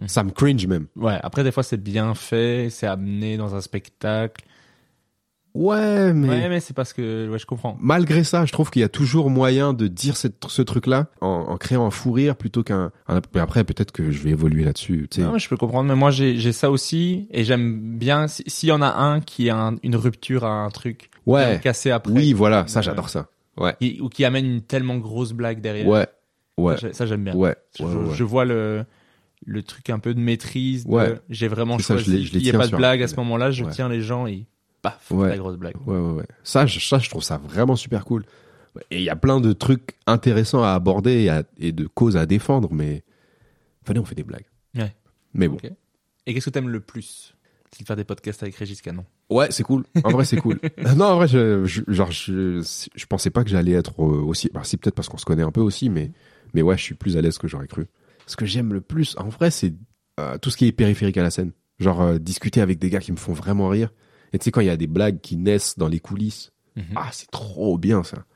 Mhm. 0.00 0.08
ça 0.08 0.24
me 0.24 0.30
cringe 0.30 0.66
même. 0.66 0.86
Ouais, 0.96 1.18
après, 1.22 1.44
des 1.44 1.52
fois, 1.52 1.62
c'est 1.62 1.82
bien 1.82 2.14
fait, 2.14 2.68
c'est 2.70 2.86
amené 2.86 3.36
dans 3.36 3.54
un 3.54 3.60
spectacle. 3.60 4.44
Ouais, 5.56 6.12
mais, 6.12 6.28
Ouais, 6.28 6.48
mais 6.50 6.60
c'est 6.60 6.74
parce 6.74 6.92
que, 6.92 7.30
ouais, 7.30 7.38
je 7.38 7.46
comprends. 7.46 7.78
malgré 7.80 8.24
ça, 8.24 8.44
je 8.44 8.52
trouve 8.52 8.70
qu'il 8.70 8.82
y 8.82 8.84
a 8.84 8.88
toujours 8.90 9.30
moyen 9.30 9.72
de 9.72 9.86
dire 9.88 10.16
cette- 10.16 10.44
ce 10.48 10.60
truc-là 10.60 11.06
en, 11.22 11.28
en 11.48 11.56
créant 11.56 11.86
un 11.86 11.90
fou 11.90 12.12
rire 12.12 12.36
plutôt 12.36 12.62
qu'un. 12.62 12.92
un- 13.08 13.20
mais 13.34 13.40
après, 13.40 13.64
peut-être 13.64 13.90
que 13.92 14.10
je 14.10 14.18
vais 14.22 14.30
évoluer 14.30 14.64
là-dessus. 14.64 15.08
Tu 15.10 15.20
sais. 15.22 15.26
Non, 15.26 15.38
je 15.38 15.48
peux 15.48 15.56
comprendre, 15.56 15.88
mais 15.88 15.96
moi, 15.96 16.10
j'ai 16.10 16.52
ça 16.52 16.70
aussi, 16.70 17.26
et 17.30 17.42
j'aime 17.44 17.98
bien, 17.98 18.28
si- 18.28 18.44
s'il 18.46 18.68
y 18.68 18.72
en 18.72 18.82
a 18.82 18.88
un 18.92 19.20
qui 19.20 19.48
a 19.48 19.56
un- 19.56 19.76
une 19.82 19.96
rupture 19.96 20.44
à 20.44 20.50
un 20.50 20.68
truc, 20.70 21.10
Ouais. 21.24 21.58
cassé 21.62 21.90
après. 21.90 22.12
oui, 22.12 22.32
voilà, 22.34 22.66
ça, 22.66 22.80
Euh, 22.80 22.82
j'adore 22.82 23.08
ça. 23.08 23.28
Ouais, 23.58 23.74
ou 24.02 24.10
qui 24.10 24.24
amène 24.26 24.44
une 24.44 24.60
tellement 24.60 24.96
grosse 24.98 25.32
blague 25.32 25.62
derrière. 25.62 25.86
ouais, 25.86 26.06
ouais, 26.58 26.76
Ça, 26.92 27.06
j'aime 27.06 27.24
bien. 27.24 27.34
ouais, 27.34 27.56
je, 27.78 27.84
ouais, 27.84 27.94
ouais. 27.94 28.14
je 28.14 28.22
vois 28.24 28.44
le, 28.44 28.84
le 29.46 29.62
truc 29.62 29.88
un 29.88 29.98
peu 29.98 30.12
de 30.12 30.20
maîtrise. 30.20 30.84
de- 30.84 30.90
Ouais. 30.90 31.14
J'ai 31.30 31.48
vraiment 31.48 31.78
C'est 31.78 31.84
ça, 31.84 31.96
je 31.96 32.04
choisi. 32.04 32.26
je 32.26 32.36
Il 32.36 32.42
n'y 32.42 32.50
a 32.50 32.58
pas 32.58 32.66
de 32.68 32.76
blague 32.76 33.02
à 33.02 33.08
ce 33.08 33.16
moment-là, 33.16 33.50
je 33.50 33.64
tiens 33.64 33.88
les 33.88 34.02
gens 34.02 34.26
et 34.26 34.46
paf, 34.90 35.10
Ouais. 35.10 35.28
la 35.30 35.36
grosse 35.38 35.56
blague. 35.56 35.76
Ouais, 35.86 35.96
ouais, 35.98 36.12
ouais. 36.12 36.26
Ça, 36.44 36.66
je, 36.66 36.78
ça, 36.80 36.98
je 36.98 37.08
trouve 37.10 37.22
ça 37.22 37.38
vraiment 37.38 37.76
super 37.76 38.04
cool. 38.04 38.24
Et 38.90 38.98
il 38.98 39.02
y 39.04 39.10
a 39.10 39.16
plein 39.16 39.40
de 39.40 39.52
trucs 39.52 39.96
intéressants 40.06 40.62
à 40.62 40.70
aborder 40.72 41.22
et, 41.22 41.30
à- 41.30 41.44
et 41.58 41.72
de 41.72 41.86
causes 41.86 42.16
à 42.16 42.26
défendre, 42.26 42.68
mais 42.72 43.02
venez, 43.86 43.98
on 44.00 44.04
fait 44.04 44.14
des 44.14 44.22
blagues. 44.24 44.44
Ouais. 44.76 44.94
Mais 45.34 45.48
bon. 45.48 45.56
Et 46.26 46.34
qu'est-ce 46.34 46.46
que 46.46 46.50
t'aimes 46.50 46.68
le 46.68 46.80
plus 46.80 47.34
C'est 47.72 47.82
de 47.82 47.86
faire 47.86 47.96
des 47.96 48.04
podcasts 48.04 48.42
avec 48.42 48.54
Régis 48.56 48.82
Canon? 48.82 49.04
Ouais, 49.30 49.48
c'est 49.50 49.62
cool. 49.62 49.84
En 50.04 50.10
vrai, 50.10 50.24
c'est 50.24 50.36
cool. 50.36 50.60
non, 50.96 51.06
en 51.06 51.16
vrai, 51.16 51.26
je, 51.28 51.64
je- 51.64 51.82
genre, 51.88 52.10
je, 52.12 52.60
je 52.94 53.06
pensais 53.06 53.30
pas 53.30 53.42
que 53.44 53.50
j'allais 53.50 53.72
être 53.72 53.92
euh, 54.00 54.22
aussi. 54.22 54.50
Bah, 54.52 54.60
si 54.64 54.76
peut-être 54.76 54.94
parce 54.94 55.08
qu'on 55.08 55.18
se 55.18 55.24
connaît 55.24 55.42
un 55.42 55.50
peu 55.52 55.60
aussi, 55.62 55.88
mais, 55.90 56.12
mais 56.54 56.62
ouais, 56.62 56.76
je 56.76 56.82
suis 56.82 56.94
plus 56.94 57.16
à 57.16 57.22
l'aise 57.22 57.38
que 57.38 57.48
j'aurais 57.48 57.66
cru. 57.68 57.86
Ce 58.26 58.36
que 58.36 58.44
j'aime 58.46 58.72
le 58.72 58.80
plus, 58.80 59.16
en 59.18 59.28
vrai, 59.28 59.50
c'est 59.50 59.72
euh, 60.20 60.36
tout 60.38 60.50
ce 60.50 60.56
qui 60.56 60.66
est 60.66 60.72
périphérique 60.72 61.16
à 61.16 61.22
la 61.22 61.30
scène. 61.30 61.52
Genre 61.78 62.00
euh, 62.02 62.18
discuter 62.18 62.60
avec 62.60 62.78
des 62.78 62.88
gars 62.90 63.00
qui 63.00 63.12
me 63.12 63.16
font 63.16 63.32
vraiment 63.32 63.68
rire. 63.68 63.92
Et 64.36 64.38
tu 64.38 64.44
sais 64.44 64.50
quand 64.50 64.60
il 64.60 64.66
y 64.66 64.70
a 64.70 64.76
des 64.76 64.86
blagues 64.86 65.20
qui 65.22 65.38
naissent 65.38 65.78
dans 65.78 65.88
les 65.88 65.98
coulisses, 65.98 66.52
Mhm. 66.76 66.84
ah 66.94 67.08
c'est 67.10 67.30
trop 67.30 67.78
bien 67.78 68.02
ça. 68.04 68.26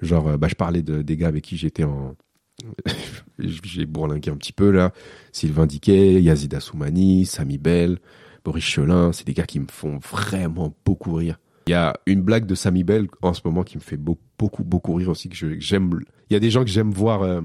Genre, 0.00 0.28
euh, 0.28 0.36
bah, 0.36 0.46
je 0.46 0.54
parlais 0.54 0.82
de, 0.82 1.02
des 1.02 1.16
gars 1.16 1.26
avec 1.26 1.42
qui 1.42 1.56
j'étais 1.56 1.82
en. 1.82 2.14
J'ai 3.38 3.86
bourlingué 3.86 4.30
un 4.30 4.36
petit 4.36 4.52
peu 4.52 4.70
là. 4.70 4.92
Sylvain 5.32 5.66
Diquet, 5.66 6.22
Yazid 6.22 6.54
Assoumani, 6.54 7.26
Samy 7.26 7.58
Bell, 7.58 7.98
Boris 8.44 8.62
Chelin. 8.64 9.12
C'est 9.12 9.26
des 9.26 9.34
gars 9.34 9.46
qui 9.46 9.58
me 9.60 9.66
font 9.70 9.98
vraiment 9.98 10.72
beaucoup 10.84 11.14
rire. 11.14 11.40
Il 11.66 11.70
y 11.70 11.74
a 11.74 11.94
une 12.06 12.22
blague 12.22 12.46
de 12.46 12.54
Samy 12.54 12.84
Bell 12.84 13.08
en 13.22 13.32
ce 13.34 13.40
moment 13.44 13.62
qui 13.64 13.76
me 13.76 13.82
fait 13.82 13.96
beau- 13.96 14.18
beaucoup, 14.38 14.62
beaucoup 14.64 14.94
rire 14.94 15.08
aussi. 15.08 15.28
Que 15.28 15.58
j'aime. 15.58 15.90
Il 16.28 16.34
y 16.34 16.36
a 16.36 16.40
des 16.40 16.50
gens 16.50 16.62
que 16.64 16.70
j'aime 16.70 16.90
voir 16.92 17.22
euh, 17.22 17.40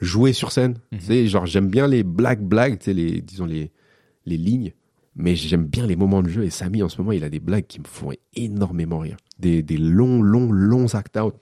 jouer 0.00 0.32
sur 0.32 0.52
scène. 0.52 0.78
Mhm. 0.92 0.98
Tu 0.98 1.04
sais, 1.04 1.26
genre, 1.26 1.46
j'aime 1.46 1.68
bien 1.68 1.86
les 1.86 2.02
blagues, 2.04 2.42
blagues, 2.42 2.78
tu 2.78 2.86
sais, 2.86 2.94
les, 2.94 3.20
disons, 3.20 3.46
les, 3.46 3.70
les 4.24 4.36
lignes. 4.36 4.72
Mais 5.16 5.34
j'aime 5.36 5.64
bien 5.66 5.86
les 5.86 5.96
moments 5.96 6.22
de 6.22 6.28
jeu. 6.28 6.44
Et 6.44 6.50
Samy, 6.50 6.82
en 6.82 6.88
ce 6.88 6.98
moment, 6.98 7.12
il 7.12 7.24
a 7.24 7.28
des 7.30 7.40
blagues 7.40 7.66
qui 7.66 7.80
me 7.80 7.84
font 7.86 8.12
énormément 8.34 8.98
rire. 9.00 9.16
Des, 9.38 9.62
des 9.62 9.76
longs, 9.78 10.22
longs, 10.22 10.50
longs 10.52 10.94
act-out 10.94 11.34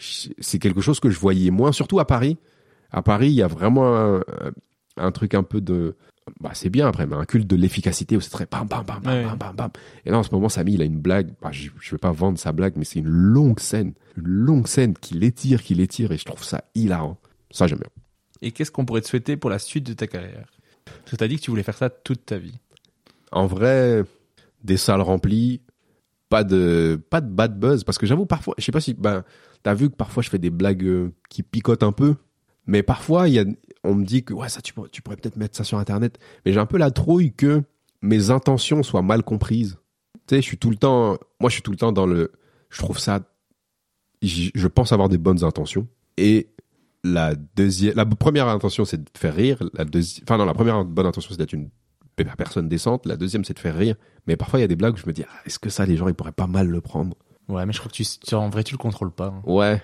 c'est 0.00 0.58
quelque 0.60 0.80
chose 0.80 1.00
que 1.00 1.10
je 1.10 1.18
voyais 1.18 1.50
moins, 1.50 1.72
surtout 1.72 1.98
à 1.98 2.06
Paris. 2.06 2.38
À 2.92 3.02
Paris, 3.02 3.28
il 3.30 3.34
y 3.34 3.42
a 3.42 3.48
vraiment 3.48 3.96
un, 3.96 4.22
un 4.96 5.10
truc 5.12 5.34
un 5.34 5.42
peu 5.42 5.60
de. 5.60 5.96
Bah, 6.40 6.50
c'est 6.54 6.70
bien 6.70 6.86
après, 6.86 7.06
mais 7.06 7.16
un 7.16 7.24
culte 7.24 7.48
de 7.48 7.56
l'efficacité 7.56 8.16
où 8.16 8.20
c'est 8.20 8.30
très 8.30 8.46
bam, 8.46 8.66
bam, 8.68 8.84
bam, 8.84 9.00
bam, 9.02 9.12
Ouais. 9.12 9.24
bam, 9.24 9.36
bam, 9.38 9.56
bam. 9.56 9.70
Et 10.04 10.10
là, 10.10 10.18
en 10.18 10.22
ce 10.22 10.30
moment, 10.30 10.48
Samy, 10.48 10.74
il 10.74 10.82
a 10.82 10.84
une 10.84 11.00
blague. 11.00 11.30
Bah, 11.42 11.50
je, 11.50 11.70
je 11.80 11.90
vais 11.90 11.98
pas 11.98 12.12
vendre 12.12 12.38
sa 12.38 12.52
blague, 12.52 12.74
mais 12.76 12.84
c'est 12.84 13.00
une 13.00 13.08
longue 13.08 13.58
scène. 13.58 13.94
Une 14.16 14.22
longue 14.28 14.68
scène 14.68 14.94
qui 14.94 15.14
l'étire, 15.14 15.62
qui 15.62 15.74
l'étire, 15.74 16.12
et 16.12 16.16
je 16.18 16.24
trouve 16.24 16.44
ça 16.44 16.62
hilarant. 16.76 17.18
Ça, 17.50 17.66
j'aime 17.66 17.78
bien. 17.78 17.88
Et 18.40 18.52
qu'est-ce 18.52 18.70
qu'on 18.70 18.84
pourrait 18.84 19.00
te 19.00 19.08
souhaiter 19.08 19.36
pour 19.36 19.50
la 19.50 19.58
suite 19.58 19.84
de 19.84 19.94
ta 19.94 20.06
carrière? 20.06 20.46
Parce 20.84 21.10
que 21.10 21.16
t'as 21.16 21.26
dit 21.26 21.36
que 21.38 21.42
tu 21.42 21.50
voulais 21.50 21.64
faire 21.64 21.76
ça 21.76 21.90
toute 21.90 22.24
ta 22.26 22.38
vie. 22.38 22.60
En 23.32 23.46
vrai, 23.46 24.04
des 24.64 24.76
salles 24.76 25.00
remplies, 25.02 25.60
pas 26.28 26.44
de, 26.44 27.00
pas 27.10 27.20
de 27.20 27.28
bad 27.28 27.58
buzz, 27.58 27.84
parce 27.84 27.98
que 27.98 28.06
j'avoue, 28.06 28.26
parfois, 28.26 28.54
je 28.58 28.64
sais 28.64 28.72
pas 28.72 28.80
si, 28.80 28.94
ben, 28.94 29.24
t'as 29.62 29.74
vu 29.74 29.90
que 29.90 29.94
parfois 29.96 30.22
je 30.22 30.30
fais 30.30 30.38
des 30.38 30.50
blagues 30.50 30.84
euh, 30.84 31.12
qui 31.28 31.42
picotent 31.42 31.82
un 31.82 31.92
peu, 31.92 32.16
mais 32.66 32.82
parfois, 32.82 33.28
y 33.28 33.38
a, 33.38 33.44
on 33.84 33.94
me 33.94 34.04
dit 34.04 34.24
que, 34.24 34.34
ouais, 34.34 34.48
ça, 34.48 34.60
tu, 34.60 34.72
pourrais- 34.74 34.90
tu 34.90 35.02
pourrais 35.02 35.16
peut-être 35.16 35.36
mettre 35.36 35.56
ça 35.56 35.64
sur 35.64 35.78
Internet, 35.78 36.18
mais 36.44 36.52
j'ai 36.52 36.60
un 36.60 36.66
peu 36.66 36.78
la 36.78 36.90
trouille 36.90 37.32
que 37.32 37.62
mes 38.02 38.30
intentions 38.30 38.82
soient 38.82 39.02
mal 39.02 39.22
comprises. 39.22 39.78
Tu 40.26 40.34
sais, 40.34 40.42
je 40.42 40.46
suis 40.46 40.58
tout 40.58 40.70
le 40.70 40.76
temps, 40.76 41.18
moi, 41.40 41.48
je 41.48 41.54
suis 41.54 41.62
tout 41.62 41.70
le 41.70 41.76
temps 41.78 41.92
dans 41.92 42.06
le, 42.06 42.32
je 42.70 42.78
trouve 42.78 42.98
ça, 42.98 43.20
je 44.22 44.66
pense 44.66 44.92
avoir 44.92 45.08
des 45.08 45.18
bonnes 45.18 45.44
intentions, 45.44 45.86
et 46.16 46.48
la 47.04 47.34
deuxième, 47.34 47.94
la 47.94 48.04
première 48.04 48.48
intention, 48.48 48.84
c'est 48.84 48.98
de 49.02 49.10
faire 49.16 49.34
rire, 49.34 49.62
la 49.74 49.84
deuxième, 49.84 50.24
enfin, 50.24 50.36
non, 50.36 50.44
la 50.44 50.54
première 50.54 50.84
bonne 50.84 51.06
intention, 51.06 51.30
c'est 51.30 51.38
d'être 51.38 51.52
une 51.52 51.70
personne 52.24 52.68
décente. 52.68 53.06
La 53.06 53.16
deuxième, 53.16 53.44
c'est 53.44 53.54
de 53.54 53.58
faire 53.58 53.76
rire. 53.76 53.96
Mais 54.26 54.36
parfois, 54.36 54.58
il 54.58 54.62
y 54.62 54.64
a 54.64 54.68
des 54.68 54.76
blagues 54.76 54.94
où 54.94 54.98
je 54.98 55.06
me 55.06 55.12
dis, 55.12 55.24
ah, 55.28 55.40
est-ce 55.46 55.58
que 55.58 55.70
ça, 55.70 55.86
les 55.86 55.96
gens, 55.96 56.08
ils 56.08 56.14
pourraient 56.14 56.32
pas 56.32 56.46
mal 56.46 56.68
le 56.68 56.80
prendre? 56.80 57.16
Ouais, 57.48 57.64
mais 57.66 57.72
je 57.72 57.78
crois 57.78 57.90
que 57.90 57.96
tu, 57.96 58.04
tu- 58.04 58.34
en 58.34 58.50
vrai, 58.50 58.62
tu 58.64 58.74
le 58.74 58.78
contrôles 58.78 59.10
pas. 59.12 59.26
hein. 59.28 59.42
Ouais. 59.46 59.82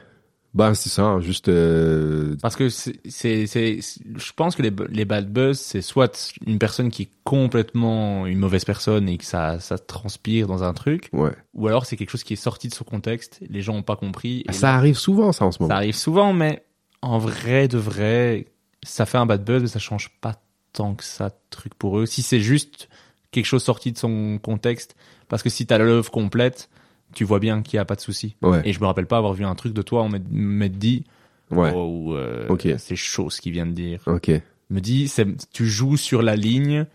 Bah, 0.53 0.73
c'est 0.77 0.89
ça, 0.91 1.03
hein, 1.03 1.21
juste. 1.21 1.49
euh, 1.49 2.37
Parce 2.41 2.55
que 2.55 2.69
c'est, 2.69 3.01
c'est, 3.09 3.47
c'est- 3.49 3.81
je 3.81 4.33
pense 4.37 4.55
que 4.55 4.63
les, 4.63 4.71
les 4.91 5.05
bad 5.05 5.33
buzz, 5.33 5.59
c'est 5.59 5.83
soit 5.83 6.33
une 6.47 6.61
personne 6.61 6.91
qui 6.91 7.03
est 7.03 7.09
complètement 7.25 8.27
une 8.27 8.39
mauvaise 8.39 8.65
personne 8.65 9.09
et 9.09 9.19
que 9.19 9.25
ça, 9.25 9.59
ça 9.61 9.79
transpire 9.79 10.47
dans 10.47 10.63
un 10.63 10.73
truc, 10.73 11.09
Ouais. 11.13 11.33
ou 11.55 11.67
alors 11.69 11.87
c'est 11.87 11.97
quelque 11.97 12.11
chose 12.11 12.23
qui 12.23 12.35
est 12.35 12.37
sorti 12.37 12.69
de 12.69 12.75
son 12.75 12.85
contexte, 12.85 13.41
les 13.49 13.63
gens 13.63 13.75
ont 13.75 13.83
pas 13.83 13.97
compris. 13.97 14.41
et 14.41 14.45
Ah, 14.49 14.53
ça 14.53 14.67
là- 14.69 14.75
arrive 14.77 14.97
souvent, 14.97 15.33
ça, 15.33 15.45
en 15.45 15.51
ce 15.53 15.61
moment. 15.61 15.71
ça 15.73 15.77
arrive 15.79 15.97
souvent, 15.97 16.33
mais 16.33 16.65
en 17.03 17.19
vrai 17.19 17.67
de 17.67 17.79
vrai, 17.79 18.47
ça 18.85 19.07
fait 19.07 19.19
un 19.19 19.27
bad 19.27 19.45
buzz, 19.45 19.63
mais 19.63 19.69
ça 19.69 19.79
change 19.81 20.11
pas 20.21 20.35
tant 20.75 20.95
que 20.95 21.05
ça 21.05 21.31
truc 21.49 21.75
pour 21.75 21.99
eux. 21.99 22.05
Si 22.05 22.21
c'est 22.21 22.41
juste 22.41 22.89
quelque 23.31 23.47
chose 23.47 23.63
sorti 23.65 23.91
de 23.93 23.99
son 23.99 24.39
contexte, 24.43 24.95
parce 25.29 25.43
que 25.43 25.49
si 25.49 25.65
t'as 25.67 25.79
l'œuvre 25.79 26.11
complète, 26.11 26.69
tu 27.15 27.25
vois 27.25 27.39
bien 27.39 27.63
qu'il 27.63 27.77
y 27.77 27.81
a 27.81 27.85
pas 27.87 27.95
de 27.97 28.01
souci. 28.03 28.37
Ouais. 28.43 28.61
Et 28.65 28.73
je 28.75 28.81
me 28.81 28.87
rappelle 28.87 29.07
pas 29.07 29.17
avoir 29.17 29.33
vu 29.33 29.45
un 29.47 29.55
truc 29.55 29.73
de 29.73 29.83
toi, 29.83 30.03
on 30.03 30.09
m'être 30.11 30.79
dit, 30.79 31.05
Ouais. 31.51 31.73
oh, 31.75 32.15
euh, 32.15 32.47
Ok. 32.49 32.69
c'est 32.79 32.97
chaud 32.97 33.31
ce 33.31 33.41
qu'il 33.41 33.53
vient 33.53 33.67
de 33.67 33.73
dire. 33.73 34.03
Ok. 34.07 34.31
me 34.71 34.81
dit, 34.81 35.09
c'est, 35.09 35.27
tu 35.53 35.67
joues 35.67 35.97
sur 35.97 36.23
la 36.23 36.37
ligne 36.37 36.87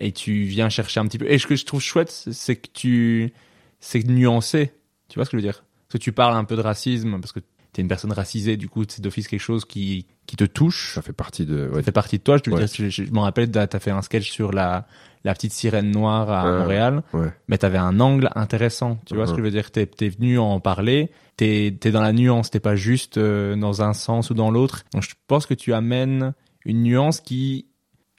et 0.00 0.12
tu 0.12 0.42
viens 0.44 0.68
chercher 0.68 1.00
un 1.00 1.06
petit 1.06 1.18
peu. 1.18 1.30
Et 1.30 1.38
ce 1.38 1.46
que 1.46 1.54
je 1.56 1.64
trouve 1.64 1.80
chouette, 1.80 2.10
c'est 2.10 2.56
que 2.56 2.68
tu, 2.72 3.32
c'est 3.80 4.04
nuancé. 4.06 4.72
Tu 5.08 5.16
vois 5.18 5.24
ce 5.24 5.30
que 5.30 5.36
je 5.38 5.42
veux 5.42 5.48
dire? 5.52 5.64
Parce 5.88 5.98
que 6.00 6.04
tu 6.04 6.12
parles 6.12 6.36
un 6.36 6.44
peu 6.44 6.56
de 6.56 6.60
racisme, 6.62 7.20
parce 7.20 7.32
que 7.32 7.40
t'es 7.72 7.82
une 7.82 7.88
personne 7.88 8.12
racisée, 8.12 8.56
du 8.56 8.68
coup, 8.68 8.84
c'est 8.88 9.00
d'office 9.02 9.28
quelque 9.28 9.40
chose 9.40 9.64
qui, 9.64 10.06
qui 10.26 10.36
te 10.36 10.44
touche. 10.44 10.94
Ça 10.94 11.02
fait 11.02 11.12
partie 11.12 11.46
de. 11.46 11.68
Ça 11.70 11.76
Ouais. 11.76 11.82
fait 11.82 11.92
partie 11.92 12.18
de 12.18 12.22
toi. 12.22 12.36
Je 12.36 12.42
te 12.42 12.50
Ouais. 12.50 12.58
dire, 12.64 12.68
je, 12.74 12.88
je- 12.90 13.04
je 13.04 13.10
m'en 13.12 13.22
rappelle, 13.22 13.50
t'as 13.50 13.78
fait 13.78 13.90
un 13.90 14.02
sketch 14.02 14.30
sur 14.30 14.52
la, 14.52 14.86
la 15.24 15.34
petite 15.34 15.52
sirène 15.52 15.90
noire 15.90 16.30
à 16.30 16.42
Ah, 16.42 16.58
Montréal. 16.60 17.02
ouais. 17.12 17.32
Mais 17.48 17.58
t'avais 17.58 17.78
un 17.78 18.00
angle 18.00 18.30
intéressant. 18.34 18.98
Tu 19.06 19.14
vois 19.14 19.26
ce 19.26 19.32
que 19.32 19.38
je 19.38 19.42
veux 19.44 19.50
dire? 19.50 19.70
T'es, 19.70 19.86
t'es 19.86 20.08
venu 20.08 20.38
en 20.38 20.58
parler. 20.60 21.10
T'es, 21.36 21.76
t'es 21.78 21.90
dans 21.90 22.02
la 22.02 22.12
nuance. 22.12 22.50
T'es 22.50 22.60
pas 22.60 22.76
juste 22.76 23.16
euh, 23.18 23.56
dans 23.56 23.82
un 23.82 23.92
sens 23.92 24.30
ou 24.30 24.34
dans 24.34 24.50
l'autre. 24.50 24.82
Donc 24.92 25.02
je 25.02 25.10
pense 25.26 25.46
que 25.46 25.54
tu 25.54 25.72
amènes 25.72 26.32
une 26.64 26.82
nuance 26.82 27.20
qui, 27.20 27.66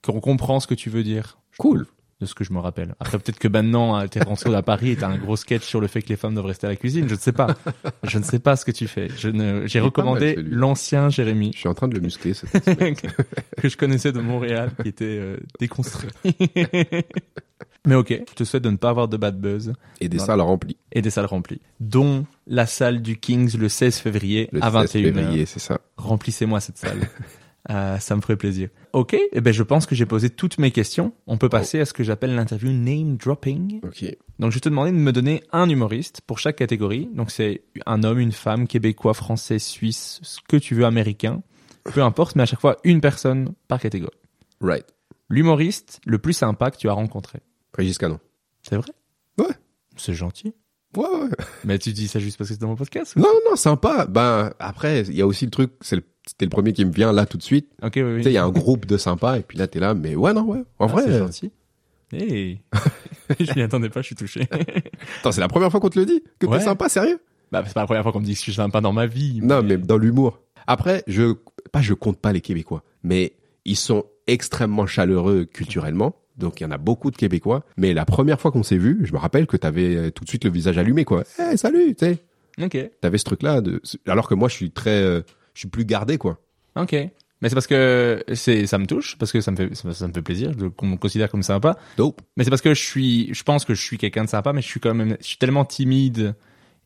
qu'on 0.03 0.19
comprend 0.19 0.59
ce 0.59 0.67
que 0.67 0.73
tu 0.73 0.89
veux 0.89 1.03
dire. 1.03 1.37
Cool. 1.57 1.85
De 2.21 2.27
ce 2.27 2.35
que 2.35 2.43
je 2.43 2.53
me 2.53 2.59
rappelle. 2.59 2.93
Après, 2.99 3.17
peut-être 3.17 3.39
que 3.39 3.47
maintenant, 3.47 3.99
euh, 3.99 4.05
t'es 4.05 4.21
rentré 4.21 4.53
à 4.53 4.61
Paris 4.61 4.91
et 4.91 4.95
t'as 4.95 5.07
un 5.07 5.17
gros 5.17 5.35
sketch 5.35 5.63
sur 5.63 5.81
le 5.81 5.87
fait 5.87 6.03
que 6.03 6.09
les 6.09 6.15
femmes 6.15 6.35
doivent 6.35 6.45
rester 6.45 6.67
à 6.67 6.69
la 6.69 6.75
cuisine. 6.75 7.07
Je 7.09 7.15
ne 7.15 7.19
sais 7.19 7.31
pas. 7.31 7.47
Je 8.03 8.19
ne 8.19 8.23
sais 8.23 8.37
pas 8.37 8.55
ce 8.55 8.63
que 8.63 8.69
tu 8.71 8.87
fais. 8.87 9.07
Je 9.17 9.27
ne, 9.27 9.65
j'ai 9.65 9.79
recommandé 9.79 10.35
l'ancien 10.37 11.09
Jérémy 11.09 11.49
Je 11.55 11.57
suis 11.59 11.67
en 11.67 11.73
train 11.73 11.87
de 11.87 11.95
le 11.95 11.99
muscler. 11.99 12.35
cette 12.35 12.51
que 13.57 13.67
je 13.69 13.75
connaissais 13.75 14.11
de 14.11 14.19
Montréal, 14.19 14.71
qui 14.83 14.89
était 14.89 15.05
euh, 15.05 15.37
déconstruit. 15.59 16.11
Mais 17.87 17.95
ok, 17.95 18.09
je 18.29 18.33
te 18.35 18.43
souhaite 18.43 18.63
de 18.63 18.69
ne 18.69 18.77
pas 18.77 18.89
avoir 18.89 19.07
de 19.07 19.17
bad 19.17 19.39
buzz 19.41 19.73
Et 19.99 20.07
des 20.07 20.17
Voilà. 20.17 20.33
salles 20.33 20.41
remplies. 20.41 20.77
et 20.91 21.01
des 21.01 21.09
salles 21.09 21.25
remplies, 21.25 21.61
dont 21.79 22.27
la 22.45 22.67
salle 22.67 23.01
du 23.01 23.17
Kings 23.17 23.57
le 23.57 23.69
16 23.69 23.97
février 23.97 24.47
Le 24.51 24.63
à 24.63 24.69
16 24.69 25.01
21h. 25.01 25.03
février, 25.13 25.45
c'est 25.47 25.59
ça. 25.59 25.81
Remplissez-moi 25.97 26.59
cette 26.59 26.77
salle. 26.77 26.99
Euh, 27.69 27.99
ça 27.99 28.15
me 28.15 28.21
ferait 28.21 28.37
plaisir. 28.37 28.69
Ok, 28.93 29.15
eh 29.31 29.39
ben 29.41 29.53
je 29.53 29.61
pense 29.61 29.85
que 29.85 29.93
j'ai 29.93 30.07
posé 30.07 30.31
toutes 30.31 30.57
mes 30.57 30.71
questions. 30.71 31.13
On 31.27 31.37
peut 31.37 31.47
passer 31.49 31.79
à 31.79 31.85
ce 31.85 31.93
que 31.93 32.03
j'appelle 32.03 32.33
l'interview 32.33 32.71
name 32.71 33.17
dropping. 33.17 33.79
Ok. 33.83 34.03
Donc 34.39 34.49
je 34.51 34.55
vais 34.55 34.61
te 34.61 34.69
demander 34.69 34.91
de 34.91 34.97
me 34.97 35.11
donner 35.13 35.43
un 35.51 35.69
humoriste 35.69 36.21
pour 36.21 36.39
chaque 36.39 36.55
catégorie. 36.55 37.07
Donc 37.13 37.29
c'est 37.29 37.61
un 37.85 38.03
homme, 38.03 38.17
une 38.19 38.31
femme, 38.31 38.67
québécois, 38.67 39.13
français, 39.13 39.59
suisse, 39.59 40.19
ce 40.23 40.39
que 40.47 40.57
tu 40.57 40.73
veux, 40.73 40.85
américain. 40.85 41.43
Peu 41.93 42.01
importe, 42.01 42.35
mais 42.35 42.43
à 42.43 42.45
chaque 42.47 42.61
fois 42.61 42.77
une 42.83 42.99
personne 42.99 43.53
par 43.67 43.79
catégorie. 43.79 44.17
Right. 44.59 44.85
L'humoriste 45.29 45.99
le 46.05 46.17
plus 46.17 46.33
sympa 46.33 46.71
que 46.71 46.77
tu 46.77 46.89
as 46.89 46.93
rencontré. 46.93 47.39
Régis 47.75 47.97
Canon. 47.97 48.19
C'est 48.67 48.75
vrai? 48.75 48.91
Ouais. 49.37 49.53
C'est 49.95 50.13
gentil. 50.13 50.53
Ouais, 50.97 51.05
ouais. 51.07 51.29
Mais 51.63 51.79
tu 51.79 51.93
dis 51.93 52.07
ça 52.07 52.19
juste 52.19 52.37
parce 52.37 52.49
que 52.49 52.55
c'est 52.55 52.59
dans 52.61 52.67
mon 52.67 52.75
podcast 52.75 53.15
ou- 53.15 53.19
Non, 53.19 53.31
non, 53.49 53.55
sympa. 53.55 54.07
Ben, 54.07 54.51
après, 54.59 55.01
il 55.01 55.15
y 55.15 55.21
a 55.21 55.27
aussi 55.27 55.45
le 55.45 55.51
truc, 55.51 55.71
c'est 55.79 55.95
le- 55.95 56.03
c'était 56.31 56.45
le 56.45 56.49
premier 56.49 56.73
qui 56.73 56.85
me 56.85 56.91
vient 56.91 57.11
là 57.13 57.25
tout 57.25 57.37
de 57.37 57.43
suite. 57.43 57.67
Ok, 57.83 57.93
oui, 57.97 58.01
oui. 58.03 58.17
Tu 58.17 58.23
sais, 58.23 58.31
il 58.31 58.35
y 58.35 58.37
a 58.37 58.43
un 58.43 58.49
groupe 58.49 58.85
de 58.85 58.97
sympas, 58.97 59.37
et 59.37 59.41
puis 59.41 59.57
là, 59.57 59.67
t'es 59.67 59.79
là, 59.79 59.93
mais 59.93 60.15
ouais, 60.15 60.33
non, 60.33 60.43
ouais. 60.43 60.63
En 60.79 60.85
Ah, 60.85 60.87
vrai, 60.87 61.03
c'est 61.03 61.11
euh, 61.11 61.19
gentil. 61.19 61.51
Hey. 62.13 62.61
je 63.39 63.53
m'y 63.55 63.61
attendais 63.61 63.89
pas, 63.89 64.01
je 64.01 64.07
suis 64.07 64.15
touché. 64.15 64.47
attends, 65.19 65.31
c'est 65.31 65.41
la 65.41 65.47
première 65.47 65.71
fois 65.71 65.79
qu'on 65.79 65.89
te 65.89 65.99
le 65.99 66.05
dit, 66.05 66.23
que 66.39 66.45
Ouais. 66.47 66.57
t'es 66.59 66.65
sympa, 66.65 66.89
sérieux? 66.89 67.19
bah, 67.51 67.63
c'est 67.65 67.73
pas 67.73 67.81
la 67.81 67.85
première 67.85 68.03
fois 68.03 68.11
qu'on 68.11 68.19
me 68.21 68.25
dit 68.25 68.31
que 68.31 68.37
je 68.37 68.43
suis 68.43 68.53
sympa 68.53 68.79
dans 68.81 68.93
ma 68.93 69.05
vie. 69.05 69.39
Non, 69.41 69.61
mais 69.63 69.77
dans 69.77 69.97
l'humour. 69.97 70.39
Après, 70.67 71.03
je, 71.07 71.35
pas 71.71 71.81
je 71.81 71.93
compte 71.93 72.17
pas 72.19 72.31
les 72.33 72.41
Québécois, 72.41 72.83
mais 73.03 73.33
ils 73.65 73.75
sont 73.75 74.05
extrêmement 74.27 74.87
chaleureux 74.87 75.45
culturellement. 75.45 76.15
Donc, 76.37 76.59
il 76.61 76.63
y 76.63 76.65
en 76.65 76.71
a 76.71 76.77
beaucoup 76.77 77.11
de 77.11 77.17
Québécois. 77.17 77.65
Mais 77.77 77.93
la 77.93 78.05
première 78.05 78.39
fois 78.39 78.51
qu'on 78.51 78.63
s'est 78.63 78.77
vu, 78.77 78.99
je 79.03 79.11
me 79.13 79.17
rappelle 79.17 79.47
que 79.47 79.57
t'avais 79.57 79.95
euh, 79.95 80.11
tout 80.11 80.23
de 80.23 80.29
suite 80.29 80.45
le 80.45 80.49
visage 80.51 80.77
allumé, 80.77 81.03
quoi. 81.03 81.23
Eh, 81.39 81.57
salut, 81.57 81.93
tu 81.95 82.05
sais. 82.05 82.17
Ok. 82.61 82.77
T'avais 83.01 83.17
ce 83.17 83.23
truc-là 83.25 83.59
de, 83.61 83.81
alors 84.07 84.27
que 84.27 84.33
moi, 84.35 84.47
je 84.47 84.55
suis 84.55 84.71
très, 84.71 85.01
euh, 85.01 85.21
je 85.53 85.59
suis 85.59 85.69
plus 85.69 85.85
gardé, 85.85 86.17
quoi. 86.17 86.39
Ok. 86.75 86.93
Mais 86.93 87.49
c'est 87.49 87.55
parce 87.55 87.65
que 87.67 88.23
c'est 88.35 88.67
ça 88.67 88.77
me 88.77 88.85
touche 88.85 89.17
parce 89.17 89.31
que 89.31 89.41
ça 89.41 89.49
me 89.51 89.55
fait 89.57 89.73
ça, 89.73 89.91
ça 89.93 90.07
me 90.07 90.13
fait 90.13 90.21
plaisir 90.21 90.51
qu'on 90.77 90.85
me 90.85 90.95
considère 90.97 91.29
comme 91.29 91.41
sympa. 91.41 91.75
Dope. 91.97 92.21
Mais 92.37 92.43
c'est 92.43 92.51
parce 92.51 92.61
que 92.61 92.73
je 92.75 92.81
suis 92.83 93.33
je 93.33 93.41
pense 93.43 93.65
que 93.65 93.73
je 93.73 93.81
suis 93.81 93.97
quelqu'un 93.97 94.25
de 94.25 94.29
sympa 94.29 94.53
mais 94.53 94.61
je 94.61 94.67
suis 94.67 94.79
quand 94.79 94.93
même 94.93 95.17
je 95.19 95.25
suis 95.25 95.37
tellement 95.37 95.65
timide 95.65 96.35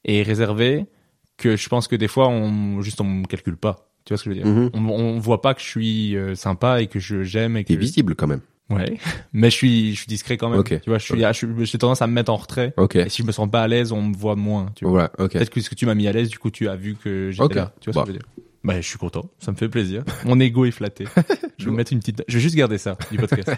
et 0.06 0.24
réservé 0.24 0.86
que 1.36 1.58
je 1.58 1.68
pense 1.68 1.90
que 1.90 1.98
des 1.98 2.08
fois 2.08 2.30
on 2.30 2.82
juste 2.82 3.02
on 3.02 3.04
me 3.04 3.26
calcule 3.26 3.58
pas. 3.58 3.90
Tu 4.06 4.14
vois 4.14 4.18
ce 4.18 4.24
que 4.24 4.30
je 4.34 4.36
veux 4.38 4.44
dire? 4.44 4.48
Mhm. 4.52 4.70
on, 4.74 4.80
on 4.90 5.20
voit 5.20 5.42
pas 5.42 5.54
que 5.56 5.60
je 5.62 5.66
suis 5.66 6.16
euh, 6.16 6.36
sympa 6.36 6.82
et 6.82 6.88
que 6.88 7.00
je 7.00 7.24
j'aime 7.24 7.58
et 7.58 7.64
que 7.66 7.70
T'es 7.70 7.76
visible, 7.76 8.16
quand 8.16 8.28
même. 8.28 8.42
Ouais. 8.70 8.98
Mais 9.34 9.50
je 9.50 9.56
suis 9.56 9.94
je 9.94 9.98
suis 10.00 10.08
discret 10.08 10.38
quand 10.38 10.50
même. 10.50 10.60
Ok. 10.60 10.80
Tu 10.82 10.90
vois, 10.90 11.00
je 11.00 11.04
suis 11.04 11.20
je 11.22 11.32
suis- 11.34 11.66
j'ai 11.66 11.78
tendance 11.78 12.02
à 12.02 12.08
me 12.08 12.14
mettre 12.14 12.32
en 12.32 12.38
retrait. 12.38 12.74
Ok. 12.78 12.96
Et 12.96 13.10
si 13.10 13.24
je 13.24 13.28
me 13.28 13.34
sens 13.34 13.52
pas 13.52 13.62
à 13.64 13.68
l'aise, 13.68 13.92
on 13.92 14.04
me 14.04 14.16
voit 14.16 14.38
moins, 14.38 14.68
tu 14.76 14.86
vois. 14.86 14.92
Voilà, 14.92 15.12
ok. 15.20 15.34
Peut-être 15.34 15.50
que 15.50 15.60
ce 15.60 15.70
que 15.70 15.76
tu 15.76 15.86
m'as 15.86 15.96
mis 15.96 16.08
à 16.08 16.14
l'aise, 16.14 16.30
du 16.30 16.40
coup, 16.40 16.50
tu 16.50 16.70
as 16.70 16.78
vu 16.78 16.96
que 16.96 17.32
j'étais 17.32 17.56
là. 17.56 17.74
Tu 17.82 17.92
vois 17.92 17.94
ce 17.94 18.00
Bah. 18.00 18.06
que 18.06 18.08
je 18.08 18.14
veux 18.14 18.20
dire? 18.20 18.44
Bah, 18.66 18.82
je 18.82 18.88
suis 18.88 18.98
content. 18.98 19.30
Ça 19.38 19.52
me 19.52 19.58
fait 19.58 19.70
plaisir. 19.70 20.04
Mon 20.26 20.40
ego 20.40 20.66
est 20.66 20.72
flatté. 20.72 21.06
je 21.60 21.66
vais 21.66 21.72
me 21.72 21.78
mettre 21.78 21.94
une 21.94 22.00
petite. 22.00 22.24
Je 22.28 22.34
vais 22.34 22.40
juste 22.40 22.56
garder 22.56 22.80
ça 22.80 22.98
du 23.12 23.18
podcast. 23.18 23.52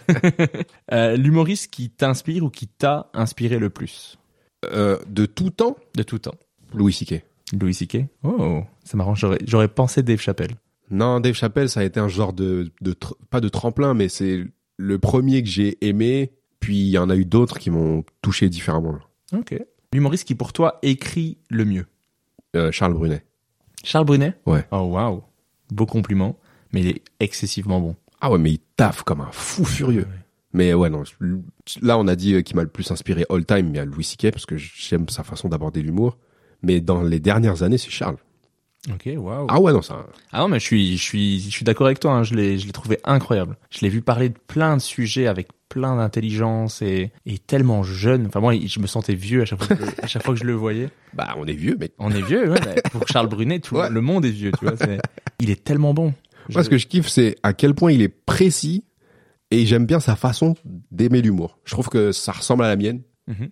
euh, 0.92 1.16
L'humoriste 1.16 1.72
qui 1.72 1.90
t'inspire 1.90 2.44
ou 2.44 2.50
qui 2.50 2.68
t'a 2.68 3.10
inspiré 3.14 3.58
le 3.58 3.70
plus? 3.70 4.18
Euh, 4.66 4.98
de 5.08 5.26
tout 5.26 5.50
temps, 5.50 5.78
de 5.96 6.04
tout 6.04 6.20
temps. 6.20 6.36
Louis 6.74 6.92
C.K. 6.92 7.24
Louis 7.58 7.74
C.K. 7.74 8.00
Oh, 8.24 8.64
c'est 8.84 8.98
marrant. 8.98 9.16
J'aurais 9.16 9.38
j'aurais 9.46 9.70
pensé 9.70 10.04
Dave 10.04 10.20
Chappelle. 10.20 10.56
Non, 10.92 11.22
Dave 11.22 11.36
Chappelle, 11.36 11.70
ça 11.70 11.80
a 11.80 11.84
été 11.84 12.02
un 12.02 12.10
genre 12.10 12.34
de, 12.34 12.72
de 12.82 12.94
pas 13.30 13.40
de 13.40 13.48
tremplin, 13.48 13.94
mais 13.94 14.10
c'est 14.10 14.44
le 14.76 15.00
premier 15.00 15.42
que 15.42 15.50
j'ai 15.50 15.78
aimé. 15.88 16.34
Puis 16.60 16.80
il 16.80 16.90
y 16.90 16.98
en 16.98 17.10
a 17.10 17.16
eu 17.16 17.24
d'autres 17.24 17.60
qui 17.60 17.70
m'ont 17.70 18.04
touché 18.22 18.50
différemment. 18.50 18.98
Ok. 19.32 19.58
L'humoriste 19.94 20.28
qui 20.28 20.36
pour 20.36 20.52
toi 20.52 20.80
écrit 20.82 21.38
le 21.50 21.64
mieux? 21.64 21.86
Euh, 22.58 22.74
Charles 22.74 22.94
Brunet. 22.94 23.24
Charles 23.88 24.05
Brunet. 24.05 24.34
Ouais. 24.45 24.65
Oh 24.72 24.81
waouh. 24.81 25.23
Beau 25.72 25.85
compliment. 25.85 26.38
Mais 26.73 26.81
il 26.81 26.88
est 26.89 27.01
excessivement 27.22 27.80
bon. 27.80 27.95
Ah 28.19 28.30
ouais, 28.30 28.38
mais 28.38 28.51
il 28.51 28.59
taffe 28.76 29.03
comme 29.03 29.22
un 29.22 29.31
fou 29.31 29.64
furieux. 29.64 30.05
Mais 30.51 30.73
ouais, 30.73 30.89
non. 30.89 31.03
Là, 31.81 31.97
on 31.97 32.07
a 32.07 32.15
dit 32.18 32.34
euh, 32.34 32.41
qui 32.41 32.53
m'a 32.53 32.64
le 32.64 32.69
plus 32.69 32.91
inspiré 32.91 33.26
all 33.30 33.45
time, 33.45 33.69
il 33.69 33.76
y 33.76 33.80
a 33.80 33.85
Louis 33.85 34.03
C.K. 34.03 34.31
parce 34.31 34.45
que 34.45 34.57
j'aime 34.57 35.07
sa 35.07 35.23
façon 35.23 35.47
d'aborder 35.47 35.81
l'humour. 35.81 36.18
Mais 36.64 36.81
dans 36.81 37.01
les 37.01 37.19
dernières 37.19 37.64
années, 37.64 37.77
c'est 37.77 37.89
Charles. 37.89 38.18
Ok, 38.89 39.09
waouh. 39.18 39.47
Ah 39.49 39.59
ouais, 39.59 39.73
non, 39.73 39.81
ça. 39.81 40.05
Ah 40.31 40.39
non, 40.41 40.47
mais 40.47 40.59
je 40.59 40.65
suis, 40.65 40.97
je 40.97 41.03
suis, 41.03 41.41
je 41.41 41.49
suis 41.49 41.65
d'accord 41.65 41.88
avec 41.88 41.99
toi. 41.99 42.14
hein. 42.14 42.23
Je 42.23 42.35
l'ai, 42.35 42.57
je 42.57 42.65
l'ai 42.65 42.72
trouvé 42.72 42.99
incroyable. 43.03 43.57
Je 43.69 43.80
l'ai 43.81 43.89
vu 43.89 44.01
parler 44.01 44.30
de 44.30 44.38
plein 44.47 44.77
de 44.77 44.81
sujets 44.81 45.27
avec 45.27 45.47
plein 45.69 45.97
d'intelligence 45.97 46.81
et, 46.81 47.11
et 47.26 47.38
tellement 47.38 47.84
jeune. 47.84 48.27
Enfin 48.27 48.39
moi, 48.39 48.53
je 48.57 48.80
me 48.80 48.88
sentais 48.88 49.15
vieux 49.15 49.41
à 49.41 49.45
chaque 49.45 49.61
fois 49.61 49.76
que, 49.76 49.84
je 49.84 49.89
le- 49.91 50.03
à 50.03 50.07
chaque 50.07 50.23
fois 50.23 50.34
que 50.34 50.39
je 50.39 50.45
le 50.45 50.53
voyais. 50.53 50.89
Bah, 51.14 51.34
on 51.38 51.45
est 51.47 51.53
vieux, 51.53 51.76
mais. 51.80 51.91
On 51.99 52.11
est 52.11 52.22
vieux, 52.22 52.49
ouais. 52.51 52.81
pour 52.91 53.07
Charles 53.07 53.27
Brunet, 53.27 53.59
tout 53.59 53.76
Ouais. 53.76 53.89
le 53.89 54.01
monde 54.01 54.23
est 54.26 54.30
vieux. 54.31 54.51
Tu 54.57 54.65
vois, 54.65 54.77
c'est- 54.77 54.99
il 55.39 55.49
est 55.49 55.64
tellement 55.64 55.93
bon. 55.93 56.14
Moi, 56.53 56.64
ce 56.64 56.69
que 56.69 56.77
je 56.77 56.88
kiffe, 56.88 57.07
c'est 57.09 57.35
à 57.43 57.51
quel 57.53 57.73
point 57.73 57.91
il 57.91 58.01
est 58.01 58.07
précis 58.07 58.85
et 59.51 59.65
j'aime 59.65 59.85
bien 59.85 59.99
sa 59.99 60.15
façon 60.15 60.55
d'aimer 60.91 61.22
l'humour. 61.22 61.57
Je 61.65 61.72
trouve 61.72 61.89
que 61.89 62.11
ça 62.14 62.31
ressemble 62.31 62.64
à 62.64 62.68
la 62.68 62.76
mienne. 62.77 63.01
Mhm. 63.27 63.47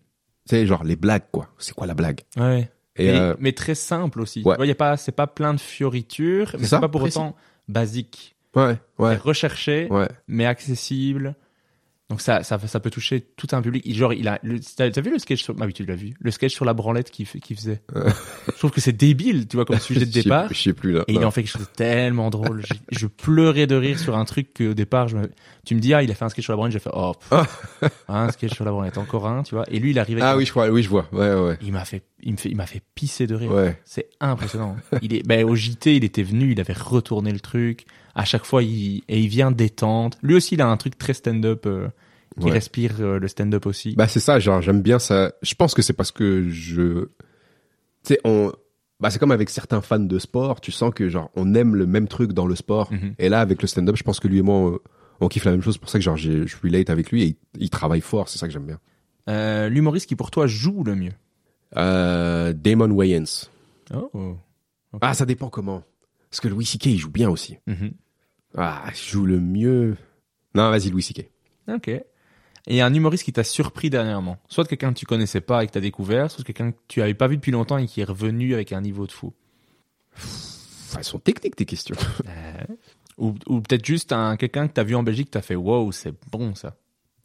Tu 0.47 0.55
sais, 0.55 0.65
genre 0.67 0.83
les 0.83 0.95
blagues, 0.95 1.23
quoi. 1.31 1.49
C'est 1.57 1.73
quoi 1.73 1.87
la 1.87 1.93
blague? 1.95 2.21
Ouais. 2.37 2.69
Et 2.97 3.07
mais, 3.11 3.19
euh, 3.19 3.35
mais 3.39 3.51
très 3.51 3.75
simple 3.75 4.21
aussi. 4.21 4.39
ouais. 4.43 4.53
Tu 4.53 4.57
vois, 4.57 4.65
il 4.65 4.69
y 4.69 4.71
a 4.71 4.75
pas, 4.75 4.95
c'est 4.97 5.11
pas 5.11 5.27
plein 5.27 5.53
de 5.53 5.59
fioritures, 5.59 6.55
mais 6.57 6.65
C'est 6.65 6.79
pas 6.79 6.87
pour 6.89 7.01
précis. 7.01 7.17
autant 7.17 7.35
basique. 7.67 8.35
ouais, 8.55 8.77
ouais, 8.99 9.15
recherché, 9.17 9.87
ouais. 9.89 10.07
mais 10.27 10.45
accessible. 10.45 11.35
Donc 12.09 12.21
ça, 12.21 12.43
ça, 12.43 12.59
ça 12.59 12.79
peut 12.79 12.91
toucher 12.91 13.21
tout 13.35 13.47
un 13.53 13.63
public. 13.63 13.91
Genre, 13.91 14.13
il 14.13 14.27
a, 14.27 14.39
t'as 14.77 15.01
vu 15.01 15.09
le 15.09 15.17
sketch 15.17 15.41
sur, 15.41 15.55
ah 15.59 15.65
oui, 15.65 15.73
tu 15.73 15.85
l'as 15.85 15.95
vu, 15.95 16.13
le 16.19 16.29
sketch 16.29 16.53
sur 16.53 16.63
la 16.63 16.75
branlette 16.75 17.09
qu'il 17.09 17.25
faisait. 17.25 17.81
Je 17.95 18.57
trouve 18.59 18.69
que 18.69 18.79
c'est 18.79 18.95
débile, 18.95 19.47
tu 19.47 19.57
vois, 19.57 19.65
comme 19.65 19.79
sujet 19.79 20.05
de 20.05 20.11
départ. 20.11 20.53
Je 20.53 20.61
sais 20.61 20.73
plus 20.73 20.91
là. 20.91 21.03
Et 21.07 21.13
il 21.13 21.25
en 21.25 21.31
fait 21.31 21.41
quelque 21.41 21.53
chose 21.53 21.67
de 21.67 21.75
tellement 21.75 22.29
drôle. 22.29 22.63
Je 22.91 23.07
pleurais 23.07 23.65
de 23.65 23.75
rire 23.75 23.97
sur 23.97 24.15
un 24.15 24.25
truc 24.25 24.53
qu'au 24.55 24.75
départ, 24.75 25.07
je 25.07 25.17
me... 25.17 25.31
tu 25.65 25.73
me 25.73 25.79
dis, 25.79 25.95
ah, 25.95 26.03
il 26.03 26.11
a 26.11 26.13
fait 26.13 26.25
un 26.25 26.29
sketch 26.29 26.45
sur 26.45 26.53
la 26.53 26.57
branlette, 26.57 26.73
j'ai 26.73 26.79
fait, 26.79 26.91
oh, 26.93 27.13
pff, 27.13 27.91
un 28.07 28.29
sketch 28.29 28.53
sur 28.53 28.65
la 28.65 28.71
branlette, 28.71 28.99
encore 28.99 29.27
un, 29.27 29.41
tu 29.41 29.55
vois. 29.55 29.65
Et 29.71 29.79
lui, 29.79 29.89
il 29.89 29.97
arrive 29.97 30.17
avec 30.17 30.29
Ah 30.29 30.37
oui, 30.37 30.45
je 30.45 30.51
crois, 30.51 30.69
oui, 30.69 30.83
je 30.83 30.89
vois. 30.89 31.07
Ouais, 31.11 31.33
ouais. 31.33 31.57
il 31.63 31.71
m'a 31.71 31.85
fait, 31.85 32.03
il 32.21 32.33
me 32.33 32.37
fait, 32.37 32.49
il 32.49 32.55
m'a 32.55 32.67
fait 32.67 32.83
pisser 32.93 33.25
de 33.25 33.33
rire. 33.33 33.51
Ouais. 33.51 33.81
C'est 33.83 34.09
impressionnant. 34.19 34.75
Il 35.01 35.15
est, 35.15 35.25
ben, 35.25 35.43
au 35.43 35.55
JT, 35.55 35.95
il 35.95 36.03
était 36.03 36.23
venu, 36.23 36.51
il 36.51 36.59
avait 36.59 36.73
retourné 36.73 37.31
le 37.31 37.39
truc. 37.39 37.87
À 38.15 38.23
chaque 38.25 38.45
fois, 38.45 38.63
il, 38.63 39.03
et 39.09 39.19
il 39.19 39.27
vient 39.27 39.51
détente. 39.51 40.17
Lui 40.23 40.35
aussi, 40.35 40.55
il 40.55 40.61
a 40.61 40.67
un 40.67 40.77
truc 40.77 40.97
très 40.97 41.13
stand-up, 41.13 41.65
euh, 41.65 41.89
qui 42.39 42.45
Ouais. 42.47 42.51
respire 42.51 42.93
euh, 42.99 43.19
le 43.19 43.27
stand-up 43.27 43.65
aussi. 43.65 43.93
Bah 43.95 44.07
c'est 44.07 44.19
ça, 44.19 44.39
genre 44.39 44.61
j'aime 44.61 44.81
bien 44.81 44.99
ça. 44.99 45.33
Je 45.41 45.53
pense 45.55 45.73
que 45.73 45.81
c'est 45.81 45.93
parce 45.93 46.11
que 46.11 46.49
je, 46.49 47.05
tu 47.05 47.07
sais, 48.03 48.19
on, 48.25 48.51
bah 48.99 49.09
c'est 49.09 49.19
comme 49.19 49.31
avec 49.31 49.49
certains 49.49 49.81
fans 49.81 49.99
de 49.99 50.19
sport, 50.19 50.59
tu 50.61 50.71
sens 50.71 50.93
que 50.93 51.07
genre 51.09 51.29
on 51.35 51.53
aime 51.55 51.75
le 51.75 51.85
même 51.85 52.07
truc 52.07 52.33
dans 52.33 52.45
le 52.47 52.55
sport. 52.55 52.91
Mhm. 52.91 53.15
Et 53.19 53.29
là 53.29 53.39
avec 53.41 53.61
le 53.61 53.67
stand-up, 53.67 53.95
je 53.97 54.03
pense 54.03 54.19
que 54.19 54.27
lui 54.27 54.39
et 54.39 54.41
moi 54.41 54.55
on, 54.55 54.79
on 55.21 55.27
kiffe 55.29 55.45
la 55.45 55.51
même 55.51 55.61
chose. 55.61 55.75
C'est 55.75 55.79
pour 55.81 55.89
ça 55.89 55.97
que 55.99 56.03
genre 56.03 56.17
je 56.17 56.45
relate 56.63 56.89
avec 56.89 57.11
lui 57.11 57.23
et 57.23 57.25
il, 57.27 57.63
il 57.63 57.69
travaille 57.69 58.01
fort. 58.01 58.27
C'est 58.29 58.37
ça 58.37 58.47
que 58.47 58.53
j'aime 58.53 58.65
bien. 58.65 58.79
Euh, 59.29 59.69
L'humoriste 59.69 60.07
qui, 60.07 60.15
pour 60.15 60.29
toi, 60.29 60.45
joue 60.45 60.83
le 60.83 60.95
mieux? 60.95 61.13
Euh, 61.77 62.53
Damon 62.53 62.91
Wayans. 62.91 63.49
Oh. 63.93 64.35
Ah 65.01 65.13
ça 65.13 65.25
dépend 65.25 65.49
comment. 65.49 65.83
Parce 66.29 66.39
que 66.41 66.47
Louis 66.47 66.65
C.K. 66.65 66.85
il 66.87 66.97
joue 66.97 67.09
bien 67.09 67.29
aussi. 67.29 67.57
Mhm. 67.67 67.91
Ah, 68.57 68.83
il 68.89 68.95
joue 68.97 69.25
le 69.25 69.39
mieux. 69.39 69.97
Non, 70.53 70.69
vas-y 70.69 70.89
Louis 70.89 71.03
C.K. 71.03 71.29
Ok. 71.73 71.89
Et 72.67 72.81
un 72.81 72.93
humoriste 72.93 73.23
qui 73.25 73.33
t'a 73.33 73.43
surpris 73.43 73.89
dernièrement. 73.89 74.37
Soit 74.47 74.65
quelqu'un 74.67 74.91
que 74.93 74.97
tu 74.99 75.05
connaissais 75.05 75.41
pas 75.41 75.63
et 75.63 75.67
que 75.67 75.71
t'as 75.73 75.81
découvert, 75.81 76.31
soit 76.31 76.43
quelqu'un 76.43 76.71
que 76.71 76.77
tu 76.87 77.01
avais 77.01 77.13
pas 77.13 77.27
vu 77.27 77.35
depuis 77.37 77.51
longtemps 77.51 77.77
et 77.77 77.85
qui 77.85 78.01
est 78.01 78.05
revenu 78.05 78.53
avec 78.53 78.71
un 78.73 78.81
niveau 78.81 79.05
de 79.05 79.11
fou. 79.11 79.33
Enfin, 80.15 80.97
elles 80.99 81.03
sont 81.03 81.19
techniques 81.19 81.55
tes 81.55 81.65
questions. 81.65 81.95
Ou, 83.17 83.33
ou 83.47 83.61
peut-être 83.61 83.85
juste 83.85 84.11
un 84.11 84.35
quelqu'un 84.35 84.67
que 84.67 84.73
t'as 84.73 84.83
vu 84.83 84.93
en 84.93 85.01
Belgique, 85.03 85.31
t'as 85.31 85.41
fait 85.41 85.55
wow, 85.55 85.89
c'est 85.93 86.13
bon 86.31 86.53
ça. 86.53 86.75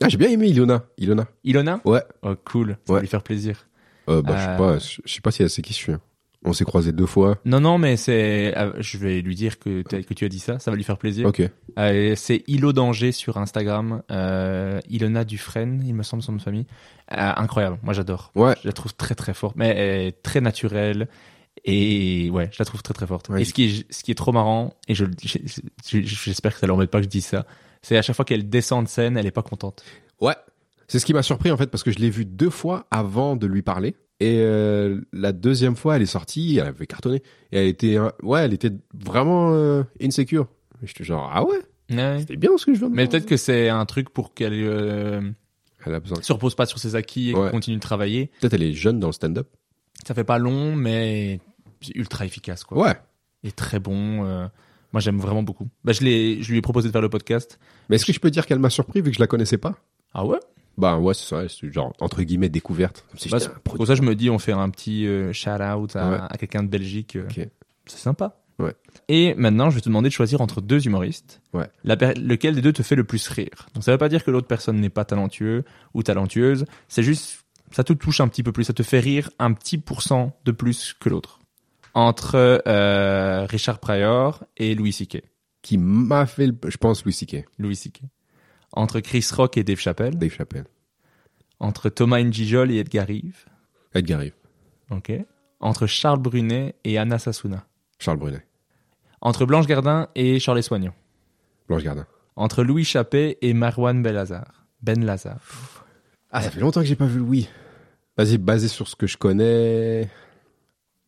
Ah, 0.00 0.08
j'ai 0.08 0.18
bien 0.18 0.28
aimé 0.30 0.46
Ilona. 0.48 0.84
Ilona. 0.98 1.26
Ilona? 1.42 1.80
Ouais. 1.84 2.04
Oh 2.22 2.36
cool, 2.44 2.76
ça 2.86 2.92
va 2.92 2.94
Ouais. 2.94 3.00
lui 3.00 3.08
faire 3.08 3.24
plaisir. 3.24 3.66
Euh, 4.08 4.22
bah, 4.22 4.36
je 4.36 4.40
Euh. 4.40 4.52
sais 4.52 4.56
pas, 4.58 4.78
je 4.78 5.00
je 5.04 5.14
sais 5.14 5.20
pas 5.20 5.30
si 5.32 5.42
elle 5.42 5.50
sait 5.50 5.62
qui 5.62 5.72
je 5.72 5.78
suis. 5.78 5.92
hein. 5.92 6.00
On 6.44 6.54
s'est 6.54 6.64
croisés 6.64 6.92
deux 6.92 7.04
fois. 7.06 7.36
Non 7.44 7.60
non, 7.60 7.76
mais 7.76 7.96
c'est, 7.98 8.56
euh, 8.56 8.72
je 8.78 8.96
vais 8.96 9.20
lui 9.20 9.34
dire 9.34 9.58
que 9.58 9.82
que 9.82 10.14
tu 10.14 10.24
as 10.24 10.28
dit 10.30 10.38
ça, 10.38 10.58
ça 10.58 10.70
va 10.70 10.76
lui 10.76 10.84
faire 10.84 10.96
plaisir. 10.96 11.26
Ok. 11.26 11.42
Euh, 11.78 12.14
c'est 12.16 12.42
Ilo 12.46 12.72
Danger 12.72 13.12
sur 13.12 13.36
Instagram, 13.36 14.02
euh, 14.10 14.80
Ilona 14.88 15.24
Dufresne, 15.24 15.82
il 15.86 15.94
me 15.94 16.02
semble 16.02 16.22
son 16.22 16.32
nom 16.32 16.38
de 16.38 16.42
famille. 16.42 16.66
Euh, 17.12 17.32
incroyable, 17.36 17.78
moi 17.82 17.92
j'adore. 17.92 18.32
Ouais. 18.34 18.54
Je 18.62 18.68
la 18.68 18.72
trouve 18.72 18.94
très 18.94 19.14
très 19.14 19.34
forte, 19.34 19.56
mais 19.56 19.68
elle 19.68 20.06
est 20.06 20.22
très 20.22 20.40
naturelle 20.40 21.08
et 21.64 22.30
ouais, 22.30 22.48
je 22.52 22.56
la 22.58 22.64
trouve 22.64 22.82
très 22.82 22.94
très 22.94 23.06
forte. 23.06 23.28
Ouais. 23.28 23.42
Et 23.42 23.44
ce 23.44 23.52
qui 23.52 23.64
est 23.64 23.92
ce 23.92 24.02
qui 24.02 24.10
est 24.10 24.14
trop 24.14 24.32
marrant 24.32 24.72
et 24.88 24.94
je 24.94 25.04
je- 25.22 25.38
je- 25.86 26.00
j'espère 26.00 26.54
que 26.54 26.60
ça 26.60 26.66
l'embête 26.66 26.90
pas 26.90 26.98
que 26.98 27.04
je 27.04 27.08
dise 27.10 27.26
ça, 27.26 27.44
c'est 27.82 27.96
à 27.98 28.02
chaque 28.02 28.16
fois 28.16 28.24
qu'elle 28.24 28.48
descend 28.48 28.84
de 28.84 28.88
scène, 28.88 29.16
elle 29.18 29.26
est 29.26 29.30
pas 29.30 29.42
contente. 29.42 29.84
Ouais. 30.20 30.34
C'est 30.88 30.98
ce 30.98 31.06
qui 31.06 31.12
m'a 31.12 31.22
surpris 31.22 31.50
en 31.50 31.56
fait 31.56 31.66
parce 31.66 31.82
que 31.82 31.90
je 31.92 31.98
l'ai 31.98 32.10
vue 32.10 32.24
deux 32.24 32.50
fois 32.50 32.86
avant 32.90 33.36
de 33.36 33.46
lui 33.46 33.62
parler. 33.62 33.94
Et 34.20 34.38
euh, 34.40 35.00
la 35.12 35.32
deuxième 35.32 35.76
fois, 35.76 35.96
elle 35.96 36.02
est 36.02 36.06
sortie, 36.06 36.58
elle 36.60 36.66
avait 36.68 36.86
cartonné. 36.86 37.22
Et 37.52 37.58
elle 37.58 37.66
était, 37.68 37.96
euh, 37.96 38.10
ouais, 38.22 38.42
elle 38.42 38.52
était 38.52 38.72
vraiment 38.94 39.52
euh, 39.54 39.82
insecure. 40.02 40.46
Et 40.82 40.86
J'étais 40.86 41.04
genre, 41.04 41.30
ah 41.32 41.44
ouais, 41.44 41.58
Ouais. 41.90 42.18
c'était 42.20 42.36
bien 42.36 42.50
ce 42.56 42.66
que 42.66 42.74
je 42.74 42.78
viens 42.80 42.88
de 42.90 42.94
Mais 42.94 43.06
peut-être 43.08 43.26
que 43.26 43.36
c'est 43.36 43.68
un 43.68 43.84
truc 43.86 44.10
pour 44.10 44.32
qu'elle 44.34 44.52
euh, 44.54 45.22
Elle 45.86 45.94
a 45.94 46.00
besoin. 46.00 46.20
se 46.22 46.32
repose 46.32 46.54
pas 46.54 46.66
sur 46.66 46.78
ses 46.78 46.94
acquis 46.96 47.30
et 47.30 47.34
Ouais. 47.34 47.40
qu'elle 47.42 47.50
continue 47.50 47.76
de 47.76 47.80
travailler. 47.82 48.30
Peut-être 48.40 48.52
elle 48.54 48.62
est 48.62 48.72
jeune 48.74 49.00
dans 49.00 49.08
le 49.08 49.12
stand-up. 49.12 49.48
Ça 50.06 50.14
fait 50.14 50.24
pas 50.24 50.38
long, 50.38 50.76
mais 50.76 51.40
c'est 51.80 51.96
ultra 51.96 52.24
efficace 52.26 52.62
quoi. 52.64 52.78
Ouais. 52.78 52.94
est 53.42 53.56
très 53.56 53.78
bon. 53.80 54.24
euh, 54.26 54.46
moi, 54.92 55.00
j'aime 55.00 55.18
vraiment 55.18 55.42
beaucoup. 55.42 55.68
Bah, 55.84 55.92
je, 55.92 56.02
l'ai, 56.02 56.42
je 56.42 56.50
lui 56.50 56.58
ai 56.58 56.60
proposé 56.62 56.88
de 56.88 56.92
faire 56.92 57.00
le 57.00 57.08
podcast. 57.08 57.58
Mais 57.88 57.96
est-ce 57.96 58.04
que 58.04 58.12
je 58.12 58.18
peux 58.20 58.30
dire 58.30 58.44
qu'elle 58.46 58.58
m'a 58.58 58.70
surpris 58.70 59.00
vu 59.00 59.10
que 59.10 59.16
je 59.16 59.20
la 59.20 59.26
connaissais 59.28 59.56
pas? 59.58 59.76
Ah 60.12 60.26
ouais? 60.26 60.38
Bah 60.80 60.98
ouais, 60.98 61.14
c'est 61.14 61.26
ça. 61.28 61.48
C'est 61.48 61.72
genre 61.72 61.92
entre 62.00 62.22
guillemets 62.22 62.48
découverte. 62.48 63.04
Comme 63.10 63.18
si 63.18 63.28
bah, 63.28 63.38
Pour 63.64 63.86
ça, 63.86 63.94
je 63.94 64.02
me 64.02 64.14
dis, 64.14 64.30
on 64.30 64.38
fait 64.38 64.52
un 64.52 64.68
petit 64.70 65.06
euh, 65.06 65.32
shout-out 65.32 65.94
à, 65.96 66.10
Ouais. 66.10 66.18
à 66.28 66.36
quelqu'un 66.38 66.62
de 66.62 66.68
Belgique. 66.68 67.16
euh. 67.16 67.28
C'est 67.86 67.98
sympa. 67.98 68.36
Ouais. 68.58 68.74
Et 69.08 69.34
maintenant, 69.34 69.70
je 69.70 69.76
vais 69.76 69.80
te 69.80 69.88
demander 69.88 70.08
de 70.10 70.14
choisir 70.14 70.40
entre 70.42 70.60
deux 70.60 70.86
humoristes. 70.86 71.40
Ouais. 71.54 71.66
La 71.82 71.96
per- 71.96 72.14
lequel 72.14 72.54
des 72.54 72.60
deux 72.60 72.72
te 72.74 72.82
fait 72.82 72.94
le 72.94 73.04
plus 73.04 73.26
rire? 73.28 73.68
Donc, 73.74 73.82
ça 73.84 73.92
veut 73.92 73.98
pas 73.98 74.08
dire 74.10 74.22
que 74.22 74.30
l'autre 74.30 74.46
personne 74.46 74.78
n'est 74.80 74.90
pas 74.90 75.04
talentueux 75.06 75.64
ou 75.94 76.02
talentueuse. 76.02 76.66
C'est 76.88 77.02
juste, 77.02 77.44
ça 77.70 77.84
te 77.84 77.92
touche 77.94 78.20
un 78.20 78.28
petit 78.28 78.42
peu 78.42 78.52
plus. 78.52 78.64
Ça 78.64 78.74
te 78.74 78.82
fait 78.82 79.00
rire 79.00 79.30
un 79.38 79.52
petit 79.54 79.78
pourcent 79.78 80.36
de 80.44 80.52
plus 80.52 80.94
que 81.00 81.08
l'autre. 81.08 81.40
Entre 81.94 82.62
euh, 82.68 83.46
Richard 83.48 83.78
Pryor 83.80 84.44
et 84.58 84.74
Louis 84.74 84.92
C.K. 84.92 85.22
Qui 85.62 85.76
m'a 85.78 86.26
fait, 86.26 86.46
le... 86.46 86.54
je 86.68 86.76
pense, 86.76 87.04
Louis 87.04 87.12
C.K. 87.14 87.44
Louis 87.58 87.76
C.K. 87.76 88.02
Entre 88.72 89.00
Chris 89.00 89.26
Rock 89.32 89.56
et 89.56 89.64
Dave 89.64 89.78
Chappelle. 89.78 90.16
Dave 90.16 90.30
Chappelle. 90.32 90.66
Entre 91.58 91.88
Thomas 91.90 92.22
Njijol 92.22 92.70
et 92.70 92.78
Edgar 92.78 93.06
Rive. 93.06 93.44
Edgar 93.94 94.20
Rive. 94.20 94.34
Ok. 94.90 95.12
Entre 95.60 95.86
Charles 95.86 96.20
Brunet 96.20 96.74
et 96.84 96.96
Anna 96.98 97.18
Sassouna. 97.18 97.66
Charles 97.98 98.18
Brunet. 98.18 98.46
Entre 99.20 99.44
Blanche 99.44 99.66
Gardin 99.66 100.08
et 100.14 100.38
Charles 100.38 100.62
Soignon. 100.62 100.92
Blanche 101.68 101.82
Gardin. 101.82 102.06
Entre 102.36 102.62
Louis 102.64 102.84
Chappé 102.84 103.36
et 103.42 103.52
Marwan 103.52 104.02
Belazar. 104.02 104.66
Ben 104.82 105.04
Lazar. 105.04 105.40
Ah, 106.30 106.40
ça 106.40 106.50
fait 106.50 106.60
longtemps 106.60 106.80
que 106.80 106.86
j'ai 106.86 106.96
pas 106.96 107.06
vu 107.06 107.18
Louis. 107.18 107.48
Vas-y, 108.16 108.38
basé 108.38 108.68
sur 108.68 108.88
ce 108.88 108.96
que 108.96 109.06
je 109.06 109.16
connais. 109.18 110.08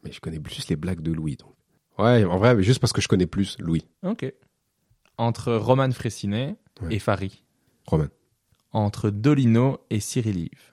Mais 0.04 0.12
je 0.12 0.20
connais 0.20 0.40
plus 0.40 0.68
les 0.68 0.76
blagues 0.76 1.00
de 1.00 1.12
Louis, 1.12 1.36
donc. 1.36 1.54
Ouais, 1.98 2.24
en 2.24 2.36
vrai, 2.38 2.54
mais 2.54 2.62
juste 2.62 2.80
parce 2.80 2.92
que 2.92 3.00
je 3.00 3.08
connais 3.08 3.26
plus 3.26 3.56
Louis. 3.60 3.86
Ok. 4.02 4.30
Entre 5.16 5.54
Roman 5.54 5.90
Fressinet 5.92 6.56
Ouais. 6.82 6.94
et 6.96 6.98
Farid. 6.98 7.32
Roman. 7.86 8.06
Entre 8.72 9.10
Dolino 9.10 9.78
et 9.90 10.00
Cyril 10.00 10.38
Yves. 10.38 10.72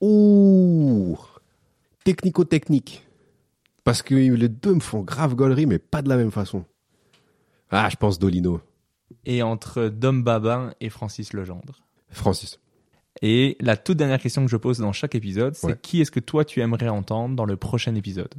Ouh 0.00 1.18
Technico-technique. 2.04 3.06
Parce 3.84 4.02
que 4.02 4.14
les 4.14 4.48
deux 4.48 4.74
me 4.74 4.80
font 4.80 5.00
grave 5.02 5.34
gaulerie, 5.34 5.66
mais 5.66 5.78
pas 5.78 6.02
de 6.02 6.08
la 6.08 6.16
même 6.16 6.30
façon. 6.30 6.64
Ah, 7.70 7.88
je 7.90 7.96
pense 7.96 8.18
Dolino. 8.18 8.60
Et 9.26 9.42
entre 9.42 9.88
Dom 9.88 10.22
Babin 10.22 10.72
et 10.80 10.88
Francis 10.90 11.32
Legendre. 11.32 11.82
Francis. 12.10 12.60
Et 13.22 13.56
la 13.60 13.76
toute 13.76 13.96
dernière 13.98 14.20
question 14.20 14.44
que 14.44 14.50
je 14.50 14.56
pose 14.56 14.78
dans 14.78 14.92
chaque 14.92 15.14
épisode, 15.14 15.54
c'est 15.54 15.66
Ouais. 15.68 15.78
qui 15.80 16.00
est-ce 16.00 16.10
que 16.10 16.20
toi 16.20 16.44
tu 16.44 16.60
aimerais 16.60 16.88
entendre 16.88 17.36
dans 17.36 17.44
le 17.44 17.56
prochain 17.56 17.94
épisode? 17.94 18.34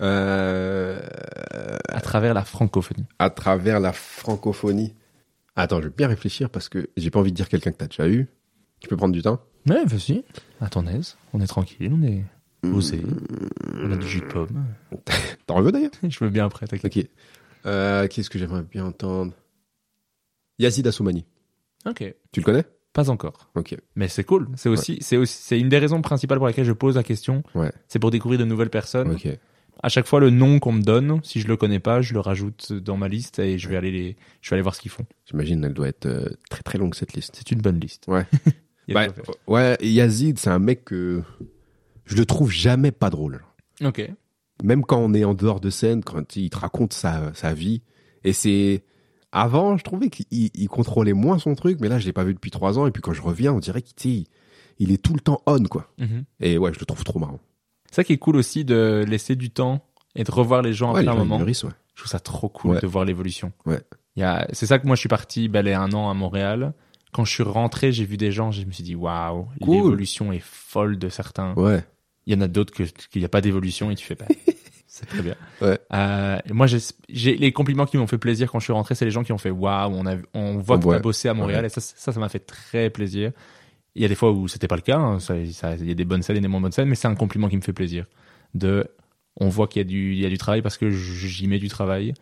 Euh... 0.00 1.00
à 1.88 2.00
travers 2.00 2.34
la 2.34 2.44
francophonie 2.44 3.04
À 3.20 3.30
travers 3.30 3.78
la 3.78 3.92
francophonie. 3.92 4.94
Attends, 5.56 5.80
je 5.82 5.88
vais 5.88 5.94
bien 5.96 6.08
réfléchir 6.08 6.50
parce 6.50 6.68
que 6.68 6.88
j'ai 6.96 7.10
pas 7.10 7.18
envie 7.20 7.30
de 7.32 7.36
dire 7.36 7.48
quelqu'un 7.48 7.72
que 7.72 7.76
t'as 7.76 7.86
déjà 7.86 8.08
eu. 8.08 8.26
Tu 8.80 8.88
peux 8.88 8.96
prendre 8.96 9.12
du 9.12 9.22
temps? 9.22 9.40
Ouais, 9.68 9.84
vas-y. 9.84 10.24
À 10.60 10.68
ton 10.68 10.86
aise. 10.86 11.16
On 11.32 11.40
est 11.40 11.46
tranquille, 11.46 11.92
on 11.94 12.02
est 12.02 12.24
posé. 12.62 13.00
On 13.74 13.92
a 13.92 13.96
du 13.96 14.06
jus 14.08 14.20
de 14.20 14.26
pomme. 14.26 14.64
T'en 15.46 15.60
veux 15.60 15.70
d'ailleurs? 15.72 15.90
Je 16.02 16.24
veux 16.24 16.30
bien 16.30 16.46
après, 16.46 16.66
t'inquiète. 16.66 16.96
Ok. 16.96 17.06
Euh, 17.66 18.08
Qu'est-ce 18.08 18.30
que 18.30 18.38
j'aimerais 18.38 18.62
bien 18.62 18.84
entendre? 18.86 19.32
Yazid 20.58 20.86
Assoumani. 20.86 21.24
Ok. 21.86 22.02
Tu 22.32 22.40
le 22.40 22.44
connais? 22.44 22.64
Pas 22.92 23.08
encore. 23.10 23.50
Ok. 23.54 23.76
Mais 23.94 24.08
c'est 24.08 24.24
cool. 24.24 24.48
C'est 24.56 24.68
aussi, 24.68 24.98
c'est 25.00 25.16
aussi, 25.16 25.36
c'est 25.42 25.58
une 25.58 25.68
des 25.68 25.78
raisons 25.78 26.02
principales 26.02 26.38
pour 26.38 26.46
lesquelles 26.46 26.64
je 26.64 26.72
pose 26.72 26.96
la 26.96 27.02
question. 27.02 27.42
Ouais. 27.54 27.72
C'est 27.88 27.98
pour 27.98 28.10
découvrir 28.10 28.38
de 28.40 28.44
nouvelles 28.44 28.70
personnes. 28.70 29.12
Ok. 29.12 29.28
À 29.82 29.88
chaque 29.88 30.06
fois, 30.06 30.20
le 30.20 30.30
nom 30.30 30.58
qu'on 30.58 30.72
me 30.72 30.82
donne, 30.82 31.20
si 31.22 31.40
je 31.40 31.48
le 31.48 31.56
connais 31.56 31.80
pas, 31.80 32.02
je 32.02 32.14
le 32.14 32.20
rajoute 32.20 32.72
dans 32.72 32.96
ma 32.96 33.08
liste 33.08 33.38
et 33.38 33.58
je 33.58 33.68
vais 33.68 33.76
aller 33.76 33.90
les, 33.90 34.16
je 34.40 34.50
vais 34.50 34.54
aller 34.54 34.62
voir 34.62 34.74
ce 34.74 34.80
qu'ils 34.80 34.90
font. 34.90 35.04
J'imagine 35.26 35.64
elle 35.64 35.74
doit 35.74 35.88
être 35.88 36.06
euh, 36.06 36.28
très 36.50 36.62
très 36.62 36.78
longue 36.78 36.94
cette 36.94 37.14
liste. 37.14 37.34
C'est 37.36 37.50
une 37.50 37.60
bonne 37.60 37.80
liste. 37.80 38.04
Ouais. 38.06 38.26
Il 38.88 38.94
Bah, 38.94 39.06
ouais, 39.46 39.76
Yazid, 39.80 40.38
c'est 40.38 40.50
un 40.50 40.58
mec 40.58 40.84
que 40.84 41.22
je 42.04 42.16
le 42.16 42.26
trouve 42.26 42.50
jamais 42.50 42.90
pas 42.90 43.10
drôle. 43.10 43.42
Ok. 43.82 44.08
Même 44.62 44.84
quand 44.84 44.98
on 44.98 45.14
est 45.14 45.24
en 45.24 45.34
dehors 45.34 45.60
de 45.60 45.70
scène, 45.70 46.02
quand 46.02 46.36
il 46.36 46.50
te 46.50 46.58
raconte 46.58 46.92
sa, 46.92 47.32
sa 47.34 47.54
vie. 47.54 47.82
Et 48.24 48.32
c'est... 48.32 48.84
Avant, 49.34 49.78
je 49.78 49.82
trouvais 49.84 50.10
qu'il 50.10 50.26
il 50.30 50.68
contrôlait 50.68 51.14
moins 51.14 51.38
son 51.38 51.54
truc, 51.54 51.78
mais 51.80 51.88
là, 51.88 51.98
je 51.98 52.04
l'ai 52.04 52.12
pas 52.12 52.22
vu 52.22 52.34
depuis 52.34 52.50
trois 52.50 52.78
ans. 52.78 52.86
Et 52.86 52.90
puis 52.90 53.00
quand 53.00 53.14
je 53.14 53.22
reviens, 53.22 53.54
on 53.54 53.60
dirait 53.60 53.80
qu'il 53.80 54.26
il, 54.78 54.92
est 54.92 55.02
tout 55.02 55.14
le 55.14 55.20
temps 55.20 55.40
on, 55.46 55.62
quoi. 55.64 55.90
Mhm. 55.98 56.24
Et 56.40 56.58
ouais, 56.58 56.74
je 56.74 56.78
le 56.78 56.84
trouve 56.84 57.02
trop 57.02 57.18
marrant. 57.18 57.40
C'est 57.92 57.96
ça 57.96 58.04
qui 58.04 58.14
est 58.14 58.18
cool 58.18 58.36
aussi 58.36 58.64
de 58.64 59.04
laisser 59.06 59.36
du 59.36 59.50
temps 59.50 59.84
et 60.16 60.24
de 60.24 60.30
revoir 60.32 60.62
les 60.62 60.72
gens 60.72 60.94
Ouais, 60.94 61.00
un 61.00 61.04
gens, 61.04 61.12
ils 61.12 61.18
moment. 61.18 61.38
mûrissent, 61.38 61.62
ouais. 61.64 61.70
Je 61.94 62.00
trouve 62.00 62.10
ça 62.10 62.18
trop 62.18 62.48
cool 62.48 62.72
Ouais. 62.72 62.80
de 62.80 62.86
voir 62.86 63.04
l'évolution. 63.04 63.52
Ouais. 63.66 63.80
Il 64.16 64.20
y 64.20 64.24
a, 64.24 64.48
c'est 64.52 64.66
ça 64.66 64.78
que 64.78 64.86
moi 64.86 64.96
je 64.96 65.00
suis 65.00 65.08
parti, 65.10 65.48
ben, 65.48 65.64
il 65.64 65.68
y 65.70 65.72
a 65.72 65.80
un 65.80 65.92
an 65.92 66.10
à 66.10 66.14
Montréal. 66.14 66.72
Quand 67.12 67.24
je 67.26 67.32
suis 67.32 67.42
rentré, 67.42 67.92
j'ai 67.92 68.04
vu 68.06 68.16
des 68.16 68.32
gens, 68.32 68.50
je 68.50 68.64
me 68.64 68.72
suis 68.72 68.82
dit 68.82 68.94
waouh, 68.94 69.46
Cool. 69.60 69.76
l'évolution 69.76 70.32
est 70.32 70.42
folle 70.42 70.98
de 70.98 71.08
certains. 71.10 71.52
Ouais. 71.54 71.84
Il 72.26 72.32
y 72.32 72.36
en 72.36 72.40
a 72.40 72.48
d'autres 72.48 72.72
qu'il 72.72 72.88
n'y 73.20 73.24
a 73.24 73.28
pas 73.28 73.40
d'évolution 73.42 73.90
et 73.90 73.94
tu 73.94 74.06
fais 74.06 74.14
pas. 74.16 74.24
c'est 74.86 75.06
très 75.06 75.20
bien. 75.22 75.34
Ouais. 75.60 75.78
Euh, 75.92 76.38
moi 76.50 76.66
j'ai, 76.66 77.36
les 77.36 77.52
compliments 77.52 77.84
qui 77.86 77.98
m'ont 77.98 78.06
fait 78.06 78.16
plaisir 78.18 78.50
quand 78.50 78.58
je 78.58 78.64
suis 78.64 78.72
rentré, 78.72 78.94
c'est 78.94 79.04
les 79.04 79.10
gens 79.10 79.22
qui 79.24 79.32
ont 79.32 79.38
fait 79.38 79.50
waouh, 79.50 79.92
on 79.94 80.06
a, 80.06 80.16
on 80.32 80.56
voit 80.58 80.76
On 80.76 80.80
que 80.80 80.88
tu 80.88 80.94
as 80.94 80.98
bossé 80.98 81.28
à 81.28 81.34
Montréal 81.34 81.60
Ouais. 81.62 81.66
et 81.66 81.80
ça, 81.80 81.80
ça 82.12 82.18
m'a 82.20 82.28
fait 82.30 82.38
très 82.46 82.88
plaisir. 82.88 83.32
Il 83.94 84.02
y 84.02 84.04
a 84.04 84.08
des 84.08 84.14
fois 84.14 84.32
où 84.32 84.48
c'était 84.48 84.68
pas 84.68 84.76
le 84.76 84.82
cas, 84.82 84.98
hein, 84.98 85.18
ça, 85.20 85.34
ça- 85.52 85.74
il 85.76 85.86
y 85.86 85.90
a 85.90 85.94
des 85.94 86.04
bonnes 86.04 86.22
scènes 86.22 86.36
et 86.36 86.40
des 86.40 86.48
moins 86.48 86.60
bonnes 86.60 86.72
scènes, 86.72 86.88
mais 86.88 86.94
c'est 86.94 87.08
un 87.08 87.14
compliment 87.14 87.48
qui 87.48 87.56
me 87.56 87.62
fait 87.62 87.72
plaisir. 87.74 88.06
De, 88.54 88.86
on 89.38 89.48
voit 89.48 89.66
qu'il 89.68 89.80
y 89.80 89.84
a 89.84 89.88
du, 89.88 90.14
il 90.14 90.20
y 90.20 90.26
a 90.26 90.28
du 90.30 90.38
travail 90.38 90.62
parce 90.62 90.78
que 90.78 90.90
j'y 90.90 91.46
mets 91.46 91.58
du 91.58 91.68
travail, 91.68 92.14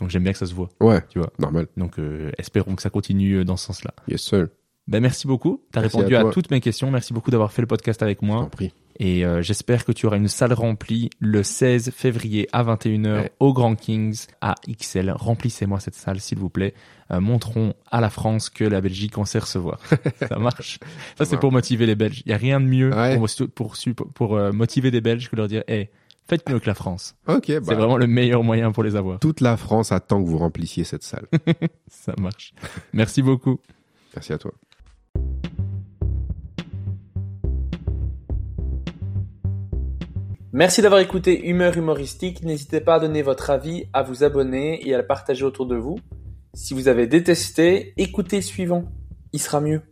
donc 0.00 0.10
j'aime 0.10 0.22
bien 0.22 0.32
que 0.32 0.38
ça 0.38 0.46
se 0.46 0.54
voit. 0.54 0.68
Ouais. 0.80 1.02
Tu 1.10 1.18
vois. 1.18 1.30
Normal. 1.38 1.66
Donc 1.76 1.98
euh, 1.98 2.30
espérons 2.38 2.74
que 2.76 2.82
ça 2.82 2.90
continue 2.90 3.44
dans 3.44 3.56
ce 3.56 3.66
sens-là. 3.66 3.92
Yes, 4.08 4.22
sir. 4.22 4.48
Ben 4.86 5.00
merci 5.00 5.26
beaucoup. 5.26 5.60
T'as 5.70 5.80
répondu 5.82 6.16
à 6.16 6.24
toutes 6.30 6.50
mes 6.50 6.60
questions. 6.62 6.90
Merci 6.90 7.12
beaucoup 7.12 7.30
d'avoir 7.30 7.52
fait 7.52 7.60
le 7.60 7.66
podcast 7.68 8.02
avec 8.02 8.20
Je 8.22 8.26
moi. 8.26 8.48
prie. 8.50 8.72
Et 8.98 9.24
euh, 9.24 9.42
j'espère 9.42 9.84
que 9.84 9.92
tu 9.92 10.06
auras 10.06 10.16
une 10.16 10.28
salle 10.28 10.54
remplie 10.54 11.10
le 11.20 11.42
16 11.42 11.90
février 11.94 12.48
à 12.52 12.64
21h 12.64 13.14
Ouais. 13.20 13.32
au 13.38 13.52
Grand 13.52 13.74
Kings 13.76 14.26
à 14.40 14.54
XL. 14.66 15.10
Remplissez-moi 15.10 15.78
cette 15.78 15.94
salle, 15.94 16.20
s'il 16.20 16.38
vous 16.38 16.48
plaît. 16.48 16.72
Euh, 17.10 17.20
montrons 17.20 17.72
à 17.90 18.00
la 18.02 18.10
France 18.10 18.50
que 18.50 18.64
la 18.64 18.80
Belgique 18.82 19.16
en 19.16 19.24
sait 19.24 19.38
recevoir. 19.38 19.80
ça 20.28 20.38
marche. 20.38 20.78
Ça, 21.16 21.24
c'est 21.24 21.38
pour 21.38 21.52
motiver 21.52 21.86
les 21.86 21.94
Belges. 21.94 22.22
Il 22.26 22.30
y 22.30 22.34
a 22.34 22.36
rien 22.36 22.60
de 22.60 22.66
mieux 22.66 22.92
Ouais. 22.94 23.16
pour, 23.16 23.28
pour, 23.54 23.74
pour, 23.96 24.12
pour, 24.12 24.36
euh, 24.36 24.52
motiver 24.52 24.90
des 24.90 25.00
Belges 25.00 25.30
que 25.30 25.36
leur 25.36 25.48
dire, 25.48 25.62
hey, 25.68 25.88
faites 26.28 26.46
mieux 26.50 26.58
que 26.60 26.66
la 26.66 26.74
France. 26.74 27.14
Ok, 27.26 27.44
C'est 27.46 27.60
bah, 27.60 27.74
vraiment 27.76 27.96
le 27.96 28.06
meilleur 28.06 28.42
moyen 28.44 28.72
pour 28.72 28.82
les 28.82 28.94
avoir. 28.94 29.20
toute 29.20 29.40
la 29.40 29.56
France 29.56 29.90
attend 29.90 30.22
que 30.22 30.28
vous 30.28 30.36
remplissiez 30.38 30.84
cette 30.84 31.02
salle. 31.02 31.26
Ça 31.88 32.12
marche. 32.18 32.52
Merci 32.92 33.22
beaucoup. 33.22 33.58
Merci 34.14 34.34
à 34.34 34.38
toi. 34.38 34.52
Merci 40.52 40.80
d'avoir 40.82 41.00
écouté 41.00 41.46
Humeur 41.48 41.76
Humoristique. 41.76 42.42
N'hésitez 42.42 42.80
pas 42.80 42.94
à 42.96 43.00
donner 43.00 43.22
votre 43.22 43.50
avis, 43.50 43.84
à 43.92 44.02
vous 44.02 44.24
abonner 44.24 44.86
et 44.88 44.94
à 44.94 44.98
le 44.98 45.06
partager 45.06 45.44
autour 45.44 45.66
de 45.66 45.76
vous. 45.76 45.98
Si 46.54 46.74
vous 46.74 46.88
avez 46.88 47.06
détesté, 47.06 47.94
écoutez 47.96 48.36
le 48.36 48.42
suivant. 48.42 48.84
Il 49.32 49.40
sera 49.40 49.60
mieux. 49.60 49.82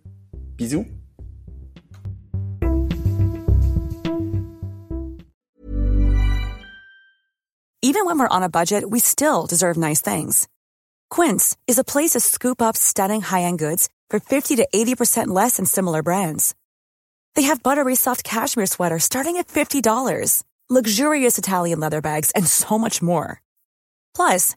Bisous 0.57 0.87
Even 7.83 8.05
when 8.05 8.19
we're 8.19 8.29
on 8.29 8.43
a 8.43 8.49
budget, 8.49 8.85
we 8.91 8.99
still 8.99 9.47
deserve 9.47 9.77
nice 9.77 10.01
things. 10.01 10.49
Quince 11.09 11.57
is 11.67 11.79
a 11.79 11.85
place 11.85 12.11
to 12.11 12.21
scoop 12.21 12.61
up 12.61 12.77
stunning 12.77 13.21
high-end 13.21 13.59
goods 13.59 13.89
for 14.11 14.19
50 14.19 14.57
to 14.57 14.67
80% 14.75 15.29
less 15.29 15.57
than 15.57 15.67
similar 15.67 16.03
brands. 16.03 16.55
They 17.37 17.43
have 17.43 17.63
buttery 17.63 17.95
soft 17.95 18.25
cashmere 18.25 18.67
sweaters 18.67 19.05
starting 19.05 19.37
at 19.37 19.47
$50, 19.47 20.43
luxurious 20.69 21.39
Italian 21.39 21.79
leather 21.79 22.01
bags, 22.01 22.33
and 22.33 22.47
so 22.47 22.77
much 22.77 23.01
more. 23.01 23.41
Plus, 24.17 24.57